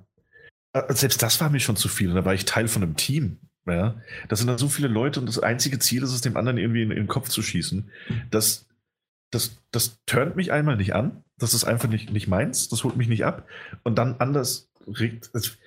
äh, 0.72 0.92
selbst 0.94 1.22
das 1.22 1.40
war 1.40 1.51
mir 1.51 1.60
schon 1.60 1.76
zu 1.76 1.88
viel. 1.88 2.09
Und 2.09 2.16
da 2.16 2.24
war 2.24 2.34
ich 2.34 2.47
Teil 2.47 2.68
von 2.68 2.82
einem 2.82 2.97
Team. 2.97 3.38
Ja, 3.66 4.01
das 4.28 4.39
sind 4.39 4.49
dann 4.49 4.59
so 4.59 4.69
viele 4.69 4.89
Leute 4.89 5.20
und 5.20 5.27
das 5.27 5.39
einzige 5.39 5.78
Ziel 5.78 6.03
ist 6.03 6.12
es, 6.12 6.23
dem 6.23 6.37
anderen 6.37 6.59
irgendwie 6.59 6.82
in, 6.82 6.91
in 6.91 6.97
den 6.97 7.09
Kopf 7.09 7.28
zu 7.28 7.43
schießen. 7.43 7.91
Das, 8.31 8.66
das, 9.31 9.59
das 9.70 9.99
turnt 10.07 10.35
mich 10.37 10.51
einmal 10.51 10.77
nicht 10.77 10.95
an. 10.95 11.24
Das 11.39 11.55
ist 11.55 11.65
einfach 11.65 11.89
nicht, 11.89 12.11
nicht 12.11 12.27
meins. 12.27 12.69
Das 12.69 12.85
holt 12.85 12.97
mich 12.97 13.09
nicht 13.09 13.24
ab. 13.24 13.47
Und 13.82 13.97
dann 13.97 14.16
anders 14.19 14.70
regt. 14.87 15.31
Es, 15.35 15.59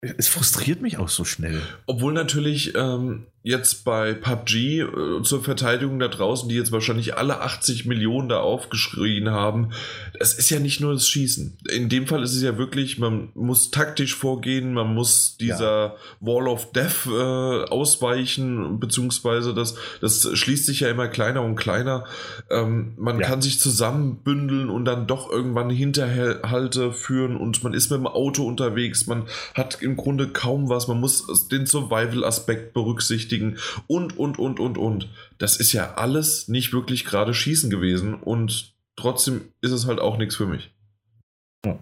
es 0.00 0.28
frustriert 0.28 0.80
mich 0.80 0.98
auch 0.98 1.08
so 1.08 1.24
schnell. 1.24 1.62
Obwohl 1.86 2.12
natürlich, 2.12 2.74
ähm, 2.74 3.26
jetzt 3.42 3.84
bei 3.84 4.12
PUBG 4.12 4.80
äh, 4.80 5.22
zur 5.22 5.42
Verteidigung 5.42 5.98
da 5.98 6.08
draußen, 6.08 6.48
die 6.48 6.56
jetzt 6.56 6.72
wahrscheinlich 6.72 7.16
alle 7.16 7.40
80 7.40 7.86
Millionen 7.86 8.28
da 8.28 8.40
aufgeschrien 8.40 9.30
haben, 9.30 9.70
es 10.18 10.34
ist 10.34 10.50
ja 10.50 10.58
nicht 10.58 10.80
nur 10.80 10.92
das 10.92 11.08
Schießen. 11.08 11.56
In 11.70 11.88
dem 11.88 12.06
Fall 12.06 12.22
ist 12.22 12.34
es 12.34 12.42
ja 12.42 12.58
wirklich, 12.58 12.98
man 12.98 13.30
muss 13.34 13.70
taktisch 13.70 14.14
vorgehen, 14.14 14.74
man 14.74 14.94
muss 14.94 15.38
dieser 15.38 15.64
ja. 15.64 15.96
Wall 16.20 16.48
of 16.48 16.72
Death 16.72 17.06
äh, 17.06 17.70
ausweichen, 17.70 18.78
beziehungsweise 18.78 19.54
das, 19.54 19.74
das 20.02 20.28
schließt 20.38 20.66
sich 20.66 20.80
ja 20.80 20.90
immer 20.90 21.08
kleiner 21.08 21.42
und 21.42 21.56
kleiner. 21.56 22.04
Ähm, 22.50 22.92
man 22.98 23.20
ja. 23.20 23.26
kann 23.26 23.40
sich 23.40 23.58
zusammenbündeln 23.58 24.68
und 24.68 24.84
dann 24.84 25.06
doch 25.06 25.30
irgendwann 25.30 25.70
Hinterhalte 25.70 26.92
führen 26.92 27.38
und 27.38 27.64
man 27.64 27.72
ist 27.72 27.90
mit 27.90 28.00
dem 28.00 28.06
Auto 28.06 28.44
unterwegs, 28.44 29.06
man 29.06 29.24
hat 29.54 29.80
im 29.80 29.96
Grunde 29.96 30.28
kaum 30.28 30.68
was, 30.68 30.88
man 30.88 31.00
muss 31.00 31.48
den 31.48 31.64
Survival-Aspekt 31.64 32.74
berücksichtigen 32.74 33.29
berücksichtigen 33.30 33.56
und, 33.86 34.18
und, 34.18 34.38
und, 34.38 34.60
und, 34.60 34.78
und. 34.78 35.08
Das 35.38 35.56
ist 35.56 35.72
ja 35.72 35.94
alles 35.94 36.48
nicht 36.48 36.72
wirklich 36.72 37.04
gerade 37.04 37.34
Schießen 37.34 37.70
gewesen 37.70 38.14
und 38.14 38.74
trotzdem 38.96 39.52
ist 39.60 39.72
es 39.72 39.86
halt 39.86 40.00
auch 40.00 40.18
nichts 40.18 40.36
für 40.36 40.46
mich. 40.46 40.74
Ja. 41.64 41.78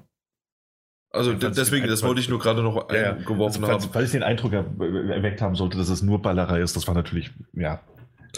Also 1.10 1.32
deswegen, 1.32 1.86
das 1.86 2.02
wollte 2.02 2.20
ich 2.20 2.28
nur 2.28 2.38
gerade 2.38 2.62
noch 2.62 2.92
ja, 2.92 3.12
eingeworfen 3.12 3.64
also, 3.64 3.86
haben. 3.86 3.94
Weil 3.94 4.04
ich 4.04 4.10
den 4.10 4.22
Eindruck 4.22 4.52
erweckt 4.52 5.40
haben 5.40 5.56
sollte, 5.56 5.78
dass 5.78 5.88
es 5.88 6.02
nur 6.02 6.20
Ballerei 6.20 6.60
ist, 6.60 6.76
das 6.76 6.86
war 6.86 6.94
natürlich, 6.94 7.30
ja, 7.54 7.80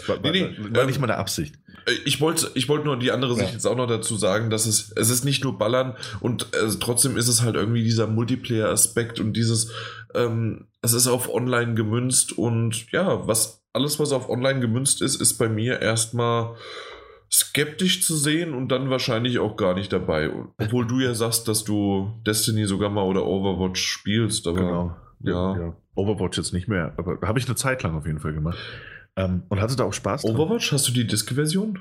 war, 0.07 0.19
nee, 0.19 0.31
nee, 0.31 0.75
war 0.75 0.85
nicht 0.85 0.99
meine 0.99 1.17
Absicht. 1.17 1.55
Äh, 1.85 1.91
ich 2.05 2.21
wollte 2.21 2.51
ich 2.53 2.69
wollt 2.69 2.85
nur 2.85 2.97
die 2.97 3.11
andere 3.11 3.35
Sicht 3.35 3.49
ja. 3.49 3.53
jetzt 3.53 3.65
auch 3.65 3.75
noch 3.75 3.87
dazu 3.87 4.15
sagen, 4.15 4.49
dass 4.49 4.65
es, 4.65 4.91
es 4.95 5.09
ist 5.09 5.25
nicht 5.25 5.43
nur 5.43 5.57
Ballern 5.57 5.95
und 6.19 6.53
äh, 6.53 6.69
trotzdem 6.79 7.17
ist 7.17 7.27
es 7.27 7.41
halt 7.41 7.55
irgendwie 7.55 7.83
dieser 7.83 8.07
Multiplayer-Aspekt 8.07 9.19
und 9.19 9.33
dieses, 9.33 9.71
ähm, 10.13 10.67
es 10.81 10.93
ist 10.93 11.07
auf 11.07 11.33
Online 11.33 11.73
gemünzt 11.73 12.37
und 12.37 12.91
ja, 12.91 13.27
was 13.27 13.63
alles, 13.73 13.99
was 13.99 14.11
auf 14.11 14.29
Online 14.29 14.59
gemünzt 14.59 15.01
ist, 15.01 15.21
ist 15.21 15.37
bei 15.37 15.47
mir 15.47 15.81
erstmal 15.81 16.55
skeptisch 17.31 18.03
zu 18.03 18.15
sehen 18.17 18.53
und 18.53 18.69
dann 18.69 18.89
wahrscheinlich 18.89 19.39
auch 19.39 19.55
gar 19.55 19.73
nicht 19.73 19.93
dabei. 19.93 20.29
Obwohl 20.57 20.85
du 20.85 20.99
ja 20.99 21.13
sagst, 21.15 21.47
dass 21.47 21.63
du 21.63 22.11
Destiny 22.25 22.65
sogar 22.65 22.89
mal 22.89 23.03
oder 23.03 23.25
Overwatch 23.25 23.81
spielst, 23.81 24.47
aber 24.47 24.59
genau. 24.59 24.95
ja. 25.21 25.57
ja. 25.57 25.75
Overwatch 25.95 26.37
jetzt 26.37 26.53
nicht 26.53 26.67
mehr, 26.67 26.93
aber 26.97 27.19
habe 27.25 27.39
ich 27.39 27.45
eine 27.45 27.55
Zeit 27.55 27.83
lang 27.83 27.95
auf 27.95 28.05
jeden 28.05 28.19
Fall 28.19 28.33
gemacht. 28.33 28.57
Ähm, 29.17 29.43
und 29.49 29.61
hatte 29.61 29.75
da 29.75 29.83
auch 29.83 29.93
Spaß 29.93 30.23
dran. 30.23 30.35
Overwatch, 30.35 30.71
hast 30.71 30.87
du 30.87 30.91
die 30.91 31.05
Disk-Version? 31.05 31.79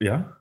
Ja. 0.00 0.40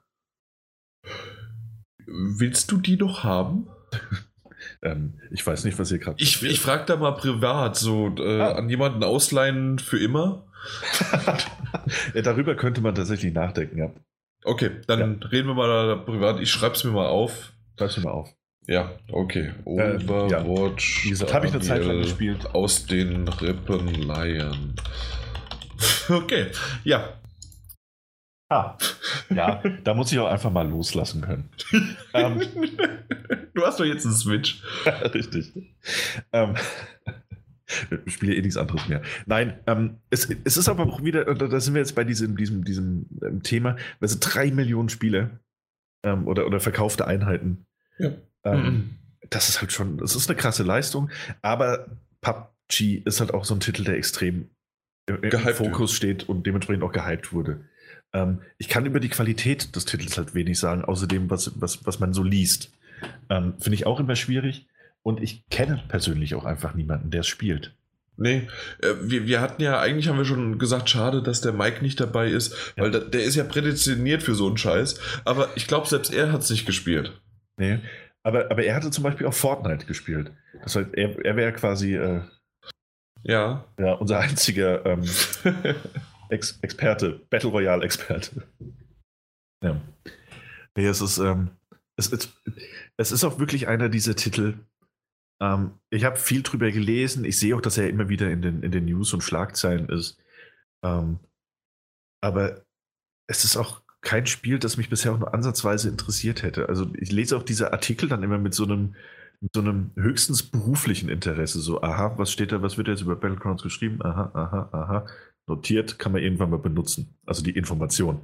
Willst 2.05 2.71
du 2.71 2.77
die 2.77 2.97
doch 2.97 3.23
haben? 3.23 3.67
ähm, 4.81 5.19
ich 5.31 5.45
weiß 5.45 5.63
nicht, 5.63 5.77
was 5.77 5.91
ihr 5.91 5.99
gerade. 5.99 6.21
Ich, 6.21 6.41
ich 6.43 6.59
frage 6.59 6.85
da 6.85 6.95
mal 6.95 7.11
privat, 7.11 7.75
so 7.75 8.15
äh, 8.17 8.41
ah. 8.41 8.53
an 8.53 8.69
jemanden 8.69 9.03
ausleihen 9.03 9.79
für 9.79 9.99
immer. 9.99 10.47
ja, 12.13 12.21
darüber 12.21 12.55
könnte 12.55 12.81
man 12.81 12.95
tatsächlich 12.95 13.33
nachdenken, 13.33 13.77
ja. 13.77 13.91
Okay, 14.43 14.71
dann 14.87 15.19
ja. 15.21 15.27
reden 15.27 15.47
wir 15.47 15.55
mal 15.55 15.97
privat. 16.05 16.39
Ich 16.39 16.51
schreibe 16.51 16.75
es 16.75 16.83
mir 16.83 16.91
mal 16.91 17.07
auf. 17.07 17.53
Schreib's 17.77 17.97
mir 17.97 18.03
mal 18.03 18.11
auf. 18.11 18.33
Ja, 18.67 18.91
okay. 19.11 19.53
Overwatch. 19.63 21.05
Äh, 21.05 21.09
ja. 21.09 21.15
Das 21.19 21.33
habe 21.33 21.47
ich 21.47 21.53
eine 21.53 21.61
Zeit 21.61 21.85
lang 21.85 22.01
gespielt. 22.01 22.53
Aus 22.53 22.85
den 22.85 23.27
Rippen 23.27 23.93
leihen. 23.93 24.75
Okay, 26.09 26.47
ja. 26.83 27.13
Ah, 28.49 28.77
ja, 29.29 29.61
da 29.83 29.93
muss 29.93 30.11
ich 30.11 30.19
auch 30.19 30.27
einfach 30.27 30.51
mal 30.51 30.67
loslassen 30.67 31.21
können. 31.21 31.49
ähm, 32.13 32.41
du 33.53 33.65
hast 33.65 33.79
doch 33.79 33.85
jetzt 33.85 34.05
einen 34.05 34.15
Switch. 34.15 34.63
Richtig. 35.13 35.51
Ähm, 36.31 36.55
ich 38.05 38.13
spiele 38.13 38.35
eh 38.35 38.41
nichts 38.41 38.55
anderes 38.55 38.87
mehr. 38.87 39.01
Nein, 39.25 39.59
ähm, 39.67 39.97
es, 40.09 40.29
es, 40.45 40.55
ist 40.55 40.69
aber 40.69 40.83
auch 40.83 41.03
wieder, 41.03 41.25
da 41.25 41.59
sind 41.59 41.73
wir 41.73 41.81
jetzt 41.81 41.95
bei 41.95 42.05
diesem, 42.05 42.37
diesem, 42.37 42.63
diesem 42.63 43.07
ähm, 43.21 43.43
Thema, 43.43 43.75
also 43.99 44.17
drei 44.19 44.51
Millionen 44.51 44.87
Spiele 44.87 45.41
ähm, 46.03 46.27
oder, 46.27 46.47
oder 46.47 46.61
verkaufte 46.61 47.05
Einheiten. 47.05 47.65
Ja. 47.99 48.11
Ähm, 48.45 48.63
mhm. 48.63 48.89
Das 49.29 49.49
ist 49.49 49.59
halt 49.59 49.73
schon, 49.73 49.97
das 49.97 50.15
ist 50.15 50.29
eine 50.29 50.37
krasse 50.37 50.63
Leistung, 50.63 51.09
aber 51.41 51.97
PUBG 52.21 53.01
ist 53.03 53.19
halt 53.19 53.33
auch 53.33 53.43
so 53.43 53.53
ein 53.53 53.59
Titel, 53.59 53.83
der 53.83 53.95
extrem 53.95 54.49
im 55.07 55.31
Fokus 55.53 55.93
steht 55.93 56.27
und 56.27 56.45
dementsprechend 56.45 56.83
auch 56.83 56.91
gehypt 56.91 57.33
wurde. 57.33 57.61
Ähm, 58.13 58.41
ich 58.57 58.67
kann 58.67 58.85
über 58.85 58.99
die 58.99 59.09
Qualität 59.09 59.75
des 59.75 59.85
Titels 59.85 60.17
halt 60.17 60.35
wenig 60.35 60.59
sagen, 60.59 60.83
außerdem, 60.83 61.29
was, 61.29 61.59
was, 61.61 61.85
was 61.85 61.99
man 61.99 62.13
so 62.13 62.23
liest. 62.23 62.71
Ähm, 63.29 63.55
Finde 63.59 63.75
ich 63.75 63.85
auch 63.85 63.99
immer 63.99 64.15
schwierig. 64.15 64.67
Und 65.03 65.21
ich 65.21 65.47
kenne 65.49 65.81
persönlich 65.87 66.35
auch 66.35 66.43
einfach 66.43 66.73
niemanden, 66.73 67.11
der 67.11 67.21
es 67.21 67.27
spielt. 67.27 67.73
Nee, 68.17 68.47
äh, 68.81 68.93
wir, 69.01 69.27
wir 69.27 69.41
hatten 69.41 69.61
ja, 69.61 69.79
eigentlich 69.79 70.07
haben 70.07 70.17
wir 70.17 70.25
schon 70.25 70.57
gesagt, 70.57 70.89
schade, 70.89 71.21
dass 71.21 71.41
der 71.41 71.53
Mike 71.53 71.83
nicht 71.83 71.99
dabei 71.99 72.29
ist, 72.29 72.73
ja. 72.75 72.83
weil 72.83 72.91
da, 72.91 72.99
der 72.99 73.23
ist 73.23 73.35
ja 73.35 73.43
prädestiniert 73.43 74.23
für 74.23 74.33
so 74.33 74.47
einen 74.47 74.57
Scheiß. 74.57 74.99
Aber 75.23 75.49
ich 75.55 75.67
glaube, 75.67 75.87
selbst 75.87 76.13
er 76.13 76.31
hat 76.31 76.41
es 76.41 76.49
nicht 76.49 76.65
gespielt. 76.65 77.21
Nee, 77.57 77.79
aber, 78.23 78.51
aber 78.51 78.63
er 78.63 78.75
hatte 78.75 78.91
zum 78.91 79.03
Beispiel 79.03 79.27
auch 79.27 79.33
Fortnite 79.33 79.85
gespielt. 79.85 80.31
Das 80.63 80.75
heißt, 80.75 80.89
er, 80.93 81.23
er 81.23 81.35
wäre 81.35 81.53
quasi 81.53 81.95
äh, 81.95 82.21
ja. 83.23 83.65
Ja, 83.79 83.93
unser 83.93 84.19
einziger 84.19 84.85
ähm, 84.85 85.03
Ex 86.29 86.59
Experte, 86.61 87.21
Battle 87.29 87.49
Royale-Experte. 87.49 88.43
Ja. 89.63 89.81
Nee, 90.75 90.85
es 90.85 91.01
ist, 91.01 91.17
ähm, 91.17 91.51
es, 91.95 92.11
es, 92.11 92.29
es, 92.97 93.11
ist 93.11 93.23
auch 93.23 93.39
wirklich 93.39 93.67
einer 93.67 93.89
dieser 93.89 94.15
Titel. 94.15 94.59
Ähm, 95.41 95.71
ich 95.89 96.03
habe 96.03 96.17
viel 96.17 96.43
drüber 96.43 96.71
gelesen. 96.71 97.25
Ich 97.25 97.39
sehe 97.39 97.55
auch, 97.55 97.61
dass 97.61 97.77
er 97.77 97.89
immer 97.89 98.09
wieder 98.09 98.29
in 98.29 98.41
den, 98.41 98.61
in 98.61 98.71
den 98.71 98.85
News 98.85 99.13
und 99.13 99.23
Schlagzeilen 99.23 99.89
ist. 99.89 100.21
Ähm, 100.83 101.19
aber 102.21 102.65
es 103.27 103.43
ist 103.43 103.57
auch 103.57 103.81
kein 104.01 104.27
Spiel, 104.27 104.59
das 104.59 104.77
mich 104.77 104.89
bisher 104.89 105.13
auch 105.13 105.19
nur 105.19 105.33
ansatzweise 105.33 105.89
interessiert 105.89 106.43
hätte. 106.43 106.69
Also 106.69 106.91
ich 106.95 107.11
lese 107.11 107.35
auch 107.35 107.43
diese 107.43 107.73
Artikel 107.73 108.07
dann 108.07 108.23
immer 108.23 108.37
mit 108.37 108.53
so 108.53 108.63
einem 108.63 108.95
mit 109.41 109.53
so 109.53 109.61
einem 109.61 109.91
höchstens 109.95 110.43
beruflichen 110.43 111.09
Interesse. 111.09 111.59
So, 111.59 111.81
aha, 111.81 112.13
was 112.17 112.31
steht 112.31 112.51
da, 112.51 112.61
was 112.61 112.77
wird 112.77 112.87
jetzt 112.87 113.01
über 113.01 113.15
Battlegrounds 113.15 113.63
geschrieben? 113.63 113.99
Aha, 114.03 114.31
aha, 114.33 114.69
aha. 114.71 115.05
Notiert, 115.47 115.99
kann 115.99 116.11
man 116.11 116.21
irgendwann 116.21 116.49
mal 116.49 116.59
benutzen. 116.59 117.15
Also 117.25 117.43
die 117.43 117.51
Information. 117.51 118.21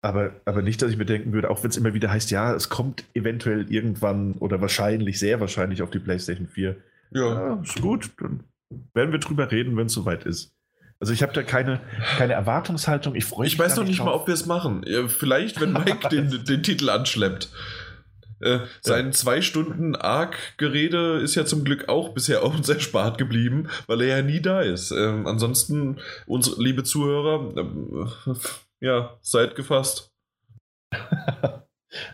Aber, 0.00 0.32
aber 0.44 0.62
nicht, 0.62 0.82
dass 0.82 0.90
ich 0.90 0.96
mir 0.96 1.04
denken 1.04 1.32
würde, 1.32 1.48
auch 1.48 1.62
wenn 1.62 1.70
es 1.70 1.76
immer 1.76 1.94
wieder 1.94 2.10
heißt, 2.10 2.32
ja, 2.32 2.52
es 2.54 2.68
kommt 2.68 3.04
eventuell 3.14 3.70
irgendwann 3.70 4.32
oder 4.34 4.60
wahrscheinlich, 4.60 5.20
sehr 5.20 5.38
wahrscheinlich 5.38 5.80
auf 5.82 5.90
die 5.90 6.00
PlayStation 6.00 6.48
4. 6.48 6.76
Ja, 7.12 7.20
ja 7.22 7.62
ist 7.62 7.80
gut. 7.80 8.10
Dann 8.18 8.40
werden 8.94 9.12
wir 9.12 9.20
drüber 9.20 9.50
reden, 9.52 9.76
wenn 9.76 9.86
es 9.86 9.92
soweit 9.92 10.24
ist. 10.24 10.52
Also 10.98 11.12
ich 11.12 11.22
habe 11.22 11.32
da 11.32 11.42
keine, 11.42 11.80
keine 12.16 12.32
Erwartungshaltung. 12.32 13.14
Ich 13.14 13.24
freue 13.24 13.44
mich. 13.44 13.54
Ich 13.54 13.58
weiß 13.58 13.76
noch 13.76 13.84
nicht 13.84 13.98
drauf. 13.98 14.06
mal, 14.06 14.14
ob 14.14 14.26
wir 14.26 14.34
es 14.34 14.46
machen. 14.46 14.84
Vielleicht, 15.08 15.60
wenn 15.60 15.72
Mike 15.72 16.08
den, 16.10 16.44
den 16.44 16.62
Titel 16.62 16.90
anschleppt. 16.90 17.50
Äh, 18.42 18.60
sein 18.80 19.06
ja. 19.06 19.12
zwei 19.12 19.40
Stunden 19.40 19.94
Arc-Gerede 19.94 21.20
ist 21.20 21.34
ja 21.34 21.44
zum 21.44 21.64
Glück 21.64 21.88
auch 21.88 22.10
bisher 22.10 22.42
auch 22.42 22.54
uns 22.54 22.68
erspart 22.68 23.18
geblieben, 23.18 23.68
weil 23.86 24.00
er 24.02 24.18
ja 24.18 24.22
nie 24.22 24.40
da 24.40 24.60
ist. 24.60 24.90
Ähm, 24.90 25.26
ansonsten, 25.26 26.00
unsere 26.26 26.62
liebe 26.62 26.82
Zuhörer, 26.82 27.54
äh, 27.56 28.34
ja, 28.80 29.16
seid 29.22 29.54
gefasst. 29.54 30.10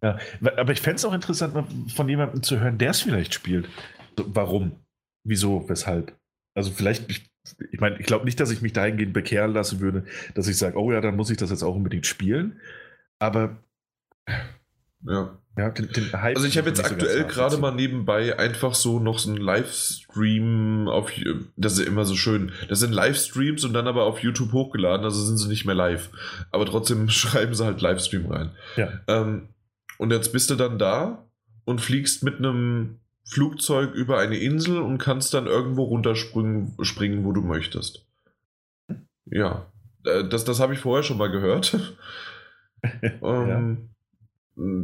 ja, 0.02 0.18
aber 0.56 0.72
ich 0.72 0.80
fände 0.80 0.96
es 0.96 1.05
auch 1.05 1.14
interessant, 1.14 1.55
von 1.94 2.09
jemandem 2.09 2.42
zu 2.42 2.60
hören, 2.60 2.78
der 2.78 2.90
es 2.90 3.00
vielleicht 3.00 3.34
spielt. 3.34 3.68
Warum? 4.16 4.72
Wieso? 5.24 5.68
Weshalb? 5.68 6.14
Also 6.55 6.70
vielleicht, 6.70 7.10
ich, 7.10 7.30
ich 7.70 7.80
meine, 7.80 7.98
ich 7.98 8.06
glaube 8.06 8.24
nicht, 8.24 8.38
dass 8.38 8.50
ich 8.50 8.60
mich 8.60 8.72
dahingehend 8.72 9.12
bekehren 9.12 9.52
lassen 9.52 9.80
würde, 9.80 10.05
dass 10.34 10.48
ich 10.48 10.59
sage, 10.59 10.78
oh 10.78 10.92
ja, 10.92 11.00
dann 11.00 11.16
muss 11.16 11.30
ich 11.30 11.36
das 11.36 11.50
jetzt 11.50 11.62
auch 11.62 11.74
unbedingt 11.74 12.06
spielen. 12.06 12.60
Aber 13.18 13.56
ja. 15.05 15.38
Ja, 15.59 15.70
den, 15.70 15.90
den 15.90 16.14
also 16.14 16.47
ich 16.47 16.56
habe 16.56 16.68
jetzt 16.68 16.85
aktuell 16.85 17.22
so 17.22 17.26
gerade 17.26 17.56
mal 17.56 17.72
nebenbei 17.72 18.39
einfach 18.39 18.76
so 18.76 19.01
noch 19.01 19.18
so 19.18 19.30
einen 19.30 19.40
Livestream 19.40 20.86
auf, 20.86 21.10
das 21.56 21.78
ist 21.78 21.89
immer 21.89 22.05
so 22.05 22.14
schön, 22.14 22.52
das 22.68 22.78
sind 22.78 22.93
Livestreams 22.93 23.64
und 23.64 23.72
dann 23.72 23.89
aber 23.89 24.05
auf 24.05 24.20
YouTube 24.20 24.52
hochgeladen, 24.52 25.05
also 25.05 25.20
sind 25.20 25.36
sie 25.36 25.48
nicht 25.48 25.64
mehr 25.64 25.74
live. 25.74 26.10
Aber 26.52 26.64
trotzdem 26.64 27.09
schreiben 27.09 27.55
sie 27.55 27.64
halt 27.64 27.80
Livestream 27.80 28.26
rein. 28.30 28.52
Ja. 28.76 29.01
Ähm, 29.09 29.48
und 29.98 30.12
jetzt 30.12 30.32
bist 30.32 30.48
du 30.48 30.55
dann 30.55 30.78
da 30.78 31.26
und 31.64 31.80
fliegst 31.80 32.22
mit 32.22 32.39
einem 32.39 33.01
Flugzeug 33.28 33.94
über 33.94 34.20
eine 34.20 34.39
Insel 34.39 34.78
und 34.78 34.98
kannst 34.98 35.35
dann 35.35 35.48
irgendwo 35.48 35.82
runterspringen, 35.82 36.76
springen, 36.82 37.24
wo 37.24 37.32
du 37.32 37.40
möchtest. 37.40 38.06
Ja, 39.24 39.66
äh, 40.05 40.22
das, 40.22 40.44
das 40.44 40.60
habe 40.60 40.74
ich 40.74 40.78
vorher 40.78 41.02
schon 41.02 41.18
mal 41.18 41.32
gehört. 41.32 41.76
ähm, 43.02 43.20
ja 43.22 43.76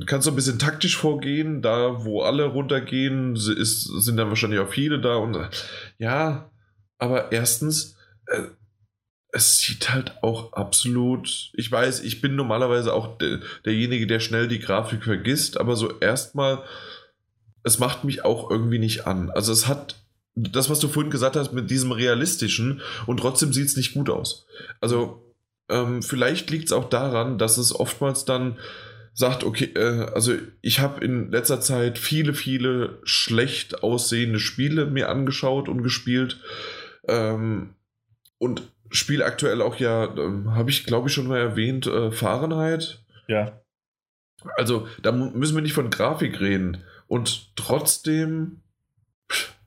kannst 0.06 0.26
du 0.26 0.32
ein 0.32 0.36
bisschen 0.36 0.58
taktisch 0.58 0.96
vorgehen. 0.96 1.62
Da, 1.62 2.04
wo 2.04 2.22
alle 2.22 2.44
runtergehen, 2.44 3.34
ist, 3.34 3.84
sind 3.84 4.16
dann 4.16 4.28
wahrscheinlich 4.28 4.60
auch 4.60 4.70
viele 4.70 5.00
da. 5.00 5.16
Und 5.16 5.38
ja, 5.98 6.50
aber 6.98 7.32
erstens, 7.32 7.96
äh, 8.26 8.42
es 9.32 9.58
sieht 9.58 9.90
halt 9.90 10.22
auch 10.22 10.52
absolut. 10.52 11.50
Ich 11.54 11.70
weiß, 11.70 12.04
ich 12.04 12.20
bin 12.20 12.36
normalerweise 12.36 12.92
auch 12.92 13.18
de, 13.18 13.40
derjenige, 13.64 14.06
der 14.06 14.20
schnell 14.20 14.46
die 14.46 14.60
Grafik 14.60 15.02
vergisst, 15.02 15.58
aber 15.58 15.74
so 15.74 15.98
erstmal, 15.98 16.62
es 17.64 17.80
macht 17.80 18.04
mich 18.04 18.24
auch 18.24 18.50
irgendwie 18.50 18.78
nicht 18.78 19.06
an. 19.08 19.30
Also 19.30 19.52
es 19.52 19.66
hat 19.66 19.96
das, 20.36 20.70
was 20.70 20.78
du 20.78 20.88
vorhin 20.88 21.10
gesagt 21.10 21.34
hast, 21.34 21.52
mit 21.52 21.70
diesem 21.70 21.90
realistischen 21.90 22.80
und 23.06 23.18
trotzdem 23.18 23.52
sieht 23.52 23.66
es 23.66 23.76
nicht 23.76 23.94
gut 23.94 24.08
aus. 24.08 24.46
Also 24.80 25.34
ähm, 25.68 26.02
vielleicht 26.02 26.50
liegt 26.50 26.66
es 26.66 26.72
auch 26.72 26.88
daran, 26.88 27.38
dass 27.38 27.56
es 27.56 27.74
oftmals 27.74 28.24
dann 28.24 28.58
sagt, 29.14 29.44
okay, 29.44 29.66
äh, 29.76 30.10
also 30.12 30.34
ich 30.60 30.80
habe 30.80 31.04
in 31.04 31.30
letzter 31.30 31.60
Zeit 31.60 31.98
viele, 31.98 32.34
viele 32.34 32.98
schlecht 33.04 33.82
aussehende 33.82 34.40
Spiele 34.40 34.86
mir 34.86 35.08
angeschaut 35.08 35.68
und 35.68 35.82
gespielt 35.82 36.40
ähm, 37.08 37.74
und 38.38 38.62
spiele 38.90 39.24
aktuell 39.24 39.62
auch 39.62 39.76
ja, 39.76 40.04
äh, 40.04 40.46
habe 40.50 40.70
ich 40.70 40.84
glaube 40.84 41.08
ich 41.08 41.14
schon 41.14 41.28
mal 41.28 41.38
erwähnt, 41.38 41.86
äh, 41.86 42.10
Fahrenheit. 42.10 43.00
Ja. 43.28 43.60
Also 44.56 44.88
da 45.00 45.12
müssen 45.12 45.54
wir 45.54 45.62
nicht 45.62 45.72
von 45.72 45.90
Grafik 45.90 46.40
reden 46.40 46.82
und 47.06 47.56
trotzdem 47.56 48.60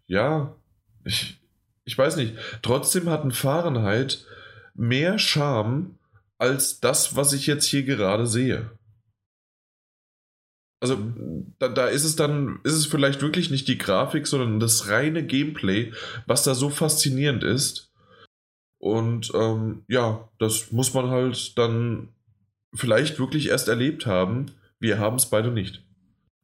ja, 0.08 0.56
ich, 1.04 1.40
ich 1.84 1.98
weiß 1.98 2.16
nicht. 2.16 2.36
Trotzdem 2.62 3.10
hat 3.10 3.24
ein 3.24 3.32
Fahrenheit 3.32 4.26
mehr 4.74 5.20
Charme 5.20 5.98
als 6.38 6.80
das, 6.80 7.16
was 7.16 7.34
ich 7.34 7.48
jetzt 7.48 7.66
hier 7.66 7.84
gerade 7.84 8.26
sehe. 8.26 8.72
Also 10.80 10.98
da, 11.58 11.70
da, 11.70 11.88
ist 11.88 12.04
es 12.04 12.16
dann, 12.16 12.60
ist 12.64 12.74
es 12.74 12.86
vielleicht 12.86 13.22
wirklich 13.22 13.50
nicht 13.50 13.68
die 13.68 13.80
Grafik, 13.80 14.28
sondern 14.28 14.60
das 14.60 14.90
reine 14.90 15.26
Gameplay, 15.26 15.92
was 16.28 16.44
da 16.44 16.54
so 16.54 16.70
faszinierend 16.70 17.44
ist. 17.44 17.92
Und 18.80 19.32
ähm, 19.34 19.84
ja, 19.88 20.30
das 20.38 20.72
muss 20.72 20.94
man 20.94 21.10
halt 21.10 21.58
dann 21.58 22.10
vielleicht 22.76 23.18
wirklich 23.20 23.50
erst 23.50 23.68
erlebt 23.68 24.06
haben. 24.06 24.52
Wir 24.80 25.00
haben 25.00 25.16
es 25.16 25.26
beide 25.28 25.50
nicht. 25.52 25.84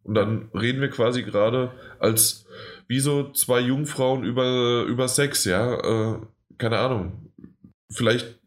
Und 0.01 0.15
dann 0.15 0.49
reden 0.53 0.81
wir 0.81 0.89
quasi 0.89 1.23
gerade 1.23 1.71
als 1.99 2.45
wie 2.87 2.99
so 2.99 3.31
zwei 3.31 3.59
Jungfrauen 3.59 4.23
über, 4.23 4.83
über 4.83 5.07
Sex, 5.07 5.45
ja. 5.45 6.13
Äh, 6.13 6.19
keine 6.57 6.79
Ahnung. 6.79 7.31
Vielleicht 7.91 8.39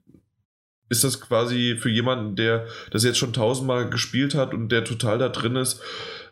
ist 0.89 1.05
das 1.05 1.21
quasi 1.21 1.77
für 1.79 1.91
jemanden, 1.91 2.37
der 2.37 2.67
das 2.91 3.05
jetzt 3.05 3.19
schon 3.19 3.33
tausendmal 3.33 3.91
gespielt 3.91 4.35
hat 4.35 4.55
und 4.55 4.71
der 4.71 4.85
total 4.85 5.19
da 5.19 5.29
drin 5.29 5.57
ist, 5.57 5.81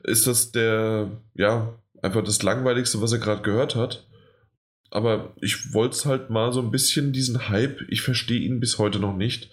ist 0.02 0.26
das 0.26 0.52
der, 0.52 1.10
ja, 1.34 1.78
einfach 2.02 2.22
das 2.22 2.42
Langweiligste, 2.42 3.00
was 3.00 3.12
er 3.12 3.18
gerade 3.18 3.42
gehört 3.42 3.74
hat. 3.74 4.06
Aber 4.90 5.34
ich 5.40 5.72
wollte 5.72 5.96
es 5.96 6.06
halt 6.06 6.30
mal 6.30 6.52
so 6.52 6.60
ein 6.60 6.70
bisschen 6.70 7.12
diesen 7.12 7.48
Hype, 7.48 7.80
ich 7.88 8.02
verstehe 8.02 8.40
ihn 8.40 8.60
bis 8.60 8.78
heute 8.78 9.00
noch 9.00 9.16
nicht. 9.16 9.50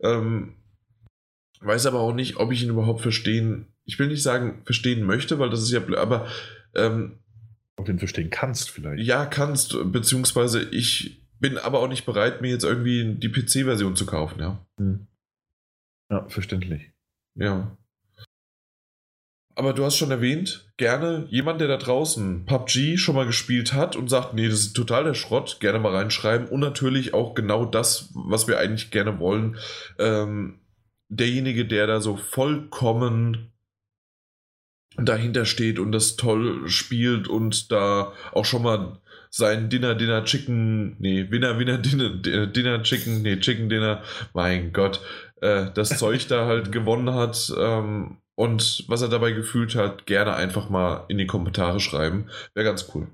Ähm, 0.00 0.54
weiß 1.60 1.86
aber 1.86 2.00
auch 2.00 2.14
nicht, 2.14 2.36
ob 2.36 2.52
ich 2.52 2.62
ihn 2.62 2.70
überhaupt 2.70 3.02
verstehen, 3.02 3.66
ich 3.84 3.98
will 3.98 4.06
nicht 4.06 4.22
sagen, 4.22 4.62
verstehen 4.64 5.02
möchte, 5.04 5.38
weil 5.38 5.50
das 5.50 5.62
ist 5.62 5.72
ja 5.72 5.80
blöd, 5.80 5.98
aber 5.98 6.26
ähm, 6.74 7.18
ob 7.76 7.86
du 7.86 7.92
ihn 7.92 7.98
verstehen 7.98 8.30
kannst 8.30 8.70
vielleicht. 8.70 9.04
Ja, 9.04 9.26
kannst, 9.26 9.76
beziehungsweise 9.92 10.62
ich 10.62 11.27
bin 11.40 11.58
aber 11.58 11.80
auch 11.80 11.88
nicht 11.88 12.06
bereit, 12.06 12.40
mir 12.40 12.50
jetzt 12.50 12.64
irgendwie 12.64 13.14
die 13.14 13.28
PC-Version 13.28 13.96
zu 13.96 14.06
kaufen, 14.06 14.40
ja. 14.40 14.66
Hm. 14.78 15.06
Ja, 16.10 16.28
verständlich. 16.28 16.90
Ja. 17.34 17.76
Aber 19.54 19.72
du 19.72 19.84
hast 19.84 19.96
schon 19.96 20.12
erwähnt, 20.12 20.72
gerne 20.76 21.26
jemand, 21.30 21.60
der 21.60 21.66
da 21.66 21.78
draußen 21.78 22.46
PUBG 22.46 22.96
schon 22.96 23.16
mal 23.16 23.26
gespielt 23.26 23.72
hat 23.72 23.96
und 23.96 24.08
sagt, 24.08 24.32
nee, 24.32 24.48
das 24.48 24.60
ist 24.60 24.74
total 24.74 25.02
der 25.02 25.14
Schrott, 25.14 25.58
gerne 25.58 25.80
mal 25.80 25.94
reinschreiben. 25.94 26.46
Und 26.46 26.60
natürlich 26.60 27.12
auch 27.12 27.34
genau 27.34 27.64
das, 27.64 28.10
was 28.14 28.46
wir 28.46 28.58
eigentlich 28.58 28.92
gerne 28.92 29.18
wollen. 29.18 29.58
Ähm, 29.98 30.60
derjenige, 31.08 31.66
der 31.66 31.88
da 31.88 32.00
so 32.00 32.16
vollkommen 32.16 33.52
dahinter 34.96 35.44
steht 35.44 35.78
und 35.78 35.92
das 35.92 36.16
toll 36.16 36.68
spielt 36.68 37.28
und 37.28 37.72
da 37.72 38.12
auch 38.32 38.44
schon 38.44 38.62
mal 38.62 39.00
sein 39.30 39.68
Dinner, 39.68 39.94
Dinner, 39.94 40.24
Chicken, 40.24 40.96
nee, 40.98 41.30
Winner, 41.30 41.58
Winner, 41.58 41.78
Dinner, 41.78 42.46
Dinner, 42.46 42.82
Chicken, 42.82 43.22
nee, 43.22 43.38
Chicken 43.38 43.68
Dinner, 43.68 44.02
mein 44.34 44.72
Gott, 44.72 45.00
äh, 45.40 45.66
das 45.74 45.98
Zeug 45.98 46.26
da 46.28 46.46
halt 46.46 46.72
gewonnen 46.72 47.14
hat 47.14 47.52
ähm, 47.58 48.18
und 48.34 48.84
was 48.88 49.02
er 49.02 49.08
dabei 49.08 49.32
gefühlt 49.32 49.74
hat, 49.74 50.06
gerne 50.06 50.34
einfach 50.34 50.70
mal 50.70 51.04
in 51.08 51.18
die 51.18 51.26
Kommentare 51.26 51.80
schreiben. 51.80 52.26
Wäre 52.54 52.66
ganz 52.66 52.90
cool. 52.94 53.08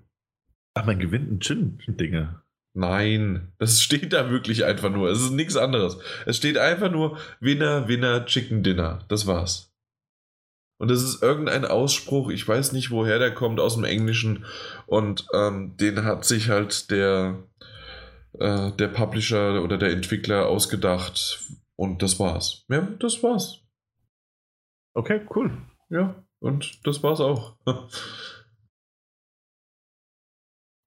Ach, 0.74 0.84
man 0.84 0.98
gewinnt 0.98 1.30
ein 1.30 1.40
Chin-Dinge. 1.40 2.42
Nein, 2.76 3.52
das 3.58 3.80
steht 3.82 4.12
da 4.12 4.30
wirklich 4.30 4.64
einfach 4.64 4.90
nur. 4.90 5.08
Es 5.08 5.20
ist 5.20 5.30
nichts 5.30 5.56
anderes. 5.56 5.98
Es 6.26 6.36
steht 6.36 6.58
einfach 6.58 6.90
nur 6.90 7.18
Winner, 7.38 7.86
Winner, 7.86 8.26
Chicken 8.26 8.64
Dinner. 8.64 9.04
Das 9.08 9.28
war's. 9.28 9.73
Und 10.78 10.90
das 10.90 11.02
ist 11.02 11.22
irgendein 11.22 11.64
Ausspruch, 11.64 12.30
ich 12.30 12.46
weiß 12.46 12.72
nicht, 12.72 12.90
woher 12.90 13.18
der 13.18 13.32
kommt, 13.32 13.60
aus 13.60 13.74
dem 13.74 13.84
Englischen. 13.84 14.44
Und 14.86 15.26
ähm, 15.32 15.76
den 15.76 16.04
hat 16.04 16.24
sich 16.24 16.48
halt 16.48 16.90
der, 16.90 17.44
äh, 18.38 18.72
der 18.72 18.88
Publisher 18.88 19.62
oder 19.62 19.78
der 19.78 19.90
Entwickler 19.90 20.46
ausgedacht. 20.46 21.48
Und 21.76 22.02
das 22.02 22.18
war's. 22.18 22.64
Ja, 22.68 22.82
das 22.98 23.22
war's. 23.22 23.60
Okay, 24.94 25.20
cool. 25.34 25.56
Ja, 25.90 26.24
und 26.40 26.86
das 26.86 27.02
war's 27.02 27.20
auch. 27.20 27.56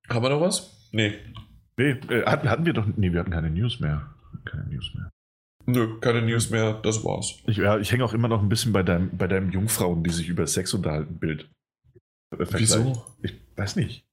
Haben 0.09 0.23
wir 0.23 0.29
noch 0.29 0.41
was? 0.41 0.89
Nee. 0.91 1.19
Nee, 1.77 1.91
äh, 2.09 2.25
hatten, 2.25 2.49
hatten 2.49 2.65
wir 2.65 2.73
doch. 2.73 2.85
Nee, 2.95 3.11
wir 3.11 3.19
hatten 3.19 3.31
keine 3.31 3.49
News 3.49 3.79
mehr. 3.79 4.13
Keine 4.45 4.65
News 4.67 4.93
mehr. 4.95 5.09
Nö, 5.69 5.99
keine 5.99 6.21
News 6.21 6.49
mehr, 6.49 6.73
das 6.73 7.03
war's. 7.03 7.39
Ich, 7.45 7.57
ja, 7.57 7.77
ich 7.77 7.91
hänge 7.91 8.05
auch 8.05 8.13
immer 8.13 8.29
noch 8.29 8.41
ein 8.41 8.47
bisschen 8.47 8.71
bei 8.71 8.83
deinem, 8.83 9.15
bei 9.17 9.27
deinem 9.27 9.51
Jungfrauen, 9.51 10.01
die 10.01 10.11
sich 10.11 10.29
über 10.29 10.47
Sex 10.47 10.73
unterhalten, 10.73 11.19
Bild. 11.19 11.49
Wieso? 12.31 13.05
Ich 13.21 13.35
weiß 13.55 13.75
nicht. 13.75 14.05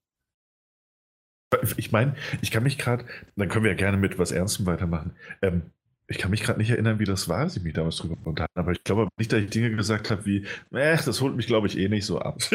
Ich 1.77 1.93
meine, 1.93 2.17
ich 2.43 2.51
kann 2.51 2.65
mich 2.65 2.77
gerade, 2.77 3.05
dann 3.37 3.49
können 3.49 3.65
wir 3.65 3.71
ja 3.71 3.77
gerne 3.77 3.97
mit 3.97 4.19
was 4.19 4.33
Ernstem 4.33 4.67
weitermachen. 4.67 5.15
Ähm, 5.41 5.71
ich 6.09 6.19
kann 6.19 6.33
mich 6.33 6.43
gerade 6.43 6.59
nicht 6.59 6.71
erinnern, 6.71 6.99
wie 6.99 7.05
das 7.05 7.29
war, 7.29 7.47
ich 7.47 7.63
mich 7.63 7.73
damals 7.73 7.97
drüber 7.97 8.17
unterhalten 8.25 8.59
aber 8.59 8.73
ich 8.73 8.83
glaube 8.85 9.09
nicht, 9.17 9.33
dass 9.33 9.41
ich 9.41 9.51
Dinge 9.51 9.71
gesagt 9.71 10.11
habe 10.11 10.27
wie, 10.27 10.45
äh, 10.73 10.99
das 11.05 11.21
holt 11.21 11.37
mich, 11.37 11.47
glaube 11.47 11.69
ich, 11.69 11.79
eh 11.79 11.89
nicht 11.89 12.05
so 12.05 12.19
ab. 12.19 12.39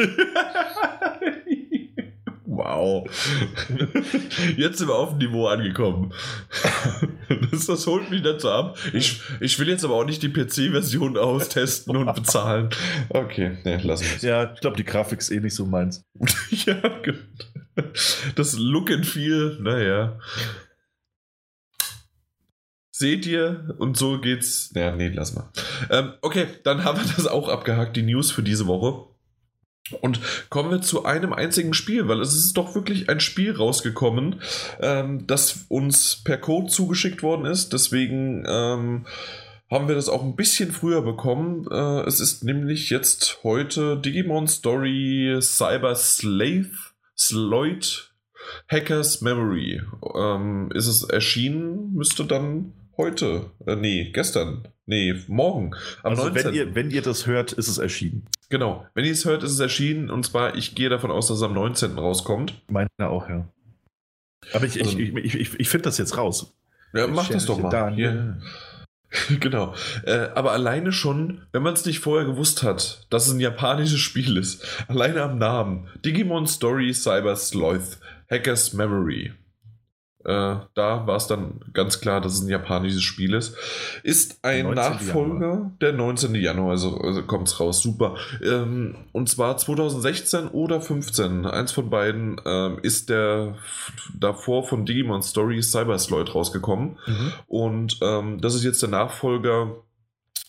Wow. 2.76 3.06
Jetzt 4.56 4.78
sind 4.78 4.88
wir 4.88 4.94
auf 4.94 5.10
dem 5.10 5.18
Niveau 5.18 5.48
angekommen. 5.48 6.12
Das, 7.50 7.66
das 7.66 7.86
holt 7.86 8.10
mich 8.10 8.22
dazu 8.22 8.50
ab. 8.50 8.78
Ich, 8.92 9.20
ich 9.40 9.58
will 9.58 9.68
jetzt 9.68 9.84
aber 9.84 9.94
auch 9.94 10.04
nicht 10.04 10.22
die 10.22 10.28
PC-Version 10.28 11.16
austesten 11.16 11.96
und 11.96 12.14
bezahlen. 12.14 12.70
Okay, 13.08 13.58
ne, 13.64 13.78
lassen 13.82 14.04
wir 14.04 14.16
es. 14.16 14.22
Ja, 14.22 14.52
ich 14.52 14.60
glaube, 14.60 14.76
die 14.76 14.84
Grafik 14.84 15.20
ist 15.20 15.30
eh 15.30 15.40
nicht 15.40 15.54
so 15.54 15.66
meins. 15.66 16.04
ja, 16.50 16.80
das 18.34 18.58
Look 18.58 18.90
and 18.90 19.06
Feel, 19.06 19.58
naja. 19.60 20.18
Seht 22.90 23.26
ihr? 23.26 23.74
Und 23.78 23.96
so 23.96 24.20
geht's. 24.20 24.72
Naja, 24.74 24.94
nee, 24.94 25.08
lass 25.08 25.34
mal. 25.34 25.50
Ähm, 25.88 26.12
okay, 26.20 26.46
dann 26.64 26.84
haben 26.84 26.98
wir 27.00 27.14
das 27.16 27.26
auch 27.26 27.48
abgehakt, 27.48 27.96
die 27.96 28.02
News 28.02 28.30
für 28.30 28.42
diese 28.42 28.66
Woche. 28.66 29.09
Und 30.00 30.20
kommen 30.50 30.70
wir 30.70 30.82
zu 30.82 31.04
einem 31.04 31.32
einzigen 31.32 31.74
Spiel, 31.74 32.06
weil 32.06 32.20
es 32.20 32.34
ist 32.34 32.56
doch 32.56 32.74
wirklich 32.74 33.08
ein 33.08 33.20
Spiel 33.20 33.52
rausgekommen, 33.52 34.40
ähm, 34.80 35.26
das 35.26 35.66
uns 35.68 36.22
per 36.22 36.38
Code 36.38 36.68
zugeschickt 36.68 37.22
worden 37.22 37.46
ist. 37.46 37.72
Deswegen 37.72 38.44
ähm, 38.46 39.06
haben 39.70 39.88
wir 39.88 39.94
das 39.94 40.08
auch 40.08 40.22
ein 40.22 40.36
bisschen 40.36 40.72
früher 40.72 41.02
bekommen. 41.02 41.66
Äh, 41.70 42.06
es 42.06 42.20
ist 42.20 42.44
nämlich 42.44 42.90
jetzt 42.90 43.40
heute 43.42 43.96
Digimon 43.96 44.48
Story 44.48 45.38
Cyber 45.40 45.94
Slave 45.94 46.70
Sloyd 47.16 48.12
Hackers 48.68 49.20
Memory. 49.20 49.82
Ähm, 50.16 50.70
ist 50.74 50.86
es 50.86 51.04
erschienen? 51.04 51.92
Müsste 51.94 52.24
dann 52.24 52.72
heute, 53.00 53.50
äh, 53.66 53.76
nee, 53.76 54.10
gestern, 54.12 54.68
nee, 54.86 55.14
morgen. 55.26 55.74
Am 56.02 56.10
also 56.10 56.24
19. 56.24 56.44
Wenn, 56.44 56.54
ihr, 56.54 56.74
wenn 56.74 56.90
ihr 56.90 57.02
das 57.02 57.26
hört, 57.26 57.52
ist 57.52 57.68
es 57.68 57.78
erschienen. 57.78 58.26
Genau, 58.50 58.86
wenn 58.94 59.04
ihr 59.04 59.12
es 59.12 59.24
hört, 59.24 59.42
ist 59.42 59.52
es 59.52 59.60
erschienen. 59.60 60.10
Und 60.10 60.26
zwar, 60.26 60.54
ich 60.54 60.74
gehe 60.74 60.88
davon 60.88 61.10
aus, 61.10 61.28
dass 61.28 61.38
es 61.38 61.42
am 61.42 61.54
19. 61.54 61.98
rauskommt. 61.98 62.62
Meine 62.68 62.88
auch, 62.98 63.28
ja. 63.28 63.48
Aber 64.52 64.64
ich, 64.64 64.78
also, 64.78 64.98
ich, 64.98 65.14
ich, 65.14 65.34
ich, 65.34 65.60
ich 65.60 65.68
finde 65.68 65.84
das 65.84 65.98
jetzt 65.98 66.16
raus. 66.16 66.54
Ja, 66.92 67.06
mach 67.06 67.28
das 67.28 67.46
doch 67.46 67.58
mal. 67.58 67.70
Daniel. 67.70 68.36
genau. 69.40 69.74
Äh, 70.04 70.28
aber 70.34 70.52
alleine 70.52 70.92
schon, 70.92 71.42
wenn 71.52 71.62
man 71.62 71.74
es 71.74 71.84
nicht 71.84 72.00
vorher 72.00 72.26
gewusst 72.26 72.62
hat, 72.62 73.06
dass 73.10 73.26
es 73.26 73.32
ein 73.32 73.40
japanisches 73.40 74.00
Spiel 74.00 74.36
ist, 74.36 74.66
alleine 74.88 75.22
am 75.22 75.38
Namen, 75.38 75.88
Digimon 76.04 76.46
Story 76.46 76.92
Cyber 76.92 77.36
Sloth, 77.36 77.98
Hackers 78.30 78.72
Memory. 78.72 79.32
Äh, 80.24 80.56
da 80.74 81.06
war 81.06 81.16
es 81.16 81.26
dann 81.26 81.60
ganz 81.72 82.00
klar, 82.00 82.20
dass 82.20 82.34
es 82.34 82.42
ein 82.42 82.48
japanisches 82.48 83.02
Spiel 83.02 83.34
ist. 83.34 83.56
Ist 84.02 84.44
ein 84.44 84.70
Nachfolger 84.70 85.48
Januar. 85.48 85.72
der 85.80 85.92
19. 85.92 86.34
Januar, 86.34 86.70
also, 86.72 86.98
also 86.98 87.22
kommt 87.22 87.48
es 87.48 87.58
raus, 87.58 87.80
super. 87.80 88.16
Ähm, 88.44 88.96
und 89.12 89.28
zwar 89.28 89.56
2016 89.56 90.48
oder 90.48 90.80
15, 90.80 91.46
eins 91.46 91.72
von 91.72 91.88
beiden, 91.88 92.40
ähm, 92.44 92.78
ist 92.82 93.08
der 93.08 93.56
davor 94.18 94.64
von 94.66 94.84
Digimon 94.84 95.22
Story 95.22 95.62
Cyber 95.62 95.98
Sloyd 95.98 96.34
rausgekommen. 96.34 96.98
Mhm. 97.06 97.32
Und 97.46 97.98
ähm, 98.02 98.40
das 98.40 98.54
ist 98.54 98.64
jetzt 98.64 98.82
der 98.82 98.90
Nachfolger 98.90 99.76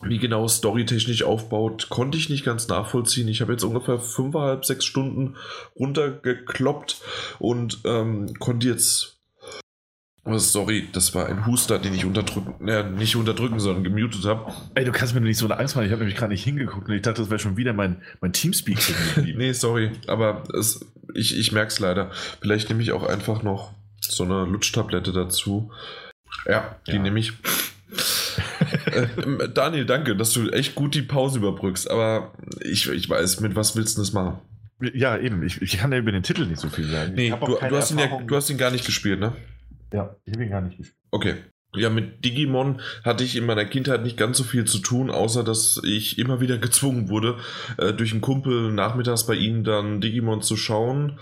wie 0.03 0.17
genau 0.17 0.47
storytechnisch 0.47 1.23
aufbaut, 1.23 1.89
konnte 1.89 2.17
ich 2.17 2.29
nicht 2.29 2.43
ganz 2.43 2.67
nachvollziehen. 2.67 3.27
Ich 3.27 3.41
habe 3.41 3.51
jetzt 3.51 3.63
ungefähr 3.63 3.99
fünfeinhalb, 3.99 4.65
sechs 4.65 4.85
Stunden 4.85 5.35
runtergekloppt 5.79 7.01
und 7.39 7.79
ähm, 7.85 8.33
konnte 8.39 8.67
jetzt. 8.67 9.10
Oh, 10.23 10.37
sorry, 10.37 10.87
das 10.91 11.15
war 11.15 11.25
ein 11.25 11.47
Huster, 11.47 11.79
den 11.79 11.95
ich 11.95 12.05
unterdrücken, 12.05 12.67
äh, 12.67 12.83
nicht 12.83 13.15
unterdrücken, 13.15 13.59
sondern 13.59 13.83
gemutet 13.83 14.23
habe. 14.25 14.53
Ey, 14.75 14.85
du 14.85 14.91
kannst 14.91 15.15
mir 15.15 15.21
nicht 15.21 15.37
so 15.37 15.45
eine 15.45 15.57
Angst 15.57 15.75
machen. 15.75 15.87
Ich 15.87 15.91
habe 15.91 16.01
nämlich 16.01 16.17
gerade 16.17 16.31
nicht 16.31 16.43
hingeguckt 16.43 16.87
und 16.87 16.93
ich 16.93 17.01
dachte, 17.01 17.21
das 17.21 17.31
wäre 17.31 17.39
schon 17.39 17.57
wieder 17.57 17.73
mein, 17.73 18.03
mein 18.21 18.31
Teamspeak. 18.31 18.77
nee, 19.35 19.51
sorry, 19.53 19.91
aber 20.05 20.43
es, 20.53 20.85
ich, 21.15 21.37
ich 21.37 21.51
merke 21.51 21.69
es 21.69 21.79
leider. 21.79 22.11
Vielleicht 22.39 22.69
nehme 22.69 22.83
ich 22.83 22.91
auch 22.91 23.03
einfach 23.03 23.41
noch 23.41 23.73
so 23.99 24.23
eine 24.23 24.45
Lutschtablette 24.45 25.11
dazu. 25.11 25.71
Ja, 26.45 26.75
die 26.85 26.93
ja. 26.93 27.01
nehme 27.01 27.19
ich. 27.19 27.33
äh, 28.85 29.49
Daniel, 29.49 29.87
danke, 29.87 30.15
dass 30.15 30.33
du 30.33 30.49
echt 30.49 30.75
gut 30.75 30.93
die 30.93 31.01
Pause 31.01 31.39
überbrückst, 31.39 31.89
aber 31.89 32.33
ich, 32.59 32.87
ich 32.87 33.09
weiß, 33.09 33.39
mit 33.39 33.55
was 33.55 33.75
willst 33.75 33.97
du 33.97 34.01
das 34.01 34.13
machen? 34.13 34.39
Ja, 34.93 35.17
eben. 35.17 35.41
Ich, 35.43 35.61
ich 35.61 35.77
kann 35.77 35.91
ja 35.91 35.97
über 35.97 36.11
den 36.11 36.23
Titel 36.23 36.45
nicht 36.45 36.59
so 36.59 36.69
viel 36.69 36.85
sagen. 36.85 37.13
Nee, 37.15 37.31
du, 37.31 37.57
du, 37.57 37.75
hast 37.75 37.91
ihn 37.91 37.99
ja, 37.99 38.07
du 38.25 38.35
hast 38.35 38.49
ihn 38.49 38.57
gar 38.57 38.71
nicht 38.71 38.85
gespielt, 38.85 39.19
ne? 39.19 39.33
Ja, 39.93 40.15
ich 40.25 40.33
habe 40.33 40.43
ihn 40.43 40.49
gar 40.49 40.61
nicht 40.61 40.77
gespielt. 40.77 40.97
Okay. 41.11 41.35
Ja, 41.73 41.89
mit 41.89 42.25
Digimon 42.25 42.81
hatte 43.05 43.23
ich 43.23 43.37
in 43.37 43.45
meiner 43.45 43.63
Kindheit 43.63 44.03
nicht 44.03 44.17
ganz 44.17 44.37
so 44.37 44.43
viel 44.43 44.65
zu 44.65 44.79
tun, 44.79 45.09
außer 45.09 45.41
dass 45.41 45.79
ich 45.85 46.17
immer 46.19 46.41
wieder 46.41 46.57
gezwungen 46.57 47.07
wurde, 47.07 47.37
äh, 47.77 47.93
durch 47.93 48.11
einen 48.11 48.19
Kumpel 48.19 48.73
nachmittags 48.73 49.25
bei 49.25 49.35
ihnen 49.35 49.63
dann 49.63 50.01
Digimon 50.01 50.41
zu 50.41 50.57
schauen. 50.57 51.17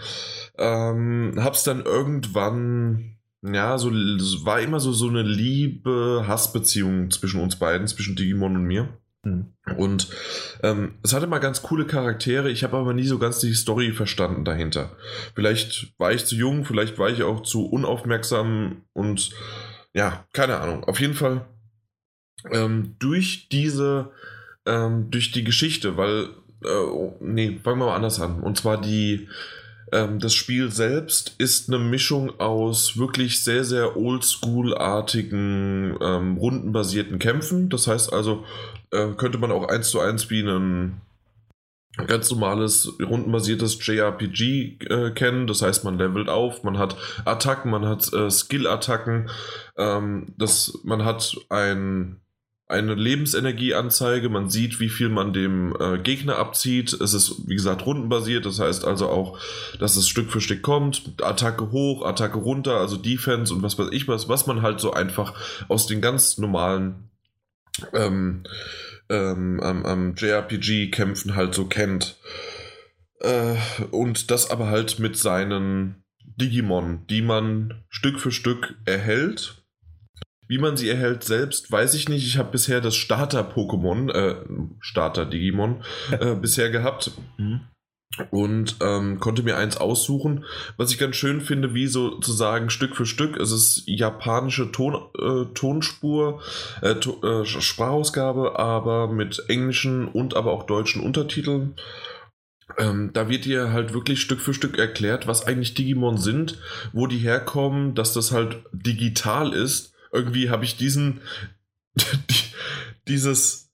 Ähm, 0.58 1.36
hab's 1.38 1.64
dann 1.64 1.86
irgendwann 1.86 3.20
ja, 3.42 3.78
so 3.78 3.90
war 3.92 4.60
immer 4.60 4.80
so, 4.80 4.92
so 4.92 5.08
eine 5.08 5.22
Liebe-Hass-Beziehung 5.22 7.10
zwischen 7.10 7.42
uns 7.42 7.56
beiden, 7.56 7.88
zwischen 7.88 8.16
Digimon 8.16 8.56
und 8.56 8.64
mir. 8.64 8.90
Mhm. 9.24 9.54
Und 9.78 10.10
ähm, 10.64 10.96
es 11.04 11.14
hatte 11.14 11.28
mal 11.28 11.40
ganz 11.40 11.62
coole 11.62 11.86
Charaktere, 11.86 12.50
ich 12.50 12.64
habe 12.64 12.78
aber 12.78 12.94
nie 12.94 13.06
so 13.06 13.20
ganz 13.20 13.40
die 13.40 13.54
Story 13.54 13.92
verstanden 13.92 14.46
dahinter. 14.46 14.96
Vielleicht 15.36 15.94
war 15.98 16.12
ich 16.12 16.26
zu 16.26 16.36
jung, 16.36 16.66
vielleicht 16.66 16.98
war 16.98 17.10
ich 17.10 17.24
auch 17.24 17.44
zu 17.44 17.68
unaufmerksam 17.68 18.84
und 18.94 19.32
ja, 19.94 20.26
keine 20.34 20.58
Ahnung. 20.58 20.84
Auf 20.86 21.00
jeden 21.00 21.16
Fall 21.16 21.46
ähm, 22.52 22.96
durch 23.00 23.50
diese, 23.50 24.12
ähm, 24.66 25.12
durch 25.12 25.32
die 25.32 25.44
Geschichte, 25.44 25.98
weil, 25.98 26.30
äh, 26.64 27.12
nee, 27.20 27.60
fangen 27.64 27.80
wir 27.80 27.88
mal 27.88 27.96
anders 27.96 28.22
an. 28.22 28.42
Und 28.42 28.58
zwar 28.58 28.80
die, 28.80 29.28
ähm, 29.92 30.20
das 30.20 30.34
Spiel 30.34 30.72
selbst 30.72 31.36
ist 31.38 31.70
eine 31.70 31.80
Mischung 31.80 32.40
aus 32.40 32.98
wirklich 32.98 33.44
sehr, 33.44 33.64
sehr 33.64 33.98
oldschool-artigen, 33.98 35.98
ähm, 36.02 36.38
rundenbasierten 36.38 37.20
Kämpfen. 37.20 37.70
Das 37.70 37.88
heißt 37.88 38.14
also, 38.14 38.46
äh, 38.92 39.14
könnte 39.18 39.38
man 39.38 39.52
auch 39.52 39.68
eins 39.68 39.90
zu 39.90 40.00
eins 40.00 40.30
wie 40.30 40.42
ein 40.42 41.02
ganz 42.08 42.32
normales 42.32 42.94
rundenbasiertes 43.02 43.86
JRPG 43.86 44.78
äh, 44.90 45.12
kennen. 45.12 45.48
Das 45.48 45.62
heißt, 45.62 45.84
man 45.84 45.98
levelt 45.98 46.30
auf, 46.30 46.64
man 46.64 46.78
hat 46.78 46.96
Attacken, 47.26 47.72
man 47.72 47.86
hat 47.86 48.12
äh, 48.14 48.30
Skill-Attacken, 48.30 49.30
ähm, 49.78 50.34
man 50.84 51.04
hat 51.04 51.36
ein 51.50 52.22
eine 52.70 52.94
Lebensenergieanzeige. 52.94 54.30
Man 54.30 54.50
sieht, 54.50 54.80
wie 54.80 54.90
viel 54.90 55.10
man 55.10 55.34
dem 55.34 55.76
äh, 55.80 55.98
Gegner 55.98 56.38
abzieht. 56.38 56.94
Es 56.94 57.14
ist, 57.14 57.48
wie 57.48 57.56
gesagt, 57.56 57.86
rundenbasiert. 57.86 58.46
Das 58.46 58.60
heißt 58.60 58.86
also 58.86 59.10
auch, 59.10 59.40
dass 59.80 59.98
es 59.98 60.08
Stück 60.08 60.30
für 60.30 60.40
Stück 60.40 60.62
kommt. 60.62 61.16
Attacke 61.22 61.72
hoch, 61.72 62.06
Attacke 62.06 62.38
runter, 62.38 62.78
also 62.78 62.96
Defense 62.96 63.52
und 63.54 63.64
was 63.64 63.78
weiß 63.80 63.90
ich 63.92 64.08
was, 64.08 64.30
was 64.30 64.46
man 64.46 64.62
halt 64.62 64.80
so 64.80 64.94
einfach 64.94 65.34
aus 65.68 65.88
den 65.88 66.00
ganz 66.00 66.38
normalen 66.38 67.09
ähm, 67.94 68.44
ähm, 69.10 69.60
am, 69.62 69.86
am 69.86 70.16
JRPG-Kämpfen 70.16 71.36
halt 71.36 71.54
so 71.54 71.66
kennt. 71.66 72.18
Äh, 73.20 73.56
und 73.92 74.32
das 74.32 74.50
aber 74.50 74.68
halt 74.68 75.00
mit 75.00 75.18
seinen 75.18 76.04
Digimon, 76.24 77.06
die 77.08 77.22
man 77.22 77.84
Stück 77.90 78.20
für 78.20 78.32
Stück 78.32 78.76
erhält 78.86 79.60
wie 80.50 80.58
man 80.58 80.76
sie 80.76 80.90
erhält 80.90 81.24
selbst, 81.24 81.72
weiß 81.72 81.94
ich 81.94 82.10
nicht. 82.10 82.26
Ich 82.26 82.38
habe 82.38 82.52
bisher 82.52 82.82
das 82.82 82.96
Starter-Pokémon, 82.96 84.12
äh, 84.12 84.36
Starter-Digimon, 84.80 85.84
äh, 86.20 86.36
bisher 86.42 86.72
gehabt. 86.72 87.12
Mhm. 87.38 87.62
Und 88.32 88.78
ähm, 88.82 89.20
konnte 89.20 89.44
mir 89.44 89.56
eins 89.56 89.78
aussuchen, 89.78 90.44
was 90.78 90.92
ich 90.92 90.98
ganz 90.98 91.16
schön 91.16 91.42
finde, 91.42 91.74
wie 91.74 91.88
sozusagen 91.88 92.70
Stück 92.70 92.96
für 92.96 93.06
Stück. 93.06 93.38
Es 93.38 93.52
ist 93.52 93.84
japanische 93.86 94.72
Ton, 94.72 94.96
äh, 95.18 95.46
Tonspur, 95.54 96.42
äh, 96.82 96.96
to, 96.96 97.22
äh, 97.24 97.46
Sprachausgabe, 97.46 98.58
aber 98.58 99.08
mit 99.08 99.46
englischen 99.48 100.08
und 100.08 100.36
aber 100.36 100.52
auch 100.52 100.64
deutschen 100.64 101.04
Untertiteln. 101.04 101.76
Ähm, 102.78 103.12
da 103.14 103.30
wird 103.30 103.46
dir 103.46 103.72
halt 103.72 103.94
wirklich 103.94 104.22
Stück 104.22 104.42
für 104.42 104.54
Stück 104.54 104.78
erklärt, 104.78 105.28
was 105.28 105.46
eigentlich 105.46 105.76
Digimon 105.76 106.18
sind, 106.18 106.58
wo 106.94 107.08
die 107.08 107.18
herkommen, 107.18 107.96
dass 107.96 108.14
das 108.14 108.32
halt 108.32 108.58
digital 108.74 109.54
ist 109.54 109.94
irgendwie 110.12 110.50
habe 110.50 110.66
ich 110.66 110.78
diesen, 110.78 111.22
die, 111.96 112.44
dieses, 113.08 113.72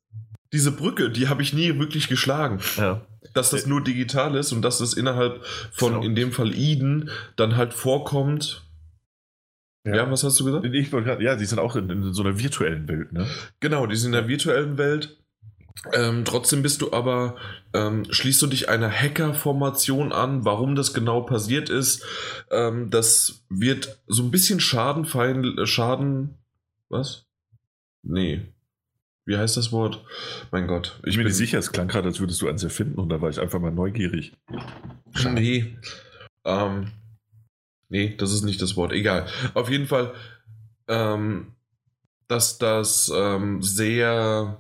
diese 0.54 0.72
Brücke, 0.72 1.10
die 1.10 1.28
habe 1.28 1.42
ich 1.42 1.54
nie 1.54 1.78
wirklich 1.80 2.08
geschlagen. 2.08 2.60
Ja. 2.78 3.06
Dass 3.36 3.52
das 3.52 3.68
nur 3.68 3.84
digital 3.84 4.36
ist 4.36 4.52
und 4.52 4.64
dass 4.64 4.80
das 4.80 4.94
innerhalb 4.94 5.46
von, 5.72 5.94
genau. 5.94 6.04
in 6.04 6.16
dem 6.16 6.32
Fall 6.32 6.56
Eden, 6.56 7.12
dann 7.36 7.58
halt 7.58 7.74
vorkommt. 7.74 8.64
Ja, 9.86 9.98
ja 9.98 10.12
was 10.12 10.24
hast 10.24 10.40
du 10.40 10.46
gesagt? 10.46 10.66
Ich 10.66 10.90
grad, 10.90 11.22
ja, 11.22 11.36
die 11.36 11.46
sind 11.46 11.60
auch 11.60 11.76
in, 11.76 11.90
in, 11.90 12.14
so 12.14 12.24
einer 12.24 12.40
virtuellen 12.40 12.88
Welt, 12.88 13.14
ne? 13.14 13.28
Genau, 13.60 13.86
die 13.86 13.96
sind 13.96 14.08
in 14.08 14.14
der 14.14 14.28
virtuellen 14.28 14.78
Welt. 14.80 15.18
Ähm, 15.94 16.24
trotzdem 16.26 16.62
bist 16.62 16.82
du 16.82 16.94
aber, 16.94 17.36
ähm, 17.74 18.06
schließt 18.10 18.42
du 18.42 18.48
dich 18.48 18.70
einer 18.70 18.90
Hacker-Formation 18.90 20.12
an, 20.14 20.46
warum 20.46 20.76
das 20.76 20.94
genau 20.94 21.22
passiert 21.22 21.70
ist. 21.70 22.04
Ähm, 22.50 22.90
das 22.90 23.44
wird 23.50 24.00
so 24.08 24.24
ein 24.24 24.32
bisschen 24.32 24.60
Schadenfein, 24.60 25.58
äh, 25.58 25.66
Schaden, 25.66 26.36
was? 26.90 27.26
Nee. 28.02 28.42
Wie 29.26 29.38
heißt 29.38 29.58
das 29.58 29.72
Wort? 29.72 30.04
Mein 30.52 30.68
Gott. 30.68 31.00
Ich, 31.04 31.10
ich 31.10 31.18
bin 31.18 31.26
mir 31.26 31.34
sicher, 31.34 31.58
es 31.58 31.72
klang 31.72 31.88
gerade, 31.88 32.08
als 32.08 32.20
würdest 32.20 32.42
du 32.42 32.48
eins 32.48 32.64
erfinden 32.64 33.00
und 33.00 33.10
da 33.10 33.22
war 33.22 33.30
ich 33.30 33.40
einfach 33.40 33.60
mal 33.60 33.72
neugierig. 33.72 34.34
Nee. 35.32 35.78
Ähm, 36.44 36.92
nee, 37.90 38.16
das 38.18 38.32
ist 38.32 38.44
nicht 38.44 38.62
das 38.62 38.76
Wort. 38.76 38.92
Egal. 38.92 39.26
Auf 39.56 39.70
jeden 39.70 39.88
Fall, 39.88 40.14
ähm, 40.88 41.54
dass 42.28 42.58
das 42.58 43.12
ähm, 43.16 43.62
sehr 43.62 44.60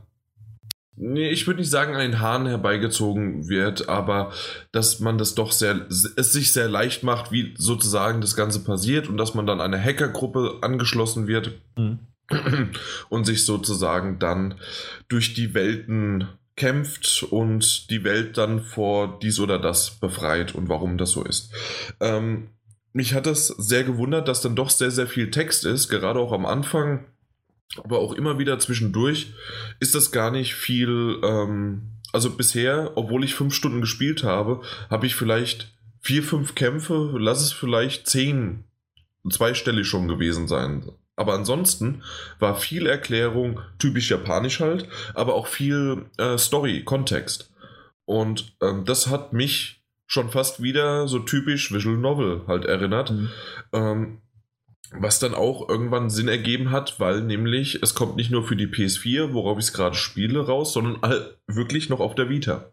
Nee, 0.98 1.30
ich 1.30 1.46
würde 1.46 1.60
nicht 1.60 1.70
sagen, 1.70 1.94
an 1.94 2.00
den 2.00 2.22
Haaren 2.22 2.46
herbeigezogen 2.46 3.50
wird, 3.50 3.90
aber 3.90 4.32
dass 4.72 5.02
man 5.02 5.18
das 5.18 5.36
doch 5.36 5.52
sehr, 5.52 5.88
es 5.90 6.32
sich 6.32 6.54
sehr 6.54 6.70
leicht 6.70 7.04
macht, 7.04 7.34
wie 7.34 7.54
sozusagen 7.58 8.22
das 8.22 8.38
Ganze 8.38 8.62
passiert 8.62 9.10
und 9.10 9.18
dass 9.18 9.34
man 9.34 9.46
dann 9.46 9.60
einer 9.60 9.82
Hackergruppe 9.82 10.60
angeschlossen 10.62 11.28
wird 11.28 11.52
mhm. 11.76 12.00
und 13.10 13.26
sich 13.26 13.46
sozusagen 13.46 14.20
dann 14.20 14.56
durch 15.08 15.34
die 15.34 15.54
Welten 15.54 16.28
kämpft 16.56 17.24
und 17.30 17.90
die 17.90 18.04
Welt 18.04 18.38
dann 18.38 18.62
vor 18.62 19.20
dies 19.22 19.40
oder 19.40 19.60
das 19.60 19.92
befreit 20.00 20.56
und 20.56 20.70
warum 20.70 20.98
das 20.98 21.12
so 21.12 21.24
ist. 21.24 21.52
Ähm, 22.00 22.50
mich 22.94 23.14
hat 23.14 23.26
das 23.26 23.48
sehr 23.48 23.84
gewundert, 23.84 24.28
dass 24.28 24.42
dann 24.42 24.56
doch 24.56 24.70
sehr, 24.70 24.92
sehr 24.92 25.08
viel 25.08 25.30
Text 25.30 25.66
ist, 25.66 25.90
gerade 25.90 26.20
auch 26.20 26.32
am 26.32 26.46
Anfang 26.46 27.06
aber 27.84 28.00
auch 28.00 28.14
immer 28.14 28.40
wieder 28.40 28.60
zwischendurch 28.60 29.34
ist 29.80 29.96
das 29.96 30.12
gar 30.12 30.32
nicht 30.32 30.56
viel. 30.56 31.20
Ähm, 31.24 31.92
also 32.12 32.30
bisher, 32.32 32.94
obwohl 32.96 33.24
ich 33.24 33.36
fünf 33.36 33.54
Stunden 33.54 33.82
gespielt 33.82 34.24
habe, 34.24 34.62
habe 34.90 35.06
ich 35.06 35.16
vielleicht 35.16 35.76
vier, 36.00 36.24
fünf 36.24 36.56
Kämpfe, 36.56 37.16
lass 37.18 37.42
es 37.42 37.52
vielleicht 37.52 38.08
zehn, 38.08 38.64
zweistellig 39.30 39.88
schon 39.88 40.08
gewesen 40.08 40.48
sein. 40.48 40.92
Aber 41.16 41.34
ansonsten 41.34 42.04
war 42.40 42.56
viel 42.56 42.88
Erklärung, 42.88 43.62
typisch 43.80 44.12
japanisch 44.12 44.60
halt, 44.60 44.88
aber 45.14 45.36
auch 45.36 45.48
viel 45.48 46.06
äh, 46.18 46.38
Story, 46.38 46.84
Kontext. 46.84 47.54
Und 48.06 48.56
ähm, 48.62 48.86
das 48.86 49.08
hat 49.08 49.34
mich 49.34 49.84
schon 50.08 50.30
fast 50.30 50.62
wieder 50.62 51.08
so 51.08 51.20
typisch 51.20 51.74
Visual 51.74 51.98
Novel 51.98 52.44
halt 52.48 52.66
erinnert. 52.66 53.12
Mhm. 53.12 53.30
Ähm, 53.74 54.22
was 54.92 55.20
dann 55.20 55.34
auch 55.34 55.68
irgendwann 55.68 56.10
Sinn 56.10 56.28
ergeben 56.28 56.72
hat, 56.72 57.00
weil 57.00 57.22
nämlich 57.22 57.82
es 57.82 57.96
kommt 57.96 58.16
nicht 58.16 58.32
nur 58.32 58.44
für 58.44 58.56
die 58.56 58.68
PS4, 58.68 59.34
worauf 59.34 59.58
ich 59.58 59.66
es 59.66 59.74
gerade 59.74 59.96
spiele, 59.96 60.46
raus, 60.46 60.74
sondern 60.74 61.02
wirklich 61.48 61.90
noch 61.90 62.00
auf 62.00 62.16
der 62.16 62.30
Vita. 62.30 62.72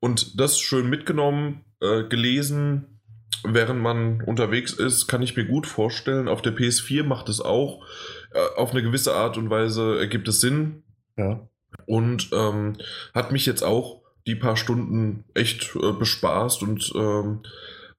Und 0.00 0.38
das 0.38 0.60
schön 0.60 0.88
mitgenommen, 0.88 1.64
äh, 1.80 2.04
gelesen, 2.04 2.97
während 3.44 3.80
man 3.80 4.22
unterwegs 4.22 4.72
ist, 4.72 5.06
kann 5.06 5.22
ich 5.22 5.36
mir 5.36 5.44
gut 5.44 5.66
vorstellen. 5.66 6.28
Auf 6.28 6.42
der 6.42 6.54
PS4 6.54 7.04
macht 7.04 7.28
es 7.28 7.40
auch. 7.40 7.84
Äh, 8.32 8.60
auf 8.60 8.72
eine 8.72 8.82
gewisse 8.82 9.14
Art 9.14 9.36
und 9.36 9.50
Weise 9.50 9.98
ergibt 9.98 10.28
es 10.28 10.40
Sinn. 10.40 10.82
Ja. 11.16 11.48
Und 11.86 12.30
ähm, 12.32 12.76
hat 13.14 13.32
mich 13.32 13.46
jetzt 13.46 13.62
auch 13.62 14.02
die 14.26 14.34
paar 14.34 14.56
Stunden 14.56 15.24
echt 15.34 15.74
äh, 15.76 15.92
bespaßt 15.92 16.62
und 16.62 16.92
ähm, 16.94 17.40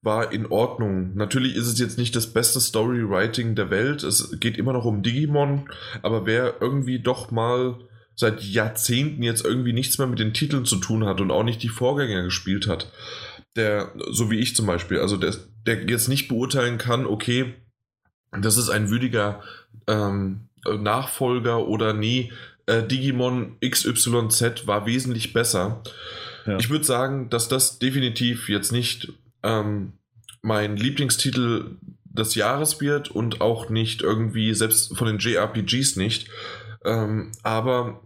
war 0.02 0.32
in 0.32 0.46
Ordnung. 0.46 1.16
Natürlich 1.16 1.56
ist 1.56 1.68
es 1.68 1.80
jetzt 1.80 1.98
nicht 1.98 2.16
das 2.16 2.28
beste 2.28 2.60
Storywriting 2.60 3.56
der 3.56 3.70
Welt. 3.70 4.04
Es 4.04 4.40
geht 4.40 4.58
immer 4.58 4.74
noch 4.74 4.86
um 4.86 5.04
Digimon, 5.04 5.70
aber 6.02 6.26
wer 6.26 6.62
irgendwie 6.62 7.00
doch 7.00 7.32
mal 7.32 7.80
seit 8.16 8.42
Jahrzehnten 8.44 9.24
jetzt 9.24 9.46
irgendwie 9.46 9.74
nichts 9.74 9.98
mehr 9.98 10.08
mit 10.08 10.20
den 10.20 10.34
Titeln 10.34 10.66
zu 10.66 10.78
tun 10.78 11.06
hat 11.06 11.22
und 11.22 11.32
auch 11.32 11.44
nicht 11.44 11.64
die 11.64 11.70
Vorgänger 11.70 12.24
gespielt 12.24 12.68
hat, 12.68 12.92
der, 13.56 13.94
so 14.10 14.30
wie 14.32 14.40
ich 14.40 14.56
zum 14.56 14.66
Beispiel, 14.66 15.00
also 15.00 15.18
der, 15.18 15.34
der 15.66 15.84
jetzt 15.90 16.08
nicht 16.08 16.28
beurteilen 16.28 16.78
kann, 16.78 17.06
okay, 17.06 17.54
das 18.32 18.58
ist 18.58 18.70
ein 18.70 18.90
würdiger 18.90 19.42
ähm, 19.88 20.50
Nachfolger 20.66 21.68
oder 21.68 21.94
nie, 21.94 22.32
äh, 22.68 22.84
Digimon 22.84 23.58
XYZ 23.62 24.68
war 24.68 24.86
wesentlich 24.86 25.34
besser. 25.34 25.82
Ja. 26.46 26.58
Ich 26.58 26.70
würde 26.70 26.86
sagen, 26.86 27.30
dass 27.30 27.48
das 27.48 27.80
definitiv 27.80 28.50
jetzt 28.50 28.72
nicht 28.72 29.12
ähm, 29.44 29.94
mein 30.42 30.78
Lieblingstitel 30.78 31.78
des 32.04 32.36
Jahres 32.36 32.82
wird 32.82 33.10
und 33.10 33.42
auch 33.42 33.70
nicht 33.70 34.02
irgendwie, 34.02 34.54
selbst 34.54 34.98
von 34.98 35.08
den 35.08 35.18
JRPGs 35.20 35.96
nicht. 35.96 36.30
Ähm, 36.86 37.32
aber 37.44 38.02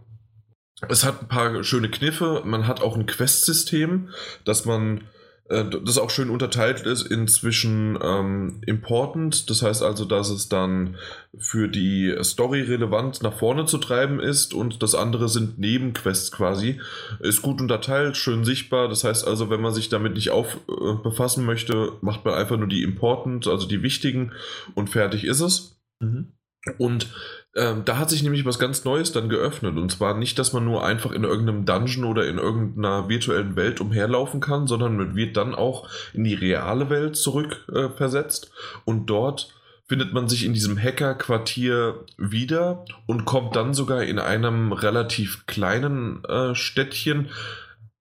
es 0.88 1.04
hat 1.04 1.22
ein 1.22 1.28
paar 1.28 1.62
schöne 1.64 1.90
Kniffe. 1.90 2.42
Man 2.44 2.66
hat 2.66 2.82
auch 2.82 2.96
ein 2.96 3.06
Quest-System, 3.06 4.10
dass 4.44 4.64
man 4.64 5.04
äh, 5.48 5.64
das 5.84 5.98
auch 5.98 6.10
schön 6.10 6.30
unterteilt 6.30 6.80
ist 6.80 7.02
inzwischen 7.02 7.98
ähm, 8.02 8.60
important. 8.66 9.50
Das 9.50 9.62
heißt 9.62 9.82
also, 9.82 10.04
dass 10.04 10.30
es 10.30 10.48
dann 10.48 10.96
für 11.36 11.68
die 11.68 12.16
Story 12.22 12.62
relevant 12.62 13.22
nach 13.22 13.34
vorne 13.34 13.66
zu 13.66 13.78
treiben 13.78 14.20
ist 14.20 14.54
und 14.54 14.82
das 14.82 14.94
andere 14.94 15.28
sind 15.28 15.58
Nebenquests 15.58 16.32
quasi. 16.32 16.80
Ist 17.20 17.42
gut 17.42 17.60
unterteilt, 17.60 18.16
schön 18.16 18.44
sichtbar. 18.44 18.88
Das 18.88 19.04
heißt 19.04 19.26
also, 19.26 19.50
wenn 19.50 19.60
man 19.60 19.74
sich 19.74 19.90
damit 19.90 20.14
nicht 20.14 20.30
auf 20.30 20.56
äh, 20.68 20.94
befassen 21.02 21.44
möchte, 21.44 21.92
macht 22.00 22.24
man 22.24 22.34
einfach 22.34 22.56
nur 22.56 22.68
die 22.68 22.82
important, 22.82 23.46
also 23.46 23.68
die 23.68 23.82
wichtigen 23.82 24.32
und 24.74 24.88
fertig 24.88 25.24
ist 25.24 25.40
es. 25.40 25.78
Mhm. 26.00 26.32
Und 26.78 27.08
ähm, 27.56 27.84
da 27.84 27.98
hat 27.98 28.10
sich 28.10 28.22
nämlich 28.22 28.44
was 28.44 28.58
ganz 28.58 28.84
Neues 28.84 29.12
dann 29.12 29.28
geöffnet. 29.28 29.76
Und 29.76 29.90
zwar 29.90 30.16
nicht, 30.16 30.38
dass 30.38 30.52
man 30.52 30.64
nur 30.64 30.84
einfach 30.84 31.12
in 31.12 31.24
irgendeinem 31.24 31.64
Dungeon 31.64 32.04
oder 32.04 32.26
in 32.26 32.38
irgendeiner 32.38 33.08
virtuellen 33.08 33.54
Welt 33.56 33.80
umherlaufen 33.80 34.40
kann, 34.40 34.66
sondern 34.66 34.96
man 34.96 35.14
wird 35.14 35.36
dann 35.36 35.54
auch 35.54 35.88
in 36.12 36.24
die 36.24 36.34
reale 36.34 36.90
Welt 36.90 37.16
zurückversetzt. 37.16 38.46
Äh, 38.46 38.80
und 38.84 39.06
dort 39.06 39.54
findet 39.86 40.12
man 40.12 40.28
sich 40.28 40.44
in 40.44 40.54
diesem 40.54 40.78
Hacker-Quartier 40.78 42.04
wieder 42.16 42.84
und 43.06 43.24
kommt 43.24 43.54
dann 43.54 43.74
sogar 43.74 44.02
in 44.02 44.18
einem 44.18 44.72
relativ 44.72 45.46
kleinen 45.46 46.24
äh, 46.24 46.54
Städtchen. 46.54 47.28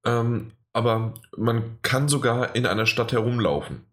Ähm, 0.05 0.51
aber 0.71 1.13
man 1.37 1.77
kann 1.83 2.07
sogar 2.07 2.55
in 2.55 2.65
einer 2.65 2.87
Stadt 2.87 3.11
herumlaufen. 3.11 3.85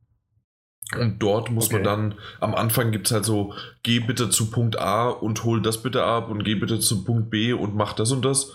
Und 0.99 1.21
dort 1.21 1.51
muss 1.51 1.67
okay. 1.67 1.77
man 1.77 1.85
dann, 1.85 2.15
am 2.41 2.55
Anfang 2.55 2.91
gibt 2.91 3.07
es 3.07 3.13
halt 3.13 3.25
so, 3.25 3.55
geh 3.83 4.01
bitte 4.01 4.29
zu 4.31 4.51
Punkt 4.51 4.79
A 4.79 5.09
und 5.09 5.45
hol 5.45 5.63
das 5.63 5.83
bitte 5.83 6.03
ab 6.03 6.31
und 6.31 6.45
geh 6.45 6.57
bitte 6.57 6.81
zu 6.81 7.05
Punkt 7.05 7.31
B 7.31 7.53
und 7.53 7.77
mach 7.77 7.93
das 7.93 8.11
und 8.11 8.25
das. 8.25 8.53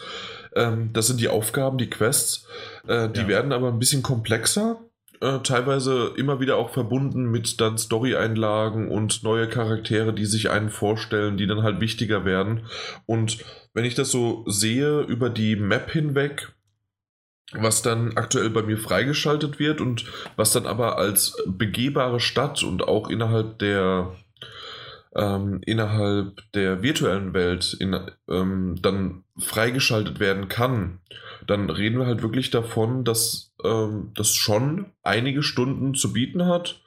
Ähm, 0.55 0.89
das 0.93 1.07
sind 1.07 1.19
die 1.21 1.29
Aufgaben, 1.29 1.77
die 1.77 1.89
Quests. 1.89 2.47
Äh, 2.87 3.09
die 3.09 3.21
ja. 3.21 3.27
werden 3.27 3.51
aber 3.51 3.69
ein 3.69 3.79
bisschen 3.79 4.03
komplexer. 4.03 4.79
Äh, 5.21 5.39
teilweise 5.39 6.11
immer 6.17 6.39
wieder 6.41 6.57
auch 6.57 6.71
verbunden 6.71 7.31
mit 7.31 7.61
dann 7.61 7.77
Story-Einlagen 7.77 8.89
und 8.91 9.23
neue 9.23 9.47
Charaktere, 9.47 10.13
die 10.13 10.25
sich 10.25 10.49
einen 10.49 10.69
vorstellen, 10.69 11.37
die 11.37 11.47
dann 11.47 11.63
halt 11.63 11.79
wichtiger 11.79 12.25
werden. 12.25 12.65
Und 13.05 13.37
wenn 13.73 13.85
ich 13.85 13.95
das 13.95 14.11
so 14.11 14.43
sehe 14.45 15.01
über 15.01 15.29
die 15.29 15.55
Map 15.55 15.91
hinweg, 15.91 16.53
was 17.53 17.81
dann 17.81 18.17
aktuell 18.17 18.49
bei 18.49 18.63
mir 18.63 18.77
freigeschaltet 18.77 19.59
wird 19.59 19.81
und 19.81 20.05
was 20.35 20.51
dann 20.51 20.65
aber 20.65 20.97
als 20.97 21.37
begehbare 21.45 22.19
Stadt 22.19 22.63
und 22.63 22.87
auch 22.87 23.09
innerhalb 23.09 23.59
der 23.59 24.15
ähm, 25.15 25.61
innerhalb 25.65 26.41
der 26.53 26.83
virtuellen 26.83 27.33
Welt 27.33 27.75
in, 27.79 27.97
ähm, 28.29 28.75
dann 28.81 29.23
freigeschaltet 29.37 30.19
werden 30.19 30.49
kann, 30.49 30.99
dann 31.47 31.69
reden 31.69 31.99
wir 31.99 32.05
halt 32.05 32.21
wirklich 32.21 32.49
davon, 32.49 33.05
dass 33.05 33.53
ähm, 33.63 34.11
das 34.15 34.35
schon 34.35 34.87
einige 35.03 35.41
Stunden 35.41 35.93
zu 35.93 36.11
bieten 36.11 36.45
hat. 36.45 36.81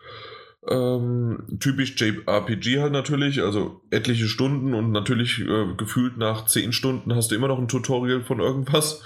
Ähm, 0.68 1.58
typisch 1.60 1.98
JRPG 1.98 2.80
halt 2.80 2.92
natürlich, 2.92 3.42
also 3.42 3.80
etliche 3.90 4.26
Stunden 4.26 4.74
und 4.74 4.92
natürlich 4.92 5.40
äh, 5.40 5.74
gefühlt 5.78 6.18
nach 6.18 6.44
zehn 6.44 6.72
Stunden 6.72 7.14
hast 7.14 7.30
du 7.30 7.34
immer 7.34 7.48
noch 7.48 7.58
ein 7.58 7.68
Tutorial 7.68 8.22
von 8.22 8.40
irgendwas. 8.40 9.02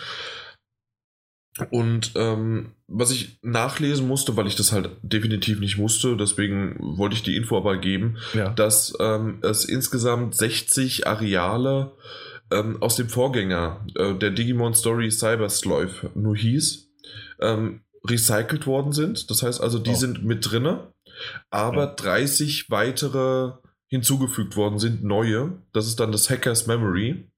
Und 1.70 2.12
ähm, 2.14 2.72
was 2.86 3.10
ich 3.10 3.38
nachlesen 3.42 4.08
musste, 4.08 4.36
weil 4.36 4.46
ich 4.46 4.56
das 4.56 4.72
halt 4.72 4.90
definitiv 5.02 5.60
nicht 5.60 5.76
musste, 5.76 6.16
deswegen 6.16 6.76
wollte 6.80 7.14
ich 7.14 7.22
die 7.22 7.36
Info 7.36 7.58
aber 7.58 7.76
geben, 7.76 8.16
ja. 8.32 8.50
dass 8.50 8.94
ähm, 9.00 9.38
es 9.42 9.66
insgesamt 9.66 10.34
60 10.34 11.06
Areale 11.06 11.92
ähm, 12.50 12.80
aus 12.80 12.96
dem 12.96 13.08
Vorgänger 13.08 13.84
äh, 13.96 14.14
der 14.14 14.30
Digimon 14.30 14.74
Story 14.74 15.10
Cyber 15.10 15.50
Sloth 15.50 16.16
nur 16.16 16.36
hieß, 16.36 16.90
ähm, 17.40 17.82
recycelt 18.08 18.66
worden 18.66 18.92
sind. 18.92 19.30
Das 19.30 19.42
heißt 19.42 19.60
also, 19.60 19.78
die 19.78 19.90
oh. 19.90 19.94
sind 19.94 20.24
mit 20.24 20.50
drinne, 20.50 20.92
aber 21.50 21.84
ja. 21.84 21.94
30 21.94 22.70
weitere 22.70 23.52
hinzugefügt 23.88 24.56
worden 24.56 24.78
sind, 24.78 25.04
neue. 25.04 25.52
Das 25.74 25.86
ist 25.86 26.00
dann 26.00 26.12
das 26.12 26.30
Hackers 26.30 26.66
Memory 26.66 27.30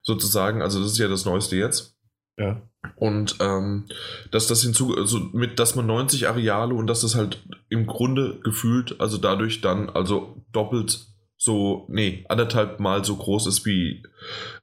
sozusagen. 0.00 0.62
Also 0.62 0.82
das 0.82 0.92
ist 0.92 0.98
ja 0.98 1.08
das 1.08 1.26
Neueste 1.26 1.56
jetzt. 1.56 1.96
Ja. 2.38 2.62
Und 2.96 3.36
ähm, 3.40 3.86
dass 4.30 4.46
das 4.46 4.62
hinzu, 4.62 4.96
also 4.96 5.18
mit, 5.32 5.58
dass 5.58 5.74
man 5.74 5.86
90 5.86 6.28
Areale 6.28 6.74
und 6.74 6.86
dass 6.86 7.00
das 7.00 7.14
halt 7.14 7.42
im 7.68 7.86
Grunde 7.86 8.38
gefühlt, 8.42 9.00
also 9.00 9.18
dadurch 9.18 9.60
dann, 9.60 9.90
also 9.90 10.42
doppelt 10.52 11.06
so, 11.36 11.86
nee, 11.88 12.24
anderthalb 12.28 12.80
Mal 12.80 13.04
so 13.04 13.16
groß 13.16 13.46
ist 13.46 13.64
wie 13.64 14.02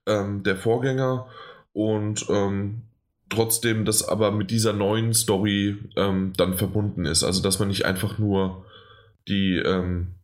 ähm, 0.05 0.43
der 0.43 0.57
Vorgänger 0.57 1.27
und 1.73 2.25
ähm, 2.29 2.83
trotzdem 3.29 3.85
das 3.85 4.07
aber 4.07 4.31
mit 4.31 4.51
dieser 4.51 4.73
neuen 4.73 5.13
Story 5.13 5.77
ähm, 5.95 6.33
dann 6.37 6.55
verbunden 6.55 7.05
ist. 7.05 7.23
Also 7.23 7.41
dass 7.41 7.59
man 7.59 7.69
nicht 7.69 7.85
einfach 7.85 8.17
nur 8.17 8.65
die, 9.27 9.57
ähm, 9.57 10.15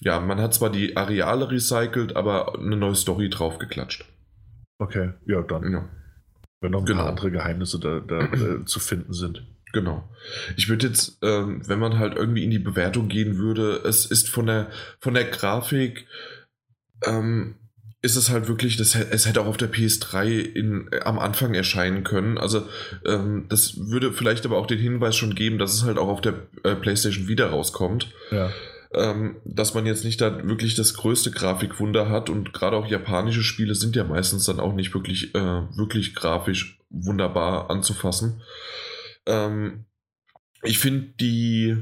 ja, 0.00 0.20
man 0.20 0.40
hat 0.40 0.54
zwar 0.54 0.70
die 0.70 0.96
Areale 0.96 1.50
recycelt, 1.50 2.16
aber 2.16 2.58
eine 2.58 2.76
neue 2.76 2.94
Story 2.94 3.28
draufgeklatscht. 3.28 4.04
Okay, 4.78 5.12
ja, 5.26 5.42
dann. 5.42 5.72
Ja. 5.72 5.88
Wenn 6.60 6.72
noch 6.72 6.80
ein 6.80 6.86
genau. 6.86 7.00
paar 7.00 7.10
andere 7.10 7.30
Geheimnisse 7.30 7.78
da, 7.78 8.00
da 8.00 8.20
äh, 8.32 8.64
zu 8.64 8.80
finden 8.80 9.12
sind. 9.12 9.46
Genau. 9.72 10.08
Ich 10.56 10.68
würde 10.68 10.86
jetzt, 10.86 11.18
ähm, 11.22 11.60
wenn 11.66 11.78
man 11.78 11.98
halt 11.98 12.16
irgendwie 12.16 12.44
in 12.44 12.50
die 12.50 12.58
Bewertung 12.58 13.08
gehen 13.08 13.36
würde, 13.36 13.82
es 13.84 14.06
ist 14.06 14.28
von 14.28 14.46
der, 14.46 14.70
von 15.00 15.14
der 15.14 15.24
Grafik, 15.24 16.06
ähm, 17.04 17.56
ist 18.00 18.16
es 18.16 18.30
halt 18.30 18.48
wirklich, 18.48 18.76
das, 18.76 18.94
es 18.94 19.26
hätte 19.26 19.40
auch 19.40 19.46
auf 19.46 19.56
der 19.56 19.70
PS3 19.70 20.38
in, 20.38 20.88
äh, 20.92 21.00
am 21.00 21.18
Anfang 21.18 21.54
erscheinen 21.54 22.04
können. 22.04 22.38
Also 22.38 22.66
ähm, 23.04 23.46
das 23.48 23.76
würde 23.90 24.12
vielleicht 24.12 24.46
aber 24.46 24.56
auch 24.56 24.66
den 24.66 24.78
Hinweis 24.78 25.16
schon 25.16 25.34
geben, 25.34 25.58
dass 25.58 25.74
es 25.74 25.84
halt 25.84 25.98
auch 25.98 26.08
auf 26.08 26.20
der 26.20 26.34
äh, 26.62 26.74
PlayStation 26.74 27.28
wieder 27.28 27.50
rauskommt. 27.50 28.12
Ja 28.30 28.50
ähm, 28.94 29.36
dass 29.44 29.74
man 29.74 29.86
jetzt 29.86 30.04
nicht 30.04 30.20
da 30.20 30.46
wirklich 30.46 30.74
das 30.74 30.94
größte 30.94 31.30
Grafikwunder 31.30 32.08
hat 32.08 32.30
und 32.30 32.52
gerade 32.52 32.76
auch 32.76 32.86
japanische 32.86 33.42
Spiele 33.42 33.74
sind 33.74 33.96
ja 33.96 34.04
meistens 34.04 34.44
dann 34.44 34.60
auch 34.60 34.74
nicht 34.74 34.94
wirklich, 34.94 35.34
äh, 35.34 35.62
wirklich 35.76 36.14
grafisch 36.14 36.78
wunderbar 36.90 37.70
anzufassen. 37.70 38.42
Ähm, 39.26 39.86
ich 40.62 40.78
finde 40.78 41.08
die, 41.20 41.76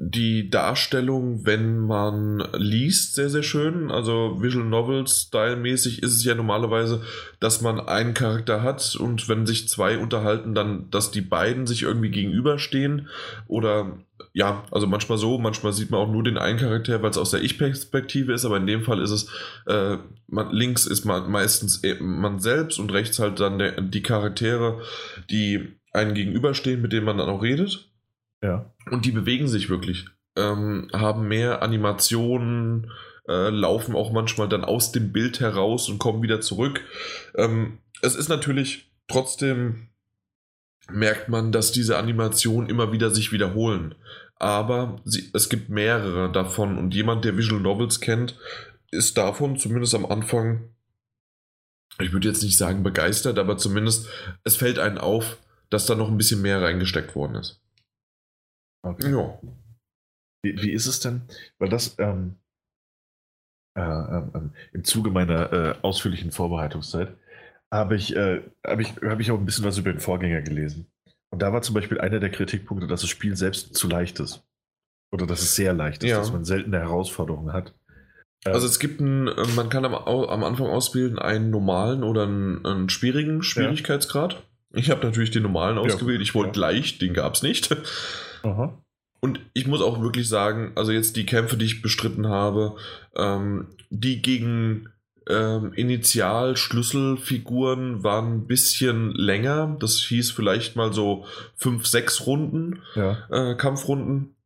die 0.00 0.48
Darstellung, 0.48 1.44
wenn 1.44 1.80
man 1.80 2.46
liest, 2.56 3.16
sehr, 3.16 3.28
sehr 3.28 3.42
schön. 3.42 3.90
Also 3.90 4.40
Visual 4.40 4.64
Novel-Style-mäßig 4.64 6.04
ist 6.04 6.14
es 6.14 6.24
ja 6.24 6.36
normalerweise, 6.36 7.02
dass 7.40 7.62
man 7.62 7.80
einen 7.80 8.14
Charakter 8.14 8.62
hat 8.62 8.94
und 8.94 9.28
wenn 9.28 9.44
sich 9.44 9.68
zwei 9.68 9.98
unterhalten, 9.98 10.54
dann, 10.54 10.88
dass 10.92 11.10
die 11.10 11.20
beiden 11.20 11.66
sich 11.66 11.82
irgendwie 11.82 12.10
gegenüberstehen 12.10 13.08
oder 13.48 13.98
ja, 14.32 14.64
also 14.70 14.86
manchmal 14.86 15.18
so, 15.18 15.36
manchmal 15.36 15.72
sieht 15.72 15.90
man 15.90 16.00
auch 16.00 16.12
nur 16.12 16.22
den 16.22 16.38
einen 16.38 16.60
Charakter, 16.60 17.02
weil 17.02 17.10
es 17.10 17.18
aus 17.18 17.32
der 17.32 17.42
Ich-Perspektive 17.42 18.32
ist, 18.32 18.44
aber 18.44 18.58
in 18.58 18.68
dem 18.68 18.84
Fall 18.84 19.00
ist 19.00 19.10
es, 19.10 19.28
äh, 19.66 19.98
man, 20.28 20.52
links 20.52 20.86
ist 20.86 21.04
man 21.04 21.28
meistens 21.28 21.82
man 21.98 22.38
selbst 22.38 22.78
und 22.78 22.92
rechts 22.92 23.18
halt 23.18 23.40
dann 23.40 23.58
der, 23.58 23.80
die 23.80 24.02
Charaktere, 24.02 24.80
die 25.28 25.74
einen 25.92 26.14
gegenüberstehen, 26.14 26.80
mit 26.80 26.92
denen 26.92 27.06
man 27.06 27.18
dann 27.18 27.28
auch 27.28 27.42
redet. 27.42 27.87
Ja. 28.42 28.72
Und 28.90 29.04
die 29.04 29.12
bewegen 29.12 29.48
sich 29.48 29.68
wirklich, 29.68 30.06
ähm, 30.36 30.88
haben 30.92 31.28
mehr 31.28 31.62
Animationen, 31.62 32.90
äh, 33.28 33.50
laufen 33.50 33.94
auch 33.94 34.12
manchmal 34.12 34.48
dann 34.48 34.64
aus 34.64 34.92
dem 34.92 35.12
Bild 35.12 35.40
heraus 35.40 35.88
und 35.88 35.98
kommen 35.98 36.22
wieder 36.22 36.40
zurück. 36.40 36.80
Ähm, 37.34 37.78
es 38.00 38.14
ist 38.14 38.28
natürlich 38.28 38.90
trotzdem 39.08 39.88
merkt 40.90 41.28
man, 41.28 41.52
dass 41.52 41.72
diese 41.72 41.98
Animationen 41.98 42.68
immer 42.68 42.92
wieder 42.92 43.10
sich 43.10 43.32
wiederholen. 43.32 43.94
Aber 44.36 45.00
sie, 45.04 45.30
es 45.34 45.48
gibt 45.48 45.68
mehrere 45.68 46.30
davon 46.30 46.78
und 46.78 46.94
jemand, 46.94 47.24
der 47.24 47.36
Visual 47.36 47.60
Novels 47.60 48.00
kennt, 48.00 48.38
ist 48.90 49.18
davon 49.18 49.58
zumindest 49.58 49.94
am 49.94 50.06
Anfang, 50.06 50.70
ich 52.00 52.12
würde 52.12 52.28
jetzt 52.28 52.42
nicht 52.42 52.56
sagen 52.56 52.82
begeistert, 52.82 53.38
aber 53.38 53.58
zumindest 53.58 54.08
es 54.44 54.56
fällt 54.56 54.78
einen 54.78 54.98
auf, 54.98 55.38
dass 55.70 55.86
da 55.86 55.94
noch 55.94 56.08
ein 56.08 56.16
bisschen 56.16 56.40
mehr 56.40 56.62
reingesteckt 56.62 57.14
worden 57.14 57.34
ist. 57.34 57.60
Okay. 58.82 59.10
Ja. 59.10 59.38
Wie, 60.42 60.62
wie 60.62 60.72
ist 60.72 60.86
es 60.86 61.00
denn? 61.00 61.22
Weil 61.58 61.68
das 61.68 61.96
ähm, 61.98 62.36
äh, 63.76 63.80
äh, 63.80 64.22
im 64.72 64.84
Zuge 64.84 65.10
meiner 65.10 65.52
äh, 65.52 65.74
ausführlichen 65.82 66.32
Vorbereitungszeit 66.32 67.16
habe 67.72 67.96
ich, 67.96 68.16
äh, 68.16 68.42
hab 68.66 68.80
ich, 68.80 68.96
hab 69.02 69.20
ich 69.20 69.30
auch 69.30 69.38
ein 69.38 69.44
bisschen 69.44 69.64
was 69.64 69.78
über 69.78 69.92
den 69.92 70.00
Vorgänger 70.00 70.42
gelesen. 70.42 70.86
Und 71.30 71.42
da 71.42 71.52
war 71.52 71.62
zum 71.62 71.74
Beispiel 71.74 72.00
einer 72.00 72.18
der 72.18 72.30
Kritikpunkte, 72.30 72.86
dass 72.86 73.02
das 73.02 73.10
Spiel 73.10 73.36
selbst 73.36 73.74
zu 73.74 73.88
leicht 73.88 74.18
ist. 74.20 74.42
Oder 75.12 75.26
dass 75.26 75.42
es 75.42 75.54
sehr 75.54 75.72
leicht 75.72 76.02
ist, 76.02 76.10
ja. 76.10 76.18
dass 76.18 76.32
man 76.32 76.44
seltene 76.44 76.78
Herausforderungen 76.78 77.52
hat. 77.52 77.74
Ähm, 78.46 78.54
also 78.54 78.66
es 78.66 78.78
gibt 78.78 79.00
einen, 79.00 79.28
äh, 79.28 79.46
man 79.54 79.68
kann 79.68 79.84
am, 79.84 79.94
am 79.94 80.44
Anfang 80.44 80.66
ausbilden 80.66 81.18
einen 81.18 81.50
normalen 81.50 82.02
oder 82.02 82.24
einen, 82.24 82.64
einen 82.64 82.88
schwierigen 82.88 83.42
Schwierigkeitsgrad. 83.42 84.34
Ja. 84.34 84.40
Ich 84.72 84.90
habe 84.90 85.04
natürlich 85.04 85.30
den 85.30 85.42
normalen 85.42 85.78
ausgewählt. 85.78 86.20
Ich 86.20 86.34
wollte 86.34 86.60
ja. 86.60 86.66
leicht, 86.66 87.00
den 87.00 87.14
gab 87.14 87.34
es 87.34 87.42
nicht. 87.42 87.74
Aha. 88.42 88.82
Und 89.20 89.40
ich 89.52 89.66
muss 89.66 89.82
auch 89.82 90.00
wirklich 90.00 90.28
sagen, 90.28 90.70
also 90.76 90.92
jetzt 90.92 91.16
die 91.16 91.26
Kämpfe, 91.26 91.56
die 91.56 91.64
ich 91.64 91.82
bestritten 91.82 92.28
habe, 92.28 92.76
ähm, 93.16 93.66
die 93.90 94.22
gegen 94.22 94.90
ähm, 95.28 95.72
Initial-Schlüsselfiguren 95.74 98.04
waren 98.04 98.34
ein 98.34 98.46
bisschen 98.46 99.10
länger. 99.12 99.76
Das 99.80 99.98
hieß 99.98 100.30
vielleicht 100.30 100.76
mal 100.76 100.92
so 100.92 101.24
fünf, 101.56 101.86
sechs 101.86 102.26
Runden, 102.26 102.82
ja. 102.94 103.26
äh, 103.30 103.56
Kampfrunden. 103.56 104.36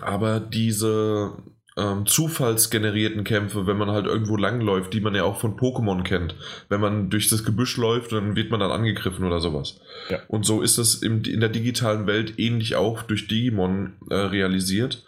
Aber 0.00 0.40
diese 0.40 1.36
ähm, 1.76 2.06
zufallsgenerierten 2.06 3.24
Kämpfe, 3.24 3.66
wenn 3.66 3.76
man 3.76 3.90
halt 3.90 4.06
irgendwo 4.06 4.36
langläuft, 4.36 4.92
die 4.94 5.00
man 5.00 5.14
ja 5.14 5.24
auch 5.24 5.38
von 5.38 5.56
Pokémon 5.56 6.02
kennt. 6.02 6.34
Wenn 6.68 6.80
man 6.80 7.10
durch 7.10 7.28
das 7.28 7.44
Gebüsch 7.44 7.76
läuft, 7.76 8.12
dann 8.12 8.34
wird 8.34 8.50
man 8.50 8.60
dann 8.60 8.70
angegriffen 8.70 9.24
oder 9.24 9.40
sowas. 9.40 9.80
Ja. 10.08 10.20
Und 10.28 10.46
so 10.46 10.62
ist 10.62 10.78
das 10.78 10.94
im, 10.94 11.22
in 11.24 11.40
der 11.40 11.50
digitalen 11.50 12.06
Welt 12.06 12.38
ähnlich 12.38 12.76
auch 12.76 13.02
durch 13.02 13.28
Digimon 13.28 13.94
äh, 14.10 14.14
realisiert. 14.14 15.04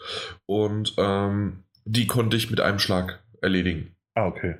Und 0.46 0.94
ähm, 0.98 1.64
die 1.84 2.06
konnte 2.06 2.36
ich 2.36 2.50
mit 2.50 2.60
einem 2.60 2.78
Schlag 2.78 3.22
erledigen. 3.40 3.94
Ah, 4.14 4.26
okay. 4.26 4.56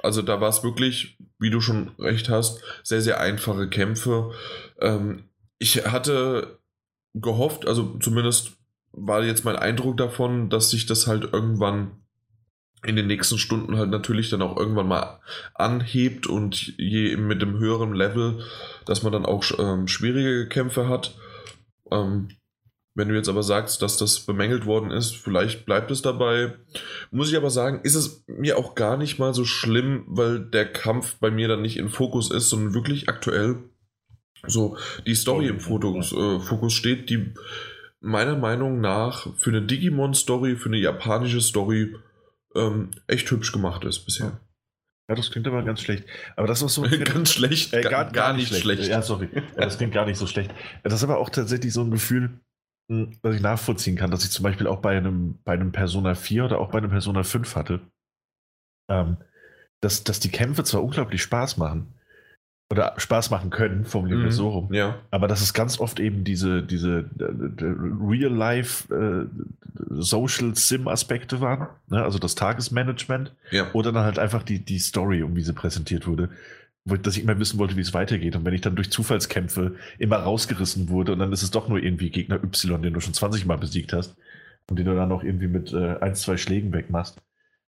Also 0.00 0.22
da 0.22 0.40
war 0.40 0.48
es 0.48 0.64
wirklich, 0.64 1.16
wie 1.38 1.50
du 1.50 1.60
schon 1.60 1.92
recht 1.98 2.28
hast, 2.28 2.60
sehr, 2.82 3.02
sehr 3.02 3.20
einfache 3.20 3.68
Kämpfe. 3.68 4.32
Ähm, 4.80 5.24
ich 5.58 5.86
hatte 5.86 6.58
gehofft, 7.14 7.68
also 7.68 7.98
zumindest 7.98 8.56
war 8.92 9.24
jetzt 9.24 9.44
mein 9.44 9.56
Eindruck 9.56 9.96
davon, 9.96 10.50
dass 10.50 10.70
sich 10.70 10.86
das 10.86 11.06
halt 11.06 11.32
irgendwann 11.32 12.02
in 12.84 12.96
den 12.96 13.06
nächsten 13.06 13.38
Stunden 13.38 13.76
halt 13.76 13.90
natürlich 13.90 14.28
dann 14.30 14.42
auch 14.42 14.56
irgendwann 14.56 14.88
mal 14.88 15.20
anhebt 15.54 16.26
und 16.26 16.76
je 16.78 17.16
mit 17.16 17.40
dem 17.40 17.58
höheren 17.58 17.94
Level, 17.94 18.42
dass 18.86 19.02
man 19.02 19.12
dann 19.12 19.24
auch 19.24 19.44
ähm, 19.58 19.86
schwierige 19.86 20.48
Kämpfe 20.48 20.88
hat. 20.88 21.16
Ähm, 21.90 22.28
wenn 22.94 23.08
du 23.08 23.14
jetzt 23.14 23.28
aber 23.28 23.42
sagst, 23.42 23.80
dass 23.80 23.96
das 23.96 24.20
bemängelt 24.20 24.66
worden 24.66 24.90
ist, 24.90 25.14
vielleicht 25.14 25.64
bleibt 25.64 25.90
es 25.90 26.02
dabei. 26.02 26.54
Muss 27.10 27.30
ich 27.30 27.36
aber 27.36 27.48
sagen, 27.48 27.80
ist 27.84 27.94
es 27.94 28.24
mir 28.26 28.58
auch 28.58 28.74
gar 28.74 28.98
nicht 28.98 29.18
mal 29.18 29.32
so 29.32 29.44
schlimm, 29.44 30.04
weil 30.08 30.40
der 30.40 30.70
Kampf 30.70 31.16
bei 31.18 31.30
mir 31.30 31.48
dann 31.48 31.62
nicht 31.62 31.78
in 31.78 31.88
Fokus 31.88 32.30
ist, 32.30 32.50
sondern 32.50 32.74
wirklich 32.74 33.08
aktuell 33.08 33.62
so 34.46 34.76
die 35.06 35.14
Story 35.14 35.46
im 35.46 35.60
Fokus, 35.60 36.12
äh, 36.12 36.40
Fokus 36.40 36.74
steht, 36.74 37.08
die 37.08 37.32
meiner 38.02 38.36
Meinung 38.36 38.80
nach 38.80 39.28
für 39.36 39.50
eine 39.50 39.62
Digimon-Story, 39.62 40.56
für 40.56 40.68
eine 40.68 40.78
japanische 40.78 41.40
Story 41.40 41.96
ähm, 42.54 42.90
echt 43.06 43.30
hübsch 43.30 43.52
gemacht 43.52 43.84
ist 43.84 44.04
bisher. 44.04 44.40
Ja, 45.08 45.16
das 45.16 45.30
klingt 45.30 45.46
aber 45.46 45.62
ganz 45.62 45.80
schlecht. 45.80 46.04
Aber 46.36 46.46
das 46.46 46.62
ist 46.62 46.74
so. 46.74 46.82
ganz 47.04 47.32
schlecht. 47.32 47.72
Äh, 47.72 47.82
gar, 47.82 47.90
gar, 47.90 48.12
gar, 48.12 48.32
nicht 48.34 48.48
schlecht. 48.48 48.62
schlecht. 48.62 48.88
Ja, 48.88 49.02
sorry. 49.02 49.28
Das 49.56 49.78
klingt 49.78 49.94
gar 49.94 50.06
nicht 50.06 50.18
so 50.18 50.26
schlecht. 50.26 50.52
Das 50.82 50.94
ist 50.94 51.04
aber 51.04 51.18
auch 51.18 51.30
tatsächlich 51.30 51.72
so 51.72 51.82
ein 51.82 51.90
Gefühl, 51.90 52.40
hm, 52.88 53.18
das 53.22 53.36
ich 53.36 53.42
nachvollziehen 53.42 53.96
kann, 53.96 54.10
dass 54.10 54.24
ich 54.24 54.30
zum 54.30 54.42
Beispiel 54.42 54.66
auch 54.66 54.80
bei 54.80 54.96
einem, 54.96 55.38
bei 55.44 55.52
einem 55.52 55.72
Persona 55.72 56.14
4 56.14 56.44
oder 56.44 56.58
auch 56.58 56.70
bei 56.70 56.78
einem 56.78 56.90
Persona 56.90 57.22
5 57.22 57.56
hatte. 57.56 57.80
Ähm, 58.90 59.16
dass, 59.80 60.04
dass 60.04 60.20
die 60.20 60.30
Kämpfe 60.30 60.64
zwar 60.64 60.82
unglaublich 60.82 61.22
Spaß 61.22 61.56
machen, 61.56 61.94
oder 62.72 62.94
Spaß 62.96 63.28
machen 63.28 63.50
können, 63.50 63.84
formulieren 63.84 64.20
wir 64.20 64.28
mhm. 64.28 64.32
so 64.32 64.48
rum. 64.48 64.72
Ja. 64.72 64.98
Aber 65.10 65.28
dass 65.28 65.42
es 65.42 65.52
ganz 65.52 65.78
oft 65.78 66.00
eben 66.00 66.24
diese, 66.24 66.62
diese 66.62 67.04
äh, 67.20 67.64
Real-Life 68.08 68.94
äh, 68.94 69.26
Social 69.90 70.56
Sim-Aspekte 70.56 71.42
waren, 71.42 71.68
ne? 71.88 72.02
also 72.02 72.18
das 72.18 72.34
Tagesmanagement 72.34 73.34
ja. 73.50 73.70
oder 73.74 73.92
dann 73.92 74.04
halt 74.04 74.18
einfach 74.18 74.42
die, 74.42 74.58
die 74.58 74.78
Story, 74.78 75.22
um 75.22 75.36
wie 75.36 75.42
sie 75.42 75.52
präsentiert 75.52 76.06
wurde. 76.06 76.30
Wo, 76.86 76.96
dass 76.96 77.14
ich 77.14 77.22
immer 77.22 77.38
wissen 77.38 77.58
wollte, 77.58 77.76
wie 77.76 77.82
es 77.82 77.92
weitergeht. 77.92 78.36
Und 78.36 78.46
wenn 78.46 78.54
ich 78.54 78.62
dann 78.62 78.74
durch 78.74 78.90
Zufallskämpfe 78.90 79.74
immer 79.98 80.16
rausgerissen 80.16 80.88
wurde 80.88 81.12
und 81.12 81.18
dann 81.18 81.30
ist 81.30 81.42
es 81.42 81.50
doch 81.50 81.68
nur 81.68 81.78
irgendwie 81.78 82.08
Gegner 82.08 82.42
Y, 82.42 82.80
den 82.80 82.94
du 82.94 83.00
schon 83.00 83.12
20 83.12 83.44
Mal 83.44 83.58
besiegt 83.58 83.92
hast 83.92 84.16
und 84.70 84.78
den 84.78 84.86
du 84.86 84.94
dann 84.94 85.10
noch 85.10 85.22
irgendwie 85.22 85.46
mit 85.46 85.74
äh, 85.74 85.98
ein, 86.00 86.14
zwei 86.14 86.38
Schlägen 86.38 86.72
wegmachst. 86.72 87.20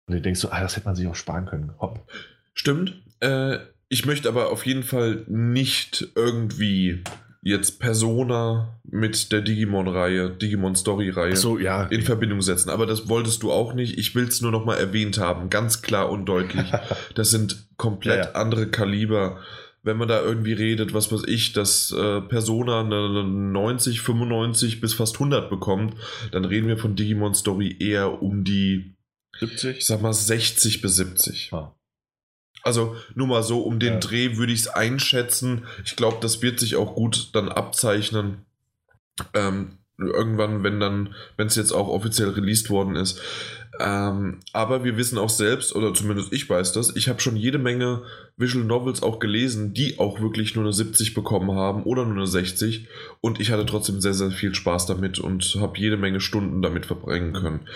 Und 0.06 0.14
du 0.14 0.22
denkst 0.22 0.40
so, 0.40 0.52
ah, 0.52 0.61
das 0.61 0.76
hätte 0.76 0.86
man 0.86 0.95
sich 0.95 1.07
auch 1.07 1.15
sparen 1.15 1.48
können. 1.48 1.72
Hopp. 1.80 2.07
Stimmt. 2.53 3.02
Äh, 3.22 3.57
ich 3.94 4.07
möchte 4.07 4.28
aber 4.28 4.52
auf 4.52 4.65
jeden 4.65 4.82
Fall 4.82 5.24
nicht 5.28 6.07
irgendwie 6.15 7.03
jetzt 7.44 7.80
Persona 7.80 8.80
mit 8.90 9.32
der 9.32 9.41
Digimon-Reihe, 9.41 10.32
Digimon-Story-Reihe 10.32 11.36
so, 11.36 11.60
ja. 11.60 11.84
in 11.86 12.02
Verbindung 12.02 12.41
setzen. 12.41 12.72
Aber 12.72 12.88
das 12.88 13.07
wolltest 13.07 13.44
du 13.44 13.52
auch 13.52 13.76
nicht. 13.76 13.99
Ich 13.99 14.15
will 14.15 14.28
es 14.28 14.41
nur 14.41 14.52
noch 14.52 14.65
mal 14.65 14.78
erwähnt 14.78 15.20
haben, 15.20 15.52
ganz 15.52 15.84
klar 15.84 16.10
und 16.10 16.26
deutlich. 16.26 16.65
Das 17.14 17.30
sind 17.30 17.68
komplett 17.78 18.18
ja, 18.18 18.32
ja. 18.32 18.32
andere 18.32 18.68
Kaliber. 18.68 19.40
Wenn 19.84 19.98
man 19.98 20.07
da 20.07 20.22
irgendwie 20.22 20.53
redet, 20.53 20.95
was 20.95 21.11
weiß 21.11 21.24
ich, 21.28 21.53
dass 21.53 21.91
äh, 21.91 22.22
Persona 22.22 22.80
eine 22.80 23.24
90, 23.24 24.02
95 24.02 24.82
bis 24.82 24.95
fast 24.95 25.15
100 25.15 25.52
bekommt, 25.52 25.95
dann 26.32 26.45
reden 26.45 26.68
wir 26.68 26.78
von 26.78 26.95
Digimon 26.95 27.36
Story 27.36 27.76
eher 27.80 28.24
um 28.24 28.44
die 28.44 28.95
70? 29.40 29.78
Ich 29.78 29.86
sag 29.86 30.02
mal 30.02 30.14
60 30.14 30.82
bis 30.82 30.95
70. 30.95 31.49
Ah. 31.53 31.76
Also 32.64 32.95
nur 33.14 33.27
mal 33.27 33.44
so, 33.44 33.61
um 33.61 33.80
den 33.80 33.94
ja. 33.94 33.99
Dreh 33.99 34.38
würde 34.38 34.53
ich 34.53 34.61
es 34.61 34.68
einschätzen. 34.68 35.65
Ich 35.85 35.95
glaube, 35.95 36.18
das 36.22 36.41
wird 36.41 36.60
sich 36.60 36.76
auch 36.77 36.95
gut 36.95 37.30
dann 37.34 37.49
abzeichnen. 37.49 38.45
Ähm, 39.34 39.77
irgendwann, 39.98 40.64
wenn 40.64 40.80
dann, 40.80 41.14
wenn 41.38 41.48
es 41.48 41.56
jetzt 41.56 41.72
auch 41.72 41.88
offiziell 41.88 42.30
released 42.30 42.69
worden 42.69 42.95
ist. 42.95 43.22
Ähm, 43.80 44.40
aber 44.53 44.84
wir 44.84 44.98
wissen 44.98 45.18
auch 45.18 45.30
selbst, 45.30 45.76
oder 45.76 45.94
zumindest 45.94 46.31
ich 46.31 46.48
weiß 46.48 46.73
das, 46.73 46.95
ich 46.95 47.10
habe 47.10 47.19
schon 47.19 47.35
jede 47.35 47.57
Menge 47.57 48.03
Visual 48.38 48.64
Novels 48.64 49.02
auch 49.02 49.19
gelesen, 49.19 49.73
die 49.73 49.99
auch 49.99 50.22
wirklich 50.22 50.56
nur 50.56 50.64
eine 50.64 50.73
70 50.73 51.14
bekommen 51.14 51.57
haben 51.57 51.84
oder 51.84 52.06
nur 52.06 52.15
eine 52.15 52.27
60. 52.27 52.88
Und 53.19 53.40
ich 53.40 53.52
hatte 53.52 53.65
trotzdem 53.65 53.99
sehr, 53.99 54.14
sehr 54.14 54.31
viel 54.31 54.53
Spaß 54.53 54.85
damit 54.85 55.19
und 55.19 55.57
habe 55.60 55.80
jede 55.80 55.98
Menge 55.98 56.22
Stunden 56.22 56.61
damit 56.61 56.85
verbringen 56.85 57.34
können. 57.34 57.68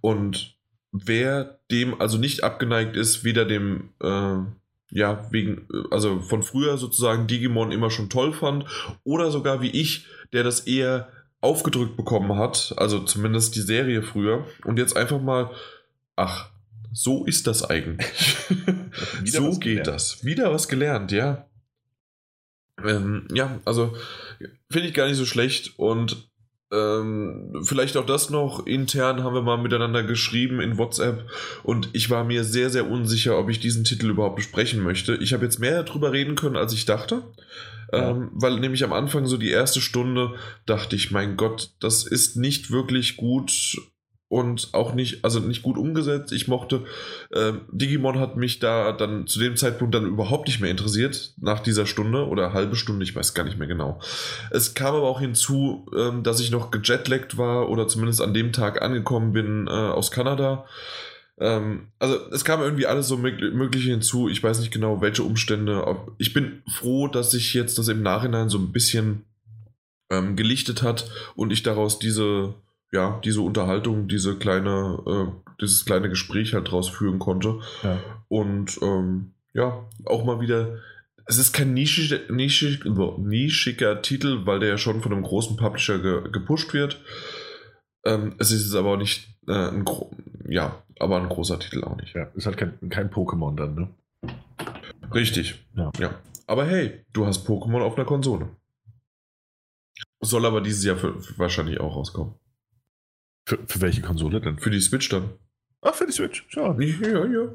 Und 0.00 0.53
wer 0.94 1.58
dem 1.70 2.00
also 2.00 2.18
nicht 2.18 2.44
abgeneigt 2.44 2.96
ist, 2.96 3.24
weder 3.24 3.44
dem, 3.44 3.90
äh, 4.00 4.36
ja, 4.90 5.26
wegen, 5.32 5.66
also 5.90 6.20
von 6.20 6.44
früher 6.44 6.78
sozusagen 6.78 7.26
Digimon 7.26 7.72
immer 7.72 7.90
schon 7.90 8.08
toll 8.08 8.32
fand, 8.32 8.64
oder 9.02 9.32
sogar 9.32 9.60
wie 9.60 9.70
ich, 9.70 10.06
der 10.32 10.44
das 10.44 10.60
eher 10.60 11.08
aufgedrückt 11.40 11.96
bekommen 11.96 12.38
hat, 12.38 12.74
also 12.76 13.00
zumindest 13.00 13.56
die 13.56 13.60
Serie 13.60 14.02
früher, 14.02 14.46
und 14.64 14.78
jetzt 14.78 14.96
einfach 14.96 15.20
mal, 15.20 15.50
ach, 16.14 16.50
so 16.92 17.24
ist 17.24 17.48
das 17.48 17.68
eigentlich. 17.68 18.36
so 19.24 19.58
geht 19.58 19.88
das. 19.88 20.24
Wieder 20.24 20.52
was 20.52 20.68
gelernt, 20.68 21.10
ja. 21.10 21.48
Ähm, 22.84 23.26
ja, 23.34 23.60
also 23.64 23.96
finde 24.70 24.88
ich 24.88 24.94
gar 24.94 25.08
nicht 25.08 25.16
so 25.16 25.26
schlecht 25.26 25.76
und 25.76 26.28
ähm, 26.74 27.62
vielleicht 27.62 27.96
auch 27.96 28.06
das 28.06 28.30
noch. 28.30 28.66
Intern 28.66 29.22
haben 29.22 29.34
wir 29.34 29.42
mal 29.42 29.58
miteinander 29.58 30.02
geschrieben 30.02 30.60
in 30.60 30.78
WhatsApp 30.78 31.28
und 31.62 31.90
ich 31.92 32.10
war 32.10 32.24
mir 32.24 32.44
sehr, 32.44 32.70
sehr 32.70 32.90
unsicher, 32.90 33.38
ob 33.38 33.48
ich 33.48 33.60
diesen 33.60 33.84
Titel 33.84 34.10
überhaupt 34.10 34.36
besprechen 34.36 34.82
möchte. 34.82 35.14
Ich 35.16 35.32
habe 35.32 35.44
jetzt 35.44 35.60
mehr 35.60 35.82
darüber 35.82 36.12
reden 36.12 36.34
können, 36.34 36.56
als 36.56 36.72
ich 36.72 36.84
dachte. 36.84 37.22
Ja. 37.92 38.10
Ähm, 38.10 38.30
weil 38.32 38.58
nämlich 38.58 38.82
am 38.82 38.92
Anfang 38.92 39.26
so 39.26 39.36
die 39.36 39.50
erste 39.50 39.80
Stunde 39.80 40.34
dachte 40.66 40.96
ich, 40.96 41.10
mein 41.10 41.36
Gott, 41.36 41.70
das 41.80 42.04
ist 42.04 42.36
nicht 42.36 42.70
wirklich 42.70 43.16
gut 43.16 43.76
und 44.34 44.70
auch 44.72 44.94
nicht, 44.94 45.24
also 45.24 45.38
nicht 45.38 45.62
gut 45.62 45.78
umgesetzt. 45.78 46.32
Ich 46.32 46.48
mochte, 46.48 46.82
äh, 47.30 47.52
Digimon 47.70 48.18
hat 48.18 48.36
mich 48.36 48.58
da 48.58 48.90
dann 48.90 49.28
zu 49.28 49.38
dem 49.38 49.56
Zeitpunkt 49.56 49.94
dann 49.94 50.06
überhaupt 50.06 50.48
nicht 50.48 50.58
mehr 50.58 50.72
interessiert, 50.72 51.34
nach 51.40 51.60
dieser 51.60 51.86
Stunde 51.86 52.26
oder 52.26 52.52
halbe 52.52 52.74
Stunde, 52.74 53.04
ich 53.04 53.14
weiß 53.14 53.34
gar 53.34 53.44
nicht 53.44 53.60
mehr 53.60 53.68
genau. 53.68 54.00
Es 54.50 54.74
kam 54.74 54.96
aber 54.96 55.08
auch 55.08 55.20
hinzu, 55.20 55.86
äh, 55.94 56.20
dass 56.20 56.40
ich 56.40 56.50
noch 56.50 56.72
gejetlaggt 56.72 57.38
war 57.38 57.68
oder 57.68 57.86
zumindest 57.86 58.20
an 58.22 58.34
dem 58.34 58.52
Tag 58.52 58.82
angekommen 58.82 59.34
bin 59.34 59.68
äh, 59.68 59.70
aus 59.70 60.10
Kanada. 60.10 60.64
Ähm, 61.38 61.92
also 62.00 62.18
es 62.32 62.44
kam 62.44 62.60
irgendwie 62.60 62.86
alles 62.86 63.06
so 63.06 63.16
Mögliche 63.16 63.90
hinzu. 63.90 64.28
Ich 64.28 64.42
weiß 64.42 64.58
nicht 64.58 64.72
genau, 64.72 65.00
welche 65.00 65.22
Umstände. 65.22 65.96
Ich 66.18 66.32
bin 66.32 66.60
froh, 66.68 67.06
dass 67.06 67.30
sich 67.30 67.54
jetzt 67.54 67.78
das 67.78 67.86
im 67.86 68.02
Nachhinein 68.02 68.48
so 68.48 68.58
ein 68.58 68.72
bisschen 68.72 69.26
ähm, 70.10 70.34
gelichtet 70.34 70.82
hat 70.82 71.08
und 71.36 71.52
ich 71.52 71.62
daraus 71.62 72.00
diese 72.00 72.54
ja, 72.94 73.20
diese 73.24 73.40
Unterhaltung, 73.40 74.06
diese 74.06 74.36
kleine, 74.36 75.02
äh, 75.04 75.52
dieses 75.60 75.84
kleine 75.84 76.08
Gespräch 76.08 76.54
halt 76.54 76.70
draus 76.70 76.88
führen 76.88 77.18
konnte. 77.18 77.58
Ja. 77.82 77.98
Und 78.28 78.78
ähm, 78.82 79.34
ja, 79.52 79.84
auch 80.04 80.24
mal 80.24 80.40
wieder. 80.40 80.78
Es 81.26 81.38
ist 81.38 81.52
kein 81.52 81.74
nischig, 81.74 82.30
nischig, 82.30 82.84
nischiger 82.84 84.00
Titel, 84.00 84.46
weil 84.46 84.60
der 84.60 84.68
ja 84.68 84.78
schon 84.78 85.02
von 85.02 85.12
einem 85.12 85.24
großen 85.24 85.56
Publisher 85.56 85.98
ge, 85.98 86.30
gepusht 86.30 86.72
wird. 86.72 87.00
Ähm, 88.04 88.36
es 88.38 88.52
ist 88.52 88.74
aber 88.76 88.92
auch 88.92 88.96
nicht 88.96 89.28
äh, 89.48 89.70
ein, 89.70 89.84
ja, 90.48 90.80
aber 91.00 91.16
ein 91.16 91.28
großer 91.28 91.58
Titel 91.58 91.82
auch 91.82 91.96
nicht. 91.96 92.14
Ja, 92.14 92.30
ist 92.34 92.46
halt 92.46 92.58
kein, 92.58 92.78
kein 92.90 93.10
Pokémon 93.10 93.56
dann, 93.56 93.74
ne? 93.74 93.88
Richtig. 95.12 95.66
Ja. 95.74 95.90
ja. 95.98 96.14
Aber 96.46 96.64
hey, 96.66 97.04
du 97.12 97.26
hast 97.26 97.48
Pokémon 97.48 97.80
auf 97.80 97.96
einer 97.96 98.06
Konsole. 98.06 98.50
Soll 100.20 100.46
aber 100.46 100.60
dieses 100.60 100.84
Jahr 100.84 100.96
für, 100.96 101.20
für 101.20 101.38
wahrscheinlich 101.38 101.80
auch 101.80 101.96
rauskommen. 101.96 102.34
Für, 103.46 103.58
für 103.66 103.80
welche 103.80 104.00
Konsole 104.00 104.40
denn? 104.40 104.58
Für 104.58 104.70
die 104.70 104.80
Switch 104.80 105.08
dann. 105.08 105.30
Ach, 105.82 105.94
für 105.94 106.06
die 106.06 106.12
Switch. 106.12 106.44
Schau. 106.48 106.78
Ja, 106.80 107.26
ja. 107.26 107.54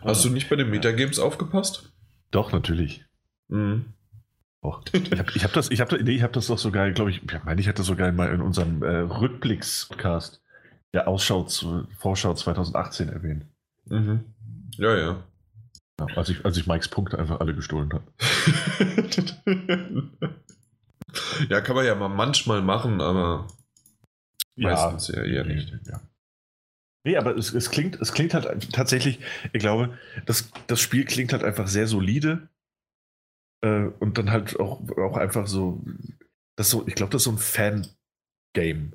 Hast 0.00 0.24
du 0.24 0.30
nicht 0.30 0.48
bei 0.48 0.56
den 0.56 0.70
Metagames 0.70 1.18
aufgepasst? 1.18 1.92
Doch, 2.30 2.52
natürlich. 2.52 3.04
Mhm. 3.48 3.86
Auch. 4.62 4.82
Ich 4.92 5.18
habe 5.18 5.32
hab 5.32 5.52
das, 5.54 5.70
ich 5.70 5.80
hab, 5.80 5.90
nee, 5.92 6.14
ich 6.14 6.22
hab 6.22 6.32
das 6.34 6.46
doch 6.46 6.58
sogar, 6.58 6.90
glaube 6.90 7.10
ich, 7.10 7.22
ich 7.22 7.44
meine, 7.44 7.60
ich 7.60 7.66
hatte 7.66 7.78
das 7.78 7.86
sogar 7.86 8.12
mal 8.12 8.32
in 8.32 8.42
unserem 8.42 8.82
äh, 8.82 8.98
Rückblicks-Podcast 8.98 10.42
der 10.92 11.08
Ausschau, 11.08 11.44
zu, 11.44 11.86
Vorschau 11.98 12.34
2018 12.34 13.08
erwähnt. 13.08 13.46
Mhm. 13.86 14.24
Ja, 14.76 14.96
ja. 14.96 15.24
ja 15.98 16.06
als, 16.16 16.28
ich, 16.28 16.44
als 16.44 16.56
ich 16.56 16.66
Mikes 16.66 16.88
Punkte 16.88 17.18
einfach 17.18 17.40
alle 17.40 17.54
gestohlen 17.54 17.90
habe. 17.92 18.04
ja, 21.48 21.60
kann 21.60 21.76
man 21.76 21.86
ja 21.86 21.94
mal 21.94 22.08
manchmal 22.08 22.60
machen, 22.60 23.00
aber 23.00 23.46
meistens 24.60 25.08
ja, 25.08 25.22
eher 25.22 25.44
nicht. 25.44 25.72
Ja. 25.86 26.00
Nee, 27.04 27.16
aber 27.16 27.36
es, 27.36 27.54
es, 27.54 27.70
klingt, 27.70 28.00
es 28.00 28.12
klingt 28.12 28.34
halt 28.34 28.72
tatsächlich, 28.72 29.20
ich 29.52 29.60
glaube, 29.60 29.98
das, 30.26 30.50
das 30.66 30.80
Spiel 30.80 31.04
klingt 31.04 31.32
halt 31.32 31.44
einfach 31.44 31.66
sehr 31.66 31.86
solide. 31.86 32.48
Äh, 33.62 33.90
und 34.00 34.18
dann 34.18 34.30
halt 34.30 34.58
auch, 34.58 34.80
auch 34.98 35.16
einfach 35.16 35.46
so, 35.46 35.82
das 36.56 36.70
so, 36.70 36.86
ich 36.86 36.94
glaube, 36.94 37.12
das 37.12 37.20
ist 37.20 37.24
so 37.24 37.32
ein 37.32 37.38
Fan-Game. 37.38 38.92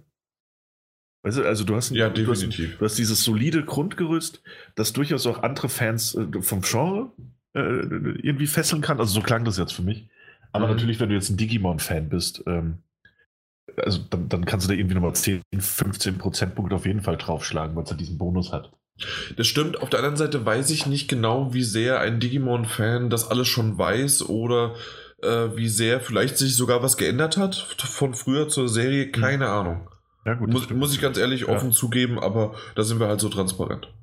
Weißt 1.24 1.38
du, 1.38 1.44
also 1.44 1.64
du 1.64 1.76
hast, 1.76 1.90
ja, 1.90 2.10
du, 2.10 2.28
hast, 2.28 2.44
du 2.44 2.86
hast 2.86 2.98
dieses 3.00 3.24
solide 3.24 3.66
Grundgerüst, 3.66 4.44
das 4.76 4.94
durchaus 4.94 5.26
auch 5.26 5.42
andere 5.42 5.70
Fans 5.70 6.14
äh, 6.14 6.42
vom 6.42 6.62
Genre 6.62 7.12
äh, 7.54 7.60
irgendwie 7.60 8.46
fesseln 8.46 8.84
kann. 8.84 9.00
Also 9.00 9.16
so 9.16 9.22
klang 9.22 9.44
das 9.46 9.58
jetzt 9.58 9.74
für 9.74 9.82
mich. 9.82 10.08
Aber 10.52 10.68
mhm. 10.68 10.74
natürlich, 10.74 11.00
wenn 11.00 11.10
du 11.10 11.16
jetzt 11.16 11.30
ein 11.30 11.38
Digimon-Fan 11.38 12.10
bist, 12.10 12.44
ähm, 12.46 12.84
also 13.78 14.00
dann, 14.10 14.30
dann, 14.30 14.46
kannst 14.46 14.66
du 14.66 14.72
da 14.72 14.78
irgendwie 14.78 14.96
nochmal 14.96 15.16
10, 15.16 15.42
15 15.58 16.18
Prozentpunkte 16.18 16.76
auf 16.76 16.86
jeden 16.86 17.02
Fall 17.02 17.18
draufschlagen, 17.18 17.76
weil 17.76 17.84
es 17.84 17.90
ja 17.90 17.96
diesen 17.96 18.18
Bonus 18.18 18.52
hat. 18.52 18.72
Das 19.36 19.48
stimmt. 19.48 19.82
Auf 19.82 19.90
der 19.90 20.00
anderen 20.00 20.18
Seite 20.18 20.46
weiß 20.46 20.70
ich 20.70 20.86
nicht 20.86 21.08
genau, 21.08 21.54
wie 21.54 21.64
sehr 21.64 22.00
ein 22.00 22.20
Digimon-Fan 22.20 23.10
das 23.10 23.30
alles 23.30 23.48
schon 23.48 23.78
weiß 23.78 24.30
oder 24.30 24.76
äh, 25.22 25.56
wie 25.56 25.68
sehr 25.68 26.00
vielleicht 26.00 26.38
sich 26.38 26.56
sogar 26.56 26.82
was 26.82 26.98
geändert 26.98 27.38
hat 27.38 27.56
von 27.56 28.14
früher 28.14 28.48
zur 28.48 28.70
Serie. 28.70 29.12
Keine 29.12 29.46
mhm. 29.46 29.52
Ahnung. 29.52 29.90
Ja, 30.26 30.34
gut, 30.34 30.50
muss, 30.50 30.70
muss 30.70 30.94
ich 30.94 31.02
ganz 31.02 31.18
ehrlich 31.18 31.48
offen 31.48 31.70
ja. 31.70 31.76
zugeben, 31.76 32.20
aber 32.20 32.56
da 32.76 32.84
sind 32.84 33.00
wir 33.00 33.08
halt 33.08 33.20
so 33.20 33.30
transparent. 33.30 33.94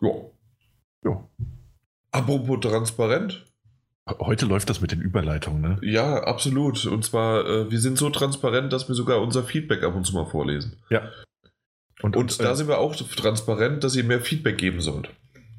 Ja. 0.00 0.10
Ja. 1.04 1.28
Apropos 2.10 2.60
transparent. 2.60 3.51
Heute 4.08 4.46
läuft 4.46 4.68
das 4.68 4.80
mit 4.80 4.90
den 4.90 5.00
Überleitungen, 5.00 5.60
ne? 5.60 5.78
Ja, 5.82 6.24
absolut. 6.24 6.86
Und 6.86 7.04
zwar, 7.04 7.46
äh, 7.46 7.70
wir 7.70 7.78
sind 7.78 7.98
so 7.98 8.10
transparent, 8.10 8.72
dass 8.72 8.88
wir 8.88 8.96
sogar 8.96 9.20
unser 9.20 9.44
Feedback 9.44 9.84
ab 9.84 9.94
und 9.94 10.04
zu 10.04 10.14
mal 10.14 10.26
vorlesen. 10.26 10.76
Ja. 10.90 11.10
Und, 12.02 12.16
und, 12.16 12.32
und 12.32 12.40
da 12.40 12.52
äh, 12.52 12.56
sind 12.56 12.66
wir 12.66 12.78
auch 12.78 12.96
transparent, 12.96 13.84
dass 13.84 13.94
ihr 13.94 14.02
mehr 14.02 14.20
Feedback 14.20 14.58
geben 14.58 14.80
sollt. 14.80 15.10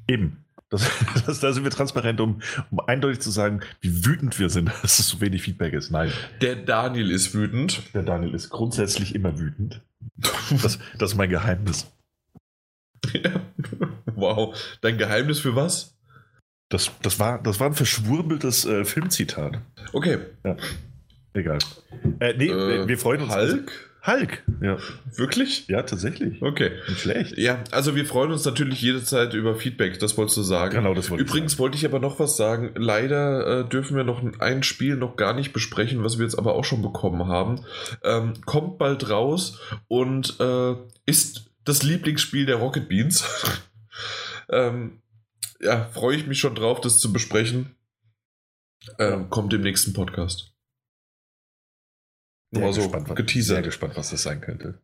Eben. 0.09 0.43
Das, 0.69 0.89
das, 1.25 1.39
da 1.39 1.53
sind 1.53 1.63
wir 1.63 1.71
transparent, 1.71 2.19
um, 2.19 2.41
um 2.69 2.81
eindeutig 2.81 3.21
zu 3.21 3.31
sagen, 3.31 3.61
wie 3.79 4.05
wütend 4.05 4.37
wir 4.39 4.49
sind, 4.49 4.69
dass 4.81 4.99
es 4.99 5.07
so 5.07 5.21
wenig 5.21 5.41
Feedback 5.41 5.73
ist. 5.73 5.91
Nein. 5.91 6.11
Der 6.41 6.57
Daniel 6.57 7.11
ist 7.11 7.33
wütend. 7.33 7.93
Der 7.93 8.03
Daniel 8.03 8.33
ist 8.33 8.49
grundsätzlich 8.49 9.15
immer 9.15 9.39
wütend. 9.39 9.81
Das, 10.17 10.79
das 10.97 11.11
ist 11.11 11.17
mein 11.17 11.29
Geheimnis. 11.29 11.87
Ja. 13.11 13.41
Wow. 14.15 14.57
Dein 14.79 14.97
Geheimnis 14.97 15.39
für 15.39 15.57
was? 15.57 15.93
Das, 16.73 16.91
das, 17.03 17.19
war, 17.19 17.39
das 17.43 17.59
war 17.59 17.67
ein 17.67 17.75
verschwurbeltes 17.75 18.65
äh, 18.65 18.83
Filmzitat. 18.83 19.59
Okay. 19.93 20.17
Ja. 20.43 20.57
Egal. 21.35 21.59
Äh, 22.19 22.33
nee, 22.35 22.47
äh, 22.47 22.87
wir 22.87 22.97
freuen 22.97 23.21
uns. 23.21 23.35
Hulk? 23.35 23.71
Hulk, 24.07 24.43
ja. 24.59 24.77
Wirklich? 25.15 25.67
Ja, 25.67 25.83
tatsächlich. 25.83 26.41
Okay. 26.41 26.71
Nicht 26.89 27.01
schlecht. 27.01 27.37
Ja, 27.37 27.63
also 27.69 27.95
wir 27.95 28.05
freuen 28.07 28.31
uns 28.31 28.43
natürlich 28.43 28.81
jederzeit 28.81 29.35
über 29.35 29.55
Feedback, 29.55 29.99
das 29.99 30.17
wolltest 30.17 30.37
du 30.37 30.41
sagen. 30.41 30.73
Genau, 30.73 30.95
das 30.95 31.11
wollte 31.11 31.23
Übrigens 31.23 31.53
ich 31.53 31.59
wollte 31.59 31.77
ich 31.77 31.85
aber 31.85 31.99
noch 31.99 32.19
was 32.19 32.37
sagen. 32.37 32.71
Leider 32.75 33.59
äh, 33.59 33.69
dürfen 33.69 33.95
wir 33.95 34.03
noch 34.03 34.21
ein 34.39 34.63
Spiel 34.63 34.97
noch 34.97 35.15
gar 35.15 35.33
nicht 35.33 35.53
besprechen, 35.53 36.03
was 36.03 36.17
wir 36.17 36.25
jetzt 36.25 36.39
aber 36.39 36.55
auch 36.55 36.65
schon 36.65 36.81
bekommen 36.81 37.27
haben. 37.27 37.63
Ähm, 38.03 38.33
kommt 38.45 38.79
bald 38.79 39.09
raus 39.11 39.61
und 39.87 40.39
äh, 40.39 40.73
ist 41.05 41.51
das 41.65 41.83
Lieblingsspiel 41.83 42.47
der 42.47 42.55
Rocket 42.55 42.89
Beans. 42.89 43.23
ähm, 44.49 45.02
ja, 45.63 45.85
freue 45.85 46.15
ich 46.15 46.27
mich 46.27 46.39
schon 46.39 46.55
drauf, 46.55 46.81
das 46.81 46.99
zu 46.99 47.13
besprechen. 47.13 47.75
Ähm, 48.99 49.29
kommt 49.29 49.53
im 49.53 49.61
nächsten 49.61 49.93
Podcast. 49.93 50.53
Nur 52.51 52.73
so 52.73 52.81
gespannt, 52.81 53.09
was, 53.09 53.15
geteasert. 53.15 53.55
Sehr 53.55 53.63
gespannt, 53.63 53.95
was 53.95 54.11
das 54.11 54.23
sein 54.23 54.41
könnte. 54.41 54.79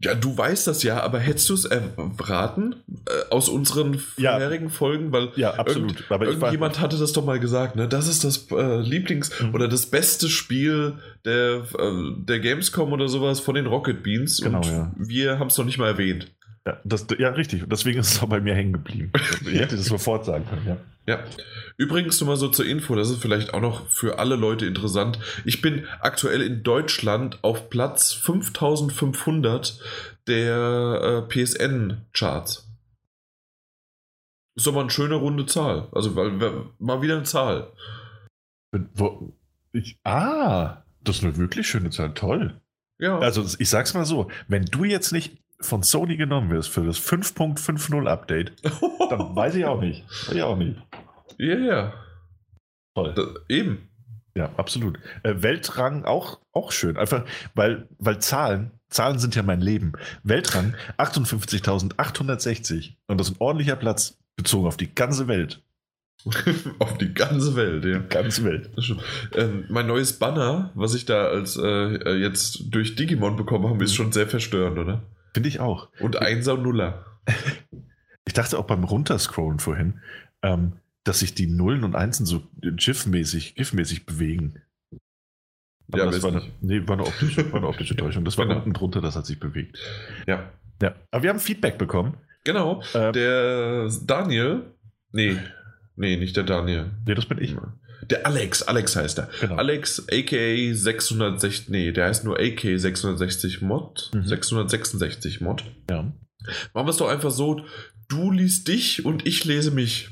Ja, 0.00 0.14
du 0.14 0.36
weißt 0.36 0.66
das 0.66 0.82
ja, 0.82 1.00
aber 1.02 1.18
hättest 1.18 1.48
du 1.48 1.54
es 1.54 1.64
erraten 1.64 2.76
äh, 3.06 3.30
aus 3.30 3.48
unseren 3.48 3.98
vorherigen 3.98 4.66
ja. 4.66 4.70
Folgen? 4.70 5.12
Weil 5.12 5.30
ja, 5.36 5.54
absolut. 5.54 5.92
Irgend, 5.92 6.10
aber 6.10 6.26
irgendjemand 6.26 6.80
hatte 6.80 6.98
das 6.98 7.12
doch 7.12 7.24
mal 7.24 7.38
gesagt, 7.38 7.76
ne? 7.76 7.88
Das 7.88 8.08
ist 8.08 8.24
das 8.24 8.50
äh, 8.50 8.80
Lieblings- 8.80 9.42
mhm. 9.42 9.54
oder 9.54 9.68
das 9.68 9.86
beste 9.86 10.28
Spiel 10.28 10.98
der, 11.24 11.66
äh, 11.78 12.12
der 12.18 12.40
Gamescom 12.40 12.92
oder 12.92 13.08
sowas 13.08 13.40
von 13.40 13.54
den 13.54 13.66
Rocket 13.66 14.02
Beans. 14.02 14.40
Genau, 14.40 14.58
und 14.58 14.66
ja. 14.66 14.92
wir 14.96 15.38
haben 15.38 15.48
es 15.48 15.56
noch 15.56 15.64
nicht 15.64 15.78
mal 15.78 15.88
erwähnt. 15.88 16.34
Ja, 16.66 16.80
das, 16.84 17.06
ja, 17.18 17.28
richtig. 17.30 17.64
Deswegen 17.66 18.00
ist 18.00 18.12
es 18.12 18.22
auch 18.22 18.28
bei 18.28 18.40
mir 18.40 18.54
hängen 18.54 18.72
geblieben. 18.72 19.12
Ich 19.46 19.60
hätte 19.60 19.76
das 19.76 19.86
sofort 19.86 20.24
sagen 20.24 20.46
können, 20.48 20.66
ja. 20.66 20.76
Ja. 21.06 21.22
Übrigens 21.76 22.18
nur 22.20 22.28
mal 22.30 22.36
so 22.36 22.48
zur 22.48 22.64
Info, 22.64 22.94
das 22.94 23.10
ist 23.10 23.20
vielleicht 23.20 23.52
auch 23.52 23.60
noch 23.60 23.90
für 23.90 24.18
alle 24.18 24.36
Leute 24.36 24.64
interessant. 24.64 25.18
Ich 25.44 25.60
bin 25.60 25.86
aktuell 26.00 26.40
in 26.40 26.62
Deutschland 26.62 27.38
auf 27.42 27.68
Platz 27.68 28.12
5500 28.12 29.78
der 30.26 31.26
äh, 31.28 31.28
PSN-Charts. 31.28 32.66
Ist 34.56 34.66
doch 34.66 34.72
mal 34.72 34.82
eine 34.82 34.90
schöne 34.90 35.16
runde 35.16 35.44
Zahl. 35.44 35.88
Also 35.92 36.16
weil, 36.16 36.30
mal 36.78 37.02
wieder 37.02 37.16
eine 37.16 37.24
Zahl. 37.24 37.72
Wo, 38.94 39.34
ich, 39.72 39.98
ah, 40.04 40.82
das 41.02 41.18
ist 41.18 41.24
eine 41.24 41.36
wirklich 41.36 41.68
schöne 41.68 41.90
Zahl. 41.90 42.14
Toll. 42.14 42.60
Ja. 42.98 43.18
Also 43.18 43.44
ich 43.58 43.68
sag's 43.68 43.92
mal 43.92 44.06
so, 44.06 44.30
wenn 44.48 44.64
du 44.64 44.84
jetzt 44.84 45.12
nicht 45.12 45.43
von 45.64 45.82
Sony 45.82 46.16
genommen 46.16 46.50
wirst 46.50 46.68
für 46.68 46.84
das 46.84 46.98
5.50 46.98 48.06
Update, 48.06 48.52
dann 49.10 49.34
weiß 49.34 49.54
ich 49.56 49.64
auch 49.64 49.80
nicht. 49.80 50.04
Weiß 50.26 50.34
ich 50.34 50.42
auch 50.42 50.56
nicht. 50.56 50.76
Ja, 51.38 51.56
yeah. 51.56 51.94
Toll. 52.94 53.12
Das, 53.14 53.26
eben. 53.48 53.88
Ja, 54.36 54.50
absolut. 54.56 54.98
Äh, 55.22 55.42
Weltrang 55.42 56.04
auch, 56.04 56.40
auch 56.52 56.72
schön. 56.72 56.96
Einfach, 56.96 57.24
weil, 57.54 57.88
weil 57.98 58.18
Zahlen, 58.18 58.72
Zahlen 58.88 59.18
sind 59.18 59.36
ja 59.36 59.42
mein 59.42 59.60
Leben. 59.60 59.92
Weltrang 60.22 60.74
58.860. 60.98 62.94
Und 63.06 63.18
das 63.18 63.28
ist 63.28 63.34
ein 63.34 63.40
ordentlicher 63.40 63.76
Platz, 63.76 64.18
bezogen 64.36 64.66
auf 64.66 64.76
die 64.76 64.92
ganze 64.92 65.28
Welt. 65.28 65.62
auf 66.78 66.96
die 66.98 67.12
ganze 67.12 67.54
Welt, 67.54 67.84
ja. 67.84 67.98
Ganze 67.98 68.44
Welt. 68.44 68.70
Ähm, 69.34 69.66
mein 69.68 69.86
neues 69.86 70.14
Banner, 70.14 70.70
was 70.74 70.94
ich 70.94 71.04
da 71.04 71.26
als 71.26 71.56
äh, 71.56 72.14
jetzt 72.14 72.62
durch 72.70 72.96
Digimon 72.96 73.36
bekommen 73.36 73.68
habe, 73.68 73.84
ist 73.84 73.92
mhm. 73.92 73.96
schon 73.96 74.12
sehr 74.12 74.26
verstörend, 74.26 74.78
oder? 74.78 75.02
Finde 75.34 75.48
ich 75.48 75.60
auch. 75.60 75.88
Und 75.98 76.16
Einser 76.16 76.54
und 76.54 76.62
Nuller. 76.62 77.04
ich 78.24 78.32
dachte 78.32 78.58
auch 78.58 78.66
beim 78.66 78.84
Runterscrollen 78.84 79.58
vorhin, 79.58 80.00
ähm, 80.42 80.74
dass 81.02 81.18
sich 81.18 81.34
die 81.34 81.48
Nullen 81.48 81.84
und 81.84 81.96
Einsen 81.96 82.24
so 82.24 82.42
GIF-mäßig 82.62 83.56
GIF 83.56 83.72
bewegen. 84.06 84.62
Aber 85.92 86.04
ja, 86.04 86.10
das 86.10 86.22
war 86.22 86.30
eine, 86.30 86.42
nee, 86.60 86.86
war 86.86 86.94
eine 86.94 87.06
optische, 87.06 87.52
war 87.52 87.58
eine 87.58 87.68
optische 87.68 87.96
Täuschung. 87.96 88.24
Das 88.24 88.38
war 88.38 88.46
genau. 88.46 88.58
unten 88.58 88.72
drunter, 88.72 89.00
das 89.00 89.16
hat 89.16 89.26
sich 89.26 89.38
bewegt. 89.38 89.78
Ja. 90.26 90.52
ja. 90.80 90.94
Aber 91.10 91.22
wir 91.22 91.30
haben 91.30 91.40
Feedback 91.40 91.76
bekommen. 91.78 92.16
Genau. 92.44 92.82
Ähm, 92.94 93.12
der 93.12 93.90
Daniel. 94.06 94.62
Nee. 95.12 95.36
Nee, 95.96 96.16
nicht 96.16 96.36
der 96.36 96.44
Daniel. 96.44 96.92
Nee, 97.06 97.14
das 97.14 97.26
bin 97.26 97.38
ich. 97.38 97.56
Der 98.10 98.26
Alex, 98.26 98.62
Alex 98.62 98.96
heißt 98.96 99.18
er. 99.18 99.28
Genau. 99.40 99.56
Alex, 99.56 100.04
aka 100.10 100.74
660, 100.74 101.68
nee, 101.68 101.92
der 101.92 102.06
heißt 102.06 102.24
nur 102.24 102.38
AK 102.38 102.60
660 102.78 103.62
Mod. 103.62 104.10
Mhm. 104.14 104.26
666 104.26 105.40
Mod. 105.40 105.64
Ja. 105.90 106.12
Machen 106.72 106.86
wir 106.86 106.90
es 106.90 106.96
doch 106.96 107.08
einfach 107.08 107.30
so: 107.30 107.64
du 108.08 108.30
liest 108.30 108.68
dich 108.68 109.04
und 109.04 109.26
ich 109.26 109.44
lese 109.44 109.70
mich. 109.70 110.08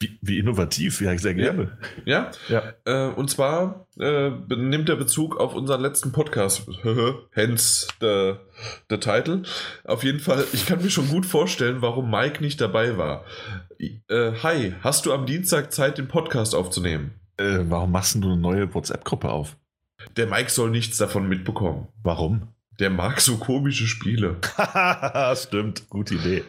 Wie, 0.00 0.16
wie 0.22 0.38
innovativ, 0.38 1.00
ja, 1.00 1.16
sehr 1.18 1.34
gerne. 1.34 1.76
Ja, 2.04 2.30
ja. 2.48 2.72
ja. 2.84 3.08
Äh, 3.08 3.12
und 3.14 3.30
zwar 3.30 3.88
äh, 3.98 4.30
nimmt 4.30 4.88
er 4.88 4.94
Bezug 4.94 5.36
auf 5.40 5.54
unseren 5.54 5.80
letzten 5.80 6.12
Podcast. 6.12 6.68
Hence 7.32 7.88
the, 8.00 8.34
the 8.88 8.98
title. 8.98 9.42
Auf 9.82 10.04
jeden 10.04 10.20
Fall, 10.20 10.44
ich 10.52 10.66
kann 10.66 10.82
mir 10.82 10.90
schon 10.90 11.08
gut 11.08 11.26
vorstellen, 11.26 11.82
warum 11.82 12.12
Mike 12.12 12.40
nicht 12.42 12.60
dabei 12.60 12.96
war. 12.96 13.24
Äh, 13.78 14.32
hi, 14.40 14.74
hast 14.82 15.06
du 15.06 15.12
am 15.12 15.26
Dienstag 15.26 15.72
Zeit, 15.72 15.98
den 15.98 16.06
Podcast 16.06 16.54
aufzunehmen? 16.54 17.14
Äh, 17.36 17.64
warum 17.64 17.90
machst 17.90 18.14
du 18.14 18.22
eine 18.22 18.36
neue 18.36 18.72
WhatsApp-Gruppe 18.72 19.30
auf? 19.30 19.56
Der 20.16 20.28
Mike 20.28 20.50
soll 20.50 20.70
nichts 20.70 20.98
davon 20.98 21.28
mitbekommen. 21.28 21.88
Warum? 22.04 22.48
Der 22.78 22.90
mag 22.90 23.20
so 23.20 23.36
komische 23.36 23.88
Spiele. 23.88 24.36
Stimmt, 25.34 25.88
gute 25.88 26.14
Idee. 26.14 26.44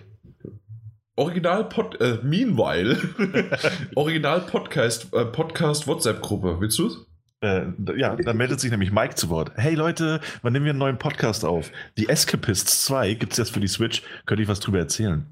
Original 1.19 1.65
Pod, 1.65 1.99
äh, 1.99 2.17
Meanwhile, 2.23 2.97
Original 3.95 4.39
Podcast, 4.39 5.13
äh, 5.13 5.25
Podcast 5.25 5.85
WhatsApp-Gruppe. 5.85 6.61
Willst 6.61 6.79
du 6.79 6.87
es? 6.87 7.05
Äh, 7.41 7.65
ja, 7.97 8.15
da 8.15 8.33
meldet 8.33 8.61
sich 8.61 8.71
nämlich 8.71 8.93
Mike 8.93 9.15
zu 9.15 9.29
Wort. 9.29 9.51
Hey 9.55 9.75
Leute, 9.75 10.21
wann 10.43 10.53
nehmen 10.53 10.63
wir 10.63 10.69
einen 10.69 10.79
neuen 10.79 10.97
Podcast 10.97 11.43
auf? 11.43 11.73
Die 11.97 12.07
Escapists 12.07 12.85
2 12.85 13.15
gibt 13.15 13.33
es 13.33 13.37
jetzt 13.37 13.51
für 13.51 13.59
die 13.59 13.67
Switch. 13.67 14.01
Könnte 14.25 14.43
ich 14.43 14.47
was 14.47 14.61
drüber 14.61 14.79
erzählen? 14.79 15.25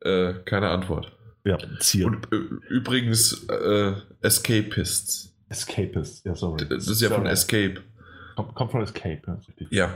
Äh, 0.00 0.32
keine 0.46 0.70
Antwort. 0.70 1.12
Ja, 1.44 1.58
Ziel. 1.78 2.06
Und 2.06 2.32
äh, 2.32 2.36
übrigens 2.70 3.46
äh, 3.50 3.92
Escapists. 4.22 5.36
Escapists, 5.50 6.24
ja, 6.24 6.34
sorry. 6.34 6.66
Das 6.70 6.88
ist 6.88 7.02
ja 7.02 7.10
von 7.10 7.26
Escape. 7.26 7.82
Kommt, 8.34 8.54
kommt 8.54 8.70
von 8.70 8.82
Escape, 8.82 9.20
ja. 9.68 9.90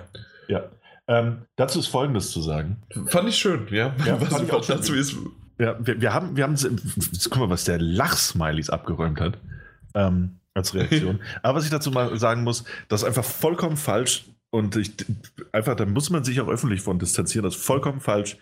Ja. 0.49 0.69
Ähm, 1.09 1.43
dazu 1.57 1.79
ist 1.81 1.89
Folgendes 1.89 2.31
zu 2.31 2.41
sagen. 2.41 2.83
Fand 3.07 3.29
ich 3.29 3.37
schön, 3.37 3.67
ja. 3.71 3.95
Ja, 4.07 4.21
was 4.21 4.43
ich 4.43 4.53
auch 4.53 4.65
dazu 4.65 4.95
ist. 4.95 5.17
Ja, 5.59 5.77
wir, 5.85 6.01
wir 6.01 6.15
haben, 6.15 6.37
wir 6.37 6.45
haben, 6.45 6.57
guck 6.57 7.37
mal, 7.37 7.51
was 7.51 7.65
der 7.65 7.79
Lachsmileys 7.79 8.71
abgeräumt 8.71 9.21
hat. 9.21 9.39
Ähm, 9.95 10.41
als 10.55 10.75
Reaktion. 10.75 11.21
Aber 11.43 11.59
was 11.59 11.65
ich 11.65 11.71
dazu 11.71 11.91
mal 11.91 12.17
sagen 12.19 12.45
muss, 12.45 12.65
das 12.89 13.03
ist 13.03 13.09
einfach 13.09 13.25
vollkommen 13.25 13.77
falsch. 13.77 14.27
Und 14.53 14.77
ich, 14.77 14.93
einfach, 15.53 15.77
da 15.77 15.87
muss 15.87 16.11
man 16.11 16.25
sich 16.25 16.41
auch 16.41 16.49
öffentlich 16.49 16.81
von 16.81 16.99
distanzieren. 16.99 17.45
Das 17.45 17.57
ist 17.57 17.65
vollkommen 17.65 18.01
falsch, 18.01 18.37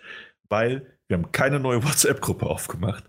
weil 0.48 0.86
wir 1.08 1.18
haben 1.18 1.32
keine 1.32 1.60
neue 1.60 1.82
WhatsApp-Gruppe 1.84 2.46
aufgemacht. 2.46 3.04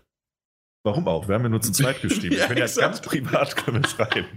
Warum 0.84 1.08
auch? 1.08 1.28
Wir 1.28 1.34
haben 1.34 1.42
ja 1.42 1.48
nur 1.48 1.60
zu 1.60 1.72
zweit 1.72 2.00
geschrieben. 2.02 2.34
ja, 2.34 2.40
wir 2.40 2.56
können 2.56 2.68
ja 2.68 2.80
ganz 2.80 3.00
privat 3.00 3.56
können 3.56 3.82
wir 3.82 3.88
schreiben. 3.88 4.28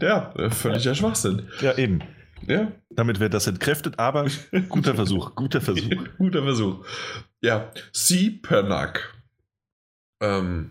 Ja, 0.00 0.32
völliger 0.50 0.94
Schwachsinn. 0.94 1.48
Ja, 1.60 1.76
eben. 1.76 2.00
Ja. 2.46 2.72
Damit 2.90 3.20
wird 3.20 3.34
das 3.34 3.46
entkräftet, 3.46 3.98
aber 3.98 4.26
guter 4.68 4.94
Versuch, 4.96 5.34
guter 5.34 5.60
Versuch. 5.60 5.90
guter 6.18 6.42
Versuch. 6.42 6.84
Ja, 7.40 7.72
Sie 7.92 8.30
Pernack. 8.30 9.14
Ähm, 10.20 10.70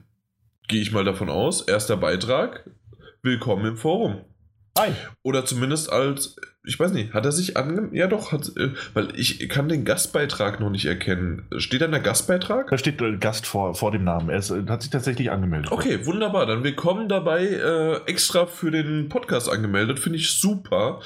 Gehe 0.67 0.81
ich 0.81 0.91
mal 0.91 1.03
davon 1.03 1.29
aus. 1.29 1.61
Erster 1.61 1.95
Beitrag. 1.95 2.67
Willkommen 3.21 3.65
im 3.65 3.77
Forum. 3.77 4.25
Hi. 4.77 4.91
Oder 5.21 5.45
zumindest 5.45 5.91
als, 5.91 6.37
ich 6.65 6.79
weiß 6.79 6.91
nicht, 6.91 7.13
hat 7.13 7.25
er 7.25 7.31
sich 7.31 7.57
ange... 7.57 7.89
Ja 7.91 8.07
doch, 8.07 8.31
hat, 8.31 8.51
äh, 8.57 8.71
weil 8.93 9.09
ich 9.15 9.47
kann 9.49 9.69
den 9.69 9.85
Gastbeitrag 9.85 10.59
noch 10.59 10.69
nicht 10.69 10.85
erkennen. 10.85 11.47
Steht 11.57 11.81
da 11.81 11.87
der 11.87 11.99
Gastbeitrag? 11.99 12.69
Da 12.69 12.77
steht 12.77 13.01
äh, 13.01 13.17
Gast 13.17 13.45
vor, 13.45 13.75
vor 13.75 13.91
dem 13.91 14.03
Namen. 14.03 14.29
Er 14.29 14.39
ist, 14.39 14.49
äh, 14.49 14.63
hat 14.67 14.81
sich 14.81 14.91
tatsächlich 14.91 15.31
angemeldet. 15.31 15.71
Okay, 15.71 16.05
wunderbar. 16.05 16.45
Dann 16.45 16.63
willkommen 16.63 17.09
dabei, 17.09 17.45
äh, 17.45 17.95
extra 18.09 18.45
für 18.45 18.71
den 18.71 19.09
Podcast 19.09 19.49
angemeldet. 19.49 19.99
Finde 19.99 20.17
ich 20.17 20.31
super. 20.31 21.01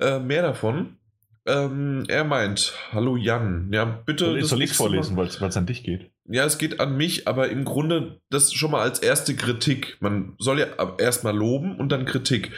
Äh, 0.00 0.18
mehr 0.18 0.42
davon. 0.42 0.96
Ähm, 1.44 2.04
er 2.06 2.24
meint, 2.24 2.72
hallo 2.92 3.16
Jan. 3.16 3.68
Ja, 3.72 3.84
bitte. 3.84 4.26
Soll, 4.26 4.44
soll 4.44 4.62
ich 4.62 4.72
vorlesen, 4.72 5.16
weil 5.16 5.26
es 5.26 5.56
an 5.56 5.66
dich 5.66 5.82
geht? 5.82 6.10
Ja, 6.24 6.44
es 6.44 6.56
geht 6.56 6.78
an 6.78 6.96
mich, 6.96 7.26
aber 7.26 7.48
im 7.48 7.64
Grunde 7.64 8.20
das 8.30 8.52
schon 8.52 8.70
mal 8.70 8.82
als 8.82 9.00
erste 9.00 9.34
Kritik. 9.34 9.96
Man 10.00 10.34
soll 10.38 10.60
ja 10.60 10.66
erstmal 10.98 11.36
loben 11.36 11.76
und 11.76 11.90
dann 11.90 12.04
Kritik 12.04 12.52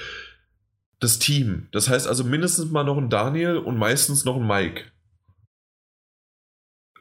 das 1.05 1.19
Team. 1.19 1.69
Das 1.71 1.89
heißt 1.89 2.09
also 2.09 2.25
mindestens 2.25 2.71
mal 2.71 2.85
noch 2.85 2.99
ein 2.99 3.11
Daniel 3.11 3.59
und 3.59 3.79
meistens 3.79 4.25
noch 4.25 4.37
ein 4.37 4.47
Mike. 4.47 4.85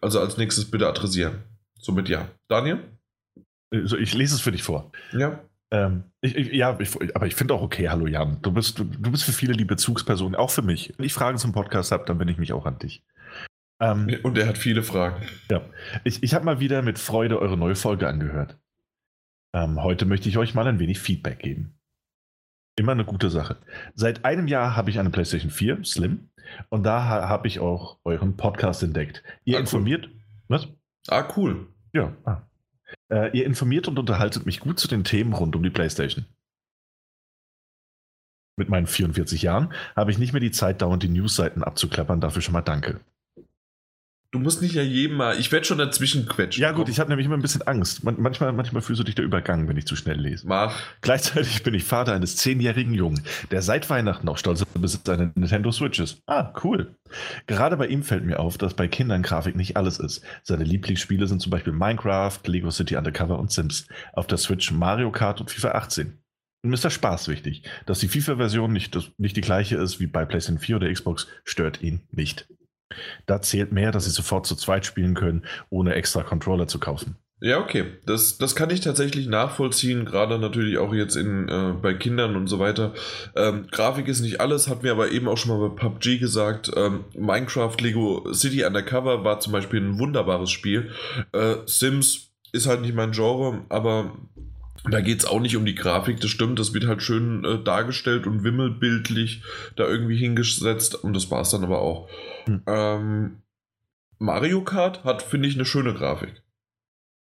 Also 0.02 0.20
als 0.20 0.38
nächstes 0.38 0.70
bitte 0.70 0.88
adressieren. 0.88 1.44
Somit 1.80 2.10
ja. 2.10 2.30
Daniel? 2.48 2.80
Also 3.74 3.98
ich 3.98 4.14
lese 4.14 4.36
es 4.36 4.42
für 4.42 4.52
dich 4.52 4.64
vor. 4.64 4.92
Ja. 5.14 5.40
Ähm, 5.72 6.04
ich, 6.22 6.36
ich, 6.36 6.52
ja, 6.52 6.78
ich, 6.80 7.16
aber 7.16 7.26
ich 7.26 7.36
finde 7.36 7.56
auch 7.56 7.62
okay, 7.62 7.90
hallo 7.90 8.06
Jan. 8.06 8.40
Du 8.42 8.52
bist, 8.52 8.78
du, 8.78 8.84
du, 8.84 9.12
bist 9.12 9.24
für 9.24 9.32
viele 9.32 9.54
die 9.54 9.66
Bezugsperson, 9.66 10.36
auch 10.36 10.52
für 10.52 10.62
mich. 10.62 10.94
Wenn 10.98 11.06
ich 11.06 11.14
Fragen 11.14 11.38
zum 11.38 11.52
Podcast 11.52 11.92
habe, 11.92 12.06
dann 12.06 12.20
wende 12.20 12.32
ich 12.32 12.40
mich 12.40 12.54
auch 12.54 12.66
an 12.66 12.78
dich. 12.78 13.04
Ähm, 13.82 14.16
und 14.24 14.38
er 14.38 14.48
hat 14.48 14.58
viele 14.58 14.84
Fragen. 14.84 15.26
Ja. 15.50 15.62
Ich, 16.04 16.22
ich 16.22 16.34
habe 16.36 16.46
mal 16.46 16.60
wieder 16.60 16.82
mit 16.84 17.00
Freude 17.00 17.40
eure 17.40 17.58
neue 17.58 17.76
Folge 17.76 18.08
angehört. 18.08 18.60
Ähm, 19.56 19.82
heute 19.82 20.06
möchte 20.06 20.30
ich 20.30 20.38
euch 20.38 20.54
mal 20.54 20.68
ein 20.68 20.80
wenig 20.80 21.00
Feedback 21.00 21.40
geben. 21.40 21.80
Immer 22.76 22.94
eine 22.94 23.06
gute 23.06 23.30
Sache. 23.30 23.58
Seit 23.94 24.26
einem 24.26 24.48
Jahr 24.48 24.76
habe 24.76 24.90
ich 24.90 25.00
eine 25.00 25.12
PlayStation 25.12 25.52
4 25.52 25.84
Slim 25.84 26.30
und 26.70 26.84
da 26.84 27.04
ha 27.08 27.30
habe 27.30 27.48
ich 27.48 27.60
auch 27.60 28.00
euren 28.04 28.36
Podcast 28.36 28.82
entdeckt. 28.84 29.24
Ihr 29.46 29.58
ah, 29.58 29.60
informiert. 29.60 30.06
Cool. 30.06 30.20
Was? 30.48 30.68
Ah, 31.08 31.28
cool. 31.38 31.68
Ja. 31.94 32.16
Ah. 32.26 32.42
Äh, 33.10 33.38
ihr 33.38 33.46
informiert 33.46 33.88
und 33.88 34.00
unterhaltet 34.00 34.46
mich 34.46 34.60
gut 34.60 34.80
zu 34.80 34.88
den 34.88 35.04
Themen 35.04 35.34
rund 35.34 35.56
um 35.56 35.64
die 35.64 35.70
PlayStation. 35.70 36.26
Mit 38.56 38.70
meinen 38.70 38.88
44 38.88 39.42
Jahren 39.42 39.74
habe 39.96 40.12
ich 40.12 40.18
nicht 40.18 40.34
mehr 40.34 40.40
die 40.40 40.52
Zeit, 40.52 40.82
dauernd 40.82 41.04
die 41.04 41.10
Newsseiten 41.10 41.64
abzuklappern. 41.64 42.22
Dafür 42.22 42.42
schon 42.42 42.54
mal 42.54 42.62
danke. 42.62 43.00
Du 44.34 44.40
musst 44.40 44.64
nicht 44.64 44.74
ja 44.74 44.82
jedem 44.82 45.18
mal. 45.18 45.40
Ich 45.40 45.52
werde 45.52 45.64
schon 45.64 45.78
dazwischen 45.78 46.28
quetschen. 46.28 46.60
Ja, 46.60 46.72
gut, 46.72 46.90
ich 46.90 47.00
habe 47.00 47.08
nämlich 47.08 47.28
immer 47.28 47.38
ein 47.38 47.44
bisschen 47.44 47.62
Angst. 47.62 48.04
Man, 48.04 48.16
manchmal, 48.20 48.52
manchmal 48.52 48.82
fühlst 48.82 49.00
du 49.00 49.04
dich 49.04 49.14
der 49.14 49.24
Übergang, 49.24 49.68
wenn 49.68 49.78
ich 49.78 49.86
zu 49.86 49.96
schnell 49.96 50.20
lese. 50.20 50.48
Mach. 50.48 50.76
Gleichzeitig 51.02 51.62
bin 51.62 51.76
ich 51.76 51.84
Vater 51.84 52.14
eines 52.14 52.36
zehnjährigen 52.38 52.96
Jungen, 52.96 53.22
der 53.52 53.62
seit 53.62 53.92
Weihnachten 53.92 54.28
auch 54.28 54.40
stolzer 54.40 54.66
Besitzer 54.74 55.14
einer 55.14 55.32
Nintendo 55.36 55.72
Switch 55.72 56.00
ist. 56.00 56.24
Ah, 56.26 56.52
cool. 56.64 56.96
Gerade 57.46 57.78
bei 57.78 57.86
ihm 57.86 58.02
fällt 58.02 58.26
mir 58.26 58.40
auf, 58.40 58.58
dass 58.58 58.74
bei 58.74 58.88
Kindern 58.88 59.22
Grafik 59.22 59.56
nicht 59.56 59.78
alles 59.78 60.00
ist. 60.00 60.24
Seine 60.42 60.64
Lieblingsspiele 60.64 61.28
sind 61.28 61.40
zum 61.40 61.52
Beispiel 61.52 61.74
Minecraft, 61.74 62.40
Lego 62.48 62.72
City 62.72 62.96
Undercover 62.96 63.38
und 63.38 63.52
Sims. 63.52 63.88
Auf 64.14 64.26
der 64.26 64.40
Switch 64.40 64.72
Mario 64.72 65.12
Kart 65.12 65.42
und 65.42 65.52
FIFA 65.52 65.74
18. 65.74 66.18
Mir 66.64 66.74
ist 66.74 66.84
der 66.84 66.90
Spaß 66.90 67.28
wichtig. 67.28 67.70
Dass 67.86 68.00
die 68.00 68.08
FIFA-Version 68.08 68.74
nicht, 68.74 68.98
nicht 69.20 69.38
die 69.38 69.42
gleiche 69.42 69.76
ist 69.76 70.00
wie 70.00 70.08
bei 70.08 70.26
PlayStation 70.26 70.60
4 70.60 70.78
oder 70.78 70.92
Xbox, 70.92 71.28
stört 71.44 71.84
ihn 71.84 72.02
nicht. 72.10 72.48
Da 73.26 73.42
zählt 73.42 73.72
mehr, 73.72 73.92
dass 73.92 74.06
sie 74.06 74.12
sofort 74.12 74.46
zu 74.46 74.56
zweit 74.56 74.86
spielen 74.86 75.14
können, 75.14 75.44
ohne 75.70 75.94
extra 75.96 76.24
Controller 76.24 76.68
zu 76.68 76.80
kaufen. 76.80 77.18
Ja, 77.44 77.60
okay. 77.60 77.84
Das, 78.06 78.38
das 78.38 78.56
kann 78.56 78.70
ich 78.70 78.80
tatsächlich 78.80 79.28
nachvollziehen, 79.28 80.06
gerade 80.06 80.40
natürlich 80.40 80.78
auch 80.78 80.94
jetzt 80.94 81.18
in, 81.18 81.50
äh, 81.50 81.74
bei 81.74 81.94
Kindern 81.94 82.38
und 82.38 82.48
so 82.48 82.58
weiter. 82.58 82.94
Ähm, 83.36 83.68
Grafik 83.70 84.08
ist 84.08 84.22
nicht 84.22 84.40
alles, 84.40 84.70
hat 84.70 84.84
mir 84.84 84.94
aber 84.94 85.12
eben 85.12 85.28
auch 85.28 85.38
schon 85.38 85.52
mal 85.52 85.68
bei 85.68 85.76
PUBG 85.76 86.20
gesagt. 86.20 86.72
Ähm, 86.74 87.04
Minecraft 87.18 87.76
Lego 87.82 88.32
City 88.34 88.64
Undercover 88.64 89.26
war 89.26 89.42
zum 89.42 89.52
Beispiel 89.52 89.82
ein 89.82 90.00
wunderbares 90.00 90.52
Spiel. 90.52 90.92
Äh, 91.34 91.56
Sims 91.66 92.32
ist 92.54 92.66
halt 92.66 92.80
nicht 92.80 92.96
mein 92.96 93.12
Genre, 93.12 93.66
aber 93.68 94.14
da 94.90 95.02
geht 95.02 95.20
es 95.20 95.26
auch 95.26 95.40
nicht 95.40 95.56
um 95.56 95.66
die 95.66 95.76
Grafik, 95.76 96.20
das 96.20 96.30
stimmt, 96.30 96.60
das 96.60 96.74
wird 96.74 96.86
halt 96.86 97.02
schön 97.02 97.46
äh, 97.46 97.64
dargestellt 97.64 98.28
und 98.28 98.44
wimmelbildlich 98.44 99.42
da 99.76 99.88
irgendwie 99.88 100.18
hingesetzt 100.18 100.96
und 100.96 101.14
das 101.14 101.32
war 101.32 101.42
es 101.42 101.52
dann 101.52 101.64
aber 101.64 101.82
auch. 101.82 102.10
Hm. 102.46 102.62
Ähm, 102.68 103.42
Mario 104.20 104.64
Kart 104.64 105.04
hat, 105.04 105.22
finde 105.22 105.48
ich, 105.48 105.56
eine 105.56 105.66
schöne 105.66 105.94
Grafik. 105.94 106.44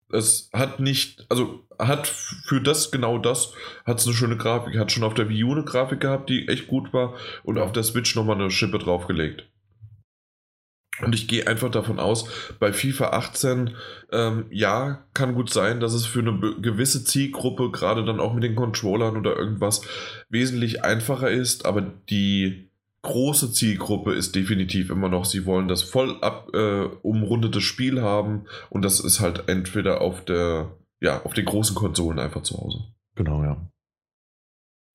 Es 0.10 0.50
hat 0.54 0.80
nicht, 0.80 1.26
also 1.30 1.66
hat 1.80 2.08
für 2.08 2.62
das 2.62 2.92
genau 2.92 3.18
das, 3.18 3.54
hat 3.86 4.00
es 4.00 4.06
eine 4.06 4.16
schöne 4.16 4.38
Grafik. 4.38 4.78
Hat 4.78 4.92
schon 4.92 5.04
auf 5.04 5.14
der 5.14 5.28
Wii 5.30 5.44
U 5.44 5.52
eine 5.52 5.66
Grafik 5.66 6.00
gehabt, 6.00 6.30
die 6.30 6.48
echt 6.48 6.68
gut 6.68 6.94
war 6.94 7.16
und 7.44 7.58
auf 7.58 7.74
der 7.74 7.84
Switch 7.84 8.16
nochmal 8.16 8.38
eine 8.38 8.52
Schippe 8.52 8.80
draufgelegt. 8.80 9.50
Und 11.04 11.14
ich 11.14 11.28
gehe 11.28 11.48
einfach 11.48 11.70
davon 11.70 12.00
aus, 12.00 12.30
bei 12.60 12.74
FIFA 12.74 13.10
18, 13.10 13.76
ähm, 14.12 14.46
ja, 14.50 15.06
kann 15.14 15.36
gut 15.36 15.52
sein, 15.52 15.80
dass 15.80 15.94
es 15.94 16.06
für 16.06 16.20
eine 16.20 16.56
gewisse 16.60 17.04
Zielgruppe, 17.04 17.72
gerade 17.72 18.04
dann 18.04 18.20
auch 18.20 18.34
mit 18.34 18.44
den 18.44 18.56
Controllern 18.56 19.16
oder 19.18 19.36
irgendwas, 19.36 19.82
wesentlich 20.30 20.84
einfacher 20.84 21.30
ist, 21.30 21.66
aber 21.66 21.82
die 21.82 22.72
große 23.04 23.54
Zielgruppe 23.54 24.14
ist 24.14 24.36
definitiv 24.36 24.90
immer 24.90 25.08
noch, 25.08 25.26
sie 25.26 25.46
wollen 25.46 25.68
das 25.68 25.84
voll 25.84 26.18
ab, 26.22 26.50
äh, 26.54 26.86
umrundete 27.04 27.62
Spiel 27.62 28.02
haben 28.02 28.46
und 28.70 28.84
das 28.84 29.00
ist 29.00 29.20
halt 29.20 29.48
entweder 29.48 30.02
auf 30.02 30.26
der, 30.26 30.76
ja, 31.00 31.22
auf 31.24 31.34
den 31.34 31.46
großen 31.46 31.76
Konsolen 31.76 32.20
einfach 32.20 32.42
zu 32.42 32.58
Hause. 32.58 32.80
Genau, 33.16 33.44
ja. 33.44 33.58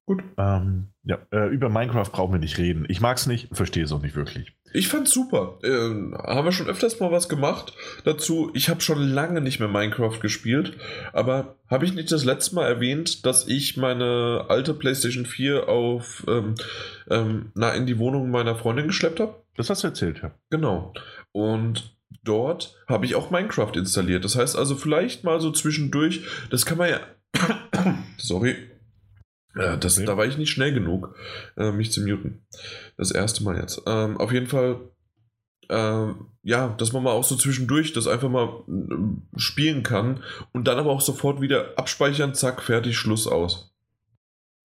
Gut. 0.05 0.25
Ähm, 0.37 0.89
ja, 1.05 1.19
äh, 1.31 1.49
über 1.49 1.69
Minecraft 1.69 2.11
brauchen 2.11 2.33
wir 2.33 2.39
nicht 2.39 2.59
reden. 2.59 2.87
Ich 2.89 3.01
mag 3.01 3.17
es 3.17 3.27
nicht, 3.27 3.49
verstehe 3.55 3.85
es 3.85 3.93
auch 3.93 4.03
nicht 4.03 4.17
wirklich. 4.17 4.53
Ich 4.73 4.89
fand's 4.89 5.13
super. 5.13 5.59
Äh, 5.63 5.69
haben 5.69 6.45
wir 6.45 6.53
schon 6.53 6.69
öfters 6.69 6.99
mal 6.99 7.13
was 7.13 7.29
gemacht 7.29 7.75
dazu. 8.05 8.51
Ich 8.55 8.69
habe 8.69 8.81
schon 8.81 9.03
lange 9.03 9.41
nicht 9.41 9.61
mehr 9.61 9.69
Minecraft 9.69 10.19
gespielt, 10.21 10.77
aber 11.13 11.57
habe 11.69 11.85
ich 11.85 11.95
nicht 11.95 12.11
das 12.11 12.25
letzte 12.25 12.55
Mal 12.55 12.67
erwähnt, 12.67 13.27
dass 13.27 13.47
ich 13.47 13.77
meine 13.77 14.47
alte 14.49 14.75
PlayStation 14.75 15.27
4 15.27 15.69
auf 15.69 16.25
ähm, 16.27 16.55
ähm, 17.11 17.53
na, 17.55 17.73
in 17.73 17.87
die 17.87 17.99
Wohnung 17.99 18.31
meiner 18.31 18.57
Freundin 18.57 18.89
geschleppt 18.89 19.21
habe? 19.21 19.35
Das 19.57 19.69
hast 19.69 19.83
du 19.83 19.89
erzählt, 19.89 20.21
ja. 20.23 20.33
Genau. 20.51 20.95
Und 21.33 21.97
dort 22.25 22.77
habe 22.89 23.05
ich 23.05 23.15
auch 23.15 23.31
Minecraft 23.31 23.73
installiert. 23.75 24.25
Das 24.25 24.37
heißt 24.37 24.57
also 24.57 24.77
vielleicht 24.77 25.25
mal 25.25 25.41
so 25.41 25.51
zwischendurch, 25.51 26.23
das 26.51 26.65
kann 26.67 26.79
man 26.79 26.91
ja. 26.91 27.01
Sorry, 28.17 28.57
ja, 29.55 29.77
das, 29.77 29.99
okay. 29.99 30.07
Da 30.07 30.17
war 30.17 30.27
ich 30.27 30.39
nicht 30.39 30.51
schnell 30.51 30.73
genug, 30.73 31.15
äh, 31.57 31.73
mich 31.73 31.93
zu 31.93 32.01
muten. 32.03 32.47
Das 32.97 33.11
erste 33.11 33.45
Mal 33.45 33.59
jetzt. 33.59 33.83
Ähm, 33.87 34.17
auf 34.17 34.33
jeden 34.33 34.47
Fall, 34.47 34.81
äh, 35.69 36.07
ja, 36.43 36.69
dass 36.79 36.93
man 36.93 37.03
mal 37.03 37.13
auch 37.13 37.25
so 37.25 37.37
zwischendurch 37.37 37.93
das 37.93 38.07
einfach 38.07 38.31
mal 38.31 38.65
äh, 38.69 39.39
spielen 39.39 39.83
kann 39.83 40.23
und 40.53 40.67
dann 40.69 40.79
aber 40.79 40.91
auch 40.91 41.01
sofort 41.01 41.41
wieder 41.41 41.77
abspeichern, 41.77 42.35
zack, 42.35 42.63
fertig, 42.63 42.97
Schluss 42.97 43.27
aus. 43.27 43.75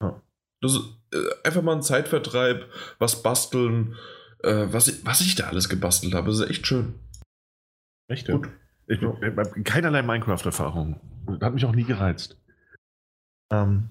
Ja. 0.01 0.21
Das 0.61 0.73
ist 0.73 0.81
äh, 1.13 1.47
einfach 1.47 1.61
mal 1.61 1.75
ein 1.75 1.83
Zeitvertreib, 1.83 2.65
was 2.97 3.21
basteln, 3.21 3.95
äh, 4.43 4.67
was, 4.69 4.87
ich, 4.87 5.05
was 5.05 5.21
ich 5.21 5.35
da 5.35 5.47
alles 5.47 5.67
gebastelt 5.67 6.13
habe. 6.13 6.27
Das 6.29 6.39
ist 6.39 6.49
echt 6.49 6.65
schön. 6.65 6.95
Echt? 8.07 8.27
Gut. 8.27 8.47
Ich, 8.87 9.01
ja. 9.01 9.11
keinerlei 9.65 10.01
Minecraft-Erfahrung. 10.01 11.01
Hat 11.41 11.53
mich 11.53 11.65
auch 11.65 11.75
nie 11.75 11.83
gereizt. 11.83 12.37
Ähm, 13.51 13.89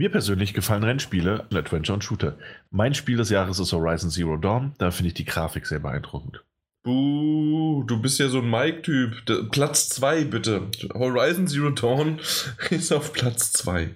mir 0.00 0.10
persönlich 0.10 0.54
gefallen 0.54 0.82
Rennspiele, 0.82 1.46
Adventure 1.52 1.92
und 1.92 2.02
Shooter. 2.02 2.38
Mein 2.70 2.94
Spiel 2.94 3.18
des 3.18 3.28
Jahres 3.28 3.58
ist 3.58 3.74
Horizon 3.74 4.08
Zero 4.08 4.38
Dawn. 4.38 4.74
Da 4.78 4.90
finde 4.92 5.08
ich 5.08 5.14
die 5.14 5.26
Grafik 5.26 5.66
sehr 5.66 5.78
beeindruckend. 5.78 6.42
Buh, 6.82 7.84
du 7.86 8.00
bist 8.00 8.18
ja 8.18 8.30
so 8.30 8.38
ein 8.38 8.50
Mike-Typ. 8.50 9.50
Platz 9.50 9.90
2 9.90 10.24
bitte. 10.24 10.70
Horizon 10.94 11.46
Zero 11.46 11.68
Dawn 11.68 12.18
ist 12.70 12.92
auf 12.92 13.12
Platz 13.12 13.52
2. 13.52 13.94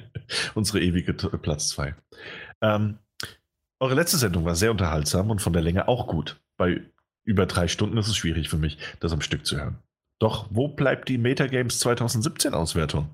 Unsere 0.54 0.80
ewige 0.80 1.14
Platz 1.14 1.70
2. 1.70 1.94
Ähm, 2.60 2.98
eure 3.80 3.94
letzte 3.94 4.18
Sendung 4.18 4.44
war 4.44 4.56
sehr 4.56 4.70
unterhaltsam 4.70 5.30
und 5.30 5.40
von 5.40 5.54
der 5.54 5.62
Länge 5.62 5.88
auch 5.88 6.06
gut. 6.06 6.38
Bei 6.58 6.82
über 7.24 7.46
drei 7.46 7.66
Stunden 7.66 7.96
ist 7.96 8.08
es 8.08 8.16
schwierig 8.16 8.50
für 8.50 8.58
mich, 8.58 8.76
das 9.00 9.12
am 9.14 9.22
Stück 9.22 9.46
zu 9.46 9.56
hören. 9.56 9.78
Doch 10.18 10.48
wo 10.50 10.68
bleibt 10.68 11.08
die 11.08 11.16
Metagames 11.16 11.78
2017 11.78 12.52
Auswertung? 12.52 13.08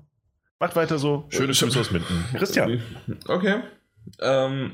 Macht 0.63 0.77
weiter 0.77 0.97
so. 0.97 1.25
Schöne 1.27 1.47
Grüße 1.47 1.77
aus 1.77 1.91
Minden. 1.91 2.23
Christian. 2.37 2.81
Okay. 3.27 3.63
Ähm, 4.21 4.71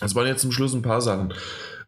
das 0.00 0.14
waren 0.14 0.26
jetzt 0.26 0.40
zum 0.40 0.52
Schluss 0.52 0.72
ein 0.72 0.80
paar 0.80 1.02
Sachen. 1.02 1.34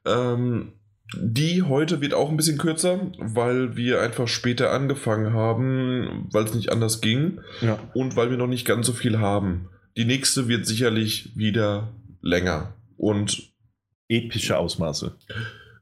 Ähm, 0.04 0.72
die 1.16 1.62
heute 1.62 2.02
wird 2.02 2.12
auch 2.12 2.28
ein 2.28 2.36
bisschen 2.36 2.58
kürzer, 2.58 3.00
weil 3.16 3.78
wir 3.78 4.02
einfach 4.02 4.28
später 4.28 4.72
angefangen 4.72 5.32
haben, 5.32 6.28
weil 6.32 6.44
es 6.44 6.52
nicht 6.52 6.70
anders 6.70 7.00
ging 7.00 7.40
ja. 7.62 7.78
und 7.94 8.14
weil 8.14 8.28
wir 8.28 8.36
noch 8.36 8.46
nicht 8.46 8.66
ganz 8.66 8.86
so 8.86 8.92
viel 8.92 9.18
haben. 9.18 9.70
Die 9.96 10.04
nächste 10.04 10.46
wird 10.46 10.66
sicherlich 10.66 11.34
wieder 11.34 11.94
länger 12.20 12.74
und 12.98 13.54
epische 14.06 14.58
Ausmaße. 14.58 15.16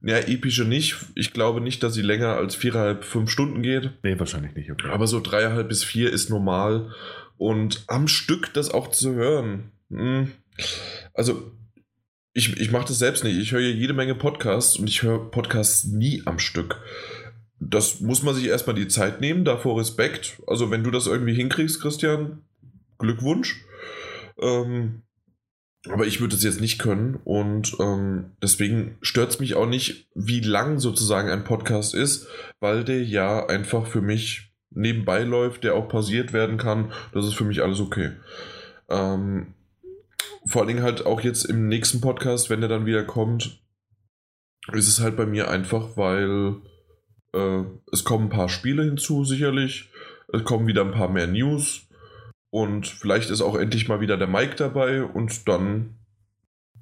Ja, 0.05 0.19
epische 0.19 0.65
nicht. 0.65 0.97
Ich 1.15 1.33
glaube 1.33 1.61
nicht, 1.61 1.83
dass 1.83 1.95
sie 1.95 2.03
länger 2.03 2.37
als 2.37 2.57
viereinhalb, 2.57 3.05
fünf 3.05 3.31
Stunden 3.31 3.63
geht. 3.63 3.91
Nee, 4.03 4.19
wahrscheinlich 4.19 4.55
nicht. 4.55 4.71
Okay. 4.71 4.91
Aber 4.91 5.07
so 5.07 5.21
dreieinhalb 5.21 5.69
bis 5.69 5.85
vier 5.85 6.13
ist 6.13 6.29
normal. 6.29 6.93
Und 7.37 7.85
am 7.89 8.09
Stück 8.09 8.53
das 8.55 8.71
auch 8.71 8.89
zu 8.89 9.15
hören. 9.15 9.73
Hm. 9.91 10.33
Also, 11.15 11.53
ich, 12.35 12.57
ich 12.59 12.71
mache 12.71 12.89
das 12.89 12.99
selbst 12.99 13.25
nicht. 13.25 13.37
Ich 13.37 13.53
höre 13.53 13.61
jede 13.61 13.93
Menge 13.93 14.15
Podcasts 14.15 14.77
und 14.77 14.89
ich 14.89 15.03
höre 15.03 15.31
Podcasts 15.31 15.85
nie 15.85 16.23
am 16.25 16.39
Stück. 16.39 16.81
Das 17.59 18.01
muss 18.01 18.23
man 18.23 18.35
sich 18.35 18.47
erstmal 18.47 18.75
die 18.75 18.89
Zeit 18.89 19.21
nehmen, 19.21 19.45
davor 19.45 19.79
Respekt. 19.79 20.41
Also, 20.47 20.71
wenn 20.71 20.85
du 20.85 20.91
das 20.91 21.07
irgendwie 21.07 21.35
hinkriegst, 21.35 21.81
Christian, 21.81 22.43
Glückwunsch. 22.99 23.65
Ähm, 24.41 25.03
aber 25.89 26.07
ich 26.07 26.21
würde 26.21 26.37
es 26.37 26.45
jetzt 26.45 26.61
nicht 26.61 26.79
können 26.79 27.19
und 27.25 27.77
ähm, 27.81 28.37
deswegen 28.41 28.97
stört 29.03 29.31
es 29.31 29.41
mich 29.41 29.57
auch 29.57 29.67
nicht, 29.67 30.07
wie 30.15 30.41
lang 30.41 30.79
sozusagen 30.79 31.29
ein 31.29 31.43
Podcast 31.43 31.95
ist, 31.95 32.29
weil 32.61 32.85
der 32.85 33.03
ja 33.03 33.47
einfach 33.47 33.87
für 33.87 34.01
mich 34.01 34.52
nebenbei 34.75 35.23
läuft, 35.23 35.65
der 35.65 35.75
auch 35.75 35.89
pausiert 35.89 36.33
werden 36.33 36.59
kann. 36.59 36.93
Das 37.13 37.27
ist 37.27 37.35
für 37.35 37.45
mich 37.45 37.63
alles 37.63 37.81
okay. 37.81 38.13
Ähm, 38.89 39.55
vor 40.47 40.63
allen 40.63 40.69
Dingen 40.69 40.83
halt 40.83 41.07
auch 41.07 41.21
jetzt 41.21 41.45
im 41.45 41.69
nächsten 41.69 42.01
Podcast, 42.01 42.51
wenn 42.51 42.61
der 42.61 42.69
dann 42.69 42.87
wieder 42.87 43.05
kommt, 43.05 43.61
ist 44.73 44.89
es 44.89 45.01
halt 45.01 45.17
bei 45.17 45.27
mir 45.27 45.51
einfach, 45.51 45.97
weil 45.97 46.57
äh, 47.33 47.65
es 47.93 48.05
kommen 48.05 48.27
ein 48.27 48.31
paar 48.31 48.49
Spiele 48.49 48.85
hinzu, 48.85 49.25
sicherlich. 49.25 49.91
Es 50.33 50.45
kommen 50.45 50.67
wieder 50.67 50.83
ein 50.83 50.93
paar 50.93 51.09
mehr 51.09 51.27
News. 51.27 51.89
Und 52.51 52.87
vielleicht 52.87 53.31
ist 53.31 53.41
auch 53.41 53.57
endlich 53.57 53.89
mal 53.89 54.01
wieder 54.01 54.17
der 54.17 54.27
Mike 54.27 54.57
dabei 54.57 55.03
und 55.03 55.49
dann, 55.49 55.97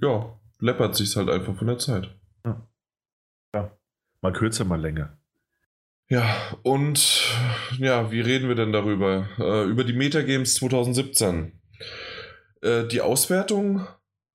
ja, 0.00 0.36
läppert 0.58 0.96
sich 0.96 1.14
halt 1.16 1.30
einfach 1.30 1.56
von 1.56 1.68
der 1.68 1.78
Zeit. 1.78 2.12
Ja. 2.44 2.68
ja. 3.54 3.70
Mal 4.20 4.32
kürzer, 4.32 4.64
mal 4.64 4.80
länger. 4.80 5.19
Ja, 6.10 6.36
und 6.64 7.22
ja, 7.78 8.10
wie 8.10 8.20
reden 8.20 8.48
wir 8.48 8.56
denn 8.56 8.72
darüber? 8.72 9.28
Äh, 9.38 9.70
über 9.70 9.84
die 9.84 9.92
Metagames 9.92 10.54
2017. 10.54 11.52
Äh, 12.62 12.84
die 12.88 13.00
Auswertung, 13.00 13.86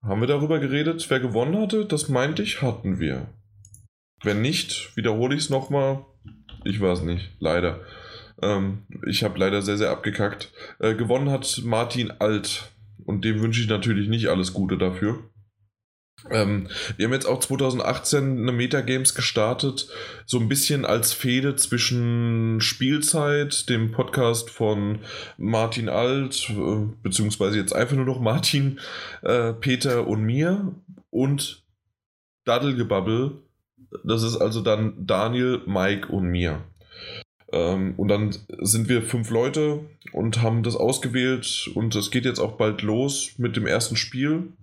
haben 0.02 0.22
wir 0.22 0.28
darüber 0.28 0.60
geredet, 0.60 1.06
wer 1.10 1.20
gewonnen 1.20 1.60
hatte? 1.60 1.86
Das 1.86 2.08
meinte 2.08 2.44
ich, 2.44 2.62
hatten 2.62 3.00
wir. 3.00 3.28
Wenn 4.24 4.42
nicht, 4.42 4.96
wiederhole 4.96 5.36
ich 5.36 5.42
es 5.42 5.50
nochmal. 5.50 6.06
Ich 6.64 6.80
weiß 6.80 7.02
nicht, 7.02 7.32
leider. 7.40 7.82
Ähm, 8.42 8.86
ich 9.06 9.26
habe 9.26 9.38
leider 9.38 9.62
sehr, 9.62 9.78
sehr 9.78 9.92
abgekackt. 9.92 10.54
Äh, 10.80 10.96
gewonnen 10.96 11.30
hat 11.30 11.62
Martin 11.66 12.10
Alt. 12.20 12.72
Und 13.04 13.26
dem 13.26 13.42
wünsche 13.42 13.62
ich 13.62 13.68
natürlich 13.68 14.08
nicht 14.08 14.28
alles 14.28 14.54
Gute 14.54 14.78
dafür. 14.78 15.30
Ähm, 16.32 16.68
wir 16.98 17.06
haben 17.06 17.14
jetzt 17.14 17.28
auch 17.28 17.40
2018 17.40 18.40
eine 18.40 18.52
Metagames 18.52 19.14
gestartet, 19.14 19.88
so 20.26 20.40
ein 20.40 20.50
bisschen 20.50 20.86
als 20.86 21.14
Fehde 21.14 21.56
zwischen 21.56 22.62
Spielzeit, 22.62 23.70
dem 23.70 23.92
Podcast 23.92 24.50
von 24.50 25.00
Martin 25.38 25.90
Alt, 25.90 26.50
äh, 26.50 26.88
beziehungsweise 27.04 27.58
jetzt 27.58 27.74
einfach 27.74 27.96
nur 27.96 28.06
noch 28.06 28.20
Martin, 28.20 28.80
äh, 29.22 29.54
Peter 29.54 30.08
und 30.08 30.24
mir 30.24 30.74
und 31.12 31.64
Daddelgebabbel. 32.46 33.32
Das 34.04 34.24
ist 34.24 34.38
also 34.38 34.62
dann 34.62 35.06
Daniel, 35.06 35.62
Mike 35.66 36.08
und 36.08 36.26
mir. 36.26 36.64
Ähm, 37.52 37.94
und 37.98 38.08
dann 38.08 38.36
sind 38.62 38.90
wir 38.90 39.04
fünf 39.04 39.30
Leute 39.30 39.82
und 40.12 40.42
haben 40.42 40.64
das 40.64 40.76
ausgewählt 40.76 41.70
und 41.76 41.96
es 41.96 42.10
geht 42.10 42.26
jetzt 42.26 42.40
auch 42.40 42.54
bald 42.54 42.82
los 42.82 43.34
mit 43.38 43.56
dem 43.56 43.68
ersten 43.68 43.96
Spiel. 43.96 44.54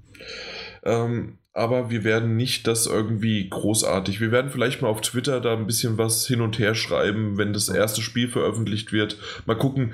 Ähm, 0.84 1.38
aber 1.52 1.90
wir 1.90 2.02
werden 2.02 2.36
nicht 2.36 2.66
das 2.66 2.86
irgendwie 2.86 3.48
großartig. 3.48 4.20
Wir 4.20 4.32
werden 4.32 4.50
vielleicht 4.50 4.80
mal 4.80 4.88
auf 4.88 5.02
Twitter 5.02 5.40
da 5.40 5.52
ein 5.52 5.66
bisschen 5.66 5.98
was 5.98 6.26
hin 6.26 6.40
und 6.40 6.58
her 6.58 6.74
schreiben, 6.74 7.36
wenn 7.36 7.52
das 7.52 7.68
erste 7.68 8.00
Spiel 8.00 8.28
veröffentlicht 8.28 8.92
wird. 8.92 9.18
Mal 9.44 9.58
gucken. 9.58 9.92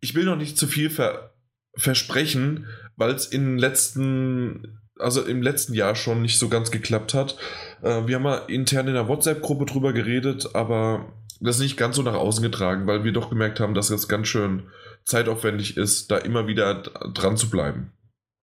Ich 0.00 0.14
will 0.14 0.24
noch 0.24 0.36
nicht 0.36 0.58
zu 0.58 0.66
viel 0.66 0.90
ver 0.90 1.32
versprechen, 1.74 2.66
weil 2.96 3.12
es 3.12 3.26
in 3.26 3.56
letzten, 3.56 4.80
also 4.98 5.22
im 5.22 5.42
letzten 5.42 5.74
Jahr 5.74 5.94
schon 5.94 6.22
nicht 6.22 6.38
so 6.38 6.48
ganz 6.48 6.72
geklappt 6.72 7.14
hat. 7.14 7.36
Äh, 7.82 8.06
wir 8.06 8.16
haben 8.16 8.24
mal 8.24 8.42
intern 8.48 8.88
in 8.88 8.94
der 8.94 9.06
WhatsApp-Gruppe 9.06 9.64
drüber 9.64 9.92
geredet, 9.92 10.54
aber 10.54 11.12
das 11.40 11.60
nicht 11.60 11.76
ganz 11.76 11.94
so 11.94 12.02
nach 12.02 12.14
außen 12.14 12.42
getragen, 12.42 12.86
weil 12.88 13.04
wir 13.04 13.12
doch 13.12 13.30
gemerkt 13.30 13.60
haben, 13.60 13.74
dass 13.74 13.90
es 13.90 14.08
ganz 14.08 14.26
schön 14.26 14.64
zeitaufwendig 15.04 15.76
ist, 15.76 16.10
da 16.10 16.18
immer 16.18 16.48
wieder 16.48 16.82
dran 17.14 17.36
zu 17.36 17.48
bleiben. 17.48 17.92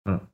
Ja. 0.05 0.27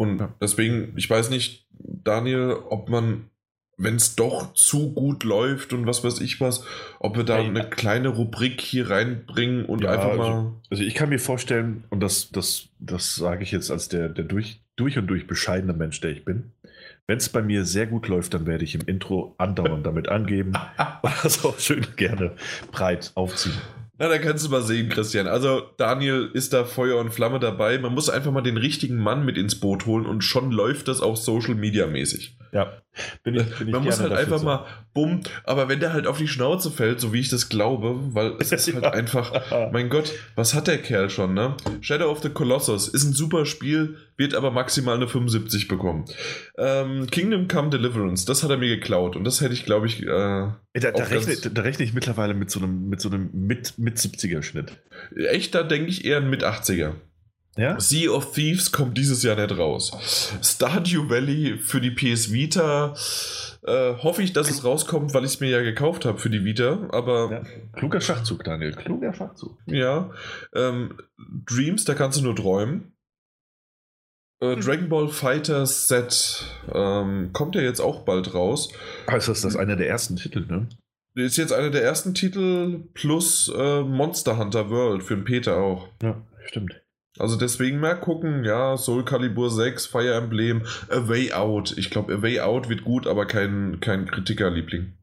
Und 0.00 0.18
ja. 0.18 0.34
deswegen, 0.40 0.94
ich 0.96 1.10
weiß 1.10 1.28
nicht, 1.28 1.66
Daniel, 1.72 2.56
ob 2.70 2.88
man, 2.88 3.28
wenn 3.76 3.96
es 3.96 4.16
doch 4.16 4.54
zu 4.54 4.94
gut 4.94 5.24
läuft 5.24 5.74
und 5.74 5.86
was 5.86 6.02
weiß 6.02 6.22
ich 6.22 6.40
was, 6.40 6.64
ob 7.00 7.18
wir 7.18 7.24
da 7.24 7.36
hey, 7.36 7.44
eine 7.44 7.68
kleine 7.68 8.08
Rubrik 8.08 8.62
hier 8.62 8.88
reinbringen 8.88 9.66
und 9.66 9.82
ja, 9.82 9.90
einfach 9.90 10.16
mal. 10.16 10.30
Also, 10.30 10.60
also, 10.70 10.82
ich 10.84 10.94
kann 10.94 11.10
mir 11.10 11.18
vorstellen, 11.18 11.84
und 11.90 12.00
das, 12.00 12.30
das, 12.30 12.70
das 12.78 13.14
sage 13.14 13.42
ich 13.42 13.52
jetzt 13.52 13.70
als 13.70 13.90
der, 13.90 14.08
der 14.08 14.24
durch, 14.24 14.62
durch 14.74 14.96
und 14.96 15.06
durch 15.06 15.26
bescheidene 15.26 15.74
Mensch, 15.74 16.00
der 16.00 16.12
ich 16.12 16.24
bin. 16.24 16.52
Wenn 17.06 17.18
es 17.18 17.28
bei 17.28 17.42
mir 17.42 17.66
sehr 17.66 17.86
gut 17.86 18.08
läuft, 18.08 18.32
dann 18.32 18.46
werde 18.46 18.64
ich 18.64 18.74
im 18.74 18.86
Intro 18.86 19.34
andauernd 19.36 19.84
damit 19.84 20.08
angeben 20.08 20.54
und 21.02 21.12
das 21.22 21.44
auch 21.44 21.58
schön 21.58 21.86
gerne 21.96 22.36
breit 22.72 23.12
aufziehen. 23.16 23.58
Na, 24.00 24.08
da 24.08 24.16
kannst 24.16 24.46
du 24.46 24.50
mal 24.50 24.62
sehen, 24.62 24.88
Christian. 24.88 25.26
Also, 25.26 25.60
Daniel 25.76 26.30
ist 26.32 26.54
da 26.54 26.64
Feuer 26.64 26.98
und 26.98 27.12
Flamme 27.12 27.38
dabei. 27.38 27.76
Man 27.76 27.92
muss 27.92 28.08
einfach 28.08 28.32
mal 28.32 28.40
den 28.40 28.56
richtigen 28.56 28.96
Mann 28.96 29.26
mit 29.26 29.36
ins 29.36 29.60
Boot 29.60 29.84
holen 29.84 30.06
und 30.06 30.24
schon 30.24 30.52
läuft 30.52 30.88
das 30.88 31.02
auch 31.02 31.18
Social 31.18 31.54
Media 31.54 31.86
mäßig. 31.86 32.34
Ja. 32.52 32.72
Bin 33.22 33.36
ich, 33.36 33.58
bin 33.58 33.68
ich 33.68 33.72
Man 33.72 33.84
muss 33.84 34.00
halt 34.00 34.12
einfach 34.12 34.38
so. 34.38 34.44
mal 34.44 34.66
bumm, 34.92 35.20
aber 35.44 35.68
wenn 35.68 35.78
der 35.78 35.92
halt 35.92 36.06
auf 36.06 36.18
die 36.18 36.26
Schnauze 36.26 36.70
fällt, 36.70 37.00
so 37.00 37.12
wie 37.12 37.20
ich 37.20 37.28
das 37.28 37.48
glaube, 37.48 38.14
weil 38.14 38.34
es 38.40 38.50
ist 38.50 38.74
halt 38.74 38.84
einfach, 38.92 39.70
mein 39.72 39.88
Gott, 39.88 40.12
was 40.34 40.54
hat 40.54 40.66
der 40.66 40.78
Kerl 40.78 41.08
schon, 41.08 41.34
ne? 41.34 41.56
Shadow 41.80 42.10
of 42.10 42.20
the 42.20 42.30
Colossus 42.30 42.88
ist 42.88 43.04
ein 43.04 43.12
super 43.12 43.46
Spiel, 43.46 43.96
wird 44.16 44.34
aber 44.34 44.50
maximal 44.50 44.96
eine 44.96 45.06
75 45.06 45.68
bekommen. 45.68 46.04
Ähm, 46.58 47.06
Kingdom 47.06 47.46
Come 47.46 47.70
Deliverance, 47.70 48.26
das 48.26 48.42
hat 48.42 48.50
er 48.50 48.58
mir 48.58 48.68
geklaut 48.68 49.14
und 49.14 49.24
das 49.24 49.40
hätte 49.40 49.54
ich, 49.54 49.64
glaube 49.64 49.86
ich, 49.86 50.02
äh, 50.02 50.06
da, 50.08 50.56
da, 50.74 51.04
rechne, 51.04 51.36
da, 51.36 51.62
rechne, 51.62 51.84
ich 51.84 51.94
mittlerweile 51.94 52.34
mit 52.34 52.50
so 52.50 52.60
einem, 52.60 52.88
mit 52.88 53.00
so 53.00 53.08
einem 53.08 53.30
mit, 53.32 53.78
mit 53.78 53.98
70er 53.98 54.42
Schnitt. 54.42 54.72
Echt, 55.16 55.54
da 55.54 55.62
denke 55.62 55.88
ich 55.88 56.04
eher 56.04 56.18
ein 56.18 56.28
mit 56.28 56.44
80er. 56.44 56.94
Ja? 57.56 57.78
Sea 57.80 58.10
of 58.10 58.32
Thieves 58.32 58.72
kommt 58.72 58.96
dieses 58.96 59.22
Jahr 59.22 59.36
nicht 59.36 59.58
raus. 59.58 60.32
Stardew 60.42 61.08
Valley 61.08 61.58
für 61.58 61.80
die 61.80 61.90
PS 61.90 62.32
Vita 62.32 62.94
äh, 63.62 63.94
hoffe 63.96 64.22
ich, 64.22 64.32
dass 64.32 64.48
es 64.48 64.64
rauskommt, 64.64 65.12
weil 65.14 65.24
ich 65.24 65.32
es 65.32 65.40
mir 65.40 65.50
ja 65.50 65.60
gekauft 65.60 66.04
habe 66.04 66.18
für 66.18 66.30
die 66.30 66.44
Vita. 66.44 66.88
Aber 66.90 67.30
ja. 67.30 67.42
kluger 67.78 68.00
Schachzug, 68.00 68.44
Daniel. 68.44 68.72
Kluger 68.72 69.12
Schachzug. 69.12 69.58
Ja. 69.66 70.10
Ähm, 70.54 70.98
Dreams, 71.46 71.84
da 71.84 71.94
kannst 71.94 72.18
du 72.18 72.24
nur 72.24 72.36
träumen. 72.36 72.92
Äh, 74.40 74.54
hm. 74.54 74.60
Dragon 74.60 74.88
Ball 74.88 75.08
Fighter 75.08 75.66
Set 75.66 76.44
ähm, 76.72 77.32
kommt 77.32 77.54
ja 77.54 77.60
jetzt 77.60 77.80
auch 77.80 78.04
bald 78.04 78.34
raus. 78.34 78.72
Also 79.06 79.32
ist 79.32 79.44
das 79.44 79.56
einer 79.56 79.76
der 79.76 79.88
ersten 79.88 80.16
Titel, 80.16 80.46
ne? 80.48 80.68
Ist 81.14 81.36
jetzt 81.36 81.52
einer 81.52 81.70
der 81.70 81.82
ersten 81.82 82.14
Titel 82.14 82.84
plus 82.94 83.52
äh, 83.54 83.82
Monster 83.82 84.38
Hunter 84.38 84.70
World 84.70 85.02
für 85.02 85.16
den 85.16 85.24
Peter 85.24 85.56
auch. 85.58 85.88
Ja, 86.02 86.22
stimmt. 86.46 86.79
Also 87.20 87.36
deswegen 87.36 87.80
mal 87.80 87.94
gucken, 87.94 88.44
ja, 88.44 88.76
Soul 88.78 89.04
Calibur 89.04 89.50
6, 89.50 89.86
Fire 89.86 90.14
Emblem, 90.14 90.62
A 90.88 91.06
Way 91.06 91.32
Out. 91.32 91.76
Ich 91.76 91.90
glaube, 91.90 92.14
A 92.14 92.22
Way 92.22 92.40
Out 92.40 92.68
wird 92.70 92.82
gut, 92.82 93.06
aber 93.06 93.26
kein, 93.26 93.78
kein 93.80 94.06
Kritikerliebling. 94.06 94.94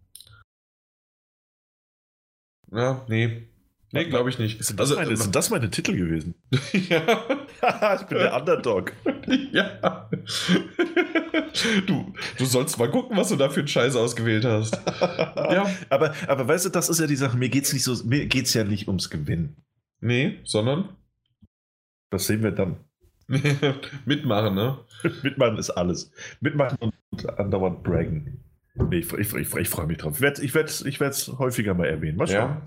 Ja, 2.71 3.05
nee. 3.07 3.47
Nee, 3.91 4.05
glaube 4.05 4.29
ich 4.29 4.39
nicht. 4.39 4.63
Sind 4.63 4.79
das, 4.79 4.91
also, 4.91 5.01
meine, 5.01 5.15
sind 5.15 5.35
das 5.35 5.49
meine 5.49 5.69
Titel 5.69 5.95
gewesen? 5.95 6.33
ja. 6.73 6.99
ich 7.99 8.07
bin 8.07 8.17
der 8.17 8.35
Underdog. 8.35 8.91
ja. 9.53 10.09
Du, 11.85 12.13
du 12.37 12.45
sollst 12.45 12.77
mal 12.79 12.89
gucken, 12.89 13.15
was 13.15 13.29
du 13.29 13.35
da 13.35 13.49
für 13.49 13.61
einen 13.61 13.67
Scheiß 13.67 13.95
ausgewählt 13.95 14.43
hast. 14.43 14.75
ja. 15.01 15.69
Aber, 15.89 16.13
aber 16.27 16.47
weißt 16.47 16.65
du, 16.65 16.69
das 16.69 16.89
ist 16.89 16.99
ja 16.99 17.07
die 17.07 17.15
Sache, 17.15 17.37
mir 17.37 17.49
geht 17.49 17.63
es 17.63 17.73
nicht 17.73 17.83
so, 17.83 17.95
mir 18.03 18.25
geht's 18.25 18.53
ja 18.53 18.63
nicht 18.63 18.87
ums 18.87 19.09
Gewinnen. 19.09 19.55
Nee, 20.01 20.39
sondern? 20.43 20.89
Das 22.09 22.27
sehen 22.27 22.43
wir 22.43 22.51
dann. 22.51 22.77
Mitmachen, 24.05 24.55
ne? 24.55 24.79
Mitmachen 25.23 25.57
ist 25.57 25.69
alles. 25.71 26.11
Mitmachen 26.39 26.77
und 27.09 27.39
andauernd 27.39 27.83
braggen. 27.83 28.43
Nee, 28.75 28.99
ich, 28.99 29.11
ich, 29.13 29.33
ich, 29.33 29.55
ich 29.55 29.69
freue 29.69 29.87
mich 29.87 29.97
drauf. 29.97 30.15
Ich 30.15 30.21
werde 30.21 30.67
es 30.67 30.85
ich 30.85 30.99
werd, 30.99 31.17
ich 31.17 31.37
häufiger 31.39 31.73
mal 31.73 31.87
erwähnen. 31.87 32.17
Mal 32.17 32.27
schauen. 32.27 32.35
Ja. 32.35 32.61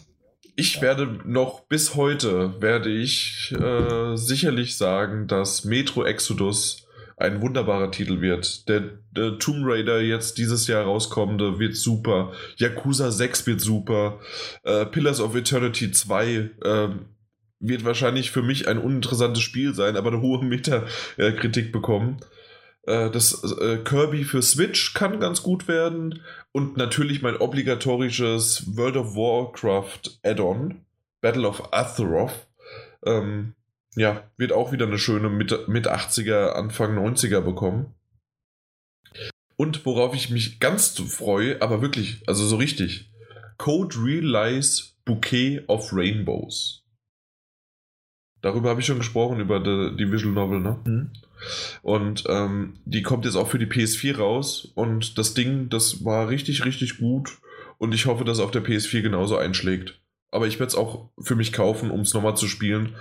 Ich 0.56 0.82
werde 0.82 1.20
noch 1.24 1.60
bis 1.68 1.94
heute, 1.94 2.60
werde 2.60 2.90
ich 2.90 3.54
äh, 3.58 4.16
sicherlich 4.16 4.76
sagen, 4.76 5.26
dass 5.26 5.64
Metro 5.64 6.04
Exodus 6.04 6.86
ein 7.16 7.40
wunderbarer 7.40 7.90
Titel 7.90 8.20
wird. 8.20 8.68
Der, 8.68 8.82
der, 9.12 9.38
Tomb 9.38 9.64
Raider 9.66 10.00
jetzt 10.00 10.38
dieses 10.38 10.66
Jahr 10.66 10.84
rauskommende 10.84 11.58
wird 11.58 11.76
super. 11.76 12.32
Yakuza 12.56 13.10
6 13.10 13.46
wird 13.46 13.60
super. 13.60 14.20
Äh, 14.64 14.86
Pillars 14.86 15.20
of 15.20 15.36
Eternity 15.36 15.92
2 15.92 16.26
äh, 16.28 16.88
wird 17.60 17.84
wahrscheinlich 17.84 18.30
für 18.30 18.42
mich 18.42 18.66
ein 18.66 18.78
uninteressantes 18.78 19.42
Spiel 19.42 19.74
sein, 19.74 19.96
aber 19.96 20.10
eine 20.10 20.20
hohe 20.20 20.42
Metakritik 20.44 21.72
bekommen. 21.72 22.20
Äh, 22.86 23.10
das 23.10 23.44
äh, 23.60 23.78
Kirby 23.78 24.24
für 24.24 24.42
Switch 24.42 24.94
kann 24.94 25.20
ganz 25.20 25.42
gut 25.42 25.68
werden. 25.68 26.22
Und 26.52 26.76
natürlich 26.76 27.22
mein 27.22 27.36
obligatorisches 27.36 28.76
World 28.76 28.96
of 28.96 29.14
Warcraft 29.14 30.18
Add-on, 30.24 30.84
Battle 31.20 31.46
of 31.46 31.72
Azeroth. 31.72 32.48
Ähm, 33.04 33.54
ja, 33.96 34.24
wird 34.36 34.52
auch 34.52 34.72
wieder 34.72 34.86
eine 34.86 34.98
schöne 34.98 35.28
mit, 35.28 35.68
mit 35.68 35.88
80er, 35.88 36.50
Anfang 36.52 36.96
90er 36.98 37.40
bekommen. 37.40 37.94
Und 39.56 39.84
worauf 39.84 40.14
ich 40.14 40.30
mich 40.30 40.58
ganz 40.58 40.98
freue, 40.98 41.60
aber 41.60 41.82
wirklich, 41.82 42.22
also 42.26 42.46
so 42.46 42.56
richtig, 42.56 43.10
Code 43.58 43.94
Realize 44.02 44.84
Bouquet 45.04 45.64
of 45.66 45.92
Rainbows. 45.92 46.79
Darüber 48.42 48.70
habe 48.70 48.80
ich 48.80 48.86
schon 48.86 48.98
gesprochen, 48.98 49.40
über 49.40 49.60
die, 49.60 49.96
die 49.96 50.10
Visual 50.10 50.32
Novel, 50.32 50.60
ne? 50.60 50.78
Mhm. 50.84 51.10
Und 51.82 52.24
ähm, 52.28 52.74
die 52.84 53.02
kommt 53.02 53.24
jetzt 53.24 53.36
auch 53.36 53.48
für 53.48 53.58
die 53.58 53.66
PS4 53.66 54.16
raus. 54.16 54.72
Und 54.74 55.18
das 55.18 55.34
Ding, 55.34 55.68
das 55.68 56.04
war 56.04 56.28
richtig, 56.28 56.64
richtig 56.64 56.98
gut. 56.98 57.38
Und 57.78 57.94
ich 57.94 58.06
hoffe, 58.06 58.24
dass 58.24 58.38
es 58.38 58.44
auf 58.44 58.50
der 58.50 58.64
PS4 58.64 59.02
genauso 59.02 59.36
einschlägt. 59.36 60.00
Aber 60.30 60.46
ich 60.46 60.60
werde 60.60 60.68
es 60.68 60.76
auch 60.76 61.10
für 61.20 61.34
mich 61.34 61.52
kaufen, 61.52 61.90
um 61.90 62.00
es 62.00 62.14
nochmal 62.14 62.36
zu 62.36 62.46
spielen 62.46 62.94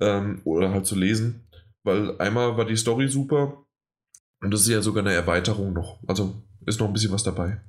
ähm, 0.00 0.40
oder 0.44 0.70
halt 0.70 0.86
zu 0.86 0.96
lesen. 0.96 1.46
Weil 1.84 2.18
einmal 2.18 2.56
war 2.56 2.64
die 2.64 2.76
Story 2.76 3.08
super 3.08 3.64
und 4.40 4.52
das 4.52 4.62
ist 4.62 4.68
ja 4.68 4.82
sogar 4.82 5.04
eine 5.04 5.14
Erweiterung 5.14 5.72
noch. 5.72 6.00
Also 6.06 6.42
ist 6.66 6.80
noch 6.80 6.88
ein 6.88 6.92
bisschen 6.92 7.12
was 7.12 7.22
dabei. 7.22 7.60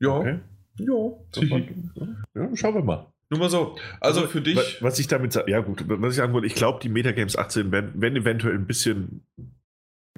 Ja. 0.00 0.16
Okay. 0.16 0.40
Ja. 0.78 1.12
ja. 2.34 2.56
Schauen 2.56 2.74
wir 2.74 2.82
mal. 2.82 3.12
Nur 3.32 3.38
mal 3.38 3.48
so. 3.48 3.78
Also, 3.98 4.20
also 4.20 4.26
für 4.26 4.42
dich. 4.42 4.82
Was 4.82 4.98
ich 4.98 5.06
damit 5.06 5.32
sage, 5.32 5.50
ja 5.50 5.60
gut, 5.60 5.82
was 5.88 6.10
ich 6.10 6.16
sagen 6.18 6.34
wollte, 6.34 6.46
ich 6.46 6.54
glaube, 6.54 6.80
die 6.82 6.90
Metagames 6.90 7.34
18 7.34 7.72
werden, 7.72 7.98
werden 7.98 8.16
eventuell 8.16 8.54
ein 8.54 8.66
bisschen 8.66 9.26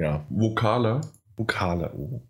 ja. 0.01 0.27
vokaler. 0.31 1.01
Vokaler, 1.37 1.95
oh. 1.95 2.29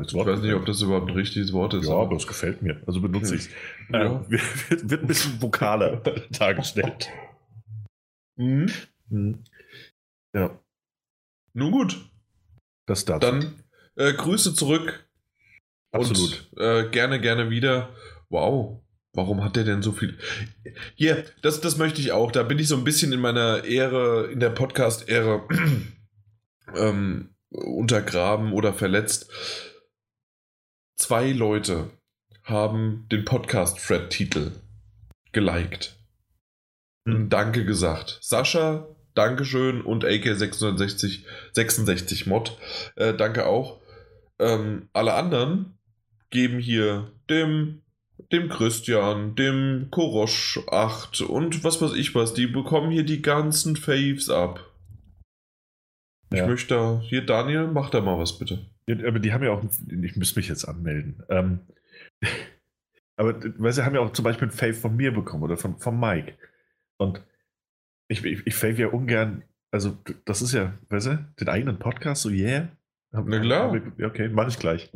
Ich 0.00 0.14
weiß 0.14 0.40
nicht, 0.40 0.54
ob 0.54 0.64
das 0.64 0.80
überhaupt 0.80 1.10
ein 1.10 1.16
richtiges 1.16 1.52
Wort 1.52 1.74
ist. 1.74 1.86
Ja, 1.86 1.96
aber 1.96 2.16
es 2.16 2.26
gefällt 2.26 2.62
mir. 2.62 2.82
Also 2.86 3.02
benutze 3.02 3.34
ich 3.34 3.42
es. 3.42 3.50
Ja. 3.90 4.22
Äh, 4.22 4.30
wird, 4.30 4.90
wird, 4.90 5.02
ein 5.02 5.06
bisschen 5.06 5.42
vokaler 5.42 5.96
dargestellt. 6.30 7.10
Mhm. 8.36 8.72
Mhm. 9.10 9.44
Ja. 10.34 10.58
Nun 11.52 11.72
gut. 11.72 12.10
Das 12.86 13.04
dazu. 13.04 13.20
Dann 13.20 13.62
äh, 13.96 14.14
Grüße 14.14 14.54
zurück. 14.54 15.06
Absolut. 15.92 16.48
Und, 16.52 16.62
äh, 16.62 16.88
gerne, 16.88 17.20
gerne 17.20 17.50
wieder. 17.50 17.94
Wow. 18.30 18.80
Warum 19.18 19.42
hat 19.42 19.56
der 19.56 19.64
denn 19.64 19.82
so 19.82 19.90
viel? 19.90 20.16
Hier, 20.94 21.16
yeah, 21.16 21.24
das, 21.42 21.60
das 21.60 21.76
möchte 21.76 22.00
ich 22.00 22.12
auch. 22.12 22.30
Da 22.30 22.44
bin 22.44 22.60
ich 22.60 22.68
so 22.68 22.76
ein 22.76 22.84
bisschen 22.84 23.12
in 23.12 23.18
meiner 23.18 23.64
Ehre, 23.64 24.30
in 24.30 24.38
der 24.38 24.50
Podcast-Ehre 24.50 25.42
ähm, 26.76 27.34
untergraben 27.50 28.52
oder 28.52 28.72
verletzt. 28.72 29.28
Zwei 30.96 31.32
Leute 31.32 31.90
haben 32.44 33.08
den 33.10 33.24
Podcast-Thread-Titel 33.24 34.52
geliked. 35.32 35.98
Hm. 37.08 37.28
Danke 37.28 37.64
gesagt. 37.64 38.20
Sascha, 38.22 38.86
Dankeschön 39.14 39.80
und 39.80 40.04
AK666 40.04 41.24
66 41.54 42.26
Mod. 42.28 42.56
Äh, 42.94 43.14
danke 43.14 43.46
auch. 43.46 43.80
Ähm, 44.38 44.88
alle 44.92 45.14
anderen 45.14 45.76
geben 46.30 46.60
hier 46.60 47.10
dem 47.28 47.82
dem 48.32 48.48
Christian, 48.48 49.34
dem 49.34 49.88
Korosch 49.90 50.60
8 50.70 51.22
und 51.22 51.64
was 51.64 51.80
weiß 51.80 51.94
ich 51.94 52.14
was, 52.14 52.34
die 52.34 52.46
bekommen 52.46 52.90
hier 52.90 53.04
die 53.04 53.22
ganzen 53.22 53.76
Faves 53.76 54.28
ab. 54.28 54.64
Ja. 56.32 56.42
Ich 56.42 56.48
möchte 56.48 56.74
da, 56.74 57.00
hier 57.02 57.24
Daniel, 57.24 57.68
mach 57.68 57.90
da 57.90 58.00
mal 58.00 58.18
was 58.18 58.38
bitte. 58.38 58.66
Ja, 58.86 58.96
aber 59.06 59.18
die 59.18 59.32
haben 59.32 59.44
ja 59.44 59.50
auch, 59.50 59.62
ich 60.02 60.16
muss 60.16 60.36
mich 60.36 60.48
jetzt 60.48 60.66
anmelden. 60.66 61.22
Ähm, 61.30 61.60
aber 63.16 63.40
weil 63.58 63.72
sie 63.72 63.84
haben 63.84 63.94
ja 63.94 64.02
auch 64.02 64.12
zum 64.12 64.24
Beispiel 64.24 64.48
ein 64.48 64.52
Fave 64.52 64.74
von 64.74 64.94
mir 64.94 65.12
bekommen 65.12 65.42
oder 65.42 65.56
von, 65.56 65.78
von 65.78 65.98
Mike. 65.98 66.34
Und 66.98 67.22
ich, 68.08 68.24
ich, 68.24 68.46
ich 68.46 68.54
fave 68.54 68.80
ja 68.82 68.88
ungern, 68.88 69.42
also 69.70 69.96
das 70.24 70.42
ist 70.42 70.52
ja, 70.52 70.74
weißt 70.90 71.06
du, 71.06 71.24
den 71.40 71.48
eigenen 71.48 71.78
Podcast, 71.78 72.22
so 72.22 72.30
yeah. 72.30 72.68
Na 73.10 73.40
klar. 73.40 73.74
Okay, 74.02 74.28
mach 74.28 74.48
ich 74.48 74.58
gleich. 74.58 74.90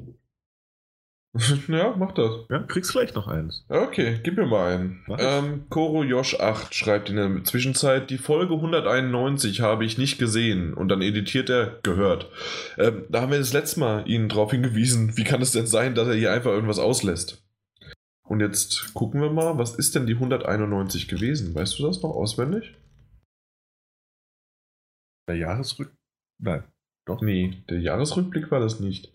Ja, 1.69 1.95
mach 1.97 2.13
das. 2.13 2.31
Ja, 2.51 2.59
kriegst 2.61 2.93
gleich 2.93 3.15
noch 3.15 3.27
eins. 3.27 3.65
Okay, 3.69 4.21
gib 4.23 4.37
mir 4.37 4.47
mal 4.47 4.75
einen. 4.75 5.05
Ähm, 5.19 5.65
Koro 5.71 6.03
Josh 6.05 6.39
8 6.39 6.75
schreibt 6.75 7.09
in 7.09 7.17
der 7.17 7.45
Zwischenzeit, 7.45 8.11
die 8.11 8.19
Folge 8.19 8.55
191 8.55 9.61
habe 9.61 9.85
ich 9.85 9.99
nicht 9.99 10.19
gesehen 10.19 10.75
und 10.75 10.89
dann 10.89 11.01
editiert 11.01 11.49
er 11.49 11.79
gehört. 11.83 12.31
Ähm, 12.77 13.07
da 13.09 13.23
haben 13.23 13.33
wir 13.33 13.39
das 13.39 13.53
letzte 13.53 13.81
Mal 13.81 14.09
ihn 14.09 14.29
darauf 14.29 14.51
hingewiesen, 14.51 15.17
wie 15.17 15.25
kann 15.25 15.43
es 15.43 15.53
denn 15.53 15.67
sein, 15.67 15.95
dass 15.95 16.09
er 16.09 16.15
hier 16.15 16.33
einfach 16.33 16.51
irgendwas 16.51 16.79
auslässt. 16.79 17.43
Und 18.25 18.41
jetzt 18.41 18.95
gucken 18.95 19.21
wir 19.21 19.31
mal, 19.31 19.59
was 19.59 19.75
ist 19.75 19.95
denn 19.95 20.07
die 20.07 20.15
191 20.15 21.09
gewesen? 21.09 21.55
Weißt 21.55 21.79
du 21.79 21.87
das 21.87 22.03
noch 22.03 22.11
auswendig? 22.11 22.75
Der 25.29 25.37
Jahresrückblick? 25.37 25.99
Nein, 26.39 26.65
doch. 27.07 27.21
Nee, 27.23 27.63
der 27.69 27.81
Jahresrückblick 27.81 28.51
war 28.51 28.61
das 28.61 28.81
nicht. 28.81 29.13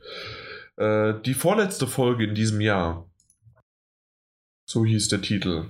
Äh, 0.77 1.15
die 1.25 1.33
vorletzte 1.33 1.87
Folge 1.87 2.23
in 2.23 2.35
diesem 2.35 2.61
Jahr. 2.61 3.09
So 4.69 4.85
hieß 4.85 5.07
der 5.09 5.21
Titel. 5.21 5.65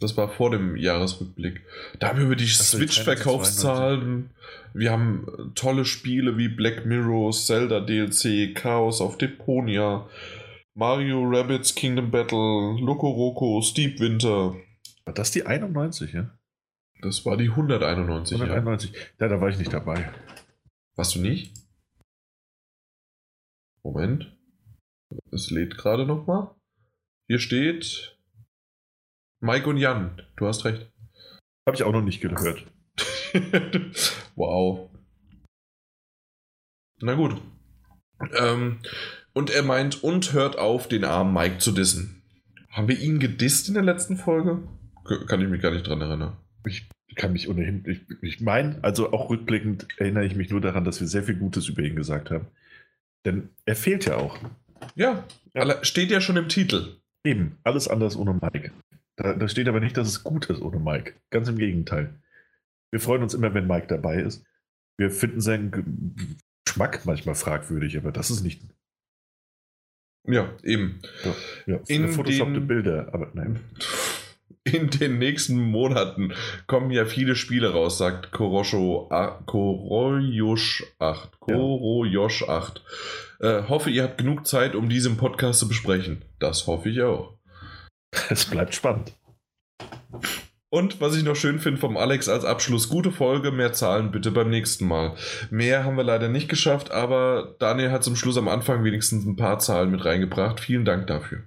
Das 0.00 0.16
war 0.16 0.28
vor 0.28 0.50
dem 0.50 0.76
Jahresrückblick. 0.76 1.62
Da 1.98 2.08
haben 2.08 2.18
wir 2.18 2.26
über 2.26 2.36
die 2.36 2.46
Switch-Verkaufszahlen. 2.46 4.30
Wir 4.74 4.90
haben 4.90 5.26
äh, 5.28 5.54
tolle 5.54 5.84
Spiele 5.84 6.36
wie 6.36 6.48
Black 6.48 6.84
Mirror, 6.86 7.32
Zelda 7.32 7.80
DLC, 7.80 8.54
Chaos 8.54 9.00
auf 9.00 9.16
Deponia, 9.16 10.08
Mario 10.74 11.22
Rabbits 11.24 11.74
Kingdom 11.74 12.10
Battle, 12.10 12.78
Loco 12.80 13.10
Roco, 13.10 13.62
Steep 13.62 14.00
Winter. 14.00 14.56
War 15.04 15.14
das 15.14 15.30
die 15.30 15.46
91, 15.46 16.12
ja? 16.12 16.30
Das 17.00 17.24
war 17.24 17.36
die 17.36 17.50
191. 17.50 18.40
191. 18.40 18.92
Ja, 18.92 18.98
ja 19.20 19.28
da 19.28 19.40
war 19.40 19.48
ich 19.48 19.58
nicht 19.58 19.72
dabei. 19.72 20.10
Warst 20.96 21.14
du 21.14 21.20
nicht? 21.20 21.61
Moment. 23.84 24.36
Es 25.30 25.50
lädt 25.50 25.76
gerade 25.76 26.06
noch 26.06 26.26
mal. 26.26 26.54
Hier 27.28 27.38
steht 27.38 28.18
Mike 29.40 29.68
und 29.68 29.76
Jan. 29.76 30.22
Du 30.36 30.46
hast 30.46 30.64
recht. 30.64 30.90
Habe 31.66 31.76
ich 31.76 31.82
auch 31.82 31.92
noch 31.92 32.02
nicht 32.02 32.20
gehört. 32.20 32.66
wow. 34.36 34.90
Na 37.00 37.14
gut. 37.14 37.40
Ähm, 38.38 38.78
und 39.32 39.50
er 39.50 39.62
meint, 39.62 40.04
und 40.04 40.32
hört 40.32 40.58
auf, 40.58 40.88
den 40.88 41.04
armen 41.04 41.32
Mike 41.32 41.58
zu 41.58 41.72
dissen. 41.72 42.22
Haben 42.68 42.88
wir 42.88 42.98
ihn 42.98 43.18
gedisst 43.18 43.68
in 43.68 43.74
der 43.74 43.82
letzten 43.82 44.16
Folge? 44.16 44.62
Kann 45.26 45.40
ich 45.40 45.48
mich 45.48 45.60
gar 45.60 45.72
nicht 45.72 45.86
dran 45.86 46.00
erinnern. 46.00 46.36
Ich 46.64 46.88
kann 47.16 47.32
mich 47.32 47.48
ohnehin, 47.48 47.84
ich, 47.86 48.00
ich 48.22 48.40
meine, 48.40 48.82
also 48.82 49.12
auch 49.12 49.28
rückblickend 49.28 49.86
erinnere 49.98 50.24
ich 50.24 50.36
mich 50.36 50.50
nur 50.50 50.60
daran, 50.60 50.84
dass 50.84 51.00
wir 51.00 51.06
sehr 51.06 51.22
viel 51.22 51.36
Gutes 51.36 51.68
über 51.68 51.82
ihn 51.82 51.96
gesagt 51.96 52.30
haben. 52.30 52.46
Denn 53.24 53.50
er 53.64 53.76
fehlt 53.76 54.06
ja 54.06 54.16
auch. 54.16 54.38
Ja, 54.94 55.24
ja. 55.54 55.84
steht 55.84 56.10
ja 56.10 56.20
schon 56.20 56.36
im 56.36 56.48
Titel. 56.48 56.96
Eben, 57.24 57.58
alles 57.62 57.88
anders 57.88 58.16
ohne 58.16 58.34
Mike. 58.34 58.72
Da, 59.16 59.34
da, 59.34 59.48
steht 59.48 59.68
aber 59.68 59.80
nicht, 59.80 59.96
dass 59.96 60.08
es 60.08 60.24
gut 60.24 60.46
ist 60.46 60.60
ohne 60.60 60.80
Mike. 60.80 61.14
Ganz 61.30 61.48
im 61.48 61.58
Gegenteil. 61.58 62.14
Wir 62.90 63.00
freuen 63.00 63.22
uns 63.22 63.34
immer, 63.34 63.54
wenn 63.54 63.66
Mike 63.66 63.86
dabei 63.86 64.20
ist. 64.20 64.44
Wir 64.98 65.10
finden 65.10 65.40
seinen 65.40 66.14
Geschmack 66.64 67.06
manchmal 67.06 67.34
fragwürdig, 67.34 67.96
aber 67.96 68.12
das 68.12 68.30
ist 68.30 68.42
nicht. 68.42 68.62
Ja, 70.26 70.56
eben. 70.62 71.00
Ja, 71.24 71.34
ja 71.66 71.80
In 71.88 72.08
Photoshoppte 72.08 72.54
den- 72.54 72.66
Bilder, 72.66 73.12
aber 73.12 73.30
nein. 73.34 73.60
In 74.64 74.90
den 74.90 75.18
nächsten 75.18 75.56
Monaten 75.60 76.34
kommen 76.68 76.92
ja 76.92 77.04
viele 77.04 77.34
Spiele 77.34 77.72
raus, 77.72 77.98
sagt 77.98 78.30
Korosho, 78.30 79.08
Koroyosh 79.46 80.84
8. 81.00 81.40
Koroyosh 81.40 82.48
8. 82.48 82.82
Äh, 83.40 83.62
hoffe, 83.68 83.90
ihr 83.90 84.04
habt 84.04 84.18
genug 84.18 84.46
Zeit, 84.46 84.76
um 84.76 84.88
diesen 84.88 85.16
Podcast 85.16 85.58
zu 85.58 85.66
besprechen. 85.66 86.24
Das 86.38 86.68
hoffe 86.68 86.90
ich 86.90 87.02
auch. 87.02 87.34
Es 88.28 88.44
bleibt 88.44 88.74
spannend. 88.74 89.14
Und 90.68 91.00
was 91.00 91.16
ich 91.16 91.24
noch 91.24 91.36
schön 91.36 91.58
finde 91.58 91.80
vom 91.80 91.96
Alex 91.96 92.28
als 92.28 92.44
Abschluss, 92.44 92.88
gute 92.88 93.10
Folge, 93.10 93.50
mehr 93.50 93.72
Zahlen 93.72 94.10
bitte 94.12 94.30
beim 94.30 94.48
nächsten 94.48 94.86
Mal. 94.86 95.16
Mehr 95.50 95.84
haben 95.84 95.96
wir 95.96 96.04
leider 96.04 96.28
nicht 96.28 96.48
geschafft, 96.48 96.90
aber 96.92 97.56
Daniel 97.58 97.90
hat 97.90 98.04
zum 98.04 98.16
Schluss 98.16 98.38
am 98.38 98.48
Anfang 98.48 98.84
wenigstens 98.84 99.26
ein 99.26 99.36
paar 99.36 99.58
Zahlen 99.58 99.90
mit 99.90 100.04
reingebracht. 100.04 100.60
Vielen 100.60 100.84
Dank 100.84 101.08
dafür. 101.08 101.40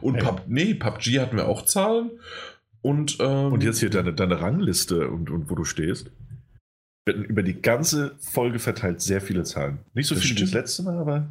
Und 0.00 0.16
Ja. 0.16 0.24
Pub, 0.24 0.42
nee, 0.46 0.74
PUBG 0.74 1.20
hatten 1.20 1.36
wir 1.36 1.46
auch 1.46 1.64
Zahlen. 1.66 2.10
Und, 2.84 3.16
ähm, 3.20 3.52
Und 3.52 3.62
jetzt 3.64 3.80
hier 3.80 3.88
deine, 3.88 4.12
deine 4.12 4.40
Rangliste 4.42 5.08
und, 5.08 5.30
und 5.30 5.48
wo 5.48 5.54
du 5.54 5.64
stehst. 5.64 6.10
Werden 7.06 7.24
über 7.24 7.42
die 7.42 7.60
ganze 7.60 8.14
Folge 8.18 8.58
verteilt 8.58 9.00
sehr 9.00 9.20
viele 9.22 9.44
Zahlen. 9.44 9.78
Nicht 9.94 10.06
so 10.06 10.14
Das 10.14 10.24
viele 10.24 10.36
wie 10.36 10.40
das 10.42 10.52
letzte 10.52 10.82
Mal, 10.82 10.98
aber 10.98 11.28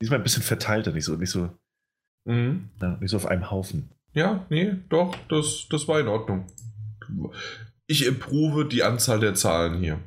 diesmal 0.00 0.18
ein 0.18 0.22
bisschen 0.24 0.42
verteilter, 0.42 0.92
nicht 0.92 1.04
so, 1.04 1.14
nicht 1.16 1.30
so, 1.30 1.50
Mhm. 2.26 2.68
ja, 2.80 2.96
nicht 3.00 3.10
so 3.10 3.16
auf 3.16 3.26
einem 3.26 3.50
Haufen. 3.50 3.90
Ja, 4.12 4.44
nee, 4.50 4.76
doch, 4.88 5.16
das, 5.28 5.66
das 5.70 5.86
war 5.88 6.00
in 6.00 6.08
Ordnung. 6.08 6.46
Ich 7.86 8.04
improve 8.04 8.66
die 8.66 8.82
Anzahl 8.82 9.20
der 9.20 9.34
Zahlen 9.34 9.78
hier. 9.80 10.00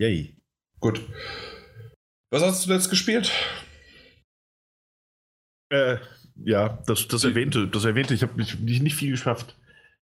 Yay. 0.00 0.36
Gut. 0.80 1.00
Was 2.30 2.42
hast 2.42 2.60
du 2.62 2.66
zuletzt 2.68 2.90
gespielt? 2.90 3.32
Äh, 5.70 5.96
ja, 6.44 6.78
das, 6.86 7.08
das 7.08 7.22
Die- 7.22 7.28
erwähnte, 7.28 7.66
das 7.68 7.84
erwähnte, 7.84 8.14
ich 8.14 8.22
habe 8.22 8.36
nicht, 8.36 8.60
nicht 8.60 8.94
viel 8.94 9.10
geschafft. 9.10 9.56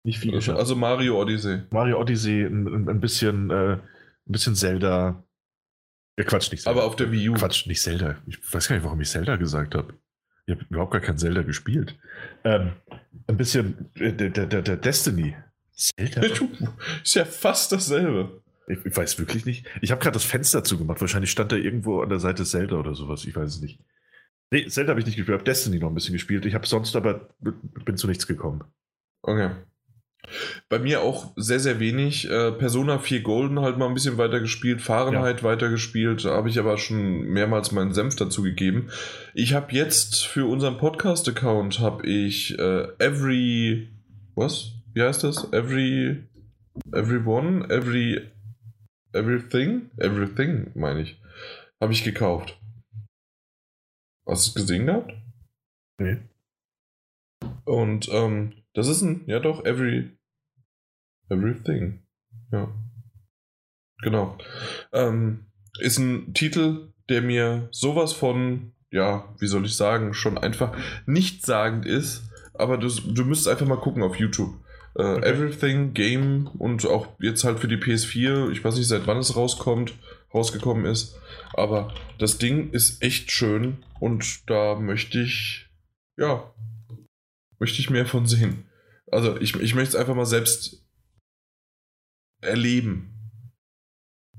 Nicht 0.04 0.20
viel 0.20 0.32
geschafft. 0.32 0.58
Also 0.60 0.76
Mario 0.76 1.20
Odyssey. 1.22 1.62
Mario 1.70 2.00
Odyssey, 2.00 2.44
ein, 2.44 2.90
ein- 2.90 3.00
bisschen, 3.00 3.50
äh, 3.50 3.74
ein 3.74 3.80
bisschen 4.26 4.56
Zelda. 4.56 5.24
Ja, 6.18 6.26
Quatsch, 6.26 6.52
nicht 6.52 6.64
Zelda. 6.64 6.78
Aber 6.80 6.88
auf 6.88 6.96
der 6.96 7.12
Wii 7.12 7.30
U. 7.30 7.34
Quatsch, 7.34 7.66
nicht 7.68 7.82
Zelda. 7.82 8.18
Ich 8.28 8.38
weiß 8.54 8.68
gar 8.68 8.76
nicht, 8.76 8.86
warum 8.86 9.00
ich 9.02 9.10
Zelda 9.10 9.36
gesagt 9.38 9.76
habe. 9.76 9.94
Ich 10.46 10.54
habe 10.56 10.66
überhaupt 10.70 10.92
gar 10.92 11.00
kein 11.02 11.18
Zelda 11.18 11.42
gespielt. 11.44 11.98
Ähm, 12.44 12.74
ein 13.28 13.38
bisschen 13.38 13.90
äh, 13.96 14.12
der, 14.12 14.30
der, 14.30 14.46
der, 14.46 14.62
der 14.62 14.76
Destiny. 14.78 15.36
Zelda? 15.72 16.22
Ist 17.04 17.16
ja 17.16 17.24
fast 17.26 17.72
dasselbe. 17.72 18.42
Ich, 18.68 18.86
ich 18.86 18.96
weiß 18.96 19.18
wirklich 19.20 19.46
nicht. 19.46 19.66
Ich 19.82 19.92
habe 19.92 20.02
gerade 20.02 20.14
das 20.14 20.24
Fenster 20.26 20.64
zugemacht. 20.66 21.00
Wahrscheinlich 21.02 21.32
stand 21.32 21.52
da 21.52 21.56
irgendwo 21.56 22.02
an 22.02 22.10
der 22.10 22.20
Seite 22.20 22.44
Zelda 22.44 22.76
oder 22.76 22.94
sowas. 22.94 23.24
Ich 23.26 23.36
weiß 23.36 23.56
es 23.56 23.62
nicht. 23.62 23.80
Nee, 24.52 24.68
Zelda 24.68 24.92
habe 24.92 25.00
ich 25.00 25.06
nicht 25.06 25.16
gespielt. 25.16 25.36
Ich 25.36 25.40
habe 25.40 25.52
Destiny 25.52 25.80
noch 25.80 25.90
ein 25.90 25.96
bisschen 25.96 26.14
gespielt. 26.14 26.46
Ich 26.46 26.54
habe 26.54 26.68
sonst 26.68 26.96
aber 26.96 27.30
bin 27.40 27.98
zu 27.98 28.08
nichts 28.08 28.28
gekommen. 28.28 28.64
Okay. 29.24 29.52
Bei 30.70 30.80
mir 30.80 31.02
auch 31.02 31.34
sehr, 31.36 31.60
sehr 31.60 31.80
wenig. 31.80 32.30
Äh, 32.30 32.54
Persona 32.54 32.98
4 32.98 33.22
Golden 33.22 33.60
halt 33.60 33.78
mal 33.78 33.88
ein 33.88 33.94
bisschen 33.94 34.18
weiter 34.18 34.40
gespielt, 34.40 34.82
Fahrenheit 34.82 35.44
weiter 35.44 35.70
gespielt, 35.70 36.24
habe 36.24 36.50
ich 36.50 36.58
aber 36.60 36.78
schon 36.78 37.24
mehrmals 37.24 37.72
meinen 37.72 37.94
Senf 37.94 38.16
dazu 38.16 38.42
gegeben. 38.42 38.90
Ich 39.34 39.54
habe 39.54 39.74
jetzt 39.74 40.26
für 40.26 40.46
unseren 40.46 40.78
Podcast-Account 40.78 41.80
habe 41.80 42.08
ich 42.08 42.58
äh, 42.58 42.88
Every 43.00 43.90
was? 44.36 44.72
Wie 44.94 45.02
heißt 45.02 45.24
das? 45.24 45.52
Every 45.52 46.24
Everyone, 46.92 47.70
Every 47.70 48.32
Everything? 49.12 49.92
Everything, 49.98 50.72
meine 50.74 51.02
ich. 51.02 51.22
Habe 51.80 51.94
ich 51.94 52.04
gekauft. 52.04 52.60
Hast 54.26 54.48
du 54.48 54.50
es 54.50 54.56
gesehen 54.56 54.86
gehabt? 54.86 55.14
Nee. 56.00 56.18
Und 57.66 58.10
ähm, 58.12 58.54
das 58.74 58.88
ist 58.88 59.02
ein, 59.02 59.24
ja 59.28 59.40
doch, 59.40 59.66
every, 59.66 60.18
everything. 61.30 62.04
Ja. 62.52 62.74
Genau. 64.02 64.38
Ähm, 64.92 65.46
ist 65.80 65.98
ein 65.98 66.34
Titel, 66.34 66.94
der 67.10 67.22
mir 67.22 67.68
sowas 67.72 68.14
von, 68.14 68.74
ja, 68.92 69.34
wie 69.40 69.48
soll 69.48 69.66
ich 69.66 69.76
sagen, 69.76 70.14
schon 70.14 70.38
einfach 70.38 70.76
nichtssagend 71.06 71.86
ist. 71.86 72.30
Aber 72.54 72.78
du, 72.78 72.88
du 72.90 73.26
müsstest 73.26 73.50
einfach 73.50 73.66
mal 73.66 73.80
gucken 73.80 74.04
auf 74.04 74.16
YouTube. 74.18 74.54
Äh, 74.96 75.04
Okay. 75.04 75.28
Everything 75.28 75.94
Game 75.96 76.48
und 76.60 76.86
auch 76.86 77.08
jetzt 77.20 77.44
halt 77.44 77.60
für 77.60 77.68
die 77.68 77.78
PS4, 77.78 78.52
ich 78.52 78.64
weiß 78.64 78.76
nicht, 78.76 78.88
seit 78.88 79.08
wann 79.08 79.18
es 79.18 79.36
rauskommt, 79.36 79.96
rausgekommen 80.34 80.86
ist. 80.86 81.18
Aber 81.54 81.94
das 82.18 82.38
Ding 82.38 82.72
ist 82.72 83.02
echt 83.02 83.32
schön 83.32 83.86
und 84.00 84.50
da 84.50 84.76
möchte 84.76 85.22
ich, 85.22 85.70
ja, 86.18 86.54
möchte 87.60 87.80
ich 87.80 87.90
mehr 87.90 88.06
von 88.06 88.26
sehen. 88.26 88.70
Also 89.12 89.40
ich, 89.40 89.56
ich 89.56 89.76
möchte 89.76 89.90
es 89.90 89.96
einfach 89.96 90.16
mal 90.16 90.26
selbst 90.26 90.84
erleben. 92.42 93.10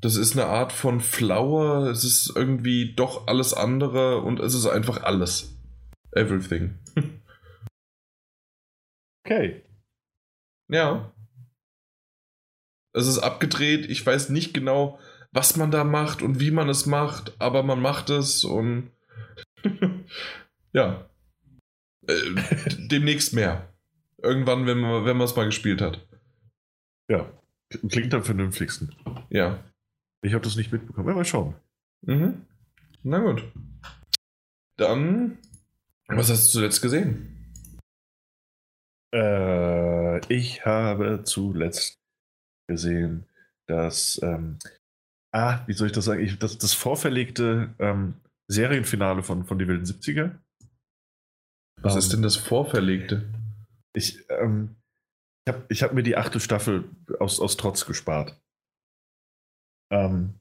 Das 0.01 0.17
ist 0.17 0.33
eine 0.33 0.47
Art 0.47 0.73
von 0.73 1.01
Flower, 1.01 1.87
es 1.89 2.05
ist 2.05 2.33
irgendwie 2.35 2.95
doch 2.95 3.27
alles 3.27 3.55
andere 3.55 4.21
und 4.21 4.41
es 4.41 4.55
ist 4.55 4.67
einfach 4.67 5.03
alles. 5.03 5.57
Everything. 6.13 6.79
Okay. 9.27 9.63
Ja. 10.69 11.15
Es 12.93 13.07
ist 13.07 13.19
abgedreht, 13.21 13.87
ich 13.89 14.05
weiß 14.05 14.29
nicht 14.29 14.53
genau, 14.53 14.99
was 15.35 15.57
man 15.57 15.73
da 15.73 15.83
macht 15.83 16.23
und 16.23 16.39
wie 16.39 16.53
man 16.53 16.69
es 16.69 16.87
macht, 16.87 17.35
aber 17.41 17.65
man 17.65 17.83
macht 17.83 18.09
es 18.09 18.45
und 18.45 18.93
ja. 20.73 21.11
Äh, 22.07 22.15
demnächst 22.79 23.35
mehr. 23.35 23.69
Irgendwann, 24.23 24.67
wenn 24.67 24.79
man 24.79 25.05
wenn 25.05 25.17
man 25.17 25.27
es 25.27 25.35
mal 25.35 25.47
gespielt 25.47 25.81
hat. 25.81 26.07
Ja. 27.09 27.31
Klingt 27.89 28.15
am 28.15 28.23
vernünftigsten. 28.23 28.95
Ja. 29.29 29.65
Ich 30.23 30.33
habe 30.35 30.45
das 30.45 30.57
nicht 30.57 30.73
mitbekommen. 30.73 31.09
Ja, 31.09 31.15
mal 31.15 31.25
schauen. 31.25 31.55
Mhm. 32.03 32.47
Na 33.03 33.19
gut. 33.19 33.45
Dann, 34.77 35.39
was 36.07 36.31
hast 36.31 36.47
du 36.47 36.59
zuletzt 36.59 36.81
gesehen? 36.81 37.53
Äh, 39.13 40.21
ich 40.33 40.65
habe 40.65 41.23
zuletzt 41.25 41.99
gesehen, 42.69 43.27
dass, 43.67 44.21
ähm, 44.23 44.59
ah, 45.35 45.61
wie 45.67 45.73
soll 45.73 45.89
ich 45.89 45.93
das 45.93 46.05
sagen, 46.07 46.23
ich, 46.23 46.39
das, 46.39 46.59
das 46.59 46.73
vorverlegte 46.75 47.75
ähm, 47.79 48.15
Serienfinale 48.49 49.23
von, 49.23 49.45
von 49.45 49.59
Die 49.59 49.67
Wilden 49.69 49.85
70er. 49.85 50.39
Was 51.83 51.95
Ähm, 51.95 51.99
ist 51.99 52.13
denn 52.13 52.23
das 52.23 52.37
Vorverlegte? 52.37 53.29
Ich, 53.97 54.25
ähm, 54.31 54.77
ich 55.47 55.55
habe 55.55 55.67
ich 55.69 55.83
hab 55.83 55.93
mir 55.93 56.03
die 56.03 56.17
achte 56.17 56.41
Staffel 56.41 56.85
aus, 57.21 57.41
aus 57.41 57.57
Trotz 57.57 57.85
gespart. 57.87 58.41
Ähm, 59.93 60.35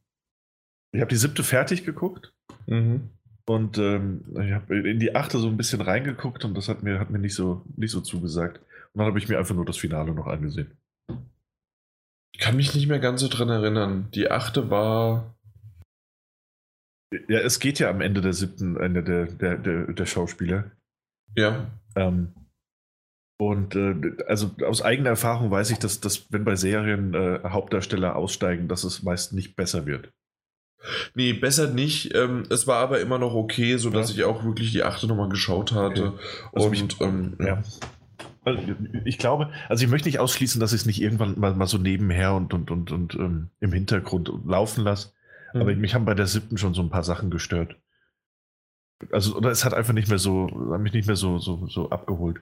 ich 0.94 1.02
habe 1.02 1.10
die 1.10 1.18
siebte 1.18 1.44
fertig 1.44 1.86
geguckt 1.86 2.34
Mhm. 2.68 3.10
und 3.46 3.78
ähm, 3.78 4.24
ich 4.42 4.52
habe 4.54 4.90
in 4.90 5.00
die 5.00 5.16
achte 5.16 5.38
so 5.40 5.48
ein 5.48 5.58
bisschen 5.58 5.82
reingeguckt 5.82 6.46
und 6.46 6.54
das 6.56 6.70
hat 6.70 6.84
mir, 6.84 7.00
hat 7.00 7.10
mir 7.10 7.20
nicht, 7.20 7.36
so, 7.36 7.66
nicht 7.76 7.92
so 7.92 8.00
zugesagt. 8.02 8.60
Und 8.60 9.00
dann 9.00 9.08
habe 9.08 9.18
ich 9.20 9.28
mir 9.28 9.38
einfach 9.40 9.56
nur 9.56 9.66
das 9.66 9.78
Finale 9.78 10.14
noch 10.14 10.28
angesehen. 10.28 10.72
Ich 12.34 12.40
kann 12.40 12.56
mich 12.56 12.74
nicht 12.74 12.88
mehr 12.88 13.00
ganz 13.00 13.22
so 13.22 13.28
dran 13.28 13.50
erinnern. 13.50 14.10
Die 14.14 14.30
achte 14.32 14.70
war. 14.70 15.36
Ja, 17.30 17.40
es 17.40 17.60
geht 17.60 17.78
ja 17.80 17.90
am 17.90 18.02
Ende 18.02 18.22
der 18.22 18.34
siebten, 18.34 18.76
Ende 18.78 19.04
der, 19.04 19.26
der, 19.28 19.58
der, 19.58 19.94
der 19.94 20.06
Schauspieler. 20.06 20.72
Ja. 21.36 21.68
Ähm, 21.96 22.34
und 23.40 23.76
äh, 23.76 23.96
also 24.28 24.52
aus 24.66 24.82
eigener 24.82 25.10
Erfahrung 25.12 25.52
weiß 25.52 25.70
ich, 25.72 25.78
dass, 25.80 26.00
dass 26.02 26.32
wenn 26.32 26.44
bei 26.44 26.56
Serien 26.56 27.14
äh, 27.14 27.40
Hauptdarsteller 27.44 28.16
aussteigen, 28.16 28.68
dass 28.68 28.84
es 28.84 29.04
meist 29.04 29.34
nicht 29.34 29.56
besser 29.56 29.86
wird. 29.86 30.12
Nee, 31.14 31.34
besser 31.34 31.70
nicht. 31.70 32.14
Ähm, 32.16 32.44
es 32.50 32.66
war 32.68 32.78
aber 32.80 33.00
immer 33.00 33.20
noch 33.20 33.36
okay, 33.36 33.78
sodass 33.78 34.10
Ja. 34.10 34.16
ich 34.16 34.24
auch 34.26 34.44
wirklich 34.44 34.72
die 34.72 34.84
achte 34.84 35.08
nochmal 35.08 35.30
geschaut 35.30 35.72
hatte. 35.72 36.14
Also 36.52 36.66
und 36.68 36.72
mich- 36.72 37.02
ähm, 37.02 37.38
ja. 37.40 37.64
Also, 38.46 38.62
Ich 39.06 39.18
glaube, 39.18 39.50
also 39.70 39.84
ich 39.84 39.90
möchte 39.90 40.08
nicht 40.08 40.20
ausschließen, 40.20 40.60
dass 40.60 40.74
ich 40.74 40.82
es 40.82 40.86
nicht 40.86 41.02
irgendwann 41.02 41.40
mal, 41.40 41.56
mal 41.56 41.68
so 41.68 41.78
nebenher 41.78 42.34
und, 42.34 42.54
und, 42.54 42.72
und, 42.72 42.92
und 42.92 43.16
ähm, 43.16 43.50
im 43.60 43.72
Hintergrund 43.72 44.32
laufen 44.46 44.84
lasse. 44.84 45.12
Mhm. 45.54 45.62
Aber 45.62 45.76
mich 45.76 45.94
haben 45.96 46.06
bei 46.06 46.14
der 46.14 46.28
siebten 46.28 46.58
schon 46.58 46.74
so 46.74 46.82
ein 46.82 46.90
paar 46.90 47.04
Sachen 47.04 47.30
gestört. 47.30 47.76
Also, 49.12 49.36
oder 49.36 49.50
es 49.52 49.66
hat 49.66 49.74
einfach 49.74 49.94
nicht 49.94 50.08
mehr 50.10 50.20
so, 50.20 50.50
hat 50.72 50.80
mich 50.82 50.94
nicht 50.94 51.08
mehr 51.08 51.16
so, 51.16 51.38
so, 51.38 51.68
so 51.68 51.90
abgeholt. 51.90 52.42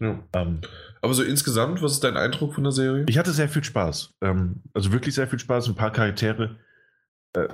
ja. 0.00 0.18
Ähm, 0.32 0.60
Aber 1.02 1.14
so 1.14 1.22
insgesamt, 1.22 1.82
was 1.82 1.92
ist 1.92 2.04
dein 2.04 2.16
Eindruck 2.16 2.54
von 2.54 2.64
der 2.64 2.72
Serie? 2.72 3.04
ich 3.08 3.18
hatte 3.18 3.32
sehr 3.32 3.48
viel 3.48 3.62
Spaß. 3.64 4.14
Ähm, 4.20 4.62
also 4.74 4.92
wirklich 4.92 5.14
sehr 5.14 5.28
viel 5.28 5.38
Spaß. 5.38 5.68
Ein 5.68 5.74
paar 5.76 5.92
Charaktere 5.92 6.56
äh, 7.32 7.48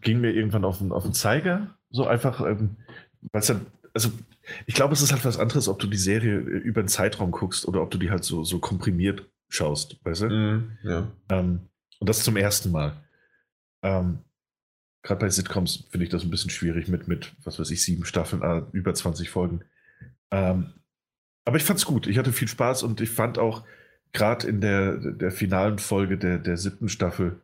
gingen 0.00 0.20
mir 0.22 0.32
irgendwann 0.32 0.64
auf 0.64 0.78
den, 0.78 0.92
auf 0.92 1.02
den 1.04 1.12
Zeiger. 1.12 1.74
So 1.90 2.06
einfach, 2.06 2.40
ähm, 2.40 2.76
weil 3.32 3.40
es 3.40 3.46
dann, 3.48 3.66
also 3.94 4.10
ich 4.66 4.74
glaube, 4.74 4.94
es 4.94 5.02
ist 5.02 5.12
halt 5.12 5.24
was 5.24 5.38
anderes, 5.38 5.68
ob 5.68 5.78
du 5.78 5.86
die 5.86 5.96
Serie 5.96 6.38
äh, 6.38 6.58
über 6.58 6.80
einen 6.80 6.88
Zeitraum 6.88 7.30
guckst 7.30 7.66
oder 7.66 7.82
ob 7.82 7.90
du 7.90 7.98
die 7.98 8.10
halt 8.10 8.24
so, 8.24 8.44
so 8.44 8.58
komprimiert 8.58 9.28
schaust, 9.48 9.98
weißt 10.04 10.22
du? 10.22 10.28
Mhm, 10.28 10.78
ja. 10.82 11.10
Ähm, 11.30 11.60
und 11.98 12.08
das 12.08 12.22
zum 12.22 12.36
ersten 12.36 12.70
Mal. 12.70 12.96
Ähm, 13.82 14.18
Gerade 15.02 15.20
bei 15.20 15.30
Sitcoms 15.30 15.84
finde 15.90 16.04
ich 16.04 16.10
das 16.10 16.24
ein 16.24 16.30
bisschen 16.30 16.50
schwierig 16.50 16.88
mit, 16.88 17.08
mit, 17.08 17.32
was 17.44 17.58
weiß 17.58 17.70
ich, 17.70 17.82
sieben 17.82 18.04
Staffeln, 18.04 18.42
äh, 18.42 18.62
über 18.72 18.92
20 18.94 19.30
Folgen. 19.30 19.62
Ähm, 20.30 20.74
aber 21.44 21.56
ich 21.56 21.64
fand's 21.64 21.86
gut. 21.86 22.06
Ich 22.06 22.18
hatte 22.18 22.32
viel 22.32 22.48
Spaß 22.48 22.82
und 22.82 23.00
ich 23.00 23.10
fand 23.10 23.38
auch 23.38 23.64
gerade 24.12 24.46
in 24.46 24.60
der, 24.60 24.96
der 24.96 25.30
finalen 25.30 25.78
Folge 25.78 26.18
der, 26.18 26.38
der 26.38 26.56
siebten 26.56 26.88
Staffel, 26.88 27.40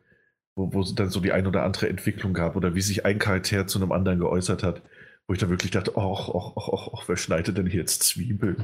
wo, 0.55 0.73
wo 0.73 0.81
es 0.81 0.93
dann 0.95 1.09
so 1.09 1.19
die 1.19 1.31
ein 1.31 1.47
oder 1.47 1.63
andere 1.63 1.89
Entwicklung 1.89 2.33
gab 2.33 2.55
oder 2.55 2.75
wie 2.75 2.81
sich 2.81 3.05
ein 3.05 3.19
Charakter 3.19 3.67
zu 3.67 3.79
einem 3.79 3.91
anderen 3.91 4.19
geäußert 4.19 4.63
hat, 4.63 4.81
wo 5.27 5.33
ich 5.33 5.39
dann 5.39 5.49
wirklich 5.49 5.71
dachte, 5.71 5.93
ach, 5.95 6.29
ach, 6.29 6.53
ach, 6.55 6.69
ach, 6.73 6.87
ach 6.93 7.03
wer 7.07 7.17
schneidet 7.17 7.57
denn 7.57 7.67
hier 7.67 7.81
jetzt 7.81 8.03
Zwiebeln? 8.03 8.57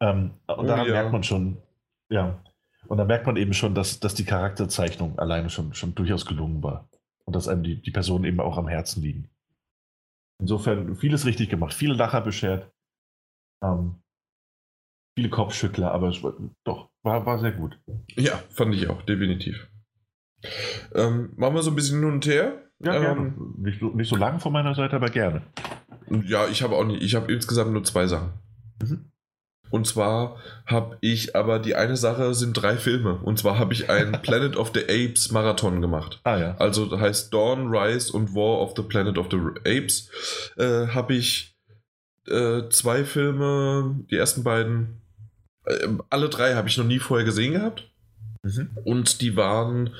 Ähm, 0.00 0.32
und 0.46 0.58
oh, 0.58 0.66
daran 0.66 0.86
ja. 0.86 0.92
merkt 0.92 1.12
man 1.12 1.22
schon, 1.22 1.58
ja, 2.10 2.42
und 2.88 2.98
da 2.98 3.04
merkt 3.04 3.26
man 3.26 3.36
eben 3.36 3.52
schon, 3.52 3.74
dass, 3.74 4.00
dass 4.00 4.14
die 4.14 4.24
Charakterzeichnung 4.24 5.18
alleine 5.18 5.50
schon, 5.50 5.74
schon 5.74 5.94
durchaus 5.94 6.26
gelungen 6.26 6.62
war. 6.62 6.88
Und 7.24 7.34
dass 7.34 7.48
einem 7.48 7.64
die, 7.64 7.82
die 7.82 7.90
Personen 7.90 8.24
eben 8.24 8.40
auch 8.40 8.56
am 8.56 8.68
Herzen 8.68 9.02
liegen. 9.02 9.28
Insofern 10.38 10.94
vieles 10.96 11.26
richtig 11.26 11.48
gemacht, 11.48 11.74
viele 11.74 11.94
Lacher 11.94 12.20
beschert, 12.20 12.70
ähm, 13.64 13.96
viele 15.16 15.30
Kopfschüttler, 15.30 15.90
aber 15.90 16.08
es 16.08 16.22
war, 16.22 16.34
doch, 16.64 16.90
war, 17.02 17.24
war 17.24 17.38
sehr 17.38 17.52
gut. 17.52 17.80
Ja, 18.14 18.36
fand 18.50 18.74
ich 18.74 18.88
auch, 18.88 19.02
definitiv. 19.02 19.68
Ähm, 20.94 21.32
machen 21.36 21.54
wir 21.54 21.62
so 21.62 21.70
ein 21.70 21.76
bisschen 21.76 22.00
hin 22.00 22.12
und 22.12 22.26
her. 22.26 22.65
Ja, 22.80 22.98
gerne. 22.98 23.20
Ähm, 23.20 23.54
nicht, 23.58 23.80
so, 23.80 23.88
nicht 23.88 24.08
so 24.08 24.16
lang 24.16 24.40
von 24.40 24.52
meiner 24.52 24.74
Seite, 24.74 24.96
aber 24.96 25.08
gerne. 25.08 25.42
Ja, 26.24 26.46
ich 26.46 26.62
habe 26.62 26.76
auch 26.76 26.84
nicht, 26.84 27.02
ich 27.02 27.14
habe 27.14 27.32
insgesamt 27.32 27.72
nur 27.72 27.84
zwei 27.84 28.06
Sachen. 28.06 28.32
Mhm. 28.82 29.10
Und 29.70 29.86
zwar 29.86 30.36
habe 30.66 30.96
ich 31.00 31.34
aber 31.34 31.58
die 31.58 31.74
eine 31.74 31.96
Sache 31.96 32.34
sind 32.34 32.52
drei 32.52 32.76
Filme. 32.76 33.16
Und 33.16 33.38
zwar 33.38 33.58
habe 33.58 33.72
ich 33.72 33.90
einen 33.90 34.12
Planet 34.22 34.56
of 34.56 34.72
the 34.74 34.82
Apes 34.82 35.32
Marathon 35.32 35.80
gemacht. 35.80 36.20
Ah 36.24 36.38
ja. 36.38 36.56
Also 36.58 36.98
heißt 36.98 37.32
Dawn, 37.34 37.74
Rise 37.74 38.12
und 38.12 38.34
War 38.34 38.60
of 38.60 38.74
the 38.76 38.82
Planet 38.82 39.18
of 39.18 39.28
the 39.30 39.38
Apes. 39.60 40.10
Äh, 40.56 40.88
habe 40.88 41.14
ich 41.14 41.56
äh, 42.28 42.68
zwei 42.70 43.04
Filme, 43.04 44.04
die 44.10 44.16
ersten 44.16 44.44
beiden, 44.44 45.00
äh, 45.64 45.88
alle 46.10 46.28
drei 46.28 46.54
habe 46.54 46.68
ich 46.68 46.78
noch 46.78 46.86
nie 46.86 46.98
vorher 46.98 47.24
gesehen 47.24 47.54
gehabt. 47.54 47.88
Mhm. 48.42 48.70
Und 48.84 49.20
die 49.20 49.36
waren 49.36 49.90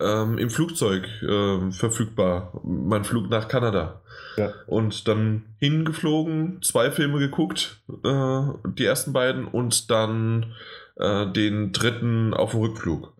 ähm, 0.00 0.38
im 0.38 0.50
Flugzeug 0.50 1.06
äh, 1.22 1.70
verfügbar. 1.72 2.60
Mein 2.64 3.04
Flug 3.04 3.30
nach 3.30 3.48
Kanada. 3.48 4.02
Ja. 4.36 4.52
Und 4.66 5.08
dann 5.08 5.44
hingeflogen, 5.58 6.60
zwei 6.62 6.90
Filme 6.90 7.18
geguckt, 7.18 7.80
äh, 8.04 8.42
die 8.76 8.84
ersten 8.84 9.12
beiden, 9.12 9.46
und 9.46 9.90
dann 9.90 10.54
äh, 10.96 11.26
den 11.26 11.72
dritten 11.72 12.34
auf 12.34 12.50
dem 12.52 12.60
Rückflug. 12.60 13.14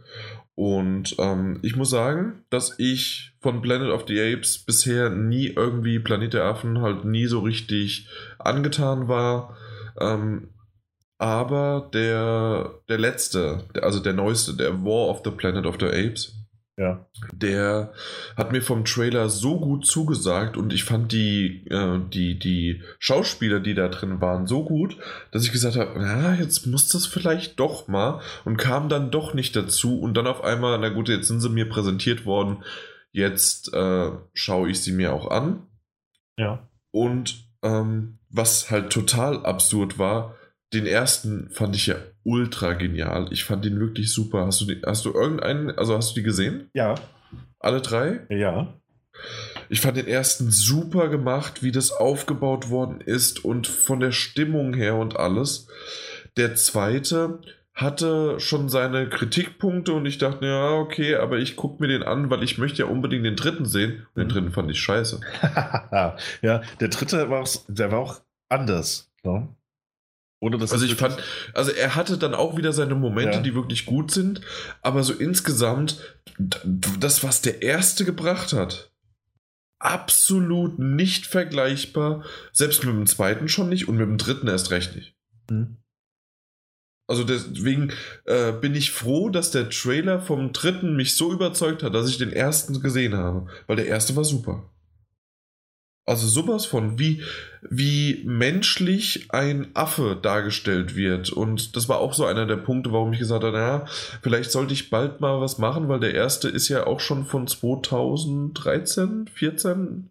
Und 0.55 1.17
ähm, 1.19 1.59
ich 1.63 1.77
muss 1.77 1.91
sagen, 1.91 2.45
dass 2.49 2.79
ich 2.79 3.33
von 3.41 3.61
Planet 3.61 3.91
of 3.91 4.07
the 4.09 4.21
Apes 4.21 4.59
bisher 4.59 5.11
nie 5.11 5.49
irgendwie 5.49 5.99
Planet 5.99 6.33
der 6.33 6.45
Affen 6.45 6.81
halt 6.81 7.05
nie 7.05 7.27
so 7.27 7.41
richtig 7.41 8.09
angetan 8.39 9.07
war. 9.07 9.57
Ähm, 10.01 10.49
aber 11.19 11.91
der, 11.93 12.81
der 12.89 12.99
letzte, 12.99 13.65
also 13.83 14.01
der 14.01 14.15
neueste, 14.15 14.55
der 14.55 14.83
War 14.83 15.09
of 15.09 15.21
the 15.25 15.31
Planet 15.31 15.67
of 15.67 15.77
the 15.79 15.87
Apes, 15.87 16.35
ja. 16.77 17.07
Der 17.33 17.93
hat 18.37 18.53
mir 18.53 18.61
vom 18.61 18.85
Trailer 18.85 19.31
so 19.31 19.59
gut 19.59 19.87
zugesagt 19.87 20.59
und 20.59 20.75
ich 20.75 20.85
fand 20.85 21.11
die, 21.11 21.67
äh, 21.71 21.99
die, 22.13 22.39
die 22.39 22.83
Schauspieler, 22.99 23.61
die 23.61 23.75
da 23.75 23.89
drin 23.89 24.21
waren, 24.21 24.47
so 24.47 24.63
gut, 24.63 24.99
dass 25.31 25.45
ich 25.45 25.53
gesagt 25.53 25.77
habe, 25.77 25.93
na, 25.97 26.35
jetzt 26.35 26.67
muss 26.67 26.89
das 26.89 27.07
vielleicht 27.07 27.59
doch 27.61 27.89
mal 27.89 28.21
und 28.45 28.59
kam 28.59 28.91
dann 28.91 29.11
doch 29.11 29.33
nicht 29.33 29.57
dazu 29.57 29.99
und 29.99 30.15
dann 30.15 30.27
auf 30.27 30.45
einmal, 30.45 30.79
na 30.79 30.91
gut, 30.91 31.09
jetzt 31.09 31.29
sind 31.29 31.41
sie 31.41 31.49
mir 31.49 31.67
präsentiert 31.67 32.27
worden, 32.27 32.63
jetzt 33.11 33.73
äh, 33.73 34.11
schaue 34.35 34.69
ich 34.69 34.83
sie 34.83 34.93
mir 34.93 35.15
auch 35.15 35.31
an. 35.31 35.67
Ja. 36.37 36.69
Und 36.91 37.49
ähm, 37.63 38.19
was 38.29 38.71
halt 38.71 38.93
total 38.93 39.47
absurd 39.47 39.99
war, 39.99 40.35
den 40.75 40.85
ersten 40.85 41.49
fand 41.51 41.75
ich 41.75 41.87
ja 41.87 41.97
ultra 42.27 42.75
genial. 42.75 43.29
Ich 43.31 43.45
fand 43.45 43.65
den 43.65 43.79
wirklich 43.81 44.13
super. 44.13 44.47
Hast 44.47 44.61
du, 44.61 44.67
die, 44.67 44.83
hast 44.85 45.05
du 45.05 45.15
irgendeinen, 45.15 45.71
also 45.79 45.97
hast 45.97 46.11
du 46.11 46.15
die 46.17 46.25
gesehen? 46.25 46.69
Ja. 46.75 46.97
Alle 47.61 47.81
drei? 47.81 48.27
Ja. 48.29 48.75
Ich 49.69 49.81
fand 49.81 49.97
den 49.97 50.07
ersten 50.07 50.51
super 50.51 51.09
gemacht, 51.09 51.63
wie 51.63 51.73
das 51.73 51.93
aufgebaut 51.93 52.69
worden 52.69 53.01
ist 53.01 53.45
und 53.45 53.67
von 53.67 54.01
der 54.01 54.13
Stimmung 54.13 54.75
her 54.75 54.97
und 54.97 55.17
alles. 55.17 55.69
Der 56.37 56.55
zweite 56.55 57.41
hatte 57.73 58.41
schon 58.41 58.69
seine 58.69 59.09
Kritikpunkte 59.09 59.93
und 59.93 60.07
ich 60.07 60.19
dachte, 60.19 60.47
ja, 60.47 60.73
okay, 60.73 61.17
aber 61.17 61.39
ich 61.39 61.57
gucke 61.57 61.83
mir 61.83 61.89
den 61.89 62.03
an, 62.03 62.31
weil 62.31 62.43
ich 62.43 62.59
möchte 62.59 62.83
ja 62.83 62.89
unbedingt 62.89 63.25
den 63.25 63.37
dritten 63.37 63.67
sehen. 63.67 64.07
Und 64.15 64.17
den 64.17 64.25
mhm. 64.25 64.33
dritten 64.33 64.53
fand 64.53 64.71
ich 64.71 64.81
scheiße. 64.81 65.21
ja, 66.43 66.63
der 66.81 66.89
dritte 66.89 67.31
war 67.31 67.43
auch, 67.43 67.49
der 67.69 67.93
war 67.93 67.99
auch 67.99 68.21
anders. 68.49 69.13
Ne? 69.23 69.49
Oder 70.41 70.59
das 70.59 70.73
also 70.73 70.85
ich 70.85 70.95
fand, 70.95 71.17
also 71.55 71.71
er 71.71 71.95
hatte 71.95 72.19
dann 72.19 72.35
auch 72.35 72.57
wieder 72.57 72.73
seine 72.73 72.95
Momente, 72.95 73.39
ja. 73.39 73.43
die 73.43 73.55
wirklich 73.55 73.87
gut 73.87 74.11
sind, 74.11 74.43
aber 74.83 75.03
so 75.03 75.15
insgesamt, 75.15 75.99
das, 76.39 77.25
was 77.25 77.41
der 77.41 77.63
erste 77.63 78.05
gebracht 78.05 78.53
hat, 78.53 78.91
absolut 79.79 80.79
nicht 80.79 81.27
vergleichbar, 81.27 82.25
selbst 82.53 82.85
mit 82.85 82.95
dem 82.95 83.07
zweiten 83.07 83.49
schon 83.49 83.69
nicht 83.69 83.89
und 83.89 83.97
mit 83.97 84.07
dem 84.07 84.19
dritten 84.19 84.49
erst 84.49 84.71
recht 84.71 84.95
nicht. 84.95 85.15
Mhm. 85.51 85.79
Also 87.09 87.23
deswegen 87.23 87.93
äh, 88.25 88.53
bin 88.53 88.75
ich 88.75 88.91
froh, 88.91 89.31
dass 89.31 89.53
der 89.53 89.71
Trailer 89.71 90.21
vom 90.21 90.53
dritten 90.53 90.97
mich 90.97 91.15
so 91.15 91.33
überzeugt 91.33 91.83
hat, 91.83 91.95
dass 91.95 92.09
ich 92.09 92.19
den 92.19 92.33
ersten 92.33 92.81
gesehen 92.81 93.15
habe, 93.15 93.47
weil 93.69 93.77
der 93.77 93.87
erste 93.87 94.17
war 94.17 94.25
super. 94.25 94.69
Also 96.09 96.29
sowas 96.29 96.67
von, 96.67 97.01
wie, 97.01 97.23
wie 97.69 98.23
menschlich 98.25 99.27
ein 99.31 99.67
Affe 99.75 100.17
dargestellt 100.21 100.95
wird. 100.95 101.31
Und 101.31 101.75
das 101.75 101.89
war 101.89 101.99
auch 101.99 102.15
so 102.15 102.25
einer 102.25 102.47
der 102.47 102.57
Punkte, 102.57 102.93
warum 102.93 103.13
ich 103.13 103.19
gesagt 103.19 103.43
habe, 103.43 103.57
naja, 103.57 103.87
vielleicht 104.23 104.53
sollte 104.53 104.73
ich 104.73 104.89
bald 104.89 105.21
mal 105.21 105.41
was 105.41 105.59
machen, 105.59 105.89
weil 105.89 105.99
der 105.99 106.15
erste 106.15 106.49
ist 106.49 106.69
ja 106.69 106.87
auch 106.87 107.01
schon 107.01 107.27
von 107.27 107.49
2013, 107.49 109.29
14, 109.35 110.11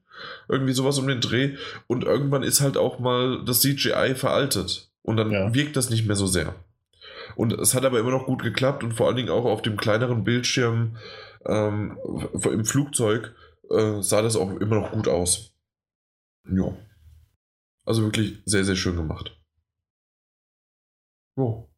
irgendwie 0.50 0.74
sowas 0.74 1.00
um 1.00 1.08
den 1.08 1.22
Dreh. 1.22 1.56
Und 1.88 2.04
irgendwann 2.04 2.44
ist 2.44 2.60
halt 2.60 2.76
auch 2.76 3.00
mal 3.00 3.46
das 3.46 3.62
CGI 3.62 4.16
veraltet. 4.16 4.92
Und 5.02 5.16
dann 5.16 5.32
ja. 5.32 5.54
wirkt 5.54 5.78
das 5.78 5.90
nicht 5.90 6.06
mehr 6.06 6.18
so 6.18 6.28
sehr. 6.28 6.56
Und 7.38 7.54
es 7.54 7.74
hat 7.74 7.86
aber 7.86 8.00
immer 8.00 8.12
noch 8.12 8.26
gut 8.26 8.44
geklappt 8.44 8.84
und 8.84 8.94
vor 8.94 9.08
allen 9.08 9.16
Dingen 9.16 9.30
auch 9.30 9.46
auf 9.46 9.62
dem 9.62 9.78
kleineren 9.78 10.26
Bildschirm 10.26 10.98
ähm, 11.46 11.98
im 12.44 12.66
Flugzeug 12.66 13.34
äh, 13.72 14.02
sah 14.02 14.22
das 14.22 14.36
auch 14.36 14.52
immer 14.60 14.76
noch 14.76 14.92
gut 14.92 15.08
aus. 15.08 15.55
Ja. 16.50 16.76
Also 17.86 18.04
wirklich 18.04 18.42
sehr, 18.46 18.64
sehr 18.64 18.76
schön 18.76 18.96
gemacht. 18.96 19.40
Jo. 21.38 21.70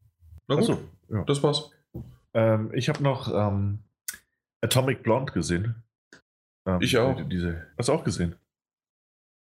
Na 0.47 0.55
gut, 0.55 0.65
so, 0.65 0.89
ja. 1.09 1.23
das 1.25 1.43
war's. 1.43 1.71
Ähm, 2.33 2.71
ich 2.73 2.89
habe 2.89 3.03
noch 3.03 3.33
ähm, 3.33 3.79
Atomic 4.63 5.03
Blonde 5.03 5.33
gesehen. 5.33 5.83
Ähm, 6.67 6.81
ich 6.81 6.97
auch. 6.97 7.27
Diese, 7.27 7.67
hast 7.77 7.89
du 7.89 7.93
auch 7.93 8.03
gesehen? 8.03 8.35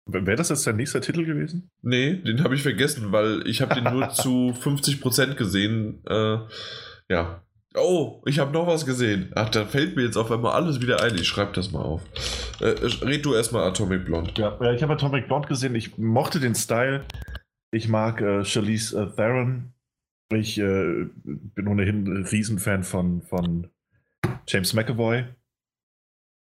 Wäre 0.09 0.37
das 0.37 0.51
jetzt 0.51 0.67
dein 0.67 0.77
nächster 0.77 1.01
Titel 1.01 1.25
gewesen? 1.25 1.69
Nee, 1.83 2.15
den 2.17 2.45
habe 2.45 2.55
ich 2.55 2.63
vergessen, 2.63 3.11
weil 3.11 3.47
ich 3.47 3.61
habe 3.61 3.75
den 3.75 3.85
nur 3.85 4.09
zu 4.11 4.53
50% 4.53 5.35
gesehen. 5.35 6.05
Äh, 6.07 6.39
ja, 7.09 7.43
Oh, 7.79 8.23
ich 8.25 8.39
habe 8.39 8.53
noch 8.53 8.67
was 8.67 8.87
gesehen. 8.87 9.31
Ach, 9.35 9.51
da 9.51 9.67
fällt 9.67 9.97
mir 9.97 10.03
jetzt 10.03 10.17
auf 10.17 10.31
einmal 10.31 10.53
alles 10.53 10.81
wieder 10.81 11.03
ein. 11.03 11.15
Ich 11.15 11.29
schreibe 11.29 11.53
das 11.53 11.73
mal 11.73 11.83
auf. 11.83 12.03
Äh, 12.61 12.75
red 13.05 13.25
du 13.25 13.35
erstmal 13.35 13.69
Atomic 13.69 14.07
Blonde. 14.07 14.33
Ja, 14.39 14.73
ich 14.73 14.83
habe 14.83 14.95
Atomic 14.95 15.27
Blonde 15.27 15.49
gesehen. 15.49 15.75
Ich 15.75 15.99
mochte 15.99 16.41
den 16.41 16.55
Style. 16.55 17.05
Ich 17.71 17.89
mag 17.89 18.21
äh, 18.23 18.45
Charlize 18.45 18.99
äh, 18.99 19.15
Theron. 19.15 19.75
Ich 20.33 20.59
äh, 20.59 21.07
bin 21.25 21.69
ohnehin 21.69 22.07
ein 22.07 22.25
Riesenfan 22.25 22.83
von, 22.83 23.21
von 23.23 23.69
James 24.49 24.73
McAvoy. 24.73 25.25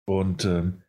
Und 0.06 0.46
ähm, 0.46 0.84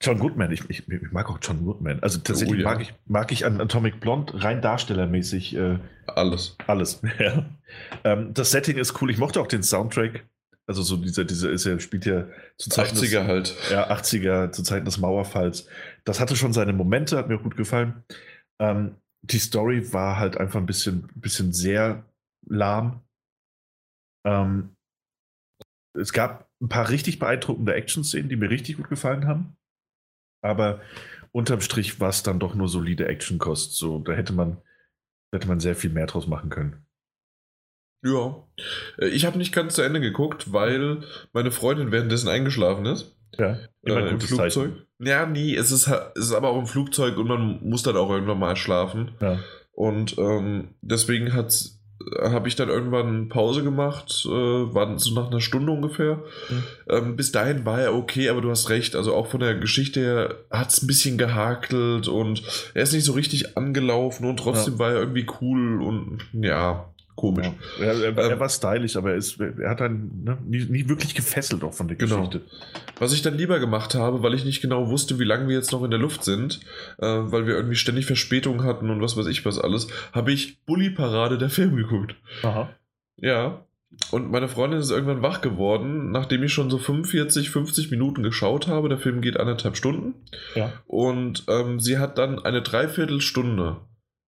John 0.00 0.18
Goodman, 0.20 0.52
ich, 0.52 0.68
ich, 0.70 0.88
ich, 0.88 1.12
mag 1.12 1.28
auch 1.28 1.38
John 1.42 1.64
Goodman. 1.64 2.00
Also 2.00 2.20
tatsächlich 2.20 2.60
oh, 2.60 2.62
ja. 2.62 2.70
mag, 2.70 2.80
ich, 2.80 2.94
mag 3.06 3.32
ich 3.32 3.44
an 3.44 3.60
Atomic 3.60 3.98
Blonde 3.98 4.32
rein 4.42 4.62
darstellermäßig 4.62 5.56
äh, 5.56 5.78
alles. 6.06 6.56
Alles, 6.68 7.02
ja. 7.18 7.44
Ähm, 8.04 8.32
das 8.32 8.52
Setting 8.52 8.76
ist 8.76 9.00
cool. 9.02 9.10
Ich 9.10 9.18
mochte 9.18 9.40
auch 9.40 9.48
den 9.48 9.64
Soundtrack. 9.64 10.24
Also 10.68 10.82
so 10.82 10.96
dieser, 10.96 11.24
dieser 11.24 11.50
ist 11.50 11.64
ja, 11.64 11.80
spielt 11.80 12.04
ja 12.06 12.26
zu 12.58 12.70
Zeiten 12.70 12.96
80er 12.96 13.00
des, 13.00 13.26
halt. 13.26 13.56
Ja, 13.70 13.90
80er, 13.90 14.52
zu 14.52 14.62
Zeiten 14.62 14.84
des 14.84 14.98
Mauerfalls. 14.98 15.66
Das 16.04 16.20
hatte 16.20 16.36
schon 16.36 16.52
seine 16.52 16.72
Momente, 16.72 17.16
hat 17.16 17.28
mir 17.28 17.38
gut 17.38 17.56
gefallen. 17.56 18.04
Ähm, 18.60 18.96
die 19.22 19.38
Story 19.38 19.92
war 19.92 20.18
halt 20.18 20.36
einfach 20.36 20.60
ein 20.60 20.66
bisschen, 20.66 21.08
bisschen 21.14 21.52
sehr 21.52 22.04
lahm. 22.46 23.00
Ähm, 24.26 24.76
es 25.94 26.12
gab 26.12 26.48
ein 26.60 26.68
paar 26.68 26.88
richtig 26.88 27.18
beeindruckende 27.18 27.74
Action-Szenen, 27.74 28.28
die 28.28 28.36
mir 28.36 28.50
richtig 28.50 28.76
gut 28.76 28.88
gefallen 28.88 29.26
haben. 29.26 29.57
Aber 30.40 30.80
unterm 31.32 31.60
Strich 31.60 32.00
war 32.00 32.10
es 32.10 32.22
dann 32.22 32.38
doch 32.38 32.54
nur 32.54 32.68
solide 32.68 33.06
Action-Kost. 33.06 33.76
So, 33.76 33.98
da 33.98 34.12
hätte 34.12 34.32
man, 34.32 34.58
hätte 35.32 35.48
man 35.48 35.60
sehr 35.60 35.74
viel 35.74 35.90
mehr 35.90 36.06
draus 36.06 36.26
machen 36.26 36.50
können. 36.50 36.86
Ja. 38.04 38.44
Äh, 38.98 39.08
ich 39.08 39.26
habe 39.26 39.38
nicht 39.38 39.52
ganz 39.52 39.74
zu 39.74 39.82
Ende 39.82 40.00
geguckt, 40.00 40.52
weil 40.52 41.02
meine 41.32 41.50
Freundin 41.50 41.92
währenddessen 41.92 42.28
eingeschlafen 42.28 42.86
ist. 42.86 43.16
Ja, 43.36 43.58
immer 43.82 44.06
äh, 44.06 44.10
im 44.10 44.20
Flugzeug. 44.20 44.52
Zeichen. 44.52 44.82
Ja, 45.00 45.26
nie, 45.26 45.54
es 45.54 45.70
ist, 45.70 45.86
es 45.86 46.24
ist 46.24 46.32
aber 46.32 46.48
auch 46.48 46.58
im 46.58 46.66
Flugzeug 46.66 47.18
und 47.18 47.28
man 47.28 47.60
muss 47.68 47.82
dann 47.82 47.96
auch 47.96 48.10
irgendwann 48.10 48.38
mal 48.38 48.56
schlafen. 48.56 49.12
Ja. 49.20 49.38
Und 49.72 50.18
ähm, 50.18 50.74
deswegen 50.80 51.34
habe 52.20 52.48
ich 52.48 52.56
dann 52.56 52.68
irgendwann 52.68 53.28
Pause 53.28 53.62
gemacht, 53.62 54.24
äh, 54.26 54.30
war 54.30 54.98
so 54.98 55.14
nach 55.14 55.30
einer 55.30 55.40
Stunde 55.40 55.72
ungefähr. 55.72 56.22
Mhm. 56.48 56.64
Ähm, 56.88 57.16
bis 57.16 57.32
dahin 57.32 57.64
war 57.64 57.80
er 57.80 57.94
okay, 57.94 58.28
aber 58.28 58.40
du 58.40 58.50
hast 58.50 58.70
recht, 58.70 58.94
also 58.94 59.14
auch 59.14 59.26
von 59.26 59.40
der 59.40 59.56
Geschichte 59.56 60.00
her 60.00 60.34
hat 60.50 60.70
es 60.70 60.82
ein 60.82 60.86
bisschen 60.86 61.18
gehakelt 61.18 62.08
und 62.08 62.42
er 62.74 62.84
ist 62.84 62.92
nicht 62.92 63.04
so 63.04 63.12
richtig 63.12 63.56
angelaufen 63.56 64.26
und 64.26 64.38
trotzdem 64.38 64.74
ja. 64.74 64.78
war 64.78 64.90
er 64.92 65.00
irgendwie 65.00 65.26
cool 65.40 65.82
und 65.82 66.20
ja, 66.32 66.88
komisch. 67.18 67.50
Ja. 67.78 67.84
Er, 67.84 68.04
er, 68.04 68.16
er, 68.16 68.30
ähm, 68.30 68.40
war 68.40 68.48
stylisch, 68.48 68.96
aber 68.96 69.10
er, 69.10 69.16
ist, 69.16 69.40
er 69.40 69.70
hat 69.70 69.80
dann 69.80 70.10
ne, 70.22 70.38
nie, 70.46 70.64
nie, 70.66 70.88
wirklich 70.88 71.16
gefesselt 71.16 71.64
auch 71.64 71.74
von 71.74 71.88
der 71.88 71.96
genau. 71.96 72.18
Geschichte. 72.18 72.42
Was 73.00 73.12
ich 73.12 73.22
dann 73.22 73.36
lieber 73.36 73.58
gemacht 73.58 73.96
habe, 73.96 74.22
weil 74.22 74.34
ich 74.34 74.44
nicht 74.44 74.62
genau 74.62 74.88
wusste, 74.88 75.18
wie 75.18 75.24
lange 75.24 75.48
wir 75.48 75.56
jetzt 75.56 75.72
noch 75.72 75.82
in 75.82 75.90
der 75.90 75.98
Luft 75.98 76.22
sind, 76.22 76.60
äh, 76.98 77.06
weil 77.06 77.46
wir 77.46 77.56
irgendwie 77.56 77.74
ständig 77.74 78.06
Verspätungen 78.06 78.62
hatten 78.62 78.88
und 78.88 79.02
was 79.02 79.16
weiß 79.16 79.26
ich 79.26 79.44
was 79.44 79.58
alles, 79.58 79.88
habe 80.12 80.32
ich 80.32 80.64
Bully 80.64 80.90
Parade 80.90 81.38
der 81.38 81.50
Film 81.50 81.74
geguckt. 81.74 82.14
Aha. 82.44 82.70
Ja. 83.16 83.64
Und 84.12 84.30
meine 84.30 84.48
Freundin 84.48 84.78
ist 84.78 84.90
irgendwann 84.90 85.22
wach 85.22 85.40
geworden, 85.40 86.12
nachdem 86.12 86.44
ich 86.44 86.52
schon 86.52 86.70
so 86.70 86.78
45, 86.78 87.50
50 87.50 87.90
Minuten 87.90 88.22
geschaut 88.22 88.68
habe. 88.68 88.88
Der 88.88 88.98
Film 88.98 89.22
geht 89.22 89.40
anderthalb 89.40 89.76
Stunden. 89.76 90.14
Ja. 90.54 90.72
Und 90.86 91.44
ähm, 91.48 91.80
sie 91.80 91.98
hat 91.98 92.16
dann 92.18 92.38
eine 92.38 92.62
Dreiviertelstunde 92.62 93.78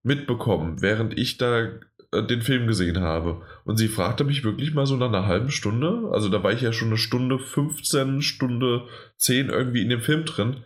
mitbekommen, 0.02 0.80
während 0.80 1.16
ich 1.16 1.36
da 1.36 1.68
den 2.12 2.43
Film 2.43 2.66
gesehen 2.66 3.01
habe. 3.01 3.43
Und 3.65 3.77
sie 3.77 3.89
fragte 3.89 4.24
mich 4.24 4.43
wirklich 4.43 4.74
mal 4.74 4.87
so 4.87 4.97
nach 4.97 5.09
einer 5.09 5.27
halben 5.27 5.51
Stunde, 5.51 6.11
also 6.12 6.28
da 6.28 6.43
war 6.43 6.53
ich 6.53 6.61
ja 6.61 6.73
schon 6.73 6.89
eine 6.89 6.97
Stunde 6.97 7.39
15, 7.39 8.23
Stunde 8.23 8.89
10 9.19 9.49
irgendwie 9.49 9.82
in 9.82 9.91
dem 9.91 10.01
Film 10.01 10.24
drin. 10.24 10.65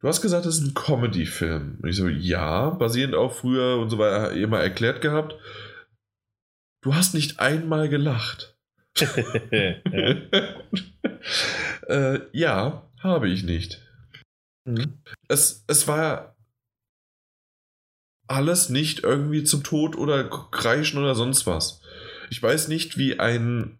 Du 0.00 0.06
hast 0.06 0.22
gesagt, 0.22 0.46
das 0.46 0.58
ist 0.58 0.64
ein 0.66 0.74
Comedy-Film. 0.74 1.82
Ich 1.86 1.96
so, 1.96 2.08
ja, 2.08 2.70
basierend 2.70 3.14
auf 3.16 3.38
früher 3.38 3.78
und 3.78 3.90
so 3.90 3.98
weiter 3.98 4.32
immer 4.32 4.60
erklärt 4.60 5.00
gehabt. 5.00 5.34
Du 6.82 6.94
hast 6.94 7.14
nicht 7.14 7.40
einmal 7.40 7.88
gelacht. 7.88 8.56
äh, 11.88 12.20
ja, 12.32 12.88
habe 13.00 13.28
ich 13.28 13.42
nicht. 13.42 13.82
Mhm. 14.64 15.02
Es, 15.26 15.64
es 15.66 15.88
war 15.88 16.36
alles 18.28 18.68
nicht 18.68 19.02
irgendwie 19.02 19.42
zum 19.42 19.64
Tod 19.64 19.96
oder 19.96 20.24
kreischen 20.24 20.98
oder 20.98 21.14
sonst 21.14 21.46
was. 21.46 21.80
Ich 22.30 22.42
weiß 22.42 22.68
nicht, 22.68 22.98
wie 22.98 23.18
ein 23.18 23.78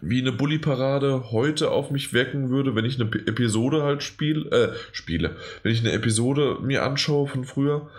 wie 0.00 0.20
eine 0.20 0.32
Bully-Parade 0.32 1.30
heute 1.30 1.70
auf 1.70 1.90
mich 1.90 2.12
wirken 2.12 2.50
würde, 2.50 2.74
wenn 2.74 2.84
ich 2.84 3.00
eine 3.00 3.10
Episode 3.10 3.84
halt 3.84 4.02
spiel, 4.02 4.48
äh, 4.48 4.74
spiele, 4.92 5.36
wenn 5.62 5.72
ich 5.72 5.80
eine 5.80 5.92
Episode 5.92 6.58
mir 6.60 6.82
anschaue 6.82 7.26
von 7.26 7.44
früher. 7.44 7.90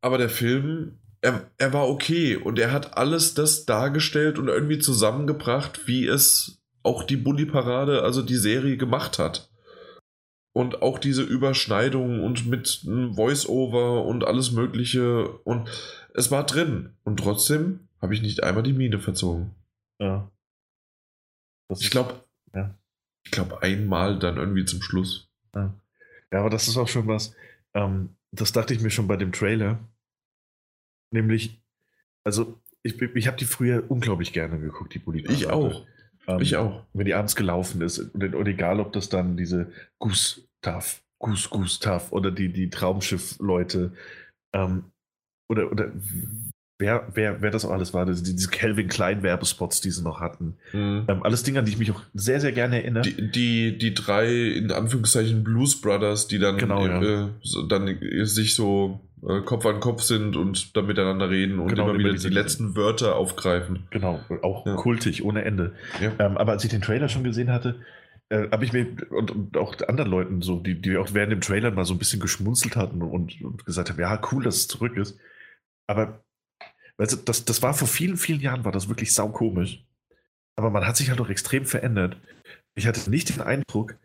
Aber 0.00 0.18
der 0.18 0.30
Film, 0.30 0.98
er, 1.20 1.48
er 1.58 1.72
war 1.72 1.88
okay 1.88 2.36
und 2.36 2.58
er 2.58 2.72
hat 2.72 2.96
alles 2.96 3.34
das 3.34 3.64
dargestellt 3.64 4.38
und 4.38 4.48
irgendwie 4.48 4.78
zusammengebracht, 4.78 5.86
wie 5.86 6.06
es 6.06 6.58
auch 6.82 7.04
die 7.04 7.16
Bully-Parade, 7.16 8.02
also 8.02 8.22
die 8.22 8.36
Serie 8.36 8.76
gemacht 8.76 9.20
hat 9.20 9.51
und 10.52 10.82
auch 10.82 10.98
diese 10.98 11.22
Überschneidung 11.22 12.22
und 12.22 12.46
mit 12.46 12.84
Voice-Over 12.84 14.04
und 14.04 14.24
alles 14.24 14.52
Mögliche 14.52 15.28
und 15.28 15.68
es 16.14 16.30
war 16.30 16.44
drin 16.44 16.90
und 17.04 17.18
trotzdem 17.18 17.88
habe 18.00 18.14
ich 18.14 18.22
nicht 18.22 18.42
einmal 18.42 18.62
die 18.62 18.72
Mine 18.72 18.98
verzogen. 18.98 19.54
Ja. 19.98 20.30
Das 21.68 21.80
ich 21.80 21.90
glaube, 21.90 22.24
ja. 22.54 22.74
ich 23.24 23.30
glaube 23.30 23.62
einmal 23.62 24.18
dann 24.18 24.36
irgendwie 24.36 24.64
zum 24.64 24.82
Schluss. 24.82 25.30
Ja, 25.54 25.72
ja 26.32 26.40
aber 26.40 26.50
das 26.50 26.68
ist 26.68 26.76
auch 26.76 26.88
schon 26.88 27.06
was. 27.06 27.34
Ähm, 27.74 28.16
das 28.32 28.52
dachte 28.52 28.74
ich 28.74 28.80
mir 28.80 28.90
schon 28.90 29.08
bei 29.08 29.16
dem 29.16 29.32
Trailer. 29.32 29.78
Nämlich, 31.12 31.62
also 32.24 32.60
ich, 32.82 33.00
ich 33.00 33.26
habe 33.26 33.36
die 33.36 33.44
früher 33.44 33.84
unglaublich 33.88 34.32
gerne 34.32 34.58
geguckt, 34.58 34.94
die 34.94 34.98
Bully. 34.98 35.24
Ich 35.30 35.46
auch. 35.48 35.86
Ähm, 36.26 36.40
ich 36.40 36.56
auch. 36.56 36.84
Wenn 36.92 37.06
die 37.06 37.14
abends 37.14 37.36
gelaufen 37.36 37.80
ist. 37.80 37.98
Und, 37.98 38.34
und 38.34 38.46
egal, 38.46 38.80
ob 38.80 38.92
das 38.92 39.08
dann 39.08 39.36
diese 39.36 39.72
Gustav, 39.98 41.02
Gus 41.18 41.50
Gustav 41.50 42.12
oder 42.12 42.30
die, 42.30 42.52
die 42.52 42.70
Traumschiff-Leute 42.70 43.92
ähm, 44.54 44.84
oder, 45.48 45.70
oder 45.70 45.92
wer, 46.78 47.08
wer, 47.14 47.42
wer 47.42 47.50
das 47.50 47.64
auch 47.64 47.70
alles 47.70 47.94
war, 47.94 48.06
diese, 48.06 48.22
diese 48.22 48.48
Calvin 48.48 48.88
Klein 48.88 49.22
Werbespots, 49.22 49.80
die 49.80 49.90
sie 49.90 50.02
noch 50.02 50.20
hatten. 50.20 50.56
Mhm. 50.72 51.04
Ähm, 51.08 51.22
alles 51.22 51.42
Dinge, 51.42 51.60
an 51.60 51.64
die 51.64 51.72
ich 51.72 51.78
mich 51.78 51.90
auch 51.90 52.02
sehr, 52.12 52.40
sehr 52.40 52.52
gerne 52.52 52.82
erinnere. 52.82 53.02
Die, 53.02 53.30
die, 53.30 53.78
die 53.78 53.94
drei, 53.94 54.32
in 54.32 54.70
Anführungszeichen, 54.72 55.44
Blues 55.44 55.80
Brothers, 55.80 56.26
die 56.26 56.38
dann, 56.38 56.58
genau, 56.58 56.86
äh, 56.86 57.12
ja. 57.12 57.30
dann 57.68 57.98
sich 58.24 58.54
so 58.54 59.00
Kopf 59.44 59.64
an 59.66 59.78
Kopf 59.78 60.02
sind 60.02 60.36
und 60.36 60.76
dann 60.76 60.86
miteinander 60.86 61.30
reden 61.30 61.60
und 61.60 61.68
genau, 61.68 61.90
immer 61.90 61.98
wieder 61.98 62.12
die 62.12 62.28
letzten 62.28 62.74
Wörter 62.74 63.14
aufgreifen. 63.14 63.86
Genau, 63.90 64.20
auch 64.42 64.66
ja. 64.66 64.74
kultig, 64.74 65.24
ohne 65.24 65.44
Ende. 65.44 65.74
Ja. 66.00 66.12
Ähm, 66.18 66.36
aber 66.36 66.52
als 66.52 66.64
ich 66.64 66.70
den 66.70 66.82
Trailer 66.82 67.08
schon 67.08 67.22
gesehen 67.22 67.52
hatte, 67.52 67.76
äh, 68.30 68.50
habe 68.50 68.64
ich 68.64 68.72
mir 68.72 68.86
und, 69.10 69.30
und, 69.30 69.56
auch 69.56 69.76
anderen 69.86 70.10
Leuten 70.10 70.42
so, 70.42 70.58
die, 70.58 70.80
die 70.80 70.96
auch 70.96 71.12
während 71.12 71.30
dem 71.30 71.40
Trailer 71.40 71.70
mal 71.70 71.84
so 71.84 71.94
ein 71.94 71.98
bisschen 71.98 72.18
geschmunzelt 72.18 72.74
hatten 72.74 73.00
und, 73.00 73.40
und 73.42 73.64
gesagt 73.64 73.90
haben, 73.90 74.00
ja, 74.00 74.20
cool, 74.32 74.42
dass 74.42 74.56
es 74.56 74.68
zurück 74.68 74.96
ist. 74.96 75.16
Aber 75.86 76.24
weißt 76.96 77.12
du, 77.12 77.16
das, 77.18 77.44
das 77.44 77.62
war 77.62 77.74
vor 77.74 77.88
vielen, 77.88 78.16
vielen 78.16 78.40
Jahren, 78.40 78.64
war 78.64 78.72
das 78.72 78.88
wirklich 78.88 79.14
saukomisch. 79.14 79.84
Aber 80.56 80.70
man 80.70 80.86
hat 80.86 80.96
sich 80.96 81.10
halt 81.10 81.20
auch 81.20 81.28
extrem 81.28 81.64
verändert. 81.64 82.16
Ich 82.74 82.86
hatte 82.88 83.08
nicht 83.08 83.28
den 83.28 83.40
Eindruck, 83.40 83.96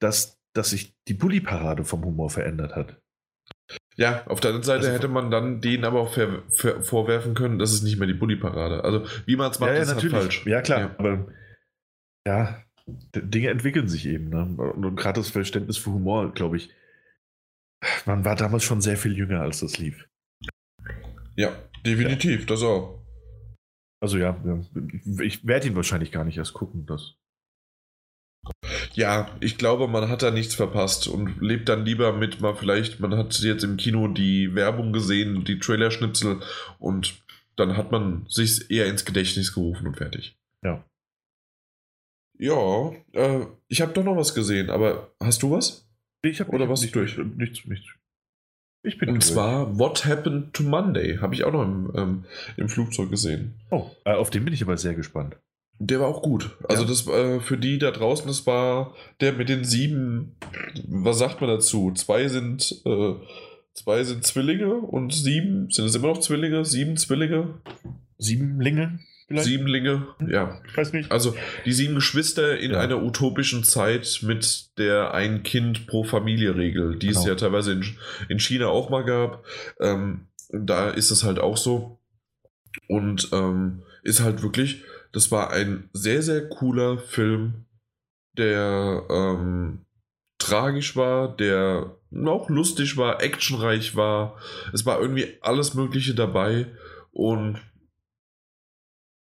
dass, 0.00 0.38
dass 0.52 0.70
sich 0.70 0.94
die 1.08 1.14
Bully-Parade 1.14 1.84
vom 1.84 2.04
Humor 2.04 2.28
verändert 2.28 2.76
hat. 2.76 3.00
Ja, 3.98 4.26
auf 4.26 4.40
der 4.40 4.50
anderen 4.50 4.64
Seite 4.64 4.86
also, 4.86 4.92
hätte 4.92 5.08
man 5.08 5.30
dann 5.30 5.60
denen 5.60 5.84
aber 5.84 6.00
auch 6.00 6.12
ver, 6.12 6.42
ver, 6.50 6.82
vorwerfen 6.82 7.34
können, 7.34 7.58
das 7.58 7.72
ist 7.72 7.82
nicht 7.82 7.98
mehr 7.98 8.06
die 8.06 8.14
Bully-Parade. 8.14 8.84
Also, 8.84 9.06
wie 9.24 9.36
man 9.36 9.50
es 9.50 9.58
macht, 9.58 9.70
ja, 9.70 9.76
ja, 9.76 9.82
ist 9.82 9.88
halt 9.88 9.96
natürlich. 9.96 10.14
Halt 10.14 10.24
falsch. 10.24 10.46
Ja, 10.46 10.60
klar. 10.60 10.80
Ja. 10.80 10.94
Aber 10.98 11.26
ja, 12.26 12.62
Dinge 13.14 13.48
entwickeln 13.48 13.88
sich 13.88 14.06
eben. 14.06 14.28
Ne? 14.28 14.42
Und 14.42 14.96
gerade 14.96 15.20
das 15.20 15.30
Verständnis 15.30 15.78
für 15.78 15.92
Humor, 15.92 16.32
glaube 16.32 16.58
ich, 16.58 16.70
man 18.04 18.24
war 18.24 18.36
damals 18.36 18.64
schon 18.64 18.80
sehr 18.80 18.96
viel 18.96 19.16
jünger, 19.16 19.40
als 19.40 19.60
das 19.60 19.78
lief. 19.78 20.08
Ja, 21.36 21.52
definitiv, 21.84 22.40
ja. 22.40 22.46
das 22.46 22.62
auch. 22.62 23.02
Also 24.02 24.18
ja, 24.18 24.38
ich 25.20 25.46
werde 25.46 25.68
ihn 25.68 25.76
wahrscheinlich 25.76 26.12
gar 26.12 26.24
nicht 26.24 26.36
erst 26.36 26.52
gucken. 26.52 26.86
Das 26.86 27.14
ja, 28.94 29.30
ich 29.40 29.58
glaube, 29.58 29.88
man 29.88 30.08
hat 30.08 30.22
da 30.22 30.30
nichts 30.30 30.54
verpasst 30.54 31.08
und 31.08 31.40
lebt 31.40 31.68
dann 31.68 31.84
lieber 31.84 32.12
mit 32.12 32.40
mal 32.40 32.54
vielleicht, 32.54 33.00
man 33.00 33.16
hat 33.16 33.38
jetzt 33.40 33.64
im 33.64 33.76
Kino 33.76 34.08
die 34.08 34.54
Werbung 34.54 34.92
gesehen, 34.92 35.44
die 35.44 35.58
Trailerschnipsel 35.58 36.40
und 36.78 37.16
dann 37.56 37.76
hat 37.76 37.90
man 37.92 38.26
sich 38.28 38.70
eher 38.70 38.86
ins 38.86 39.04
Gedächtnis 39.04 39.54
gerufen 39.54 39.86
und 39.86 39.96
fertig. 39.96 40.38
Ja. 40.62 40.84
Ja, 42.38 42.92
äh, 43.12 43.46
ich 43.68 43.80
habe 43.80 43.92
doch 43.92 44.04
noch 44.04 44.16
was 44.16 44.34
gesehen, 44.34 44.70
aber 44.70 45.10
hast 45.22 45.42
du 45.42 45.50
was? 45.52 45.88
Ich 46.22 46.40
habe 46.40 46.50
Oder 46.52 46.68
was 46.68 46.82
nicht, 46.82 46.94
durch? 46.94 47.16
Nichts, 47.16 47.64
nichts. 47.66 47.86
Ich 48.82 48.98
bin 48.98 49.08
Und 49.08 49.22
durch. 49.22 49.32
zwar 49.32 49.78
What 49.78 50.04
Happened 50.04 50.52
to 50.52 50.62
Monday 50.62 51.18
habe 51.18 51.34
ich 51.34 51.44
auch 51.44 51.52
noch 51.52 51.62
im, 51.62 51.92
ähm, 51.94 52.24
im 52.56 52.68
Flugzeug 52.68 53.10
gesehen. 53.10 53.54
Oh, 53.70 53.90
äh, 54.04 54.12
auf 54.12 54.30
den 54.30 54.44
bin 54.44 54.52
ich 54.54 54.62
aber 54.62 54.76
sehr 54.76 54.94
gespannt. 54.94 55.36
Der 55.78 56.00
war 56.00 56.08
auch 56.08 56.22
gut. 56.22 56.56
Also 56.68 56.82
Ja. 56.84 56.88
das 56.88 57.06
äh, 57.06 57.40
für 57.40 57.58
die 57.58 57.78
da 57.78 57.90
draußen, 57.90 58.26
das 58.26 58.46
war 58.46 58.94
der 59.20 59.32
mit 59.34 59.48
den 59.48 59.64
sieben, 59.64 60.36
was 60.88 61.18
sagt 61.18 61.40
man 61.40 61.50
dazu? 61.50 61.92
Zwei 61.94 62.28
sind, 62.28 62.82
äh, 62.86 63.14
zwei 63.74 64.02
sind 64.04 64.24
Zwillinge 64.24 64.74
und 64.74 65.12
sieben, 65.12 65.70
sind 65.70 65.84
es 65.86 65.94
immer 65.94 66.08
noch 66.08 66.20
Zwillinge? 66.20 66.64
Sieben 66.64 66.96
Zwillinge? 66.96 67.60
Siebenlinge 68.18 69.00
vielleicht? 69.28 69.46
Siebenlinge, 69.46 70.06
ja. 70.28 70.60
Ich 70.66 70.76
weiß 70.76 70.92
nicht. 70.94 71.10
Also 71.12 71.34
die 71.66 71.72
sieben 71.72 71.94
Geschwister 71.96 72.58
in 72.58 72.70
Ja. 72.72 72.80
einer 72.80 73.02
utopischen 73.02 73.64
Zeit 73.64 74.20
mit 74.22 74.70
der 74.78 75.12
ein 75.12 75.42
Kind 75.42 75.86
pro 75.86 76.04
Familie 76.04 76.56
Regel, 76.56 76.96
die 76.98 77.08
es 77.08 77.16
Genau. 77.16 77.28
ja 77.28 77.34
teilweise 77.34 77.72
in, 77.72 77.84
in 78.28 78.38
China 78.38 78.68
auch 78.68 78.88
mal 78.88 79.04
gab. 79.04 79.44
Ähm, 79.80 80.28
da 80.50 80.88
ist 80.90 81.10
es 81.10 81.24
halt 81.24 81.38
auch 81.38 81.56
so. 81.56 81.98
Und 82.88 83.28
ähm, 83.32 83.82
ist 84.02 84.20
halt 84.20 84.42
wirklich, 84.42 84.82
das 85.16 85.30
war 85.30 85.50
ein 85.50 85.88
sehr, 85.94 86.20
sehr 86.20 86.46
cooler 86.46 86.98
Film, 86.98 87.64
der 88.36 89.02
ähm, 89.08 89.86
tragisch 90.36 90.94
war, 90.94 91.34
der 91.34 91.96
auch 92.26 92.50
lustig 92.50 92.98
war, 92.98 93.22
actionreich 93.22 93.96
war. 93.96 94.36
Es 94.74 94.84
war 94.84 95.00
irgendwie 95.00 95.38
alles 95.40 95.72
Mögliche 95.72 96.14
dabei 96.14 96.66
und 97.12 97.62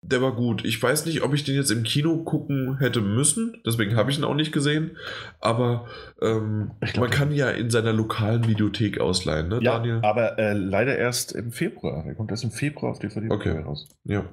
der 0.02 0.22
war 0.22 0.34
gut. 0.34 0.64
Ich 0.64 0.82
weiß 0.82 1.06
nicht, 1.06 1.24
ob 1.24 1.34
ich 1.34 1.44
den 1.44 1.56
jetzt 1.56 1.72
im 1.72 1.84
Kino 1.84 2.24
gucken 2.24 2.78
hätte 2.80 3.02
müssen, 3.02 3.62
deswegen 3.66 3.98
habe 3.98 4.12
ich 4.12 4.18
ihn 4.18 4.24
auch 4.24 4.34
nicht 4.34 4.54
gesehen, 4.54 4.96
aber 5.42 5.90
ähm, 6.22 6.72
glaub, 6.80 7.00
man 7.00 7.10
kann 7.10 7.34
ja 7.34 7.50
in 7.50 7.70
seiner 7.70 7.92
lokalen 7.92 8.48
Videothek 8.48 9.02
ausleihen, 9.02 9.50
ne, 9.50 9.60
ja, 9.62 9.74
Daniel? 9.74 10.00
aber 10.04 10.40
äh, 10.40 10.54
leider 10.54 10.98
erst 10.98 11.34
im 11.34 11.52
Februar. 11.52 12.06
Er 12.06 12.16
kommt 12.16 12.32
erst 12.32 12.46
im 12.46 12.52
Februar 12.52 12.94
auf 12.94 13.00
DVD 13.00 13.30
Okay. 13.30 13.60
raus. 13.60 13.90
Ja. 14.06 14.24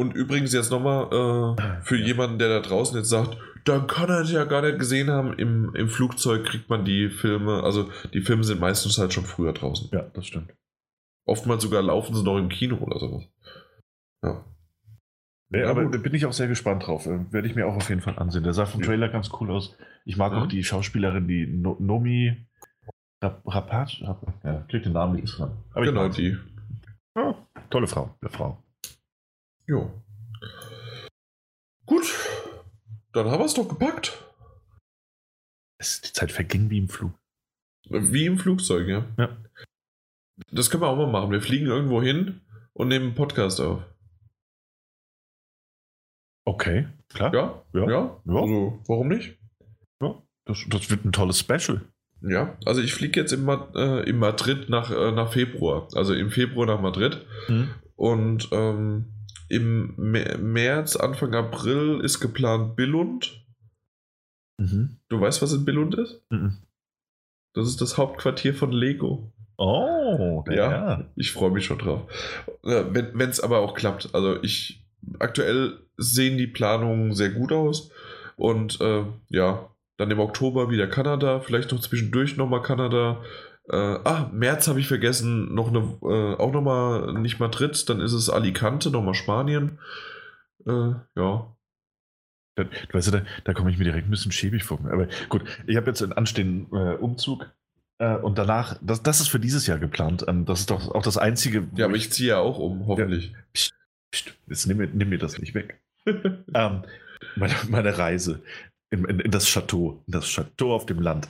Und 0.00 0.14
übrigens 0.14 0.52
jetzt 0.52 0.70
nochmal 0.70 1.06
äh, 1.06 1.82
für 1.82 1.96
ja. 1.96 2.06
jemanden, 2.06 2.38
der 2.38 2.48
da 2.48 2.60
draußen 2.60 2.96
jetzt 2.96 3.08
sagt, 3.08 3.36
dann 3.64 3.86
kann 3.88 4.08
er 4.08 4.20
es 4.20 4.30
ja 4.30 4.44
gar 4.44 4.62
nicht 4.62 4.78
gesehen 4.78 5.10
haben, 5.10 5.32
im, 5.34 5.74
im 5.74 5.88
Flugzeug 5.88 6.44
kriegt 6.44 6.70
man 6.70 6.84
die 6.84 7.10
Filme, 7.10 7.64
also 7.64 7.90
die 8.14 8.20
Filme 8.20 8.44
sind 8.44 8.60
meistens 8.60 8.96
halt 8.96 9.12
schon 9.12 9.24
früher 9.24 9.52
draußen. 9.52 9.90
Ja, 9.92 10.02
das 10.02 10.26
stimmt. 10.26 10.54
Oftmals 11.26 11.64
sogar 11.64 11.82
laufen 11.82 12.14
sie 12.14 12.22
noch 12.22 12.38
im 12.38 12.48
Kino 12.48 12.76
oder 12.76 12.98
sowas. 12.98 13.24
Ja. 14.24 14.44
Nee, 15.50 15.62
aber 15.64 15.84
gut. 15.86 16.02
bin 16.02 16.14
ich 16.14 16.26
auch 16.26 16.32
sehr 16.32 16.48
gespannt 16.48 16.86
drauf. 16.86 17.06
Äh, 17.06 17.32
Werde 17.32 17.48
ich 17.48 17.56
mir 17.56 17.66
auch 17.66 17.76
auf 17.76 17.88
jeden 17.88 18.00
Fall 18.00 18.18
ansehen. 18.18 18.44
Der 18.44 18.52
sah 18.52 18.66
vom 18.66 18.82
Trailer 18.82 19.08
ganz 19.08 19.30
cool 19.40 19.50
aus. 19.50 19.76
Ich 20.04 20.16
mag 20.16 20.32
mhm. 20.32 20.38
auch 20.38 20.46
die 20.46 20.62
Schauspielerin, 20.62 21.26
die 21.26 21.46
no 21.46 21.76
Nomi 21.80 22.46
Rapat. 23.20 23.98
Ja, 24.44 24.64
kriegt 24.68 24.86
den 24.86 24.92
Namen 24.92 25.16
nicht 25.16 25.38
dran. 25.38 25.58
Aber 25.72 25.84
genau, 25.84 26.08
die. 26.08 26.36
Ja, 27.16 27.34
tolle 27.70 27.88
Frau, 27.88 28.14
der 28.22 28.30
Frau. 28.30 28.62
Jo. 29.68 30.02
Gut. 31.84 32.06
Dann 33.12 33.26
haben 33.30 33.40
wir 33.40 33.44
es 33.44 33.54
doch 33.54 33.68
gepackt. 33.68 34.24
Es, 35.78 36.00
die 36.00 36.12
Zeit 36.12 36.32
verging 36.32 36.70
wie 36.70 36.78
im 36.78 36.88
Flug. 36.88 37.12
Wie 37.90 38.26
im 38.26 38.38
Flugzeug, 38.38 38.88
ja. 38.88 39.06
Ja. 39.18 39.36
Das 40.50 40.70
können 40.70 40.82
wir 40.82 40.88
auch 40.88 40.96
mal 40.96 41.10
machen. 41.10 41.30
Wir 41.30 41.42
fliegen 41.42 41.66
irgendwo 41.66 42.02
hin 42.02 42.40
und 42.72 42.88
nehmen 42.88 43.06
einen 43.06 43.14
Podcast 43.14 43.60
auf. 43.60 43.82
Okay, 46.46 46.88
klar. 47.10 47.34
Ja, 47.34 47.64
ja. 47.74 47.90
ja. 47.90 48.20
ja. 48.24 48.40
Also, 48.40 48.82
warum 48.86 49.08
nicht? 49.08 49.38
Ja, 50.00 50.22
das, 50.46 50.64
das 50.68 50.88
wird 50.88 51.04
ein 51.04 51.12
tolles 51.12 51.40
Special. 51.40 51.82
Ja, 52.22 52.56
also 52.64 52.80
ich 52.80 52.94
fliege 52.94 53.20
jetzt 53.20 53.32
in, 53.32 53.46
äh, 53.48 54.08
in 54.08 54.18
Madrid 54.18 54.70
nach, 54.70 54.90
äh, 54.90 55.12
nach 55.12 55.32
Februar. 55.32 55.88
Also 55.94 56.14
im 56.14 56.30
Februar 56.30 56.66
nach 56.66 56.80
Madrid. 56.80 57.26
Mhm. 57.48 57.74
Und 57.96 58.48
ähm, 58.52 59.17
im 59.48 59.94
März, 59.96 60.96
Anfang 60.96 61.34
April 61.34 62.00
ist 62.02 62.20
geplant 62.20 62.76
Billund. 62.76 63.44
Mhm. 64.58 64.98
Du 65.08 65.20
weißt, 65.20 65.40
was 65.42 65.52
in 65.52 65.64
Billund 65.64 65.94
ist? 65.94 66.22
Mhm. 66.30 66.58
Das 67.54 67.68
ist 67.68 67.80
das 67.80 67.96
Hauptquartier 67.96 68.54
von 68.54 68.72
Lego. 68.72 69.32
Oh, 69.56 70.44
ja. 70.48 70.54
ja. 70.70 71.04
Ich 71.16 71.32
freue 71.32 71.50
mich 71.50 71.64
schon 71.64 71.78
drauf. 71.78 72.02
Wenn 72.62 73.30
es 73.30 73.40
aber 73.40 73.58
auch 73.58 73.74
klappt. 73.74 74.14
Also 74.14 74.42
ich 74.42 74.84
aktuell 75.18 75.78
sehen 75.96 76.38
die 76.38 76.46
Planungen 76.46 77.14
sehr 77.14 77.30
gut 77.30 77.52
aus. 77.52 77.90
Und 78.36 78.80
äh, 78.80 79.04
ja, 79.28 79.68
dann 79.96 80.10
im 80.12 80.20
Oktober 80.20 80.70
wieder 80.70 80.86
Kanada, 80.86 81.40
vielleicht 81.40 81.72
noch 81.72 81.80
zwischendurch 81.80 82.36
nochmal 82.36 82.62
Kanada. 82.62 83.20
Äh, 83.70 83.76
ah, 83.76 84.30
März 84.32 84.68
habe 84.68 84.80
ich 84.80 84.88
vergessen, 84.88 85.54
noch 85.54 85.68
eine, 85.68 85.80
äh, 86.02 86.36
auch 86.36 86.52
nochmal 86.52 87.12
nicht 87.14 87.38
Madrid, 87.38 87.88
dann 87.88 88.00
ist 88.00 88.12
es 88.12 88.30
Alicante, 88.30 88.90
nochmal 88.90 89.14
Spanien. 89.14 89.78
Äh, 90.66 90.94
ja. 91.16 91.54
Da, 92.54 92.64
weißt 92.92 93.08
du, 93.08 93.10
da, 93.12 93.22
da 93.44 93.52
komme 93.52 93.70
ich 93.70 93.78
mir 93.78 93.84
direkt 93.84 94.08
ein 94.08 94.10
bisschen 94.10 94.32
schäbig 94.32 94.64
vor. 94.64 94.80
Aber 94.90 95.08
gut, 95.28 95.44
ich 95.66 95.76
habe 95.76 95.86
jetzt 95.86 96.02
einen 96.02 96.12
anstehenden 96.12 96.74
äh, 96.76 96.94
Umzug 96.94 97.50
äh, 97.98 98.16
und 98.16 98.38
danach, 98.38 98.78
das, 98.80 99.02
das 99.02 99.20
ist 99.20 99.28
für 99.28 99.40
dieses 99.40 99.66
Jahr 99.66 99.78
geplant. 99.78 100.24
Ähm, 100.26 100.44
das 100.44 100.60
ist 100.60 100.70
doch 100.70 100.94
auch 100.94 101.02
das 101.02 101.18
einzige. 101.18 101.68
Ja, 101.76 101.86
aber 101.86 101.96
ich 101.96 102.10
ziehe 102.10 102.30
ja 102.30 102.38
auch 102.38 102.58
um, 102.58 102.86
hoffentlich. 102.86 103.32
Ja, 103.32 103.38
pst, 103.52 103.74
pst, 104.12 104.34
jetzt 104.46 104.66
nimm 104.66 104.78
mir, 104.78 104.88
nimm 104.88 105.08
mir 105.08 105.18
das 105.18 105.38
nicht 105.38 105.54
weg. 105.54 105.80
ähm, 106.06 106.84
meine, 107.36 107.54
meine, 107.68 107.98
Reise 107.98 108.42
in, 108.90 109.04
in, 109.04 109.20
in, 109.20 109.30
das 109.30 109.46
Chateau, 109.46 110.02
in 110.06 110.12
das 110.12 110.26
Chateau 110.26 110.74
auf 110.74 110.86
dem 110.86 111.00
Land. 111.00 111.28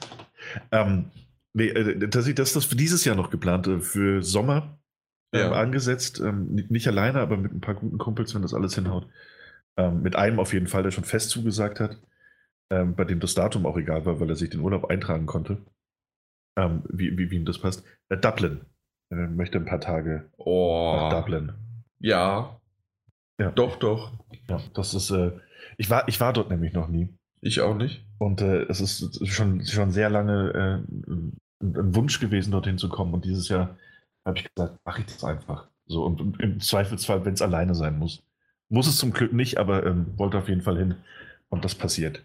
Ähm, 0.71 1.11
nee, 1.59 1.69
äh, 1.69 2.09
das, 2.09 2.33
das 2.33 2.57
ist 2.57 2.65
für 2.65 2.77
dieses 2.77 3.05
Jahr 3.05 3.17
noch 3.17 3.31
geplant, 3.31 3.67
äh, 3.67 3.81
für 3.81 4.23
Sommer 4.23 4.79
ähm, 5.33 5.41
ja. 5.41 5.53
angesetzt. 5.53 6.21
Ähm, 6.21 6.55
nicht 6.69 6.89
alleine, 6.89 7.21
aber 7.21 7.37
mit 7.37 7.53
ein 7.53 7.61
paar 7.61 7.75
guten 7.75 7.99
Kumpels, 7.99 8.35
wenn 8.35 8.43
das 8.43 8.55
alles 8.55 8.75
hinhaut. 8.75 9.07
Ähm, 9.77 10.03
mit 10.03 10.17
einem 10.17 10.41
auf 10.41 10.53
jeden 10.53 10.67
Fall, 10.67 10.83
der 10.83 10.91
schon 10.91 11.05
fest 11.05 11.31
zugesagt 11.31 11.81
hat, 11.81 12.01
ähm, 12.71 12.95
bei 12.95 13.05
dem 13.05 13.21
das 13.21 13.35
Datum 13.35 13.67
auch 13.67 13.77
egal 13.77 14.07
war, 14.07 14.21
weil 14.21 14.31
er 14.31 14.37
sich 14.37 14.51
den 14.51 14.61
Urlaub 14.61 14.87
eintragen 14.87 15.27
konnte. 15.27 15.59
Ähm, 16.57 16.83
wie, 16.89 17.17
wie, 17.19 17.31
wie 17.31 17.37
ihm 17.37 17.45
das 17.45 17.59
passt. 17.59 17.85
Äh, 18.09 18.17
Dublin. 18.17 18.63
Er 19.11 19.29
möchte 19.29 19.59
ein 19.59 19.65
paar 19.65 19.81
Tage 19.81 20.31
oh. 20.37 20.95
nach 20.97 21.21
Dublin. 21.21 21.53
Ja. 21.99 22.61
ja. 23.41 23.51
Doch, 23.53 23.77
doch. 23.77 24.13
Ja, 24.49 24.61
das 24.75 24.95
ist. 24.95 25.11
Äh, 25.11 25.33
ich, 25.77 25.89
war, 25.89 26.07
ich 26.09 26.21
war 26.21 26.33
dort 26.33 26.51
nämlich 26.51 26.73
noch 26.73 26.89
nie. 26.89 27.09
Ich 27.41 27.61
auch 27.61 27.75
nicht. 27.75 28.05
Und 28.19 28.41
äh, 28.41 28.63
es 28.65 28.81
ist 28.81 29.27
schon, 29.29 29.65
schon 29.65 29.91
sehr 29.91 30.11
lange 30.11 30.85
äh, 30.85 31.11
ein 31.61 31.95
Wunsch 31.95 32.21
gewesen, 32.21 32.51
dorthin 32.51 32.79
zu 32.79 32.89
kommen. 32.89 33.15
Und 33.15 33.25
dieses 33.25 33.49
Jahr 33.49 33.77
habe 34.25 34.39
ich 34.39 34.49
gesagt, 34.55 34.79
mache 34.85 35.01
ich 35.01 35.07
das 35.07 35.25
einfach. 35.25 35.69
So, 35.87 36.05
und, 36.05 36.41
im 36.41 36.61
Zweifelsfall, 36.61 37.25
wenn 37.25 37.35
es 37.35 37.43
alleine 37.43 37.75
sein 37.75 37.99
muss. 37.99 38.23
Muss 38.69 38.87
es 38.87 38.99
zum 38.99 39.13
Glück 39.13 39.33
nicht, 39.33 39.59
aber 39.59 39.87
ähm, 39.87 40.07
wollte 40.17 40.39
auf 40.39 40.49
jeden 40.49 40.61
Fall 40.61 40.77
hin. 40.77 40.97
Und 41.49 41.65
das 41.65 41.75
passiert. 41.75 42.23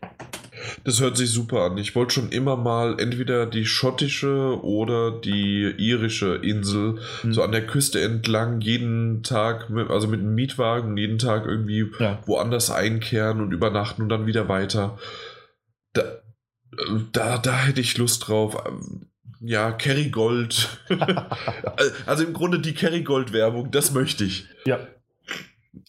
Das 0.83 0.99
hört 0.99 1.17
sich 1.17 1.31
super 1.31 1.61
an. 1.61 1.77
Ich 1.77 1.95
wollte 1.95 2.13
schon 2.13 2.29
immer 2.29 2.57
mal 2.57 2.99
entweder 2.99 3.45
die 3.45 3.65
schottische 3.65 4.61
oder 4.61 5.11
die 5.11 5.73
irische 5.77 6.35
Insel 6.35 6.99
hm. 7.21 7.33
so 7.33 7.41
an 7.41 7.53
der 7.53 7.65
Küste 7.65 8.01
entlang 8.01 8.59
jeden 8.59 9.23
Tag, 9.23 9.69
mit, 9.69 9.89
also 9.89 10.07
mit 10.07 10.19
einem 10.19 10.35
Mietwagen, 10.35 10.97
jeden 10.97 11.19
Tag 11.19 11.45
irgendwie 11.45 11.89
ja. 11.99 12.19
woanders 12.25 12.69
einkehren 12.69 13.39
und 13.39 13.53
übernachten 13.53 14.03
und 14.03 14.09
dann 14.09 14.25
wieder 14.25 14.49
weiter. 14.49 14.97
Da, 15.93 16.03
da, 17.13 17.37
da 17.37 17.57
hätte 17.63 17.81
ich 17.81 17.97
Lust 17.97 18.27
drauf. 18.27 18.61
Ja, 19.45 19.73
Kerrygold. 19.73 20.69
also 22.05 22.23
im 22.23 22.31
Grunde 22.31 22.59
die 22.59 22.73
Kerrygold-Werbung, 22.73 23.71
das 23.71 23.91
möchte 23.91 24.23
ich. 24.23 24.47
Ja. 24.65 24.87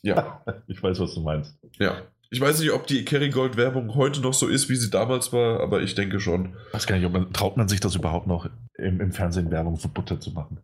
Ja. 0.03 0.45
ich 0.67 0.83
weiß, 0.83 0.99
was 0.99 1.15
du 1.15 1.21
meinst. 1.21 1.57
Ja. 1.79 2.03
Ich 2.31 2.41
weiß 2.41 2.59
nicht, 2.59 2.73
ob 2.73 2.89
die 2.89 3.05
Kerrygold-Werbung 3.05 3.95
heute 3.95 4.21
noch 4.21 4.35
so 4.35 4.49
ist, 4.49 4.69
wie 4.69 4.75
sie 4.75 4.91
damals 4.91 5.33
war, 5.33 5.61
aber 5.61 5.83
ich 5.83 5.95
denke 5.95 6.19
schon. 6.19 6.57
Ich 6.67 6.75
weiß 6.75 6.87
gar 6.89 6.97
nicht, 6.97 7.07
ob 7.07 7.13
man, 7.13 7.33
traut 7.33 7.57
man 7.57 7.69
sich 7.69 7.79
das 7.79 7.95
überhaupt 7.95 8.27
noch 8.27 8.51
im, 8.77 9.01
im 9.01 9.13
Fernsehen 9.13 9.53
Werbung 9.53 9.77
für 9.77 9.87
Butter 9.87 10.19
zu 10.19 10.33
machen? 10.33 10.59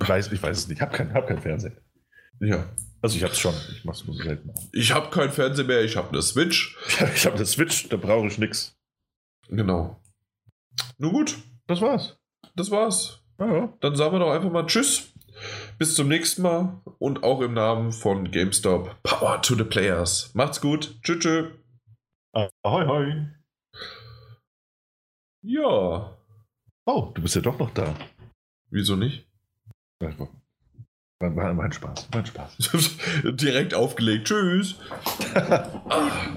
Ich 0.00 0.08
weiß, 0.08 0.32
ich 0.32 0.42
weiß 0.42 0.58
es 0.58 0.66
nicht. 0.66 0.78
Ich 0.78 0.82
habe 0.82 0.96
kein, 0.96 1.14
hab 1.14 1.28
kein 1.28 1.40
Fernsehen. 1.40 1.76
Ja. 2.40 2.68
Also 3.00 3.16
ich 3.16 3.22
habe 3.22 3.32
es 3.32 3.38
schon. 3.38 3.54
Ich 3.70 3.84
mache 3.84 4.00
es 4.00 4.06
nur 4.08 4.16
selten. 4.16 4.52
Ich 4.72 4.92
habe 4.92 5.10
kein 5.10 5.30
Fernsehen 5.30 5.68
mehr. 5.68 5.84
Ich 5.84 5.96
habe 5.96 6.08
eine 6.08 6.22
Switch. 6.22 6.76
ich 7.14 7.26
habe 7.26 7.36
eine 7.36 7.46
Switch. 7.46 7.88
Da 7.88 7.96
brauche 7.96 8.26
ich 8.26 8.38
nichts. 8.38 8.76
Genau. 9.48 10.02
Nun 10.98 11.12
gut. 11.12 11.36
Das 11.66 11.80
war's. 11.80 12.18
Das 12.54 12.70
war's. 12.70 13.22
Ja, 13.38 13.54
ja. 13.54 13.72
Dann 13.80 13.96
sagen 13.96 14.12
wir 14.12 14.18
doch 14.20 14.30
einfach 14.30 14.50
mal 14.50 14.66
Tschüss. 14.66 15.12
Bis 15.78 15.94
zum 15.94 16.08
nächsten 16.08 16.42
Mal 16.42 16.80
und 16.98 17.22
auch 17.22 17.40
im 17.40 17.52
Namen 17.52 17.92
von 17.92 18.30
GameStop. 18.30 19.02
Power 19.02 19.42
to 19.42 19.54
the 19.54 19.64
Players. 19.64 20.34
Macht's 20.34 20.60
gut. 20.60 20.98
Tschüss. 21.02 21.18
Tschüss. 21.18 21.46
Ahoi, 22.62 22.86
hoi. 22.86 23.28
Ja. 25.42 26.16
Oh, 26.86 27.12
du 27.14 27.22
bist 27.22 27.34
ja 27.34 27.42
doch 27.42 27.58
noch 27.58 27.70
da. 27.72 27.94
Wieso 28.70 28.96
nicht? 28.96 29.26
War, 31.18 31.34
war, 31.34 31.56
war 31.56 31.64
ein 31.64 31.72
Spaß. 31.72 32.08
War 32.12 32.20
ein 32.20 32.26
Spaß. 32.26 32.56
Direkt 33.36 33.72
aufgelegt. 33.72 34.26
Tschüss. 34.26 34.76
ah. 35.34 36.36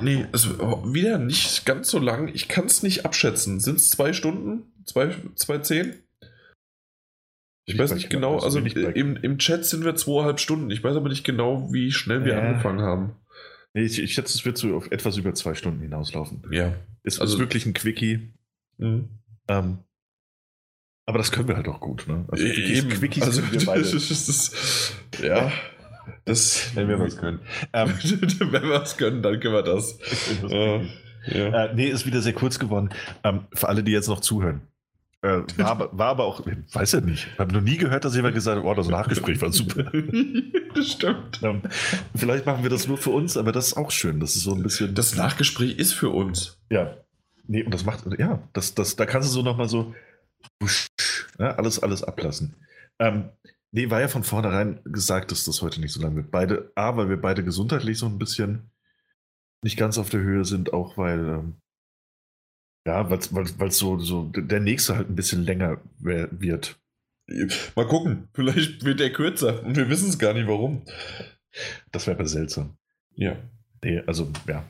Nee, 0.00 0.26
es 0.32 0.46
also 0.46 0.92
wieder 0.92 1.18
nicht 1.18 1.64
ganz 1.64 1.88
so 1.88 2.00
lang. 2.00 2.28
Ich 2.28 2.48
kann 2.48 2.66
es 2.66 2.82
nicht 2.82 3.04
abschätzen. 3.04 3.60
Sind 3.60 3.76
es 3.76 3.90
zwei 3.90 4.12
Stunden? 4.12 4.72
Zwei, 4.84 5.14
zwei 5.36 5.58
zehn? 5.58 5.94
Ich, 7.66 7.74
ich 7.74 7.78
weiß 7.78 7.92
nicht 7.92 8.08
genau, 8.08 8.38
also 8.38 8.58
im, 8.58 9.16
im 9.16 9.38
Chat 9.38 9.66
sind 9.66 9.84
wir 9.84 9.94
zweieinhalb 9.94 10.40
Stunden. 10.40 10.70
Ich 10.70 10.82
weiß 10.82 10.96
aber 10.96 11.10
nicht 11.10 11.24
genau, 11.24 11.70
wie 11.72 11.92
schnell 11.92 12.24
wir 12.24 12.34
äh. 12.34 12.40
angefangen 12.40 12.80
haben. 12.80 13.16
Nee, 13.74 13.82
ich, 13.82 14.02
ich 14.02 14.14
schätze, 14.14 14.36
es 14.38 14.44
wird 14.44 14.56
so 14.56 14.74
auf 14.74 14.90
etwas 14.90 15.18
über 15.18 15.34
zwei 15.34 15.54
Stunden 15.54 15.82
hinauslaufen. 15.82 16.42
Ja. 16.50 16.74
Es 17.02 17.20
also, 17.20 17.34
ist 17.34 17.40
wirklich 17.40 17.66
ein 17.66 17.74
Quickie. 17.74 18.32
Mhm. 18.78 19.08
Ähm, 19.48 19.78
aber 21.08 21.16
das 21.16 21.32
können 21.32 21.48
wir 21.48 21.56
halt 21.56 21.66
auch 21.68 21.80
gut. 21.80 22.06
Ne? 22.06 22.26
Also 22.28 22.44
Eben. 22.44 22.90
Quickies 22.90 23.22
also, 23.22 23.40
wir 23.50 23.64
beide. 23.64 23.80
Das 23.90 23.94
ist, 23.94 24.94
ja. 25.22 25.50
Das, 26.26 26.72
wenn 26.74 26.86
wir 26.86 26.98
was 27.00 27.16
können. 27.16 27.40
Ähm, 27.72 27.94
wenn 28.02 28.62
wir 28.62 28.68
was 28.68 28.98
können, 28.98 29.22
dann 29.22 29.40
können 29.40 29.54
wir 29.54 29.62
das. 29.62 29.98
äh, 30.50 30.84
ja. 31.24 31.64
äh, 31.64 31.74
nee, 31.74 31.86
ist 31.86 32.04
wieder 32.04 32.20
sehr 32.20 32.34
kurz 32.34 32.58
geworden. 32.58 32.90
Ähm, 33.24 33.46
für 33.54 33.68
alle, 33.68 33.82
die 33.82 33.92
jetzt 33.92 34.08
noch 34.08 34.20
zuhören. 34.20 34.60
Äh, 35.22 35.40
war, 35.56 35.66
aber, 35.66 35.96
war 35.96 36.08
aber 36.08 36.24
auch, 36.24 36.42
weiß 36.74 36.92
ja 36.92 37.00
nicht, 37.00 37.26
ich 37.32 37.38
habe 37.38 37.54
noch 37.54 37.62
nie 37.62 37.78
gehört, 37.78 38.04
dass 38.04 38.14
jemand 38.14 38.34
gesagt 38.34 38.58
hat, 38.58 38.64
oh, 38.66 38.74
das 38.74 38.88
Nachgespräch 38.88 39.40
war 39.40 39.50
super. 39.50 39.84
das 40.74 40.92
stimmt. 40.92 41.40
Ähm, 41.42 41.62
vielleicht 42.14 42.44
machen 42.44 42.64
wir 42.64 42.70
das 42.70 42.86
nur 42.86 42.98
für 42.98 43.10
uns, 43.10 43.38
aber 43.38 43.52
das 43.52 43.68
ist 43.68 43.76
auch 43.78 43.90
schön. 43.90 44.20
Das 44.20 44.36
ist 44.36 44.42
so 44.42 44.54
ein 44.54 44.62
bisschen. 44.62 44.94
Das 44.94 45.16
Nachgespräch 45.16 45.78
ist 45.78 45.94
für 45.94 46.10
uns. 46.10 46.60
Ja. 46.70 46.98
Nee, 47.46 47.62
und 47.62 47.72
das 47.72 47.86
macht, 47.86 48.04
ja, 48.18 48.46
das, 48.52 48.74
das, 48.74 48.96
da 48.96 49.06
kannst 49.06 49.30
du 49.30 49.32
so 49.32 49.42
nochmal 49.42 49.70
so 49.70 49.94
ja, 51.38 51.54
alles, 51.56 51.82
alles 51.82 52.02
ablassen. 52.02 52.56
Ähm, 52.98 53.30
nee, 53.70 53.90
war 53.90 54.00
ja 54.00 54.08
von 54.08 54.24
vornherein 54.24 54.80
gesagt, 54.84 55.30
dass 55.30 55.44
das 55.44 55.62
heute 55.62 55.80
nicht 55.80 55.92
so 55.92 56.00
lange 56.00 56.16
wird. 56.16 56.30
Beide, 56.30 56.72
A, 56.74 56.96
weil 56.96 57.08
wir 57.08 57.20
beide 57.20 57.44
gesundheitlich 57.44 57.98
so 57.98 58.06
ein 58.06 58.18
bisschen 58.18 58.70
nicht 59.62 59.76
ganz 59.76 59.98
auf 59.98 60.10
der 60.10 60.20
Höhe 60.20 60.44
sind, 60.44 60.72
auch 60.72 60.96
weil 60.96 61.18
ähm, 61.20 61.60
ja, 62.86 63.10
weil 63.10 63.18
es 63.68 63.78
so, 63.78 63.98
so 63.98 64.30
der 64.34 64.60
nächste 64.60 64.96
halt 64.96 65.10
ein 65.10 65.16
bisschen 65.16 65.44
länger 65.44 65.78
wird. 65.98 66.80
Mal 67.76 67.86
gucken, 67.86 68.28
vielleicht 68.32 68.82
wird 68.84 69.00
der 69.00 69.12
kürzer 69.12 69.62
und 69.62 69.76
wir 69.76 69.90
wissen 69.90 70.08
es 70.08 70.18
gar 70.18 70.32
nicht 70.32 70.48
warum. 70.48 70.84
Das 71.92 72.06
wäre 72.06 72.16
aber 72.16 72.26
seltsam. 72.26 72.78
Ja. 73.14 73.36
Nee, 73.84 74.02
also, 74.06 74.32
ja. 74.46 74.64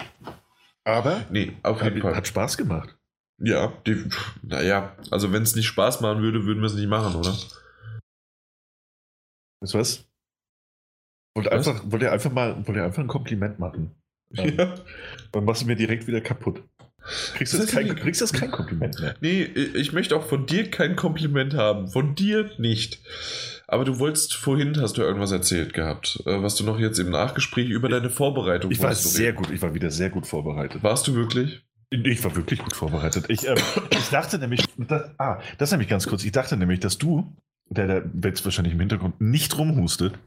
Aber 0.85 1.25
Nee, 1.31 1.53
auf 1.63 1.81
jeden 1.83 2.01
Fall. 2.01 2.17
hat 2.17 2.27
Spaß 2.27 2.57
gemacht. 2.57 2.98
Ja, 3.41 3.73
die, 3.87 4.05
naja, 4.43 4.97
also 5.11 5.33
wenn 5.33 5.43
es 5.43 5.55
nicht 5.55 5.67
Spaß 5.67 6.01
machen 6.01 6.23
würde, 6.23 6.45
würden 6.45 6.61
wir 6.61 6.67
es 6.67 6.75
nicht 6.75 6.89
machen, 6.89 7.15
oder? 7.15 7.37
Weißt 9.61 9.75
du 9.75 9.79
was? 9.79 10.05
Wollte 11.37 11.51
Was? 11.51 11.69
einfach, 11.69 11.83
wollte 11.91 12.11
einfach 12.11 12.33
mal 12.33 12.67
wollte 12.67 12.83
einfach 12.83 13.03
ein 13.03 13.09
Kompliment 13.09 13.59
machen. 13.59 13.95
Ähm, 14.37 14.59
Ja. 14.59 14.75
Dann 15.33 15.47
machst 15.47 15.63
du 15.63 15.67
mir 15.67 15.75
direkt 15.77 16.07
wieder 16.07 16.21
kaputt. 16.21 16.63
Kriegst 17.35 17.55
du 17.55 17.59
Das 17.59 17.71
kein, 17.71 17.97
kriegst 17.97 18.21
jetzt 18.21 18.35
kein 18.35 18.51
Kompliment 18.59 19.01
mehr. 19.01 19.15
Nee, 19.23 19.43
ich 19.45 19.95
möchte 19.95 20.15
auch 20.15 20.27
von 20.27 20.45
dir 20.45 20.71
kein 20.71 20.97
Kompliment 20.97 21.55
haben. 21.55 21.89
Von 21.89 22.15
dir 22.15 22.51
nicht. 22.59 23.01
Aber 23.67 23.87
du 23.87 23.99
wolltest 23.99 24.35
vorhin, 24.35 24.79
hast 24.83 24.99
du 24.99 25.01
irgendwas 25.03 25.33
erzählt 25.33 25.73
gehabt, 25.73 26.23
äh, 26.27 26.43
was 26.43 26.57
du 26.57 26.65
noch 26.65 26.79
jetzt 26.79 26.99
im 26.99 27.09
Nachgespräch 27.09 27.71
über 27.71 27.89
deine 27.89 28.11
Vorbereitung 28.11 28.71
Ich 28.71 28.83
war 28.83 28.95
sehr 28.95 29.29
reden. 29.29 29.37
gut, 29.37 29.51
ich 29.51 29.63
war 29.63 29.73
wieder 29.73 29.91
sehr 29.91 30.11
gut 30.11 30.27
vorbereitet. 30.27 30.83
Warst 30.83 31.07
du 31.09 31.15
wirklich? 31.15 31.63
Ich 31.91 32.23
war 32.23 32.37
wirklich 32.37 32.61
gut 32.61 32.75
vorbereitet. 32.75 33.27
Ich, 33.29 33.47
ähm, 33.47 33.57
ich 33.91 34.09
dachte 34.11 34.39
nämlich, 34.39 34.65
das, 34.77 35.11
ah, 35.19 35.41
das 35.57 35.71
nämlich 35.71 35.89
ganz 35.89 36.07
kurz, 36.07 36.25
ich 36.25 36.33
dachte 36.33 36.57
nämlich, 36.57 36.81
dass 36.81 36.99
du, 36.99 37.35
der, 37.71 38.03
der 38.03 38.31
jetzt 38.31 38.45
wahrscheinlich 38.45 38.75
im 38.75 38.81
Hintergrund 38.81 39.21
nicht 39.21 39.57
rumhustet. 39.57 40.19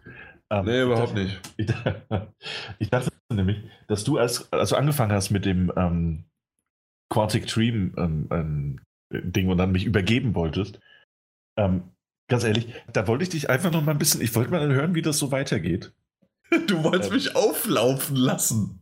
ähm, 0.49 0.65
Nee, 0.65 0.79
ich 0.79 0.85
überhaupt 0.85 1.09
dachte, 1.09 1.23
nicht. 1.23 1.39
Ich, 1.57 1.67
ich 2.79 2.89
dachte 2.89 3.11
nämlich, 3.31 3.57
dass 3.87 4.03
du 4.03 4.17
als, 4.17 4.51
als 4.51 4.69
du 4.69 4.75
angefangen 4.75 5.11
hast 5.11 5.29
mit 5.29 5.45
dem 5.45 5.71
ähm, 5.75 6.23
Quantic 7.11 7.47
Dream 7.47 7.93
ähm, 7.97 8.27
ähm, 8.31 8.81
Ding 9.13 9.49
und 9.49 9.57
dann 9.57 9.71
mich 9.71 9.85
übergeben 9.85 10.35
wolltest, 10.35 10.79
ähm, 11.57 11.83
ganz 12.29 12.43
ehrlich, 12.43 12.73
da 12.93 13.07
wollte 13.07 13.23
ich 13.23 13.29
dich 13.29 13.49
einfach 13.49 13.71
noch 13.71 13.83
mal 13.83 13.91
ein 13.91 13.97
bisschen, 13.97 14.21
ich 14.21 14.33
wollte 14.35 14.51
mal 14.51 14.73
hören, 14.73 14.95
wie 14.95 15.01
das 15.01 15.17
so 15.19 15.31
weitergeht. 15.31 15.93
Du 16.67 16.83
wolltest 16.83 17.11
Ähm. 17.11 17.17
mich 17.17 17.35
auflaufen 17.35 18.15
lassen. 18.15 18.80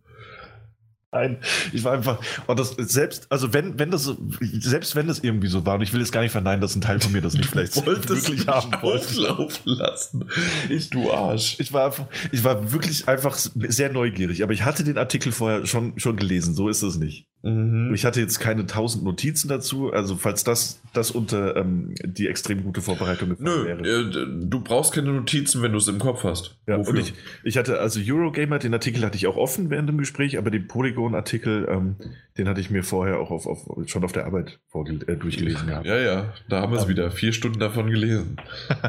Nein, 1.11 1.37
ich 1.73 1.83
war 1.83 1.93
einfach, 1.93 2.19
und 2.45 2.59
das 2.59 2.75
selbst, 2.77 3.25
also 3.31 3.51
wenn, 3.51 3.79
wenn 3.79 3.89
das, 3.89 4.15
selbst 4.59 4.95
wenn 4.95 5.07
das 5.07 5.19
irgendwie 5.19 5.47
so 5.47 5.65
war, 5.65 5.75
und 5.75 5.81
ich 5.81 5.91
will 5.91 5.99
jetzt 6.01 6.11
gar 6.11 6.21
nicht 6.21 6.31
verneinen, 6.31 6.61
dass 6.61 6.75
ein 6.75 6.81
Teil 6.81 6.99
von 6.99 7.11
mir 7.11 7.21
das 7.21 7.33
nicht 7.33 7.49
vielleicht 7.49 7.75
wirklich 7.85 8.45
haben 8.47 8.71
wollte. 8.83 9.05
auflaufen 9.07 9.61
lassen. 9.65 10.25
Ich, 10.69 10.91
du 10.91 11.11
Arsch. 11.11 11.55
Ich 11.59 11.73
war, 11.73 11.85
einfach- 11.87 12.05
ich 12.31 12.43
war 12.43 12.71
wirklich 12.71 13.07
einfach 13.07 13.35
sehr 13.37 13.91
neugierig, 13.91 14.43
aber 14.43 14.53
ich 14.53 14.63
hatte 14.65 14.83
den 14.83 14.99
Artikel 14.99 15.31
vorher 15.31 15.65
schon, 15.65 15.97
schon 15.99 16.15
gelesen, 16.15 16.53
so 16.53 16.69
ist 16.69 16.83
es 16.83 16.97
nicht. 16.97 17.25
Mhm. 17.41 17.91
Ich 17.95 18.03
hatte 18.05 18.19
jetzt 18.19 18.39
keine 18.39 18.65
tausend 18.67 19.03
Notizen 19.05 19.47
dazu, 19.47 19.91
also 19.93 20.15
falls 20.17 20.43
das, 20.43 20.81
das 20.93 21.09
unter 21.09 21.55
ähm, 21.55 21.95
die 22.03 22.27
extrem 22.27 22.63
gute 22.63 22.81
Vorbereitung 22.81 23.35
Nö, 23.39 23.65
wäre. 23.65 23.79
äh, 23.81 24.27
du 24.45 24.59
brauchst 24.59 24.93
keine 24.93 25.13
Notizen, 25.13 25.61
wenn 25.61 25.71
du 25.71 25.77
es 25.77 25.87
im 25.87 25.99
Kopf 25.99 26.23
hast. 26.25 26.57
Ja, 26.67 26.77
Wofür? 26.77 26.93
und 26.93 26.99
ich, 26.99 27.13
ich 27.45 27.57
hatte 27.57 27.79
also 27.79 27.99
Eurogamer, 28.03 28.59
den 28.59 28.73
Artikel 28.73 29.03
hatte 29.05 29.15
ich 29.15 29.25
auch 29.25 29.37
offen 29.37 29.69
während 29.69 29.87
dem 29.87 29.97
Gespräch, 29.97 30.37
aber 30.37 30.51
den 30.51 30.67
Polygon-Artikel, 30.99 31.67
ähm, 31.69 31.95
den 32.37 32.47
hatte 32.49 32.59
ich 32.59 32.69
mir 32.69 32.83
vorher 32.83 33.19
auch 33.19 33.31
auf, 33.31 33.47
auf, 33.47 33.89
schon 33.89 34.03
auf 34.03 34.11
der 34.11 34.25
Arbeit 34.25 34.59
äh, 34.73 35.15
durchgelesen 35.15 35.67
gehabt. 35.67 35.85
Ja, 35.85 35.97
ja, 35.97 36.33
da 36.49 36.61
haben 36.61 36.71
wir 36.73 36.77
es 36.77 36.83
Ähm. 36.83 36.89
wieder. 36.89 37.11
Vier 37.11 37.33
Stunden 37.33 37.59
davon 37.59 37.89
gelesen. 37.89 38.37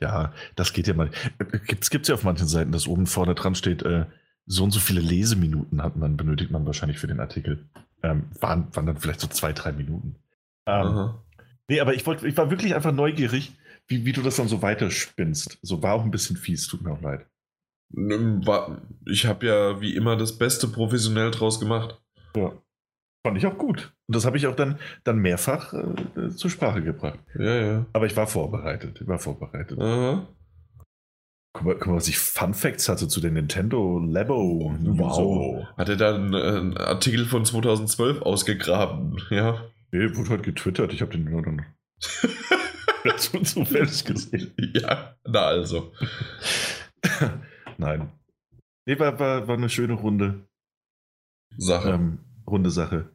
Ja, 0.00 0.32
das 0.56 0.72
geht 0.72 0.88
ja 0.88 0.94
mal. 0.94 1.10
Gibt 1.68 1.84
es 1.92 2.08
ja 2.08 2.14
auf 2.16 2.24
manchen 2.24 2.48
Seiten, 2.48 2.72
dass 2.72 2.88
oben 2.88 3.06
vorne 3.06 3.36
dran 3.36 3.54
steht, 3.54 3.84
äh, 3.84 4.06
so 4.44 4.64
und 4.64 4.72
so 4.72 4.80
viele 4.80 5.00
Leseminuten 5.00 5.80
hat 5.80 5.94
man, 5.94 6.16
benötigt 6.16 6.50
man 6.50 6.66
wahrscheinlich 6.66 6.98
für 6.98 7.06
den 7.06 7.20
Artikel. 7.20 7.68
Ähm, 8.02 8.24
waren, 8.40 8.74
waren 8.74 8.86
dann 8.86 8.96
vielleicht 8.96 9.20
so 9.20 9.28
zwei, 9.28 9.52
drei 9.52 9.70
Minuten. 9.70 10.16
Ähm, 10.66 11.10
nee, 11.68 11.78
aber 11.78 11.94
ich, 11.94 12.04
wollt, 12.04 12.24
ich 12.24 12.36
war 12.36 12.50
wirklich 12.50 12.74
einfach 12.74 12.90
neugierig, 12.90 13.52
wie, 13.86 14.04
wie 14.04 14.12
du 14.12 14.22
das 14.22 14.34
dann 14.34 14.48
so 14.48 14.60
weiterspinnst. 14.60 15.60
So 15.62 15.84
war 15.84 15.94
auch 15.94 16.02
ein 16.02 16.10
bisschen 16.10 16.36
fies, 16.36 16.66
tut 16.66 16.82
mir 16.82 16.90
auch 16.90 17.00
leid. 17.02 17.26
Ich 19.06 19.26
habe 19.26 19.46
ja 19.46 19.80
wie 19.80 19.96
immer 19.96 20.16
das 20.16 20.38
Beste 20.38 20.68
professionell 20.68 21.30
draus 21.30 21.58
gemacht. 21.58 22.00
Ja. 22.36 22.52
Fand 23.26 23.36
ich 23.36 23.46
auch 23.46 23.58
gut. 23.58 23.92
Und 24.06 24.16
das 24.16 24.24
habe 24.24 24.38
ich 24.38 24.46
auch 24.46 24.56
dann, 24.56 24.78
dann 25.04 25.18
mehrfach 25.18 25.74
äh, 25.74 26.30
zur 26.30 26.50
Sprache 26.50 26.82
gebracht. 26.82 27.18
Ja, 27.38 27.54
ja. 27.54 27.86
Aber 27.92 28.06
ich 28.06 28.16
war 28.16 28.26
vorbereitet. 28.26 28.98
Ich 29.00 29.06
war 29.06 29.18
vorbereitet. 29.18 29.78
Aha. 29.78 30.26
Guck 31.52 31.66
mal, 31.66 31.74
guck 31.74 31.86
mal, 31.88 31.96
was 31.96 32.08
ich 32.08 32.18
Fun 32.18 32.54
Facts 32.54 32.88
hatte 32.88 33.08
zu 33.08 33.20
den 33.20 33.34
Nintendo 33.34 33.98
Labo. 33.98 34.74
Wow. 34.80 35.66
Hat 35.76 35.88
er 35.88 35.96
da 35.96 36.14
einen, 36.14 36.32
äh, 36.32 36.38
einen 36.38 36.76
Artikel 36.76 37.26
von 37.26 37.44
2012 37.44 38.22
ausgegraben? 38.22 39.20
Ja. 39.30 39.64
Nee, 39.92 40.14
wurde 40.16 40.30
heute 40.30 40.42
getwittert. 40.42 40.92
Ich 40.92 41.02
habe 41.02 41.12
den 41.12 41.24
nur 41.24 41.42
dann 41.42 41.66
dazu 43.04 43.38
zufällig 43.42 44.04
gesehen. 44.04 44.52
Ja, 44.74 45.16
na 45.26 45.42
also. 45.42 45.92
Nein. 47.80 48.12
Nee, 48.86 48.98
war, 48.98 49.18
war, 49.18 49.48
war 49.48 49.56
eine 49.56 49.70
schöne 49.70 49.94
Runde. 49.94 50.46
Sache. 51.56 51.90
Ähm, 51.90 52.18
runde 52.46 52.70
Sache. 52.70 53.10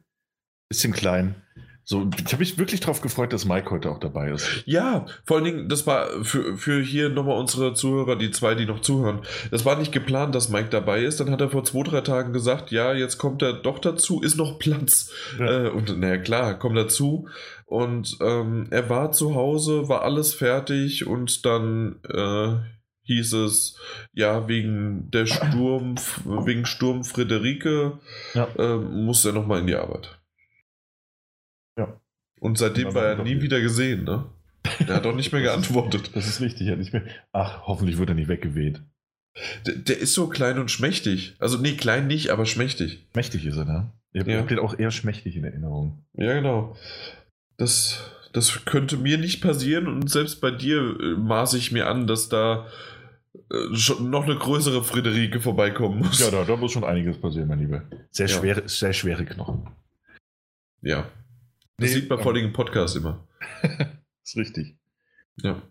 Bisschen 0.68 0.92
klein. 0.92 1.36
So, 1.84 2.10
ich 2.18 2.32
habe 2.32 2.40
mich 2.40 2.58
wirklich 2.58 2.80
drauf 2.80 3.00
gefreut, 3.00 3.32
dass 3.32 3.44
Mike 3.44 3.70
heute 3.70 3.92
auch 3.92 4.00
dabei 4.00 4.32
ist. 4.32 4.64
Ja, 4.66 5.06
vor 5.24 5.36
allen 5.36 5.44
Dingen, 5.44 5.68
das 5.68 5.86
war 5.86 6.24
für, 6.24 6.58
für 6.58 6.82
hier 6.82 7.10
nochmal 7.10 7.38
unsere 7.38 7.74
Zuhörer, 7.74 8.16
die 8.16 8.32
zwei, 8.32 8.56
die 8.56 8.66
noch 8.66 8.80
zuhören. 8.80 9.20
Das 9.52 9.64
war 9.64 9.78
nicht 9.78 9.92
geplant, 9.92 10.34
dass 10.34 10.48
Mike 10.48 10.70
dabei 10.70 11.04
ist. 11.04 11.20
Dann 11.20 11.30
hat 11.30 11.40
er 11.40 11.50
vor 11.50 11.62
zwei, 11.62 11.84
drei 11.84 12.00
Tagen 12.00 12.32
gesagt, 12.32 12.72
ja, 12.72 12.92
jetzt 12.92 13.18
kommt 13.18 13.40
er 13.42 13.52
doch 13.52 13.78
dazu, 13.78 14.20
ist 14.20 14.36
noch 14.36 14.58
Platz. 14.58 15.12
Ja. 15.38 15.66
Äh, 15.66 15.68
und 15.68 15.96
naja, 15.96 16.18
klar, 16.18 16.58
kommt 16.58 16.76
dazu. 16.76 17.28
Und 17.66 18.18
ähm, 18.20 18.66
er 18.70 18.90
war 18.90 19.12
zu 19.12 19.36
Hause, 19.36 19.88
war 19.88 20.02
alles 20.02 20.34
fertig 20.34 21.06
und 21.06 21.46
dann 21.46 22.00
äh, 22.12 22.56
hieß 23.06 23.32
es, 23.34 23.78
ja, 24.12 24.46
wegen 24.48 25.10
der 25.10 25.26
Sturm, 25.26 25.96
wegen 26.24 26.66
Sturm 26.66 27.04
Friederike 27.04 27.98
Ja. 28.34 28.48
äh, 28.58 28.76
muss 28.76 29.24
er 29.24 29.32
nochmal 29.32 29.60
in 29.60 29.66
die 29.66 29.76
Arbeit. 29.76 30.18
Ja. 31.78 32.00
Und 32.40 32.58
seitdem 32.58 32.94
war 32.94 33.04
er 33.04 33.22
nie 33.22 33.40
wieder 33.40 33.60
gesehen, 33.60 34.04
ne? 34.04 34.26
Er 34.86 34.96
hat 34.96 35.06
auch 35.06 35.14
nicht 35.14 35.32
mehr 35.32 35.42
geantwortet. 35.48 36.10
Das 36.14 36.26
ist 36.26 36.40
richtig, 36.40 36.66
ja 36.68 36.76
nicht 36.76 36.92
mehr. 36.92 37.04
Ach, 37.32 37.62
hoffentlich 37.66 37.98
wird 37.98 38.08
er 38.10 38.14
nicht 38.14 38.28
weggeweht. 38.28 38.82
Der, 39.66 39.74
der 39.74 39.98
ist 39.98 40.14
so 40.14 40.28
klein 40.28 40.58
und 40.58 40.70
schmächtig. 40.70 41.36
Also, 41.38 41.58
nee, 41.58 41.72
klein 41.76 42.06
nicht, 42.06 42.30
aber 42.30 42.46
schmächtig. 42.46 43.06
Mächtig 43.14 43.44
ist 43.46 43.56
er, 43.56 43.64
ne? 43.66 43.92
Ich 44.12 44.20
habe 44.20 44.32
Ja. 44.32 44.42
den 44.42 44.58
auch 44.58 44.78
eher 44.78 44.90
schmächtig 44.90 45.36
in 45.36 45.44
Erinnerung. 45.44 46.04
Ja, 46.14 46.32
genau. 46.32 46.74
Das, 47.58 48.00
das 48.32 48.64
könnte 48.64 48.96
mir 48.96 49.18
nicht 49.18 49.42
passieren 49.42 49.86
und 49.88 50.10
selbst 50.10 50.40
bei 50.40 50.50
dir 50.50 50.78
äh, 51.00 51.14
maße 51.16 51.58
ich 51.58 51.70
mir 51.72 51.86
an, 51.86 52.06
dass 52.06 52.28
da 52.30 52.66
noch 54.00 54.24
eine 54.24 54.36
größere 54.36 54.82
Friederike 54.82 55.40
vorbeikommen 55.40 55.98
muss. 56.00 56.18
Ja, 56.20 56.30
da, 56.30 56.44
da 56.44 56.56
muss 56.56 56.72
schon 56.72 56.84
einiges 56.84 57.18
passieren, 57.20 57.48
mein 57.48 57.60
Lieber. 57.60 57.82
Sehr 58.10 58.26
Ja. 58.26 58.38
schwere, 58.38 58.68
sehr 58.68 58.92
schwere 58.92 59.24
Knochen. 59.24 59.68
Ja. 60.82 61.08
Das 61.78 61.90
Nee, 61.90 61.94
sieht 62.00 62.08
man 62.10 62.18
ähm, 62.18 62.22
vor 62.22 62.32
allem 62.34 62.44
im 62.46 62.52
Podcast 62.52 62.96
immer. 62.96 63.26
ist 64.24 64.36
richtig. 64.36 64.76
Ja. 65.42 65.62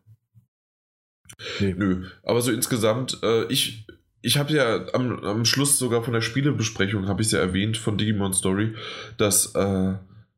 Nee. 1.60 1.74
Nö, 1.78 2.08
aber 2.24 2.42
so 2.42 2.52
insgesamt, 2.52 3.20
äh, 3.24 3.46
ich, 3.52 3.88
ich 4.22 4.38
habe 4.38 4.54
ja 4.54 4.94
am, 4.94 5.20
am 5.24 5.44
Schluss 5.46 5.78
sogar 5.78 6.04
von 6.04 6.14
der 6.14 6.22
Spielebesprechung, 6.22 7.08
habe 7.08 7.22
ich 7.24 7.32
ja 7.32 7.40
erwähnt, 7.40 7.78
von 7.78 7.98
Digimon 7.98 8.34
Story, 8.34 8.76
dass, 9.18 9.54
äh, 9.56 9.96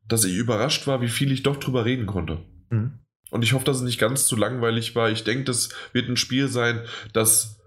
dass 0.08 0.24
ich 0.24 0.34
überrascht 0.34 0.86
war, 0.86 1.00
wie 1.02 1.08
viel 1.08 1.30
ich 1.30 1.42
doch 1.42 1.56
drüber 1.58 1.84
reden 1.84 2.06
konnte. 2.06 2.38
Mhm. 2.70 2.98
Und 3.30 3.42
ich 3.42 3.52
hoffe, 3.52 3.64
dass 3.64 3.78
es 3.78 3.82
nicht 3.82 3.98
ganz 3.98 4.26
zu 4.26 4.36
langweilig 4.36 4.94
war. 4.94 5.10
Ich 5.10 5.24
denke, 5.24 5.44
das 5.44 5.70
wird 5.92 6.08
ein 6.08 6.16
Spiel 6.16 6.48
sein, 6.48 6.80
das 7.12 7.58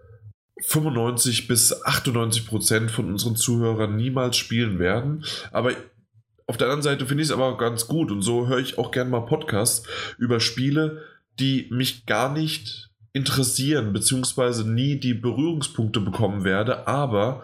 95 0.62 1.48
bis 1.48 1.84
98 1.86 2.48
Prozent 2.48 2.92
von 2.92 3.10
unseren 3.10 3.36
Zuhörern 3.36 3.96
niemals 3.96 4.38
spielen 4.38 4.80
werden. 4.80 5.26
Aber 5.52 5.74
auf 6.48 6.58
der 6.58 6.68
anderen 6.68 6.84
Seite 6.84 7.06
finde 7.06 7.24
ich 7.24 7.30
es 7.30 7.34
aber 7.34 7.46
auch 7.46 7.58
ganz 7.58 7.88
gut. 7.88 8.12
Und 8.12 8.22
so 8.22 8.48
höre 8.48 8.60
ich 8.60 8.78
auch 8.78 8.92
gerne 8.92 9.10
mal 9.10 9.22
Podcasts 9.22 9.88
über 10.18 10.40
Spiele, 10.40 11.04
die 11.40 11.68
mich 11.72 12.06
gar 12.06 12.32
nicht 12.32 12.92
interessieren, 13.14 13.94
beziehungsweise 13.94 14.70
nie 14.70 15.00
die 15.00 15.14
Berührungspunkte 15.14 16.00
bekommen 16.00 16.44
werde, 16.44 16.88
aber 16.88 17.44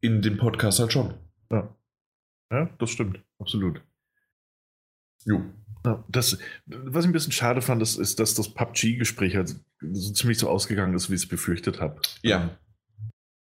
in 0.00 0.22
dem 0.22 0.36
Podcast 0.36 0.78
halt 0.78 0.92
schon. 0.92 1.14
Ja. 1.50 1.74
ja, 2.50 2.70
das 2.78 2.90
stimmt. 2.90 3.20
Absolut. 3.38 3.80
Jo. 5.24 5.42
Das, 6.08 6.38
was 6.66 7.04
ich 7.04 7.10
ein 7.10 7.12
bisschen 7.12 7.32
schade 7.32 7.60
fand, 7.60 7.82
ist, 7.82 7.96
ist 7.96 8.18
dass 8.18 8.34
das 8.34 8.48
PUBG-Gespräch 8.54 9.36
halt 9.36 9.54
so 9.92 10.12
ziemlich 10.14 10.38
so 10.38 10.48
ausgegangen 10.48 10.94
ist, 10.94 11.10
wie 11.10 11.14
ich 11.14 11.22
es 11.24 11.28
befürchtet 11.28 11.80
habe. 11.80 12.00
Ja, 12.22 12.50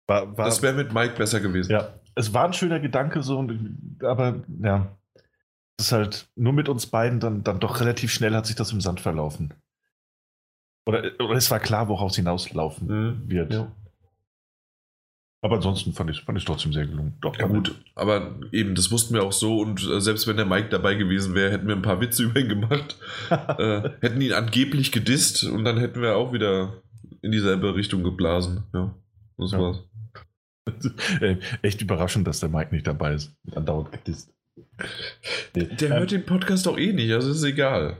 War, 0.06 0.36
war, 0.38 0.44
das 0.46 0.62
wäre 0.62 0.74
mit 0.74 0.92
Mike 0.92 1.16
besser 1.16 1.40
gewesen. 1.40 1.72
ja, 1.72 1.94
es 2.14 2.32
war 2.32 2.44
ein 2.44 2.52
schöner 2.52 2.78
Gedanke, 2.78 3.22
so, 3.22 3.44
aber 4.02 4.44
ja, 4.62 4.96
es 5.76 5.86
ist 5.86 5.92
halt 5.92 6.28
nur 6.36 6.52
mit 6.52 6.68
uns 6.68 6.86
beiden 6.86 7.18
dann, 7.18 7.42
dann 7.42 7.58
doch 7.58 7.80
relativ 7.80 8.12
schnell 8.12 8.34
hat 8.36 8.46
sich 8.46 8.54
das 8.56 8.70
im 8.72 8.80
Sand 8.80 9.00
verlaufen. 9.00 9.52
Oder, 10.86 11.10
oder 11.20 11.34
es 11.34 11.50
war 11.50 11.58
klar, 11.60 11.88
woraus 11.88 12.16
hinauslaufen 12.16 12.86
Mhm. 12.88 13.28
wird. 13.30 13.52
Ja. 13.54 13.72
Aber 15.42 15.56
ansonsten 15.56 15.94
fand 15.94 16.10
ich 16.10 16.18
es 16.18 16.24
fand 16.24 16.36
ich's 16.36 16.44
trotzdem 16.46 16.72
sehr 16.72 16.86
gelungen. 16.86 17.14
Doch, 17.22 17.36
Ja 17.38 17.46
gut, 17.46 17.74
aber 17.94 18.34
eben, 18.52 18.74
das 18.74 18.90
wussten 18.90 19.14
wir 19.14 19.22
auch 19.22 19.32
so 19.32 19.60
und 19.60 19.82
äh, 19.88 20.00
selbst 20.00 20.26
wenn 20.26 20.36
der 20.36 20.44
Mike 20.44 20.68
dabei 20.68 20.94
gewesen 20.96 21.34
wäre, 21.34 21.50
hätten 21.50 21.66
wir 21.66 21.74
ein 21.76 21.82
paar 21.82 22.00
Witze 22.00 22.22
über 22.24 22.40
ihn 22.40 22.48
gemacht, 22.50 22.98
äh, 23.30 23.88
hätten 24.00 24.20
ihn 24.20 24.32
angeblich 24.34 24.92
gedisst 24.92 25.44
und 25.44 25.64
dann 25.64 25.78
hätten 25.78 26.02
wir 26.02 26.16
auch 26.16 26.32
wieder 26.34 26.82
in 27.22 27.32
dieselbe 27.32 27.74
Richtung 27.74 28.02
geblasen. 28.02 28.64
Ja. 28.74 28.94
Das 29.38 29.52
Ja. 29.52 29.60
war's. 29.60 29.78
Äh, 31.20 31.36
Echt 31.62 31.80
überraschend, 31.82 32.26
dass 32.28 32.38
der 32.40 32.48
Mike 32.48 32.72
nicht 32.72 32.86
dabei 32.86 33.14
ist. 33.14 33.32
Andauernd 33.56 33.90
gedisst. 33.92 34.32
Nee. 35.56 35.64
Der 35.64 35.90
Ähm, 35.90 35.96
hört 35.98 36.10
den 36.12 36.24
Podcast 36.24 36.66
doch 36.66 36.78
eh 36.78 36.92
nicht, 36.92 37.10
also 37.12 37.30
ist 37.32 37.42
egal. 37.42 37.96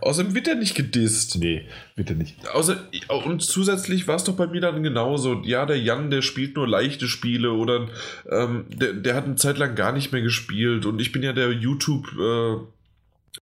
Außerdem 0.00 0.34
wird 0.34 0.48
er 0.48 0.54
nicht 0.54 0.74
gedisst. 0.74 1.38
Nee, 1.38 1.66
bitte 1.94 2.14
nicht. 2.14 2.36
Außer, 2.48 2.78
und 3.24 3.42
zusätzlich 3.42 4.06
war 4.08 4.16
es 4.16 4.24
doch 4.24 4.36
bei 4.36 4.46
mir 4.46 4.60
dann 4.60 4.82
genauso. 4.82 5.42
Ja, 5.44 5.66
der 5.66 5.78
Jan, 5.78 6.10
der 6.10 6.22
spielt 6.22 6.56
nur 6.56 6.68
leichte 6.68 7.08
Spiele 7.08 7.52
oder 7.52 7.88
ähm, 8.30 8.66
der, 8.68 8.92
der 8.92 9.14
hat 9.14 9.24
eine 9.24 9.36
Zeit 9.36 9.58
lang 9.58 9.74
gar 9.74 9.92
nicht 9.92 10.12
mehr 10.12 10.22
gespielt 10.22 10.86
und 10.86 11.00
ich 11.00 11.12
bin 11.12 11.22
ja 11.22 11.32
der 11.32 11.52
YouTube, 11.52 12.06
äh, 12.18 12.56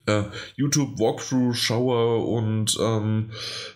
äh, 0.07 0.25
YouTube 0.57 0.99
Walkthrough-Schauer 0.99 2.29
und 2.29 2.77
ähm, 2.81 3.31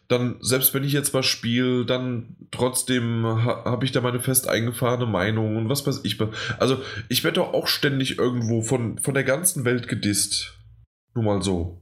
dann, 0.08 0.36
selbst 0.40 0.74
wenn 0.74 0.84
ich 0.84 0.92
jetzt 0.92 1.14
was 1.14 1.26
spiele, 1.26 1.84
dann 1.84 2.36
trotzdem 2.50 3.24
ha, 3.24 3.64
habe 3.64 3.84
ich 3.84 3.92
da 3.92 4.00
meine 4.00 4.20
fest 4.20 4.48
eingefahrene 4.48 5.06
Meinung 5.06 5.56
und 5.56 5.68
was 5.68 5.86
weiß 5.86 6.00
ich. 6.04 6.18
Also, 6.58 6.82
ich 7.08 7.24
werde 7.24 7.36
doch 7.36 7.52
auch 7.54 7.68
ständig 7.68 8.18
irgendwo 8.18 8.62
von, 8.62 8.98
von 8.98 9.14
der 9.14 9.24
ganzen 9.24 9.64
Welt 9.64 9.88
gedisst. 9.88 10.54
Nur 11.14 11.24
mal 11.24 11.42
so. 11.42 11.80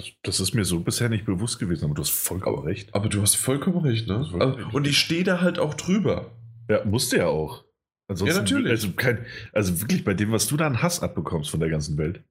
Das, 0.00 0.10
das 0.22 0.40
ist 0.40 0.54
mir 0.54 0.64
so 0.64 0.80
bisher 0.80 1.08
nicht 1.08 1.24
bewusst 1.24 1.58
gewesen, 1.58 1.84
aber 1.84 1.94
du 1.94 2.02
hast 2.02 2.10
vollkommen 2.10 2.64
recht. 2.64 2.94
Aber 2.94 3.08
du 3.08 3.20
hast 3.22 3.36
vollkommen 3.36 3.78
recht, 3.84 4.06
ne? 4.08 4.18
Das 4.18 4.28
ist 4.28 4.34
Also, 4.34 4.58
und 4.72 4.86
ich 4.86 4.98
stehe 4.98 5.24
da 5.24 5.40
halt 5.40 5.58
auch 5.58 5.74
drüber. 5.74 6.30
Ja, 6.68 6.84
musste 6.84 7.18
ja 7.18 7.26
auch. 7.26 7.64
Ansonsten, 8.08 8.36
Ja, 8.36 8.42
natürlich. 8.42 8.70
Also, 8.70 8.92
kein, 8.92 9.24
also 9.52 9.80
wirklich 9.80 10.04
bei 10.04 10.14
dem, 10.14 10.32
was 10.32 10.46
du 10.46 10.56
da 10.56 10.66
an 10.66 10.82
Hass 10.82 11.00
abbekommst 11.02 11.50
von 11.50 11.60
der 11.60 11.68
ganzen 11.68 11.98
Welt. 11.98 12.22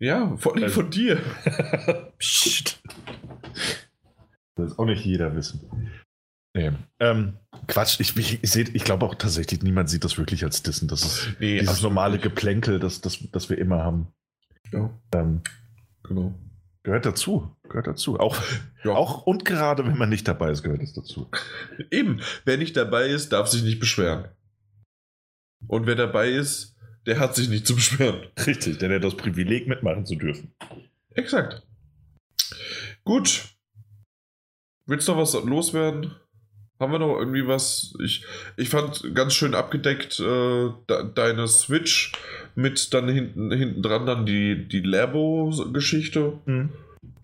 Ja, 0.00 0.36
vor 0.36 0.54
allem 0.54 0.64
Also- 0.64 0.82
von 0.82 0.90
dir. 0.90 1.16
Psst. 2.18 2.80
Das 4.56 4.72
ist 4.72 4.78
auch 4.78 4.86
nicht 4.86 5.04
jeder 5.04 5.34
wissen. 5.36 5.60
Nee. 6.54 6.72
Ähm, 6.98 7.34
Quatsch, 7.68 8.00
ich, 8.00 8.16
ich, 8.16 8.42
ich, 8.42 8.56
ich 8.74 8.84
glaube 8.84 9.06
auch 9.06 9.14
tatsächlich, 9.14 9.62
niemand 9.62 9.88
sieht 9.90 10.02
das 10.04 10.18
wirklich 10.18 10.42
als 10.44 10.62
Dissen. 10.62 10.88
Das 10.88 11.04
ist 11.04 11.36
Nee, 11.40 11.60
dieses 11.60 11.82
normale. 11.82 12.18
Geplänkel, 12.18 12.80
das, 12.80 13.00
das, 13.00 13.18
das 13.30 13.50
wir 13.50 13.58
immer 13.58 13.78
haben. 13.84 14.08
Ja, 14.72 14.90
Ähm, 15.14 15.42
genau. 16.02 16.34
Gehört 16.82 17.06
dazu. 17.06 17.54
Gehört 17.64 17.86
dazu. 17.86 18.18
Auch, 18.18 18.36
Ja. 18.84 18.92
auch 18.92 19.26
und 19.26 19.44
gerade 19.44 19.84
wenn 19.86 19.98
man 19.98 20.08
nicht 20.08 20.26
dabei 20.28 20.50
ist, 20.50 20.62
gehört 20.62 20.82
es 20.82 20.92
dazu. 20.94 21.30
Eben, 21.90 22.20
wer 22.44 22.56
nicht 22.56 22.76
dabei 22.76 23.08
ist, 23.08 23.32
darf 23.32 23.48
sich 23.48 23.62
nicht 23.62 23.80
beschweren. 23.80 24.28
Und 25.66 25.86
wer 25.86 25.96
dabei 25.96 26.30
ist, 26.30 26.76
der 27.06 27.18
hat 27.18 27.34
sich 27.34 27.48
nicht 27.48 27.66
zu 27.66 27.74
beschweren. 27.74 28.26
Richtig, 28.46 28.78
denn 28.78 28.90
er 28.90 28.96
hat 28.96 29.04
das 29.04 29.16
Privileg 29.16 29.66
mitmachen 29.66 30.06
zu 30.06 30.14
dürfen. 30.16 30.54
Exakt. 31.10 31.66
Gut. 33.04 33.48
Willst 34.86 35.08
du 35.08 35.12
noch 35.12 35.20
was 35.20 35.32
loswerden? 35.34 36.14
Haben 36.80 36.92
wir 36.92 36.98
noch 37.00 37.18
irgendwie 37.18 37.46
was? 37.46 37.94
Ich, 38.02 38.24
ich 38.56 38.68
fand 38.68 39.14
ganz 39.14 39.34
schön 39.34 39.54
abgedeckt 39.54 40.20
äh, 40.20 40.68
de, 40.88 41.12
deine 41.14 41.48
Switch 41.48 42.12
mit 42.54 42.94
dann 42.94 43.08
hinten, 43.08 43.50
hinten 43.50 43.82
dran 43.82 44.06
dann 44.06 44.26
die, 44.26 44.68
die 44.68 44.80
Labo-Geschichte. 44.82 46.34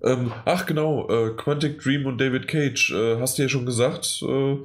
Ähm, 0.02 0.32
ach 0.44 0.66
genau, 0.66 1.08
äh, 1.08 1.30
Quantic 1.36 1.80
Dream 1.80 2.06
und 2.06 2.20
David 2.20 2.48
Cage, 2.48 2.92
äh, 2.92 3.20
hast 3.20 3.38
du 3.38 3.42
ja 3.42 3.48
schon 3.48 3.64
gesagt. 3.66 4.22
Äh, 4.22 4.56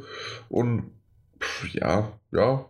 und 0.50 0.92
pff, 1.40 1.74
ja, 1.74 2.11
ja, 2.32 2.66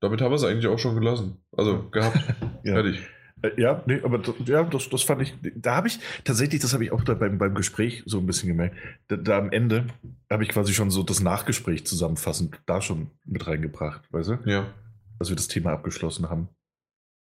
damit 0.00 0.20
haben 0.20 0.30
wir 0.30 0.36
es 0.36 0.44
eigentlich 0.44 0.68
auch 0.68 0.78
schon 0.78 0.94
gelassen. 0.98 1.38
Also 1.56 1.88
gehabt, 1.90 2.18
Ja. 2.64 2.74
fertig. 2.74 3.00
Äh, 3.42 3.60
Ja, 3.60 3.82
nee, 3.86 4.00
aber 4.02 4.18
das, 4.18 4.34
ja, 4.46 4.62
das, 4.64 4.88
das 4.88 5.02
fand 5.02 5.22
ich, 5.22 5.34
da 5.54 5.76
habe 5.76 5.88
ich 5.88 5.98
tatsächlich, 6.24 6.60
das 6.62 6.72
habe 6.72 6.84
ich 6.84 6.92
auch 6.92 7.02
da 7.04 7.14
beim, 7.14 7.38
beim 7.38 7.54
Gespräch 7.54 8.02
so 8.06 8.18
ein 8.18 8.26
bisschen 8.26 8.48
gemerkt, 8.48 8.76
da, 9.08 9.16
da 9.16 9.38
am 9.38 9.50
Ende 9.50 9.86
habe 10.30 10.42
ich 10.42 10.48
quasi 10.50 10.72
schon 10.74 10.90
so 10.90 11.02
das 11.02 11.20
Nachgespräch 11.20 11.86
zusammenfassend 11.86 12.58
da 12.66 12.80
schon 12.80 13.10
mit 13.24 13.46
reingebracht, 13.46 14.02
weißt 14.12 14.28
du, 14.30 14.38
Ja, 14.46 14.72
dass 15.18 15.28
wir 15.28 15.36
das 15.36 15.48
Thema 15.48 15.72
abgeschlossen 15.72 16.28
haben. 16.30 16.48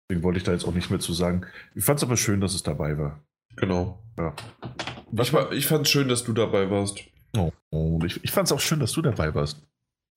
Deswegen 0.10 0.24
wollte 0.24 0.38
ich 0.38 0.44
da 0.46 0.54
jetzt 0.54 0.66
auch 0.66 0.74
nicht 0.74 0.90
mehr 0.90 1.00
zu 1.00 1.14
sagen. 1.14 1.46
Ich 1.76 1.84
fand 1.84 2.00
es 2.00 2.04
aber 2.04 2.16
schön, 2.18 2.40
dass 2.42 2.54
es 2.54 2.64
dabei 2.64 2.98
war. 2.98 3.22
genau. 3.56 4.02
Ja. 4.18 4.34
Ich, 5.22 5.32
war- 5.32 5.52
ich 5.52 5.68
fand 5.68 5.86
es 5.86 5.92
schön, 5.92 6.08
dass 6.08 6.24
du 6.24 6.34
dabei 6.34 6.70
warst. 6.72 7.04
Oh, 7.38 7.52
und 7.70 8.04
ich, 8.04 8.24
ich 8.24 8.32
fand 8.32 8.48
es 8.48 8.52
auch 8.52 8.60
schön, 8.60 8.80
dass 8.80 8.94
du 8.94 9.02
dabei 9.02 9.34
warst. 9.36 9.62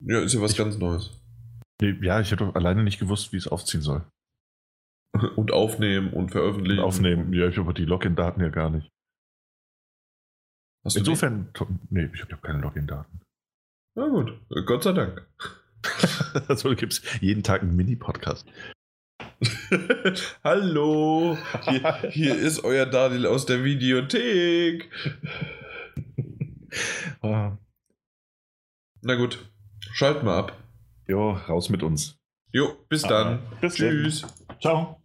Ja, 0.03 0.19
ist 0.21 0.33
ja 0.33 0.41
was 0.41 0.55
ganz 0.55 0.77
Neues. 0.77 1.11
Ja, 1.81 2.19
ich 2.19 2.31
hätte 2.31 2.49
alleine 2.55 2.83
nicht 2.83 2.99
gewusst, 2.99 3.31
wie 3.33 3.37
es 3.37 3.47
aufziehen 3.47 3.81
soll. 3.81 4.03
Und 5.35 5.51
aufnehmen 5.51 6.13
und 6.13 6.31
veröffentlichen. 6.31 6.81
Aufnehmen, 6.81 7.33
ja, 7.33 7.47
ich 7.47 7.57
habe 7.57 7.73
die 7.73 7.85
Login-Daten 7.85 8.41
ja 8.41 8.49
gar 8.49 8.69
nicht. 8.69 8.89
Hast 10.83 10.95
du 10.95 10.99
Insofern, 10.99 11.49
nee, 11.89 12.09
ich 12.13 12.21
habe 12.21 12.37
keine 12.37 12.59
Login-Daten. 12.61 13.21
Na 13.95 14.07
gut, 14.07 14.33
Gott 14.65 14.83
sei 14.83 14.93
Dank. 14.93 15.27
Also 16.47 16.73
gibt 16.75 16.93
es 16.93 17.01
jeden 17.21 17.43
Tag 17.43 17.61
einen 17.61 17.75
Mini-Podcast. 17.75 18.47
Hallo, 20.43 21.37
hier, 21.63 21.93
hier 22.09 22.35
ist 22.37 22.63
euer 22.63 22.85
Daniel 22.85 23.25
aus 23.25 23.45
der 23.45 23.63
Videothek. 23.65 24.89
Ah, 27.21 27.57
Na 29.01 29.15
gut, 29.15 29.45
schalt 29.93 30.23
mal 30.23 30.37
ab. 30.39 30.57
jo, 31.07 31.31
raus 31.31 31.69
mit 31.69 31.83
uns. 31.83 32.17
Jo, 32.53 32.77
bis 32.87 33.03
Ah, 33.03 33.09
dann. 33.09 33.39
bis 33.59 33.75
Tschüss. 33.75 34.25
Ciao. 34.61 35.00